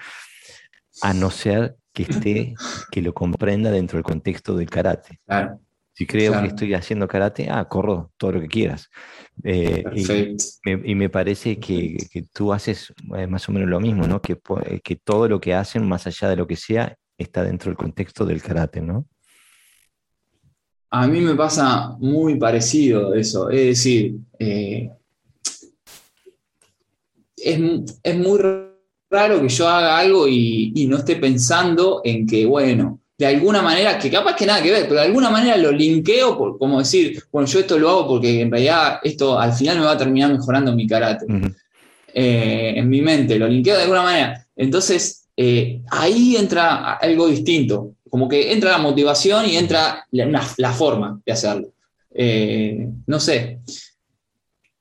A 1.02 1.14
no 1.14 1.30
ser 1.30 1.76
que 1.92 2.04
esté, 2.04 2.54
que 2.92 3.02
lo 3.02 3.14
comprenda 3.14 3.72
dentro 3.72 3.98
del 3.98 4.04
contexto 4.04 4.56
del 4.56 4.70
karate. 4.70 5.20
Claro. 5.26 5.60
Si 5.96 6.08
creo 6.08 6.42
que 6.42 6.48
estoy 6.48 6.74
haciendo 6.74 7.08
karate, 7.08 7.50
ah, 7.52 7.66
corro 7.66 8.12
todo 8.18 8.34
lo 8.34 8.42
que 8.42 8.48
quieras. 8.48 8.90
Eh, 9.44 9.84
y, 10.66 10.96
me, 10.96 11.10
parece 11.10 11.60
que, 11.60 11.98
tú 12.34 12.52
haces 12.52 12.92
eh, 13.16 13.28
más 13.28 13.48
o 13.48 13.52
menos 13.52 13.70
lo 13.70 13.80
mismo, 13.80 14.08
¿no? 14.08 14.20
Que, 14.20 14.40
eh, 14.66 14.80
que 14.84 14.96
todo 14.96 15.28
lo 15.28 15.40
que 15.40 15.54
hacen, 15.54 15.88
más 15.88 16.08
allá 16.08 16.30
de 16.30 16.36
lo 16.36 16.48
que 16.48 16.56
sea, 16.56 16.98
está 17.16 17.44
dentro 17.44 17.70
del 17.70 17.78
contexto 17.78 18.26
del 18.26 18.42
karate, 18.42 18.82
¿no? 18.82 19.06
A 20.90 21.06
mí 21.08 21.22
me 21.22 21.36
pasa 21.36 21.96
muy 22.00 22.40
parecido 22.40 23.14
eso. 23.14 23.52
Es 23.52 23.66
decir, 23.66 24.16
es, 24.40 24.90
es, 27.38 28.18
muy 28.18 28.40
raro 29.12 29.42
que 29.42 29.50
yo 29.50 29.68
haga 29.68 30.00
algo 30.00 30.28
y, 30.28 30.72
y 30.76 30.88
no 30.88 30.98
esté 30.98 31.18
pensando 31.18 32.02
en 32.04 32.26
que, 32.26 32.48
bueno, 32.48 33.03
de 33.24 33.36
alguna 33.36 33.62
manera, 33.62 33.98
que 33.98 34.12
capaz 34.12 34.36
que 34.36 34.46
nada 34.46 34.62
que 34.62 34.70
ver, 34.70 34.84
pero 34.84 34.96
de 34.96 35.08
alguna 35.08 35.30
manera 35.30 35.56
lo 35.56 35.72
linkeo, 35.72 36.38
por, 36.38 36.58
como 36.58 36.80
decir, 36.80 37.24
bueno, 37.32 37.48
yo 37.48 37.60
esto 37.60 37.80
lo 37.80 37.90
hago 37.90 38.08
porque 38.08 38.42
en 38.42 38.52
realidad 38.52 39.00
esto 39.02 39.40
al 39.40 39.54
final 39.54 39.80
me 39.80 39.86
va 39.86 39.92
a 39.92 39.98
terminar 39.98 40.30
mejorando 40.32 40.76
mi 40.76 40.86
carácter. 40.86 41.30
Eh, 42.14 42.74
en 42.76 42.90
mi 42.90 43.02
mente, 43.02 43.40
lo 43.40 43.48
linkeo 43.48 43.78
de 43.78 43.84
alguna 43.84 44.04
manera. 44.04 44.46
Entonces, 44.58 45.30
eh, 45.38 45.82
ahí 45.90 46.36
entra 46.36 46.96
algo 46.96 47.28
distinto, 47.28 47.94
como 48.10 48.28
que 48.28 48.52
entra 48.52 48.72
la 48.72 48.78
motivación 48.80 49.46
y 49.46 49.56
entra 49.56 50.06
la, 50.12 50.74
forma 50.74 51.22
de 51.26 51.32
hacerlo. 51.32 51.70
Eh, 52.14 52.90
no 53.08 53.22
sé. 53.22 53.60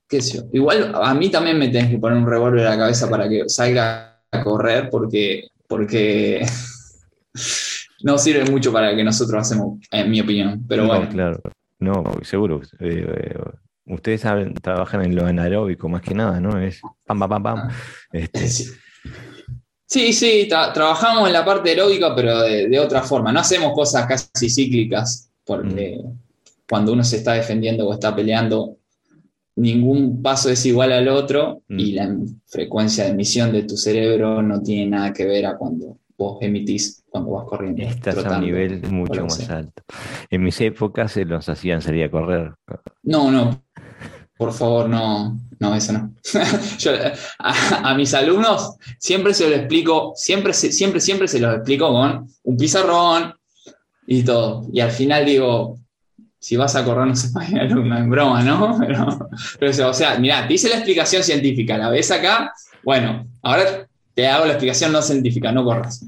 ¿Qué 0.05 0.21
sé 0.21 0.37
yo? 0.37 0.43
Igual 0.51 0.91
a 0.93 1.13
mí 1.13 1.29
también 1.29 1.57
me 1.57 1.69
tenés 1.69 1.89
que 1.89 1.97
poner 1.97 2.17
un 2.17 2.27
revólver 2.27 2.67
a 2.67 2.71
la 2.71 2.77
cabeza 2.77 3.09
para 3.09 3.29
que 3.29 3.47
salga 3.47 4.21
a 4.29 4.43
correr, 4.43 4.89
porque, 4.89 5.47
porque 5.65 6.45
no 8.03 8.17
sirve 8.17 8.49
mucho 8.49 8.71
para 8.71 8.91
lo 8.91 8.97
que 8.97 9.03
nosotros 9.03 9.41
hacemos, 9.41 9.79
en 9.89 10.11
mi 10.11 10.21
opinión. 10.21 10.63
Pero 10.67 10.85
bueno. 10.85 11.09
Claro, 11.09 11.41
no, 11.79 12.03
seguro. 12.21 12.61
Eh, 12.79 13.05
eh, 13.07 13.35
ustedes 13.85 14.21
saben, 14.21 14.53
trabajan 14.53 15.03
en 15.03 15.15
lo 15.15 15.25
anaeróbico 15.25 15.89
más 15.89 16.01
que 16.01 16.13
nada, 16.13 16.39
¿no? 16.39 16.59
Es 16.59 16.81
pam, 17.05 17.19
pam, 17.19 17.29
pam, 17.29 17.43
pam. 17.43 17.59
Ah. 17.59 17.73
Este. 18.11 18.47
Sí. 19.85 20.11
Sí, 20.11 20.47
trabajamos 20.49 21.27
en 21.27 21.33
la 21.33 21.45
parte 21.45 21.69
aeróbica, 21.69 22.15
pero 22.15 22.41
de, 22.41 22.79
otra 22.79 23.03
forma. 23.03 23.31
No 23.31 23.41
hacemos 23.41 23.73
cosas 23.73 24.07
casi 24.07 24.49
cíclicas, 24.49 25.29
porque 25.45 25.99
mm. 26.03 26.19
cuando 26.67 26.93
uno 26.93 27.03
se 27.03 27.17
está 27.17 27.33
defendiendo 27.33 27.87
o 27.87 27.93
está 27.93 28.15
peleando, 28.15 28.77
ningún 29.55 30.23
paso 30.23 30.49
es 30.49 30.65
igual 30.65 30.93
al 30.93 31.09
otro 31.09 31.61
mm. 31.67 31.79
y 31.79 31.91
la 31.91 32.15
frecuencia 32.47 33.03
de 33.03 33.11
emisión 33.11 33.51
de 33.51 33.63
tu 33.63 33.77
cerebro 33.77 34.41
no 34.41 34.63
tiene 34.63 34.89
nada 34.89 35.13
que 35.13 35.25
ver 35.25 35.45
a 35.45 35.57
cuando 35.57 35.99
vos 36.17 36.39
emitís 36.41 37.02
cuando 37.13 37.29
vas 37.29 37.45
corriendo. 37.45 37.83
Estás 37.83 38.25
a 38.25 38.37
un 38.37 38.41
nivel 38.43 38.81
mucho 38.89 39.23
más 39.23 39.47
alto. 39.51 39.83
En 40.31 40.43
mis 40.43 40.59
épocas 40.61 41.11
se 41.11 41.25
los 41.25 41.47
hacían 41.47 41.79
salir 41.79 42.05
a 42.05 42.09
correr. 42.09 42.55
No, 43.03 43.29
no. 43.29 43.63
Por 44.35 44.51
favor, 44.51 44.89
no, 44.89 45.37
no, 45.59 45.75
eso 45.75 45.93
no. 45.93 46.11
a, 47.39 47.93
mis 47.93 48.15
alumnos 48.15 48.77
siempre 48.97 49.35
se 49.35 49.47
lo 49.47 49.55
explico, 49.55 50.13
siempre, 50.15 50.53
siempre, 50.53 50.99
siempre 50.99 51.27
se 51.27 51.39
los 51.39 51.55
explico 51.55 51.91
con 51.91 52.27
un 52.41 52.57
pizarrón 52.57 53.35
y 54.07 54.23
todo. 54.23 54.67
Y 54.73 54.79
al 54.79 54.89
final 54.89 55.23
digo, 55.23 55.77
si 56.39 56.57
vas 56.57 56.75
a 56.75 56.83
correr 56.83 57.05
no 57.05 57.15
se 57.15 57.29
vaya 57.33 57.61
alumno, 57.61 57.95
en 57.95 58.09
broma, 58.09 58.41
¿no? 58.41 58.79
Pero, 59.59 59.89
o 59.89 59.93
sea, 59.93 60.17
mira, 60.17 60.47
te 60.47 60.55
hice 60.55 60.67
la 60.67 60.77
explicación 60.77 61.21
científica, 61.21 61.77
¿la 61.77 61.89
ves 61.89 62.09
acá? 62.09 62.51
Bueno, 62.83 63.27
ahora 63.43 63.87
te 64.15 64.27
hago 64.27 64.45
la 64.45 64.53
explicación 64.53 64.91
no 64.91 65.01
científica, 65.01 65.51
no 65.51 65.63
corras. 65.63 66.03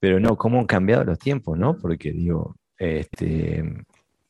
Pero 0.00 0.20
no, 0.20 0.36
cómo 0.36 0.60
han 0.60 0.66
cambiado 0.66 1.04
los 1.04 1.18
tiempos, 1.18 1.58
¿no? 1.58 1.76
Porque 1.76 2.12
digo, 2.12 2.56
este, 2.78 3.64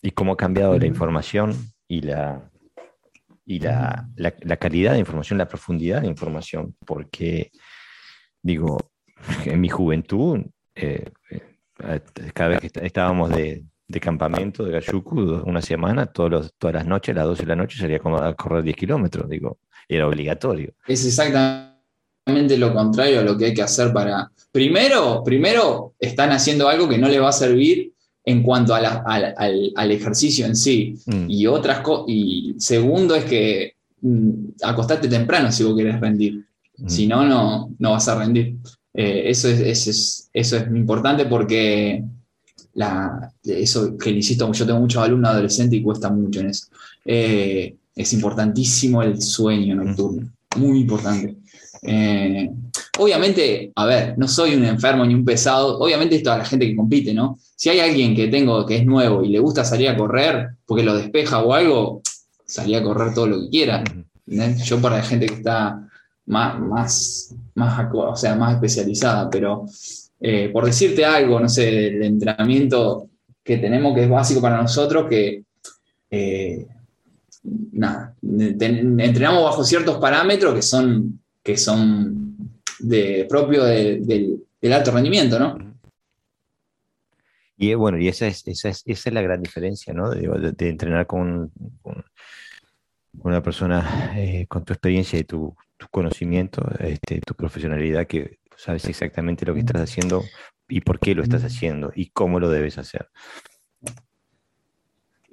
y 0.03 0.11
cómo 0.11 0.33
ha 0.33 0.37
cambiado 0.37 0.79
la 0.79 0.87
información 0.87 1.55
y 1.89 2.03
la 2.03 2.51
y 3.47 3.59
la, 3.59 4.09
calidad 4.59 4.93
de 4.93 5.01
información, 5.01 5.39
la 5.39 5.49
profundidad 5.49 6.01
de 6.01 6.09
información, 6.09 6.75
porque 6.85 7.51
digo, 8.43 8.79
en 9.45 9.61
mi 9.61 9.69
juventud, 9.69 10.41
eh, 10.75 11.05
eh, 11.31 12.01
cada 12.33 12.51
vez 12.51 12.61
que 12.61 12.87
estábamos 12.87 13.31
de, 13.31 13.65
campamento 14.01 14.65
de 14.65 14.73
Gayuku, 14.73 15.43
una 15.45 15.63
semana, 15.63 16.07
todas 16.07 16.51
las 16.61 16.87
noches, 16.87 17.15
a 17.15 17.19
las 17.19 17.27
12 17.27 17.43
de 17.43 17.49
la 17.49 17.57
noche, 17.57 17.79
salía 17.79 17.99
a 17.99 18.35
correr 18.35 18.65
10 18.65 18.77
kilómetros, 18.77 19.29
digo, 19.29 19.59
era 19.89 20.09
obligatorio. 20.09 20.73
Es 20.87 21.07
exactamente 21.07 21.74
lo 22.27 22.73
contrario 22.73 23.21
a 23.21 23.23
lo 23.23 23.37
que 23.37 23.47
hay 23.47 23.55
que 23.55 23.63
hacer 23.63 23.93
para... 23.93 24.31
Primero, 24.51 25.23
primero 25.25 25.95
están 25.99 26.31
haciendo 26.31 26.69
algo 26.69 26.89
que 26.89 26.99
no 26.99 27.09
le 27.09 27.19
va 27.19 27.29
a 27.29 27.33
servir 27.33 27.93
en 28.25 28.43
cuanto 28.43 28.75
al, 28.75 29.91
ejercicio 29.91 30.47
en 30.47 30.57
sí. 30.57 30.95
Mm. 31.07 31.27
Y 31.29 31.47
otras 31.47 31.83
y 32.07 32.55
segundo 32.59 33.15
es 33.15 33.25
que 33.25 33.75
mm, 34.01 34.31
acostate 34.63 35.09
temprano 35.09 35.53
si 35.53 35.65
vos 35.65 35.77
querés 35.77 36.01
rendir. 36.01 36.45
Mm. 36.79 36.89
Si 36.89 37.07
no, 37.07 37.69
no, 37.79 37.91
vas 37.91 38.09
a 38.09 38.19
rendir. 38.19 38.57
Eh, 38.95 39.25
eso, 39.27 39.49
es, 39.49 40.31
eso 40.33 40.57
es 40.57 40.67
importante 40.69 41.27
porque 41.27 42.05
la, 42.75 43.33
eso 43.43 43.97
que 43.99 44.11
insisto, 44.11 44.51
yo 44.53 44.67
tengo 44.67 44.81
muchos 44.81 45.03
alumnos 45.03 45.31
adolescentes 45.31 45.79
y 45.79 45.83
cuesta 45.83 46.11
mucho 46.11 46.41
en 46.41 46.51
eso. 46.51 46.67
Eh, 47.05 47.77
es 47.95 48.13
importantísimo 48.13 49.03
el 49.03 49.21
sueño 49.21 49.77
nocturno, 49.77 50.31
muy 50.57 50.81
importante. 50.81 51.37
Eh, 51.87 52.51
obviamente, 52.99 53.71
a 53.75 53.85
ver, 53.85 54.15
no 54.17 54.27
soy 54.27 54.55
un 54.55 54.65
enfermo 54.65 55.05
ni 55.05 55.15
un 55.15 55.25
pesado, 55.25 55.79
obviamente 55.79 56.17
es 56.17 56.23
toda 56.23 56.39
la 56.39 56.45
gente 56.45 56.67
que 56.67 56.75
compite, 56.75 57.13
¿no? 57.13 57.39
Si 57.55 57.69
hay 57.69 57.81
alguien 57.81 58.17
que 58.17 58.29
tengo 58.29 58.65
que 58.65 58.77
es 58.77 58.87
nuevo 58.87 59.23
y 59.23 59.29
le 59.29 59.39
gusta 59.39 59.65
salir 59.65 59.89
a 59.89 59.97
correr 59.97 60.49
porque 60.65 60.83
lo 60.83 60.97
despeja 60.97 61.43
o 61.43 61.53
algo, 61.53 62.03
salir 62.47 62.77
a 62.77 62.83
correr 62.83 63.15
todo 63.15 63.27
lo 63.27 63.41
que 63.43 63.51
quiera. 63.51 63.85
Yo 64.65 64.81
para 64.81 64.97
la 64.97 65.03
gente 65.03 65.27
que 65.27 65.35
está 65.35 65.87
más, 66.27 66.59
más, 66.59 67.35
más, 67.55 67.87
o 67.93 68.17
sea, 68.17 68.35
más 68.35 68.55
especializada, 68.55 69.29
pero 69.29 69.67
eh, 70.21 70.49
por 70.51 70.65
decirte 70.65 71.05
algo, 71.05 71.39
no 71.39 71.49
sé, 71.49 71.71
del 71.71 72.03
entrenamiento 72.03 73.11
que 73.43 73.59
tenemos 73.59 73.95
que 73.95 74.05
es 74.05 74.09
básico 74.09 74.41
para 74.41 74.63
nosotros, 74.63 75.07
que 75.09 75.45
eh, 76.11 76.67
nada, 77.73 78.15
entrenamos 78.23 79.45
bajo 79.45 79.65
ciertos 79.65 79.99
parámetros 79.99 80.55
que 80.55 80.63
son 80.63 81.21
que 81.45 81.57
son 81.59 82.61
de, 82.81 83.27
propio 83.29 83.63
del 83.65 84.73
alto 84.73 84.91
rendimiento, 84.91 85.39
¿no? 85.39 85.75
Y 87.57 87.71
eh, 87.71 87.75
bueno, 87.77 87.99
y 87.99 88.09
esa 88.09 88.27
es, 88.27 88.47
esa 88.49 88.71
es, 88.71 88.83
esa 88.85 89.11
es 89.11 89.15
la 89.15 89.23
gran 89.23 89.41
diferencia, 89.41 89.93
¿no? 89.93 90.11
De, 90.11 90.69
entrenar 90.69 91.07
con, 91.07 91.53
una 93.21 93.43
persona 93.43 94.15
eh, 94.17 94.47
con 94.49 94.65
tu 94.65 94.73
experiencia 94.73 95.19
y 95.19 95.25
tu, 95.25 95.55
tu 95.77 95.87
conocimiento, 95.89 96.67
este, 96.81 97.21
tu 97.21 97.35
profesionalidad, 97.35 98.07
que 98.07 98.39
sabes 98.57 98.87
exactamente 98.87 99.47
lo 99.47 99.55
que 99.55 99.61
estás 99.61 99.83
haciendo 99.83 100.25
y 100.69 100.81
por 100.81 100.99
qué 100.99 101.15
lo 101.15 101.23
estás 101.23 101.45
haciendo 101.45 101.93
y 101.95 102.07
cómo 102.07 102.41
lo 102.41 102.49
debes 102.49 102.79
hacer. 102.79 103.09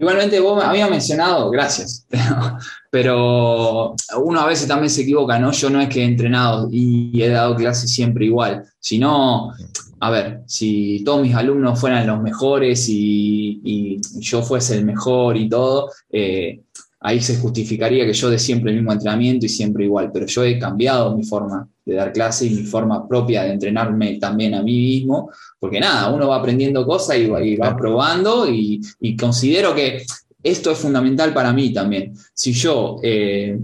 Igualmente 0.02 0.40
vos 0.40 0.64
habías 0.64 0.90
mencionado, 0.90 1.52
gracias, 1.52 2.08
pero, 2.90 3.96
uno 4.18 4.40
a 4.40 4.48
veces 4.48 4.68
también 4.68 4.90
se 4.90 5.04
equivoca, 5.04 5.38
¿no? 5.38 5.52
Yo 5.52 5.70
no 5.70 5.80
es 5.80 5.90
que 5.90 6.02
he 6.02 6.06
entrenado 6.06 6.68
y 6.72 7.22
he 7.22 7.30
dado 7.30 7.56
clases 7.56 7.92
siempre 7.92 8.26
igual, 8.26 8.66
sino, 8.80 9.54
a 10.00 10.10
ver, 10.10 10.42
si 10.48 11.04
todos 11.06 11.22
mis 11.22 11.36
alumnos 11.36 11.80
fueran 11.80 12.08
los 12.08 12.20
mejores 12.20 12.88
y, 12.90 14.02
yo 14.16 14.42
fuese 14.42 14.80
el 14.80 14.86
mejor 14.86 15.38
y 15.38 15.48
todo, 15.48 15.92
eh, 16.10 16.62
ahí 17.00 17.22
se 17.22 17.38
justificaría 17.38 18.04
que 18.04 18.14
yo 18.14 18.32
de 18.32 18.40
siempre 18.40 18.72
el 18.72 18.78
mismo 18.78 18.94
entrenamiento 18.94 19.46
y 19.46 19.50
siempre 19.50 19.86
igual, 19.86 20.10
pero 20.12 20.26
yo 20.26 20.44
he 20.44 20.58
cambiado 20.58 21.16
mi 21.16 21.24
forma 21.24 21.70
de 21.86 21.96
dar 21.96 22.14
clase 22.14 22.46
y 22.46 22.52
mi 22.52 22.64
forma 22.64 23.08
propia 23.08 23.44
de 23.44 23.54
entrenarme 23.54 24.18
también 24.18 24.54
a 24.54 24.62
mí 24.62 24.74
mismo, 24.74 25.32
porque 25.60 25.80
nada, 25.80 26.12
uno 26.12 26.28
va 26.28 26.38
aprendiendo 26.38 26.86
cosas 26.86 27.18
y, 27.18 27.56
va 27.56 27.76
probando 27.76 28.48
y, 28.48 28.82
considero 29.20 29.74
que 29.74 30.04
esto 30.44 30.72
es 30.72 30.78
fundamental 30.78 31.34
para 31.34 31.54
mí 31.54 31.74
también. 31.74 32.14
Si 32.34 32.54
yo 32.54 32.98
eh, 33.04 33.60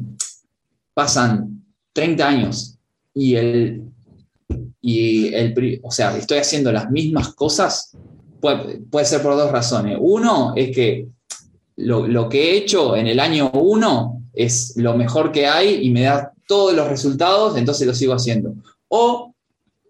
pasan 0.94 1.64
30 1.94 2.28
años 2.28 2.78
y 3.14 3.36
el, 3.36 3.84
y 4.82 5.34
el, 5.34 5.80
o 5.84 5.92
sea, 5.92 6.16
estoy 6.18 6.40
haciendo 6.40 6.72
las 6.72 6.90
mismas 6.92 7.34
cosas, 7.34 7.96
puede, 8.40 8.80
puede 8.80 9.06
ser 9.06 9.22
por 9.22 9.36
dos 9.36 9.52
razones. 9.52 9.98
Uno 10.00 10.54
es 10.56 10.76
que 10.76 11.08
lo, 11.78 12.28
que 12.28 12.52
he 12.52 12.58
hecho 12.58 12.96
en 12.96 13.08
el 13.08 13.20
año 13.20 13.52
1 13.54 14.24
es 14.34 14.74
lo 14.78 14.98
mejor 14.98 15.32
que 15.32 15.48
hay 15.48 15.86
y 15.86 15.92
me 15.92 16.02
da 16.02 16.34
todos 16.48 16.74
los 16.74 16.88
resultados, 16.88 17.58
entonces 17.58 17.86
lo 17.86 17.94
sigo 17.94 18.14
haciendo. 18.14 18.56
O, 18.88 19.34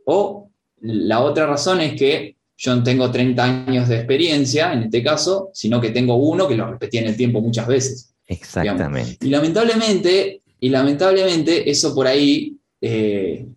o 0.06 0.50
la 0.82 1.22
otra 1.22 1.46
razón 1.46 1.80
es 1.82 1.94
que 1.94 2.36
yo 2.58 2.76
no 2.76 2.84
tengo 2.84 3.12
30 3.12 3.44
años 3.44 3.88
de 3.88 3.98
experiencia, 3.98 4.74
en 4.74 4.84
este 4.84 5.04
caso, 5.04 5.52
sino 5.54 5.80
que 5.80 5.92
tengo 5.92 6.16
uno 6.16 6.48
que 6.48 6.56
lo 6.56 6.70
repetí 6.70 6.98
en 6.98 7.06
el 7.06 7.16
tiempo 7.16 7.40
muchas 7.40 7.68
veces. 7.68 8.14
Exactamente. 8.26 9.26
Y 9.26 9.30
lamentablemente, 9.30 10.42
y 10.60 10.70
lamentablemente 10.70 11.70
eso 11.70 11.94
por 11.94 12.08
ahí 12.08 12.58
eh, 12.82 13.48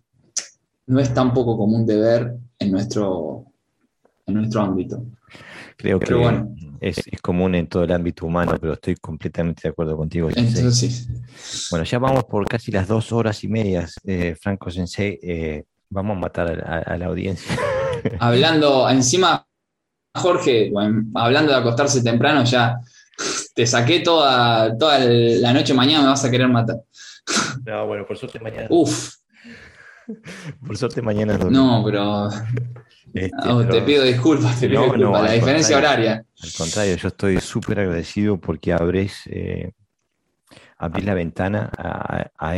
no 0.85 0.99
es 0.99 1.13
tan 1.13 1.33
poco 1.33 1.57
común 1.57 1.85
de 1.85 1.97
ver 1.97 2.33
en 2.59 2.71
nuestro, 2.71 3.45
en 4.27 4.35
nuestro 4.35 4.61
ámbito. 4.61 5.03
Creo 5.81 5.99
que 5.99 6.13
bueno, 6.13 6.55
es, 6.79 7.01
común 7.21 7.55
en 7.55 7.67
todo 7.67 7.83
el 7.83 7.91
ámbito 7.91 8.25
humano, 8.25 8.55
pero 8.59 8.73
estoy 8.73 8.95
completamente 8.95 9.63
de 9.63 9.69
acuerdo 9.69 9.97
contigo. 9.97 10.29
Entonces, 10.33 11.07
Bueno, 11.71 11.85
ya 11.85 11.99
vamos 11.99 12.23
por 12.25 12.47
casi 12.47 12.71
las 12.71 12.87
dos 12.87 13.11
horas 13.11 13.43
y 13.43 13.47
medias, 13.47 13.95
eh, 14.05 14.35
Franco 14.39 14.69
Sensei. 14.69 15.19
Eh, 15.21 15.63
vamos 15.89 16.17
a 16.17 16.19
matar 16.19 16.85
a, 16.85 16.97
la 16.97 17.05
audiencia. 17.07 17.57
Hablando, 18.19 18.89
encima, 18.89 19.45
Jorge, 20.15 20.71
hablando 21.15 21.51
de 21.51 21.57
acostarse 21.57 22.03
temprano, 22.03 22.43
ya 22.43 22.79
te 23.53 23.67
saqué 23.67 23.99
toda, 23.99 24.75
toda 24.77 24.99
la 24.99 25.53
noche, 25.53 25.73
mañana 25.73 26.03
me 26.03 26.09
vas 26.09 26.25
a 26.25 26.31
querer 26.31 26.47
matar. 26.47 26.77
No, 27.65 27.87
bueno, 27.87 28.05
por 28.05 28.17
suerte 28.17 28.39
mañana. 28.39 28.67
Uf. 28.69 29.20
Por 30.65 30.77
suerte 30.77 31.01
mañana 31.01 31.37
no. 31.37 31.83
pero 31.85 32.29
este, 33.13 33.65
te 33.69 33.81
pido 33.81 34.03
disculpas, 34.03 34.59
te 34.59 34.69
pido 34.69 34.83
disculpas, 34.83 35.23
la 35.23 35.31
diferencia 35.31 35.77
horaria. 35.77 36.25
Al 36.41 36.49
contrario, 36.57 36.95
yo 36.95 37.07
estoy 37.07 37.39
súper 37.39 37.79
agradecido 37.79 38.39
porque 38.39 38.73
abres, 38.73 39.21
eh, 39.27 39.71
la 40.79 41.13
ventana 41.13 41.69
a, 42.37 42.57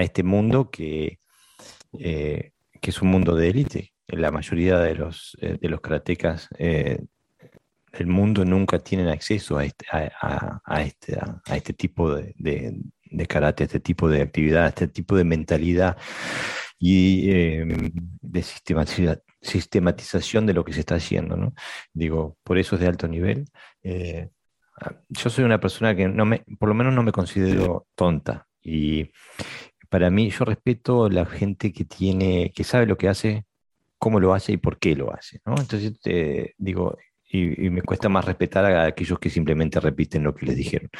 este, 0.00 0.22
mundo 0.22 0.70
que, 0.70 1.18
eh, 1.98 2.52
que 2.80 2.90
es 2.90 3.02
un 3.02 3.08
mundo 3.08 3.34
de 3.34 3.48
élite. 3.48 3.92
La 4.06 4.30
mayoría 4.30 4.78
de 4.78 4.94
los, 4.94 5.36
eh, 5.40 5.58
de 5.60 5.68
los 5.68 5.80
karatecas 5.80 6.48
del 6.58 8.06
mundo 8.06 8.44
nunca 8.44 8.78
tienen 8.80 9.08
acceso 9.08 9.56
a 9.56 9.64
este, 9.64 9.86
a, 9.90 10.82
este, 10.82 11.16
a 11.16 11.56
este 11.56 11.72
tipo 11.72 12.14
de, 12.14 12.34
de, 12.36 12.76
de 13.04 13.26
karate, 13.26 13.64
a 13.64 13.66
este 13.66 13.80
tipo 13.80 14.08
de 14.08 14.20
actividad, 14.22 14.64
a 14.64 14.68
este 14.68 14.88
tipo 14.88 15.16
de 15.16 15.24
mentalidad 15.24 15.96
y 16.86 17.26
de 17.26 18.42
sistematicidad 18.42 19.22
sistematización 19.44 20.46
de 20.46 20.54
lo 20.54 20.64
que 20.64 20.72
se 20.72 20.80
está 20.80 20.96
haciendo. 20.96 21.36
¿no? 21.36 21.54
Digo, 21.92 22.36
por 22.42 22.58
eso 22.58 22.74
es 22.74 22.80
de 22.80 22.88
alto 22.88 23.06
nivel. 23.06 23.46
Eh, 23.82 24.30
yo 25.08 25.30
soy 25.30 25.44
una 25.44 25.60
persona 25.60 25.94
que 25.94 26.08
no 26.08 26.24
me, 26.24 26.44
por 26.58 26.68
lo 26.68 26.74
menos 26.74 26.94
no 26.94 27.02
me 27.02 27.12
considero 27.12 27.86
tonta. 27.94 28.48
Y 28.62 29.10
para 29.88 30.10
mí, 30.10 30.30
yo 30.30 30.44
respeto 30.44 31.04
a 31.04 31.10
la 31.10 31.26
gente 31.26 31.72
que 31.72 31.84
tiene, 31.84 32.52
que 32.54 32.64
sabe 32.64 32.86
lo 32.86 32.96
que 32.96 33.08
hace, 33.08 33.44
cómo 33.98 34.18
lo 34.18 34.34
hace 34.34 34.52
y 34.52 34.56
por 34.56 34.78
qué 34.78 34.96
lo 34.96 35.14
hace. 35.14 35.40
¿no? 35.46 35.54
Entonces, 35.58 36.00
te 36.00 36.54
digo, 36.58 36.96
y, 37.30 37.70
me 37.70 37.82
cuesta 37.82 38.08
más 38.08 38.24
respetar 38.24 38.64
a 38.64 38.86
aquellos 38.86 39.18
que 39.18 39.30
simplemente 39.30 39.80
repiten 39.80 40.24
lo 40.24 40.34
que 40.34 40.46
les 40.46 40.56
dijeron. 40.56 40.90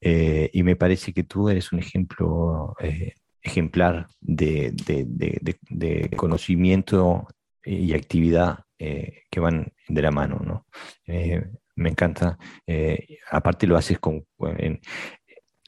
Eh, 0.00 0.50
y 0.52 0.62
me 0.62 0.76
parece 0.76 1.12
que 1.12 1.24
tú 1.24 1.48
eres 1.48 1.72
un 1.72 1.78
ejemplo 1.78 2.74
eh, 2.80 3.14
ejemplar 3.44 4.08
de, 4.20 4.72
de, 4.72 5.04
de, 5.06 5.58
de, 5.70 6.10
conocimiento 6.16 7.28
y 7.62 7.92
actividad 7.92 8.60
eh, 8.78 9.22
que 9.30 9.40
van 9.40 9.72
de 9.88 10.02
la 10.02 10.10
mano, 10.10 10.40
¿no? 10.44 10.66
Eh, 11.06 11.44
me 11.76 11.90
encanta. 11.90 12.38
Eh, 12.66 13.18
aparte 13.30 13.66
lo 13.66 13.76
haces 13.76 13.98
con 13.98 14.24
en, 14.58 14.80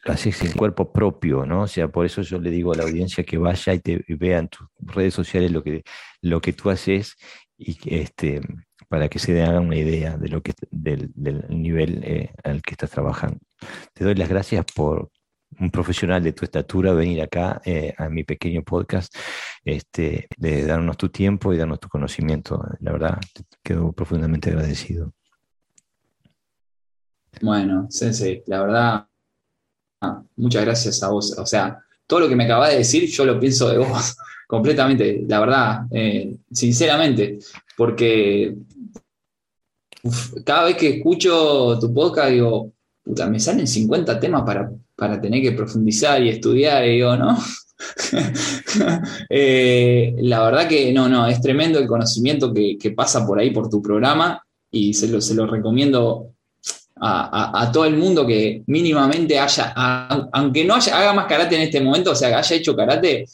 lo 0.05 0.13
haces 0.13 0.43
en 0.43 0.53
cuerpo 0.53 0.93
propio, 0.93 1.45
¿no? 1.45 1.63
O 1.63 1.67
sea, 1.67 1.89
por 1.89 2.07
eso 2.07 2.23
yo 2.23 2.41
le 2.41 2.51
digo 2.51 2.73
a 2.73 2.77
la 2.77 2.85
audiencia 2.85 3.25
que 3.25 3.39
vaya 3.39 3.75
y 3.75 3.81
te 3.81 4.05
vea 4.09 4.39
en 4.39 4.49
tus 4.49 4.67
redes 4.79 5.15
sociales 5.15 5.53
lo 5.53 5.63
que, 5.63 5.83
lo 6.23 6.41
que 6.41 6.53
tú 6.53 6.71
haces 6.71 7.17
y 7.59 7.77
este 7.95 8.41
para 8.89 9.09
que 9.09 9.19
se 9.19 9.43
hagan 9.43 9.67
una 9.67 9.77
idea 9.77 10.17
de 10.17 10.29
lo 10.29 10.43
que 10.43 10.53
del, 10.71 11.11
del 11.15 11.45
nivel 11.49 12.31
al 12.45 12.63
que 12.63 12.73
estás 12.73 12.91
trabajando. 12.91 13.39
Te 13.95 14.05
doy 14.05 14.15
las 14.15 14.29
gracias 14.29 14.65
por, 14.75 15.11
un 15.59 15.71
profesional 15.71 16.23
de 16.23 16.33
tu 16.33 16.45
estatura 16.45 16.93
venir 16.93 17.23
acá 17.23 17.61
eh, 17.65 17.95
a 17.97 18.09
mi 18.09 18.25
pequeño 18.25 18.63
podcast, 18.63 19.15
este, 19.65 20.29
de 20.37 20.67
darnos 20.67 20.97
tu 20.97 21.09
tiempo 21.09 21.53
y 21.53 21.59
darnos 21.59 21.81
tu 21.81 21.89
conocimiento. 21.89 22.63
La 22.81 22.93
verdad, 22.93 23.21
quedo 23.63 23.93
profundamente 23.93 24.51
agradecido. 24.51 25.13
Bueno, 27.41 27.87
Sensei, 27.91 28.43
la 28.47 28.63
verdad, 28.63 29.07
muchas 30.37 30.65
gracias 30.65 31.03
a 31.03 31.11
vos. 31.11 31.37
O 31.39 31.47
sea, 31.47 31.79
todo 32.07 32.21
lo 32.21 32.29
que 32.29 32.37
me 32.37 32.45
acabas 32.45 32.71
de 32.71 32.79
decir, 32.79 33.09
yo 33.09 33.25
lo 33.25 33.39
pienso 33.39 33.69
de 33.69 33.79
vos 33.79 34.17
completamente, 34.47 35.25
la 35.27 35.41
verdad, 35.41 35.87
eh, 35.91 36.37
sinceramente, 36.51 37.39
porque 37.77 38.57
cada 40.45 40.65
vez 40.67 40.77
que 40.77 40.99
escucho 40.99 41.79
tu 41.81 41.93
podcast 41.93 42.31
digo, 42.31 42.73
puta, 43.03 43.29
me 43.29 43.41
salen 43.41 43.67
50 43.67 44.21
temas 44.21 44.43
para 44.43 44.71
para 44.97 45.21
tener 45.21 45.43
que 45.43 45.53
profundizar 45.53 46.23
y 46.23 46.31
estudiar, 46.31 46.85
digo, 46.85 47.17
¿no? 47.17 47.39
Eh, 49.29 50.15
la 50.19 50.43
verdad 50.43 50.69
que 50.69 50.93
no, 50.93 51.09
no, 51.09 51.27
es 51.27 51.41
tremendo 51.41 51.79
el 51.79 51.87
conocimiento 51.87 52.53
que, 52.53 52.93
pasa 52.97 53.27
por 53.27 53.39
ahí 53.39 53.51
por 53.51 53.69
tu 53.69 53.83
programa 53.83 54.43
y 54.71 54.95
se 54.95 55.09
lo, 55.09 55.21
se 55.21 55.35
lo 55.35 55.47
recomiendo 55.47 56.31
a, 56.97 57.71
todo 57.73 57.85
el 57.85 57.97
mundo 57.97 58.27
que 58.27 58.63
mínimamente 58.67 59.39
haya, 59.39 59.73
aunque 60.33 60.65
no 60.65 60.75
haya, 60.75 60.99
haga 60.99 61.13
más 61.13 61.27
karate 61.27 61.57
en 61.57 61.63
este 61.63 61.81
momento, 61.81 62.13
o 62.13 62.15
sea, 62.15 62.29
que 62.29 62.35
haya 62.37 62.57
hecho 62.57 62.75
karate, 62.75 63.27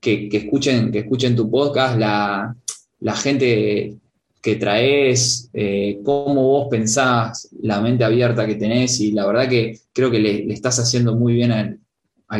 que, 0.00 0.28
escuchen, 0.32 0.90
que 0.90 1.00
escuchen 1.00 1.36
tu 1.36 1.50
podcast, 1.50 1.98
la, 1.98 2.54
la 3.00 3.14
gente 3.14 3.96
que 4.42 4.56
traes, 4.56 5.48
eh, 5.54 6.00
cómo 6.04 6.42
vos 6.42 6.66
pensás, 6.68 7.48
la 7.62 7.80
mente 7.80 8.02
abierta 8.02 8.44
que 8.44 8.56
tenés 8.56 9.00
y 9.00 9.12
la 9.12 9.24
verdad 9.24 9.48
que 9.48 9.78
creo 9.92 10.10
que 10.10 10.18
le, 10.18 10.52
estás 10.52 10.80
haciendo 10.80 11.14
muy 11.14 11.34
bien 11.34 11.52
al, 11.52 11.78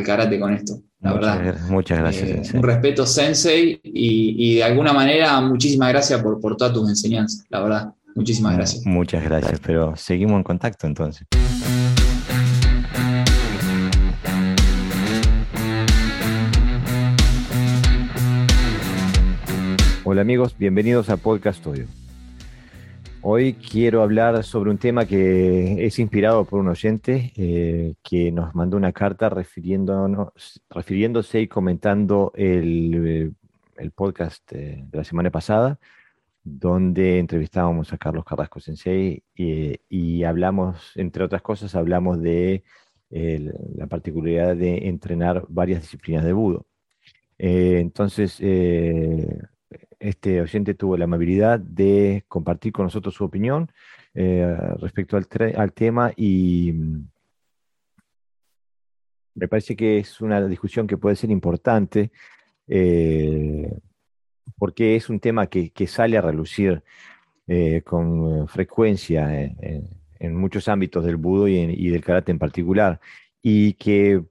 karate 0.04 0.40
con 0.40 0.52
esto, 0.52 0.82
la 1.00 1.12
verdad. 1.12 1.56
Muchas 1.68 1.98
gracias. 1.98 2.52
Eh, 2.52 2.56
un 2.56 2.62
respeto, 2.62 3.06
Sensei, 3.06 3.78
y, 3.84 4.56
de 4.56 4.64
alguna 4.64 4.92
manera 4.92 5.40
muchísimas 5.40 5.90
gracias 5.90 6.20
por, 6.22 6.40
por 6.40 6.56
todas 6.56 6.72
tus 6.72 6.88
enseñanzas, 6.88 7.44
la 7.48 7.60
verdad. 7.60 7.94
Muchísimas 8.14 8.56
gracias. 8.56 8.84
Muchas 8.84 9.22
gracias, 9.22 9.60
pero 9.64 9.94
seguimos 9.96 10.36
en 10.38 10.42
contacto 10.42 10.86
entonces. 10.86 11.26
Hola 20.12 20.20
amigos, 20.20 20.58
bienvenidos 20.58 21.08
a 21.08 21.16
Podcast 21.16 21.60
Studio. 21.60 21.86
Hoy 23.22 23.54
quiero 23.54 24.02
hablar 24.02 24.44
sobre 24.44 24.70
un 24.70 24.76
tema 24.76 25.06
que 25.06 25.86
es 25.86 25.98
inspirado 25.98 26.44
por 26.44 26.60
un 26.60 26.68
oyente 26.68 27.32
eh, 27.34 27.94
que 28.02 28.30
nos 28.30 28.54
mandó 28.54 28.76
una 28.76 28.92
carta 28.92 29.30
refiriéndose 29.30 31.40
y 31.40 31.48
comentando 31.48 32.30
el, 32.34 33.34
podcast 33.94 34.52
de 34.52 34.84
la 34.92 35.02
semana 35.02 35.30
pasada 35.30 35.78
donde 36.44 37.18
entrevistábamos 37.18 37.90
a 37.94 37.96
Carlos 37.96 38.26
Carrasco 38.26 38.60
Sensei 38.60 39.22
y, 39.34 40.24
hablamos, 40.24 40.92
entre 40.94 41.24
otras 41.24 41.40
cosas, 41.40 41.74
hablamos 41.74 42.20
de 42.20 42.64
la 43.08 43.86
particularidad 43.86 44.56
de 44.56 44.88
entrenar 44.88 45.46
varias 45.48 45.80
disciplinas 45.80 46.22
de 46.22 46.34
budo. 46.34 46.66
Eh, 47.38 47.78
entonces, 47.80 48.36
eh, 48.40 49.38
este 50.02 50.40
oyente 50.40 50.74
tuvo 50.74 50.96
la 50.96 51.04
amabilidad 51.04 51.60
de 51.60 52.24
compartir 52.28 52.72
con 52.72 52.84
nosotros 52.84 53.14
su 53.14 53.24
opinión 53.24 53.70
eh, 54.14 54.56
respecto 54.78 55.16
al, 55.16 55.72
tema 55.72 56.12
y 56.16 56.72
mm, 56.72 57.08
me 59.34 59.48
parece 59.48 59.74
que 59.74 59.98
es 59.98 60.20
una 60.20 60.46
discusión 60.46 60.86
que 60.86 60.98
puede 60.98 61.16
ser 61.16 61.30
importante 61.30 62.10
porque 64.58 64.96
es 64.96 65.08
un 65.08 65.20
tema 65.20 65.46
que, 65.46 65.86
sale 65.86 66.16
a 66.16 66.20
relucir 66.20 66.82
eh, 67.46 67.82
con 67.82 68.46
frecuencia 68.48 69.42
en, 69.42 70.36
muchos 70.36 70.68
ámbitos 70.68 71.04
del 71.04 71.16
budo 71.16 71.48
y, 71.48 71.88
del 71.90 72.04
karate 72.04 72.30
en 72.30 72.38
particular, 72.38 73.00
y 73.42 73.72
que 73.72 74.22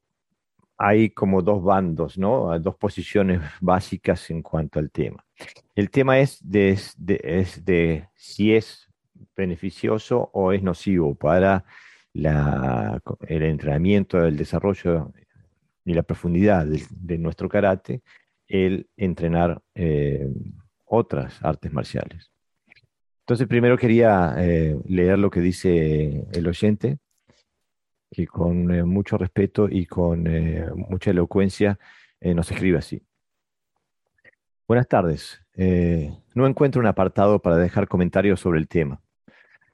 hay 0.78 1.10
como 1.10 1.42
dos 1.42 1.62
bandos, 1.62 2.18
¿no? 2.18 2.58
dos 2.60 2.78
posiciones 2.78 3.42
básicas 3.60 4.30
en 4.30 4.42
cuanto 4.42 4.80
al 4.80 4.90
tema. 4.90 5.26
El 5.76 5.90
tema 5.90 6.20
es 6.20 6.40
de, 6.44 6.78
de 6.98 8.08
si 8.16 8.54
es 8.54 8.90
beneficioso 9.36 10.30
o 10.34 10.52
es 10.52 10.62
nocivo 10.64 11.16
para 11.16 11.64
el 12.14 13.44
entrenamiento, 13.44 14.26
el 14.26 14.38
desarrollo 14.38 15.14
y 15.86 15.94
la 15.94 16.04
profundidad 16.04 16.66
de 16.66 17.18
nuestro 17.18 17.48
karate 17.48 18.02
el 18.52 18.90
entrenar 18.98 19.62
eh, 19.76 20.30
otras 20.86 21.42
artes 21.42 21.72
marciales. 21.72 22.32
Entonces, 23.22 23.48
primero 23.48 23.78
quería 23.78 24.36
eh, 24.38 24.78
leer 24.86 25.18
lo 25.20 25.30
que 25.30 25.40
dice 25.40 26.26
el 26.34 26.48
oyente, 26.48 26.98
que 28.12 28.28
con 28.28 28.74
eh, 28.74 28.84
mucho 28.84 29.18
respeto 29.18 29.70
y 29.70 29.86
con 29.86 30.26
mucha 30.90 31.12
elocuencia 31.12 31.80
nos 32.20 32.52
escribe 32.52 32.78
así. 32.78 33.02
Buenas 34.72 34.88
tardes. 34.88 35.42
no 36.34 36.48
encuentro 36.48 36.80
un 36.80 36.88
apartado 36.88 37.42
para 37.42 37.58
dejar 37.58 37.90
comentarios 37.90 38.40
sobre 38.40 38.58
el 38.58 38.70
tema. 38.70 39.02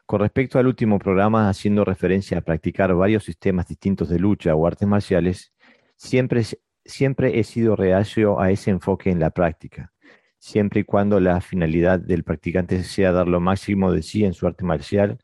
Con 0.08 0.22
respecto 0.22 0.58
al 0.58 0.66
último 0.66 0.98
programa, 0.98 1.50
haciendo 1.50 1.86
referencia 1.86 2.40
a 2.40 2.42
practicar 2.42 2.96
varios 2.96 3.24
sistemas 3.24 3.68
distintos 3.68 4.10
de 4.10 4.18
lucha 4.18 4.56
o 4.56 4.66
artes 4.66 4.88
marciales, 4.88 5.54
siempre 5.98 6.42
siempre 6.84 7.40
he 7.40 7.44
sido 7.44 7.76
reacio 7.76 8.42
a 8.42 8.50
ese 8.50 8.72
enfoque 8.72 9.12
en 9.12 9.20
la 9.20 9.30
práctica, 9.30 9.94
siempre 10.40 10.80
y 10.80 10.84
cuando 10.84 11.20
la 11.20 11.42
finalidad 11.42 12.00
del 12.00 12.24
practicante 12.24 12.82
sea 12.84 13.12
dar 13.12 13.28
lo 13.28 13.40
máximo 13.40 13.92
de 13.92 14.02
sí 14.02 14.26
en 14.26 14.34
su 14.34 14.48
arte 14.48 14.66
marcial 14.66 15.20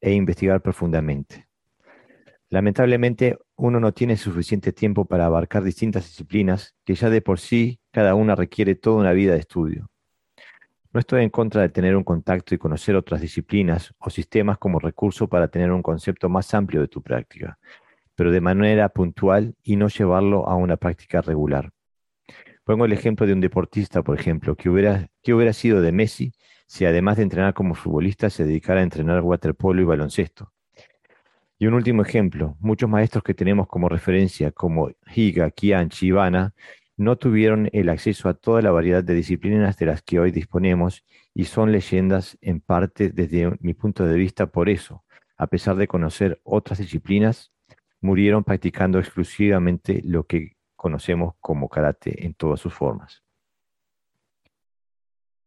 e 0.00 0.14
investigar 0.14 0.62
profundamente. 0.62 1.48
Lamentablemente, 2.48 3.36
uno 3.58 3.80
no 3.80 3.92
tiene 3.92 4.16
suficiente 4.16 4.72
tiempo 4.72 5.04
para 5.04 5.26
abarcar 5.26 5.64
distintas 5.64 6.04
disciplinas 6.04 6.76
que 6.84 6.94
ya 6.94 7.10
de 7.10 7.20
por 7.20 7.40
sí 7.40 7.80
cada 7.90 8.14
una 8.14 8.36
requiere 8.36 8.76
toda 8.76 9.00
una 9.00 9.12
vida 9.12 9.32
de 9.32 9.40
estudio. 9.40 9.90
No 10.92 11.00
estoy 11.00 11.24
en 11.24 11.30
contra 11.30 11.62
de 11.62 11.68
tener 11.68 11.96
un 11.96 12.04
contacto 12.04 12.54
y 12.54 12.58
conocer 12.58 12.94
otras 12.94 13.20
disciplinas 13.20 13.92
o 13.98 14.10
sistemas 14.10 14.58
como 14.58 14.78
recurso 14.78 15.28
para 15.28 15.48
tener 15.48 15.72
un 15.72 15.82
concepto 15.82 16.28
más 16.28 16.54
amplio 16.54 16.80
de 16.80 16.88
tu 16.88 17.02
práctica, 17.02 17.58
pero 18.14 18.30
de 18.30 18.40
manera 18.40 18.88
puntual 18.90 19.56
y 19.64 19.74
no 19.74 19.88
llevarlo 19.88 20.48
a 20.48 20.54
una 20.54 20.76
práctica 20.76 21.20
regular. 21.20 21.70
Pongo 22.62 22.84
el 22.84 22.92
ejemplo 22.92 23.26
de 23.26 23.32
un 23.32 23.40
deportista, 23.40 24.02
por 24.02 24.18
ejemplo, 24.18 24.54
que 24.54 24.70
hubiera, 24.70 25.08
que 25.20 25.34
hubiera 25.34 25.52
sido 25.52 25.80
de 25.80 25.90
Messi 25.90 26.32
si 26.68 26.84
además 26.84 27.16
de 27.16 27.24
entrenar 27.24 27.54
como 27.54 27.74
futbolista 27.74 28.30
se 28.30 28.44
dedicara 28.44 28.80
a 28.80 28.84
entrenar 28.84 29.22
waterpolo 29.22 29.82
y 29.82 29.84
baloncesto. 29.84 30.52
Y 31.60 31.66
un 31.66 31.74
último 31.74 32.02
ejemplo, 32.02 32.56
muchos 32.60 32.88
maestros 32.88 33.24
que 33.24 33.34
tenemos 33.34 33.66
como 33.66 33.88
referencia, 33.88 34.52
como 34.52 34.90
Higa, 35.14 35.50
Kian, 35.50 35.88
Chivana, 35.88 36.54
no 36.96 37.16
tuvieron 37.16 37.68
el 37.72 37.88
acceso 37.88 38.28
a 38.28 38.34
toda 38.34 38.62
la 38.62 38.70
variedad 38.70 39.02
de 39.02 39.14
disciplinas 39.14 39.76
de 39.76 39.86
las 39.86 40.02
que 40.02 40.20
hoy 40.20 40.30
disponemos 40.30 41.04
y 41.34 41.44
son 41.44 41.72
leyendas 41.72 42.38
en 42.42 42.60
parte 42.60 43.10
desde 43.10 43.56
mi 43.60 43.74
punto 43.74 44.04
de 44.06 44.16
vista 44.16 44.46
por 44.46 44.68
eso, 44.68 45.04
a 45.36 45.48
pesar 45.48 45.76
de 45.76 45.88
conocer 45.88 46.40
otras 46.44 46.78
disciplinas 46.78 47.52
murieron 48.00 48.44
practicando 48.44 49.00
exclusivamente 49.00 50.00
lo 50.04 50.26
que 50.26 50.56
conocemos 50.76 51.34
como 51.40 51.68
karate 51.68 52.24
en 52.24 52.34
todas 52.34 52.60
sus 52.60 52.72
formas. 52.72 53.24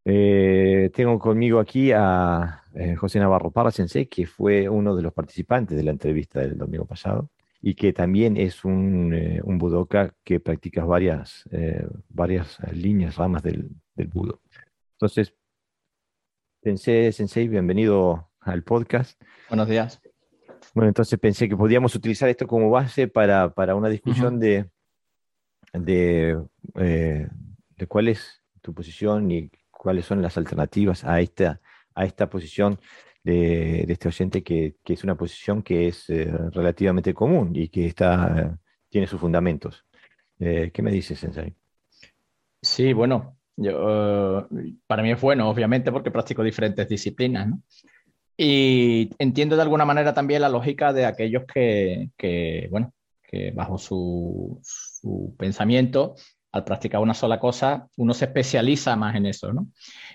Eh, 0.04 0.90
tengo 0.94 1.20
conmigo 1.20 1.60
aquí 1.60 1.92
a 1.92 2.64
eh, 2.74 2.96
José 2.96 3.20
Navarro 3.20 3.52
Parra 3.52 3.72
Sensei, 3.72 4.08
que 4.08 4.26
fue 4.26 4.68
uno 4.68 4.96
de 4.96 5.04
los 5.04 5.14
participantes 5.14 5.78
de 5.78 5.84
la 5.84 5.92
entrevista 5.92 6.40
del 6.40 6.58
domingo 6.58 6.86
pasado 6.86 7.30
y 7.62 7.76
que 7.76 7.94
también 7.94 8.38
es 8.38 8.66
un, 8.66 9.14
eh, 9.14 9.42
budoka 9.44 10.16
que 10.24 10.40
practica 10.40 10.84
varias, 10.84 11.48
varias 12.10 12.58
líneas, 12.74 13.18
ramas 13.18 13.44
del, 13.44 13.70
del 13.96 14.08
budo. 14.08 14.42
Entonces, 14.94 15.36
Sensei, 16.64 17.12
Sensei, 17.12 17.48
bienvenido 17.48 18.30
al 18.40 18.64
podcast. 18.64 19.22
Buenos 19.50 19.68
días. 19.68 20.02
Bueno, 20.74 20.88
entonces 20.88 21.20
pensé 21.20 21.50
que 21.50 21.58
podíamos 21.58 21.96
utilizar 21.96 22.30
esto 22.30 22.48
como 22.48 22.70
base 22.70 23.08
para, 23.08 23.52
una 23.76 23.90
discusión 23.90 24.40
de, 24.40 24.70
de, 25.74 26.40
eh, 26.76 27.28
de, 27.78 27.88
cuál 27.88 28.08
es 28.08 28.42
tu 28.62 28.74
posición 28.74 29.30
y 29.32 29.52
cuáles 29.82 30.06
son 30.06 30.22
las 30.22 30.38
alternativas 30.38 31.04
a 31.04 31.20
esta, 31.20 31.60
a 31.96 32.06
esta 32.06 32.30
posición 32.30 32.80
de, 33.24 33.82
este 33.90 34.10
oyente, 34.10 34.44
que, 34.44 34.76
es 34.86 35.04
una 35.04 35.16
posición 35.16 35.64
que 35.64 35.88
es 35.88 36.08
eh, 36.12 36.32
relativamente 36.52 37.16
común 37.16 37.56
y 37.56 37.68
que 37.70 37.88
está, 37.88 38.60
tiene 38.90 39.08
sus 39.08 39.20
fundamentos. 39.20 39.84
Eh, 40.40 40.70
¿Qué 40.72 40.84
me 40.84 40.92
dices, 40.92 41.18
Sensei? 41.18 41.56
Sí, 42.62 42.94
bueno, 42.94 43.38
yo, 43.58 44.48
para 44.86 45.02
mí 45.02 45.12
es 45.12 45.20
bueno, 45.20 45.50
obviamente, 45.50 45.92
porque 45.92 46.12
practico 46.12 46.44
diferentes 46.44 46.88
disciplinas, 46.88 47.48
¿no? 47.48 47.64
Y 48.38 49.10
entiendo 49.18 49.56
de 49.56 49.64
alguna 49.64 49.86
manera 49.86 50.14
también 50.14 50.42
la 50.42 50.50
lógica 50.50 50.94
de 50.94 51.06
aquellos 51.06 51.44
que, 51.52 52.68
bueno, 52.70 52.94
que 53.24 53.50
bajo 53.52 53.80
su, 53.80 54.62
pensamiento, 55.40 56.16
al 56.52 56.64
practicar 56.64 57.02
una 57.02 57.14
sola 57.14 57.40
cosa, 57.40 57.88
uno 57.98 58.14
se 58.14 58.26
especializa 58.26 58.96
más 58.96 59.16
en 59.16 59.26
eso, 59.26 59.54
¿no? 59.54 59.68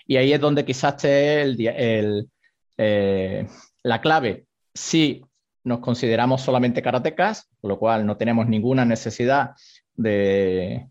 Y 0.06 0.16
ahí 0.16 0.32
es 0.32 0.40
donde 0.40 0.65
quizás 0.65 0.94
esté 0.94 1.42
el, 1.42 2.28
eh, 2.76 3.47
la 3.82 4.00
clave. 4.00 4.47
Si 4.74 5.23
nos 5.65 5.81
consideramos 5.81 6.42
solamente 6.42 6.82
karatecas, 6.82 7.50
con 7.60 7.70
lo 7.70 7.78
cual 7.78 8.06
no 8.06 8.16
tenemos 8.16 8.47
ninguna 8.47 8.84
necesidad 8.84 9.52
de, 9.94 10.89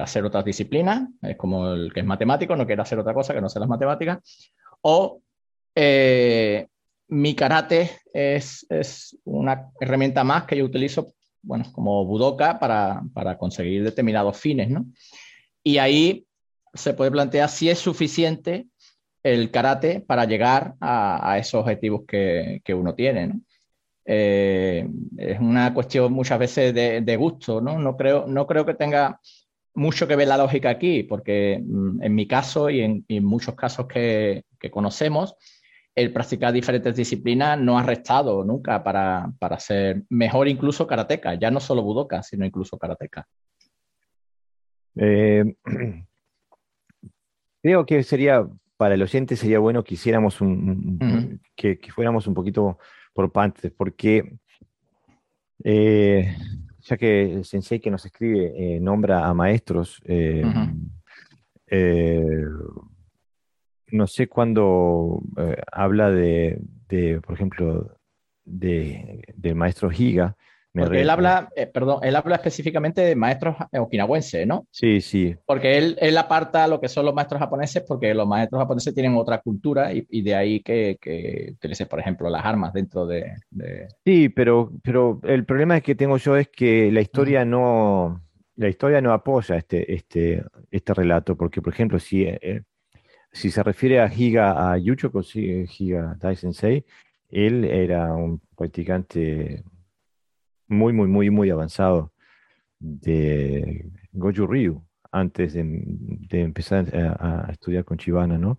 hacer 0.00 0.24
otras 0.24 0.44
disciplinas, 0.44 1.08
es 1.22 1.36
como 1.36 1.70
el 1.70 1.92
que 1.92 2.00
es 2.00 2.06
matemático, 2.06 2.56
no 2.56 2.66
quiere 2.66 2.82
hacer 2.82 2.98
otra 2.98 3.14
cosa 3.14 3.34
que 3.34 3.40
no 3.40 3.48
sea 3.48 3.60
las 3.60 3.68
matemáticas, 3.68 4.18
o 4.82 5.20
eh, 5.74 6.66
mi 7.08 7.34
karate 7.34 7.90
es, 8.12 8.66
una 9.24 9.70
herramienta 9.80 10.24
más 10.24 10.44
que 10.44 10.56
yo 10.56 10.64
utilizo, 10.64 11.14
bueno, 11.42 11.64
como 11.72 12.04
budoka 12.04 12.58
para, 12.58 13.38
conseguir 13.38 13.84
determinados 13.84 14.36
fines, 14.38 14.70
¿no? 14.70 14.86
Y 15.62 15.78
ahí 15.78 16.26
se 16.74 16.94
puede 16.94 17.10
plantear 17.10 17.48
si 17.48 17.70
es 17.70 17.78
suficiente 17.78 18.66
el 19.22 19.50
karate 19.50 20.00
para 20.00 20.24
llegar 20.24 20.74
a, 20.80 21.36
esos 21.38 21.60
objetivos 21.62 22.02
que, 22.06 22.62
uno 22.74 22.94
tiene, 22.94 23.28
¿no? 23.28 23.40
Eh, 24.10 24.88
es 25.18 25.38
una 25.38 25.74
cuestión 25.74 26.12
muchas 26.12 26.38
veces 26.38 26.74
de, 26.74 27.16
gusto, 27.16 27.60
¿no? 27.60 27.78
No 27.78 27.96
creo, 27.96 28.26
no 28.26 28.46
creo 28.46 28.64
que 28.64 28.74
tenga 28.74 29.20
mucho 29.74 30.08
que 30.08 30.16
ver 30.16 30.28
la 30.28 30.38
lógica 30.38 30.70
aquí, 30.70 31.02
porque 31.02 31.62
mm, 31.62 32.02
en 32.02 32.14
mi 32.14 32.26
caso 32.26 32.70
y 32.70 32.80
en, 32.80 33.04
muchos 33.24 33.54
casos 33.54 33.86
que, 33.86 34.44
que 34.58 34.70
conocemos, 34.70 35.36
el 35.98 36.12
practicar 36.12 36.52
diferentes 36.52 36.94
disciplinas 36.94 37.58
no 37.58 37.76
ha 37.76 37.82
restado 37.82 38.44
nunca 38.44 38.84
para, 38.84 39.58
ser 39.58 40.04
mejor 40.08 40.46
incluso 40.46 40.86
karateca, 40.86 41.34
ya 41.34 41.50
no 41.50 41.58
solo 41.58 41.82
budoka, 41.82 42.22
sino 42.22 42.46
incluso 42.46 42.78
karateca. 42.78 43.26
Eh, 44.94 45.44
creo 47.62 47.84
que 47.84 48.04
sería, 48.04 48.46
para 48.76 48.94
el 48.94 49.02
oyente 49.02 49.34
sería 49.34 49.58
bueno 49.58 49.82
que 49.82 49.94
hiciéramos 49.94 50.40
un, 50.40 51.40
que, 51.56 51.80
fuéramos 51.92 52.28
un 52.28 52.34
poquito 52.34 52.78
por 53.12 53.32
partes, 53.32 53.72
porque 53.76 54.38
eh, 55.64 56.36
ya 56.78 56.96
que 56.96 57.32
el 57.32 57.44
sensei 57.44 57.80
que 57.80 57.90
nos 57.90 58.06
escribe 58.06 58.52
eh, 58.56 58.78
nombra 58.78 59.26
a 59.26 59.34
maestros, 59.34 60.00
no 63.90 64.06
sé 64.06 64.28
cuándo 64.28 65.20
habla 65.72 66.10
de, 66.10 66.60
por 67.24 67.34
ejemplo, 67.34 67.96
del 68.44 69.54
maestro 69.54 69.90
Higa, 69.92 70.36
Porque 70.72 71.00
él 71.00 71.10
habla, 71.10 71.48
eh, 71.56 71.66
perdón, 71.66 72.00
él 72.02 72.14
habla 72.14 72.36
específicamente 72.36 73.00
de 73.00 73.16
maestros 73.16 73.56
okinawenses, 73.72 74.46
¿no? 74.46 74.66
Sí, 74.70 75.00
sí. 75.00 75.34
Porque 75.46 75.76
él, 75.76 75.96
él 76.00 76.16
aparta 76.16 76.66
lo 76.66 76.80
que 76.80 76.88
son 76.88 77.04
los 77.04 77.14
maestros 77.14 77.40
japoneses, 77.40 77.82
porque 77.86 78.14
los 78.14 78.26
maestros 78.26 78.60
japoneses 78.60 78.94
tienen 78.94 79.16
otra 79.16 79.40
cultura 79.40 79.90
y, 79.92 80.22
de 80.22 80.34
ahí 80.34 80.60
que, 80.60 80.96
que 81.00 81.56
por 81.88 82.00
ejemplo, 82.00 82.30
las 82.30 82.44
armas 82.44 82.72
dentro 82.72 83.06
de, 83.06 83.32
Sí, 84.04 84.28
pero, 84.28 84.72
pero 84.82 85.20
el 85.24 85.44
problema 85.44 85.80
que 85.80 85.94
tengo 85.94 86.16
yo 86.16 86.36
es 86.36 86.48
que 86.48 86.92
la 86.92 87.00
historia 87.00 87.44
no, 87.44 88.22
la 88.58 88.68
historia 88.68 89.00
no 89.00 89.12
apoya 89.12 89.56
este, 89.56 89.94
este, 89.94 90.42
este 90.70 90.94
relato, 90.94 91.36
porque, 91.36 91.62
por 91.62 91.72
ejemplo, 91.72 91.98
si, 91.98 92.24
eh, 92.24 92.62
si 93.38 93.50
se 93.50 93.62
refiere 93.62 94.00
a 94.00 94.12
Higa, 94.12 94.72
a 94.72 94.78
Yuchoko 94.78 95.22
Higa 95.22 96.16
Dai 96.20 96.34
Sensei, 96.36 96.84
él 97.30 97.64
era 97.64 98.12
un 98.14 98.40
practicante 98.56 99.62
muy, 100.66 100.92
muy, 100.92 101.08
muy, 101.08 101.30
muy 101.30 101.50
avanzado 101.50 102.12
de 102.80 103.90
Goju 104.12 104.46
Ryu 104.46 104.84
antes 105.12 105.54
de, 105.54 105.62
empezar 106.32 106.86
a, 106.94 107.48
estudiar 107.52 107.84
con 107.84 107.98
Chibana, 107.98 108.38
¿no? 108.38 108.58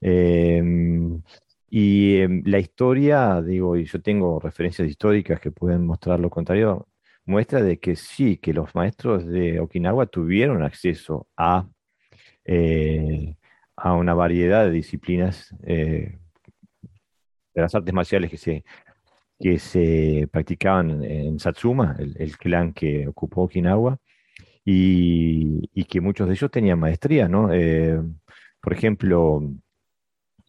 Em, 0.00 1.22
y 1.68 2.18
em, 2.18 2.42
la 2.46 2.58
historia, 2.58 3.42
digo, 3.42 3.76
y 3.76 3.84
yo 3.84 4.00
tengo 4.00 4.40
referencias 4.40 4.88
históricas 4.88 5.40
que 5.40 5.50
pueden 5.50 5.86
mostrar 5.86 6.20
lo 6.20 6.30
contrario, 6.30 6.88
muestra 7.26 7.62
de 7.62 7.78
que 7.80 7.96
sí, 7.96 8.38
que 8.38 8.52
los 8.54 8.74
maestros 8.74 9.26
de 9.26 9.60
Okinawa 9.60 10.06
tuvieron 10.06 10.62
acceso 10.62 11.28
a, 11.36 11.68
eh, 12.44 13.36
a 13.82 13.94
una 13.94 14.14
variedad 14.14 14.66
de 14.66 14.72
disciplinas 14.72 15.54
eh, 15.62 16.18
de 17.54 17.62
las 17.62 17.74
artes 17.74 17.94
marciales 17.94 18.30
que 18.30 18.36
se 18.36 18.64
que 19.42 19.58
se 19.58 20.28
practicaban 20.30 21.02
en 21.02 21.38
Satsuma, 21.38 21.96
el, 21.98 22.36
clan 22.36 22.74
que 22.74 23.08
ocupó 23.08 23.44
Okinawa, 23.44 23.96
y, 24.66 25.84
que 25.84 26.02
muchos 26.02 26.28
de 26.28 26.34
ellos 26.34 26.50
tenían 26.50 26.78
maestría, 26.78 27.26
¿no? 27.26 27.50
Eh, 27.50 27.98
por 28.60 28.74
ejemplo, 28.74 29.40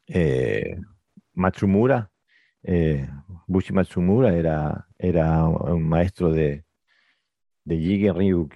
eh, 0.08 0.78
Matsumura, 1.34 2.12
Bushi 3.48 3.72
Matsumura 3.72 4.36
era, 4.36 4.86
era 4.98 5.46
un 5.46 5.88
maestro 5.88 6.34
de, 6.34 6.66
de 7.64 8.12
Ryu 8.14 8.50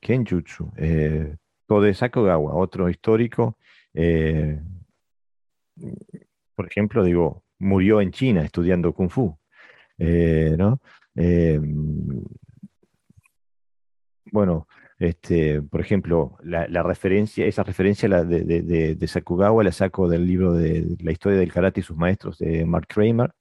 Kenjutsu. 0.00 0.72
Tode 1.66 1.92
Sakogawa, 1.92 2.54
otro 2.54 2.88
histórico, 2.88 3.58
por 6.54 6.66
ejemplo, 6.66 7.04
digo, 7.04 7.44
murió 7.58 8.00
en 8.00 8.10
China 8.10 8.42
estudiando 8.42 8.92
Kung 8.92 9.10
Fu. 9.10 9.36
Eh, 9.98 10.56
¿no? 10.58 10.80
Eh, 11.14 11.60
bueno, 14.32 14.66
este, 14.98 15.62
por 15.62 15.80
ejemplo, 15.80 16.38
la, 16.42 16.82
referencia, 16.82 17.46
esa 17.46 17.62
referencia 17.62 18.08
de, 18.24 18.94
de, 18.94 19.06
Sakugawa 19.08 19.64
la 19.64 19.72
saco 19.72 20.08
del 20.08 20.26
libro 20.26 20.54
de 20.54 20.96
La 21.00 21.12
historia 21.12 21.38
del 21.38 21.52
karate 21.52 21.80
y 21.80 21.82
sus 21.82 21.96
maestros 21.96 22.38
de 22.38 22.64
Mark 22.64 22.86
Kramer. 22.88 23.32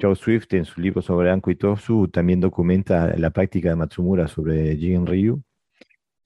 Joe 0.00 0.14
Swift 0.14 0.52
en 0.54 0.64
su 0.64 0.80
libro 0.80 1.02
sobre 1.02 1.30
Anko 1.30 1.50
Itosu 1.50 2.08
también 2.08 2.40
documenta 2.40 3.16
la 3.16 3.30
práctica 3.30 3.70
de 3.70 3.76
Matsumura 3.76 4.28
sobre 4.28 4.76
Jin 4.76 5.06
Ryu. 5.06 5.42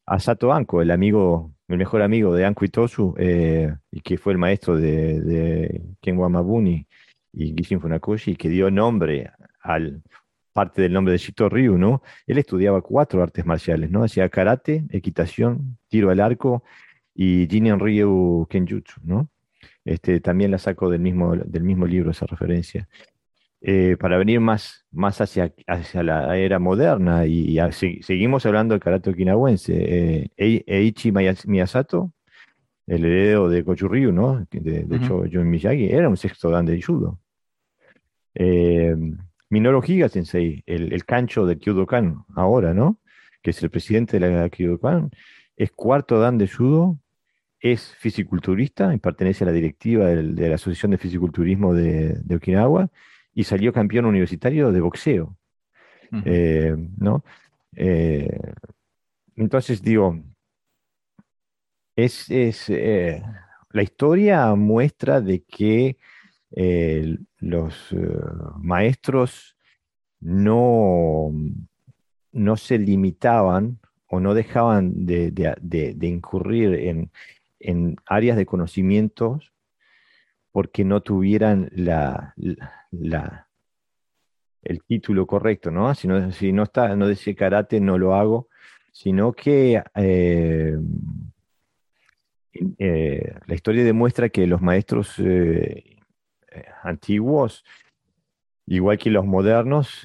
Asato 0.07 0.52
Anko, 0.52 0.83
el 0.83 0.91
amigo, 0.91 1.53
el 1.68 1.78
mejor 1.78 2.02
amigo 2.02 2.34
de 2.34 2.44
Anko 2.44 2.65
Itosu, 2.65 3.15
eh, 3.18 3.75
y 3.91 4.01
que 4.01 4.18
fue 4.18 4.33
el 4.33 4.39
maestro 4.39 4.76
de, 4.76 5.20
de 5.20 5.83
Ken 6.01 6.18
Wamabuni 6.18 6.86
y 7.33 7.55
Gishin 7.55 7.81
Funakoshi, 7.81 8.36
que 8.36 8.49
dio 8.49 8.70
nombre 8.70 9.31
al 9.60 10.02
parte 10.55 10.81
del 10.81 10.93
nombre 10.93 11.12
de 11.12 11.18
Shito 11.18 11.49
Ryu, 11.49 11.76
¿no? 11.76 12.02
Él 12.26 12.39
estudiaba 12.39 12.81
cuatro 12.81 13.23
artes 13.23 13.44
marciales, 13.44 13.91
¿no? 13.91 14.05
Hacía 14.05 14.28
karate, 14.28 14.86
equitación, 14.91 15.78
tiro 15.89 16.10
al 16.10 16.20
arco 16.20 16.62
y 17.15 17.49
Jinian 17.51 17.81
Ryu 17.81 18.47
Kenjutsu, 18.49 19.01
¿no? 19.02 19.28
Este, 19.84 20.20
también 20.20 20.51
la 20.52 20.59
saco 20.59 20.89
del 20.89 21.01
mismo, 21.01 21.34
del 21.36 21.65
mismo 21.65 21.86
libro 21.86 22.12
esa 22.12 22.26
referencia. 22.26 22.89
Eh, 23.67 23.97
para 23.99 24.18
venir 24.18 24.41
más, 24.41 24.84
más 24.93 25.23
hacia, 25.23 25.55
hacia 25.67 26.02
la 26.02 26.36
era 26.36 26.59
moderna 26.59 27.25
y, 27.25 27.59
seguimos 27.73 28.44
hablando 28.44 28.75
del 28.75 28.81
karate 28.83 29.09
okinawense. 29.09 30.28
Eh, 30.36 30.62
Eiichi 30.67 31.10
Miyasato, 31.47 32.12
el 32.86 33.07
heredero 33.07 33.49
de 33.49 33.62
Ryu, 33.62 34.12
¿no? 34.12 34.47
De, 34.51 34.86
hecho, 34.97 35.25
Jun 35.33 35.49
Miyagi 35.49 35.86
era 35.91 36.10
un 36.10 36.18
sexto 36.18 36.51
dan 36.51 36.67
de 36.67 36.83
judo. 36.83 37.18
Eh, 38.34 38.94
Minoru 39.49 39.83
Higa 39.83 40.10
Sensei, 40.10 40.62
el, 40.67 40.93
el 40.93 41.07
cancho 41.07 41.47
de 41.47 41.57
Kyudokan 41.57 42.23
ahora, 42.36 42.75
¿no? 42.75 43.01
Que 43.41 43.51
es 43.52 43.62
el 43.62 43.70
presidente 43.70 44.18
de 44.20 44.28
la 44.28 44.49
Kyudokan, 44.51 45.10
es 45.57 45.73
cuarto 45.73 46.20
dan 46.20 46.36
de 46.36 46.49
judo, 46.49 46.99
es 47.60 47.94
fisiculturista 47.94 48.94
y 48.94 48.99
pertenece 48.99 49.44
a 49.44 49.47
la 49.47 49.52
directiva 49.55 50.09
de 50.09 50.49
la 50.51 50.57
Asociación 50.57 50.91
de 50.91 50.99
Fisiculturismo 50.99 51.73
de, 51.73 52.20
Okinawa 52.36 52.91
y 53.34 53.44
salió 53.44 53.72
campeón 53.72 54.04
universitario 54.04 54.72
de 54.72 54.80
boxeo, 54.80 55.36
eh, 56.24 56.74
¿no? 56.96 57.24
Eh, 57.74 58.38
entonces 59.36 59.82
digo, 59.82 60.22
es, 61.96 62.26
eh, 62.30 63.22
la 63.70 63.82
historia 63.82 64.54
muestra 64.54 65.20
de 65.20 65.42
que 65.42 65.96
los 67.40 67.94
maestros 68.60 69.56
no, 70.20 71.32
no 72.30 72.56
se 72.56 72.78
limitaban 72.78 73.80
o 74.06 74.20
no 74.20 74.34
dejaban 74.34 75.06
de, 75.06 75.96
incurrir 76.02 76.74
en, 77.60 77.96
áreas 78.06 78.36
de 78.36 78.46
conocimientos 78.46 79.53
porque 80.55 80.84
no 80.84 81.02
tuvieran 81.02 81.68
el 84.62 84.83
título 84.86 85.26
correcto, 85.26 85.73
¿no? 85.73 85.92
Si 85.97 86.07
no, 86.07 86.62
está, 86.62 86.94
no 86.94 87.08
dice 87.08 87.34
karate, 87.34 87.81
no 87.81 87.99
lo 87.99 88.15
hago, 88.15 88.47
sino 88.92 89.33
que 89.33 89.83
eh, 89.97 90.78
eh, 92.78 93.34
la 93.44 93.55
historia 93.55 93.83
demuestra 93.83 94.28
que 94.28 94.47
los 94.47 94.62
maestros 94.62 95.16
eh, 95.18 95.97
antiguos, 96.84 97.65
igual 98.66 98.97
que 98.97 99.10
los 99.10 99.26
modernos, 99.26 100.05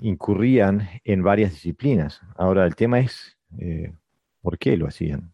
incurrían 0.00 0.88
en 1.02 1.24
varias 1.24 1.50
disciplinas. 1.50 2.20
Ahora, 2.36 2.64
el 2.66 2.76
tema 2.76 3.00
es 3.00 3.36
por 4.42 4.58
qué 4.58 4.76
lo 4.76 4.86
hacían. 4.86 5.32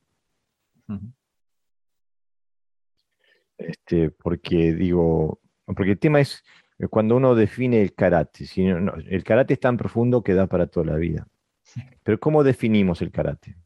Este, 3.59 4.11
porque 4.11 4.73
digo, 4.73 5.41
porque 5.67 5.93
el 5.93 5.99
tema 5.99 6.21
es 6.21 6.45
cuando 6.91 7.17
uno 7.17 7.35
define 7.35 7.83
el 7.83 7.95
karate. 7.95 8.47
Si 8.47 8.65
el 8.67 9.25
karate 9.25 9.55
es 9.55 9.61
tan 9.61 9.77
profundo 9.77 10.23
que 10.23 10.35
da 10.35 10.47
para 10.47 10.67
toda 10.67 10.87
la 10.87 10.97
vida. 10.97 11.29
Pero 12.03 12.19
¿cómo 12.19 12.43
definimos 12.43 13.03
el 13.03 13.11
karate? 13.11 13.57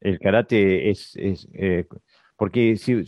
El 0.00 0.18
karate 0.20 0.90
es, 0.90 1.18
porque 2.36 2.76
si, 2.76 3.04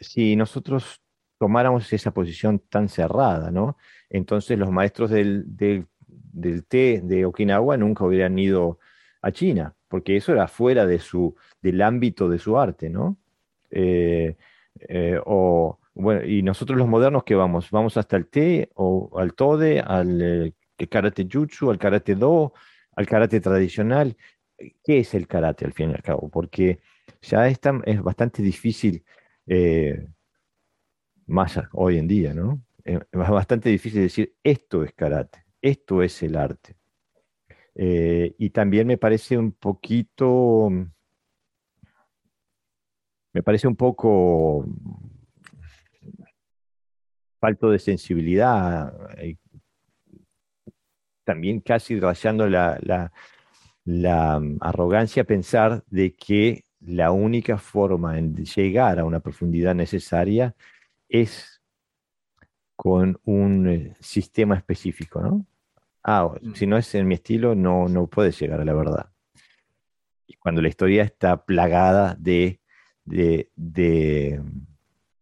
si, 0.00 0.34
nosotros 0.36 1.02
tomáramos 1.38 1.92
esa 1.92 2.12
posición 2.12 2.58
tan 2.58 2.88
cerrada, 2.88 3.50
¿no? 3.50 3.76
Entonces 4.08 4.58
los 4.58 4.70
maestros 4.70 5.10
del, 5.10 5.44
del, 5.46 6.64
té 6.64 7.02
de 7.04 7.26
Okinawa 7.26 7.76
nunca 7.76 8.04
hubieran 8.04 8.38
ido 8.38 8.78
a 9.20 9.30
China, 9.30 9.74
porque 9.88 10.16
eso 10.16 10.32
era 10.32 10.48
fuera 10.48 10.86
de 10.86 10.98
su, 11.00 11.36
del 11.60 11.82
ámbito 11.82 12.30
de 12.30 12.38
su 12.38 12.58
arte, 12.58 12.88
¿no? 12.88 13.18
Eh, 13.70 14.36
eh, 14.80 15.18
o, 15.24 15.78
bueno, 15.94 16.24
y 16.24 16.42
nosotros 16.42 16.78
los 16.78 16.88
modernos, 16.88 17.24
¿qué 17.24 17.34
vamos? 17.34 17.70
¿Vamos 17.70 17.96
hasta 17.96 18.16
el 18.16 18.28
té 18.28 18.70
o 18.74 19.18
al 19.18 19.34
tode, 19.34 19.80
al 19.80 20.20
eh, 20.22 20.54
karate 20.88 21.26
jutsu, 21.30 21.70
al 21.70 21.78
karate 21.78 22.14
do, 22.14 22.52
al 22.96 23.06
karate 23.06 23.40
tradicional? 23.40 24.16
¿Qué 24.56 25.00
es 25.00 25.14
el 25.14 25.26
karate 25.26 25.64
al 25.64 25.72
fin 25.72 25.90
y 25.90 25.94
al 25.94 26.02
cabo? 26.02 26.28
Porque 26.28 26.80
ya 27.20 27.48
es, 27.48 27.58
es 27.84 28.02
bastante 28.02 28.42
difícil 28.42 29.04
más 31.26 31.58
hoy 31.72 31.98
en 31.98 32.08
día, 32.08 32.34
¿no? 32.34 32.62
Eh, 32.84 33.00
es 33.10 33.18
bastante 33.30 33.68
difícil 33.68 34.02
decir 34.02 34.34
esto 34.42 34.84
es 34.84 34.92
karate, 34.92 35.44
esto 35.60 36.02
es 36.02 36.22
el 36.22 36.36
arte. 36.36 36.76
Eh, 37.74 38.34
y 38.38 38.50
también 38.50 38.86
me 38.86 38.98
parece 38.98 39.38
un 39.38 39.52
poquito, 39.52 40.70
me 43.32 43.42
parece 43.42 43.66
un 43.68 43.76
poco 43.76 44.66
falto 47.40 47.70
de 47.70 47.78
sensibilidad, 47.78 48.94
eh, 49.18 49.36
también 51.24 51.60
casi 51.60 51.98
rayando 51.98 52.48
la, 52.48 52.78
la, 52.82 53.12
la 53.84 54.40
arrogancia 54.60 55.24
pensar 55.24 55.82
de 55.88 56.12
que 56.12 56.64
la 56.80 57.10
única 57.10 57.58
forma 57.58 58.14
de 58.14 58.44
llegar 58.44 58.98
a 58.98 59.04
una 59.04 59.20
profundidad 59.20 59.74
necesaria 59.74 60.54
es 61.08 61.60
con 62.76 63.20
un 63.24 63.68
eh, 63.68 63.96
sistema 64.00 64.56
específico, 64.56 65.20
¿no? 65.20 65.46
ah, 66.04 66.34
mm. 66.40 66.54
si 66.54 66.66
no 66.66 66.76
es 66.76 66.94
en 66.94 67.06
mi 67.06 67.14
estilo, 67.14 67.54
no, 67.54 67.88
no 67.88 68.06
puedes 68.06 68.38
llegar 68.38 68.60
a 68.60 68.64
la 68.64 68.74
verdad. 68.74 69.10
Y 70.26 70.34
cuando 70.34 70.62
la 70.62 70.68
historia 70.68 71.02
está 71.02 71.44
plagada 71.44 72.16
de, 72.18 72.60
de, 73.04 74.40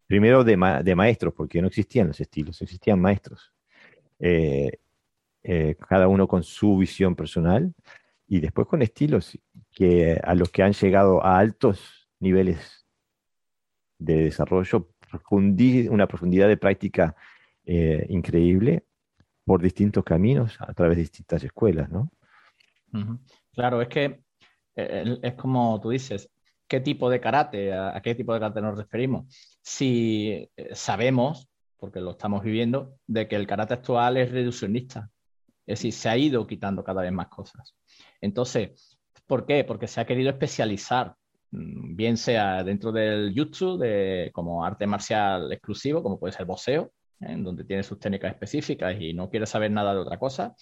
primero 0.06 0.44
de, 0.44 0.56
maestros, 0.96 1.34
porque 1.34 1.60
no 1.60 1.68
existían 1.68 2.08
los 2.08 2.20
estilos, 2.20 2.60
existían 2.62 3.00
maestros. 3.00 3.52
Eh, 4.18 4.78
eh, 5.42 5.76
cada 5.88 6.08
uno 6.08 6.28
con 6.28 6.42
su 6.42 6.76
visión 6.76 7.16
personal 7.16 7.72
y 8.26 8.40
después 8.40 8.66
con 8.66 8.82
estilos 8.82 9.38
que 9.72 10.20
a 10.22 10.34
los 10.34 10.50
que 10.50 10.62
han 10.62 10.72
llegado 10.72 11.24
a 11.24 11.38
altos 11.38 12.08
niveles 12.18 12.86
de 13.98 14.24
desarrollo, 14.24 14.90
una 15.90 16.06
profundidad 16.06 16.48
de 16.48 16.56
práctica 16.56 17.16
eh, 17.64 18.06
increíble 18.10 18.84
por 19.44 19.62
distintos 19.62 20.04
caminos 20.04 20.56
a 20.60 20.72
través 20.74 20.96
de 20.96 21.02
distintas 21.02 21.42
escuelas, 21.42 21.90
¿no? 21.90 22.10
Claro, 23.52 23.80
es 23.82 23.88
que 23.88 24.20
es 24.74 25.34
como 25.34 25.80
tú 25.80 25.90
dices, 25.90 26.30
¿qué 26.70 26.80
tipo 26.80 27.10
de 27.10 27.20
karate, 27.20 27.74
a, 27.74 28.00
qué 28.00 28.14
tipo 28.14 28.32
de 28.32 28.38
karate 28.38 28.62
nos 28.62 28.78
referimos? 28.78 29.26
Si 29.60 30.48
eh, 30.56 30.68
sabemos, 30.72 31.48
porque 31.76 32.00
lo 32.00 32.12
estamos 32.12 32.44
viviendo, 32.44 32.94
de 33.08 33.26
que 33.26 33.34
el 33.34 33.48
karate 33.48 33.74
actual 33.74 34.16
es 34.16 34.30
reduccionista, 34.30 35.10
es 35.66 35.80
decir, 35.80 35.92
se 35.92 36.08
ha 36.08 36.16
ido 36.16 36.46
quitando 36.46 36.84
cada 36.84 37.02
vez 37.02 37.10
más 37.10 37.26
cosas. 37.26 37.74
Entonces, 38.20 38.96
¿por 39.26 39.46
qué? 39.46 39.64
Porque 39.64 39.88
se 39.88 40.00
ha 40.00 40.06
querido 40.06 40.30
especializar, 40.30 41.16
mm, 41.50 41.96
bien 41.96 42.16
sea 42.16 42.62
dentro 42.62 42.92
del 42.92 43.34
jutsu, 43.36 43.76
de, 43.76 44.30
como 44.32 44.64
arte 44.64 44.86
marcial 44.86 45.52
exclusivo, 45.52 46.04
como 46.04 46.20
puede 46.20 46.34
ser 46.34 46.46
boxeo, 46.46 46.92
en 47.18 47.42
donde 47.42 47.64
tiene 47.64 47.82
sus 47.82 47.98
técnicas 47.98 48.30
específicas 48.32 48.94
y 49.00 49.12
no 49.12 49.28
quiere 49.28 49.46
saber 49.46 49.72
nada 49.72 49.92
de 49.92 50.00
otra 50.00 50.20
cosa, 50.20 50.54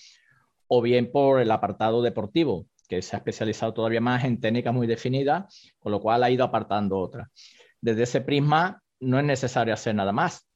o 0.69 0.81
bien 0.81 1.13
por 1.13 1.41
el 1.41 1.51
apartado 1.51 2.01
deportivo, 2.01 2.67
que 2.89 3.03
se 3.03 3.15
ha 3.15 3.19
especializado 3.19 3.75
todavía 3.75 4.01
más 4.01 4.25
en 4.25 4.41
técnicas 4.41 4.75
muy 4.75 4.87
definidas, 4.87 5.73
con 5.79 5.93
lo 5.93 6.01
cual 6.01 6.25
ha 6.25 6.31
ido 6.31 6.45
apartando 6.45 6.99
otras. 6.99 7.29
Desde 7.81 8.05
ese 8.05 8.21
prisma 8.23 8.83
no 9.01 9.19
es 9.19 9.25
necesario 9.25 9.75
hacer 9.75 9.95
nada 9.95 10.13
más, 10.13 10.49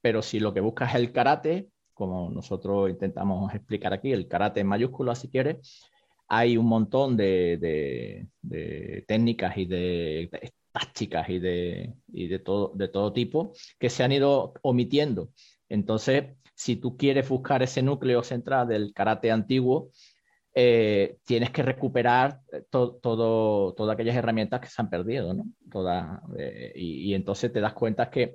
pero 0.00 0.22
si 0.22 0.40
lo 0.40 0.52
que 0.52 0.60
buscas 0.60 0.90
es 0.90 0.96
el 0.96 1.12
karate, 1.12 1.68
como 1.94 2.30
nosotros 2.30 2.90
intentamos 2.90 3.54
explicar 3.54 3.92
aquí, 3.92 4.12
el 4.12 4.26
karate 4.26 4.60
en 4.60 4.66
mayúsculas 4.66 5.20
si 5.20 5.28
quieres, 5.28 5.88
hay 6.26 6.56
un 6.56 6.66
montón 6.66 7.16
de, 7.16 8.26
técnicas 9.06 9.56
y 9.58 9.66
de, 9.66 10.50
tácticas 10.72 11.28
y, 11.28 11.38
de, 11.38 11.94
y 12.12 12.28
de, 12.28 12.38
todo, 12.38 12.72
de 12.74 12.88
todo 12.88 13.12
tipo 13.12 13.52
que 13.78 13.90
se 13.90 14.02
han 14.02 14.12
ido 14.12 14.54
omitiendo. 14.62 15.28
Entonces, 15.68 16.24
si 16.54 16.76
tú 16.76 16.96
quieres 16.96 17.28
buscar 17.28 17.62
ese 17.62 17.82
núcleo 17.82 18.22
central 18.22 18.68
del 18.68 18.92
karate 18.94 19.30
antiguo, 19.30 19.90
eh, 20.54 21.18
tienes 21.24 21.50
que 21.50 21.62
recuperar 21.62 22.40
eh, 22.52 22.64
todo, 22.70 23.72
todas 23.74 23.94
aquellas 23.94 24.16
herramientas 24.16 24.60
que 24.60 24.68
se 24.68 24.82
han 24.82 24.90
perdido, 24.90 25.32
¿no? 25.32 25.46
Eh, 26.38 26.72
y, 26.74 27.14
entonces 27.14 27.52
te 27.52 27.60
das 27.60 27.72
cuenta 27.72 28.10
que, 28.10 28.34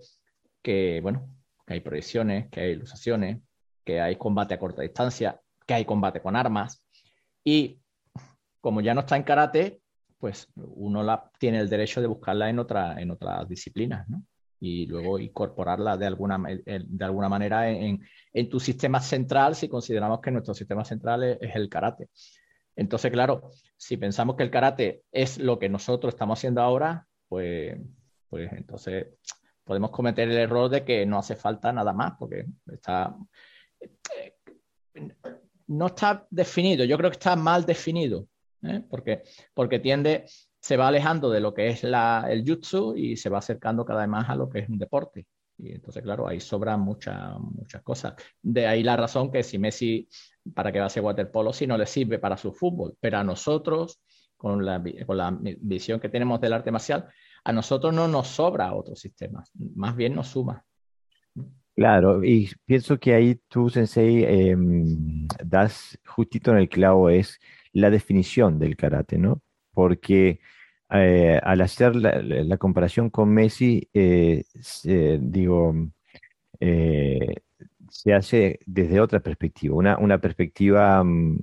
que, 0.61 0.99
bueno, 1.01 1.29
que 1.65 1.75
hay 1.75 1.79
proyecciones, 1.81 2.49
que 2.49 2.61
hay 2.61 2.71
ilustraciones, 2.71 3.41
que 3.83 4.01
hay 4.01 4.15
combate 4.15 4.55
a 4.55 4.59
corta 4.59 4.81
distancia, 4.81 5.39
que 5.65 5.75
hay 5.75 5.85
combate 5.85 6.21
con 6.21 6.35
armas. 6.35 6.83
Y 7.43 7.79
como 8.61 8.81
ya 8.81 8.95
no 8.95 9.01
está 9.01 9.15
en 9.15 9.23
karate, 9.23 9.81
pues 10.17 10.47
uno 10.55 11.03
la, 11.03 11.29
tiene 11.37 11.59
el 11.59 11.69
derecho 11.69 12.01
de 12.01 12.07
buscarla 12.07 12.49
en, 12.49 12.57
otra, 12.57 12.99
en 12.99 13.11
otras 13.11 13.47
disciplinas, 13.47 14.09
¿no? 14.09 14.23
Y 14.59 14.87
luego 14.87 15.19
incorporarla 15.19 15.97
de 15.97 16.05
alguna, 16.05 16.41
de 16.65 17.05
alguna 17.05 17.29
manera 17.29 17.69
en, 17.69 18.01
en, 18.33 18.49
tu 18.49 18.59
sistema 18.59 18.99
central 18.99 19.55
si 19.55 19.69
consideramos 19.69 20.19
que 20.19 20.31
nuestro 20.31 20.53
sistema 20.53 20.83
central 20.83 21.23
es, 21.23 21.55
el 21.55 21.69
karate. 21.69 22.09
Entonces, 22.75 23.11
claro, 23.11 23.49
si 23.75 23.97
pensamos 23.97 24.35
que 24.35 24.43
el 24.43 24.51
karate 24.51 25.03
es 25.11 25.37
lo 25.37 25.59
que 25.59 25.69
nosotros 25.69 26.13
estamos 26.13 26.39
haciendo 26.39 26.61
ahora, 26.61 27.07
pues, 27.27 27.77
pues 28.29 28.51
entonces 28.53 29.07
podemos 29.63 29.91
cometer 29.91 30.29
el 30.29 30.37
error 30.37 30.69
de 30.69 30.83
que 30.83 31.05
no 31.05 31.19
hace 31.19 31.35
falta 31.35 31.71
nada 31.71 31.93
más, 31.93 32.13
porque 32.17 32.45
está, 32.71 33.15
no 35.67 35.87
está 35.87 36.25
definido, 36.29 36.85
yo 36.85 36.97
creo 36.97 37.11
que 37.11 37.17
está 37.17 37.35
mal 37.35 37.65
definido, 37.65 38.27
¿eh? 38.63 38.81
porque, 38.89 39.23
porque 39.53 39.79
tiende 39.79 40.25
se 40.67 40.75
va 40.75 40.89
alejando 40.89 41.29
de 41.29 41.39
lo 41.39 41.53
que 41.53 41.69
es 41.69 41.85
el 41.85 42.43
jutsu 42.45 42.93
y 42.93 43.15
se 43.15 43.29
va 43.29 43.37
acercando 43.37 43.85
cada 43.85 44.01
vez 44.01 44.09
más 44.09 44.29
a 44.29 44.35
lo 44.35 44.49
que 44.49 44.59
es 44.59 44.67
un 44.67 44.77
deporte. 44.77 45.25
Y 45.57 45.71
entonces, 45.71 46.03
claro, 46.03 46.27
ahí 46.27 46.41
sobran 46.41 46.81
muchas 46.81 47.39
muchas 47.39 47.81
cosas. 47.83 48.15
De 48.41 48.67
ahí 48.67 48.83
la 48.83 48.97
razón 48.97 49.31
que 49.31 49.43
si 49.43 49.57
Messi, 49.57 50.09
¿para 50.53 50.73
qué 50.73 50.81
va 50.81 50.87
a 50.87 50.89
ser 50.89 51.03
waterpolo 51.03 51.53
si 51.53 51.67
no 51.67 51.77
le 51.77 51.85
sirve 51.85 52.19
para 52.19 52.35
su 52.35 52.51
fútbol? 52.51 52.97
Pero 52.99 53.17
a 53.17 53.23
nosotros, 53.23 54.01
con 54.35 54.65
la, 54.65 54.83
con 55.05 55.15
la 55.15 55.37
visión 55.41 56.01
que 56.01 56.09
tenemos 56.09 56.41
del 56.41 56.51
arte 56.51 56.69
marcial, 56.69 57.07
a 57.45 57.53
nosotros 57.53 57.93
no 57.93 58.09
nos 58.09 58.27
sobra 58.27 58.73
otro 58.73 58.93
sistema, 58.97 59.45
más 59.73 59.95
bien 59.95 60.15
nos 60.15 60.27
suma. 60.27 60.65
Claro, 61.77 62.25
y 62.25 62.51
pienso 62.65 62.99
que 62.99 63.13
ahí 63.13 63.39
tú, 63.47 63.69
Sensei, 63.69 64.25
em, 64.25 65.29
das 65.45 65.97
justito 66.05 66.51
en 66.51 66.57
el 66.57 66.67
clavo, 66.67 67.09
es 67.09 67.39
la 67.71 67.89
definición 67.89 68.59
del 68.59 68.75
karate, 68.75 69.17
¿no? 69.17 69.41
Porque 69.71 70.41
eh, 70.89 71.39
al 71.43 71.61
hacer 71.61 71.95
la, 71.95 72.57
comparación 72.57 73.09
con 73.09 73.29
Messi, 73.29 73.89
eh, 73.93 74.45
digo, 75.21 75.75
eh, 76.59 77.35
se 77.89 78.13
hace 78.13 78.59
desde 78.65 79.01
otra 79.01 79.19
perspectiva, 79.19 79.75
una, 79.75 80.17
perspectiva 80.19 81.03
mm, 81.03 81.37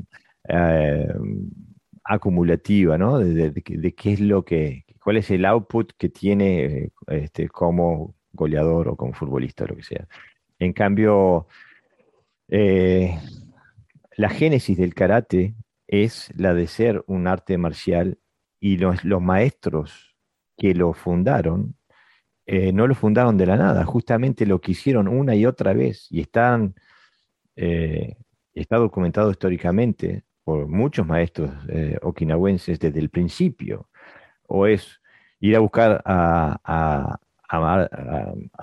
acumulativa, 2.05 2.97
¿no? 2.97 3.19
De, 3.19 3.53
qué 3.63 4.13
es 4.13 4.21
lo 4.21 4.45
que, 4.45 4.85
cuál 5.03 5.19
es 5.19 5.31
el 5.31 5.45
output 5.45 5.93
que 5.99 6.09
tiene 6.09 6.91
este, 7.07 7.49
como 7.49 8.15
goleador 8.33 8.89
o 8.89 8.97
como 8.97 9.13
futbolista, 9.13 9.67
lo 9.67 9.77
que 9.77 9.83
sea. 9.83 10.09
En 10.59 10.73
cambio, 10.73 11.49
la 12.49 14.29
génesis 14.31 14.79
del 14.79 14.95
karate 14.95 15.55
es 15.87 16.33
la 16.37 16.55
de 16.55 16.67
ser 16.67 17.05
un 17.07 17.27
arte 17.27 17.59
marcial 17.59 18.19
y 18.65 18.79
los, 18.79 19.05
maestros 19.21 20.17
que 20.57 20.75
lo 20.75 20.95
fundaron, 20.95 21.77
eh, 22.47 22.73
no 22.73 22.87
lo 22.87 22.95
fundaron 22.95 23.37
de 23.37 23.45
la 23.45 23.59
nada, 23.59 23.85
justamente 23.85 24.47
lo 24.47 24.59
que 24.59 24.73
hicieron 24.73 25.07
una 25.07 25.35
y 25.35 25.45
otra 25.45 25.75
vez 25.75 26.07
y 26.11 26.23
están, 26.23 26.75
eh, 27.57 28.17
está 28.55 28.79
documentado 28.79 29.31
históricamente 29.31 30.25
por 30.45 30.67
muchos 30.67 31.07
maestros 31.07 31.51
eh, 31.69 31.99
okinawenses 32.01 32.79
desde 32.79 33.01
el 33.01 33.11
principio, 33.11 33.91
o 34.47 34.67
es 34.67 34.99
ir 35.41 35.57
a 35.57 35.59
buscar 35.59 36.03
a, 36.07 37.19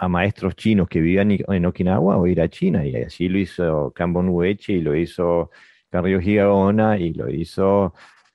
maestros 0.10 0.56
chinos 0.56 0.88
que 0.90 1.00
vivían 1.00 1.30
en 1.32 1.66
Okinawa 1.68 2.18
o 2.18 2.26
ir 2.26 2.42
a 2.42 2.50
China, 2.50 2.84
y 2.84 2.96
así 2.96 3.30
lo 3.30 3.38
hizo 3.38 3.92
Kambon 3.94 4.30
Uechi 4.30 4.74
y 4.74 4.82
lo 4.82 4.96
hizo 4.96 5.52
Carrillo 5.92 6.20
Higaona 6.20 6.98
y 6.98 7.14
lo 7.14 7.30
hizo 7.30 7.94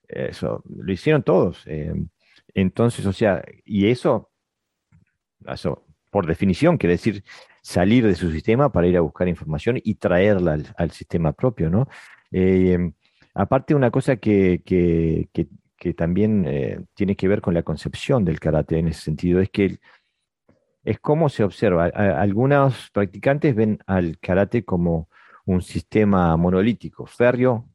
eso, 0.09 0.63
lo 0.69 0.93
hicieron 0.93 1.23
todos. 1.23 1.63
Eh, 1.67 1.93
entonces, 2.55 3.05
o 3.07 3.13
sea, 3.13 3.45
y 3.65 3.89
eso, 3.89 4.31
eso, 5.47 5.85
por 6.11 6.27
definición, 6.27 6.79
quiere 6.79 6.95
decir 6.95 7.25
salir 7.63 8.07
de 8.07 8.15
su 8.15 8.31
sistema 8.31 8.71
para 8.71 8.87
ir 8.87 8.97
a 8.97 9.01
buscar 9.01 9.29
información 9.29 9.81
y 9.83 9.97
traerla 9.97 10.59
al, 10.77 10.91
sistema 10.91 11.33
propio, 11.33 11.69
¿no? 11.69 11.89
Eh, 12.31 12.93
aparte, 13.35 13.75
una 13.75 13.91
cosa 13.91 14.17
que, 14.17 14.63
que, 14.65 15.95
también 15.95 16.45
eh, 16.49 16.81
tiene 16.95 17.15
que 17.15 17.29
ver 17.29 17.41
con 17.41 17.55
la 17.55 17.63
concepción 17.63 18.25
del 18.25 18.41
karate 18.41 18.79
en 18.79 18.89
ese 18.89 19.03
sentido 19.03 19.41
es 19.41 19.51
que 19.51 19.79
es 20.83 20.99
cómo 20.99 21.29
se 21.29 21.45
observa. 21.45 21.87
algunos 21.87 22.91
practicantes 22.91 23.55
ven 23.55 23.79
al 23.87 24.19
karate 24.19 24.65
como 24.65 25.09
un 25.45 25.63
sistema 25.63 26.37
monolítico, 26.37 27.07
férreo 27.07 27.69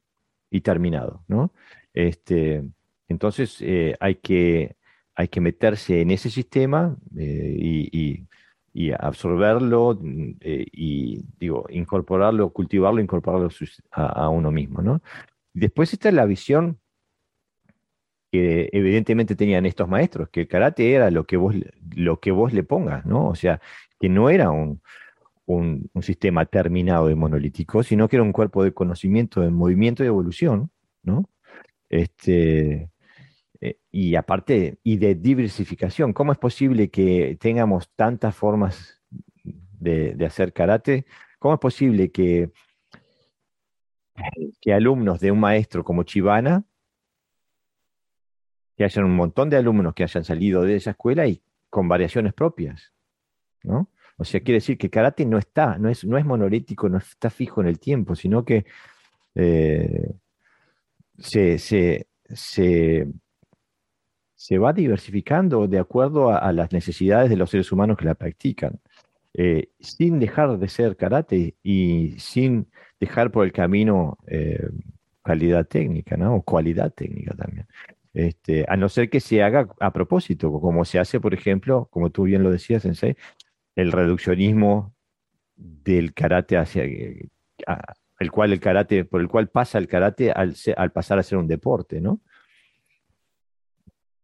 y 0.50 0.60
terminado, 0.60 1.24
¿no? 1.26 1.52
Este, 1.94 2.64
entonces 3.08 3.58
eh, 3.60 3.94
hay, 4.00 4.16
que, 4.16 4.76
hay 5.14 5.28
que 5.28 5.40
meterse 5.40 6.00
en 6.00 6.10
ese 6.10 6.30
sistema 6.30 6.96
eh, 7.16 7.56
y, 7.92 8.26
absorberlo 8.98 9.98
eh, 10.40 10.66
y 10.72 11.22
digo, 11.38 11.66
incorporarlo, 11.68 12.50
cultivarlo, 12.50 13.02
incorporarlo 13.02 13.50
a, 13.90 14.28
uno 14.30 14.50
mismo. 14.50 14.80
¿no? 14.80 15.02
Después 15.52 15.92
está 15.92 16.10
la 16.10 16.24
visión 16.24 16.78
que 18.30 18.70
evidentemente 18.72 19.36
tenían 19.36 19.66
estos 19.66 19.88
maestros, 19.88 20.30
que 20.30 20.42
el 20.42 20.48
karate 20.48 20.94
era 20.94 21.10
lo 21.10 21.26
que 21.26 21.36
vos, 21.36 21.54
lo 21.94 22.18
que 22.18 22.30
vos 22.30 22.54
le 22.54 22.62
pongas, 22.64 23.04
¿no? 23.04 23.28
O 23.28 23.34
sea, 23.34 23.60
que 24.00 24.08
no 24.08 24.30
era 24.30 24.50
un, 24.50 24.80
un, 25.44 25.90
un, 25.92 26.02
sistema 26.02 26.46
terminado 26.46 27.10
y 27.10 27.14
monolítico, 27.14 27.82
sino 27.82 28.08
que 28.08 28.16
era 28.16 28.22
un 28.22 28.32
cuerpo 28.32 28.64
de 28.64 28.72
conocimiento, 28.72 29.42
de 29.42 29.50
movimiento 29.50 30.02
y 30.02 30.06
evolución, 30.06 30.70
¿no? 31.02 31.28
Este, 31.92 32.90
eh, 33.60 33.78
y 33.90 34.14
aparte, 34.14 34.78
y 34.82 34.96
de 34.96 35.14
diversificación, 35.14 36.14
¿cómo 36.14 36.32
es 36.32 36.38
posible 36.38 36.90
que 36.90 37.36
tengamos 37.38 37.90
tantas 37.94 38.34
formas 38.34 39.02
de, 39.44 40.16
hacer 40.26 40.54
karate? 40.54 41.04
¿Cómo 41.38 41.54
es 41.54 41.60
posible 41.60 42.10
que 42.10 42.50
que 44.60 44.72
alumnos 44.72 45.20
de 45.20 45.32
un 45.32 45.40
maestro 45.40 45.84
como 45.84 46.04
Chivana, 46.04 46.64
que 48.76 48.84
hayan 48.84 49.04
un 49.04 49.16
montón 49.16 49.50
de 49.50 49.56
alumnos 49.56 49.94
que 49.94 50.04
hayan 50.04 50.24
salido 50.24 50.62
de 50.62 50.76
esa 50.76 50.90
escuela 50.90 51.26
y 51.26 51.42
con 51.68 51.88
variaciones 51.88 52.32
propias, 52.32 52.92
¿no? 53.62 53.90
O 54.16 54.24
sea, 54.24 54.40
quiere 54.40 54.58
decir 54.58 54.78
que 54.78 54.90
karate 54.90 55.26
no 55.26 55.38
está, 55.38 55.78
no 55.78 55.88
es, 55.88 56.04
no 56.04 56.16
es 56.16 56.24
monolítico, 56.24 56.88
no 56.88 56.98
está 56.98 57.30
fijo 57.30 57.60
en 57.60 57.66
el 57.66 57.78
tiempo, 57.80 58.14
sino 58.14 58.44
que 58.44 58.64
eh, 59.34 60.14
se, 61.18 61.58
se, 61.58 63.06
va 64.58 64.72
diversificando 64.72 65.66
de 65.68 65.78
acuerdo 65.78 66.30
a, 66.30 66.52
las 66.52 66.72
necesidades 66.72 67.30
de 67.30 67.36
los 67.36 67.50
seres 67.50 67.70
humanos 67.72 67.96
que 67.96 68.04
la 68.04 68.14
practican, 68.14 68.80
eh, 69.34 69.70
sin 69.80 70.18
dejar 70.18 70.58
de 70.58 70.68
ser 70.68 70.96
karate 70.96 71.56
y 71.62 72.18
sin 72.18 72.68
dejar 73.00 73.30
por 73.30 73.46
el 73.46 73.52
camino 73.52 74.18
eh, 74.26 74.68
calidad 75.22 75.66
técnica, 75.66 76.16
¿no? 76.16 76.36
O 76.36 76.42
cualidad 76.42 76.92
técnica 76.92 77.34
también. 77.34 77.66
Este, 78.14 78.66
a 78.68 78.76
no 78.76 78.88
ser 78.88 79.08
que 79.08 79.20
se 79.20 79.42
haga 79.42 79.68
a 79.80 79.92
propósito, 79.92 80.52
como 80.60 80.84
se 80.84 80.98
hace, 80.98 81.18
por 81.20 81.32
ejemplo, 81.32 81.88
como 81.90 82.10
tú 82.10 82.24
bien 82.24 82.42
lo 82.42 82.50
decías, 82.50 82.82
Sensei, 82.82 83.16
el 83.74 83.92
reduccionismo 83.92 84.94
del 85.56 86.12
karate 86.12 86.58
hacia 86.58 86.84
el 88.22 88.30
cual 88.30 88.52
el 88.52 88.60
karate, 88.60 89.04
por 89.04 89.20
el 89.20 89.28
cual 89.28 89.48
pasa 89.48 89.78
el 89.78 89.88
karate 89.88 90.32
al, 90.32 90.54
pasar 90.92 91.18
a 91.18 91.22
ser 91.22 91.38
un 91.38 91.46
deporte, 91.46 92.00
¿no? 92.00 92.20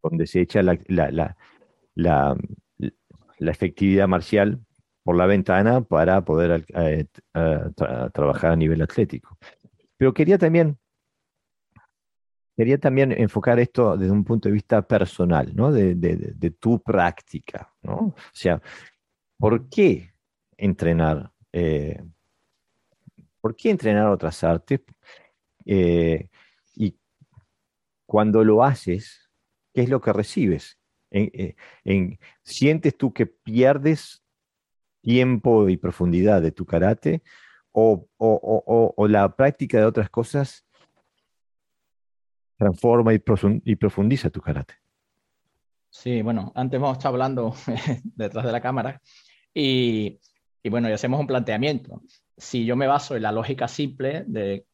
Donde 0.02 0.26
se 0.26 0.40
echa 0.40 0.62
la, 0.62 0.78
la, 1.94 2.36
efectividad 3.38 4.08
marcial 4.08 4.60
por 5.02 5.16
la 5.16 5.26
ventana 5.26 5.80
para 5.82 6.22
poder 6.22 6.64
eh, 6.74 7.06
trabajar 8.12 8.52
a 8.52 8.56
nivel 8.56 8.80
atlético. 8.82 9.36
Pero 9.96 10.14
quería 10.14 10.38
también, 10.38 10.78
quería 12.56 12.78
también 12.78 13.12
enfocar 13.12 13.58
esto 13.58 13.96
desde 13.96 14.12
un 14.12 14.24
punto 14.24 14.48
de 14.48 14.54
vista 14.54 14.82
personal, 14.82 15.54
¿no? 15.54 15.72
De, 15.72 15.94
de 15.94 16.50
tu 16.52 16.80
práctica, 16.80 17.72
¿no? 17.82 17.96
O 17.96 18.14
sea, 18.32 18.62
¿Por 19.38 19.68
qué 19.68 20.12
entrenar? 20.56 21.30
Eh, 21.52 22.02
¿Por 23.40 23.56
qué 23.56 23.70
entrenar 23.70 24.08
otras 24.08 24.42
artes? 24.44 24.80
Eh, 25.64 26.28
y 26.74 26.96
cuando 28.06 28.44
lo 28.44 28.64
haces, 28.64 29.30
¿qué 29.72 29.82
es 29.82 29.88
lo 29.88 30.00
que 30.00 30.12
recibes? 30.12 30.78
Eh, 31.10 31.56
¿Sientes 32.42 32.96
tú 32.96 33.12
que 33.12 33.26
pierdes 33.26 34.22
tiempo 35.00 35.68
y 35.68 35.76
profundidad 35.76 36.42
de 36.42 36.52
tu 36.52 36.66
karate 36.66 37.22
o, 37.72 38.06
la 39.08 39.34
práctica 39.34 39.78
de 39.78 39.84
otras 39.84 40.10
cosas 40.10 40.66
transforma 42.56 43.12
y 43.14 43.76
profundiza 43.76 44.30
tu 44.30 44.40
karate? 44.40 44.74
Sí, 45.90 46.22
bueno, 46.22 46.52
antes 46.54 46.76
hemos 46.76 46.92
estado 46.92 47.14
hablando 47.14 47.54
detrás 48.04 48.44
de 48.44 48.52
la 48.52 48.60
cámara 48.60 49.00
y, 49.54 50.20
bueno, 50.70 50.88
y 50.88 50.92
hacemos 50.92 51.18
un 51.18 51.26
planteamiento. 51.26 52.02
Si 52.38 52.64
yo 52.64 52.76
me 52.76 52.86
baso 52.86 53.16
en 53.16 53.22
la 53.22 53.32
lógica 53.32 53.68
simple 53.68 54.24
de 54.26 54.66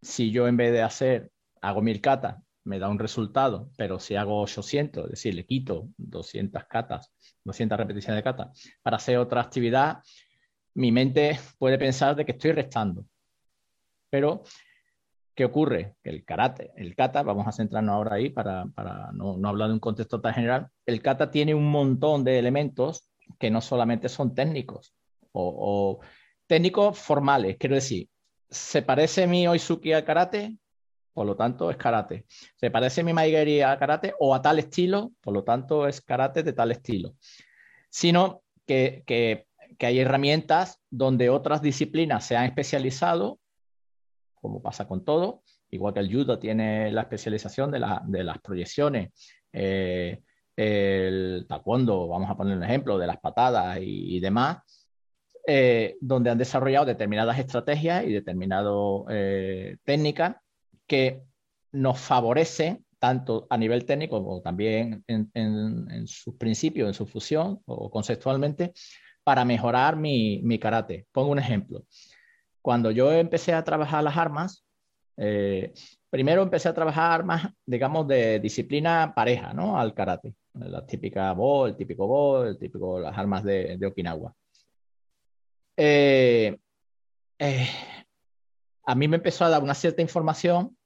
si 0.00 0.30
yo 0.30 0.48
en 0.48 0.56
vez 0.56 0.72
de 0.72 0.82
hacer, 0.82 1.30
hago 1.60 1.80
mil 1.80 2.00
catas, 2.00 2.36
me 2.64 2.78
da 2.78 2.88
un 2.88 2.98
resultado, 2.98 3.70
pero 3.76 3.98
si 3.98 4.14
hago 4.14 4.40
800, 4.40 5.04
es 5.04 5.10
decir, 5.10 5.34
le 5.34 5.46
quito 5.46 5.88
200 5.96 6.64
catas, 6.66 7.12
200 7.44 7.78
repeticiones 7.78 8.18
de 8.18 8.22
catas 8.22 8.70
para 8.82 8.96
hacer 8.96 9.18
otra 9.18 9.40
actividad, 9.40 10.02
mi 10.74 10.92
mente 10.92 11.38
puede 11.58 11.78
pensar 11.78 12.16
de 12.16 12.24
que 12.24 12.32
estoy 12.32 12.52
restando. 12.52 13.04
Pero, 14.10 14.42
¿qué 15.34 15.44
ocurre? 15.44 15.96
Que 16.02 16.10
el 16.10 16.24
karate, 16.24 16.72
el 16.76 16.94
kata, 16.94 17.22
vamos 17.22 17.46
a 17.46 17.52
centrarnos 17.52 17.94
ahora 17.94 18.16
ahí 18.16 18.30
para, 18.30 18.64
no, 19.12 19.36
no 19.38 19.48
hablar 19.48 19.68
de 19.68 19.74
un 19.74 19.80
contexto 19.80 20.20
tan 20.20 20.34
general, 20.34 20.68
el 20.86 21.02
kata 21.02 21.30
tiene 21.30 21.54
un 21.54 21.70
montón 21.70 22.24
de 22.24 22.38
elementos 22.38 23.08
que 23.38 23.50
no 23.50 23.60
solamente 23.60 24.08
son 24.08 24.34
técnicos 24.34 24.94
o, 25.32 26.00
técnicos 26.52 26.98
formales. 26.98 27.56
Quiero 27.56 27.76
decir, 27.76 28.10
¿se 28.50 28.82
parece 28.82 29.26
mi 29.26 29.48
Oizuki 29.48 29.94
a 29.94 30.04
karate? 30.04 30.58
Por 31.14 31.24
lo 31.24 31.34
tanto, 31.34 31.70
es 31.70 31.78
karate. 31.78 32.26
¿Se 32.56 32.70
parece 32.70 33.02
mi 33.02 33.14
Maigeri 33.14 33.62
a 33.62 33.78
karate 33.78 34.12
o 34.18 34.34
a 34.34 34.42
tal 34.42 34.58
estilo? 34.58 35.12
Por 35.22 35.32
lo 35.32 35.44
tanto, 35.44 35.88
es 35.88 36.02
karate 36.02 36.42
de 36.42 36.52
tal 36.52 36.70
estilo. 36.70 37.14
Sino 37.88 38.42
que, 38.66 39.02
que, 39.06 39.46
hay 39.80 39.98
herramientas 40.00 40.78
donde 40.90 41.30
otras 41.30 41.62
disciplinas 41.62 42.26
se 42.26 42.36
han 42.36 42.44
especializado, 42.44 43.40
como 44.34 44.60
pasa 44.60 44.86
con 44.86 45.06
todo, 45.06 45.44
igual 45.70 45.94
que 45.94 46.00
el 46.00 46.12
judo 46.12 46.38
tiene 46.38 46.92
la 46.92 47.00
especialización 47.00 47.70
de, 47.70 47.82
de 48.08 48.24
las 48.24 48.38
proyecciones. 48.42 49.10
Eh, 49.54 50.20
el 50.54 51.46
taekwondo, 51.48 52.08
vamos 52.08 52.30
a 52.30 52.36
poner 52.36 52.58
un 52.58 52.62
ejemplo, 52.62 52.98
de 52.98 53.06
las 53.06 53.18
patadas 53.18 53.78
y, 53.80 54.20
demás, 54.20 54.58
eh, 55.46 55.96
donde 56.00 56.30
han 56.30 56.38
desarrollado 56.38 56.86
determinadas 56.86 57.38
estrategias 57.38 58.04
y 58.04 58.12
determinadas 58.12 58.72
eh, 59.10 59.76
técnicas 59.84 60.36
que 60.86 61.22
nos 61.72 61.98
favorecen 61.98 62.84
tanto 62.98 63.46
a 63.50 63.56
nivel 63.56 63.84
técnico 63.84 64.22
como 64.22 64.40
también 64.42 65.02
en, 65.08 65.30
en, 65.34 66.06
sus 66.06 66.36
principios, 66.36 66.86
en 66.86 66.94
su 66.94 67.06
fusión 67.06 67.60
o 67.66 67.90
conceptualmente, 67.90 68.72
para 69.24 69.44
mejorar 69.44 69.96
mi, 69.96 70.40
mi, 70.42 70.58
karate. 70.58 71.06
Pongo 71.10 71.32
un 71.32 71.38
ejemplo. 71.38 71.84
Cuando 72.60 72.92
yo 72.92 73.12
empecé 73.12 73.54
a 73.54 73.64
trabajar 73.64 74.04
las 74.04 74.16
armas, 74.16 74.64
eh, 75.16 75.72
primero 76.10 76.42
empecé 76.42 76.68
a 76.68 76.74
trabajar 76.74 77.12
armas, 77.12 77.48
digamos, 77.66 78.06
de 78.06 78.38
disciplina 78.38 79.12
pareja, 79.16 79.52
¿no? 79.52 79.78
Al 79.78 79.94
karate 79.94 80.34
la 80.54 80.84
típica 80.86 81.32
bo, 81.32 81.66
el 81.66 81.76
típico 81.76 82.06
bo, 82.06 82.44
el 82.44 82.58
típico 82.58 83.00
las 83.00 83.16
armas 83.16 83.44
de, 83.44 83.78
Okinawa. 83.86 84.34
Eh, 85.84 86.56
eh, 87.40 87.68
a 88.86 88.94
mí 88.94 89.08
me 89.08 89.16
empezó 89.16 89.44
a 89.44 89.48
dar 89.48 89.64
una 89.64 89.74
cierta 89.74 90.00
información 90.00 90.78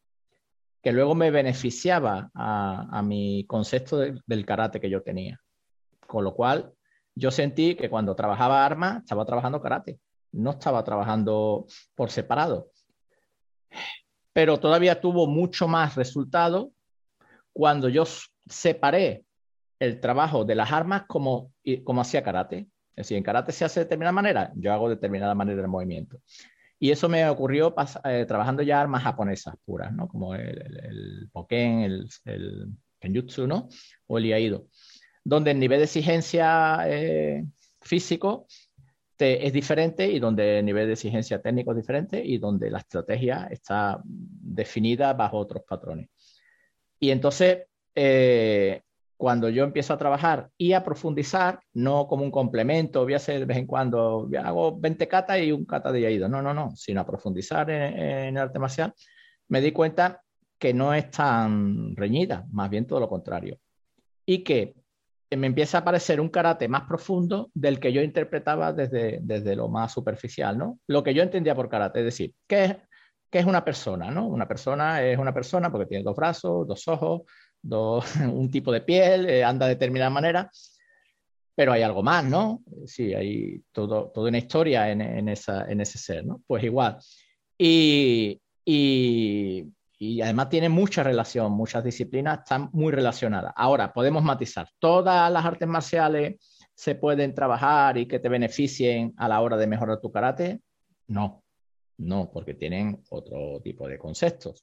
que 0.82 0.90
luego 0.90 1.14
me 1.14 1.30
beneficiaba 1.30 2.30
a, 2.32 3.02
mi 3.02 3.44
concepto 3.46 3.98
del 3.98 4.46
karate 4.46 4.80
que 4.80 4.88
yo 4.88 5.02
tenía. 5.02 5.38
Con 6.06 6.24
lo 6.24 6.34
cual, 6.34 6.72
yo 7.14 7.30
sentí 7.30 7.74
que 7.74 7.90
cuando 7.90 8.16
trabajaba 8.16 8.64
armas, 8.64 9.02
estaba 9.02 9.26
trabajando 9.26 9.60
karate, 9.60 10.00
no 10.32 10.52
estaba 10.52 10.82
trabajando 10.82 11.66
por 11.94 12.10
separado. 12.10 12.70
Pero 14.32 14.58
todavía 14.58 14.98
tuvo 14.98 15.26
mucho 15.26 15.68
más 15.68 15.94
resultado 15.94 16.72
cuando 17.52 17.90
yo 17.90 18.04
separé 18.48 19.26
el 19.78 20.00
trabajo 20.00 20.46
de 20.46 20.54
las 20.54 20.72
armas 20.72 21.04
como, 21.06 21.52
como 21.84 22.00
hacía 22.00 22.22
karate. 22.22 22.66
Es 22.96 23.04
decir, 23.04 23.18
en 23.18 23.22
karate 23.22 23.52
se 23.52 23.64
hace 23.64 23.80
de 23.80 23.84
determinada 23.84 24.12
manera, 24.12 24.52
yo 24.56 24.72
hago 24.72 24.88
de 24.88 24.94
determinada 24.94 25.34
manera 25.34 25.60
el 25.60 25.68
movimiento. 25.68 26.18
Y 26.78 26.90
eso 26.90 27.08
me 27.08 27.28
ocurrió 27.28 27.74
eh, 28.04 28.24
trabajando 28.26 28.62
ya 28.62 28.80
armas 28.80 29.02
japonesas 29.02 29.54
puras, 29.64 29.92
¿no? 29.92 30.08
Como 30.08 30.34
el, 30.34 30.78
el, 30.82 31.28
Poken, 31.32 31.80
el, 31.80 32.08
el, 32.24 32.68
Kenjutsu, 32.98 33.46
¿no? 33.46 33.68
O 34.06 34.18
el 34.18 34.26
Iaido, 34.26 34.66
donde 35.24 35.50
el 35.52 35.58
nivel 35.58 35.78
de 35.78 35.84
exigencia 35.84 36.80
eh, 36.86 37.44
físico 37.80 38.46
es 39.18 39.52
diferente 39.52 40.10
y 40.10 40.18
donde 40.18 40.58
el 40.58 40.64
nivel 40.64 40.86
de 40.86 40.92
exigencia 40.92 41.40
técnico 41.40 41.70
es 41.70 41.78
diferente 41.78 42.22
y 42.22 42.38
donde 42.38 42.70
la 42.70 42.78
estrategia 42.78 43.48
está 43.50 44.00
definida 44.04 45.14
bajo 45.14 45.38
otros 45.38 45.62
patrones. 45.66 46.08
Y 46.98 47.10
entonces, 47.10 47.66
eh, 47.94 48.82
cuando 49.16 49.48
yo 49.48 49.64
empiezo 49.64 49.94
a 49.94 49.98
trabajar 49.98 50.50
y 50.58 50.72
a 50.72 50.84
profundizar, 50.84 51.60
no 51.72 52.06
como 52.06 52.24
un 52.24 52.30
complemento, 52.30 53.04
voy 53.04 53.14
a 53.14 53.16
hacer 53.16 53.40
de 53.40 53.46
vez 53.46 53.56
en 53.56 53.66
cuando, 53.66 54.28
hago 54.42 54.78
20 54.78 55.08
catas 55.08 55.40
y 55.40 55.52
un 55.52 55.64
kata 55.64 55.90
de 55.90 56.12
ido. 56.12 56.28
No, 56.28 56.42
no, 56.42 56.52
no, 56.52 56.76
sino 56.76 57.00
a 57.00 57.06
profundizar 57.06 57.70
en, 57.70 58.36
el 58.36 58.38
arte 58.38 58.58
marcial, 58.58 58.92
me 59.48 59.60
di 59.60 59.72
cuenta 59.72 60.22
que 60.58 60.74
no 60.74 60.92
es 60.92 61.10
tan 61.10 61.96
reñida, 61.96 62.44
más 62.50 62.68
bien 62.68 62.86
todo 62.86 63.00
lo 63.00 63.08
contrario. 63.08 63.58
Y 64.26 64.44
que 64.44 64.74
me 65.30 65.46
empieza 65.46 65.78
a 65.78 65.80
aparecer 65.80 66.20
un 66.20 66.28
karate 66.28 66.68
más 66.68 66.82
profundo 66.82 67.50
del 67.54 67.80
que 67.80 67.92
yo 67.92 68.02
interpretaba 68.02 68.72
desde, 68.72 69.18
desde 69.22 69.56
lo 69.56 69.68
más 69.68 69.92
superficial, 69.92 70.56
¿no? 70.56 70.78
Lo 70.86 71.02
que 71.02 71.14
yo 71.14 71.22
entendía 71.22 71.54
por 71.54 71.68
karate, 71.68 72.00
es 72.00 72.04
decir, 72.04 72.34
¿qué 72.46 72.64
es, 72.64 72.76
qué 73.30 73.38
es 73.40 73.46
una 73.46 73.64
persona, 73.64 74.10
¿no? 74.10 74.26
Una 74.26 74.46
persona 74.46 75.02
es 75.02 75.18
una 75.18 75.34
persona 75.34 75.70
porque 75.70 75.86
tiene 75.86 76.04
dos 76.04 76.16
brazos, 76.16 76.66
dos 76.66 76.86
ojos, 76.88 77.22
un 78.32 78.50
tipo 78.50 78.72
de 78.72 78.80
piel, 78.80 79.28
eh, 79.28 79.44
anda 79.44 79.66
de 79.66 79.74
determinada 79.74 80.10
manera, 80.10 80.50
pero 81.54 81.72
hay 81.72 81.82
algo 81.82 82.02
más, 82.02 82.24
¿no? 82.24 82.62
Sí, 82.86 83.14
hay 83.14 83.62
todo, 83.72 84.10
toda 84.10 84.28
una 84.28 84.38
historia 84.38 84.90
en, 84.90 85.00
en, 85.00 85.28
esa, 85.28 85.64
en 85.70 85.80
ese 85.80 85.98
ser, 85.98 86.24
¿no? 86.24 86.42
Pues 86.46 86.62
igual. 86.64 86.98
Y, 87.56 88.40
y, 88.64 89.64
y, 89.98 90.20
además 90.20 90.50
tiene 90.50 90.68
mucha 90.68 91.02
relación, 91.02 91.52
muchas 91.52 91.82
disciplinas 91.82 92.40
están 92.40 92.68
muy 92.72 92.92
relacionadas. 92.92 93.52
Ahora, 93.56 93.92
podemos 93.92 94.22
matizar, 94.22 94.68
todas 94.78 95.32
las 95.32 95.44
artes 95.44 95.66
marciales 95.66 96.36
se 96.76 96.94
pueden 96.94 97.34
trabajar 97.34 97.96
y 97.96 98.06
que 98.06 98.18
te 98.18 98.28
beneficien 98.28 99.14
a 99.16 99.28
la 99.28 99.40
hora 99.40 99.56
de 99.56 99.66
mejorar 99.66 99.98
tu 99.98 100.12
karate? 100.12 100.60
No, 101.08 101.42
no, 101.96 102.30
porque 102.30 102.54
tienen 102.54 103.02
otro 103.08 103.60
tipo 103.62 103.88
de 103.88 103.98
conceptos. 103.98 104.62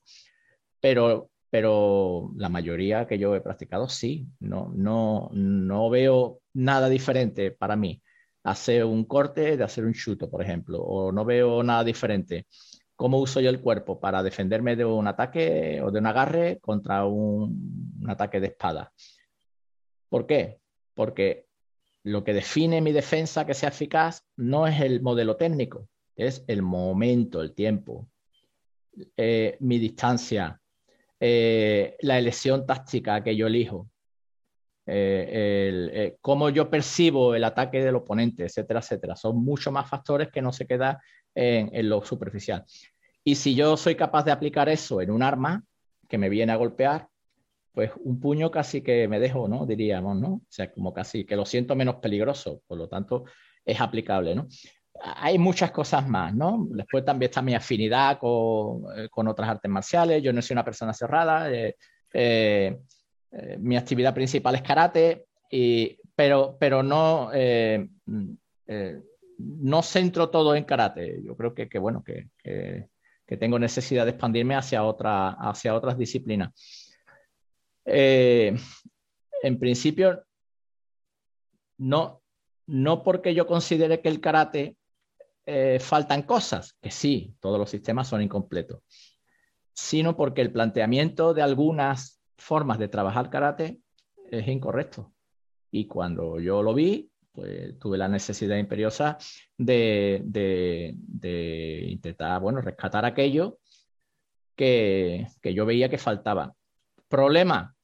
Pero, 0.80 1.32
pero 1.54 2.32
la 2.36 2.50
mayoría 2.50 3.06
que 3.06 3.20
yo 3.20 3.36
he 3.36 3.42
practicado 3.42 3.88
sí, 3.88 4.26
no, 4.40 4.72
no, 4.74 5.30
no 5.34 5.88
veo 5.92 6.40
nada 6.52 6.90
diferente 6.90 7.52
para 7.52 7.76
mí 7.76 8.02
hacer 8.44 8.84
un 8.86 9.06
corte 9.06 9.56
de 9.56 9.64
hacer 9.64 9.86
un 9.86 9.94
chuto, 9.94 10.32
por 10.32 10.42
ejemplo, 10.42 10.82
o 10.82 11.12
no 11.12 11.24
veo 11.24 11.62
nada 11.62 11.84
diferente. 11.84 12.48
¿Cómo 12.96 13.20
uso 13.20 13.40
yo 13.40 13.52
el 13.52 13.62
cuerpo 13.62 14.00
para 14.00 14.24
defenderme 14.24 14.76
de 14.76 14.84
un 14.84 15.06
ataque 15.06 15.80
o 15.84 15.92
de 15.92 16.00
un 16.00 16.08
agarre 16.08 16.58
contra 16.60 17.06
un, 17.06 18.04
ataque 18.08 18.40
de 18.40 18.48
espada? 18.48 18.92
¿Por 20.10 20.26
qué? 20.26 20.58
Porque 20.96 21.46
lo 22.02 22.24
que 22.24 22.34
define 22.34 22.82
mi 22.82 22.94
defensa 22.94 23.46
que 23.46 23.54
sea 23.54 23.70
eficaz 23.70 24.26
no 24.38 24.66
es 24.66 24.82
el 24.82 25.04
modelo 25.04 25.36
técnico, 25.36 25.88
es 26.16 26.44
el 26.48 26.64
momento, 26.64 27.44
el 27.44 27.54
tiempo, 27.54 28.10
eh, 29.16 29.56
mi 29.60 29.78
distancia, 29.78 30.60
eh, 31.26 31.96
la 32.02 32.18
elección 32.20 32.66
táctica 32.66 33.24
que 33.24 33.34
yo 33.34 33.48
elijo, 33.48 33.90
eh, 34.86 36.18
cómo 36.20 36.50
yo 36.50 36.70
percibo 36.70 37.34
el 37.34 37.46
ataque 37.46 37.82
del 37.82 37.96
oponente, 37.96 38.44
etcétera, 38.44 38.82
etcétera. 38.82 39.16
Son 39.16 39.38
muchos 39.38 39.72
más 39.72 39.90
factores 39.90 40.30
que 40.30 40.42
no 40.42 40.52
se 40.52 40.68
quedan 40.68 40.98
en, 41.34 41.74
en 41.74 41.88
lo 41.88 42.04
superficial. 42.04 42.66
Y 43.24 43.36
si 43.36 43.56
yo 43.56 43.78
soy 43.78 43.96
capaz 43.96 44.26
de 44.26 44.34
aplicar 44.34 44.68
eso 44.68 45.00
en 45.00 45.12
un 45.12 45.24
arma 45.24 45.64
que 46.10 46.18
me 46.18 46.28
viene 46.28 46.52
a 46.52 46.58
golpear, 46.58 47.08
pues 47.72 47.92
un 48.04 48.20
puño 48.20 48.52
casi 48.52 48.82
que 48.82 49.08
me 49.08 49.22
dejo, 49.22 49.48
¿no? 49.48 49.66
Diríamos, 49.66 50.18
¿no? 50.18 50.28
O 50.28 50.42
sea, 50.50 50.74
como 50.74 50.94
casi 50.94 51.24
que 51.24 51.38
lo 51.38 51.46
siento 51.46 51.74
menos 51.74 51.96
peligroso, 51.96 52.62
por 52.68 52.78
lo 52.78 52.90
tanto 52.90 53.24
es 53.64 53.80
aplicable, 53.80 54.36
¿no? 54.36 54.50
Hay 55.02 55.38
muchas 55.40 55.72
cosas 55.72 56.08
más, 56.08 56.34
¿no? 56.34 56.68
Después 56.70 57.04
también 57.04 57.30
está 57.30 57.42
mi 57.42 57.56
afinidad 57.56 58.20
con, 58.20 58.84
eh, 58.96 59.10
con 59.10 59.28
otras 59.28 59.50
artes 59.50 59.70
marciales, 59.70 60.22
yo 60.22 60.32
no 60.32 60.42
soy 60.42 60.54
una 60.54 60.64
persona 60.64 60.94
cerrada, 60.94 61.52
eh, 61.52 61.76
eh, 62.14 62.78
mi 63.60 63.76
actividad 63.76 64.14
principal 64.14 64.56
es 64.56 64.62
karate, 64.62 65.26
y, 65.50 65.98
pero, 66.16 66.56
pero 66.60 66.84
no, 66.84 67.32
mm, 68.06 68.34
no 69.38 69.82
centro 69.82 70.30
todo 70.30 70.56
en 70.56 70.64
karate, 70.64 71.22
yo 71.24 71.36
creo 71.36 71.54
que, 71.54 71.68
que 71.68 71.80
bueno, 71.80 72.04
que, 72.04 72.30
que, 72.38 72.88
que, 73.26 73.38
tengo 73.38 73.58
necesidad 73.58 74.06
de 74.06 74.12
expandirme 74.12 74.56
hacia, 74.56 74.84
otra, 74.84 75.30
hacia 75.32 75.76
otras 75.76 75.98
disciplinas. 75.98 76.52
En 77.86 79.60
principio, 79.60 80.24
no, 81.78 82.22
no 82.68 83.04
porque 83.04 83.34
yo 83.34 83.46
considere 83.46 84.02
que 84.02 84.10
el 84.10 84.22
karate 84.22 84.78
eh, 85.46 85.80
faltan 85.80 86.22
cosas, 86.22 86.78
que 86.82 86.90
sí, 86.90 87.36
todos 87.42 87.60
los 87.60 87.70
sistemas 87.70 88.08
son 88.08 88.22
incompletos, 88.22 88.82
sino 89.74 90.16
porque 90.16 90.42
el 90.42 90.54
planteamiento 90.54 91.34
de 91.34 91.42
algunas 91.42 92.22
formas 92.38 92.80
de 92.80 92.88
trabajar 92.88 93.30
karate 93.30 93.82
es 94.32 94.48
incorrecto. 94.48 95.14
Y 95.70 95.88
cuando 95.88 96.40
yo 96.40 96.64
lo 96.64 96.74
vi, 96.74 97.12
pues 97.34 97.78
tuve 97.78 97.98
la 97.98 98.08
necesidad 98.08 98.56
imperiosa 98.58 99.18
de, 99.58 100.24
intentar, 101.90 102.40
bueno, 102.40 102.62
rescatar 102.62 103.04
aquello 103.04 103.60
que, 104.56 105.28
que 105.42 105.54
yo 105.54 105.66
veía 105.66 105.90
que 105.90 105.98
faltaba. 105.98 106.56
Problema, 107.10 107.76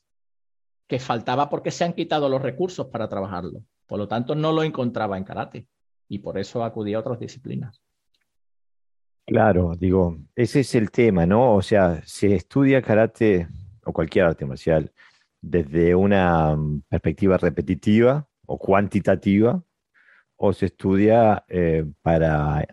que 0.88 1.00
faltaba 1.00 1.50
porque 1.50 1.72
se 1.72 1.84
han 1.84 1.94
quitado 1.94 2.30
los 2.30 2.42
recursos 2.42 2.88
para 2.88 3.10
trabajarlo. 3.10 3.64
Por 3.86 4.00
lo 4.00 4.08
tanto, 4.08 4.34
no 4.34 4.54
lo 4.54 4.64
encontraba 4.64 5.18
en 5.18 5.26
karate 5.26 5.68
y 6.10 6.20
por 6.20 6.38
eso 6.38 6.64
acudí 6.64 6.94
a 6.94 7.00
otras 7.00 7.20
disciplinas. 7.20 7.82
Claro, 9.26 9.76
digo, 9.78 10.18
ese 10.36 10.62
es 10.62 10.74
el 10.74 10.90
tema, 10.90 11.26
¿no? 11.26 11.54
O 11.54 11.62
sea, 11.62 12.02
se 12.04 12.34
estudia 12.34 12.82
karate 12.82 13.48
o 13.86 13.94
cualquier 13.94 14.26
arte 14.26 14.46
marcial 14.46 14.92
desde 15.40 15.94
una 15.94 16.56
mm, 16.56 16.82
perspectiva 16.90 17.38
repetitiva 17.38 18.28
o 18.48 18.58
cuantitativa 18.58 19.64
o 20.36 20.52
se 20.52 20.66
estudia 20.66 21.46
eh, 21.48 21.86
para 22.02 22.66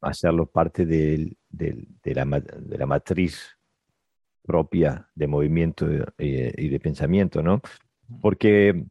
hacerlo 0.00 0.46
parte 0.46 0.86
de, 0.86 1.36
la, 1.50 2.24
de 2.40 2.78
la 2.78 2.86
matriz 2.86 3.56
propia 4.42 5.10
de 5.14 5.26
movimiento 5.26 5.86
eh, 6.16 6.54
y 6.56 6.68
de 6.68 6.80
pensamiento, 6.80 7.42
¿no? 7.42 7.60
Porque 8.22 8.86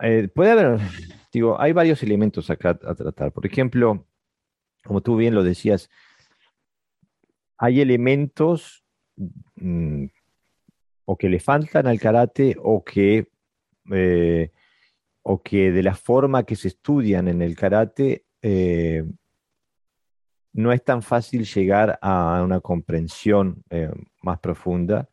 eh, 0.00 0.28
puede 0.28 0.50
haber, 0.52 0.80
digo, 1.32 1.60
hay 1.60 1.72
varios 1.72 2.02
elementos 2.02 2.50
acá 2.50 2.70
a 2.70 2.94
tratar. 2.94 3.32
Por 3.32 3.46
ejemplo, 3.46 4.06
como 4.84 5.00
tú 5.00 5.16
bien 5.16 5.34
lo 5.34 5.42
decías, 5.42 5.90
hay 7.58 7.80
elementos 7.80 8.84
mm, 9.56 10.06
o 11.04 11.16
que 11.16 11.28
le 11.28 11.40
faltan 11.40 11.86
al 11.86 12.00
karate 12.00 12.56
o 12.62 12.84
que, 12.84 13.28
eh, 13.92 14.50
o 15.22 15.42
que 15.42 15.72
de 15.72 15.82
la 15.82 15.94
forma 15.94 16.44
que 16.44 16.56
se 16.56 16.68
estudian 16.68 17.28
en 17.28 17.42
el 17.42 17.56
karate 17.56 18.24
no 20.56 20.72
es 20.72 20.82
tan 20.82 21.02
fácil 21.02 21.44
llegar 21.44 21.98
a 22.00 22.42
una 22.42 22.60
comprensión 22.60 23.62
eh, 23.68 23.90
más 24.22 24.38
profunda 24.40 25.08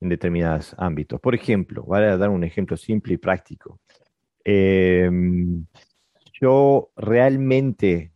en 0.00 0.10
determinados 0.10 0.74
ámbitos. 0.76 1.18
Por 1.18 1.34
ejemplo, 1.34 1.82
voy 1.82 2.02
a 2.02 2.16
dar 2.18 2.28
un 2.28 2.44
ejemplo 2.44 2.76
simple 2.76 3.14
y 3.14 3.16
práctico. 3.16 3.80
Em, 4.44 5.66
yo 6.40 6.90
realmente 6.96 8.12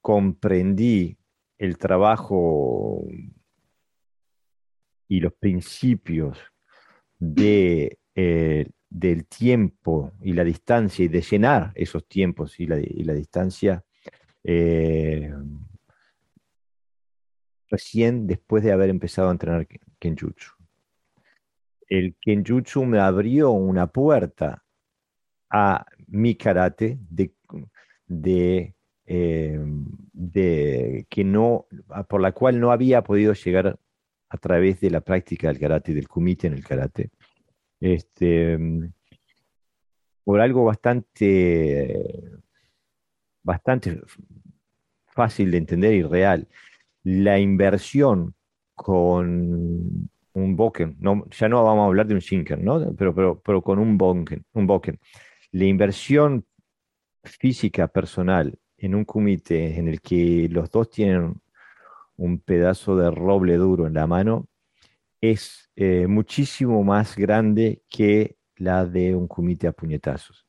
comprendí 0.00 1.18
el 1.58 1.76
trabajo 1.76 3.04
y 5.08 5.20
los 5.20 5.34
principios 5.34 6.38
de, 7.18 7.98
eh, 8.14 8.70
del 8.88 9.26
tiempo 9.26 10.12
y 10.22 10.32
la 10.32 10.44
distancia 10.44 11.04
y 11.04 11.08
de 11.08 11.20
llenar 11.20 11.72
esos 11.74 12.06
tiempos 12.06 12.58
y 12.60 12.66
la, 12.66 12.76
distancia 13.14 13.84
eh, 14.44 15.32
recién 17.68 18.26
después 18.26 18.62
de 18.64 18.72
haber 18.72 18.88
empezado 18.88 19.28
a 19.28 19.32
entrenar 19.32 19.66
Kenjutsu. 19.98 20.52
El 21.88 22.16
Kenjutsu 22.20 22.84
me 22.84 22.98
abrió 22.98 23.50
una 23.50 23.86
puerta 23.86 24.64
a 25.50 25.86
mi 26.06 26.34
karate 26.34 26.98
de, 27.10 27.32
de, 28.06 28.74
de, 29.06 31.06
que 31.08 31.24
no, 31.24 31.66
por 32.08 32.20
la 32.20 32.32
cual 32.32 32.60
no 32.60 32.70
había 32.70 33.02
podido 33.02 33.32
llegar 33.32 33.78
a 34.28 34.38
través 34.38 34.80
de 34.80 34.90
la 34.90 35.00
práctica 35.00 35.48
del 35.48 35.58
karate, 35.58 35.94
del 35.94 36.08
kumite 36.08 36.46
en 36.46 36.54
el 36.54 36.64
karate. 36.64 37.10
Este, 37.80 38.58
por 40.24 40.40
algo 40.40 40.64
bastante, 40.64 42.32
bastante 43.42 44.00
fácil 45.06 45.50
de 45.50 45.58
entender 45.58 45.94
y 45.94 46.02
real 46.02 46.48
la 47.02 47.38
inversión 47.38 48.34
con 48.74 50.10
un 50.34 50.56
Boken, 50.56 50.96
no, 51.00 51.24
ya 51.30 51.48
no 51.48 51.64
vamos 51.64 51.82
a 51.82 51.86
hablar 51.86 52.06
de 52.06 52.14
un 52.14 52.20
Shinker, 52.20 52.62
¿no? 52.62 52.94
pero, 52.94 53.14
pero, 53.14 53.40
pero 53.40 53.62
con 53.62 53.78
un 53.78 53.98
Boken, 53.98 54.44
un 54.52 54.66
Boken, 54.66 55.00
la 55.52 55.64
inversión 55.64 56.46
física 57.24 57.88
personal 57.88 58.58
en 58.76 58.94
un 58.94 59.04
kumite 59.04 59.78
en 59.78 59.88
el 59.88 60.00
que 60.00 60.48
los 60.50 60.70
dos 60.70 60.90
tienen 60.90 61.40
un 62.16 62.40
pedazo 62.40 62.96
de 62.96 63.10
roble 63.10 63.56
duro 63.56 63.86
en 63.86 63.94
la 63.94 64.06
mano 64.06 64.48
es 65.20 65.70
eh, 65.76 66.06
muchísimo 66.06 66.84
más 66.84 67.16
grande 67.16 67.82
que 67.88 68.36
la 68.56 68.84
de 68.84 69.14
un 69.14 69.26
kumite 69.26 69.66
a 69.66 69.72
puñetazos. 69.72 70.46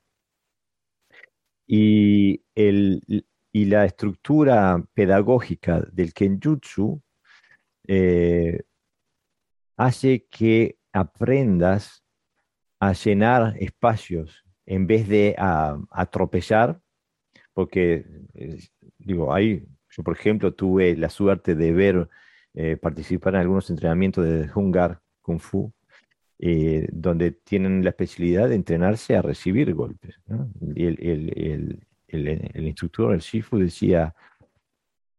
Y 1.68 2.44
el, 2.56 3.26
y 3.52 3.66
la 3.66 3.86
estructura 3.86 4.84
pedagógica 4.94 5.82
del 5.92 6.14
kenjutsu 6.14 7.02
eh, 7.88 8.64
hace 9.78 10.26
que 10.30 10.78
aprendas 10.92 12.04
a 12.80 12.94
llenar 12.94 13.56
espacios 13.60 14.44
en 14.70 14.86
vez 14.86 15.08
de 15.10 15.36
a, 15.38 15.80
atropellar, 15.90 16.80
porque, 17.54 18.06
digo, 19.00 19.34
ahí 19.34 19.66
yo 19.90 20.04
por 20.04 20.16
ejemplo 20.16 20.54
tuve 20.54 20.96
la 20.96 21.10
suerte 21.10 21.56
de 21.56 21.74
ver 21.74 22.08
eh, 22.54 22.78
participar 22.78 23.34
en 23.34 23.42
algunos 23.42 23.70
entrenamientos 23.72 24.24
de 24.26 24.48
Hungar 24.54 25.02
Kung 25.22 25.40
Fu, 25.40 25.74
eh, 26.38 26.88
donde 26.92 27.32
tienen 27.32 27.84
la 27.84 27.90
especialidad 27.90 28.48
de 28.48 28.56
entrenarse 28.56 29.16
a 29.16 29.24
recibir 29.24 29.74
golpes. 29.74 30.16
Y 30.76 30.86
el, 30.86 31.82
el, 32.08 32.68
instructor, 32.68 33.16
el 33.16 33.22
Shifu, 33.22 33.58
decía, 33.58 34.14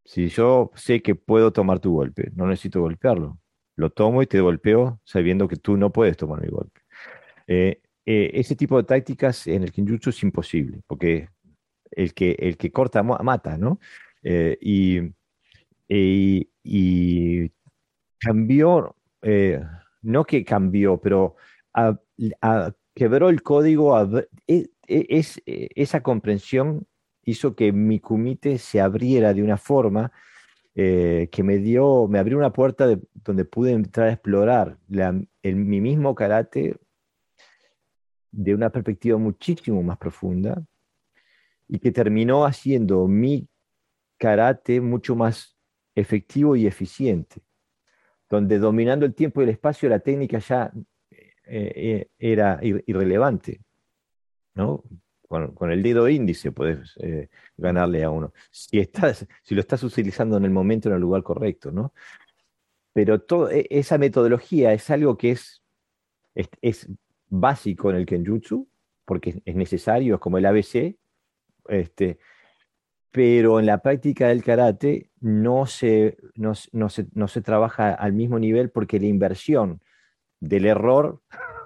si 0.04 0.28
yo 0.28 0.70
sé 0.76 1.02
que 1.02 1.16
puedo 1.16 1.52
tomar 1.52 1.80
tu 1.80 1.92
golpe, 1.92 2.30
no 2.36 2.46
necesito 2.46 2.80
golpearlo, 2.80 3.36
lo 3.74 3.90
tomo 3.90 4.22
y 4.22 4.28
te 4.28 4.40
golpeo 4.40 5.00
sabiendo 5.04 5.48
que 5.48 5.56
tú 5.56 5.76
no 5.76 5.90
puedes 5.90 6.16
tomar 6.16 6.40
mi 6.40 6.48
golpe. 6.48 6.80
Eh, 7.48 7.80
eh, 8.06 8.30
ese 8.34 8.56
tipo 8.56 8.76
de 8.76 8.84
tácticas 8.84 9.46
en 9.46 9.62
el 9.62 9.72
Kinjutsu 9.72 10.10
es 10.10 10.22
imposible, 10.22 10.82
porque 10.86 11.28
el 11.90 12.14
que, 12.14 12.36
el 12.38 12.56
que 12.56 12.72
corta 12.72 13.02
mata, 13.02 13.58
¿no? 13.58 13.80
Eh, 14.22 14.58
y 14.60 15.00
y 15.92 17.50
cambió, 18.18 18.96
eh, 19.22 19.60
no 20.02 20.24
que 20.24 20.44
cambió, 20.44 21.00
pero 21.00 21.36
quebró 22.94 23.28
el 23.28 23.42
código, 23.42 23.98
e, 24.46 24.70
e, 24.86 25.06
es, 25.08 25.42
e, 25.46 25.68
esa 25.74 26.02
comprensión 26.02 26.86
hizo 27.24 27.54
que 27.54 27.72
mi 27.72 28.00
kumite 28.00 28.58
se 28.58 28.80
abriera 28.80 29.34
de 29.34 29.42
una 29.42 29.56
forma 29.56 30.12
eh, 30.74 31.28
que 31.32 31.42
me 31.42 31.58
dio, 31.58 32.08
me 32.08 32.18
abrió 32.18 32.38
una 32.38 32.52
puerta 32.52 32.86
donde 33.14 33.44
pude 33.44 33.72
entrar 33.72 34.08
a 34.08 34.12
explorar 34.12 34.78
el, 35.42 35.56
mi 35.56 35.80
mismo 35.80 36.14
karate 36.14 36.76
de 38.32 38.54
una 38.54 38.70
perspectiva 38.70 39.18
muchísimo 39.18 39.82
más 39.82 39.98
profunda 39.98 40.62
y 41.68 41.78
que 41.78 41.92
terminó 41.92 42.44
haciendo 42.44 43.06
mi 43.06 43.48
karate 44.18 44.80
mucho 44.80 45.16
más 45.16 45.56
efectivo 45.94 46.56
y 46.56 46.66
eficiente 46.66 47.42
donde 48.30 48.60
dominando 48.60 49.04
el 49.04 49.14
tiempo 49.14 49.40
y 49.40 49.44
el 49.44 49.50
espacio 49.50 49.88
la 49.88 49.98
técnica 49.98 50.38
ya 50.38 50.72
eh, 51.10 51.72
eh, 51.74 52.08
era 52.16 52.60
irrelevante. 52.62 53.60
¿no? 54.54 54.84
Con, 55.28 55.70
el 55.70 55.82
dedo 55.82 56.08
índice 56.08 56.52
puedes 56.52 56.96
eh, 57.00 57.28
ganarle 57.56 58.04
a 58.04 58.10
uno. 58.10 58.32
Si, 58.50 58.78
estás, 58.78 59.26
si 59.42 59.54
lo 59.54 59.60
estás 59.60 59.82
utilizando 59.82 60.36
en 60.36 60.44
el 60.44 60.50
momento, 60.52 60.88
en 60.88 60.94
el 60.94 61.00
lugar 61.00 61.24
correcto. 61.24 61.72
¿no? 61.72 61.92
Pero 62.92 63.20
e, 63.50 63.66
esa 63.68 63.98
metodología 63.98 64.72
es 64.72 64.88
algo 64.90 65.18
que 65.18 65.32
es, 65.32 65.62
es, 66.34 66.88
básico 67.30 67.90
en 67.90 67.96
el 67.96 68.06
Kenjutsu, 68.06 68.68
porque 69.04 69.42
es 69.44 69.56
necesario, 69.56 70.16
es 70.16 70.20
como 70.20 70.38
el 70.38 70.46
ABC. 70.46 70.96
Este, 71.68 72.18
pero 73.10 73.58
en 73.58 73.66
la 73.66 73.78
práctica 73.82 74.28
del 74.28 74.44
karate 74.44 75.10
no 75.20 75.66
se, 75.66 76.16
no, 76.34 76.54
se, 76.54 77.42
trabaja 77.42 77.92
al 77.92 78.12
mismo 78.12 78.38
nivel 78.38 78.70
porque 78.70 79.00
la 79.00 79.06
inversión 79.06 79.82
del 80.38 80.66
error 80.66 81.20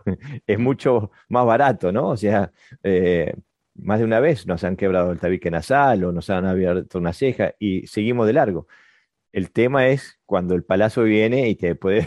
es 0.47 0.59
mucho 0.59 1.10
más 1.28 1.47
barato, 1.47 1.93
¿no? 1.93 2.09
O 2.10 2.17
sea, 2.17 2.52
eh, 2.83 3.34
más 3.75 3.99
de 3.99 4.05
una 4.05 4.20
vez 4.20 4.47
nos 4.47 4.65
han 4.65 4.76
quebrado 4.76 5.12
el 5.12 5.20
tabique 5.20 5.51
nasal 5.51 6.05
o 6.05 6.12
nos 6.12 6.31
han 6.31 6.47
abierto 6.47 6.99
una 6.99 7.12
ceja 7.12 7.55
y 7.59 7.86
seguimos 7.86 8.26
de 8.26 8.33
largo. 8.33 8.67
El 9.35 9.51
tema 9.51 9.89
es 9.89 10.21
cuando 10.27 10.55
el 10.55 10.63
palazo 10.63 11.03
viene 11.03 11.49
y 11.49 11.57
te 11.57 11.75
puede, 11.75 12.07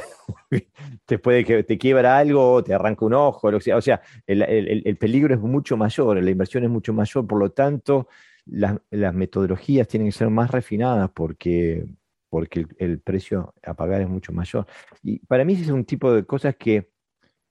te 1.05 1.19
puede 1.19 1.43
que 1.43 1.63
te 1.63 1.77
quiebra 1.77 2.17
algo, 2.17 2.63
te 2.63 2.73
arranca 2.73 3.05
un 3.05 3.15
ojo, 3.15 3.49
o 3.49 3.59
sea, 3.59 3.75
o 3.75 3.81
sea 3.81 4.01
el, 4.25 4.41
el 4.41 4.97
peligro 4.97 5.33
es 5.33 5.41
mucho 5.41 5.75
mayor, 5.75 6.23
la 6.23 6.31
inversión 6.31 6.63
es 6.63 6.69
mucho 6.69 6.93
mayor, 6.93 7.27
por 7.27 7.39
lo 7.39 7.51
tanto, 7.51 8.07
las, 8.49 9.13
metodologías 9.13 9.87
tienen 9.87 10.07
que 10.07 10.17
ser 10.17 10.29
más 10.29 10.51
refinadas 10.51 11.09
porque, 11.13 11.85
porque 12.29 12.65
el, 12.77 12.99
precio 12.99 13.53
a 13.63 13.73
pagar 13.73 14.01
es 14.01 14.09
mucho 14.09 14.31
mayor. 14.31 14.65
Y 15.03 15.19
para 15.19 15.43
mí 15.45 15.53
es 15.53 15.69
un 15.69 15.85
tipo 15.85 16.13
de 16.13 16.25
cosas 16.25 16.55
que, 16.55 16.89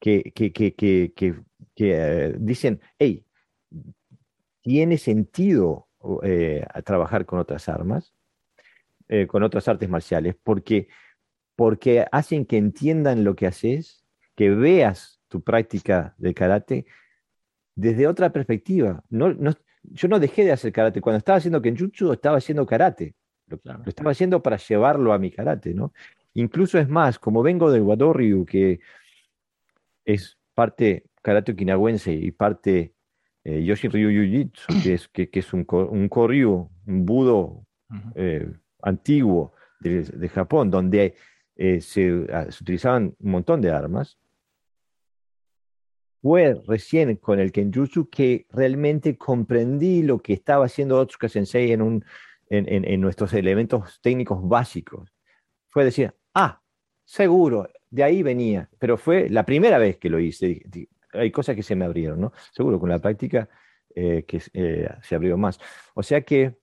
que, 0.01 0.33
eh, 1.77 2.37
dicen, 2.39 2.81
hey, 2.99 3.25
tiene 4.63 4.99
sentido 4.99 5.89
eh, 6.23 6.65
trabajar 6.85 7.27
con 7.27 7.39
otras 7.39 7.69
armas, 7.69 8.15
eh, 9.09 9.27
con 9.27 9.43
otras 9.43 9.69
artes 9.69 9.89
marciales, 9.89 10.37
porque, 10.43 10.89
porque 11.55 12.07
hacen 12.11 12.45
que 12.45 12.57
entiendan 12.57 13.25
lo 13.25 13.37
que 13.37 13.47
haces, 13.47 14.05
que 14.35 14.51
veas 14.51 15.21
tu 15.29 15.43
práctica 15.43 16.15
de 16.19 16.35
karate 16.35 16.87
desde 17.75 18.07
otra 18.07 18.33
perspectiva. 18.33 19.03
No, 19.11 19.33
no, 19.33 19.53
yo 19.83 20.09
no 20.09 20.19
dejé 20.19 20.45
de 20.45 20.53
hacer 20.53 20.73
karate. 20.73 21.01
Cuando 21.01 21.19
estaba 21.19 21.39
haciendo 21.39 21.63
kenjutsu, 21.63 22.13
estaba 22.13 22.39
haciendo 22.39 22.67
karate. 22.67 23.15
Lo, 23.47 23.61
estaba 23.87 24.11
haciendo 24.11 24.43
para 24.43 24.57
llevarlo 24.57 25.13
a 25.13 25.19
mi 25.19 25.31
karate, 25.31 25.73
¿no? 25.73 25.93
Incluso 26.35 26.79
es 26.79 26.89
más, 26.89 27.19
como 27.19 27.43
vengo 27.43 27.71
del 27.71 27.83
Wadoryu, 27.83 28.45
que 28.45 28.81
es 30.05 30.37
parte 30.55 31.05
karate 31.23 31.53
okinawense 31.53 32.13
y 32.13 32.31
parte 32.31 32.93
eh, 33.45 33.63
Yoshin 33.63 33.93
Ryu 33.93 34.11
Jiu-Jitsu, 34.11 34.83
que 34.83 34.95
es, 34.95 35.09
que, 35.09 35.29
es 35.33 35.53
un, 35.53 35.65
un 35.69 36.09
koryu, 36.09 36.69
un 36.87 37.07
budo 37.07 37.65
eh, 38.15 38.51
antiguo 38.83 39.53
de, 39.81 40.29
Japón, 40.29 40.71
donde 40.71 41.15
eh, 41.57 41.81
se, 41.81 42.27
ah, 42.33 42.47
se 42.51 42.63
utilizaban 42.63 43.15
un 43.19 43.31
montón 43.31 43.61
de 43.61 43.71
armas, 43.71 44.19
fue 46.27 46.61
recién 46.67 47.15
con 47.17 47.39
el 47.39 47.53
Kenjutsu 47.53 48.09
que 48.11 48.47
realmente 48.51 49.17
comprendí 49.17 50.03
lo 50.03 50.19
que 50.19 50.33
estaba 50.33 50.65
haciendo 50.65 50.99
Otsuka 50.99 51.29
Sensei 51.29 51.71
en, 51.71 51.83
un, 51.83 52.05
en, 52.51 53.01
nuestros 53.01 53.33
elementos 53.33 54.01
técnicos 54.01 54.41
básicos. 54.43 55.15
Fue 55.69 55.85
decir, 55.85 56.13
ah, 56.35 56.61
seguro, 57.05 57.69
de 57.91 58.03
ahí 58.03 58.25
venía, 58.25 58.69
pero 58.81 58.97
fue 58.97 59.29
la 59.29 59.45
primera 59.45 59.79
vez 59.79 59.99
que 59.99 60.11
lo 60.11 60.19
hice. 60.19 60.63
Hay 61.13 61.31
cosas 61.31 61.55
que 61.55 61.63
se 61.63 61.77
me 61.77 61.85
abrieron, 61.85 62.21
¿no? 62.21 62.33
Seguro 62.53 62.81
con 62.81 62.89
la 62.89 62.99
práctica 62.99 63.49
eh, 63.95 64.25
que 64.27 64.43
eh, 64.53 64.89
se 65.03 65.15
abrió 65.15 65.37
más. 65.37 65.61
O 65.95 66.03
sea 66.03 66.23
que 66.23 66.57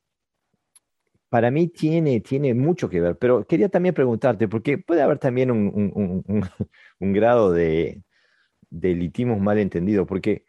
para 1.34 1.50
mí 1.50 1.68
tiene, 1.68 2.22
tiene 2.22 2.54
mucho 2.54 2.88
que 2.88 3.02
ver, 3.02 3.18
pero 3.18 3.44
quería 3.48 3.68
también 3.68 3.96
preguntarte, 3.96 4.48
porque 4.48 4.78
puede 4.78 5.02
haber 5.02 5.18
también 5.18 5.50
un, 5.50 6.24
grado 7.00 7.52
de, 7.52 8.04
de 8.70 9.36
mal 9.40 9.58
entendido, 9.58 10.06
porque 10.06 10.46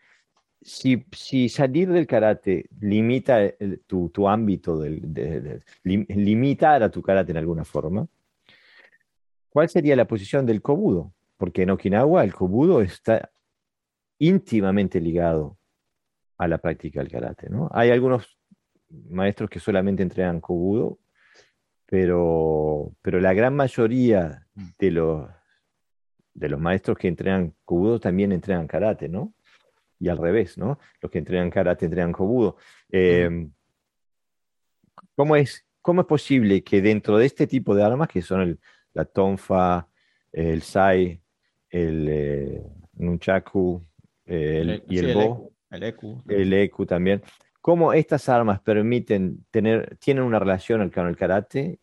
si, 0.61 1.07
si, 1.11 1.49
salir 1.49 1.89
del 1.91 2.07
karate 2.07 2.69
limita 2.81 3.51
tu, 3.87 4.11
tu, 4.11 4.29
ámbito, 4.29 4.79
de, 4.79 5.63
limitar 5.83 6.83
a 6.83 6.91
tu 6.91 7.01
karate 7.01 7.31
en 7.31 7.39
alguna 7.39 7.65
forma, 7.65 8.07
¿cuál 9.49 9.71
sería 9.71 9.97
la 9.97 10.07
posición 10.07 10.45
del 10.45 10.61
kobudo? 10.61 11.15
Porque 11.39 11.63
en 11.63 11.71
Okinawa 11.71 12.25
el 12.25 12.35
kobudo 12.35 12.83
está 12.83 13.31
íntimamente 14.19 15.01
ligado 15.01 15.57
a 16.37 16.47
la 16.47 16.59
práctica 16.59 17.01
del 17.01 17.11
karate. 17.11 17.49
¿no? 17.49 17.71
Hay 17.73 17.89
algunos 17.89 18.37
maestros 19.09 19.51
que 19.51 19.61
solamente 19.61 20.03
entrenan 20.03 20.41
kobudo, 20.41 20.99
pero, 21.87 22.93
pero 23.03 23.21
la 23.21 23.35
gran 23.35 23.55
mayoría 23.55 24.47
de 24.79 24.91
los 24.91 25.29
de 26.35 26.49
los 26.49 26.61
maestros 26.61 26.99
que 26.99 27.09
entrenan 27.09 27.55
Kobudo 27.65 28.01
también 28.01 28.33
entrenan 28.33 28.67
karate, 28.67 29.09
¿no? 29.09 29.35
Y 30.01 30.09
al 30.09 30.19
revés, 30.19 30.59
¿no? 30.59 30.79
Los 31.01 31.11
que 31.11 31.19
entrenan 31.19 31.51
karate 31.51 31.87
entrenan 31.87 32.13
Kobudo. 32.13 32.57
Eh, 32.91 33.49
¿cómo, 35.15 35.37
es, 35.37 35.65
¿Cómo 35.81 36.03
es 36.03 36.07
posible 36.07 36.63
que 36.63 36.83
dentro 36.83 37.17
de 37.19 37.27
este 37.27 37.47
tipo 37.47 37.75
de 37.75 37.85
armas, 37.85 38.09
que 38.09 38.21
son 38.21 38.59
la 38.93 39.05
tonfa, 39.05 39.89
el 40.33 40.63
sai, 40.63 41.23
el 41.71 42.09
eh, 42.11 42.63
nunchaku 42.95 43.83
el, 44.27 44.83
y 44.89 44.99
el, 44.99 45.15
bo, 45.15 45.53
el 45.71 45.83
eku, 45.85 46.23
el 46.29 46.53
eku 46.53 46.87
también, 46.87 47.23
cómo 47.65 47.95
estas 47.95 48.29
armas 48.29 48.61
permiten 48.61 49.47
tener, 49.51 49.97
tienen 49.97 50.23
una 50.23 50.39
relación 50.39 50.91
con 50.91 51.09
el 51.09 51.17
karate 51.17 51.81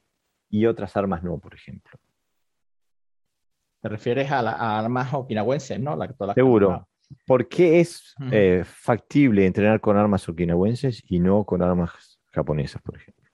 y 0.48 0.68
otras 0.68 0.96
armas 0.96 1.24
no, 1.24 1.40
por 1.40 1.56
ejemplo? 1.56 2.00
Te 3.82 3.90
refieres 3.90 4.32
a, 4.32 4.44
las 4.44 4.58
armas 4.60 5.12
okinawenses, 5.12 5.80
¿no? 5.80 5.98
Seguro. 6.36 6.88
¿Por 7.26 7.48
qué 7.48 7.80
es 7.80 8.14
eh, 8.32 8.62
factible 8.64 9.44
entrenar 9.44 9.82
con 9.82 9.98
armas 9.98 10.30
okinawenses 10.30 11.02
y 11.08 11.20
no 11.20 11.46
con 11.46 11.64
armas 11.64 12.20
japonesas, 12.28 12.80
por 12.84 12.98
ejemplo? 12.98 13.26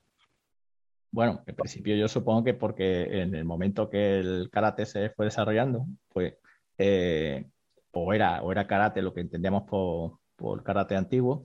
Bueno, 1.12 1.44
en 1.46 1.54
principio 1.54 1.98
yo 1.98 2.08
supongo 2.08 2.46
que 2.46 2.54
porque 2.54 3.24
en 3.24 3.36
el 3.36 3.44
momento 3.44 3.90
que 3.90 4.20
el 4.20 4.50
karate 4.50 4.86
se 4.86 5.10
fue 5.10 5.26
desarrollando, 5.26 5.86
pues 6.14 6.36
eh, 6.78 7.46
o, 7.92 8.14
era, 8.14 8.42
o 8.42 8.54
era 8.54 8.68
karate 8.68 9.02
lo 9.02 9.14
que 9.14 9.20
entendíamos 9.20 9.64
por, 9.64 10.20
por 10.38 10.64
karate 10.64 10.96
antiguo, 10.96 11.44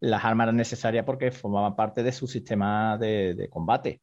las 0.00 0.24
armas 0.24 0.46
eran 0.46 0.56
necesarias 0.56 1.04
porque 1.04 1.30
formaban 1.30 1.76
parte 1.76 2.02
de 2.02 2.12
su 2.12 2.26
sistema 2.26 2.98
de 2.98 3.48
combate 3.50 4.02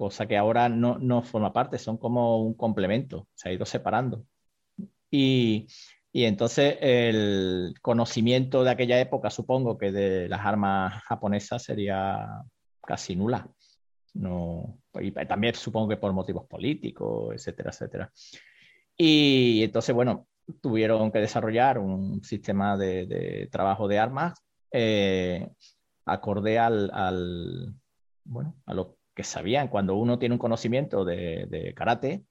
cosa 0.00 0.26
que 0.26 0.38
ahora 0.38 0.70
no, 0.70 0.98
no 0.98 1.22
forma 1.22 1.52
parte, 1.52 1.76
son 1.76 1.98
como 1.98 2.42
un 2.42 2.54
complemento, 2.54 3.28
se 3.34 3.50
ha 3.50 3.52
ido 3.52 3.66
separando. 3.66 4.24
Y, 5.10 5.66
y 6.10 6.24
entonces 6.24 6.78
el 6.80 7.74
conocimiento 7.82 8.64
de 8.64 8.70
aquella 8.70 8.98
época, 8.98 9.28
supongo 9.28 9.76
que 9.76 9.92
de 9.92 10.26
las 10.26 10.40
armas 10.40 11.02
japonesas 11.04 11.62
sería 11.64 12.26
casi 12.80 13.14
nula. 13.14 13.46
No, 14.14 14.78
y 14.98 15.10
también 15.12 15.54
supongo 15.54 15.88
que 15.90 15.98
por 15.98 16.14
motivos 16.14 16.46
políticos, 16.46 17.34
etcétera, 17.34 17.68
etcétera. 17.68 18.10
Y 18.96 19.62
entonces, 19.64 19.94
bueno, 19.94 20.28
tuvieron 20.62 21.12
que 21.12 21.18
desarrollar 21.18 21.78
un 21.78 22.24
sistema 22.24 22.78
de, 22.78 23.04
de 23.04 23.48
trabajo 23.52 23.86
de 23.86 23.98
armas 23.98 24.32
eh, 24.72 25.48
acorde 26.06 26.58
al, 26.58 26.90
al, 26.92 27.74
bueno, 28.24 28.56
a 28.66 28.74
lo 28.74 28.96
que 29.14 29.24
sabían 29.24 29.68
cuando 29.68 29.96
uno 29.96 30.18
tiene 30.18 30.34
un 30.34 30.38
conocimiento 30.38 31.04
de, 31.04 31.72
karate 31.76 32.24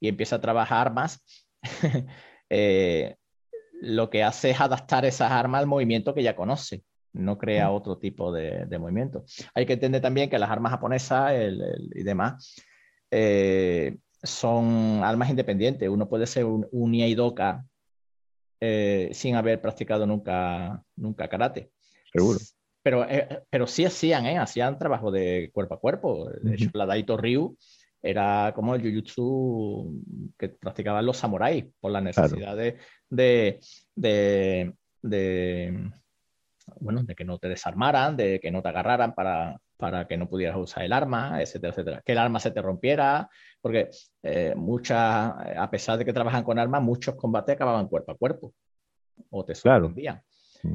y 0.00 0.08
empieza 0.08 0.36
a 0.36 0.40
trabajar 0.40 0.86
armas, 0.86 1.24
eh, 2.50 3.16
lo 3.80 4.10
que 4.10 4.22
hace 4.22 4.50
es 4.50 4.60
adaptar 4.60 5.04
esas 5.04 5.30
armas 5.30 5.60
al 5.60 5.66
movimiento 5.66 6.14
que 6.14 6.22
ya 6.22 6.36
conoce. 6.36 6.82
no 7.12 7.36
crea 7.38 7.68
mm. 7.68 7.74
otro 7.74 7.98
tipo 7.98 8.32
de, 8.32 8.66
movimiento. 8.78 9.24
Hay 9.54 9.66
que 9.66 9.74
entender 9.74 10.00
también 10.00 10.30
que 10.30 10.38
las 10.38 10.50
armas 10.50 10.72
japonesas 10.72 11.32
y 11.94 12.02
demás 12.02 12.56
eh, 13.10 13.98
son 14.22 15.02
armas 15.04 15.30
independientes. 15.30 15.88
Uno 15.88 16.08
puede 16.08 16.26
ser 16.26 16.44
un, 16.44 16.66
un 16.72 16.94
Iaidoka 16.94 17.64
eh, 18.64 19.10
sin 19.12 19.34
haber 19.34 19.60
practicado 19.60 20.06
nunca, 20.06 20.80
nunca 20.94 21.28
karate. 21.28 21.72
Seguro. 22.12 22.38
Pero, 22.80 23.04
eh, 23.08 23.42
pero 23.50 23.66
sí 23.66 23.84
hacían, 23.84 24.24
¿eh? 24.26 24.38
hacían 24.38 24.78
trabajo 24.78 25.10
de 25.10 25.50
cuerpo 25.52 25.74
a 25.74 25.80
cuerpo. 25.80 26.30
De 26.30 26.54
hecho, 26.54 26.70
la 26.72 26.86
Daito 26.86 27.16
Ryu 27.16 27.56
era 28.00 28.52
como 28.54 28.76
el 28.76 28.82
Jujutsu 28.82 30.00
que 30.38 30.50
practicaban 30.50 31.04
los 31.04 31.16
samuráis 31.16 31.64
por 31.80 31.90
la 31.90 32.00
necesidad 32.00 32.56
de, 32.56 32.78
de, 33.96 34.70
bueno, 36.78 37.02
de 37.02 37.14
que 37.16 37.24
no 37.24 37.38
te 37.38 37.48
desarmaran, 37.48 38.16
de 38.16 38.38
que 38.38 38.52
no 38.52 38.62
te 38.62 38.68
agarraran 38.68 39.12
para, 39.12 39.60
para 39.82 40.06
que 40.06 40.16
no 40.16 40.28
pudieras 40.28 40.56
usar 40.58 40.84
el 40.84 40.92
arma, 40.92 41.42
etcétera, 41.42 41.72
etcétera. 41.72 42.02
Que 42.06 42.12
el 42.12 42.18
arma 42.18 42.38
se 42.38 42.52
te 42.52 42.62
rompiera, 42.62 43.28
porque 43.60 43.90
eh, 44.22 44.54
muchas, 44.56 45.34
a 45.56 45.68
pesar 45.72 45.98
de 45.98 46.04
que 46.04 46.12
trabajan 46.12 46.44
con 46.44 46.56
armas, 46.56 46.80
muchos 46.80 47.16
combates 47.16 47.56
acababan 47.56 47.88
cuerpo 47.88 48.12
a 48.12 48.16
cuerpo 48.16 48.54
o 49.30 49.44
te 49.44 49.56
sorprendían. 49.56 50.22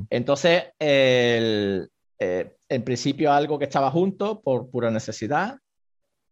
Entonces, 0.09 0.71
el, 0.77 1.89
eh, 2.19 2.57
en 2.67 2.83
principio 2.83 3.31
algo 3.31 3.57
que 3.57 3.63
estaba 3.63 3.89
junto 3.91 4.41
por 4.41 4.69
pura 4.69 4.91
necesidad, 4.91 5.55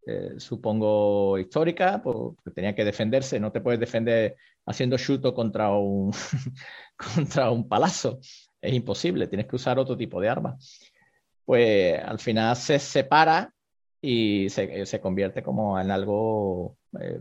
eh, 0.06 0.34
supongo 0.38 1.38
histórica, 1.38 2.02
porque 2.04 2.52
tenía 2.52 2.76
que 2.76 2.84
defenderse, 2.84 3.40
no 3.40 3.54
te 3.54 3.62
puedes 3.62 3.80
defender 3.80 4.36
haciendo 4.66 4.98
chuto 4.98 5.34
contra 5.34 5.72
un, 5.72 6.12
contra 7.16 7.52
un 7.52 7.70
palazo, 7.70 8.20
es 8.62 8.74
imposible, 8.74 9.28
tienes 9.28 9.48
que 9.48 9.56
usar 9.56 9.80
otro 9.80 9.96
tipo 9.96 10.20
de 10.20 10.28
arma. 10.28 10.58
Pues 11.46 12.02
al 12.04 12.20
final 12.20 12.56
se 12.56 12.80
separa 12.80 13.54
y 14.02 14.50
se, 14.50 14.86
se 14.86 15.00
convierte 15.00 15.44
como 15.44 15.80
en 15.80 15.92
algo 15.92 16.78
eh, 17.00 17.20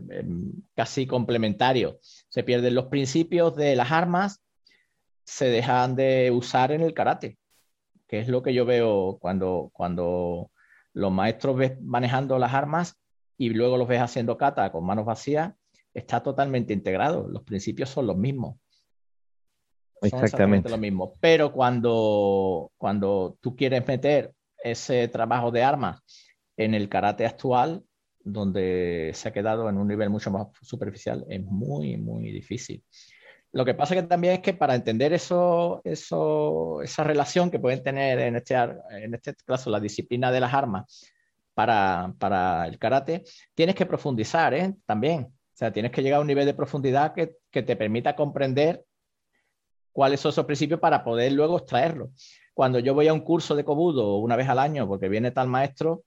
casi 0.75 1.07
complementario. 1.07 1.99
Se 2.01 2.43
pierden 2.43 2.75
los 2.75 2.87
principios 2.87 3.55
de 3.55 3.75
las 3.75 3.91
armas, 3.91 4.41
se 5.23 5.45
dejan 5.45 5.95
de 5.95 6.31
usar 6.31 6.71
en 6.71 6.81
el 6.81 6.93
karate 6.93 7.37
que 8.07 8.19
es 8.19 8.27
lo 8.27 8.43
que 8.43 8.53
yo 8.53 8.65
veo 8.65 9.17
cuando, 9.19 9.71
cuando 9.73 10.51
los 10.93 11.11
maestros 11.11 11.57
ves 11.57 11.81
manejando 11.81 12.37
las 12.39 12.53
armas 12.53 12.97
y 13.37 13.49
luego 13.49 13.77
los 13.77 13.87
ves 13.87 14.01
haciendo 14.01 14.37
kata 14.37 14.71
con 14.71 14.85
manos 14.85 15.05
vacías, 15.05 15.53
está 15.93 16.21
totalmente 16.23 16.73
integrado. 16.73 17.27
Los 17.27 17.43
principios 17.43 17.89
son 17.89 18.07
los 18.07 18.17
mismos. 18.17 18.57
Exactamente. 20.01 20.69
lo 20.69 20.77
mismo. 20.77 21.15
Pero 21.19 21.51
cuando, 21.51 22.71
cuando 22.77 23.37
tú 23.41 23.55
quieres 23.55 23.87
meter 23.87 24.33
ese 24.63 25.07
trabajo 25.07 25.51
de 25.51 25.63
armas 25.63 26.01
en 26.57 26.73
el 26.73 26.89
karate 26.89 27.25
actual, 27.25 27.83
donde 28.23 29.11
se 29.13 29.29
ha 29.29 29.33
quedado 29.33 29.69
en 29.69 29.77
un 29.77 29.87
nivel 29.87 30.09
mucho 30.09 30.31
más 30.31 30.47
superficial, 30.61 31.25
es 31.29 31.43
muy, 31.43 31.97
muy 31.97 32.31
difícil. 32.31 32.83
Lo 33.51 33.63
que 33.63 33.73
pasa 33.73 33.95
que 33.95 34.03
también 34.03 34.33
es 34.33 34.39
que 34.41 34.53
para 34.53 34.75
entender 34.75 35.13
eso, 35.13 35.79
eso, 35.85 36.81
esa 36.81 37.03
relación 37.03 37.49
que 37.49 37.59
pueden 37.59 37.83
tener 37.83 38.19
en 38.19 38.35
este, 38.35 38.55
en 38.55 39.13
este 39.13 39.33
caso 39.45 39.69
la 39.69 39.79
disciplina 39.79 40.31
de 40.31 40.41
las 40.41 40.53
armas 40.53 41.09
para, 41.53 42.13
para 42.19 42.67
el 42.67 42.77
karate, 42.77 43.23
tienes 43.53 43.75
que 43.75 43.85
profundizar 43.85 44.53
¿eh? 44.53 44.75
también. 44.85 45.27
O 45.27 45.57
sea, 45.57 45.71
tienes 45.71 45.91
que 45.91 46.03
llegar 46.03 46.17
a 46.17 46.21
un 46.21 46.27
nivel 46.27 46.45
de 46.45 46.53
profundidad 46.53 47.13
que, 47.13 47.37
que 47.49 47.63
te 47.63 47.77
permita 47.77 48.13
comprender 48.13 48.83
cuáles 49.95 50.19
son 50.19 50.31
esos 50.31 50.45
principios 50.45 50.81
para 50.81 51.05
poder 51.05 51.31
luego 51.31 51.57
extraerlos. 51.57 52.09
Cuando 52.53 52.79
yo 52.79 52.93
voy 52.93 53.07
a 53.07 53.13
un 53.13 53.21
curso 53.21 53.55
de 53.55 53.63
Kobudo 53.63 54.17
una 54.17 54.35
vez 54.35 54.49
al 54.49 54.59
año 54.59 54.87
porque 54.87 55.07
viene 55.07 55.31
tal 55.31 55.47
maestro, 55.47 56.03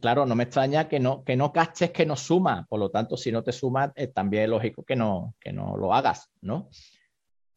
claro, 0.00 0.24
no 0.24 0.34
me 0.34 0.44
extraña 0.44 0.88
que 0.88 0.98
no, 0.98 1.22
que 1.22 1.36
no 1.36 1.52
caches 1.52 1.90
que 1.90 2.06
no 2.06 2.16
suma. 2.16 2.66
Por 2.66 2.80
lo 2.80 2.90
tanto, 2.90 3.18
si 3.18 3.30
no 3.30 3.42
te 3.42 3.52
suma, 3.52 3.92
también 4.14 4.44
es 4.44 4.48
lógico 4.48 4.84
que 4.84 4.96
no, 4.96 5.34
que 5.38 5.52
no 5.52 5.76
lo 5.76 5.92
hagas, 5.92 6.30
¿no? 6.40 6.70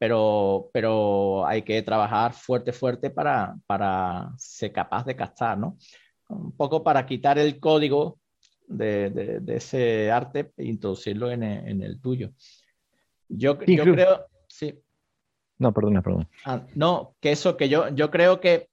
pero, 0.00 0.70
pero 0.72 1.46
hay 1.46 1.60
que 1.60 1.82
trabajar 1.82 2.32
fuerte, 2.32 2.72
fuerte 2.72 3.10
para, 3.10 3.54
para 3.66 4.30
ser 4.38 4.72
capaz 4.72 5.04
de 5.04 5.14
captar, 5.14 5.58
¿no? 5.58 5.76
Un 6.28 6.52
poco 6.52 6.82
para 6.82 7.04
quitar 7.04 7.38
el 7.38 7.60
código 7.60 8.18
de, 8.66 9.10
de, 9.10 9.56
ese 9.56 10.10
arte 10.10 10.52
e 10.56 10.64
introducirlo 10.64 11.30
en 11.30 11.42
el, 11.42 11.68
en 11.68 11.82
el 11.82 12.00
tuyo. 12.00 12.30
Yo, 13.28 13.58
yo 13.66 13.82
creo. 13.82 14.29
No, 15.60 15.74
perdona, 15.74 16.00
perdona. 16.00 16.28
Ah, 16.46 16.62
no, 16.74 17.14
que 17.20 17.32
eso, 17.32 17.56
que 17.58 17.68
yo, 17.68 17.90
yo 17.90 18.10
creo 18.10 18.40
que, 18.40 18.70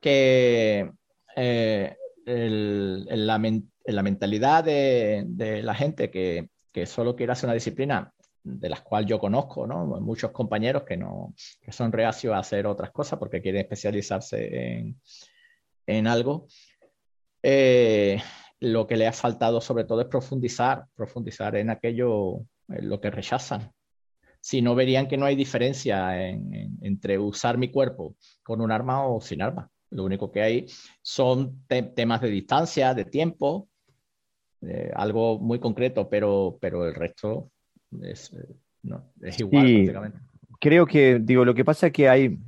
que 0.00 0.90
eh, 1.36 1.96
el, 2.24 3.04
la, 3.26 3.38
la, 3.84 4.02
mentalidad 4.02 4.64
de, 4.64 5.24
de 5.26 5.62
la 5.62 5.74
gente 5.74 6.10
que, 6.10 6.48
que, 6.72 6.86
solo 6.86 7.14
quiere 7.14 7.32
hacer 7.32 7.48
una 7.48 7.54
disciplina 7.54 8.14
de 8.42 8.70
las 8.70 8.80
cuales 8.80 9.10
yo 9.10 9.18
conozco, 9.18 9.66
¿no? 9.66 9.84
Muchos 10.00 10.30
compañeros 10.30 10.84
que, 10.84 10.96
no, 10.96 11.34
que 11.60 11.70
son 11.70 11.92
reacios 11.92 12.34
a 12.34 12.38
hacer 12.38 12.66
otras 12.66 12.92
cosas 12.92 13.18
porque 13.18 13.42
quieren 13.42 13.60
especializarse 13.60 14.78
en, 14.78 15.00
en 15.86 16.06
algo. 16.06 16.46
Eh, 17.42 18.22
lo 18.58 18.86
que 18.86 18.96
le 18.96 19.06
ha 19.06 19.12
faltado 19.12 19.60
sobre 19.60 19.84
todo 19.84 20.00
es 20.00 20.06
profundizar, 20.06 20.86
profundizar 20.94 21.56
en 21.56 21.68
aquello, 21.68 22.38
en 22.68 22.88
lo 22.88 23.02
que 23.02 23.10
rechazan. 23.10 23.70
Si 24.42 24.60
no, 24.60 24.74
verían 24.74 25.06
que 25.06 25.16
no 25.16 25.24
hay 25.24 25.36
diferencia 25.36 26.18
entre 26.18 27.18
usar 27.18 27.56
mi 27.56 27.70
cuerpo 27.70 28.16
con 28.42 28.60
un 28.60 28.72
arma 28.72 29.06
o 29.06 29.20
sin 29.20 29.40
arma. 29.40 29.70
Lo 29.90 30.04
único 30.04 30.32
que 30.32 30.42
hay 30.42 30.66
son 31.00 31.64
temas 31.68 32.20
de 32.20 32.28
distancia, 32.28 32.92
de 32.92 33.04
tiempo, 33.04 33.68
eh, 34.62 34.90
algo 34.94 35.38
muy 35.38 35.60
concreto, 35.60 36.08
pero, 36.08 36.58
pero 36.60 36.86
el 36.86 36.94
resto 36.94 37.52
es, 38.02 38.32
eh, 38.32 38.54
no, 38.82 39.12
es 39.20 39.38
igual 39.38 40.20
Creo 40.60 40.86
que, 40.86 41.18
digo, 41.20 41.44
lo 41.44 41.54
que 41.54 41.64
pasa 41.64 41.88
es 41.88 41.92
que 41.92 42.08
hay, 42.08 42.38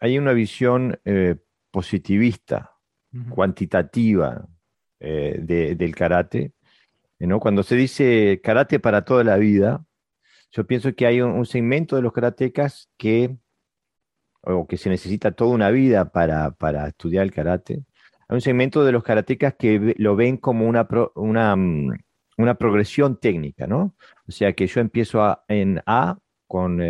hay 0.00 0.18
una 0.18 0.32
visión 0.32 0.98
eh, 1.04 1.36
positivista, 1.70 2.72
cuantitativa 3.30 4.46
eh, 5.00 5.74
del 5.76 5.94
karate. 5.94 6.52
¿no? 7.18 7.40
Cuando 7.40 7.62
se 7.62 7.74
dice 7.74 8.40
karate 8.42 8.80
para 8.80 9.04
toda 9.04 9.24
la 9.24 9.36
vida, 9.36 9.84
yo 10.50 10.66
pienso 10.66 10.94
que 10.94 11.06
hay 11.06 11.20
un, 11.20 11.46
segmento 11.46 11.96
de 11.96 12.02
los 12.02 12.12
karatecas 12.12 12.88
que, 12.96 13.36
o 14.42 14.66
que 14.66 14.76
se 14.76 14.90
necesita 14.90 15.32
toda 15.32 15.54
una 15.54 15.70
vida 15.70 16.10
para, 16.10 16.52
para 16.52 16.88
estudiar 16.88 17.24
el 17.24 17.32
karate. 17.32 17.84
Hay 18.28 18.34
un 18.34 18.40
segmento 18.40 18.84
de 18.84 18.92
los 18.92 19.02
karatecas 19.02 19.54
que 19.54 19.94
lo 19.98 20.16
ven 20.16 20.36
como 20.36 20.66
una, 20.66 20.86
una, 21.14 21.56
mm, 21.56 21.92
una 22.38 22.54
progresión 22.54 23.18
técnica, 23.18 23.66
¿no? 23.66 23.94
O 24.26 24.32
sea 24.32 24.52
que 24.52 24.66
yo 24.66 24.80
empiezo 24.80 25.40
en 25.48 25.82
A 25.86 26.18
con 26.46 26.78
15 26.78 26.82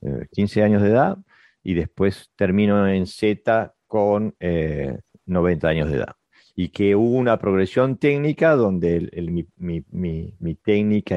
eh, 0.00 0.62
eh, 0.62 0.64
años 0.64 0.82
de 0.82 0.88
edad 0.88 1.18
y 1.62 1.74
después 1.74 2.30
termino 2.36 2.88
en 2.88 3.06
Z 3.06 3.74
con 3.86 4.34
90 5.26 5.66
eh, 5.66 5.70
años 5.70 5.90
de 5.90 5.96
edad. 5.96 6.16
Y 6.58 6.70
que 6.70 6.96
hubo 6.96 7.16
una 7.18 7.38
progresión 7.38 7.98
técnica 7.98 8.56
donde 8.56 9.10
mi, 9.58 10.54
técnica, 10.54 11.16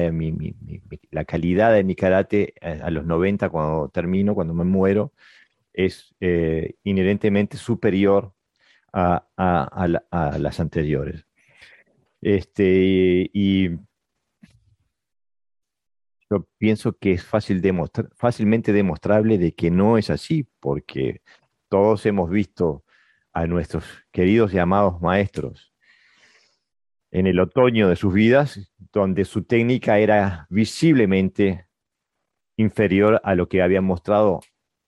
la 1.10 1.24
calidad 1.24 1.72
de 1.72 1.82
mi 1.82 1.94
karate 1.94 2.54
a 2.60 2.90
los 2.90 3.06
90, 3.06 3.48
cuando 3.48 3.88
termino, 3.88 4.34
cuando 4.34 4.52
me 4.52 4.64
muero, 4.64 5.14
es 5.72 6.14
inherentemente 6.84 7.56
superior 7.56 8.34
a, 8.92 10.36
las 10.38 10.60
anteriores. 10.60 11.24
Este, 12.20 13.30
y 13.32 13.70
yo 16.30 16.46
pienso 16.58 16.92
que 16.98 17.12
es 17.12 17.24
fácil 17.24 17.62
fácilmente 18.16 18.72
demostrable 18.72 19.38
de 19.38 19.52
que 19.52 19.70
no 19.70 19.98
es 19.98 20.10
así, 20.10 20.46
porque 20.60 21.22
todos 21.68 22.06
hemos 22.06 22.30
visto 22.30 22.84
a 23.32 23.46
nuestros 23.46 23.84
queridos 24.10 24.52
y 24.52 24.58
amados 24.58 25.00
maestros. 25.00 25.72
En 27.10 27.26
el 27.26 27.40
otoño 27.40 27.88
de 27.88 27.96
sus 27.96 28.14
vidas, 28.14 28.72
donde 28.92 29.24
su 29.24 29.44
técnica 29.44 29.98
era 29.98 30.46
visiblemente 30.48 31.66
inferior 32.56 33.20
a 33.24 33.34
lo 33.34 33.48
que 33.48 33.62
habían 33.62 33.84
mostrado 33.84 34.40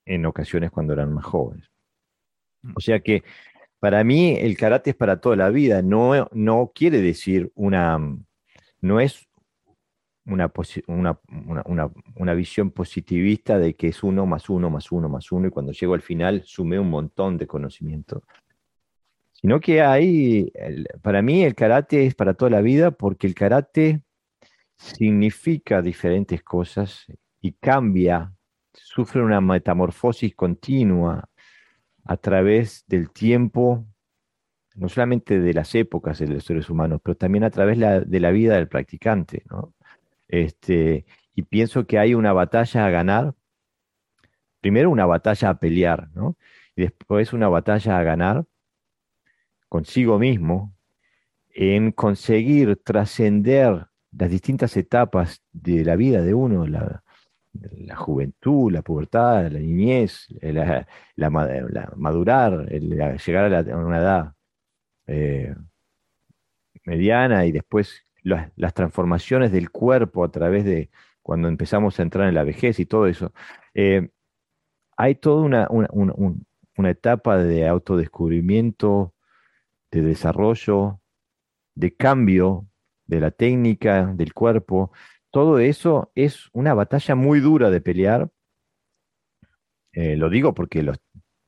en 0.04 0.26
ocasiones 0.26 0.70
cuando 0.70 0.92
eran 0.92 1.12
más 1.12 1.24
jóvenes. 1.24 1.70
O 2.76 2.80
sea 2.80 3.00
que 3.00 3.24
para 3.80 4.04
mí 4.04 4.36
el 4.38 4.56
karate 4.56 4.90
es 4.90 4.96
para 4.96 5.20
toda 5.20 5.34
la 5.34 5.50
vida, 5.50 5.82
no, 5.82 6.28
no 6.32 6.70
quiere 6.72 7.00
decir 7.00 7.50
una, 7.54 7.98
no 8.80 9.00
es 9.00 9.28
una, 10.24 10.50
una, 10.86 11.90
una, 12.16 12.34
visión 12.34 12.70
positivista 12.70 13.58
de 13.58 13.74
que 13.74 13.88
es 13.88 14.02
uno 14.02 14.24
más 14.24 14.48
uno 14.48 14.70
más 14.70 14.92
uno 14.92 15.08
más 15.08 15.32
uno 15.32 15.48
y 15.48 15.50
cuando 15.50 15.72
llego 15.72 15.94
al 15.94 16.02
final 16.02 16.42
sumé 16.44 16.78
un 16.78 16.90
montón 16.90 17.38
de 17.38 17.46
conocimiento. 17.46 18.22
Sino 19.32 19.58
que 19.58 19.82
hay, 19.82 20.52
para 21.02 21.20
mí 21.20 21.42
el 21.42 21.56
karate 21.56 22.06
es 22.06 22.14
para 22.14 22.34
toda 22.34 22.50
la 22.50 22.60
vida 22.60 22.92
porque 22.92 23.26
el 23.26 23.34
karate 23.34 24.02
significa 24.76 25.82
diferentes 25.82 26.42
cosas 26.42 27.06
y 27.40 27.52
cambia, 27.52 28.32
sufre 28.72 29.22
una 29.22 29.40
metamorfosis 29.40 30.34
continua 30.36 31.28
a 32.04 32.16
través 32.16 32.84
del 32.86 33.10
tiempo, 33.10 33.84
no 34.76 34.88
solamente 34.88 35.40
de 35.40 35.52
las 35.52 35.74
épocas 35.74 36.20
de 36.20 36.28
los 36.28 36.44
seres 36.44 36.70
humanos, 36.70 37.00
pero 37.02 37.16
también 37.16 37.42
a 37.44 37.50
través 37.50 37.78
de 37.78 38.20
la 38.20 38.30
vida 38.30 38.54
del 38.54 38.68
practicante. 38.68 39.44
Este, 40.32 41.04
y 41.34 41.42
pienso 41.42 41.86
que 41.86 41.98
hay 41.98 42.14
una 42.14 42.32
batalla 42.32 42.86
a 42.86 42.90
ganar, 42.90 43.34
primero 44.62 44.90
una 44.90 45.04
batalla 45.04 45.50
a 45.50 45.58
pelear, 45.58 46.08
y 46.74 46.82
después 46.82 47.34
una 47.34 47.48
batalla 47.48 47.98
a 47.98 48.02
ganar 48.02 48.46
consigo 49.68 50.18
mismo 50.18 50.74
en 51.50 51.92
conseguir 51.92 52.80
trascender 52.82 53.88
las 54.10 54.30
distintas 54.30 54.74
etapas 54.78 55.42
de 55.52 55.84
la 55.84 55.96
vida 55.96 56.22
de 56.22 56.32
uno, 56.32 56.66
la, 56.66 57.02
juventud, 57.94 58.72
la 58.72 58.80
pubertad, 58.80 59.50
la 59.50 59.58
niñez, 59.58 60.28
la, 60.40 60.86
madurar, 61.96 62.70
llegar 62.70 63.54
a, 63.54 63.76
una 63.76 63.98
edad 63.98 64.34
eh, 65.06 65.54
mediana 66.86 67.44
y 67.44 67.52
después 67.52 68.02
las, 68.22 68.74
transformaciones 68.74 69.52
del 69.52 69.70
cuerpo 69.70 70.24
a 70.24 70.30
través 70.30 70.64
de 70.64 70.90
cuando 71.22 71.48
empezamos 71.48 71.98
a 71.98 72.02
entrar 72.02 72.28
en 72.28 72.34
la 72.34 72.44
vejez 72.44 72.80
y 72.80 72.86
todo 72.86 73.06
eso. 73.06 73.32
Eh, 73.74 74.10
hay 74.96 75.14
toda 75.14 75.42
una, 75.42 75.68
una 75.70 76.90
etapa 76.90 77.38
de 77.38 77.66
autodescubrimiento, 77.66 79.14
de 79.90 80.02
desarrollo, 80.02 81.00
de 81.74 81.94
cambio 81.94 82.66
de 83.06 83.20
la 83.20 83.30
técnica, 83.30 84.06
del 84.06 84.32
cuerpo, 84.32 84.92
todo 85.32 85.58
eso 85.58 86.12
es 86.14 86.50
una 86.52 86.74
batalla 86.74 87.14
muy 87.14 87.40
dura 87.40 87.70
de 87.70 87.80
pelear. 87.80 88.30
Eh, 89.92 90.14
lo 90.14 90.28
digo 90.28 90.52
porque 90.54 90.82
lo, 90.82 90.92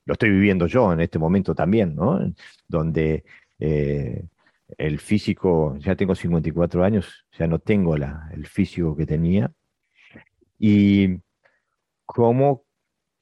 estoy 0.06 0.30
viviendo 0.30 0.66
yo 0.66 0.90
en 0.92 1.00
este 1.00 1.18
momento 1.18 1.54
también, 1.54 1.94
¿no? 1.94 2.18
Donde 2.66 3.24
eh, 3.58 4.24
el 4.78 4.98
físico, 4.98 5.76
ya 5.78 5.96
tengo 5.96 6.14
54 6.14 6.84
años, 6.84 7.26
ya 7.38 7.46
no 7.46 7.58
tengo 7.58 7.96
la, 7.96 8.28
el 8.32 8.46
físico 8.46 8.96
que 8.96 9.06
tenía. 9.06 9.52
Y 10.58 11.20
cómo, 12.06 12.64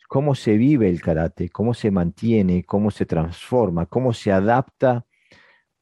cómo 0.08 0.34
se 0.34 0.56
vive 0.56 0.88
el 0.88 1.00
karate, 1.00 1.48
cómo 1.50 1.74
se 1.74 1.90
mantiene, 1.90 2.64
cómo 2.64 2.90
se 2.90 3.06
transforma, 3.06 3.86
cómo 3.86 4.12
se 4.12 4.32
adapta 4.32 5.06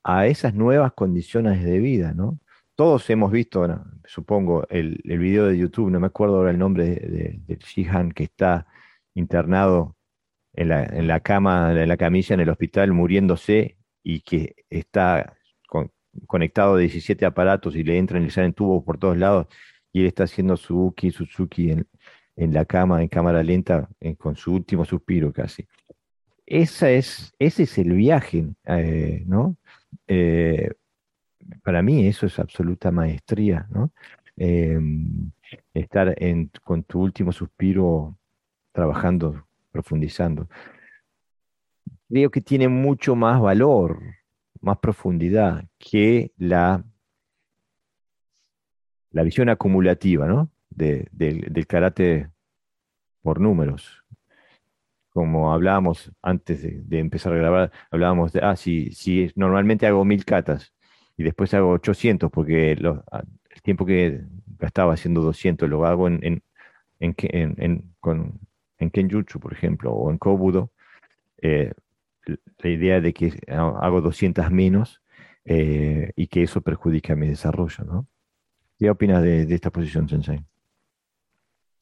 a 0.02 0.26
esas 0.26 0.54
nuevas 0.54 0.92
condiciones 0.94 1.62
de 1.64 1.78
vida, 1.78 2.14
¿no? 2.14 2.38
Todos 2.74 3.10
hemos 3.10 3.30
visto, 3.30 3.66
supongo, 4.06 4.66
el, 4.70 5.00
el, 5.04 5.18
video 5.18 5.46
de 5.46 5.58
YouTube, 5.58 5.90
no 5.90 6.00
me 6.00 6.06
acuerdo 6.06 6.36
ahora 6.36 6.50
el 6.50 6.58
nombre 6.58 6.86
de, 6.86 7.40
de, 7.46 7.56
Shihan, 7.56 8.10
que 8.12 8.24
está 8.24 8.66
internado 9.14 9.96
en 10.54 10.68
la, 10.70 10.84
en 10.84 11.06
la, 11.06 11.20
cama, 11.20 11.72
en 11.72 11.88
la 11.88 11.98
camilla 11.98 12.34
en 12.34 12.40
el 12.40 12.48
hospital, 12.48 12.92
muriéndose 12.92 13.76
y 14.02 14.22
que 14.22 14.54
está 14.70 15.36
conectado 16.26 16.74
a 16.74 16.78
17 16.78 17.24
aparatos 17.24 17.76
y 17.76 17.84
le 17.84 17.98
entran 17.98 18.22
y 18.22 18.26
le 18.26 18.30
salen 18.30 18.52
tubos 18.52 18.84
por 18.84 18.98
todos 18.98 19.16
lados 19.16 19.46
y 19.92 20.00
él 20.00 20.06
está 20.06 20.24
haciendo 20.24 20.56
su 20.56 20.86
Uki, 20.86 21.10
Suzuki 21.10 21.70
en, 21.70 21.86
en 22.36 22.54
la 22.54 22.64
cama, 22.64 23.02
en 23.02 23.08
cámara 23.08 23.42
lenta, 23.42 23.88
con 24.18 24.36
su 24.36 24.54
último 24.54 24.84
suspiro 24.84 25.32
casi. 25.32 25.66
Esa 26.46 26.90
es, 26.90 27.32
ese 27.38 27.64
es 27.64 27.78
el 27.78 27.92
viaje, 27.92 28.46
eh, 28.64 29.22
¿no? 29.26 29.56
Eh, 30.08 30.70
para 31.62 31.82
mí 31.82 32.06
eso 32.06 32.26
es 32.26 32.38
absoluta 32.38 32.90
maestría, 32.90 33.66
¿no? 33.70 33.92
Em, 34.36 35.30
estar 35.74 36.16
con 36.64 36.82
tu 36.84 37.02
último 37.02 37.30
suspiro 37.32 38.16
trabajando, 38.72 39.46
profundizando. 39.70 40.48
Creo 42.08 42.30
que 42.30 42.40
tiene 42.40 42.68
mucho 42.68 43.14
más 43.14 43.40
valor, 43.40 44.00
más 44.60 44.78
profundidad 44.78 45.64
que 45.78 46.32
la, 46.36 46.84
la 49.10 49.22
visión 49.22 49.48
acumulativa, 49.48 50.26
¿no? 50.26 50.50
del, 50.70 51.08
del 51.12 51.66
karate 51.66 52.30
por 53.22 53.40
números 53.40 54.00
como 55.10 55.52
hablábamos 55.52 56.12
antes 56.22 56.62
de, 56.62 56.98
empezar 56.98 57.32
a 57.32 57.36
grabar, 57.36 57.72
hablábamos 57.90 58.32
de, 58.32 58.40
ah, 58.42 58.56
si, 58.56 58.92
si 58.92 59.30
normalmente 59.34 59.86
hago 59.86 60.04
mil 60.04 60.24
catas 60.24 60.72
y 61.16 61.24
después 61.24 61.52
hago 61.54 61.70
800 61.72 62.30
porque 62.30 62.72
el 62.72 63.62
tiempo 63.62 63.84
que 63.84 64.22
gastaba 64.58 64.94
haciendo 64.94 65.20
200 65.20 65.68
lo 65.68 65.84
hago 65.84 66.06
en, 66.08 66.20
en, 66.22 66.42
en, 67.00 67.54
en, 67.58 67.94
con, 68.00 68.40
en 68.78 68.90
Kenjutsu, 68.90 69.40
por 69.40 69.52
ejemplo, 69.52 69.92
o 69.92 70.10
en 70.10 70.18
Kobudo, 70.18 70.70
eh, 71.42 71.72
la 72.26 72.70
idea 72.70 73.00
de 73.00 73.12
que 73.12 73.40
hago 73.48 74.00
200 74.00 74.50
menos 74.50 75.00
eh, 75.44 76.12
y 76.16 76.26
que 76.26 76.42
eso 76.42 76.60
perjudica 76.60 77.16
mi 77.16 77.28
desarrollo, 77.28 77.84
¿no? 77.84 78.08
¿Qué 78.78 78.88
opinas 78.88 79.22
de, 79.22 79.42
esta 79.54 79.70
posición, 79.70 80.08
Sensei? 80.08 80.40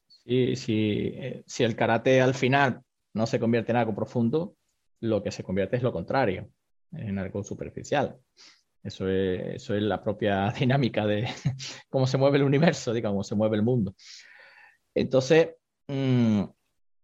Sí, 0.07 0.57
sí, 0.57 1.13
eh, 1.15 1.43
si 1.47 1.65
el 1.65 1.77
karate 1.77 2.21
al 2.21 2.35
final 2.35 2.83
no 3.15 3.27
se 3.27 3.39
convierte 3.39 3.73
en 3.73 3.79
algo 3.79 3.95
profundo, 3.95 4.57
lo 5.01 5.23
que 5.23 5.31
se 5.31 5.45
convierte 5.45 5.77
es 5.77 5.83
lo 5.83 5.93
contrario, 5.93 6.51
en 6.93 7.19
algo 7.19 7.43
superficial. 7.45 8.17
Eso 8.83 9.09
es, 9.09 9.57
eso 9.57 9.75
es 9.75 9.83
la 9.83 10.03
propia 10.03 10.51
dinámica 10.59 11.07
de 11.07 11.29
cómo 11.89 12.07
se 12.07 12.19
mueve 12.19 12.39
el 12.39 12.45
universo, 12.45 12.93
digamos, 12.93 13.15
cómo 13.15 13.25
se 13.25 13.35
mueve 13.35 13.57
el 13.57 13.63
mundo. 13.63 13.95
Entonces, 14.95 15.51
mm, 15.87 16.45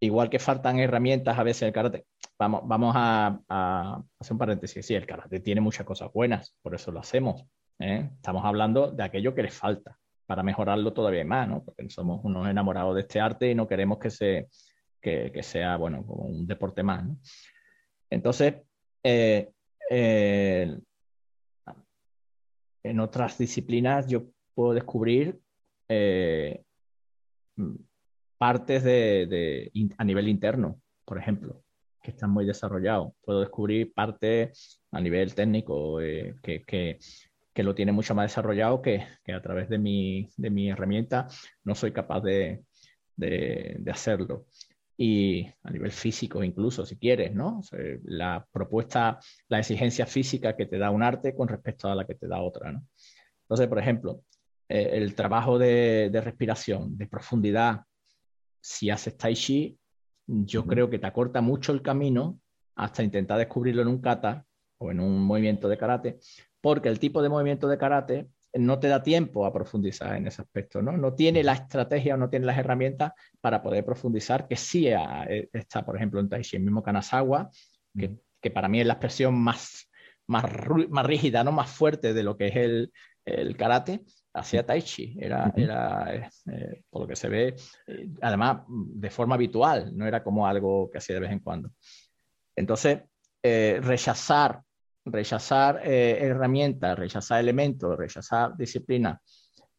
igual 0.00 0.30
que 0.30 0.38
faltan 0.38 0.78
herramientas 0.78 1.38
a 1.38 1.42
veces 1.42 1.62
el 1.62 1.72
karate, 1.72 2.06
vamos, 2.38 2.62
vamos 2.64 2.94
a, 2.96 4.02
hacer 4.18 4.32
un 4.32 4.38
paréntesis. 4.38 4.84
Sí, 4.84 4.94
el 4.94 5.06
karate 5.06 5.40
tiene 5.40 5.60
muchas 5.60 5.86
cosas 5.86 6.12
buenas, 6.12 6.56
por 6.62 6.74
eso 6.74 6.90
lo 6.92 7.00
hacemos. 7.00 7.44
¿eh? 7.78 8.10
Estamos 8.16 8.44
hablando 8.44 8.90
de 8.90 9.02
aquello 9.02 9.34
que 9.34 9.42
le 9.42 9.50
falta 9.50 9.98
para 10.26 10.42
mejorarlo 10.42 10.92
todavía 10.92 11.24
más, 11.24 11.48
¿no? 11.48 11.62
Porque 11.62 11.88
somos 11.90 12.24
unos 12.24 12.48
enamorados 12.48 12.94
de 12.94 13.02
este 13.02 13.20
arte 13.20 13.50
y 13.50 13.54
no 13.54 13.68
queremos 13.68 13.98
que 13.98 14.10
se, 14.10 14.48
que, 15.00 15.42
sea, 15.42 15.76
bueno, 15.76 16.04
como 16.06 16.24
un 16.24 16.46
deporte 16.46 16.82
más. 16.82 17.04
Entonces, 18.08 18.54
eh, 19.02 19.50
eh, 19.90 20.78
en 22.82 23.00
otras 23.00 23.36
disciplinas 23.36 24.06
yo 24.06 24.24
puedo 24.54 24.72
descubrir 24.72 25.38
partes 28.38 28.84
de, 28.84 29.70
a 29.98 30.04
nivel 30.04 30.28
interno, 30.28 30.80
por 31.04 31.18
ejemplo, 31.18 31.64
que 32.05 32.10
están 32.12 32.31
muy 32.31 32.44
desarrollados. 32.44 33.15
Puedo 33.24 33.41
descubrir 33.41 33.92
partes 33.92 34.81
a 34.92 35.00
nivel 35.00 35.34
técnico 35.34 35.99
que, 35.99 36.65
que, 37.55 37.62
lo 37.62 37.74
tiene 37.74 37.92
mucho 37.92 38.15
más 38.15 38.31
desarrollado 38.31 38.83
que, 38.83 39.07
que 39.24 39.33
a 39.33 39.41
través 39.41 39.68
de 39.68 39.78
mi, 39.78 40.28
de 40.36 40.50
mi, 40.50 40.70
herramienta 40.70 41.26
no 41.65 41.74
soy 41.74 41.92
capaz 41.92 42.20
de, 42.20 42.62
de, 43.16 43.76
de 43.78 43.91
hacerlo 43.91 44.47
y 44.97 45.47
a 45.62 45.70
nivel 45.70 45.91
físico 45.91 46.44
incluso, 46.44 46.86
si 46.86 46.97
quieres, 46.97 47.34
¿no? 47.34 47.62
la 48.05 48.47
propuesta, 48.52 49.18
la 49.49 49.58
exigencia 49.58 50.07
física 50.07 50.57
que 50.57 50.66
te 50.66 50.78
da 50.78 50.91
un 50.91 51.02
arte 51.02 51.34
con 51.34 51.49
respecto 51.49 51.89
a 51.89 51.94
la 51.94 52.07
que 52.07 52.15
te 52.15 52.28
da 52.28 52.41
otra, 52.41 52.73
¿no? 52.73 52.86
Entonces, 53.42 53.66
por 53.66 53.78
ejemplo, 53.78 54.23
eh, 54.68 54.91
el 54.92 55.15
trabajo 55.15 55.58
de, 55.58 56.10
respiración, 56.12 56.97
de 56.97 57.07
profundidad, 57.07 57.83
si 58.60 58.89
haces 58.89 59.16
tai 59.16 59.34
chi, 59.34 59.78
yo 60.26 60.66
creo 60.66 60.90
que 60.90 60.98
te 60.98 61.06
acorta 61.06 61.40
mucho 61.40 61.72
el 61.72 61.82
camino 61.82 62.40
hasta 62.76 63.02
intentar 63.02 63.38
descubrirlo 63.38 63.82
en 63.82 63.88
un 63.88 64.00
kata 64.00 64.44
o 64.78 64.90
en 64.90 65.00
un 65.00 65.22
movimiento 65.22 65.68
de 65.68 65.78
karate, 65.78 66.18
porque 66.60 66.88
el 66.88 66.98
tipo 66.98 67.22
de 67.22 67.28
movimiento 67.28 67.68
de 67.68 67.78
karate 67.78 68.28
no 68.54 68.78
te 68.78 68.88
da 68.88 69.02
tiempo 69.02 69.46
a 69.46 69.52
profundizar 69.52 70.16
en 70.16 70.26
ese 70.26 70.42
aspecto, 70.42 70.80
¿no? 70.80 70.92
No 70.92 71.14
tiene 71.14 71.42
la 71.42 71.54
estrategia 71.54 72.14
o 72.14 72.16
no 72.16 72.30
tiene 72.30 72.46
las 72.46 72.58
herramientas 72.58 73.12
para 73.40 73.62
poder 73.62 73.84
profundizar, 73.84 74.46
que 74.46 74.56
sí 74.56 74.88
está, 75.52 75.84
por 75.84 75.96
ejemplo, 75.96 76.20
en 76.20 76.28
Taishi, 76.28 76.56
el 76.56 76.62
mismo 76.62 76.82
Kanazawa, 76.82 77.50
que, 77.96 78.16
que, 78.40 78.50
para 78.50 78.68
mí 78.68 78.80
es 78.80 78.86
la 78.86 78.94
expresión 78.94 79.34
más, 79.34 79.90
más, 80.28 80.44
más 80.88 81.06
rígida, 81.06 81.42
¿no? 81.42 81.50
Más 81.50 81.70
fuerte 81.70 82.14
de 82.14 82.22
lo 82.22 82.36
que 82.36 82.46
es 82.46 82.56
el, 82.56 82.92
el 83.24 83.56
karate, 83.56 84.04
hacia 84.34 84.66
Taichi, 84.66 85.16
era, 85.18 85.52
era 85.56 86.14
eh, 86.14 86.28
eh, 86.50 86.82
por 86.90 87.02
lo 87.02 87.08
que 87.08 87.16
se 87.16 87.28
ve, 87.28 87.54
además 88.20 88.62
de 88.68 89.10
forma 89.10 89.36
habitual, 89.36 89.96
no 89.96 90.06
era 90.06 90.22
como 90.22 90.46
algo 90.46 90.90
que 90.90 90.98
hacía 90.98 91.14
de 91.14 91.20
vez 91.20 91.32
en 91.32 91.40
cuando. 91.40 91.70
Entonces, 92.56 93.00
rechazar 93.42 94.62
rechazar 95.04 95.80
eh, 95.84 96.18
herramientas, 96.20 96.98
rechazar 96.98 97.40
elementos, 97.40 97.96
rechazar 97.96 98.56
disciplinas 98.56 99.20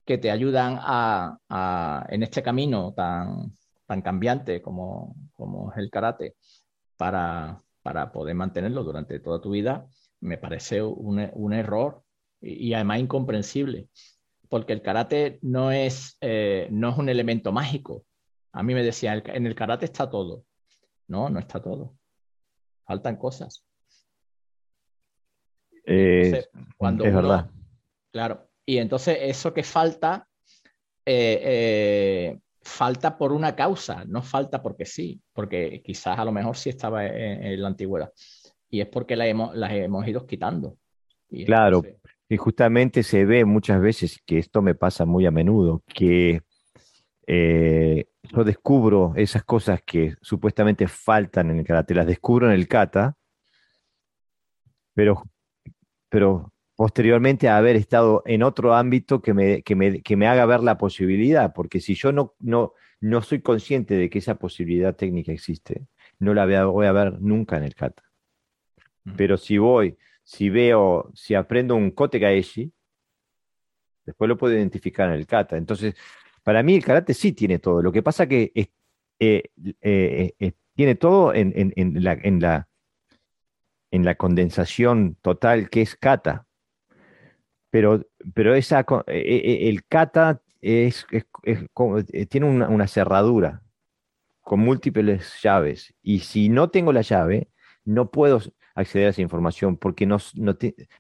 que 0.05 0.17
te 0.17 0.29
ayudan 0.29 0.77
a, 0.79 2.05
en 2.09 2.23
este 2.23 2.43
camino 2.43 2.93
tan, 2.93 3.51
tan 3.87 4.01
cambiante 4.01 4.61
como, 4.61 5.15
como 5.33 5.71
es 5.71 5.79
el 5.79 5.89
karate 5.89 6.35
para, 6.95 7.59
para, 7.81 8.11
poder 8.11 8.35
mantenerlo 8.35 8.83
durante 8.83 9.19
toda 9.19 9.41
tu 9.41 9.49
vida, 9.49 9.87
me 10.21 10.37
parece 10.37 10.83
un, 10.83 11.27
un 11.33 11.53
error 11.53 12.03
y, 12.39 12.73
además 12.73 12.99
incomprensible, 12.99 13.89
porque 14.49 14.73
el 14.73 14.81
karate 14.81 15.39
no 15.41 15.71
es, 15.71 16.17
eh, 16.21 16.67
no 16.71 16.89
es 16.89 16.97
un 16.97 17.09
elemento 17.09 17.51
mágico. 17.51 18.05
A 18.51 18.63
mí 18.63 18.73
me 18.73 18.83
decían, 18.83 19.21
en 19.25 19.45
el 19.45 19.55
karate 19.55 19.85
está 19.85 20.09
todo. 20.09 20.43
No, 21.07 21.29
no 21.29 21.39
está 21.39 21.61
todo. 21.61 21.95
faltan 22.85 23.17
cosas. 23.17 23.65
es 25.85 26.49
verdad. 26.79 27.49
Claro, 28.11 28.47
y 28.65 28.77
entonces 28.77 29.17
eso 29.21 29.53
que 29.53 29.63
falta, 29.63 30.27
eh, 31.05 31.41
eh, 31.43 32.39
falta 32.61 33.17
por 33.17 33.31
una 33.31 33.55
causa, 33.55 34.05
no 34.05 34.21
falta 34.21 34.61
porque 34.61 34.85
sí, 34.85 35.21
porque 35.33 35.81
quizás 35.83 36.17
a 36.17 36.25
lo 36.25 36.31
mejor 36.31 36.55
sí 36.55 36.69
estaba 36.69 37.05
en, 37.05 37.61
la 37.61 37.67
antigüedad. 37.67 38.11
Y 38.69 38.81
es 38.81 38.87
porque 38.87 39.15
la 39.15 39.27
hemos, 39.27 39.55
las 39.55 39.71
hemos 39.73 40.07
ido 40.07 40.25
quitando. 40.25 40.77
claro, 41.45 41.83
y 42.27 42.37
justamente 42.37 43.03
se 43.03 43.25
ve 43.25 43.45
muchas 43.45 43.79
veces 43.81 44.19
que 44.25 44.39
esto 44.39 44.61
me 44.61 44.75
pasa 44.75 45.05
muy 45.05 45.25
a 45.25 45.31
menudo, 45.31 45.83
que 45.87 46.41
eh, 47.27 48.05
yo 48.23 48.43
descubro 48.43 49.13
esas 49.15 49.43
cosas 49.43 49.81
que 49.85 50.15
supuestamente 50.21 50.87
faltan 50.87 51.51
en 51.51 51.59
el 51.59 51.65
karate, 51.65 51.93
las 51.93 52.07
descubro 52.07 52.47
en 52.47 52.53
el 52.53 52.67
kata, 52.67 53.15
pero, 54.93 55.23
pero 56.09 56.51
posteriormente 56.75 57.47
a 57.47 57.57
haber 57.57 57.75
estado 57.75 58.23
en 58.25 58.43
otro 58.43 58.73
ámbito 58.73 59.21
que 59.21 59.33
me, 59.33 59.61
que 59.61 59.75
me, 59.75 60.27
haga 60.27 60.45
ver 60.45 60.61
la 60.61 60.77
posibilidad, 60.77 61.53
porque 61.53 61.79
si 61.79 61.95
yo 61.95 62.11
no, 62.11 62.33
no, 62.39 62.73
no 63.01 63.21
soy 63.21 63.41
consciente 63.41 63.95
de 63.95 64.09
que 64.09 64.19
esa 64.19 64.35
posibilidad 64.35 64.95
técnica 64.95 65.31
existe, 65.31 65.85
no 66.19 66.33
la 66.33 66.45
voy 66.65 66.85
a 66.85 66.91
ver 66.91 67.21
nunca 67.21 67.57
en 67.57 67.63
el 67.63 67.75
kata. 67.75 68.03
Pero 69.15 69.37
si 69.37 69.59
voy, 69.59 69.97
si 70.25 70.49
veo, 70.49 71.09
si 71.13 71.35
aprendo 71.35 71.77
un 71.77 71.91
kote 71.91 72.19
gaeshi, 72.19 72.73
después 74.05 74.27
lo 74.27 74.35
puedo 74.35 74.53
identificar 74.53 75.07
en 75.07 75.15
el 75.15 75.25
kata. 75.25 75.55
Entonces, 75.55 75.95
para 76.43 76.61
mí 76.61 76.75
el 76.75 76.83
karate 76.83 77.13
sí 77.13 77.31
tiene 77.31 77.59
todo. 77.59 77.81
Lo 77.81 77.93
que 77.93 78.03
pasa 78.03 78.27
que 78.27 78.51
eh, 78.53 78.69
eh, 79.19 80.33
eh, 80.37 80.51
tiene 80.75 80.95
todo 80.95 81.33
en, 81.33 81.53
la, 82.03 82.19
en, 82.21 82.41
la, 82.41 82.67
en 83.91 84.03
la 84.03 84.15
condensación 84.15 85.15
total 85.21 85.69
que 85.69 85.81
es 85.81 85.95
kata 85.95 86.45
pero, 87.75 88.07
pero 88.33 88.55
esa, 88.55 88.85
e, 89.07 89.19
e, 89.19 89.67
el 89.67 89.85
kata 89.85 90.41
es, 90.61 91.05
eh, 91.43 92.25
tiene 92.27 92.47
una, 92.47 92.87
cerradura 92.87 93.63
con 94.39 94.61
múltiples 94.61 95.41
llaves 95.43 95.93
y 96.01 96.19
si 96.19 96.47
no 96.47 96.69
tengo 96.69 96.93
la 96.93 97.01
llave, 97.01 97.49
no 97.83 98.11
puedo 98.11 98.39
acceder 98.75 99.07
a 99.07 99.09
esa 99.09 99.21
información 99.21 99.77
porque 99.77 100.05
no, 100.05 100.17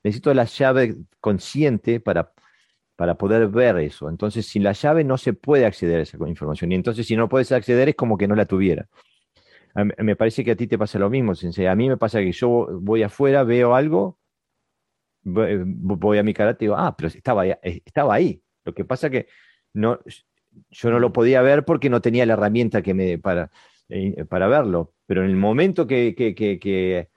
necesito 0.03 0.33
la 0.33 0.45
llave 0.45 0.95
consciente 1.19 1.99
para, 1.99 2.33
para 2.95 3.15
poder 3.15 3.47
ver 3.49 3.77
eso. 3.77 4.09
Entonces, 4.09 4.47
sin 4.47 4.63
la 4.63 4.71
llave 4.73 5.03
no 5.03 5.17
se 5.17 5.33
puede 5.33 5.65
acceder 5.65 5.99
a 5.99 6.03
esa 6.03 6.17
información 6.27 6.71
y 6.71 6.75
entonces 6.75 7.05
si 7.05 7.15
no 7.15 7.29
puedes 7.29 7.51
acceder 7.51 7.89
es 7.89 7.95
como 7.95 8.17
que 8.17 8.27
no 8.27 8.35
la 8.35 8.45
tuviera. 8.45 8.87
me 9.75 10.15
parece 10.15 10.43
que 10.43 10.51
a 10.51 10.55
ti 10.55 10.67
te 10.67 10.77
pasa 10.77 10.99
lo 10.99 11.09
mismo, 11.09 11.35
Sensei. 11.35 11.67
A 11.67 11.75
mí 11.75 11.89
me 11.89 11.97
pasa 11.97 12.19
que 12.19 12.31
yo 12.31 12.67
voy 12.81 13.03
afuera, 13.03 13.43
veo 13.43 13.75
algo 13.75 14.19
eh, 15.25 15.63
voy 15.65 16.17
a 16.19 16.23
mi 16.23 16.33
karate 16.33 16.65
y 16.65 16.67
digo, 16.67 16.77
ah, 16.77 16.95
pero 16.95 17.07
estaba 17.07 17.43
ahí, 17.43 17.51
eh, 17.63 17.81
estaba 17.83 18.13
ahí. 18.13 18.41
Lo 18.63 18.73
que 18.73 18.85
pasa 18.85 19.09
que 19.09 19.27
no, 19.73 19.99
yo 20.69 20.89
no 20.91 20.99
lo 20.99 21.11
podía 21.11 21.41
ver 21.41 21.65
porque 21.65 21.89
no 21.89 22.01
tenía 22.01 22.25
la 22.25 22.33
herramienta 22.33 22.81
que 22.81 22.93
me, 22.93 23.17
para, 23.17 23.51
eh, 23.89 24.25
para 24.25 24.47
verlo. 24.47 24.93
Pero 25.07 25.23
en 25.23 25.31
el 25.31 25.35
momento 25.35 25.87
que, 25.87 26.13
que, 26.15 26.35
que, 26.35 26.59
que, 26.59 27.09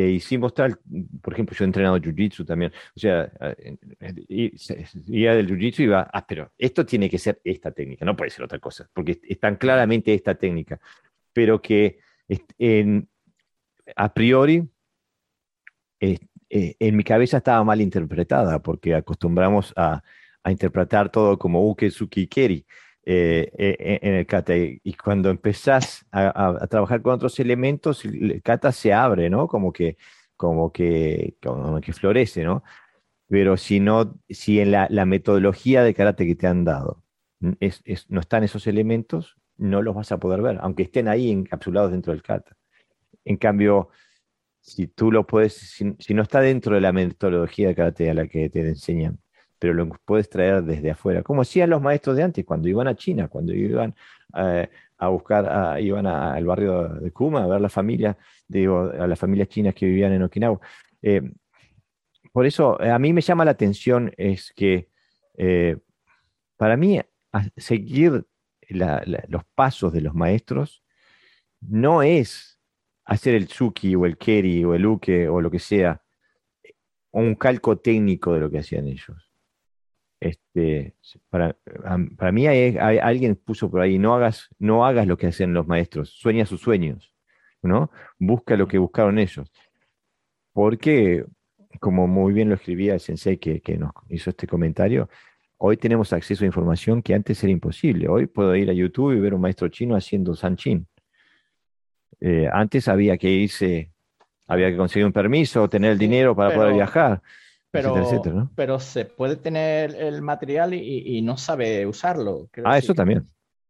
hicimos 0.00 0.54
tal, 0.54 0.78
por 1.20 1.34
ejemplo, 1.34 1.56
yo 1.56 1.64
he 1.64 1.66
entrenado 1.66 1.98
Jiu-Jitsu 1.98 2.46
también, 2.46 2.72
o 2.96 2.98
sea, 2.98 3.30
iba 5.06 5.34
del 5.34 5.48
Jiu-Jitsu 5.48 5.80
y 5.80 5.84
iba, 5.84 6.08
ah, 6.12 6.26
pero 6.26 6.52
esto 6.56 6.86
tiene 6.86 7.10
que 7.10 7.18
ser 7.18 7.40
esta 7.44 7.70
técnica, 7.72 8.04
no 8.04 8.16
puede 8.16 8.30
ser 8.30 8.44
otra 8.44 8.58
cosa, 8.58 8.88
porque 8.94 9.20
es 9.22 9.38
tan 9.38 9.56
claramente 9.56 10.14
esta 10.14 10.34
técnica, 10.34 10.80
pero 11.32 11.60
que 11.60 11.98
en, 12.58 13.08
a 13.96 14.12
priori 14.14 14.68
eh, 16.00 16.18
en 16.50 16.96
mi 16.96 17.04
cabeza 17.04 17.38
estaba 17.38 17.64
mal 17.64 17.80
interpretada, 17.80 18.60
porque 18.60 18.94
acostumbramos 18.94 19.72
a, 19.76 20.02
interpretar 20.44 21.08
todo 21.08 21.38
como 21.38 21.68
uke, 21.68 21.90
suki, 21.90 22.26
keri 22.26 22.66
eh, 23.04 23.50
eh, 23.58 23.98
en 24.02 24.14
el 24.14 24.26
kata. 24.26 24.54
Y 24.56 24.94
cuando 24.94 25.30
empezás 25.30 26.06
a, 26.12 26.66
trabajar 26.68 27.02
con 27.02 27.14
otros 27.14 27.38
elementos, 27.40 28.04
el 28.04 28.42
kata 28.42 28.72
se 28.72 28.92
abre, 28.92 29.30
¿no? 29.30 29.48
Como 29.48 29.72
que, 29.72 29.96
como 30.36 30.72
que, 30.72 31.36
como 31.42 31.80
que 31.80 31.92
florece, 31.92 32.44
¿no? 32.44 32.62
Pero 33.28 33.56
si 33.56 33.80
no, 33.80 34.20
si 34.28 34.60
en 34.60 34.72
la, 34.72 34.88
metodología 35.06 35.82
de 35.82 35.94
karate 35.94 36.26
que 36.26 36.36
te 36.36 36.46
han 36.46 36.64
dado 36.64 37.02
es, 37.60 37.82
no 38.08 38.20
están 38.20 38.44
esos 38.44 38.66
elementos, 38.66 39.36
no 39.56 39.82
los 39.82 39.94
vas 39.94 40.12
a 40.12 40.18
poder 40.18 40.42
ver, 40.42 40.58
aunque 40.60 40.84
estén 40.84 41.08
ahí 41.08 41.30
encapsulados 41.30 41.92
dentro 41.92 42.12
del 42.12 42.22
kata. 42.22 42.56
En 43.24 43.36
cambio, 43.36 43.90
si 44.60 44.86
tú 44.88 45.10
lo 45.12 45.26
puedes, 45.26 45.54
si, 45.98 46.14
no 46.14 46.22
está 46.22 46.40
dentro 46.40 46.74
de 46.74 46.80
la 46.82 46.92
metodología 46.92 47.68
de 47.68 47.74
karate 47.74 48.10
a 48.10 48.14
la 48.14 48.28
que 48.28 48.48
te 48.50 48.60
enseñan, 48.60 49.20
pero 49.62 49.74
lo 49.74 49.88
puedes 50.04 50.28
traer 50.28 50.64
desde 50.64 50.90
afuera, 50.90 51.22
como 51.22 51.42
hacían 51.42 51.70
los 51.70 51.80
maestros 51.80 52.16
de 52.16 52.24
antes, 52.24 52.44
cuando 52.44 52.68
iban 52.68 52.88
a 52.88 52.96
China, 52.96 53.28
cuando 53.28 53.54
iban 53.54 53.94
eh, 54.36 54.68
a 54.98 55.06
buscar, 55.06 55.80
iban 55.80 56.04
al 56.04 56.44
barrio 56.44 56.88
de 56.88 57.12
Kuma 57.12 57.44
a 57.44 57.46
ver 57.46 57.60
la 57.60 57.68
familia, 57.68 58.18
digo, 58.48 58.90
a 58.90 59.06
las 59.06 59.16
familias 59.16 59.46
chinas 59.46 59.72
que 59.72 59.86
vivían 59.86 60.10
en 60.14 60.24
Okinawa. 60.24 60.58
Eh, 61.00 61.30
por 62.32 62.44
eso, 62.44 62.76
a 62.82 62.98
mí 62.98 63.12
me 63.12 63.20
llama 63.20 63.44
la 63.44 63.52
atención 63.52 64.12
es 64.16 64.52
que 64.52 64.88
eh, 65.38 65.76
para 66.56 66.76
mí 66.76 67.00
seguir 67.56 68.26
los 68.68 69.44
pasos 69.54 69.92
de 69.92 70.00
los 70.00 70.12
maestros 70.12 70.82
no 71.60 72.02
es 72.02 72.58
hacer 73.04 73.36
el 73.36 73.46
Tsuki 73.46 73.94
o 73.94 74.06
el 74.06 74.18
Keri 74.18 74.64
o 74.64 74.74
el 74.74 74.84
Uke 74.84 75.28
o 75.28 75.40
lo 75.40 75.52
que 75.52 75.60
sea, 75.60 76.02
un 77.12 77.36
calco 77.36 77.78
técnico 77.78 78.34
de 78.34 78.40
lo 78.40 78.50
que 78.50 78.58
hacían 78.58 78.88
ellos. 78.88 79.31
Este, 80.22 80.94
para, 81.30 81.56
para 82.16 82.30
mí 82.30 82.46
hay, 82.46 82.76
alguien 82.78 83.34
puso 83.34 83.68
por 83.68 83.80
ahí, 83.80 83.98
no 83.98 84.14
hagas, 84.14 84.50
no 84.60 84.86
hagas 84.86 85.08
lo 85.08 85.16
que 85.16 85.26
hacen 85.26 85.52
los 85.52 85.66
maestros, 85.66 86.10
sueña 86.10 86.46
sus 86.46 86.60
sueños, 86.60 87.12
¿no? 87.60 87.90
Busca 88.20 88.56
lo 88.56 88.68
que 88.68 88.78
buscaron 88.78 89.18
ellos. 89.18 89.50
Porque, 90.52 91.24
como 91.80 92.06
muy 92.06 92.32
bien 92.32 92.50
lo 92.50 92.54
escribía 92.54 92.94
el 92.94 93.00
sensei 93.00 93.36
que, 93.36 93.60
que 93.60 93.76
nos 93.76 93.90
hizo 94.10 94.30
este 94.30 94.46
comentario, 94.46 95.08
hoy 95.58 95.76
tenemos 95.76 96.12
acceso 96.12 96.44
a 96.44 96.46
información 96.46 97.02
que 97.02 97.14
antes 97.14 97.42
era 97.42 97.50
imposible. 97.50 98.06
Hoy 98.08 98.26
puedo 98.26 98.54
ir 98.54 98.70
a 98.70 98.74
YouTube 98.74 99.16
y 99.16 99.20
ver 99.20 99.34
un 99.34 99.40
maestro 99.40 99.66
chino 99.70 99.96
haciendo 99.96 100.36
Sanchin. 100.36 100.86
Eh, 102.20 102.48
antes 102.52 102.86
había 102.86 103.18
que 103.18 103.28
irse, 103.28 103.90
había 104.46 104.70
que 104.70 104.76
conseguir 104.76 105.04
un 105.04 105.12
permiso, 105.12 105.68
tener 105.68 105.90
el 105.90 105.98
dinero 105.98 106.36
para 106.36 106.54
poder 106.54 106.74
viajar. 106.74 107.22
Pero, 107.72 107.94
pero 108.54 108.78
se 108.78 109.06
puede 109.06 109.36
tener 109.36 109.94
el 109.94 110.20
material 110.20 110.74
y, 110.74 111.22
no 111.22 111.38
sabe 111.38 111.86
usarlo. 111.86 112.50
ah, 112.64 112.76
eso 112.76 112.92
también. 112.92 113.24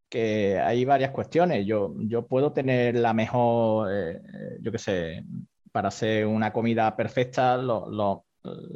Que 0.08 0.58
hay 0.58 0.84
varias 0.84 1.12
cuestiones. 1.12 1.64
Yo, 1.64 1.94
yo 1.98 2.26
puedo 2.26 2.52
tener 2.52 2.96
la 2.96 3.14
mejor, 3.14 3.88
eh, 3.92 4.20
yo 4.60 4.72
qué 4.72 4.78
sé, 4.78 5.24
para 5.70 5.88
hacer 5.88 6.26
una 6.26 6.52
comida 6.52 6.96
perfecta, 6.96 7.56
los 7.56 8.22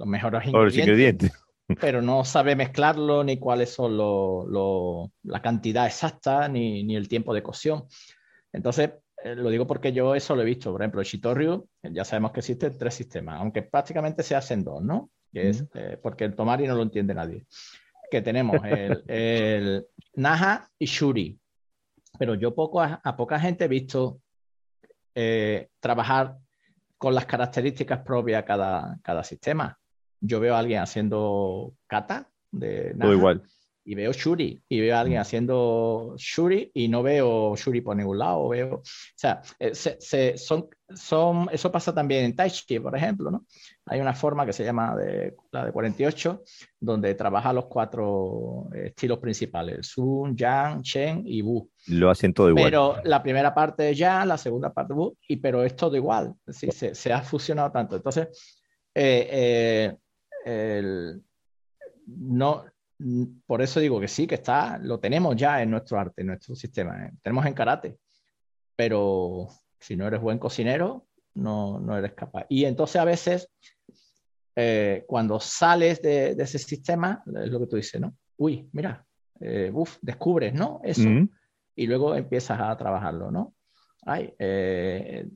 mejores 0.06 0.46
ingredientes. 0.46 1.32
pero 1.80 2.00
no 2.00 2.24
sabe 2.24 2.55
mezclarlo, 2.55 3.24
ni 3.24 3.38
cuáles 3.40 3.70
son 3.70 3.98
la 5.24 5.42
cantidad 5.42 5.86
exacta, 5.86 6.46
ni, 6.46 6.84
ni, 6.84 6.94
el 6.94 7.08
tiempo 7.08 7.34
de 7.34 7.42
cocción. 7.42 7.86
Entonces, 8.52 8.92
eh, 9.24 9.34
lo 9.34 9.50
digo 9.50 9.66
porque 9.66 9.92
yo 9.92 10.14
eso 10.14 10.36
lo 10.36 10.42
he 10.42 10.44
visto. 10.46 10.70
Por 10.70 10.82
ejemplo, 10.82 11.02
Shitoryu, 11.02 11.68
ya 11.82 12.05
sabemos 12.05 12.30
que 12.30 12.40
existen 12.40 12.78
tres 12.78 12.94
sistemas, 12.94 13.40
aunque 13.40 13.62
prácticamente 13.62 14.22
se 14.22 14.36
hacen 14.36 14.62
dos, 14.62 14.82
¿no? 14.82 15.10
Que 15.36 15.50
es, 15.50 15.65
eh, 15.74 15.98
porque 16.02 16.24
el 16.24 16.34
Tomari 16.34 16.66
no 16.66 16.74
lo 16.74 16.82
entiende 16.82 17.12
nadie. 17.12 17.44
Que 18.10 18.23
tenemos 18.23 18.58
el, 19.06 19.86
Naha 20.15 20.70
y 20.78 20.86
Shuri. 20.86 21.39
Pero 22.18 22.34
yo 22.34 22.55
poco 22.55 22.81
a, 22.81 23.16
poca 23.16 23.39
gente 23.39 23.66
he 23.66 23.68
visto 23.68 24.20
eh, 25.15 25.68
trabajar 25.78 26.39
con 26.97 27.15
las 27.15 27.26
características 27.26 27.98
propias 28.00 28.42
a 28.42 28.44
cada, 28.47 28.98
cada 29.02 29.23
sistema. 29.23 29.78
Yo 30.20 30.40
veo 30.40 30.55
a 30.55 30.60
alguien 30.60 30.81
haciendo 30.81 31.74
kata 31.86 32.31
de 32.50 32.94
Naha, 32.94 33.12
igual 33.12 33.42
y 33.86 33.94
veo 33.94 34.12
Shuri 34.12 34.60
y 34.68 34.81
veo 34.81 34.97
a 34.97 35.00
alguien 35.00 35.20
mm. 35.20 35.23
haciendo 35.23 36.15
Shuri 36.18 36.73
y 36.74 36.89
no 36.89 37.02
veo 37.05 37.55
Shuri 37.55 37.81
por 37.81 37.97
ningún 37.97 38.18
lado. 38.18 38.48
Veo, 38.48 38.74
o 38.76 38.82
sea, 39.15 39.40
eh, 39.60 39.74
se, 39.74 40.36
son, 40.36 40.68
son, 40.94 41.48
eso 41.52 41.73
pasa 41.73 41.94
también 41.94 42.24
en 42.24 42.36
Tai 42.36 42.50
Chi, 42.50 42.78
por 42.78 42.97
ejemplo, 42.97 43.31
¿no? 43.31 43.47
Hay 43.86 44.00
una 44.00 44.15
forma 44.15 44.47
que 44.47 44.52
se 44.52 44.65
llama 44.65 44.94
de, 44.97 45.34
la 45.50 45.65
de 45.65 45.73
48, 45.73 46.42
donde 46.78 47.15
trabaja 47.15 47.52
los 47.52 47.66
cuatro 47.66 48.68
estilos 48.73 49.18
principales, 49.18 49.89
Sun, 49.89 50.36
Yang, 50.36 50.82
Chen 50.82 51.23
y 51.26 51.42
Wu. 51.42 51.68
Lo 51.89 52.10
hacen 52.10 52.32
todo 52.32 52.50
igual. 52.50 52.65
Pero 52.65 52.97
la 53.05 53.23
primera 53.23 53.52
parte 53.55 53.90
es 53.90 53.98
Yang, 53.98 54.28
la 54.28 54.39
segunda 54.39 54.73
parte 54.73 54.92
es 54.92 54.97
Wu, 54.97 55.16
y, 55.28 55.36
pero 55.36 55.65
es 55.65 55.74
todo 55.74 55.97
igual, 55.97 56.34
¿sí? 56.48 56.70
se, 56.70 56.94
se 56.94 57.12
ha 57.12 57.23
fusionado 57.23 57.73
tanto. 57.73 57.97
Entonces, 57.97 58.28
eh, 58.94 59.28
eh, 59.31 59.97
el, 60.44 61.23
no, 62.06 62.65
por 63.47 63.60
eso 63.60 63.81
digo 63.81 64.00
que 64.00 64.08
sí, 64.08 64.26
que 64.26 64.36
está, 64.36 64.78
lo 64.78 64.98
tenemos 65.00 65.36
ya 65.36 65.62
en 65.62 65.70
nuestro 65.70 65.98
arte, 65.98 66.23
en 66.23 66.28
nuestro 66.28 66.55
sistema. 66.55 67.06
¿eh? 67.06 67.12
Tenemos 67.23 67.44
en 67.44 67.55
karate, 67.55 67.98
pero 68.74 69.48
si 69.78 69.96
no 69.96 70.06
eres 70.06 70.20
buen 70.20 70.38
cocinero, 70.38 71.06
no, 71.34 71.78
no 71.78 71.96
eres 71.96 72.14
capaz. 72.14 72.46
Y 72.48 72.64
entonces 72.64 72.96
a 72.96 73.05
veces, 73.05 73.48
eh, 74.55 75.05
cuando 75.06 75.38
sales 75.40 76.02
de, 76.02 76.30
ese 76.30 76.58
sistema, 76.58 77.22
es 77.26 77.50
lo 77.50 77.60
que 77.60 77.66
tú 77.66 77.76
dices, 77.76 78.00
¿no? 78.00 78.16
Uy, 78.38 78.68
mira, 78.72 79.05
eh, 79.40 79.72
descubres, 80.00 80.55
¿no? 80.55 80.80
Eso. 80.82 81.08
Y 81.74 81.86
luego 81.86 82.14
empiezas 82.14 82.58
a 82.60 82.76
trabajarlo, 82.76 83.30
¿no? 83.30 83.55
Ay, 84.08 84.32
eh, 84.38 85.28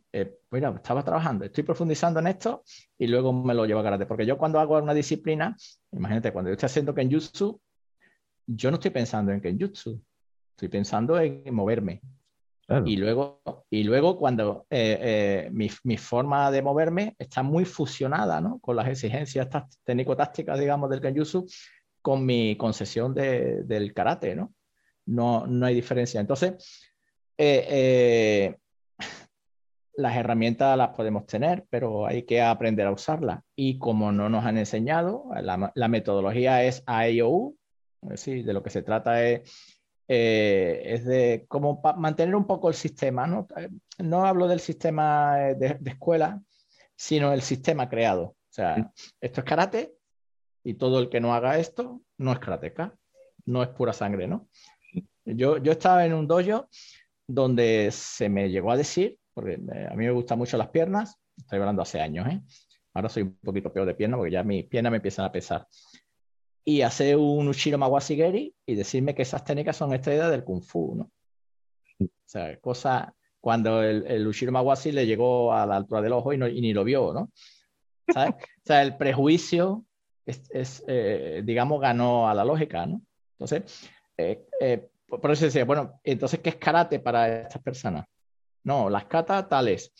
mira, 0.50 0.70
estaba 0.70 1.04
trabajando, 1.04 1.44
estoy 1.44 1.64
profundizando 1.64 2.20
en 2.20 2.28
esto 2.28 2.62
y 2.96 3.08
luego 3.08 3.32
me 3.32 3.52
lo 3.52 3.66
llevo 3.66 3.80
a 3.80 3.82
karate. 3.82 4.06
Porque 4.06 4.24
yo 4.24 4.38
cuando 4.38 4.60
hago 4.60 4.78
una 4.78 4.94
disciplina, 4.94 5.56
imagínate, 5.92 6.32
cuando 6.32 6.50
yo 6.50 6.52
estoy 6.52 6.66
haciendo 6.68 6.94
Kenjutsu, 6.94 7.60
yo 8.46 8.70
no 8.70 8.76
estoy 8.76 8.90
pensando 8.90 9.32
en 9.32 9.40
Kenjutsu, 9.40 10.00
estoy 10.52 10.68
pensando 10.68 11.18
en 11.20 11.52
moverme, 11.52 12.00
y, 12.84 12.96
luego, 12.96 13.42
y 13.68 13.82
luego 13.82 14.16
cuando 14.16 14.66
eh, 14.70 14.98
eh, 15.00 15.50
mi, 15.52 15.68
mi, 15.84 15.96
forma 15.96 16.50
de 16.50 16.62
moverme 16.62 17.16
está 17.18 17.42
muy 17.42 17.64
fusionada 17.64 18.40
¿no? 18.40 18.60
con 18.60 18.76
las 18.76 18.86
exigencias 18.88 19.48
técnico-tácticas, 19.84 20.58
digamos, 20.58 20.88
del 20.88 21.00
Kenjutsu, 21.00 21.46
con 22.00 22.24
mi 22.24 22.56
concesión 22.56 23.12
de, 23.12 23.64
del 23.64 23.92
karate, 23.92 24.36
¿no? 24.36 24.54
¿no? 25.06 25.46
No 25.46 25.66
hay 25.66 25.74
diferencia. 25.74 26.20
Entonces, 26.20 26.92
eh, 27.36 28.54
las 29.94 30.16
herramientas 30.16 30.78
las 30.78 30.90
podemos 30.90 31.26
tener, 31.26 31.66
pero 31.70 32.06
hay 32.06 32.22
que 32.22 32.40
aprender 32.40 32.86
a 32.86 32.92
usarlas. 32.92 33.40
Y 33.56 33.78
como 33.78 34.12
no 34.12 34.28
nos 34.28 34.44
han 34.44 34.58
enseñado, 34.58 35.24
la, 35.42 35.72
la 35.74 35.88
metodología 35.88 36.62
es 36.62 36.84
AIOU, 36.86 37.56
es 38.02 38.08
decir, 38.10 38.44
de 38.44 38.52
lo 38.52 38.62
que 38.62 38.70
se 38.70 38.82
trata 38.82 39.26
es 39.26 39.79
eh, 40.12 40.82
es 40.86 41.04
de 41.04 41.44
cómo 41.46 41.80
mantener 41.96 42.34
un 42.34 42.44
poco 42.44 42.68
el 42.68 42.74
sistema. 42.74 43.28
¿no? 43.28 43.46
Eh, 43.56 43.68
no 43.98 44.26
hablo 44.26 44.48
del 44.48 44.58
sistema 44.58 45.50
eh, 45.50 45.54
de, 45.54 45.78
escuela, 45.88 46.42
sino 46.96 47.32
el 47.32 47.42
sistema 47.42 47.88
creado. 47.88 48.22
O 48.24 48.36
sea, 48.52 48.92
esto 49.20 49.40
es 49.40 49.46
karate 49.46 49.94
y 50.64 50.74
todo 50.74 50.98
el 50.98 51.10
que 51.10 51.20
no 51.20 51.32
haga 51.32 51.60
esto 51.60 52.02
no 52.18 52.32
es 52.32 52.40
karateca, 52.40 52.92
no 53.46 53.62
es 53.62 53.68
pura 53.68 53.92
sangre, 53.92 54.26
¿no? 54.26 54.48
Yo, 55.24 55.58
yo 55.58 55.70
estaba 55.70 56.04
en 56.04 56.14
un 56.14 56.26
dojo 56.26 56.68
donde 57.28 57.90
se 57.92 58.28
me 58.28 58.50
llegó 58.50 58.72
a 58.72 58.76
decir, 58.76 59.16
porque 59.32 59.60
a 59.88 59.94
mí 59.94 60.06
me 60.06 60.10
gustan 60.10 60.38
mucho 60.38 60.58
las 60.58 60.70
piernas, 60.70 61.20
estoy 61.36 61.60
hablando 61.60 61.82
hace 61.82 62.00
años, 62.00 62.26
¿eh? 62.26 62.40
Ahora 62.94 63.08
soy 63.08 63.22
un 63.22 63.36
poquito 63.36 63.72
peor 63.72 63.86
de 63.86 63.94
pierna 63.94 64.16
porque 64.16 64.32
ya 64.32 64.42
mis 64.42 64.64
piernas 64.64 64.90
me 64.90 64.96
empiezan 64.96 65.24
a 65.24 65.30
pesar 65.30 65.68
y 66.64 66.82
hacer 66.82 67.16
un 67.16 67.48
Ushiro 67.48 67.78
Mawasigeri 67.78 68.54
y 68.66 68.74
decirme 68.74 69.14
que 69.14 69.22
esas 69.22 69.44
técnicas 69.44 69.76
son 69.76 69.92
estrellas 69.94 70.30
del 70.30 70.44
Kung 70.44 70.62
Fu, 70.62 70.94
¿no? 70.96 71.10
O 72.00 72.08
sea, 72.26 72.58
cosa 72.60 73.14
cuando 73.40 73.82
el, 73.82 74.06
el 74.06 74.26
Ushiro 74.26 74.52
le 74.84 75.06
llegó 75.06 75.52
a 75.52 75.66
la 75.66 75.76
altura 75.76 76.02
del 76.02 76.12
ojo 76.12 76.32
y, 76.32 76.38
ni 76.38 76.72
lo 76.72 76.84
vio, 76.84 77.12
¿no? 77.12 77.30
¿Sabes? 78.12 78.34
O 78.60 78.72
sea, 78.72 78.82
el 78.82 78.96
prejuicio, 78.96 79.84
es, 80.26 80.84
eh, 80.86 81.42
digamos, 81.44 81.80
ganó 81.80 82.28
a 82.28 82.34
la 82.34 82.44
lógica, 82.44 82.86
¿no? 82.86 83.00
Entonces, 83.32 83.90
eh, 84.16 84.46
eh, 84.60 84.88
por 85.06 85.30
eso 85.30 85.46
decía, 85.46 85.64
bueno, 85.64 85.98
entonces, 86.04 86.40
¿qué 86.40 86.50
es 86.50 86.56
karate 86.56 87.00
para 87.00 87.42
estas 87.42 87.60
personas? 87.62 88.06
No, 88.62 88.90
las 88.90 89.06
katas 89.06 89.48
tales. 89.48 89.92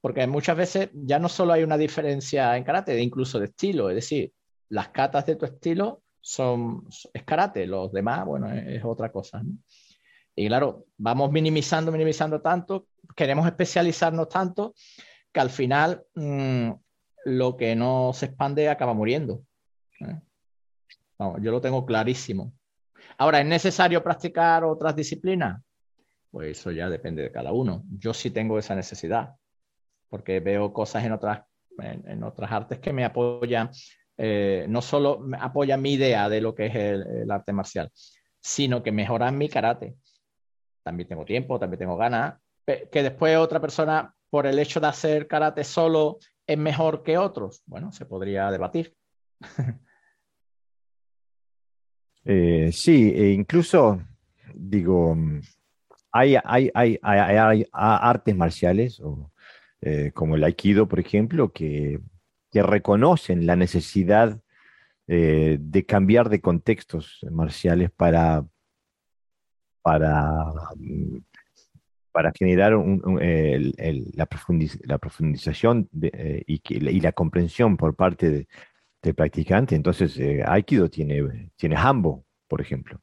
Porque 0.00 0.26
muchas 0.26 0.56
veces 0.56 0.90
ya 0.92 1.18
no 1.18 1.28
solo 1.28 1.52
hay 1.52 1.62
una 1.62 1.78
diferencia 1.78 2.56
en 2.56 2.64
karate, 2.64 3.00
incluso 3.00 3.38
de 3.38 3.46
estilo, 3.46 3.88
es 3.88 3.96
decir, 3.96 4.32
las 4.68 4.90
catas 4.90 5.24
de 5.26 5.36
tu 5.36 5.46
estilo 5.46 6.02
son, 6.28 6.86
es 7.14 7.22
karate, 7.24 7.66
los 7.66 7.90
demás, 7.90 8.26
bueno, 8.26 8.52
es, 8.52 8.84
otra 8.84 9.10
cosa. 9.10 9.42
Y 10.36 10.46
claro, 10.46 10.84
vamos 10.98 11.32
minimizando, 11.32 11.90
minimizando 11.90 12.42
tanto, 12.42 12.88
queremos 13.16 13.46
especializarnos 13.46 14.28
tanto 14.28 14.74
que 15.32 15.40
al 15.40 15.48
final 15.48 16.04
mm, 16.14 16.70
lo 17.24 17.56
que 17.56 17.74
no 17.74 18.12
se 18.12 18.26
expande 18.26 18.68
acaba 18.68 18.92
muriendo. 18.92 19.42
¿eh? 20.00 20.20
yo 21.40 21.50
lo 21.50 21.62
tengo 21.62 21.86
clarísimo. 21.86 22.52
Ahora, 23.16 23.40
¿es 23.40 23.46
necesario 23.46 24.04
practicar 24.04 24.64
otras 24.64 24.94
disciplinas? 24.94 25.62
Pues 26.30 26.58
eso 26.58 26.70
ya 26.72 26.90
depende 26.90 27.22
de 27.22 27.32
cada 27.32 27.52
uno. 27.52 27.84
Yo 27.98 28.12
sí 28.12 28.30
tengo 28.30 28.58
esa 28.58 28.74
necesidad, 28.74 29.34
porque 30.10 30.40
veo 30.40 30.74
cosas 30.74 31.06
en 31.06 31.12
otras, 31.12 31.40
en 31.78 32.22
otras 32.22 32.52
artes 32.52 32.80
que 32.80 32.92
me 32.92 33.06
apoyan 33.06 33.70
eh, 34.18 34.66
no 34.68 34.82
solo 34.82 35.24
apoya 35.38 35.76
mi 35.76 35.92
idea 35.92 36.28
de 36.28 36.40
lo 36.40 36.54
que 36.54 36.66
es 36.66 36.74
el, 36.74 37.30
arte 37.30 37.52
marcial, 37.52 37.90
sino 38.40 38.82
que 38.82 38.90
mejoran 38.90 39.38
mi 39.38 39.48
karate. 39.48 39.94
También 40.82 41.08
tengo 41.08 41.24
tiempo, 41.24 41.58
también 41.58 41.78
tengo 41.78 41.96
ganas. 41.96 42.34
Que 42.66 43.02
después 43.02 43.36
otra 43.38 43.60
persona, 43.60 44.14
por 44.28 44.46
el 44.46 44.58
hecho 44.58 44.80
de 44.80 44.88
hacer 44.88 45.26
karate 45.26 45.64
solo, 45.64 46.18
es 46.46 46.58
mejor 46.58 47.02
que 47.02 47.16
otros. 47.16 47.62
Bueno, 47.64 47.92
se 47.92 48.04
podría 48.04 48.50
debatir. 48.50 48.94
Eh, 52.30 52.72
sí, 52.72 53.10
e 53.16 53.30
incluso 53.30 54.02
digo, 54.52 55.16
hay, 56.12 56.36
hay, 56.44 56.70
hay, 56.74 56.98
hay 57.02 57.66
artes 57.72 58.36
marciales, 58.36 59.00
eh, 59.80 60.10
como 60.12 60.36
el 60.36 60.44
aikido, 60.44 60.86
por 60.86 61.00
ejemplo, 61.00 61.50
que 61.50 62.00
que 62.50 62.62
reconocen 62.62 63.46
la 63.46 63.56
necesidad 63.56 64.40
eh, 65.06 65.56
de 65.60 65.86
cambiar 65.86 66.28
de 66.28 66.40
contextos 66.40 67.20
marciales 67.30 67.90
para, 67.90 68.44
para, 69.82 70.52
para 72.12 72.32
generar 72.38 72.72
la, 72.72 74.26
profundización 74.26 75.88
eh, 76.02 76.42
y, 76.46 77.00
la 77.00 77.12
comprensión 77.12 77.76
por 77.76 77.96
parte 77.96 78.46
del 79.02 79.14
practicante. 79.14 79.76
Entonces, 79.76 80.18
eh, 80.18 80.42
Aikido 80.46 80.90
tiene, 80.90 81.50
tiene 81.56 81.76
Hambo, 81.76 82.26
por 82.46 82.60
ejemplo. 82.60 83.00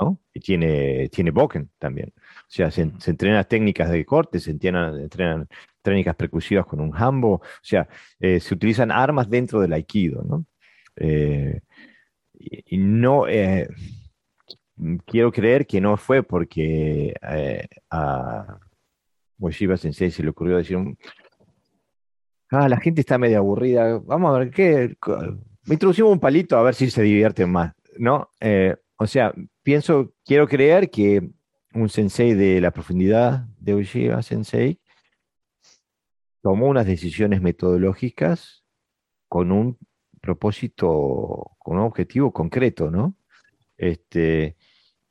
¿no? 0.00 0.18
Y 0.32 0.40
tiene, 0.40 1.08
tiene 1.08 1.30
Boken 1.30 1.70
también. 1.78 2.12
O 2.50 2.52
sea, 2.52 2.68
se, 2.72 2.90
se 2.98 3.12
entrenan 3.12 3.44
técnicas 3.48 3.88
de 3.92 4.04
corte, 4.04 4.40
se 4.40 4.50
entrenan, 4.50 4.98
entrenan 4.98 5.46
técnicas 5.82 6.16
percusivas 6.16 6.66
con 6.66 6.80
un 6.80 6.92
hambo, 6.96 7.34
o 7.34 7.42
sea, 7.62 7.88
eh, 8.18 8.40
se 8.40 8.54
utilizan 8.54 8.90
armas 8.90 9.30
dentro 9.30 9.60
del 9.60 9.72
aikido, 9.72 10.24
¿no? 10.24 10.44
Eh, 10.96 11.60
y, 12.34 12.76
no, 12.76 13.28
eh, 13.28 13.68
quiero 15.06 15.30
creer 15.30 15.64
que 15.64 15.80
no 15.80 15.96
fue 15.96 16.24
porque 16.24 17.14
a 17.90 18.58
Moshiba 19.38 19.76
Sensei 19.76 20.10
se 20.10 20.24
le 20.24 20.30
ocurrió 20.30 20.56
decir, 20.56 20.76
ah, 22.50 22.68
la 22.68 22.80
gente 22.80 23.02
está 23.02 23.16
medio 23.16 23.38
aburrida, 23.38 23.96
vamos 23.98 24.34
a 24.34 24.38
ver 24.40 24.50
qué, 24.50 24.96
me 25.66 25.74
introducimos 25.74 26.10
un 26.12 26.20
palito 26.20 26.56
a 26.56 26.62
ver 26.62 26.74
si 26.74 26.90
se 26.90 27.02
divierten 27.02 27.52
más, 27.52 27.74
¿no? 27.96 28.28
o 28.96 29.06
sea, 29.06 29.32
pienso, 29.62 30.12
quiero 30.24 30.48
creer 30.48 30.90
que 30.90 31.30
un 31.74 31.88
sensei 31.88 32.34
de 32.34 32.60
la 32.60 32.70
profundidad 32.72 33.46
de 33.58 33.74
Ueshiba 33.74 34.22
Sensei 34.22 34.80
tomó 36.42 36.68
unas 36.68 36.86
decisiones 36.86 37.42
metodológicas 37.42 38.64
con 39.28 39.52
un 39.52 39.78
propósito, 40.20 41.56
con 41.58 41.78
un 41.78 41.84
objetivo 41.84 42.32
concreto, 42.32 42.90
¿no? 42.90 43.14
Este, 43.76 44.56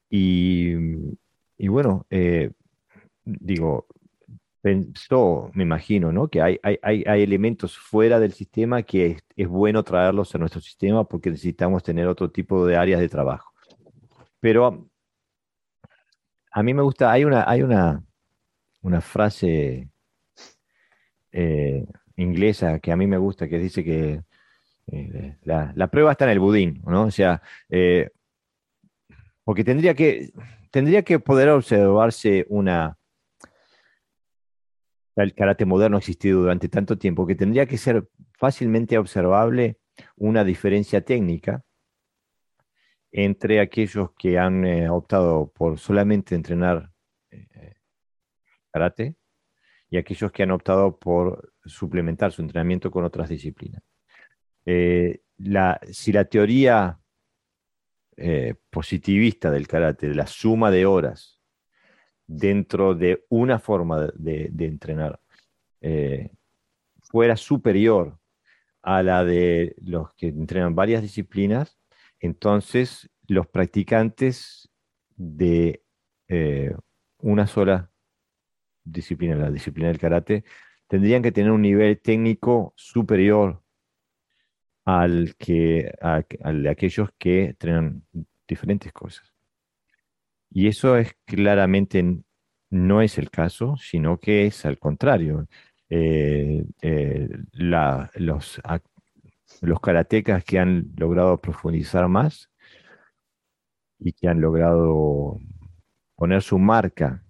y, 0.10 0.76
bueno, 1.68 2.06
eh, 2.10 2.52
digo, 3.24 3.88
pensó, 4.62 5.52
me 5.54 5.64
imagino, 5.64 6.12
¿no? 6.12 6.28
Que 6.30 6.42
hay, 6.42 6.60
hay, 6.64 7.04
elementos 7.24 7.78
fuera 7.78 8.20
del 8.20 8.34
sistema 8.34 8.84
que 8.84 9.18
es, 9.36 9.48
bueno 9.48 9.84
traerlos 9.84 10.36
a 10.36 10.38
nuestro 10.38 10.62
sistema 10.62 11.06
porque 11.08 11.32
necesitamos 11.32 11.84
tener 11.84 12.08
otro 12.08 12.30
tipo 12.32 12.66
de 12.66 12.76
áreas 12.76 13.00
de 13.00 13.10
trabajo. 13.10 13.54
Pero 14.40 14.89
a 16.52 16.64
mí 16.64 16.74
me 16.74 16.82
gusta, 16.82 17.11
hay 17.11 17.26
una, 17.26 17.44
hay 17.48 17.61
una, 17.61 18.03
una 18.82 19.02
frase 19.02 19.90
eh, 21.32 21.86
inglesa 22.16 22.80
que 22.80 22.92
a 22.92 22.95
mí 22.95 23.08
me 23.08 23.18
gusta, 23.18 23.48
que 23.48 23.60
dice 23.60 23.84
que 23.84 24.24
eh, 24.88 25.38
la, 25.44 25.88
prueba 25.92 26.11
está 26.11 26.26
en 26.26 26.32
el 26.32 26.40
budín, 26.40 26.82
¿no? 26.86 27.03
O 27.03 27.11
sea, 27.11 27.42
eh, 27.69 28.10
porque 29.44 29.64
tendría 29.64 29.94
que, 29.94 30.32
tendría 30.72 31.03
que 31.03 31.19
poder 31.19 31.50
observarse 31.50 32.45
una... 32.50 32.98
El 35.16 35.34
karate 35.34 35.66
moderno 35.66 35.98
ha 35.98 36.00
existido 36.00 36.42
durante 36.42 36.69
tanto 36.69 36.98
tiempo 36.98 37.28
que 37.28 37.36
tendría 37.36 37.66
que 37.66 37.78
ser 37.78 38.08
fácilmente 38.38 38.98
observable 38.98 39.78
una 40.16 40.45
diferencia 40.45 41.02
técnica 41.02 41.64
entre 43.12 43.60
aquellos 43.60 44.12
que 44.18 44.38
han 44.38 44.90
optado 44.90 45.52
por 45.52 45.80
solamente 45.80 46.36
entrenar 46.36 46.92
karate 48.72 49.16
y 49.90 49.98
aquellos 49.98 50.32
que 50.32 50.44
han 50.44 50.52
optado 50.52 50.98
por 50.98 51.54
suplementar 51.66 52.32
su 52.32 52.42
entrenamiento 52.42 52.92
con 52.92 53.04
otras 53.04 53.30
disciplinas. 53.30 53.82
Eh, 54.66 55.22
si 55.92 56.12
la 56.12 56.26
teoría 56.26 57.00
eh, 58.18 58.56
positivista 58.70 59.50
del 59.50 59.68
karate, 59.68 60.10
de 60.10 60.16
la 60.16 60.28
suma 60.28 60.72
de 60.72 60.86
horas 60.86 61.40
dentro 62.28 62.94
de 62.94 63.26
una 63.30 63.60
forma 63.60 64.08
de, 64.14 64.52
entrenar, 64.60 65.20
eh, 65.82 66.32
fuera 67.02 67.36
superior 67.38 68.20
a 68.82 69.02
la 69.02 69.24
de 69.24 69.76
los 69.82 70.14
que 70.14 70.28
entrenan 70.28 70.76
varias 70.76 71.02
disciplinas, 71.02 71.78
entonces 72.19 73.09
los 73.27 73.48
practicantes 73.48 74.69
de 75.15 75.83
eh, 76.27 76.73
una 77.19 77.48
sola 77.48 77.91
disciplina, 78.83 79.35
la 79.35 79.51
disciplina 79.51 79.89
del 79.89 79.99
karate, 79.99 80.43
tendrían 80.88 81.22
que 81.22 81.31
tener 81.31 81.51
un 81.51 81.61
nivel 81.61 81.99
técnico 82.01 82.73
superior 82.75 83.61
al 84.85 85.35
que 85.38 85.91
al 86.01 86.64
de 86.64 86.69
aquellos 86.69 87.09
que 87.17 87.45
entrenan 87.45 88.03
diferentes 88.48 88.91
cosas. 88.91 89.33
Y 90.49 90.67
eso 90.67 90.98
es 90.98 91.14
claramente 91.25 92.23
no 92.72 93.01
es 93.01 93.17
el 93.17 93.30
caso, 93.30 93.75
sino 93.77 94.19
que 94.19 94.48
es 94.48 94.65
al 94.65 94.80
contrario. 94.80 95.48
Eh, 95.89 96.64
eh, 96.81 97.30
los, 97.53 98.61
los 99.61 99.80
karatecas 99.80 100.44
que 100.44 100.60
han 100.60 100.94
logrado 100.98 101.38
profundizar 101.38 102.08
más 102.08 102.50
y 104.00 104.14
que 104.14 104.28
han 104.28 104.42
logrado 104.42 105.40
poner 106.16 106.42
su 106.42 106.58
marca 106.60 107.24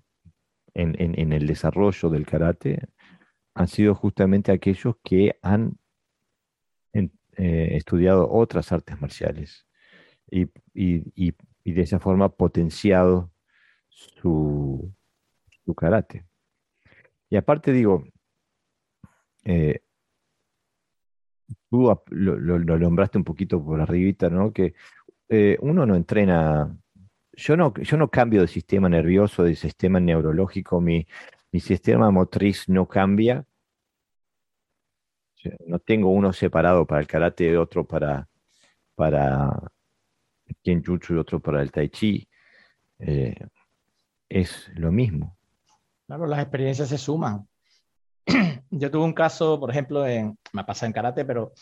en, 0.73 1.31
el 1.33 1.48
desarrollo 1.48 2.09
del 2.09 2.25
karate 2.25 2.88
han 3.53 3.67
sido 3.67 3.95
justamente 3.95 4.51
aquellos 4.51 4.95
que 5.03 5.38
han 5.41 5.77
eh, 6.93 7.77
estudiado 7.77 8.30
otras 8.30 8.72
artes 8.72 8.99
marciales 8.99 9.65
y, 10.30 10.45
de 10.75 11.81
esa 11.81 11.99
forma 11.99 12.30
potenciado 12.30 13.31
su, 13.89 14.93
karate. 15.77 16.25
Y 17.30 17.38
aparte 17.38 17.72
digo, 17.72 18.03
eh, 19.45 19.81
tú 21.69 21.95
lo, 22.09 22.59
nombraste 22.59 23.17
un 23.17 23.23
poquito 23.23 23.63
por 23.63 23.81
arribita, 23.81 24.29
¿no? 24.29 24.51
Que 24.51 24.73
eh, 25.29 25.57
uno 25.61 25.85
no 25.85 25.95
entrena, 25.95 26.75
yo 27.33 27.57
no, 27.57 27.73
yo 27.75 27.97
no 27.97 28.09
cambio 28.09 28.41
de 28.41 28.47
sistema 28.47 28.89
nervioso, 28.89 29.43
de 29.43 29.55
sistema 29.55 29.99
neurológico, 29.99 30.81
mi, 30.81 31.07
mi 31.51 31.59
sistema 31.59 32.11
motriz 32.11 32.69
no 32.69 32.87
cambia. 32.87 33.45
No 35.65 35.79
tengo 35.79 36.09
uno 36.09 36.33
separado 36.33 36.85
para 36.85 37.01
el 37.01 37.07
karate 37.07 37.49
y 37.49 37.55
otro 37.55 37.85
para, 37.85 38.27
para 38.95 39.71
Kenjutsu 40.63 41.15
y 41.15 41.17
otro 41.17 41.39
para 41.39 41.61
el 41.61 41.71
Tai 41.71 41.89
Chi. 41.89 42.27
Eh, 42.99 43.35
es 44.27 44.69
lo 44.75 44.91
mismo. 44.91 45.37
Claro, 46.05 46.27
las 46.27 46.41
experiencias 46.41 46.89
se 46.89 46.97
suman. 46.97 47.48
Yo 48.69 48.91
tuve 48.91 49.03
un 49.03 49.14
caso, 49.14 49.59
por 49.59 49.72
ejemplo, 49.72 50.06
en, 50.06 50.38
me 50.53 50.64
pasa 50.64 50.85
en 50.85 50.93
karate, 50.93 51.25
pero 51.25 51.53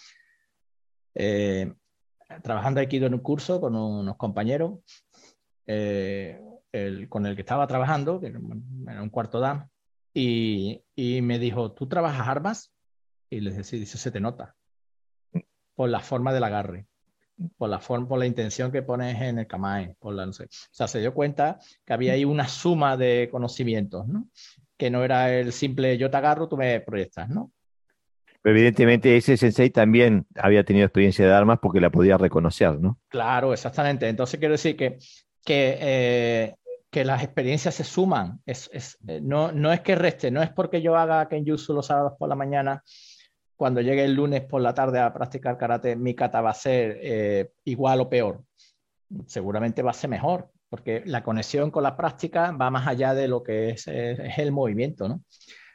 eh, 1.16 1.74
trabajando 2.44 2.82
aquí 2.82 2.98
en 2.98 3.14
un 3.14 3.20
curso 3.20 3.62
con 3.62 3.76
unos 3.76 4.18
compañeros, 4.18 4.80
eh, 5.66 6.40
con 7.10 7.26
el 7.26 7.36
que 7.36 7.42
estaba 7.42 7.68
trabajando, 7.68 8.20
que 8.20 8.28
era 8.28 9.02
un 9.02 9.10
cuarto 9.10 9.40
dan, 9.40 9.70
y, 10.14 10.84
y, 10.96 11.22
me 11.22 11.40
dijo, 11.40 11.72
¿tú 11.74 11.88
trabajas 11.88 12.28
armas? 12.28 12.74
Y 13.30 13.40
le 13.40 13.52
dije, 13.52 13.64
sí, 13.64 13.80
dice, 13.80 13.98
se 13.98 14.12
te 14.12 14.20
nota, 14.20 14.56
por 15.76 15.90
la 15.90 16.00
forma 16.00 16.34
del 16.34 16.44
agarre, 16.44 16.88
por 17.58 17.70
la 17.70 17.80
forma, 17.80 18.08
por 18.08 18.20
la 18.20 18.26
intención 18.26 18.72
que 18.72 18.82
pones 18.82 19.22
en 19.22 19.40
el 19.40 19.48
kamae, 19.48 19.96
por 20.00 20.16
la, 20.16 20.26
no 20.26 20.34
sé. 20.34 20.46
O 20.46 20.48
sea, 20.72 20.88
se 20.88 21.00
dio 21.00 21.14
cuenta 21.14 21.60
que 21.86 21.94
había 21.94 22.14
ahí 22.14 22.26
una 22.26 22.48
suma 22.48 22.98
de 22.98 23.30
conocimientos, 23.32 24.08
¿no? 24.08 24.28
Que 24.78 24.90
no 24.90 25.04
era 25.04 25.34
el 25.34 25.52
simple 25.52 25.98
yo 25.98 26.10
te 26.10 26.18
agarro, 26.18 26.48
tú 26.48 26.58
me 26.58 26.80
proyectas, 26.82 27.30
¿no? 27.30 27.52
evidentemente 28.50 29.18
ese 29.18 29.36
sensei 29.36 29.70
también 29.70 30.26
había 30.36 30.64
tenido 30.64 30.86
experiencia 30.86 31.26
de 31.28 31.34
armas 31.34 31.60
porque 31.62 31.82
la 31.82 31.90
podía 31.90 32.18
reconocer, 32.18 32.80
¿no? 32.80 32.98
Claro, 33.10 33.52
exactamente. 33.52 34.08
Entonces 34.08 34.40
quiero 34.40 34.54
decir 34.54 34.78
que, 34.78 35.00
que, 35.44 35.78
eh, 35.82 36.56
que 36.90 37.04
las 37.04 37.24
experiencias 37.24 37.76
se 37.76 37.84
suman. 37.84 38.42
Es, 38.46 38.70
es, 38.72 38.98
eh, 39.08 39.20
no, 39.22 39.52
no, 39.52 39.74
es 39.74 39.82
que 39.82 39.96
reste, 39.96 40.32
no 40.32 40.42
es 40.42 40.50
porque 40.50 40.82
yo 40.82 40.96
haga 40.96 41.28
Kenjutsu 41.28 41.74
los 41.74 41.88
sábados 41.88 42.14
por 42.18 42.30
la 42.30 42.36
mañana, 42.36 42.84
cuando 43.56 43.82
llegue 43.82 44.06
el 44.06 44.14
lunes 44.14 44.44
por 44.44 44.62
la 44.62 44.74
tarde 44.74 45.00
a 45.00 45.14
practicar 45.14 45.58
karate, 45.58 45.96
mi 45.96 46.16
kata 46.16 46.42
va 46.42 46.52
a 46.52 46.54
ser 46.54 47.00
eh, 47.02 47.52
igual 47.66 48.00
o 48.02 48.10
peor. 48.10 48.44
Seguramente 49.26 49.82
va 49.82 49.92
a 49.92 49.96
ser 49.96 50.10
mejor, 50.10 50.52
porque 50.70 51.04
la 51.06 51.24
conexión 51.24 51.72
con 51.72 51.84
la 51.84 51.96
práctica 51.96 52.52
va 52.52 52.70
más 52.70 52.88
allá 52.88 53.14
de 53.14 53.28
lo 53.28 53.44
que 53.44 53.70
es, 53.70 53.88
es 53.88 54.38
el 54.38 54.52
movimiento, 54.52 55.08
¿no? 55.08 55.24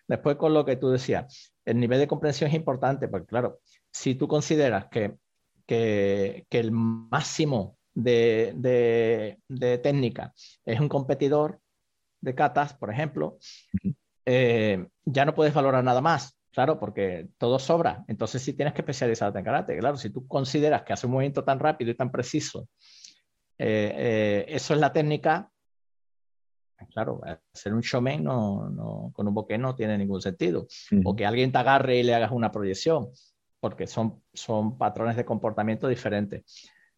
Después 0.07 0.37
con 0.37 0.53
lo 0.53 0.65
que 0.65 0.77
tú 0.77 0.91
decías, 0.91 1.55
el 1.65 1.79
nivel 1.79 1.99
de 1.99 2.07
comprensión 2.07 2.51
es 2.51 2.57
importante, 2.57 3.09
porque 3.09 3.27
claro, 3.27 3.61
si 3.91 4.15
tú 4.15 4.29
consideras 4.29 4.87
que, 4.91 5.15
que, 5.67 6.47
el 6.51 6.73
máximo 6.73 7.79
de, 7.95 9.39
técnica 9.83 10.33
es 10.65 10.81
un 10.81 10.89
competidor 10.89 11.61
de 12.21 12.35
catas, 12.35 12.75
por 12.75 12.91
ejemplo, 12.91 13.39
eh, 14.27 14.87
ya 15.05 15.25
no 15.25 15.35
puedes 15.35 15.55
valorar 15.55 15.83
nada 15.85 16.01
más, 16.01 16.37
claro, 16.53 16.79
porque 16.79 17.29
todo 17.39 17.59
sobra. 17.59 18.05
Entonces 18.09 18.43
sí 18.43 18.53
tienes 18.53 18.75
que 18.75 18.83
especializarte 18.83 19.39
en 19.39 19.45
karate. 19.45 19.79
Claro, 19.79 19.97
si 19.97 20.11
tú 20.11 20.27
consideras 20.27 20.83
que 20.83 20.93
hace 20.93 21.07
un 21.07 21.13
movimiento 21.13 21.45
tan 21.45 21.59
rápido 21.59 21.91
y 21.91 21.97
tan 21.97 22.11
preciso, 22.11 22.69
eh, 23.63 23.95
eh, 23.97 24.45
eso 24.49 24.75
es 24.75 24.81
la 24.81 24.93
técnica, 24.93 25.53
Claro, 26.93 27.21
ser 27.53 27.75
un 27.75 27.81
showman 27.81 28.25
no, 28.25 29.13
con 29.15 29.29
un 29.29 29.35
boque 29.35 29.57
no 29.59 29.75
tiene 29.75 29.97
ningún 29.97 30.21
sentido. 30.21 30.67
O 31.05 31.15
que 31.15 31.27
alguien 31.27 31.53
te 31.53 31.59
agarre 31.59 31.99
y 31.99 32.03
le 32.03 32.15
hagas 32.15 32.33
una 32.33 32.51
proyección, 32.51 33.09
porque 33.61 33.87
son, 33.87 34.23
son 34.33 34.79
patrones 34.79 35.17
de 35.17 35.25
comportamiento 35.25 35.89
diferentes. 35.89 36.43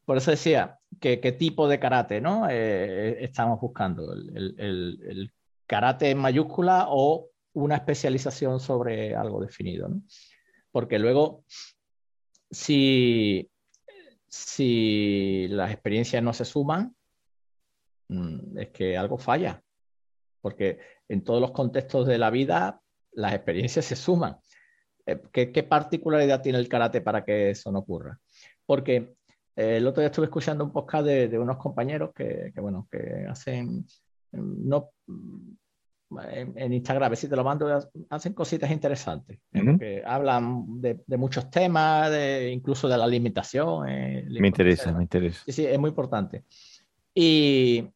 Por 0.04 0.16
eso 0.16 0.30
decía 0.30 0.78
que 1.00 1.20
qué 1.20 1.32
tipo 1.32 1.66
de 1.68 1.78
karate 1.78 2.20
¿no? 2.20 2.48
Eh, 2.48 3.24
estamos 3.24 3.60
buscando. 3.60 4.12
El, 4.12 4.54
el, 4.58 5.32
karate 5.66 6.10
en 6.10 6.18
mayúscula 6.18 6.86
o 6.88 7.28
una 7.54 7.76
especialización 7.76 8.60
sobre 8.60 9.14
algo 9.14 9.40
definido. 9.40 9.88
¿no? 9.88 10.02
Porque 10.70 10.98
luego, 10.98 11.44
si, 12.50 13.50
si 14.34 15.48
las 15.48 15.70
experiencias 15.70 16.22
no 16.22 16.32
se 16.32 16.44
suman, 16.44 16.94
mm, 18.08 18.58
es 18.58 18.68
que 18.70 18.96
algo 18.96 19.18
falla 19.18 19.62
porque 20.44 20.78
en 21.08 21.24
todos 21.24 21.40
los 21.40 21.52
contextos 21.52 22.06
de 22.06 22.18
la 22.18 22.28
vida 22.28 22.78
las 23.12 23.32
experiencias 23.32 23.86
se 23.86 23.96
suman. 23.96 24.36
Eh, 25.06 25.18
¿Qué, 25.32 25.62
particularidad 25.62 26.42
tiene 26.42 26.58
el 26.58 26.68
karate 26.68 27.00
para 27.00 27.24
que 27.24 27.48
eso 27.48 27.72
no 27.72 27.78
ocurra? 27.78 28.20
Porque 28.66 29.14
eh, 29.56 29.78
el 29.78 29.86
otro 29.86 30.02
día 30.02 30.08
estuve 30.08 30.26
escuchando 30.26 30.62
un 30.62 30.70
podcast 30.70 31.06
de, 31.06 31.38
unos 31.38 31.56
compañeros 31.56 32.10
que, 32.14 32.52
bueno, 32.56 32.86
que 32.92 33.24
hacen, 33.26 33.86
mm, 34.32 34.68
no, 34.68 34.90
mm, 36.14 36.58
en, 36.58 36.72
Instagram, 36.72 37.14
si 37.16 37.28
te 37.28 37.36
lo 37.36 37.44
mando, 37.44 37.66
hacen 38.10 38.32
cositas 38.32 38.70
interesantes, 38.70 39.38
que 39.52 40.02
hablan 40.04 40.80
de, 40.80 40.98
muchos 41.16 41.50
temas, 41.50 42.10
de, 42.10 42.50
incluso 42.50 42.88
de 42.88 42.98
la 42.98 43.06
limitación. 43.06 43.88
Eh, 43.88 44.26
me 44.28 44.48
interesa, 44.48 44.92
me 44.92 45.02
interesa. 45.02 45.42
Sí, 45.44 45.52
sí, 45.52 45.66
es 45.66 45.78
muy 45.78 45.90
importante. 45.90 46.44
Y, 47.14 47.88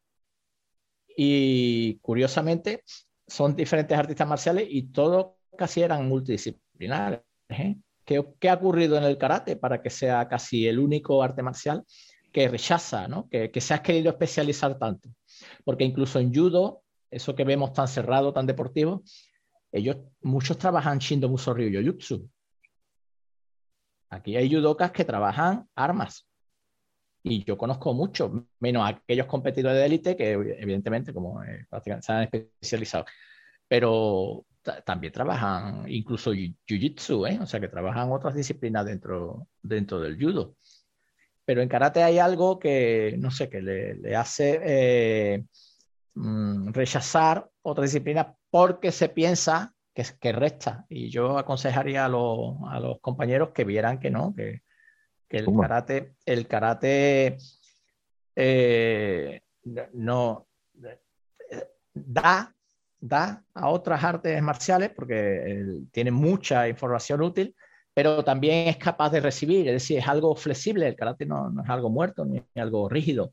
y 1.15 1.95
curiosamente, 2.01 2.83
son 3.27 3.55
diferentes 3.55 3.97
artistas 3.97 4.27
marciales 4.27 4.67
y 4.69 4.83
todos 4.83 5.27
casi 5.57 5.81
eran 5.81 6.07
multidisciplinares. 6.07 7.21
¿eh? 7.49 7.75
¿Qué, 8.05 8.49
ha 8.49 8.53
ocurrido 8.53 8.97
en 8.97 9.03
el 9.03 9.17
karate 9.17 9.55
para 9.55 9.81
que 9.81 9.89
sea 9.89 10.27
casi 10.27 10.67
el 10.67 10.79
único 10.79 11.21
arte 11.21 11.43
marcial 11.43 11.83
que 12.31 12.47
rechaza, 12.47 13.07
¿no? 13.07 13.27
que, 13.29 13.51
se 13.61 13.73
ha 13.73 13.83
querido 13.83 14.09
especializar 14.09 14.77
tanto? 14.79 15.09
Porque 15.63 15.83
incluso 15.83 16.19
en 16.19 16.33
judo, 16.33 16.81
eso 17.11 17.35
que 17.35 17.43
vemos 17.43 17.73
tan 17.73 17.87
cerrado, 17.87 18.33
tan 18.33 18.45
deportivo, 18.45 19.03
ellos, 19.71 19.97
muchos 20.21 20.57
trabajan 20.57 20.99
Shindo 20.99 21.29
Muso 21.29 21.53
Ryu 21.53 21.69
Yoyutsu. 21.69 22.29
Aquí 24.09 24.35
hay 24.35 24.51
judokas 24.51 24.91
que 24.91 25.05
trabajan 25.05 25.67
armas, 25.75 26.29
y 27.23 27.43
yo 27.43 27.57
conozco 27.57 27.93
muchos, 27.93 28.31
menos 28.59 28.89
aquellos 28.89 29.27
competidores 29.27 29.77
de 29.77 29.85
élite 29.85 30.17
que 30.17 30.31
evidentemente 30.31 31.13
como 31.13 31.43
eh, 31.43 31.67
se 32.01 32.11
han 32.11 32.23
especializado, 32.23 33.05
pero 33.67 34.45
también 34.85 35.13
trabajan 35.13 35.85
incluso 35.87 36.33
jiu-jitsu, 36.33 37.27
¿eh? 37.27 37.39
o 37.41 37.45
sea 37.45 37.59
que 37.59 37.67
trabajan 37.67 38.11
otras 38.11 38.35
disciplinas 38.35 38.85
dentro, 38.85 39.47
dentro 39.61 39.99
del 39.99 40.17
judo. 40.19 40.55
Pero 41.45 41.61
en 41.61 41.69
karate 41.69 42.03
hay 42.03 42.19
algo 42.19 42.59
que, 42.59 43.15
no 43.17 43.31
sé, 43.31 43.49
que 43.49 43.61
le, 43.61 44.15
hace 44.15 44.59
eh, 44.63 45.45
mm, 46.19 46.73
rechazar 46.73 47.49
otra 47.61 47.83
disciplina 47.83 48.35
porque 48.49 48.91
se 48.91 49.09
piensa 49.09 49.73
que, 49.93 50.05
que 50.19 50.31
resta. 50.31 50.85
Y 50.89 51.09
yo 51.09 51.37
aconsejaría 51.37 52.03
a, 52.03 52.07
a 52.07 52.09
los 52.79 52.99
compañeros 53.01 53.49
que 53.49 53.63
vieran 53.63 53.99
que 53.99 54.09
no, 54.09 54.33
que, 54.35 54.61
que 55.27 55.37
el 55.37 55.45
karate, 55.45 56.15
el 56.25 56.47
karate 56.47 57.37
eh, 58.35 59.41
no 59.93 60.47
da 61.93 62.53
da 62.99 63.43
a 63.53 63.69
otras 63.69 64.03
artes 64.03 64.41
marciales 64.41 64.91
porque 64.91 65.65
tiene 65.91 66.11
mucha 66.11 66.67
información 66.67 67.21
útil, 67.21 67.55
pero 67.93 68.23
también 68.23 68.67
es 68.67 68.77
capaz 68.77 69.09
de 69.11 69.21
recibir, 69.21 69.67
es 69.67 69.73
decir, 69.73 69.99
es 69.99 70.07
algo 70.07 70.35
flexible, 70.35 70.87
el 70.87 70.95
karate 70.95 71.25
no, 71.25 71.51
es 71.63 71.69
algo 71.69 71.89
muerto 71.89 72.25
ni, 72.25 72.43
algo 72.55 72.89
rígido. 72.89 73.31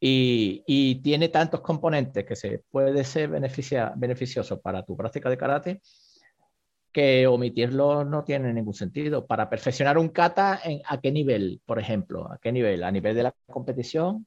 Y, 0.00 1.00
tiene 1.02 1.28
tantos 1.28 1.60
componentes 1.60 2.24
que 2.24 2.36
se 2.36 2.62
puede 2.70 3.02
ser 3.04 3.28
beneficioso 3.30 4.60
para 4.60 4.84
tu 4.84 4.96
práctica 4.96 5.28
de 5.28 5.36
karate 5.36 5.80
que 6.92 7.26
omitirlo 7.26 8.04
no 8.04 8.24
tiene 8.24 8.52
ningún 8.52 8.74
sentido. 8.74 9.26
Para 9.26 9.50
perfeccionar 9.50 9.98
un 9.98 10.08
kata, 10.08 10.60
¿a 10.86 11.00
qué 11.00 11.12
nivel, 11.12 11.60
por 11.66 11.78
ejemplo? 11.78 12.30
¿A 12.30 12.38
qué 12.38 12.52
nivel? 12.52 12.82
¿A 12.82 12.90
nivel 12.90 13.14
de 13.14 13.24
la 13.24 13.34
competición? 13.46 14.26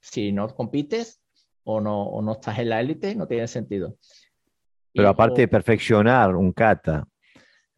Si 0.00 0.32
no 0.32 0.48
compites 0.54 1.20
o 1.64 1.80
no, 1.80 2.20
no 2.22 2.32
estás 2.32 2.58
en 2.58 2.70
la 2.70 2.80
élite, 2.80 3.14
no 3.14 3.26
tiene 3.26 3.46
sentido. 3.46 3.96
Pero 4.92 5.08
aparte 5.08 5.42
de 5.42 5.48
perfeccionar 5.48 6.34
un 6.34 6.52
kata, 6.52 7.06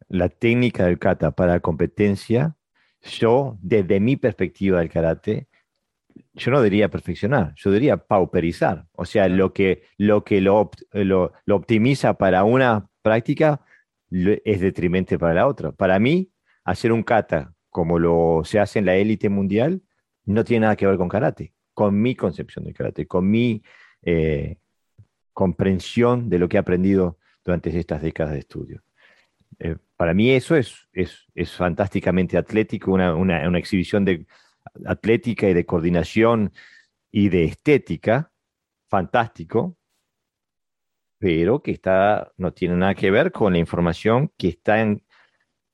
la 0.07 0.29
técnica 0.29 0.85
del 0.85 0.97
kata 0.97 1.31
para 1.31 1.59
competencia, 1.59 2.55
yo, 3.01 3.57
desde 3.61 3.99
mi 3.99 4.15
perspectiva 4.15 4.79
del 4.79 4.89
karate, 4.89 5.47
yo 6.33 6.51
no 6.51 6.61
diría 6.61 6.89
perfeccionar, 6.89 7.53
yo 7.55 7.71
diría 7.71 7.97
pauperizar. 7.97 8.85
O 8.93 9.05
sea, 9.05 9.27
lo 9.27 9.53
que 9.53 9.83
lo, 9.97 10.23
que 10.23 10.41
lo, 10.41 10.71
lo, 10.91 11.33
lo 11.45 11.55
optimiza 11.55 12.15
para 12.15 12.43
una 12.43 12.87
práctica 13.01 13.61
es 14.11 14.59
detrimente 14.61 15.17
para 15.17 15.33
la 15.33 15.47
otra. 15.47 15.71
Para 15.71 15.99
mí, 15.99 16.31
hacer 16.63 16.91
un 16.91 17.03
kata 17.03 17.53
como 17.69 17.99
lo 17.99 18.41
se 18.43 18.59
hace 18.59 18.79
en 18.79 18.85
la 18.85 18.95
élite 18.95 19.29
mundial 19.29 19.81
no 20.25 20.43
tiene 20.43 20.61
nada 20.61 20.75
que 20.75 20.85
ver 20.85 20.97
con 20.97 21.09
karate, 21.09 21.53
con 21.73 21.99
mi 21.99 22.15
concepción 22.15 22.65
del 22.65 22.73
karate, 22.73 23.07
con 23.07 23.29
mi 23.29 23.63
eh, 24.03 24.57
comprensión 25.33 26.29
de 26.29 26.39
lo 26.39 26.47
que 26.49 26.57
he 26.57 26.59
aprendido 26.59 27.17
durante 27.43 27.75
estas 27.77 28.01
décadas 28.01 28.33
de 28.33 28.39
estudio. 28.39 28.83
Eh, 29.59 29.77
para 29.95 30.13
mí 30.13 30.31
eso 30.31 30.55
es, 30.55 30.87
es, 30.93 31.25
es 31.33 31.51
fantásticamente 31.53 32.37
atlético, 32.37 32.91
una, 32.91 33.15
una, 33.15 33.47
una, 33.47 33.59
exhibición 33.59 34.05
de 34.05 34.25
atlética 34.85 35.49
y 35.49 35.53
de 35.53 35.65
coordinación 35.65 36.51
y 37.11 37.29
de 37.29 37.45
estética, 37.45 38.31
fantástico, 38.89 39.77
pero 41.17 41.61
que 41.61 41.71
está, 41.71 42.31
no 42.37 42.53
tiene 42.53 42.75
nada 42.75 42.95
que 42.95 43.11
ver 43.11 43.31
con 43.31 43.53
la 43.53 43.59
información 43.59 44.31
que 44.37 44.49
está 44.49 44.83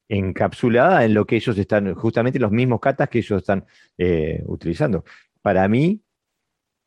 encapsulada 0.10 1.06
en 1.06 1.14
lo 1.14 1.26
que 1.26 1.38
ellos 1.38 1.58
están, 1.58 1.94
justamente 1.96 2.40
los 2.40 2.52
mismos 2.52 2.80
catas 2.80 3.10
que 3.10 3.20
ellos 3.20 3.40
están 3.40 3.66
eh, 3.98 4.44
utilizando. 4.46 5.04
Para 5.42 5.68
mí, 5.68 6.02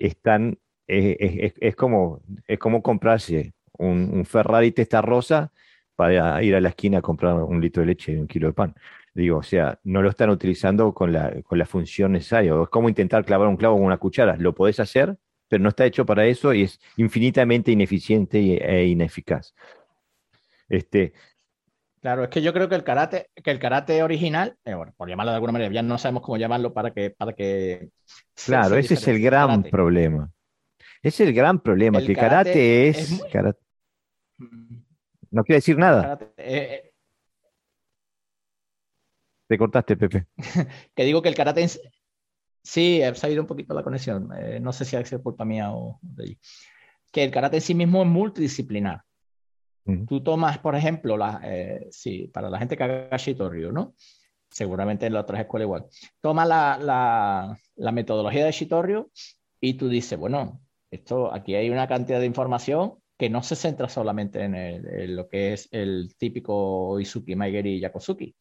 están, 0.01 0.59
es, 0.87 1.77
como, 1.77 2.23
es 2.49 2.59
como 2.59 2.83
comprarse 2.83 3.55
un, 3.79 4.25
Ferrari 4.25 4.73
testa 4.73 5.01
rosa 5.03 5.53
para 5.95 6.43
ir 6.43 6.57
a 6.57 6.61
la 6.61 6.71
esquina 6.71 6.99
a 6.99 7.03
comprar 7.03 7.35
un 7.35 7.61
litro 7.61 7.83
de 7.83 7.89
leche 7.89 8.13
y 8.13 8.17
un 8.17 8.27
kilo 8.27 8.49
de 8.49 8.55
pan. 8.55 8.75
Digo, 9.15 9.39
o 9.39 9.43
sea, 9.43 9.79
no 9.85 10.03
lo 10.03 10.11
están 10.11 10.31
utilizando 10.31 10.95
con 10.95 11.13
la, 11.13 11.43
con 11.43 11.59
la 11.59 11.67
función 11.67 12.13
necesaria. 12.13 12.55
Es 12.63 12.69
como 12.69 12.89
intentar 12.89 13.25
clavar 13.25 13.49
un 13.49 13.57
clavo 13.57 13.77
con 13.77 13.87
una 13.87 13.99
cuchara. 13.99 14.37
Lo 14.37 14.55
podés 14.55 14.81
hacer, 14.81 15.17
pero 15.49 15.63
no 15.63 15.71
está 15.71 15.85
hecho 15.85 16.07
para 16.07 16.27
eso 16.27 16.55
y 16.55 16.63
es 16.63 16.81
infinitamente 16.97 17.73
ineficiente 17.73 18.39
e 18.39 18.87
ineficaz. 18.87 19.55
Este, 20.69 21.13
Claro, 22.01 22.25
es 22.25 22.31
que 22.31 22.41
yo 22.41 22.55
creo 22.55 22.69
que 22.69 22.75
el 22.75 22.83
karate, 22.83 23.29
que 23.35 23.51
el 23.51 23.59
karate 23.59 24.03
original, 24.03 24.57
eh, 24.65 24.75
bueno, 24.75 24.95
por 24.97 25.09
llamarlo 25.09 25.33
de 25.33 25.35
alguna 25.35 25.53
manera, 25.53 25.71
ya 25.71 25.83
no 25.83 25.99
sabemos 25.99 26.23
cómo 26.23 26.39
llamarlo 26.39 26.73
para 26.73 26.93
que, 26.93 27.11
para 27.11 27.35
que. 27.35 27.91
Claro, 28.47 28.77
ese 28.77 28.95
es 28.95 29.07
el 29.07 29.21
gran 29.21 29.63
problema. 29.65 30.31
Es 31.03 31.21
el 31.21 31.35
gran 31.35 31.61
problema, 31.61 31.99
el 31.99 32.07
que 32.07 32.15
karate, 32.15 32.89
es. 32.89 33.23
No 35.31 35.45
quiere 35.45 35.59
decir 35.59 35.77
nada. 35.77 36.19
Eh, 36.39 36.83
eh. 36.85 36.90
Te 39.51 39.59
cortaste, 39.59 39.97
Pepe. 39.97 40.27
que 40.95 41.05
digo 41.05 41.21
que 41.23 41.29
el 41.29 41.35
karate 41.35 41.67
Sí, 42.63 43.03
ha 43.03 43.13
salido 43.17 43.43
un 43.43 43.49
poquito 43.49 43.75
la 43.75 43.83
conexión. 43.83 44.31
Eh, 44.39 44.61
no 44.61 44.73
sé 44.73 44.85
si 44.85 44.95
ha 44.95 45.05
sido 45.05 45.25
culpa 45.25 45.45
mía 45.45 45.73
o 45.73 45.99
de 46.03 46.23
allí. 46.23 46.39
Que 47.11 47.25
el 47.25 47.33
karate 47.33 47.57
en 47.57 47.63
sí 47.63 47.75
mismo 47.75 48.01
es 48.03 48.09
multidisciplinar. 48.09 49.03
Tú 50.07 50.23
tomas, 50.23 50.59
por 50.59 50.77
ejemplo, 50.77 51.17
la, 51.17 51.41
eh, 51.43 51.89
sí, 51.91 52.31
para 52.33 52.49
la 52.49 52.61
gente 52.61 52.77
que 52.77 52.85
haga 52.85 53.17
Shitoryu, 53.17 53.73
¿no? 53.73 53.97
Seguramente 54.49 55.07
en 55.07 55.15
las 55.15 55.25
otras 55.25 55.41
escuelas 55.41 55.67
igual. 55.67 55.87
Toma 56.21 56.47
la, 56.47 56.79
la, 56.81 57.59
la 57.75 57.91
metodología 57.91 58.45
de 58.45 58.53
Shitoryu 58.53 59.11
y 59.61 59.75
tú 59.75 59.89
dices, 59.89 60.17
bueno, 60.17 60.61
esto, 60.93 61.35
aquí 61.35 61.57
hay 61.57 61.71
una 61.71 61.89
cantidad 61.89 62.21
de 62.21 62.27
información 62.27 63.01
que 63.19 63.29
no 63.29 63.43
se 63.43 63.57
centra 63.57 63.89
solamente 63.89 64.45
en, 64.45 64.55
en 64.55 65.17
lo 65.17 65.27
que 65.27 65.55
es 65.55 65.69
el 65.73 66.15
típico 66.17 67.01
Izuki, 67.01 67.35
Maigeri 67.35 67.79
y 67.79 67.81
Yakosuki, 67.81 68.37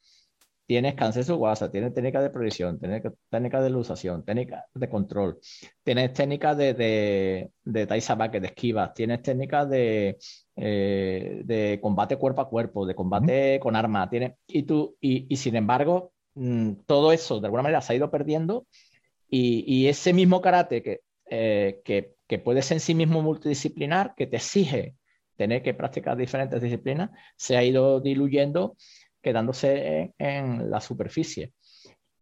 tienes 0.69 1.25
su 1.25 1.33
WhatsApp, 1.33 1.71
tienes 1.71 1.95
técnica 1.95 2.21
de 2.21 2.29
proyección, 2.29 2.77
tienes 2.79 3.01
técnica 3.27 3.59
de 3.59 3.69
ilusación, 3.69 4.23
técnica 4.23 4.67
de 4.71 4.87
control, 4.87 5.39
tienes 5.81 6.13
técnica 6.13 6.53
de, 6.53 6.75
de, 6.75 7.49
de 7.63 7.87
de 7.87 8.47
esquivas, 8.47 8.93
tienes 8.93 9.23
técnicas 9.23 9.67
de, 9.67 10.19
eh, 10.55 11.41
de 11.43 11.79
combate 11.81 12.17
cuerpo 12.17 12.41
a 12.41 12.49
cuerpo, 12.49 12.85
de 12.85 12.93
combate 12.93 13.59
con 13.59 13.75
arma, 13.75 14.07
tienes, 14.11 14.33
y, 14.45 14.61
tú, 14.61 14.95
y, 15.01 15.35
sin 15.37 15.55
embargo, 15.55 16.13
mm, 16.35 16.73
todo 16.85 17.13
eso 17.13 17.39
de 17.39 17.47
alguna 17.47 17.63
manera 17.63 17.81
se 17.81 17.93
ha 17.93 17.95
ido 17.95 18.11
perdiendo 18.11 18.67
y, 19.27 19.87
ese 19.87 20.13
mismo 20.13 20.39
karate 20.39 20.83
que, 20.83 20.99
eh, 21.31 21.81
que, 21.83 22.13
que 22.27 22.37
puede 22.37 22.61
ser 22.61 22.75
en 22.75 22.81
sí 22.81 22.93
mismo 22.93 23.23
multidisciplinar, 23.23 24.13
que 24.15 24.27
te 24.27 24.35
exige 24.35 24.93
tener 25.35 25.63
que 25.63 25.73
practicar 25.73 26.15
diferentes 26.15 26.61
disciplinas, 26.61 27.09
se 27.37 27.57
ha 27.57 27.63
ido 27.63 28.01
diluyendo 28.01 28.75
quedándose 29.21 30.13
en, 30.17 30.69
la 30.69 30.81
superficie. 30.81 31.53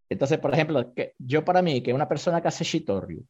Entonces, 0.09 0.39
por 0.39 0.53
ejemplo, 0.53 0.93
que 0.93 1.13
yo 1.17 1.43
para 1.43 1.61
mí, 1.61 1.81
que 1.81 1.93
una 1.93 2.07
persona 2.07 2.41
que 2.41 2.47
hace 2.47 2.63
Shitoryu 2.63 3.25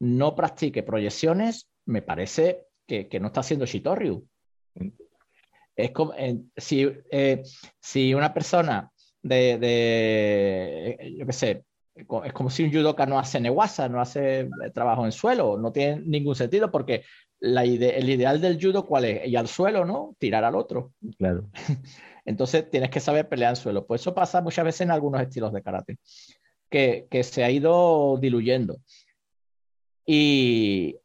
no 0.00 0.34
practique 0.34 0.82
proyecciones, 0.82 1.68
me 1.86 2.02
parece 2.02 2.66
que, 2.86 3.08
no 3.20 3.28
está 3.28 3.40
haciendo 3.40 3.66
Shitoryu. 3.66 4.26
Es 5.74 5.90
como 5.90 6.14
si, 6.56 6.88
eh, 7.10 7.42
si 7.80 8.14
una 8.14 8.32
persona 8.32 8.90
de, 9.22 9.58
de, 9.58 11.14
yo 11.18 11.26
qué 11.26 11.32
sé, 11.32 11.64
es 11.96 12.32
como 12.32 12.50
si 12.50 12.64
un 12.64 12.72
judoka 12.72 13.06
no 13.06 13.18
hace 13.18 13.40
newasa, 13.40 13.88
no 13.88 14.00
hace 14.00 14.48
trabajo 14.74 15.06
en 15.06 15.12
suelo, 15.12 15.56
no 15.58 15.72
tiene 15.72 16.02
ningún 16.04 16.34
sentido 16.34 16.70
porque 16.70 17.04
la 17.40 17.64
el 17.64 18.08
ideal 18.08 18.40
del 18.40 18.60
judo, 18.60 18.86
¿cuál 18.86 19.06
es? 19.06 19.28
Y 19.28 19.36
al 19.36 19.48
suelo, 19.48 19.84
¿no? 19.84 20.14
Tirar 20.18 20.44
al 20.44 20.56
otro. 20.56 20.92
Claro. 21.18 21.48
Entonces 22.26 22.68
tienes 22.68 22.90
que 22.90 23.00
saber 23.00 23.28
pelear 23.28 23.50
en 23.50 23.56
suelo. 23.56 23.86
Pues 23.86 24.02
eso 24.02 24.14
pasa 24.14 24.42
muchas 24.42 24.64
veces 24.64 24.82
en 24.82 24.90
algunos 24.90 25.22
estilos 25.22 25.52
de 25.52 25.62
karate, 25.62 25.98
que, 26.68 27.06
se 27.22 27.44
ha 27.44 27.50
ido 27.50 28.18
diluyendo. 28.20 28.78
Y, 30.04 30.98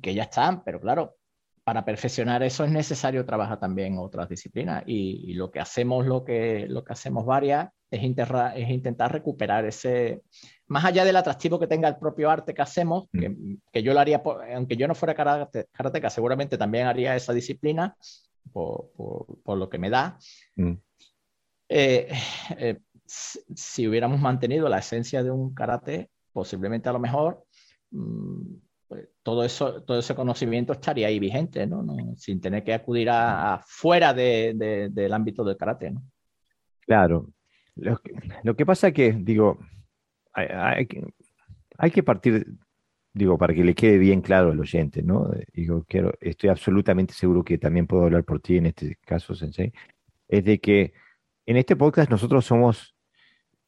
que 0.00 0.14
ya 0.14 0.24
están, 0.24 0.62
pero 0.62 0.80
claro, 0.80 1.16
para 1.64 1.84
perfeccionar 1.84 2.42
eso 2.42 2.64
es 2.64 2.70
necesario 2.70 3.26
trabajar 3.26 3.58
también 3.58 3.98
otras 3.98 4.28
disciplinas. 4.28 4.84
Y, 4.86 5.34
lo 5.34 5.50
que 5.50 5.60
hacemos, 5.60 6.06
lo 6.06 6.24
que, 6.24 6.66
lo 6.68 6.84
que 6.84 6.92
hacemos 6.92 7.26
varias, 7.26 7.70
es, 7.90 8.02
es 8.02 8.70
intentar 8.70 9.12
recuperar 9.12 9.64
ese, 9.64 10.22
más 10.68 10.84
allá 10.84 11.04
del 11.04 11.16
atractivo 11.16 11.58
que 11.58 11.66
tenga 11.66 11.88
el 11.88 11.96
propio 11.96 12.30
arte 12.30 12.54
que 12.54 12.62
hacemos, 12.62 13.08
mm. 13.12 13.54
que, 13.72 13.82
yo 13.82 13.94
lo 13.94 14.00
haría, 14.00 14.22
aunque 14.54 14.76
yo 14.76 14.86
no 14.86 14.94
fuera 14.94 15.14
karate, 15.14 15.66
karateca, 15.72 16.10
seguramente 16.10 16.58
también 16.58 16.86
haría 16.86 17.16
esa 17.16 17.32
disciplina, 17.32 17.96
por, 18.52 19.58
lo 19.58 19.68
que 19.68 19.78
me 19.78 19.90
da. 19.90 20.18
Mm. 20.56 20.72
Eh, 21.68 22.08
eh, 22.58 22.78
si, 23.06 23.86
hubiéramos 23.86 24.20
mantenido 24.20 24.68
la 24.68 24.78
esencia 24.78 25.22
de 25.22 25.30
un 25.30 25.54
karate, 25.54 26.10
posiblemente 26.32 26.88
a 26.88 26.92
lo 26.92 26.98
mejor 26.98 27.44
mm, 27.90 28.54
pues, 28.86 29.08
todo, 29.22 29.44
eso, 29.44 29.82
todo 29.82 29.98
ese 29.98 30.14
conocimiento 30.14 30.72
estaría 30.72 31.08
ahí 31.08 31.18
vigente, 31.18 31.66
¿no? 31.66 31.84
sin 32.16 32.40
tener 32.40 32.64
que 32.64 32.74
acudir 32.74 33.08
a, 33.10 33.60
fuera 33.66 34.14
de, 34.14 34.88
del 34.90 35.12
ámbito 35.12 35.44
del 35.44 35.56
karate. 35.56 35.90
¿no? 35.90 36.02
Claro. 36.80 37.30
Lo 37.76 37.96
que, 37.98 38.12
lo 38.42 38.56
que 38.56 38.66
pasa 38.66 38.88
es 38.88 38.94
que, 38.94 39.12
digo, 39.12 39.58
hay, 40.32 40.46
hay, 40.50 40.88
hay 41.78 41.90
que 41.90 42.02
partir 42.02 42.46
digo, 43.18 43.36
para 43.36 43.52
que 43.52 43.64
le 43.64 43.74
quede 43.74 43.98
bien 43.98 44.20
claro 44.20 44.52
al 44.52 44.60
oyente, 44.60 45.02
¿no? 45.02 45.30
Digo, 45.52 45.84
quiero, 45.88 46.12
estoy 46.20 46.50
absolutamente 46.50 47.14
seguro 47.14 47.44
que 47.44 47.58
también 47.58 47.86
puedo 47.86 48.04
hablar 48.04 48.24
por 48.24 48.40
ti 48.40 48.58
en 48.58 48.66
este 48.66 48.96
caso, 49.04 49.34
Sensei, 49.34 49.72
es 50.28 50.44
de 50.44 50.60
que 50.60 50.92
en 51.44 51.56
este 51.56 51.74
podcast 51.74 52.10
nosotros 52.10 52.44
somos 52.46 52.94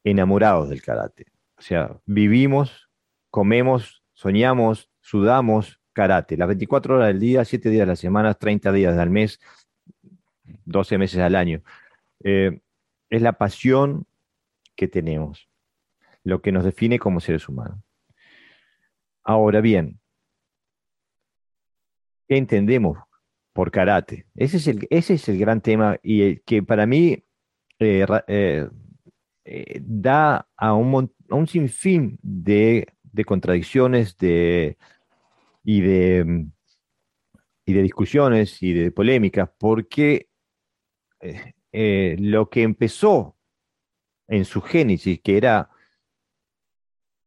enamorados 0.05 0.69
del 0.69 0.81
karate. 0.81 1.25
O 1.57 1.61
sea, 1.61 1.99
vivimos, 2.05 2.89
comemos, 3.29 4.03
soñamos, 4.13 4.89
sudamos 5.01 5.81
karate. 5.91 6.37
Las 6.37 6.47
24 6.47 6.95
horas 6.95 7.07
del 7.09 7.19
día, 7.19 7.43
7 7.43 7.69
días 7.69 7.83
a 7.83 7.87
la 7.87 7.95
semana, 7.97 8.33
30 8.33 8.71
días 8.71 8.97
al 8.97 9.09
mes, 9.09 9.41
12 10.63 10.97
meses 10.97 11.19
al 11.19 11.35
año. 11.35 11.61
Eh, 12.23 12.61
es 13.09 13.21
la 13.21 13.33
pasión 13.33 14.05
que 14.77 14.87
tenemos, 14.87 15.49
lo 16.23 16.41
que 16.41 16.53
nos 16.53 16.63
define 16.63 16.99
como 16.99 17.19
seres 17.19 17.49
humanos. 17.49 17.79
Ahora 19.23 19.61
bien, 19.61 19.99
¿qué 22.27 22.37
entendemos 22.37 22.97
por 23.53 23.71
karate. 23.71 24.25
Ese 24.35 24.57
es 24.57 24.67
el, 24.67 24.87
ese 24.89 25.15
es 25.15 25.27
el 25.29 25.37
gran 25.37 25.61
tema 25.61 25.97
y 26.01 26.21
el 26.21 26.41
que 26.43 26.63
para 26.63 26.85
mí 26.85 27.23
eh, 27.79 28.05
eh, 28.27 28.67
eh, 29.45 29.81
da 29.81 30.47
a 30.55 30.73
un, 30.73 31.13
a 31.29 31.35
un 31.35 31.47
sinfín 31.47 32.17
de, 32.21 32.87
de 33.03 33.25
contradicciones 33.25 34.17
de, 34.17 34.77
y, 35.63 35.81
de, 35.81 36.45
y 37.65 37.73
de 37.73 37.81
discusiones 37.81 38.61
y 38.63 38.73
de 38.73 38.91
polémicas, 38.91 39.49
porque 39.57 40.27
lo 41.71 42.49
que 42.49 42.63
empezó 42.63 43.37
en 44.27 44.45
su 44.45 44.61
génesis, 44.61 45.19
que 45.21 45.37
era, 45.37 45.69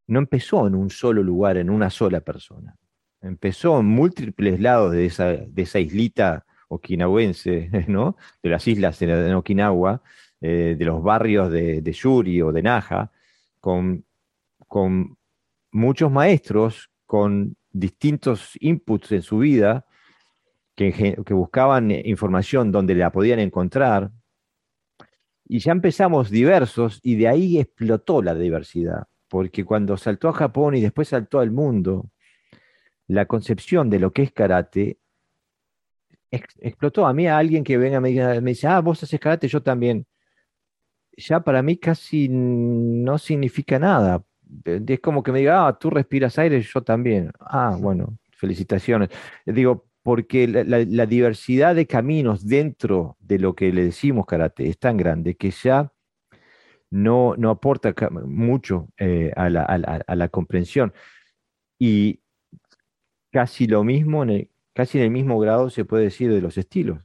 no 0.07 0.19
empezó 0.19 0.67
en 0.67 0.75
un 0.75 0.89
solo 0.89 1.23
lugar, 1.23 1.57
en 1.57 1.69
una 1.69 1.89
sola 1.89 2.21
persona. 2.21 2.75
Empezó 3.21 3.79
en 3.79 3.87
múltiples 3.87 4.59
lados 4.59 4.91
de 4.91 5.05
esa, 5.05 5.79
islita 5.79 6.45
okinawense, 6.67 7.69
de 8.43 8.49
las 8.49 8.67
islas 8.67 8.99
de, 8.99 9.33
Okinawa, 9.33 10.01
eh, 10.41 10.75
de 10.77 10.85
los 10.85 11.01
barrios 11.01 11.51
de, 11.51 11.91
Yuri 11.91 12.41
o 12.41 12.51
de 12.51 12.61
con, 13.59 14.05
con 14.67 15.17
muchos 15.71 16.11
maestros 16.11 16.89
con 17.05 17.55
distintos 17.71 18.51
inputs 18.59 19.11
en 19.11 19.21
su 19.21 19.39
vida, 19.39 19.85
que, 20.75 20.91
que, 21.25 21.33
buscaban 21.33 21.91
información 21.91 22.71
donde 22.71 22.95
la 22.95 23.11
podían 23.11 23.39
encontrar. 23.39 24.11
Y 25.47 25.59
ya 25.59 25.71
empezamos 25.71 26.29
diversos 26.29 26.99
y 27.03 27.15
de 27.15 27.27
ahí 27.27 27.59
explotó 27.59 28.21
la 28.21 28.35
diversidad, 28.35 29.07
porque 29.35 29.65
cuando 29.65 29.97
saltó 29.97 30.29
a 30.29 30.33
Japón 30.33 30.75
y 30.75 30.81
después 30.81 31.09
saltó 31.09 31.41
al 31.41 31.51
mundo, 31.51 32.09
la 33.05 33.25
concepción 33.25 33.89
de 33.89 33.99
lo 33.99 34.13
que 34.13 34.21
es 34.21 34.31
karate 34.31 34.97
explotó. 36.31 37.05
A 37.05 37.11
mí, 37.11 37.27
a 37.27 37.37
alguien 37.37 37.65
que 37.65 37.77
venga 37.77 37.99
me, 37.99 38.13
me 38.39 38.51
dice, 38.51 38.67
ah, 38.67 38.79
vos 38.79 39.03
haces 39.03 39.19
karate, 39.19 39.49
yo 39.49 39.61
también. 39.61 40.07
Ya 41.17 41.41
para 41.41 41.61
mí 41.61 41.75
casi 41.75 42.29
no 42.29 43.17
significa 43.17 43.77
nada. 43.77 44.23
Es 44.63 45.01
como 45.01 45.21
que 45.21 45.33
me 45.33 45.39
diga, 45.39 45.67
ah, 45.67 45.77
tú 45.77 45.89
respiras 45.89 46.39
aire, 46.39 46.61
yo 46.61 46.81
también. 46.81 47.33
Ah, 47.41 47.75
bueno, 47.77 48.17
felicitaciones. 48.31 49.09
Digo, 49.45 49.85
porque 50.01 50.47
la, 50.47 51.05
diversidad 51.05 51.75
de 51.75 51.87
caminos 51.87 52.47
dentro 52.47 53.17
de 53.19 53.39
lo 53.39 53.53
que 53.53 53.73
le 53.73 53.83
decimos 53.83 54.27
karate 54.27 54.69
es 54.69 54.79
tan 54.79 54.95
grande 54.95 55.35
que 55.35 55.51
ya 55.51 55.91
no, 56.91 57.35
no 57.37 57.49
aporta 57.49 57.93
mucho 58.25 58.89
eh, 58.97 59.31
a, 59.35 59.49
la, 59.49 60.29
comprensión. 60.29 60.93
Y, 61.79 62.21
casi 63.31 63.67
lo 63.67 63.83
mismo, 63.83 64.23
en 64.23 64.29
el, 64.29 64.49
casi 64.73 64.97
en 64.97 65.05
el 65.05 65.11
mismo 65.11 65.39
grado 65.39 65.69
se 65.69 65.85
puede 65.85 66.05
decir 66.05 66.31
de 66.31 66.41
los 66.41 66.57
estilos. 66.57 66.99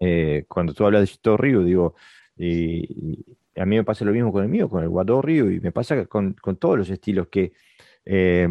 Eh, 0.00 0.44
cuando 0.48 0.74
tú 0.74 0.84
hablas 0.84 1.02
de 1.02 1.06
Shito 1.06 1.36
Ryu, 1.36 1.62
digo, 1.64 1.94
a 3.56 3.66
mí 3.66 3.76
me 3.76 3.84
pasa 3.84 4.04
lo 4.04 4.12
mismo 4.12 4.32
con 4.32 4.42
el 4.42 4.48
mío, 4.48 4.68
con 4.68 4.82
el 4.82 4.88
Wado 4.88 5.22
Ryu, 5.22 5.50
y 5.50 5.60
me 5.60 5.72
pasa 5.72 6.06
con, 6.06 6.34
todos 6.58 6.78
los 6.78 6.90
estilos 6.90 7.28
que 7.28 7.52
eh, 8.04 8.48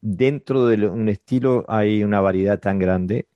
dentro 0.00 0.66
de 0.66 0.86
un 0.86 1.08
estilo 1.08 1.64
hay 1.68 2.04
una 2.04 2.20
variedad 2.20 2.60
tan 2.60 2.78
grande 2.78 3.26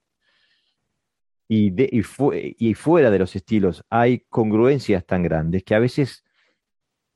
y, 1.48 1.72
y, 1.98 2.74
fuera 2.74 3.10
de 3.10 3.18
los 3.18 3.36
estilos 3.36 3.84
hay 3.90 4.20
congruencias 4.28 5.04
tan 5.04 5.22
grandes 5.22 5.62
que 5.62 5.74
a 5.74 5.78
veces, 5.78 6.24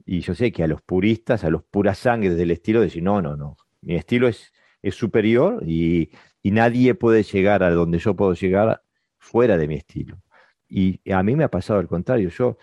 y 0.05 0.21
yo 0.21 0.35
sé 0.35 0.53
que 0.53 0.63
a 0.63 0.69
los 0.69 0.83
puristas, 0.83 1.45
a 1.45 1.51
los 1.51 1.65
puras 1.65 1.99
sangres 1.99 2.37
del 2.37 2.51
estilo, 2.51 2.81
decir, 2.81 3.03
no, 3.03 3.23
no, 3.23 3.37
no, 3.37 3.57
mi 3.81 3.95
estilo 3.95 4.29
es 4.29 4.53
es 4.83 4.95
superior 4.95 5.63
y, 5.67 6.11
nadie 6.45 6.95
puede 6.95 7.25
llegar 7.25 7.63
a 7.63 7.71
donde 7.71 7.99
yo 7.99 8.17
puedo 8.17 8.33
llegar 8.33 8.83
fuera 9.19 9.59
de 9.59 9.69
mi 9.69 9.75
estilo. 9.75 10.19
Y 10.67 10.99
a 11.13 11.23
mí 11.23 11.37
me 11.37 11.45
ha 11.45 11.51
pasado 11.51 11.79
al 11.79 11.89
contrario. 11.89 12.31
Yo 12.31 12.57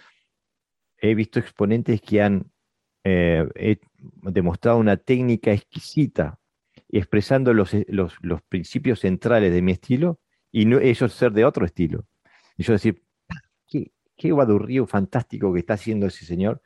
he 0.98 1.14
visto 1.14 1.38
exponentes 1.38 2.02
que 2.02 2.24
han 2.24 2.52
eh, 3.04 3.78
demostrado 4.24 4.80
una 4.80 4.98
técnica 4.98 5.52
exquisita 5.52 6.40
expresando 6.90 7.54
los, 7.54 7.76
los, 7.90 8.42
principios 8.50 9.02
centrales 9.02 9.54
de 9.54 9.62
mi 9.62 9.74
estilo 9.74 10.20
y 10.56 10.74
ellos 10.74 11.12
ser 11.12 11.34
de 11.34 11.44
otro 11.44 11.66
estilo. 11.66 12.06
Y 12.58 12.64
yo 12.64 12.72
decir, 12.72 13.04
qué, 13.68 13.92
qué 14.16 14.32
guadurrío 14.32 14.88
fantástico 14.88 15.52
que 15.52 15.60
está 15.60 15.74
haciendo 15.74 16.08
ese 16.08 16.26
señor. 16.26 16.62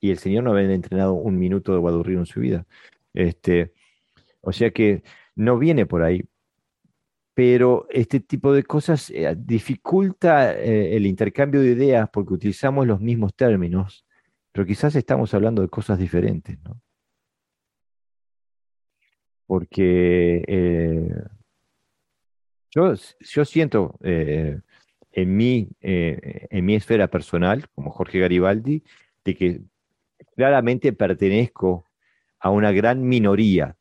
Y 0.00 0.10
el 0.10 0.18
señor 0.18 0.44
no 0.44 0.52
había 0.52 0.72
entrenado 0.72 1.12
un 1.12 1.38
minuto 1.38 1.72
de 1.74 1.78
guadurrío 1.78 2.20
en 2.20 2.24
su 2.24 2.40
vida. 2.40 2.66
Este, 3.12 3.74
o 4.40 4.50
sea 4.50 4.70
que 4.70 5.02
no 5.36 5.58
viene 5.58 5.84
por 5.84 6.02
ahí. 6.02 6.24
Pero 7.34 7.86
este 7.90 8.20
tipo 8.20 8.54
de 8.54 8.62
cosas 8.62 9.10
eh, 9.10 9.34
dificulta 9.36 10.54
eh, 10.54 10.96
el 10.96 11.04
intercambio 11.04 11.60
de 11.60 11.72
ideas 11.72 12.08
porque 12.10 12.32
utilizamos 12.32 12.86
los 12.86 13.00
mismos 13.02 13.34
términos, 13.34 14.06
pero 14.52 14.64
quizás 14.66 14.96
estamos 14.96 15.34
hablando 15.34 15.60
de 15.60 15.68
cosas 15.68 15.98
diferentes, 15.98 16.58
¿no? 16.62 16.80
Porque 19.46 20.42
eh, 20.48 21.24
yo, 22.74 22.94
yo, 23.20 23.44
siento 23.44 23.98
en, 24.02 25.36
mi, 25.36 25.68
en 25.80 26.64
mi 26.64 26.74
esfera 26.74 27.08
personal, 27.08 27.68
como 27.74 27.90
Jorge 27.90 28.18
Garibaldi, 28.18 28.82
de 29.24 29.34
que 29.34 29.60
claramente 30.36 30.92
pertenezco 30.92 31.86
a 32.38 32.50
una 32.50 32.72
gran 32.72 33.06
minoría. 33.08 33.76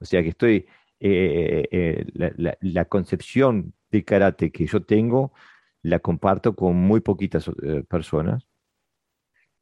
O 0.00 0.04
sea 0.04 0.22
que 0.22 0.30
estoy, 0.30 0.66
eh, 1.00 1.64
eh, 1.70 2.06
eh, 2.14 2.54
la, 2.60 2.84
concepción 2.86 3.74
de 3.90 4.04
karate 4.04 4.50
que 4.50 4.66
yo 4.66 4.82
tengo 4.82 5.32
la 5.82 6.00
comparto 6.00 6.56
con 6.56 6.76
muy 6.76 7.00
poquitas 7.00 7.50
personas 7.88 8.48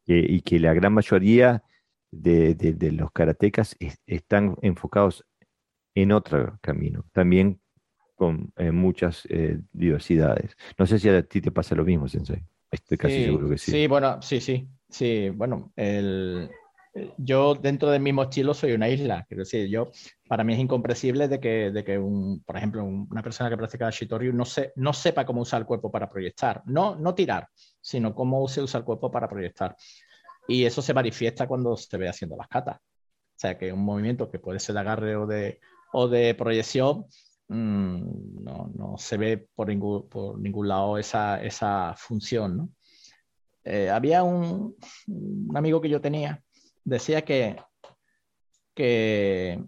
y 0.06 0.40
que 0.40 0.58
la 0.58 0.72
gran 0.72 0.94
mayoría 0.94 1.62
de, 2.10 2.76
los 2.92 3.10
karatecas 3.12 3.76
están 4.06 4.56
enfocados 4.62 5.26
en 5.94 6.12
otro 6.12 6.58
camino, 6.62 7.04
también 7.12 7.60
con 8.16 8.52
muchas 8.72 9.28
diversidades. 9.72 10.56
No 10.76 10.86
sé 10.86 10.98
si 10.98 11.08
a 11.08 11.22
ti 11.22 11.40
te 11.40 11.52
pasa 11.52 11.76
lo 11.76 11.84
mismo, 11.84 12.08
Sensei. 12.08 12.42
Estoy 12.70 12.98
casi 12.98 13.24
seguro 13.24 13.48
que 13.48 13.58
sí. 13.58 13.70
Sí, 13.70 13.86
bueno, 13.86 14.20
sí, 14.20 14.40
sí. 14.40 14.68
Sí, 14.88 15.30
bueno, 15.30 15.72
el, 15.76 16.50
yo 17.18 17.54
dentro 17.54 17.90
del 17.90 18.02
mismo 18.02 18.22
estilo 18.22 18.54
soy 18.54 18.72
una 18.72 18.88
isla. 18.88 19.24
Quiero 19.28 19.42
decir, 19.42 19.68
yo, 19.68 19.90
para 20.28 20.44
mí 20.44 20.54
es 20.54 20.58
incomprensible 20.58 21.28
de 21.28 21.40
que, 21.40 21.70
de 21.70 21.84
que 21.84 21.98
un, 21.98 22.42
por 22.42 22.56
ejemplo, 22.56 22.84
una 22.84 23.22
persona 23.22 23.50
que 23.50 23.56
practica 23.56 23.90
Shitoryu 23.90 24.32
no, 24.32 24.44
se, 24.44 24.72
no 24.76 24.92
sepa 24.92 25.24
cómo 25.26 25.42
usar 25.42 25.60
el 25.60 25.66
cuerpo 25.66 25.90
para 25.90 26.08
proyectar. 26.08 26.62
No, 26.66 26.96
no 26.96 27.14
tirar, 27.14 27.48
sino 27.80 28.14
cómo 28.14 28.46
se 28.48 28.62
usa 28.62 28.78
el 28.78 28.84
cuerpo 28.84 29.10
para 29.10 29.28
proyectar. 29.28 29.76
Y 30.48 30.64
eso 30.64 30.80
se 30.82 30.94
manifiesta 30.94 31.46
cuando 31.46 31.76
se 31.76 31.96
ve 31.96 32.08
haciendo 32.08 32.36
las 32.36 32.48
catas. 32.48 32.76
O 32.76 33.38
sea, 33.38 33.58
que 33.58 33.72
un 33.72 33.84
movimiento 33.84 34.30
que 34.30 34.38
puede 34.38 34.60
ser 34.60 34.74
de 34.74 34.80
agarre 34.80 35.16
o 35.16 35.26
de, 35.26 35.60
o 35.92 36.08
de 36.08 36.34
proyección, 36.34 37.06
mmm, 37.48 38.42
no, 38.42 38.70
no, 38.74 38.98
se 38.98 39.16
ve 39.16 39.48
por 39.54 39.68
ningún, 39.68 40.08
por 40.08 40.38
ningún 40.38 40.68
lado 40.68 40.98
esa, 40.98 41.42
esa 41.42 41.94
función. 41.96 42.56
¿no? 42.56 42.68
Eh, 43.64 43.90
había 43.90 44.22
un, 44.22 44.76
un 45.06 45.56
amigo 45.56 45.80
que 45.80 45.88
yo 45.88 46.00
tenía 46.00 46.42
decía 46.86 47.22
que, 47.22 47.56
que, 48.74 49.60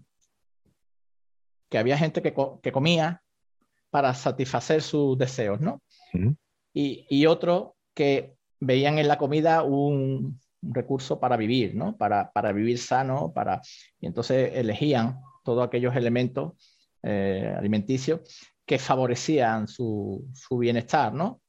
había 1.73 1.97
gente 1.97 2.21
que, 2.21 2.71
comía 2.71 3.21
para 3.91 4.13
satisfacer 4.13 4.81
sus 4.81 5.17
deseos, 5.17 5.59
¿no? 5.59 5.81
y, 6.73 7.05
y 7.09 7.25
otros 7.25 7.71
que 7.93 8.35
veían 8.59 8.97
en 8.97 9.07
la 9.07 9.17
comida 9.17 9.63
un, 9.63 10.39
recurso 10.61 11.19
para 11.19 11.37
vivir, 11.37 11.73
¿no? 11.73 11.95
Para, 11.95 12.51
vivir 12.53 12.79
sano, 12.79 13.31
para... 13.33 13.61
Y 14.01 14.07
entonces 14.07 14.51
elegían 14.55 15.21
todos 15.45 15.65
aquellos 15.65 15.95
elementos 15.95 16.53
eh, 17.03 17.53
alimenticios 17.57 18.21
que 18.65 18.77
favorecían 18.77 19.67
su, 19.67 20.25
bienestar, 20.51 21.13
¿no? 21.13 21.41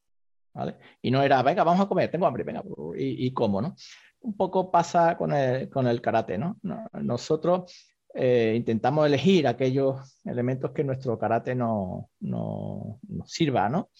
Y 1.01 1.11
no 1.11 1.23
era, 1.23 1.43
venga, 1.43 1.65
vamos 1.65 1.85
a 1.85 1.89
comer, 1.89 2.11
tengo 2.11 2.27
hambre, 2.27 2.45
venga, 2.45 2.63
y, 2.97 3.27
y 3.27 3.33
cómo, 3.33 3.63
¿no? 3.63 3.77
un 4.23 4.37
poco 4.37 4.71
pasa 4.71 5.17
con 5.17 5.33
el, 5.33 5.69
con 5.71 5.87
el 5.87 6.01
karate, 6.01 6.39
¿no? 6.39 6.59
Nosotros 6.93 7.73
eh, 8.15 8.55
intentamos 8.57 9.07
elegir 9.07 9.47
aquellos 9.47 10.21
elementos 10.25 10.73
que 10.73 10.85
nuestro 10.85 11.19
karate 11.19 11.55
nos 11.55 12.07
no, 12.21 13.01
sirva, 13.25 13.69
¿no? 13.69 13.91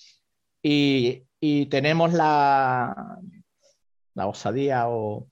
Y, 0.63 1.25
y, 1.41 1.67
tenemos 1.67 2.13
la, 2.13 3.19
la 4.15 4.27
osadía 4.27 4.89
o, 4.89 5.29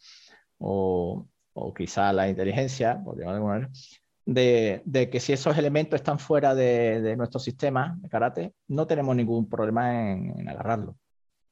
o, 0.59 1.27
o, 1.53 1.75
quizá 1.75 2.13
la 2.13 2.29
inteligencia, 2.29 3.03
por 3.05 3.17
de 3.17 3.69
de, 4.29 4.83
de, 4.85 5.09
que 5.09 5.21
si 5.21 5.33
esos 5.33 5.57
elementos 5.57 5.99
están 5.99 6.19
fuera 6.19 6.55
de, 6.55 7.01
de, 7.01 7.17
nuestro 7.17 7.41
sistema 7.41 7.97
de 7.99 8.11
karate, 8.11 8.53
no 8.69 8.87
tenemos 8.87 9.17
ningún 9.17 9.49
problema 9.49 10.13
en, 10.13 10.39
en 10.39 10.49
agarrarlo. 10.51 10.91
O 10.91 10.99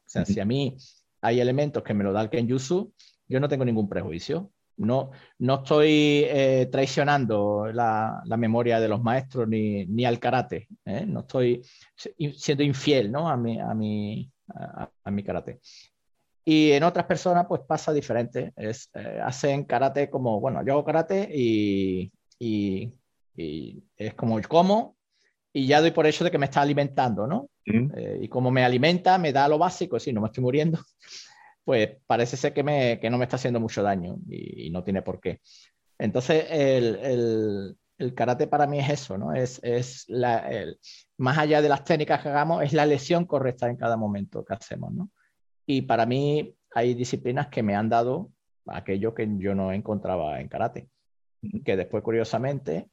sea, 0.05 0.27
si 0.27 0.39
a 0.41 0.45
mí 0.45 0.77
hay 1.23 1.41
elementos 1.41 1.83
que 1.83 1.95
me 1.95 2.05
lo 2.05 2.13
da 2.13 2.21
el 2.21 2.29
Kenjutsu, 2.29 2.93
yo 3.29 3.41
no 3.41 3.49
tengo 3.49 3.65
ningún 3.65 3.89
prejuicio. 3.89 4.51
no, 4.77 5.11
no 5.39 5.55
estoy 5.55 6.25
eh, 6.27 6.69
traicionando 6.71 7.67
la, 7.73 8.23
memoria 8.37 8.79
de 8.79 8.89
los 8.89 9.03
maestros 9.03 9.49
ni, 9.49 9.87
ni 9.87 10.05
al 10.05 10.19
karate, 10.19 10.69
¿eh? 10.85 11.07
no 11.07 11.21
estoy 11.21 11.63
siendo 12.35 12.63
infiel 12.63 13.11
¿no? 13.11 13.27
a, 13.27 13.39
mi, 13.39 13.59
a, 13.59 13.73
mi, 13.73 14.31
a, 14.55 15.11
mi 15.11 15.25
karate. 15.25 15.61
Y 16.45 16.73
en 16.73 16.83
otras 16.83 17.07
personas 17.07 17.47
pues 17.49 17.63
pasa 17.67 17.91
diferente, 17.91 18.53
es, 18.55 18.91
eh, 18.93 19.19
hacen 19.25 19.65
karate 19.65 20.11
como, 20.11 20.41
bueno, 20.41 20.63
yo 20.65 20.75
hago 20.75 20.85
karate 20.85 21.27
y, 21.35 22.13
y, 22.39 22.93
y, 23.37 23.83
es 23.97 24.15
como 24.15 24.39
el 24.39 24.49
como 24.49 24.97
y 25.53 25.67
ya 25.67 25.81
doy 25.81 25.91
por 25.91 26.07
hecho 26.07 26.23
de 26.23 26.31
que 26.31 26.39
me 26.39 26.47
está 26.47 26.61
alimentando, 26.61 27.27
¿no? 27.27 27.49
Mm. 27.65 27.91
y 28.21 28.29
como 28.29 28.51
me 28.51 28.63
alimenta, 28.63 29.19
me 29.19 29.33
da 29.33 29.49
lo 29.49 29.59
básico, 29.59 29.99
si 29.99 30.13
no 30.13 30.21
me 30.21 30.27
estoy 30.27 30.43
muriendo, 30.43 30.79
pues 31.65 31.97
parece 32.07 32.37
ser 32.37 32.53
que, 32.53 32.63
me, 32.63 33.01
que 33.01 33.11
no 33.11 33.19
me 33.19 33.25
está 33.25 33.37
haciendo 33.37 33.59
mucho 33.59 33.83
daño 33.83 34.19
y, 34.29 34.71
no 34.71 34.85
tiene 34.85 35.03
por 35.03 35.21
qué. 35.21 35.41
Entonces, 35.99 36.47
el, 36.51 36.97
el, 36.97 37.77
el, 37.99 38.15
karate 38.15 38.47
para 38.47 38.67
mí 38.67 38.79
es 38.79 38.91
eso, 38.91 39.17
¿no? 39.17 39.35
Es, 39.35 39.59
es 39.65 40.05
la, 40.09 40.49
el, 40.51 40.79
más 41.17 41.39
allá 41.39 41.63
de 41.63 41.71
las 41.71 41.85
técnicas 41.85 42.23
que 42.23 42.29
hagamos, 42.29 42.63
es 42.63 42.73
la 42.73 42.85
lesión 42.85 43.25
correcta 43.25 43.69
en 43.69 43.77
cada 43.77 43.97
momento 43.97 44.45
que 44.45 44.55
hacemos, 44.55 44.93
¿no? 44.93 45.11
Y 45.65 45.83
para 45.83 46.05
mí 46.07 46.55
hay 46.75 46.95
disciplinas 46.95 47.49
que 47.49 47.63
me 47.63 47.75
han 47.75 47.89
dado 47.89 48.31
aquello 48.67 49.15
que 49.15 49.27
yo 49.39 49.55
no 49.55 49.73
encontraba 49.73 50.39
en 50.41 50.49
karate, 50.49 50.89
que 51.65 51.77
después, 51.77 52.03
curiosamente, 52.03 52.89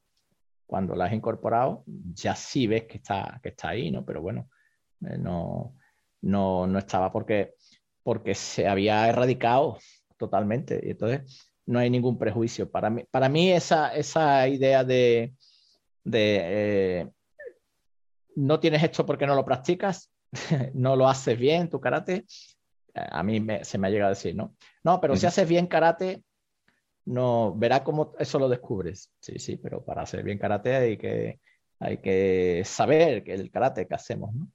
cuando 0.66 0.94
las 0.94 1.08
has 1.08 1.14
incorporado, 1.14 1.84
ya 1.86 2.34
sí 2.34 2.66
ves 2.66 2.84
que 2.84 2.98
está, 2.98 3.38
que 3.42 3.50
está 3.50 3.70
ahí, 3.70 3.90
¿no? 3.90 4.04
Pero 4.04 4.22
bueno, 4.22 4.48
eh, 5.06 5.18
no, 5.18 5.76
no, 6.22 6.66
no 6.66 6.78
estaba 6.78 7.12
porque 7.12 7.54
porque 8.04 8.34
se 8.34 8.68
había 8.68 9.08
erradicado 9.08 9.78
totalmente. 10.16 10.80
Y 10.84 10.90
entonces 10.90 11.50
no 11.66 11.80
hay 11.80 11.90
ningún 11.90 12.18
prejuicio. 12.18 12.70
Para 12.70 12.90
mí, 12.90 13.04
para 13.10 13.28
mí 13.28 13.50
esa, 13.50 13.94
esa 13.94 14.46
idea 14.46 14.84
de, 14.84 15.34
de 16.04 16.40
eh, 16.44 17.10
no 18.36 18.60
tienes 18.60 18.82
esto 18.82 19.04
porque 19.04 19.26
no 19.26 19.34
lo 19.34 19.44
practicas, 19.44 20.12
no 20.74 20.94
lo 20.94 21.08
haces 21.08 21.36
bien 21.38 21.70
tu 21.70 21.80
karate, 21.80 22.26
a 22.94 23.22
mí 23.24 23.44
se 23.62 23.78
me 23.78 23.88
ha 23.88 23.90
llegado 23.90 24.08
a 24.08 24.14
decir, 24.14 24.36
¿no? 24.36 24.54
No, 24.84 25.00
pero 25.00 25.16
si 25.16 25.26
haces 25.26 25.48
bien 25.48 25.66
karate, 25.66 26.22
no, 27.06 27.54
verá 27.54 27.84
cómo 27.84 28.12
eso 28.18 28.38
lo 28.38 28.48
descubres. 28.48 29.10
Sí, 29.20 29.38
sí, 29.38 29.56
pero 29.56 29.84
para 29.84 30.02
hacer 30.02 30.22
bien 30.22 30.38
karate 30.38 30.74
hay 30.74 30.96
que, 30.96 31.40
hay 31.78 31.98
que 31.98 32.62
saber 32.64 33.24
que 33.24 33.34
el 33.34 33.50
karate 33.50 33.86
que 33.86 33.94
hacemos, 33.94 34.34
¿no? 34.34 34.48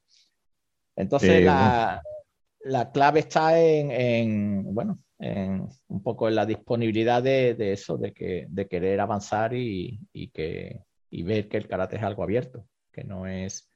Entonces, 0.95 1.45
la, 1.45 2.01
la 2.61 2.91
clave 2.91 3.21
está 3.21 3.57
en, 3.59 4.63
bueno, 4.73 4.99
en 5.17 5.67
un 5.87 6.03
poco 6.03 6.27
en 6.27 6.35
la 6.35 6.45
disponibilidad 6.45 7.23
de, 7.23 7.55
eso, 7.71 7.97
de, 7.97 8.13
que, 8.13 8.47
de 8.49 8.67
querer 8.67 8.99
avanzar 8.99 9.53
y, 9.53 9.99
que, 10.33 10.81
ver 11.09 11.47
que 11.47 11.57
el 11.57 11.67
karate 11.67 11.95
es 11.95 12.03
algo 12.03 12.23
abierto, 12.23 12.65
que 12.91 13.03
no 13.03 13.27
es, 13.27 13.69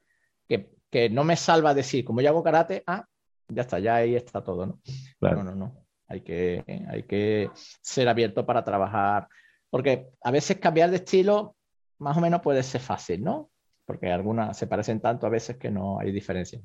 que, 0.48 0.70
que, 0.90 1.10
no 1.10 1.24
me 1.24 1.38
salva 1.38 1.74
decir, 1.74 2.04
como 2.04 2.22
yo 2.22 2.30
hago 2.30 2.44
karate, 2.44 2.84
ah, 2.88 3.06
ya 3.48 3.62
está, 3.62 3.80
ya 3.80 3.96
ahí 3.96 4.16
está 4.16 4.44
todo, 4.44 4.66
¿no? 4.66 4.82
No, 5.22 5.44
no, 5.44 5.56
no. 5.56 5.83
Hay 6.14 6.22
que, 6.22 6.64
hay 6.90 7.04
que 7.04 7.50
ser 7.82 8.08
abierto 8.08 8.46
para 8.46 8.64
trabajar, 8.64 9.28
porque 9.70 10.10
a 10.22 10.32
veces 10.32 10.58
cambiar 10.58 10.90
de 10.90 10.98
estilo 10.98 11.56
más 12.00 12.18
o 12.18 12.22
menos 12.22 12.42
puede 12.42 12.64
ser 12.64 12.82
fácil, 12.82 13.24
¿no? 13.24 13.50
Porque 13.86 14.12
algunas 14.12 14.58
se 14.58 14.68
parecen 14.68 15.02
tanto 15.02 15.28
a 15.28 15.30
veces 15.30 15.58
que 15.58 15.70
no 15.70 16.00
hay 16.00 16.12
diferencia 16.12 16.62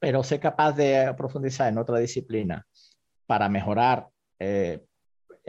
pero 0.00 0.24
ser 0.24 0.40
capaz 0.40 0.72
de 0.72 1.14
profundizar 1.16 1.68
en 1.68 1.78
otra 1.78 1.98
disciplina 1.98 2.66
para 3.26 3.48
mejorar 3.48 4.08
eh, 4.38 4.82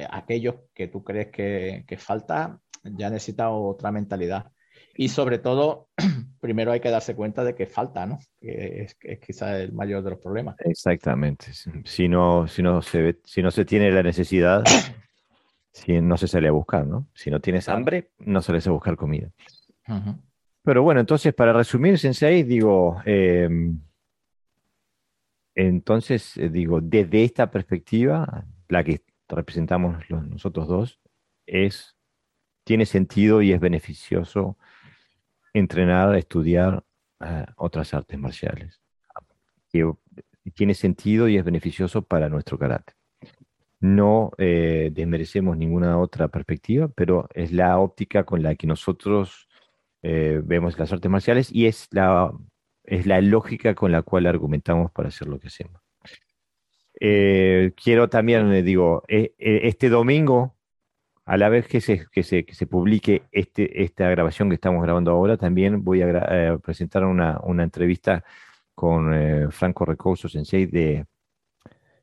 aquellos 0.09 0.55
que 0.73 0.89
tú 0.89 1.03
crees 1.03 1.31
que, 1.31 1.85
que, 1.87 1.97
falta, 1.97 2.59
ya 2.83 3.09
necesita 3.09 3.49
otra 3.49 3.91
mentalidad. 3.91 4.51
Y 4.95 5.09
sobre 5.09 5.39
todo, 5.39 5.89
primero 6.41 6.71
hay 6.71 6.79
que 6.79 6.89
darse 6.89 7.15
cuenta 7.15 7.43
de 7.43 7.55
que 7.55 7.65
falta, 7.65 8.05
¿no? 8.05 8.19
Que 8.39 8.83
es, 8.83 8.97
es 9.01 9.19
quizás 9.19 9.59
el 9.59 9.73
mayor 9.73 10.03
de 10.03 10.11
los 10.11 10.19
problemas. 10.19 10.55
Exactamente. 10.59 11.47
Si 11.85 12.07
no, 12.07 12.47
si 12.47 12.61
no, 12.61 12.81
se, 12.81 13.19
si 13.23 13.41
no 13.41 13.51
se 13.51 13.65
tiene 13.65 13.91
la 13.91 14.03
necesidad, 14.03 14.63
si 15.71 16.01
no 16.01 16.17
se 16.17 16.27
sale 16.27 16.47
a 16.47 16.51
buscar, 16.51 16.85
¿no? 16.85 17.07
Si 17.13 17.29
no 17.31 17.39
tienes 17.39 17.69
hambre, 17.69 18.11
no 18.19 18.41
sales 18.41 18.67
a 18.67 18.71
buscar 18.71 18.95
comida. 18.95 19.29
Pero 20.63 20.83
bueno, 20.83 20.99
entonces, 20.99 21.33
para 21.33 21.53
resumir, 21.53 21.97
Sensei, 21.97 22.43
digo, 22.43 23.01
eh, 23.05 23.49
entonces, 25.55 26.39
digo, 26.51 26.79
desde 26.81 27.23
esta 27.23 27.51
perspectiva, 27.51 28.45
la 28.69 28.83
que 28.83 29.01
representamos 29.27 29.97
nosotros 30.09 30.67
dos, 30.67 30.99
es, 31.45 31.95
tiene 32.63 32.85
sentido 32.85 33.41
y 33.41 33.51
es 33.51 33.59
beneficioso 33.59 34.57
entrenar, 35.53 36.15
estudiar 36.15 36.83
eh, 37.19 37.45
otras 37.57 37.93
artes 37.93 38.17
marciales. 38.19 38.81
tiene 40.55 40.73
sentido 40.73 41.27
y 41.27 41.37
es 41.37 41.43
beneficioso 41.43 42.01
para 42.01 42.29
nuestro 42.29 42.57
carácter. 42.57 42.95
No 43.79 44.31
eh, 44.37 44.91
desmerecemos 44.93 45.57
ninguna 45.57 45.97
otra 45.99 46.27
perspectiva, 46.27 46.87
pero 46.89 47.27
es 47.33 47.51
la 47.51 47.79
óptica 47.79 48.25
con 48.25 48.43
la 48.43 48.55
que 48.55 48.67
nosotros 48.67 49.47
vemos 50.03 50.79
las 50.79 50.91
artes 50.91 51.11
marciales 51.11 51.51
y 51.53 51.67
es 51.67 51.87
la 51.91 52.31
es 52.83 53.05
la 53.05 53.21
lógica 53.21 53.75
con 53.75 53.91
la 53.91 54.01
cual 54.01 54.25
argumentamos 54.25 54.91
para 54.91 55.09
hacer 55.09 55.27
lo 55.27 55.39
que 55.39 55.47
hacemos. 55.47 55.81
Eh, 56.99 57.73
quiero 57.81 58.09
también, 58.09 58.51
eh, 58.53 58.63
digo, 58.63 59.03
eh, 59.07 59.33
este 59.37 59.89
domingo, 59.89 60.55
a 61.31 61.37
la 61.37 61.47
vez 61.47 61.65
que 61.65 61.79
se, 61.79 62.07
que 62.11 62.23
se, 62.23 62.43
que 62.43 62.53
se 62.53 62.67
publique 62.67 63.23
este, 63.31 63.83
esta 63.83 64.09
grabación 64.09 64.49
que 64.49 64.55
estamos 64.55 64.83
grabando 64.83 65.11
ahora, 65.11 65.37
también 65.37 65.81
voy 65.81 66.01
a 66.01 66.57
presentar 66.57 67.05
una, 67.05 67.39
una, 67.43 67.63
entrevista 67.63 68.25
con 68.75 69.49
Franco 69.49 69.85
Recoso 69.85 70.27
Sensei 70.27 70.65
de, 70.65 71.05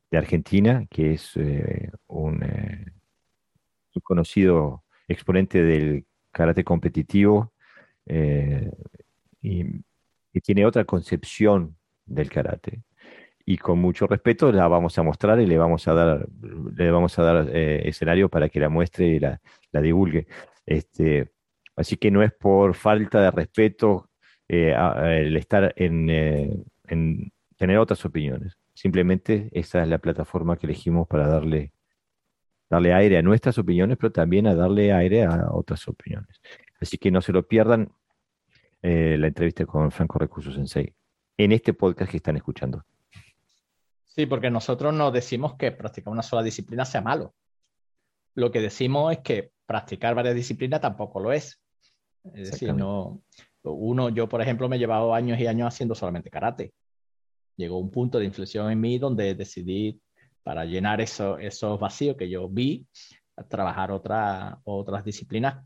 de 0.09 0.17
Argentina, 0.17 0.87
que 0.89 1.13
es 1.13 1.35
un, 2.07 2.43
conocido 4.01 4.83
exponente 5.07 5.61
del 5.61 6.07
karate 6.31 6.63
competitivo. 6.63 7.53
y 8.07 9.63
que 10.33 10.41
tiene 10.41 10.65
otra 10.65 10.85
concepción 10.85 11.77
del 12.07 12.31
karate. 12.31 12.81
Y 13.49 13.57
con 13.57 13.79
mucho 13.79 14.05
respeto 14.05 14.51
la 14.51 14.67
vamos 14.67 14.99
a 14.99 15.01
mostrar 15.01 15.41
y 15.41 15.47
le 15.47 15.57
vamos 15.57 15.87
a 15.87 15.95
dar, 15.95 16.27
le 16.75 16.91
vamos 16.91 17.17
a 17.17 17.23
dar 17.23 17.49
eh, 17.51 17.81
escenario 17.89 18.29
para 18.29 18.47
que 18.47 18.59
la 18.59 18.69
muestre 18.69 19.07
y 19.07 19.19
la, 19.19 19.41
divulgue. 19.81 20.27
Este, 20.67 21.31
así 21.75 21.97
que 21.97 22.11
no 22.11 22.21
es 22.21 22.31
por 22.31 22.75
falta 22.75 23.19
de 23.19 23.31
respeto 23.31 24.11
eh, 24.47 24.75
el 25.03 25.35
estar 25.35 25.73
en, 25.77 26.11
eh, 26.11 26.63
en 26.89 27.31
tener 27.57 27.79
otras 27.79 28.05
opiniones. 28.05 28.55
Simplemente 28.75 29.49
esa 29.51 29.81
es 29.81 29.89
la 29.89 29.97
plataforma 29.97 30.55
que 30.55 30.67
elegimos 30.67 31.07
para 31.07 31.27
darle, 31.27 31.73
darle 32.69 32.93
aire 32.93 33.17
a 33.17 33.23
nuestras 33.23 33.57
opiniones, 33.57 33.97
pero 33.97 34.11
también 34.11 34.45
a 34.45 34.53
darle 34.53 34.93
aire 34.93 35.23
a 35.23 35.47
otras 35.49 35.87
opiniones. 35.87 36.39
Así 36.79 36.99
que 36.99 37.09
no 37.09 37.19
se 37.19 37.33
lo 37.33 37.47
pierdan. 37.47 37.91
La 38.83 39.27
entrevista 39.27 39.65
con 39.65 39.91
Franco 39.91 40.19
Recursos 40.19 40.53
Sensei 40.53 40.93
en 41.35 41.51
este 41.51 41.73
podcast 41.73 42.11
que 42.11 42.17
están 42.17 42.37
escuchando. 42.37 42.85
Sí, 44.19 44.25
porque 44.25 44.51
nosotros 44.51 44.93
no 44.93 45.11
decimos 45.11 45.55
que 45.55 45.71
practicar 45.71 46.11
una 46.11 46.23
sola 46.23 46.43
disciplina 46.43 46.83
sea 46.83 46.99
malo. 46.99 47.33
Lo 48.35 48.51
que 48.51 48.59
decimos 48.59 49.13
es 49.13 49.19
que 49.19 49.53
practicar 49.65 50.13
varias 50.13 50.35
disciplinas 50.35 50.81
tampoco 50.81 51.21
lo 51.21 51.31
es. 51.31 51.57
Es 52.33 52.51
decir, 52.51 52.73
no, 52.73 53.21
uno, 53.63 54.09
yo 54.09 54.27
por 54.27 54.41
ejemplo 54.41 54.67
me 54.67 54.75
he 54.75 54.79
llevado 54.79 55.15
años 55.15 55.39
y 55.39 55.47
años 55.47 55.69
haciendo 55.69 55.95
solamente 55.95 56.29
karate. 56.29 56.73
Llegó 57.55 57.77
un 57.77 57.89
punto 57.89 58.19
de 58.19 58.25
inflexión 58.25 58.69
en 58.69 58.81
mí 58.81 58.99
donde 58.99 59.35
decidí, 59.35 60.01
para 60.43 60.65
llenar 60.65 60.99
eso, 60.99 61.37
esos 61.37 61.79
vacíos 61.79 62.17
que 62.17 62.29
yo 62.29 62.49
vi, 62.49 62.85
trabajar 63.47 63.89
otra, 63.89 64.59
otras 64.65 65.05
disciplinas 65.05 65.63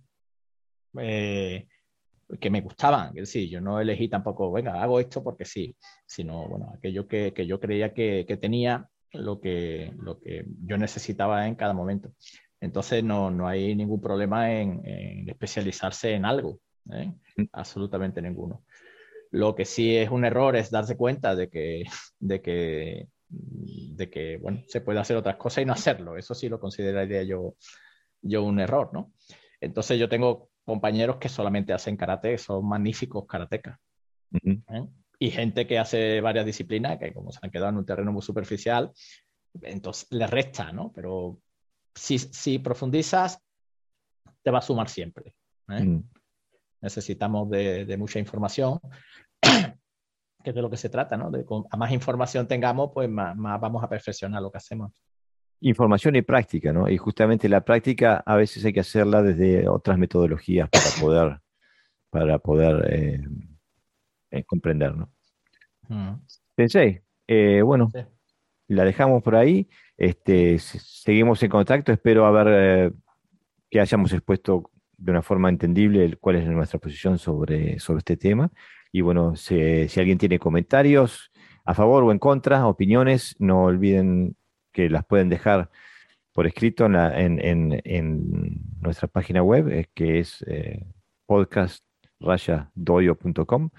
eh, 0.99 1.67
que 2.39 2.49
me 2.49 2.61
gustaban. 2.61 3.09
Es 3.09 3.29
decir, 3.29 3.49
yo 3.49 3.61
no 3.61 3.79
elegí 3.79 4.07
tampoco, 4.07 4.51
venga, 4.51 4.81
hago 4.81 4.99
esto 4.99 5.23
porque 5.23 5.45
sí, 5.45 5.75
sino, 6.05 6.47
bueno, 6.47 6.71
aquello 6.75 7.07
que, 7.07 7.33
que 7.33 7.45
yo 7.45 7.59
creía 7.59 7.93
que, 7.93 8.25
que, 8.27 8.37
tenía 8.37 8.89
lo 9.11 9.39
que, 9.39 9.93
lo 9.99 10.19
que 10.19 10.45
yo 10.63 10.77
necesitaba 10.77 11.47
en 11.47 11.55
cada 11.55 11.73
momento. 11.73 12.13
Entonces, 12.59 13.03
no, 13.03 13.29
no 13.29 13.47
hay 13.47 13.75
ningún 13.75 14.01
problema 14.01 14.53
en, 14.53 14.81
en 14.85 15.29
especializarse 15.29 16.13
en 16.13 16.25
algo, 16.25 16.59
¿eh? 16.91 17.11
Mm. 17.37 17.43
absolutamente 17.51 18.21
ninguno. 18.21 18.63
Lo 19.31 19.55
que 19.55 19.65
sí 19.65 19.95
es 19.97 20.09
un 20.09 20.25
error 20.25 20.55
es 20.55 20.69
darse 20.71 20.95
cuenta 20.95 21.35
de 21.35 21.49
que, 21.49 21.83
de 22.19 22.41
que, 22.41 23.07
de 23.27 24.09
que 24.09 24.37
bueno, 24.37 24.63
se 24.67 24.81
puede 24.81 24.99
hacer 24.99 25.17
otras 25.17 25.37
cosas 25.37 25.63
y 25.63 25.65
no 25.65 25.73
hacerlo. 25.73 26.17
Eso 26.17 26.35
sí 26.35 26.49
lo 26.49 26.59
consideraría 26.59 27.23
yo, 27.23 27.55
yo 28.21 28.43
un 28.43 28.59
error, 28.59 28.91
¿no? 28.93 29.11
Entonces 29.59 29.97
yo 29.99 30.09
tengo 30.09 30.49
compañeros 30.63 31.17
que 31.17 31.29
solamente 31.29 31.73
hacen 31.73 31.97
karate, 31.97 32.37
son 32.37 32.67
magníficos 32.67 33.25
karatecas. 33.27 33.79
¿eh? 34.43 34.87
Y 35.19 35.31
gente 35.31 35.67
que 35.67 35.79
hace 35.79 36.21
varias 36.21 36.45
disciplinas, 36.45 36.97
que 36.97 37.13
como 37.13 37.31
se 37.31 37.39
han 37.41 37.51
quedado 37.51 37.69
en 37.69 37.77
un 37.77 37.85
terreno 37.85 38.11
muy 38.11 38.21
superficial, 38.21 38.91
entonces 39.61 40.07
les 40.11 40.29
resta, 40.29 40.71
¿no? 40.71 40.91
Pero 40.93 41.39
si, 41.93 42.17
si 42.17 42.59
profundizas, 42.59 43.39
te 44.41 44.51
va 44.51 44.59
a 44.59 44.63
sumar 44.63 44.89
siempre. 44.89 45.35
¿eh? 45.69 46.01
Necesitamos 46.81 47.49
de, 47.49 47.85
de, 47.85 47.97
mucha 47.97 48.19
información, 48.19 48.79
que 49.41 50.49
es 50.49 50.55
de 50.55 50.61
lo 50.61 50.69
que 50.69 50.77
se 50.77 50.89
trata, 50.89 51.15
¿no? 51.15 51.29
De, 51.29 51.45
a 51.69 51.77
más 51.77 51.91
información 51.91 52.47
tengamos, 52.47 52.91
pues 52.93 53.09
más, 53.09 53.35
más 53.35 53.59
vamos 53.61 53.83
a 53.83 53.89
perfeccionar 53.89 54.41
lo 54.41 54.51
que 54.51 54.57
hacemos. 54.57 54.91
Información 55.65 56.17
y 56.17 56.21
práctica, 56.21 56.73
¿no? 56.73 56.89
Y 56.89 56.97
justamente 56.97 57.47
la 57.47 57.63
práctica 57.63 58.21
a 58.25 58.35
veces 58.35 58.65
hay 58.65 58.73
que 58.73 58.81
hacerla 58.81 59.21
desde 59.21 59.69
otras 59.69 59.97
metodologías 59.97 60.69
para 60.69 60.83
poder, 61.01 61.39
para 62.09 62.39
poder 62.39 62.85
eh, 62.91 63.21
eh, 64.31 64.43
comprender, 64.43 64.93
¿no? 64.93 65.09
Mm. 65.87 66.15
Eh, 67.27 67.61
bueno, 67.61 67.89
la 68.67 68.83
dejamos 68.83 69.23
por 69.23 69.35
ahí. 69.35 69.69
Este, 69.95 70.59
seguimos 70.59 71.41
en 71.43 71.49
contacto. 71.49 71.93
Espero 71.93 72.25
haber 72.25 72.93
que 73.69 73.79
hayamos 73.79 74.11
expuesto 74.11 74.69
de 74.97 75.11
una 75.11 75.21
forma 75.21 75.47
entendible 75.47 76.17
cuál 76.17 76.35
es 76.35 76.45
nuestra 76.45 76.77
posición 76.77 77.17
sobre, 77.17 77.79
sobre 77.79 77.99
este 77.99 78.17
tema. 78.17 78.51
Y 78.91 78.99
bueno, 78.99 79.37
si, 79.37 79.87
si 79.87 79.99
alguien 80.01 80.17
tiene 80.17 80.39
comentarios 80.39 81.31
a 81.63 81.73
favor 81.73 82.03
o 82.03 82.11
en 82.11 82.19
contra, 82.19 82.67
opiniones, 82.67 83.37
no 83.39 83.63
olviden 83.63 84.35
que 84.73 84.89
las 84.89 85.05
pueden 85.05 85.29
dejar 85.29 85.69
por 86.33 86.45
escrito 86.47 86.85
en, 86.85 87.39
en, 87.39 87.81
en, 87.85 88.59
nuestra 88.81 89.07
página 89.07 89.41
web, 89.41 89.69
eh, 89.69 89.87
que 89.93 90.19
es 90.19 90.43
eh, 90.47 90.85
podcastrayadoyo.com. 91.27 93.69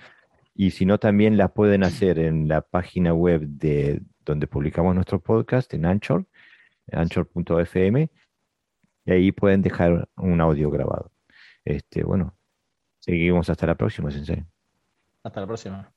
Y 0.54 0.70
si 0.70 0.86
no, 0.86 0.98
también 0.98 1.36
la 1.36 1.48
pueden 1.48 1.82
hacer 1.82 2.18
en 2.18 2.48
la 2.48 2.62
página 2.62 3.12
web 3.12 3.42
de 3.42 4.00
donde 4.24 4.46
publicamos 4.46 4.94
nuestro 4.94 5.20
podcast, 5.20 5.74
en 5.74 5.84
Anchor, 5.84 6.24
anchor.fm, 6.92 8.08
y 9.04 9.12
ahí 9.12 9.32
pueden 9.32 9.60
dejar 9.60 10.08
un 10.16 10.40
audio 10.40 10.70
grabado. 10.70 11.10
Este, 11.64 12.04
bueno, 12.04 12.34
seguimos 13.00 13.50
hasta 13.50 13.66
la 13.66 13.74
próxima, 13.74 14.10
Sensei. 14.10 14.44
Hasta 15.22 15.40
la 15.40 15.46
próxima. 15.46 15.92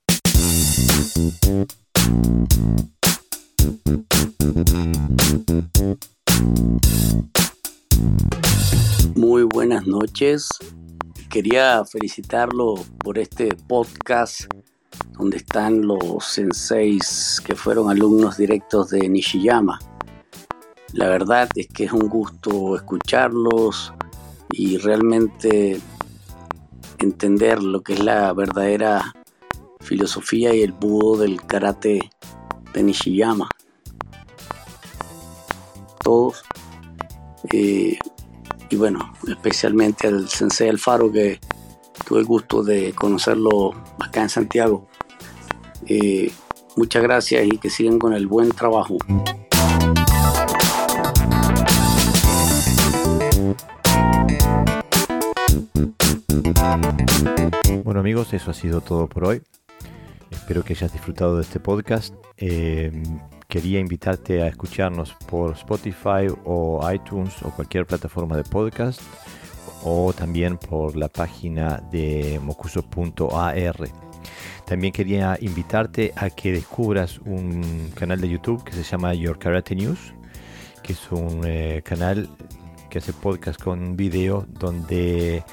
Muy 9.15 9.43
buenas 9.43 9.87
noches. 9.87 10.49
Quería 11.29 11.83
felicitarlo 11.85 12.75
por 12.99 13.17
este 13.17 13.55
podcast 13.67 14.41
donde 15.17 15.37
están 15.37 15.85
los 15.85 16.23
senseis 16.25 17.41
que 17.45 17.55
fueron 17.55 17.89
alumnos 17.89 18.37
directos 18.37 18.91
de 18.91 19.09
Nishiyama. 19.09 19.79
La 20.93 21.09
verdad 21.09 21.49
es 21.55 21.67
que 21.67 21.85
es 21.85 21.91
un 21.91 22.07
gusto 22.07 22.75
escucharlos 22.75 23.93
y 24.49 24.77
realmente 24.77 25.81
entender 26.99 27.61
lo 27.61 27.81
que 27.81 27.93
es 27.93 27.99
la 28.03 28.31
verdadera 28.33 29.13
filosofía 29.81 30.53
y 30.53 30.61
el 30.61 30.71
budo 30.71 31.17
del 31.17 31.41
karate 31.41 32.09
de 32.77 32.83
Nishiyama. 32.83 33.49
Todos. 36.03 36.43
Eh, 37.51 37.97
y 38.69 38.75
bueno, 38.75 39.13
especialmente 39.27 40.07
al 40.07 40.29
sensei 40.29 40.69
Alfaro 40.69 41.11
que 41.11 41.39
tuve 42.05 42.19
el 42.19 42.25
gusto 42.25 42.63
de 42.63 42.93
conocerlo 42.93 43.73
acá 43.99 44.21
en 44.21 44.29
Santiago. 44.29 44.87
Eh, 45.87 46.31
muchas 46.75 47.03
gracias 47.03 47.45
y 47.45 47.57
que 47.57 47.69
sigan 47.69 47.99
con 47.99 48.13
el 48.13 48.27
buen 48.27 48.49
trabajo. 48.51 48.97
Bueno 57.83 57.99
amigos, 58.01 58.33
eso 58.33 58.51
ha 58.51 58.53
sido 58.53 58.81
todo 58.81 59.07
por 59.07 59.25
hoy. 59.25 59.41
Espero 60.37 60.63
que 60.63 60.73
hayas 60.73 60.93
disfrutado 60.93 61.35
de 61.35 61.41
este 61.41 61.59
podcast. 61.59 62.13
Eh, 62.37 62.91
quería 63.49 63.79
invitarte 63.79 64.43
a 64.43 64.47
escucharnos 64.47 65.13
por 65.27 65.53
Spotify 65.53 66.27
o 66.45 66.79
iTunes 66.89 67.33
o 67.43 67.49
cualquier 67.49 67.85
plataforma 67.85 68.37
de 68.37 68.43
podcast 68.43 69.01
o 69.83 70.13
también 70.13 70.57
por 70.57 70.95
la 70.95 71.09
página 71.09 71.83
de 71.91 72.39
mocuso.ar. 72.41 73.75
También 74.65 74.93
quería 74.93 75.37
invitarte 75.41 76.13
a 76.15 76.29
que 76.29 76.53
descubras 76.53 77.19
un 77.19 77.91
canal 77.95 78.21
de 78.21 78.29
YouTube 78.29 78.63
que 78.63 78.71
se 78.71 78.83
llama 78.83 79.13
Your 79.15 79.37
Karate 79.39 79.75
News, 79.75 80.13
que 80.81 80.93
es 80.93 81.11
un 81.11 81.41
eh, 81.45 81.81
canal 81.83 82.29
que 82.89 82.99
hace 82.99 83.11
podcast 83.11 83.61
con 83.61 83.97
video 83.97 84.45
donde 84.47 85.43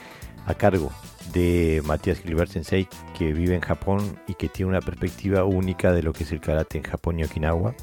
a 0.46 0.54
cargo 0.54 0.92
de 1.34 1.82
Matías 1.84 2.20
Gilbert 2.20 2.50
Sensei, 2.50 2.88
que 3.18 3.32
vive 3.32 3.54
en 3.54 3.60
Japón 3.60 4.18
y 4.26 4.34
que 4.34 4.48
tiene 4.48 4.70
una 4.70 4.80
perspectiva 4.80 5.44
única 5.44 5.92
de 5.92 6.02
lo 6.02 6.12
que 6.12 6.24
es 6.24 6.32
el 6.32 6.40
karate 6.40 6.78
en 6.78 6.84
Japón 6.84 7.18
y 7.18 7.24
Okinawa. 7.24 7.74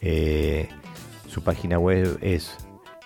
Eh, 0.00 0.68
su 1.28 1.42
página 1.42 1.78
web 1.78 2.18
es 2.20 2.56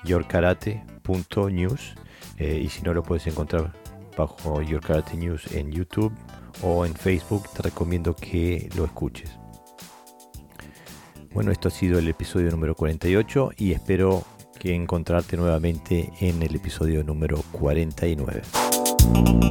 yourkarate.news 0.04 1.94
eh, 2.38 2.60
y 2.64 2.68
si 2.68 2.82
no 2.82 2.94
lo 2.94 3.02
puedes 3.02 3.26
encontrar 3.26 3.72
bajo 4.16 4.62
Your 4.62 4.80
Karate 4.80 5.16
News 5.16 5.52
en 5.52 5.70
YouTube 5.70 6.12
o 6.62 6.86
en 6.86 6.94
Facebook, 6.94 7.48
te 7.54 7.62
recomiendo 7.62 8.14
que 8.14 8.68
lo 8.76 8.84
escuches. 8.84 9.30
Bueno, 11.32 11.50
esto 11.50 11.68
ha 11.68 11.70
sido 11.70 11.98
el 11.98 12.08
episodio 12.08 12.50
número 12.50 12.74
48 12.74 13.50
y 13.56 13.72
espero 13.72 14.22
que 14.58 14.74
encontrarte 14.74 15.36
nuevamente 15.36 16.10
en 16.20 16.42
el 16.42 16.54
episodio 16.54 17.02
número 17.02 17.42
49. 17.52 18.42
Thank 19.04 19.44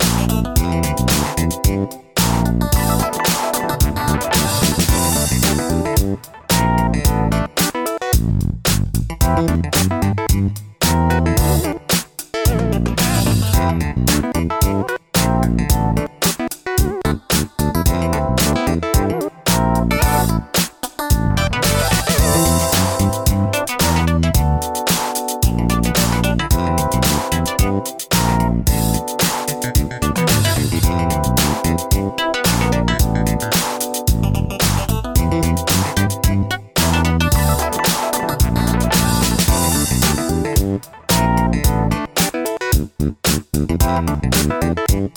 Thank 43.53 45.11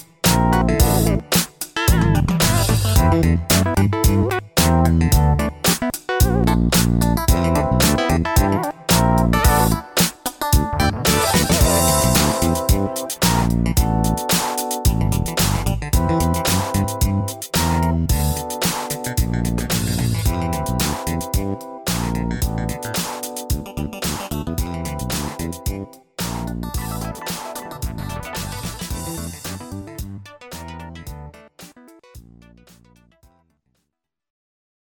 you. 3.24 3.45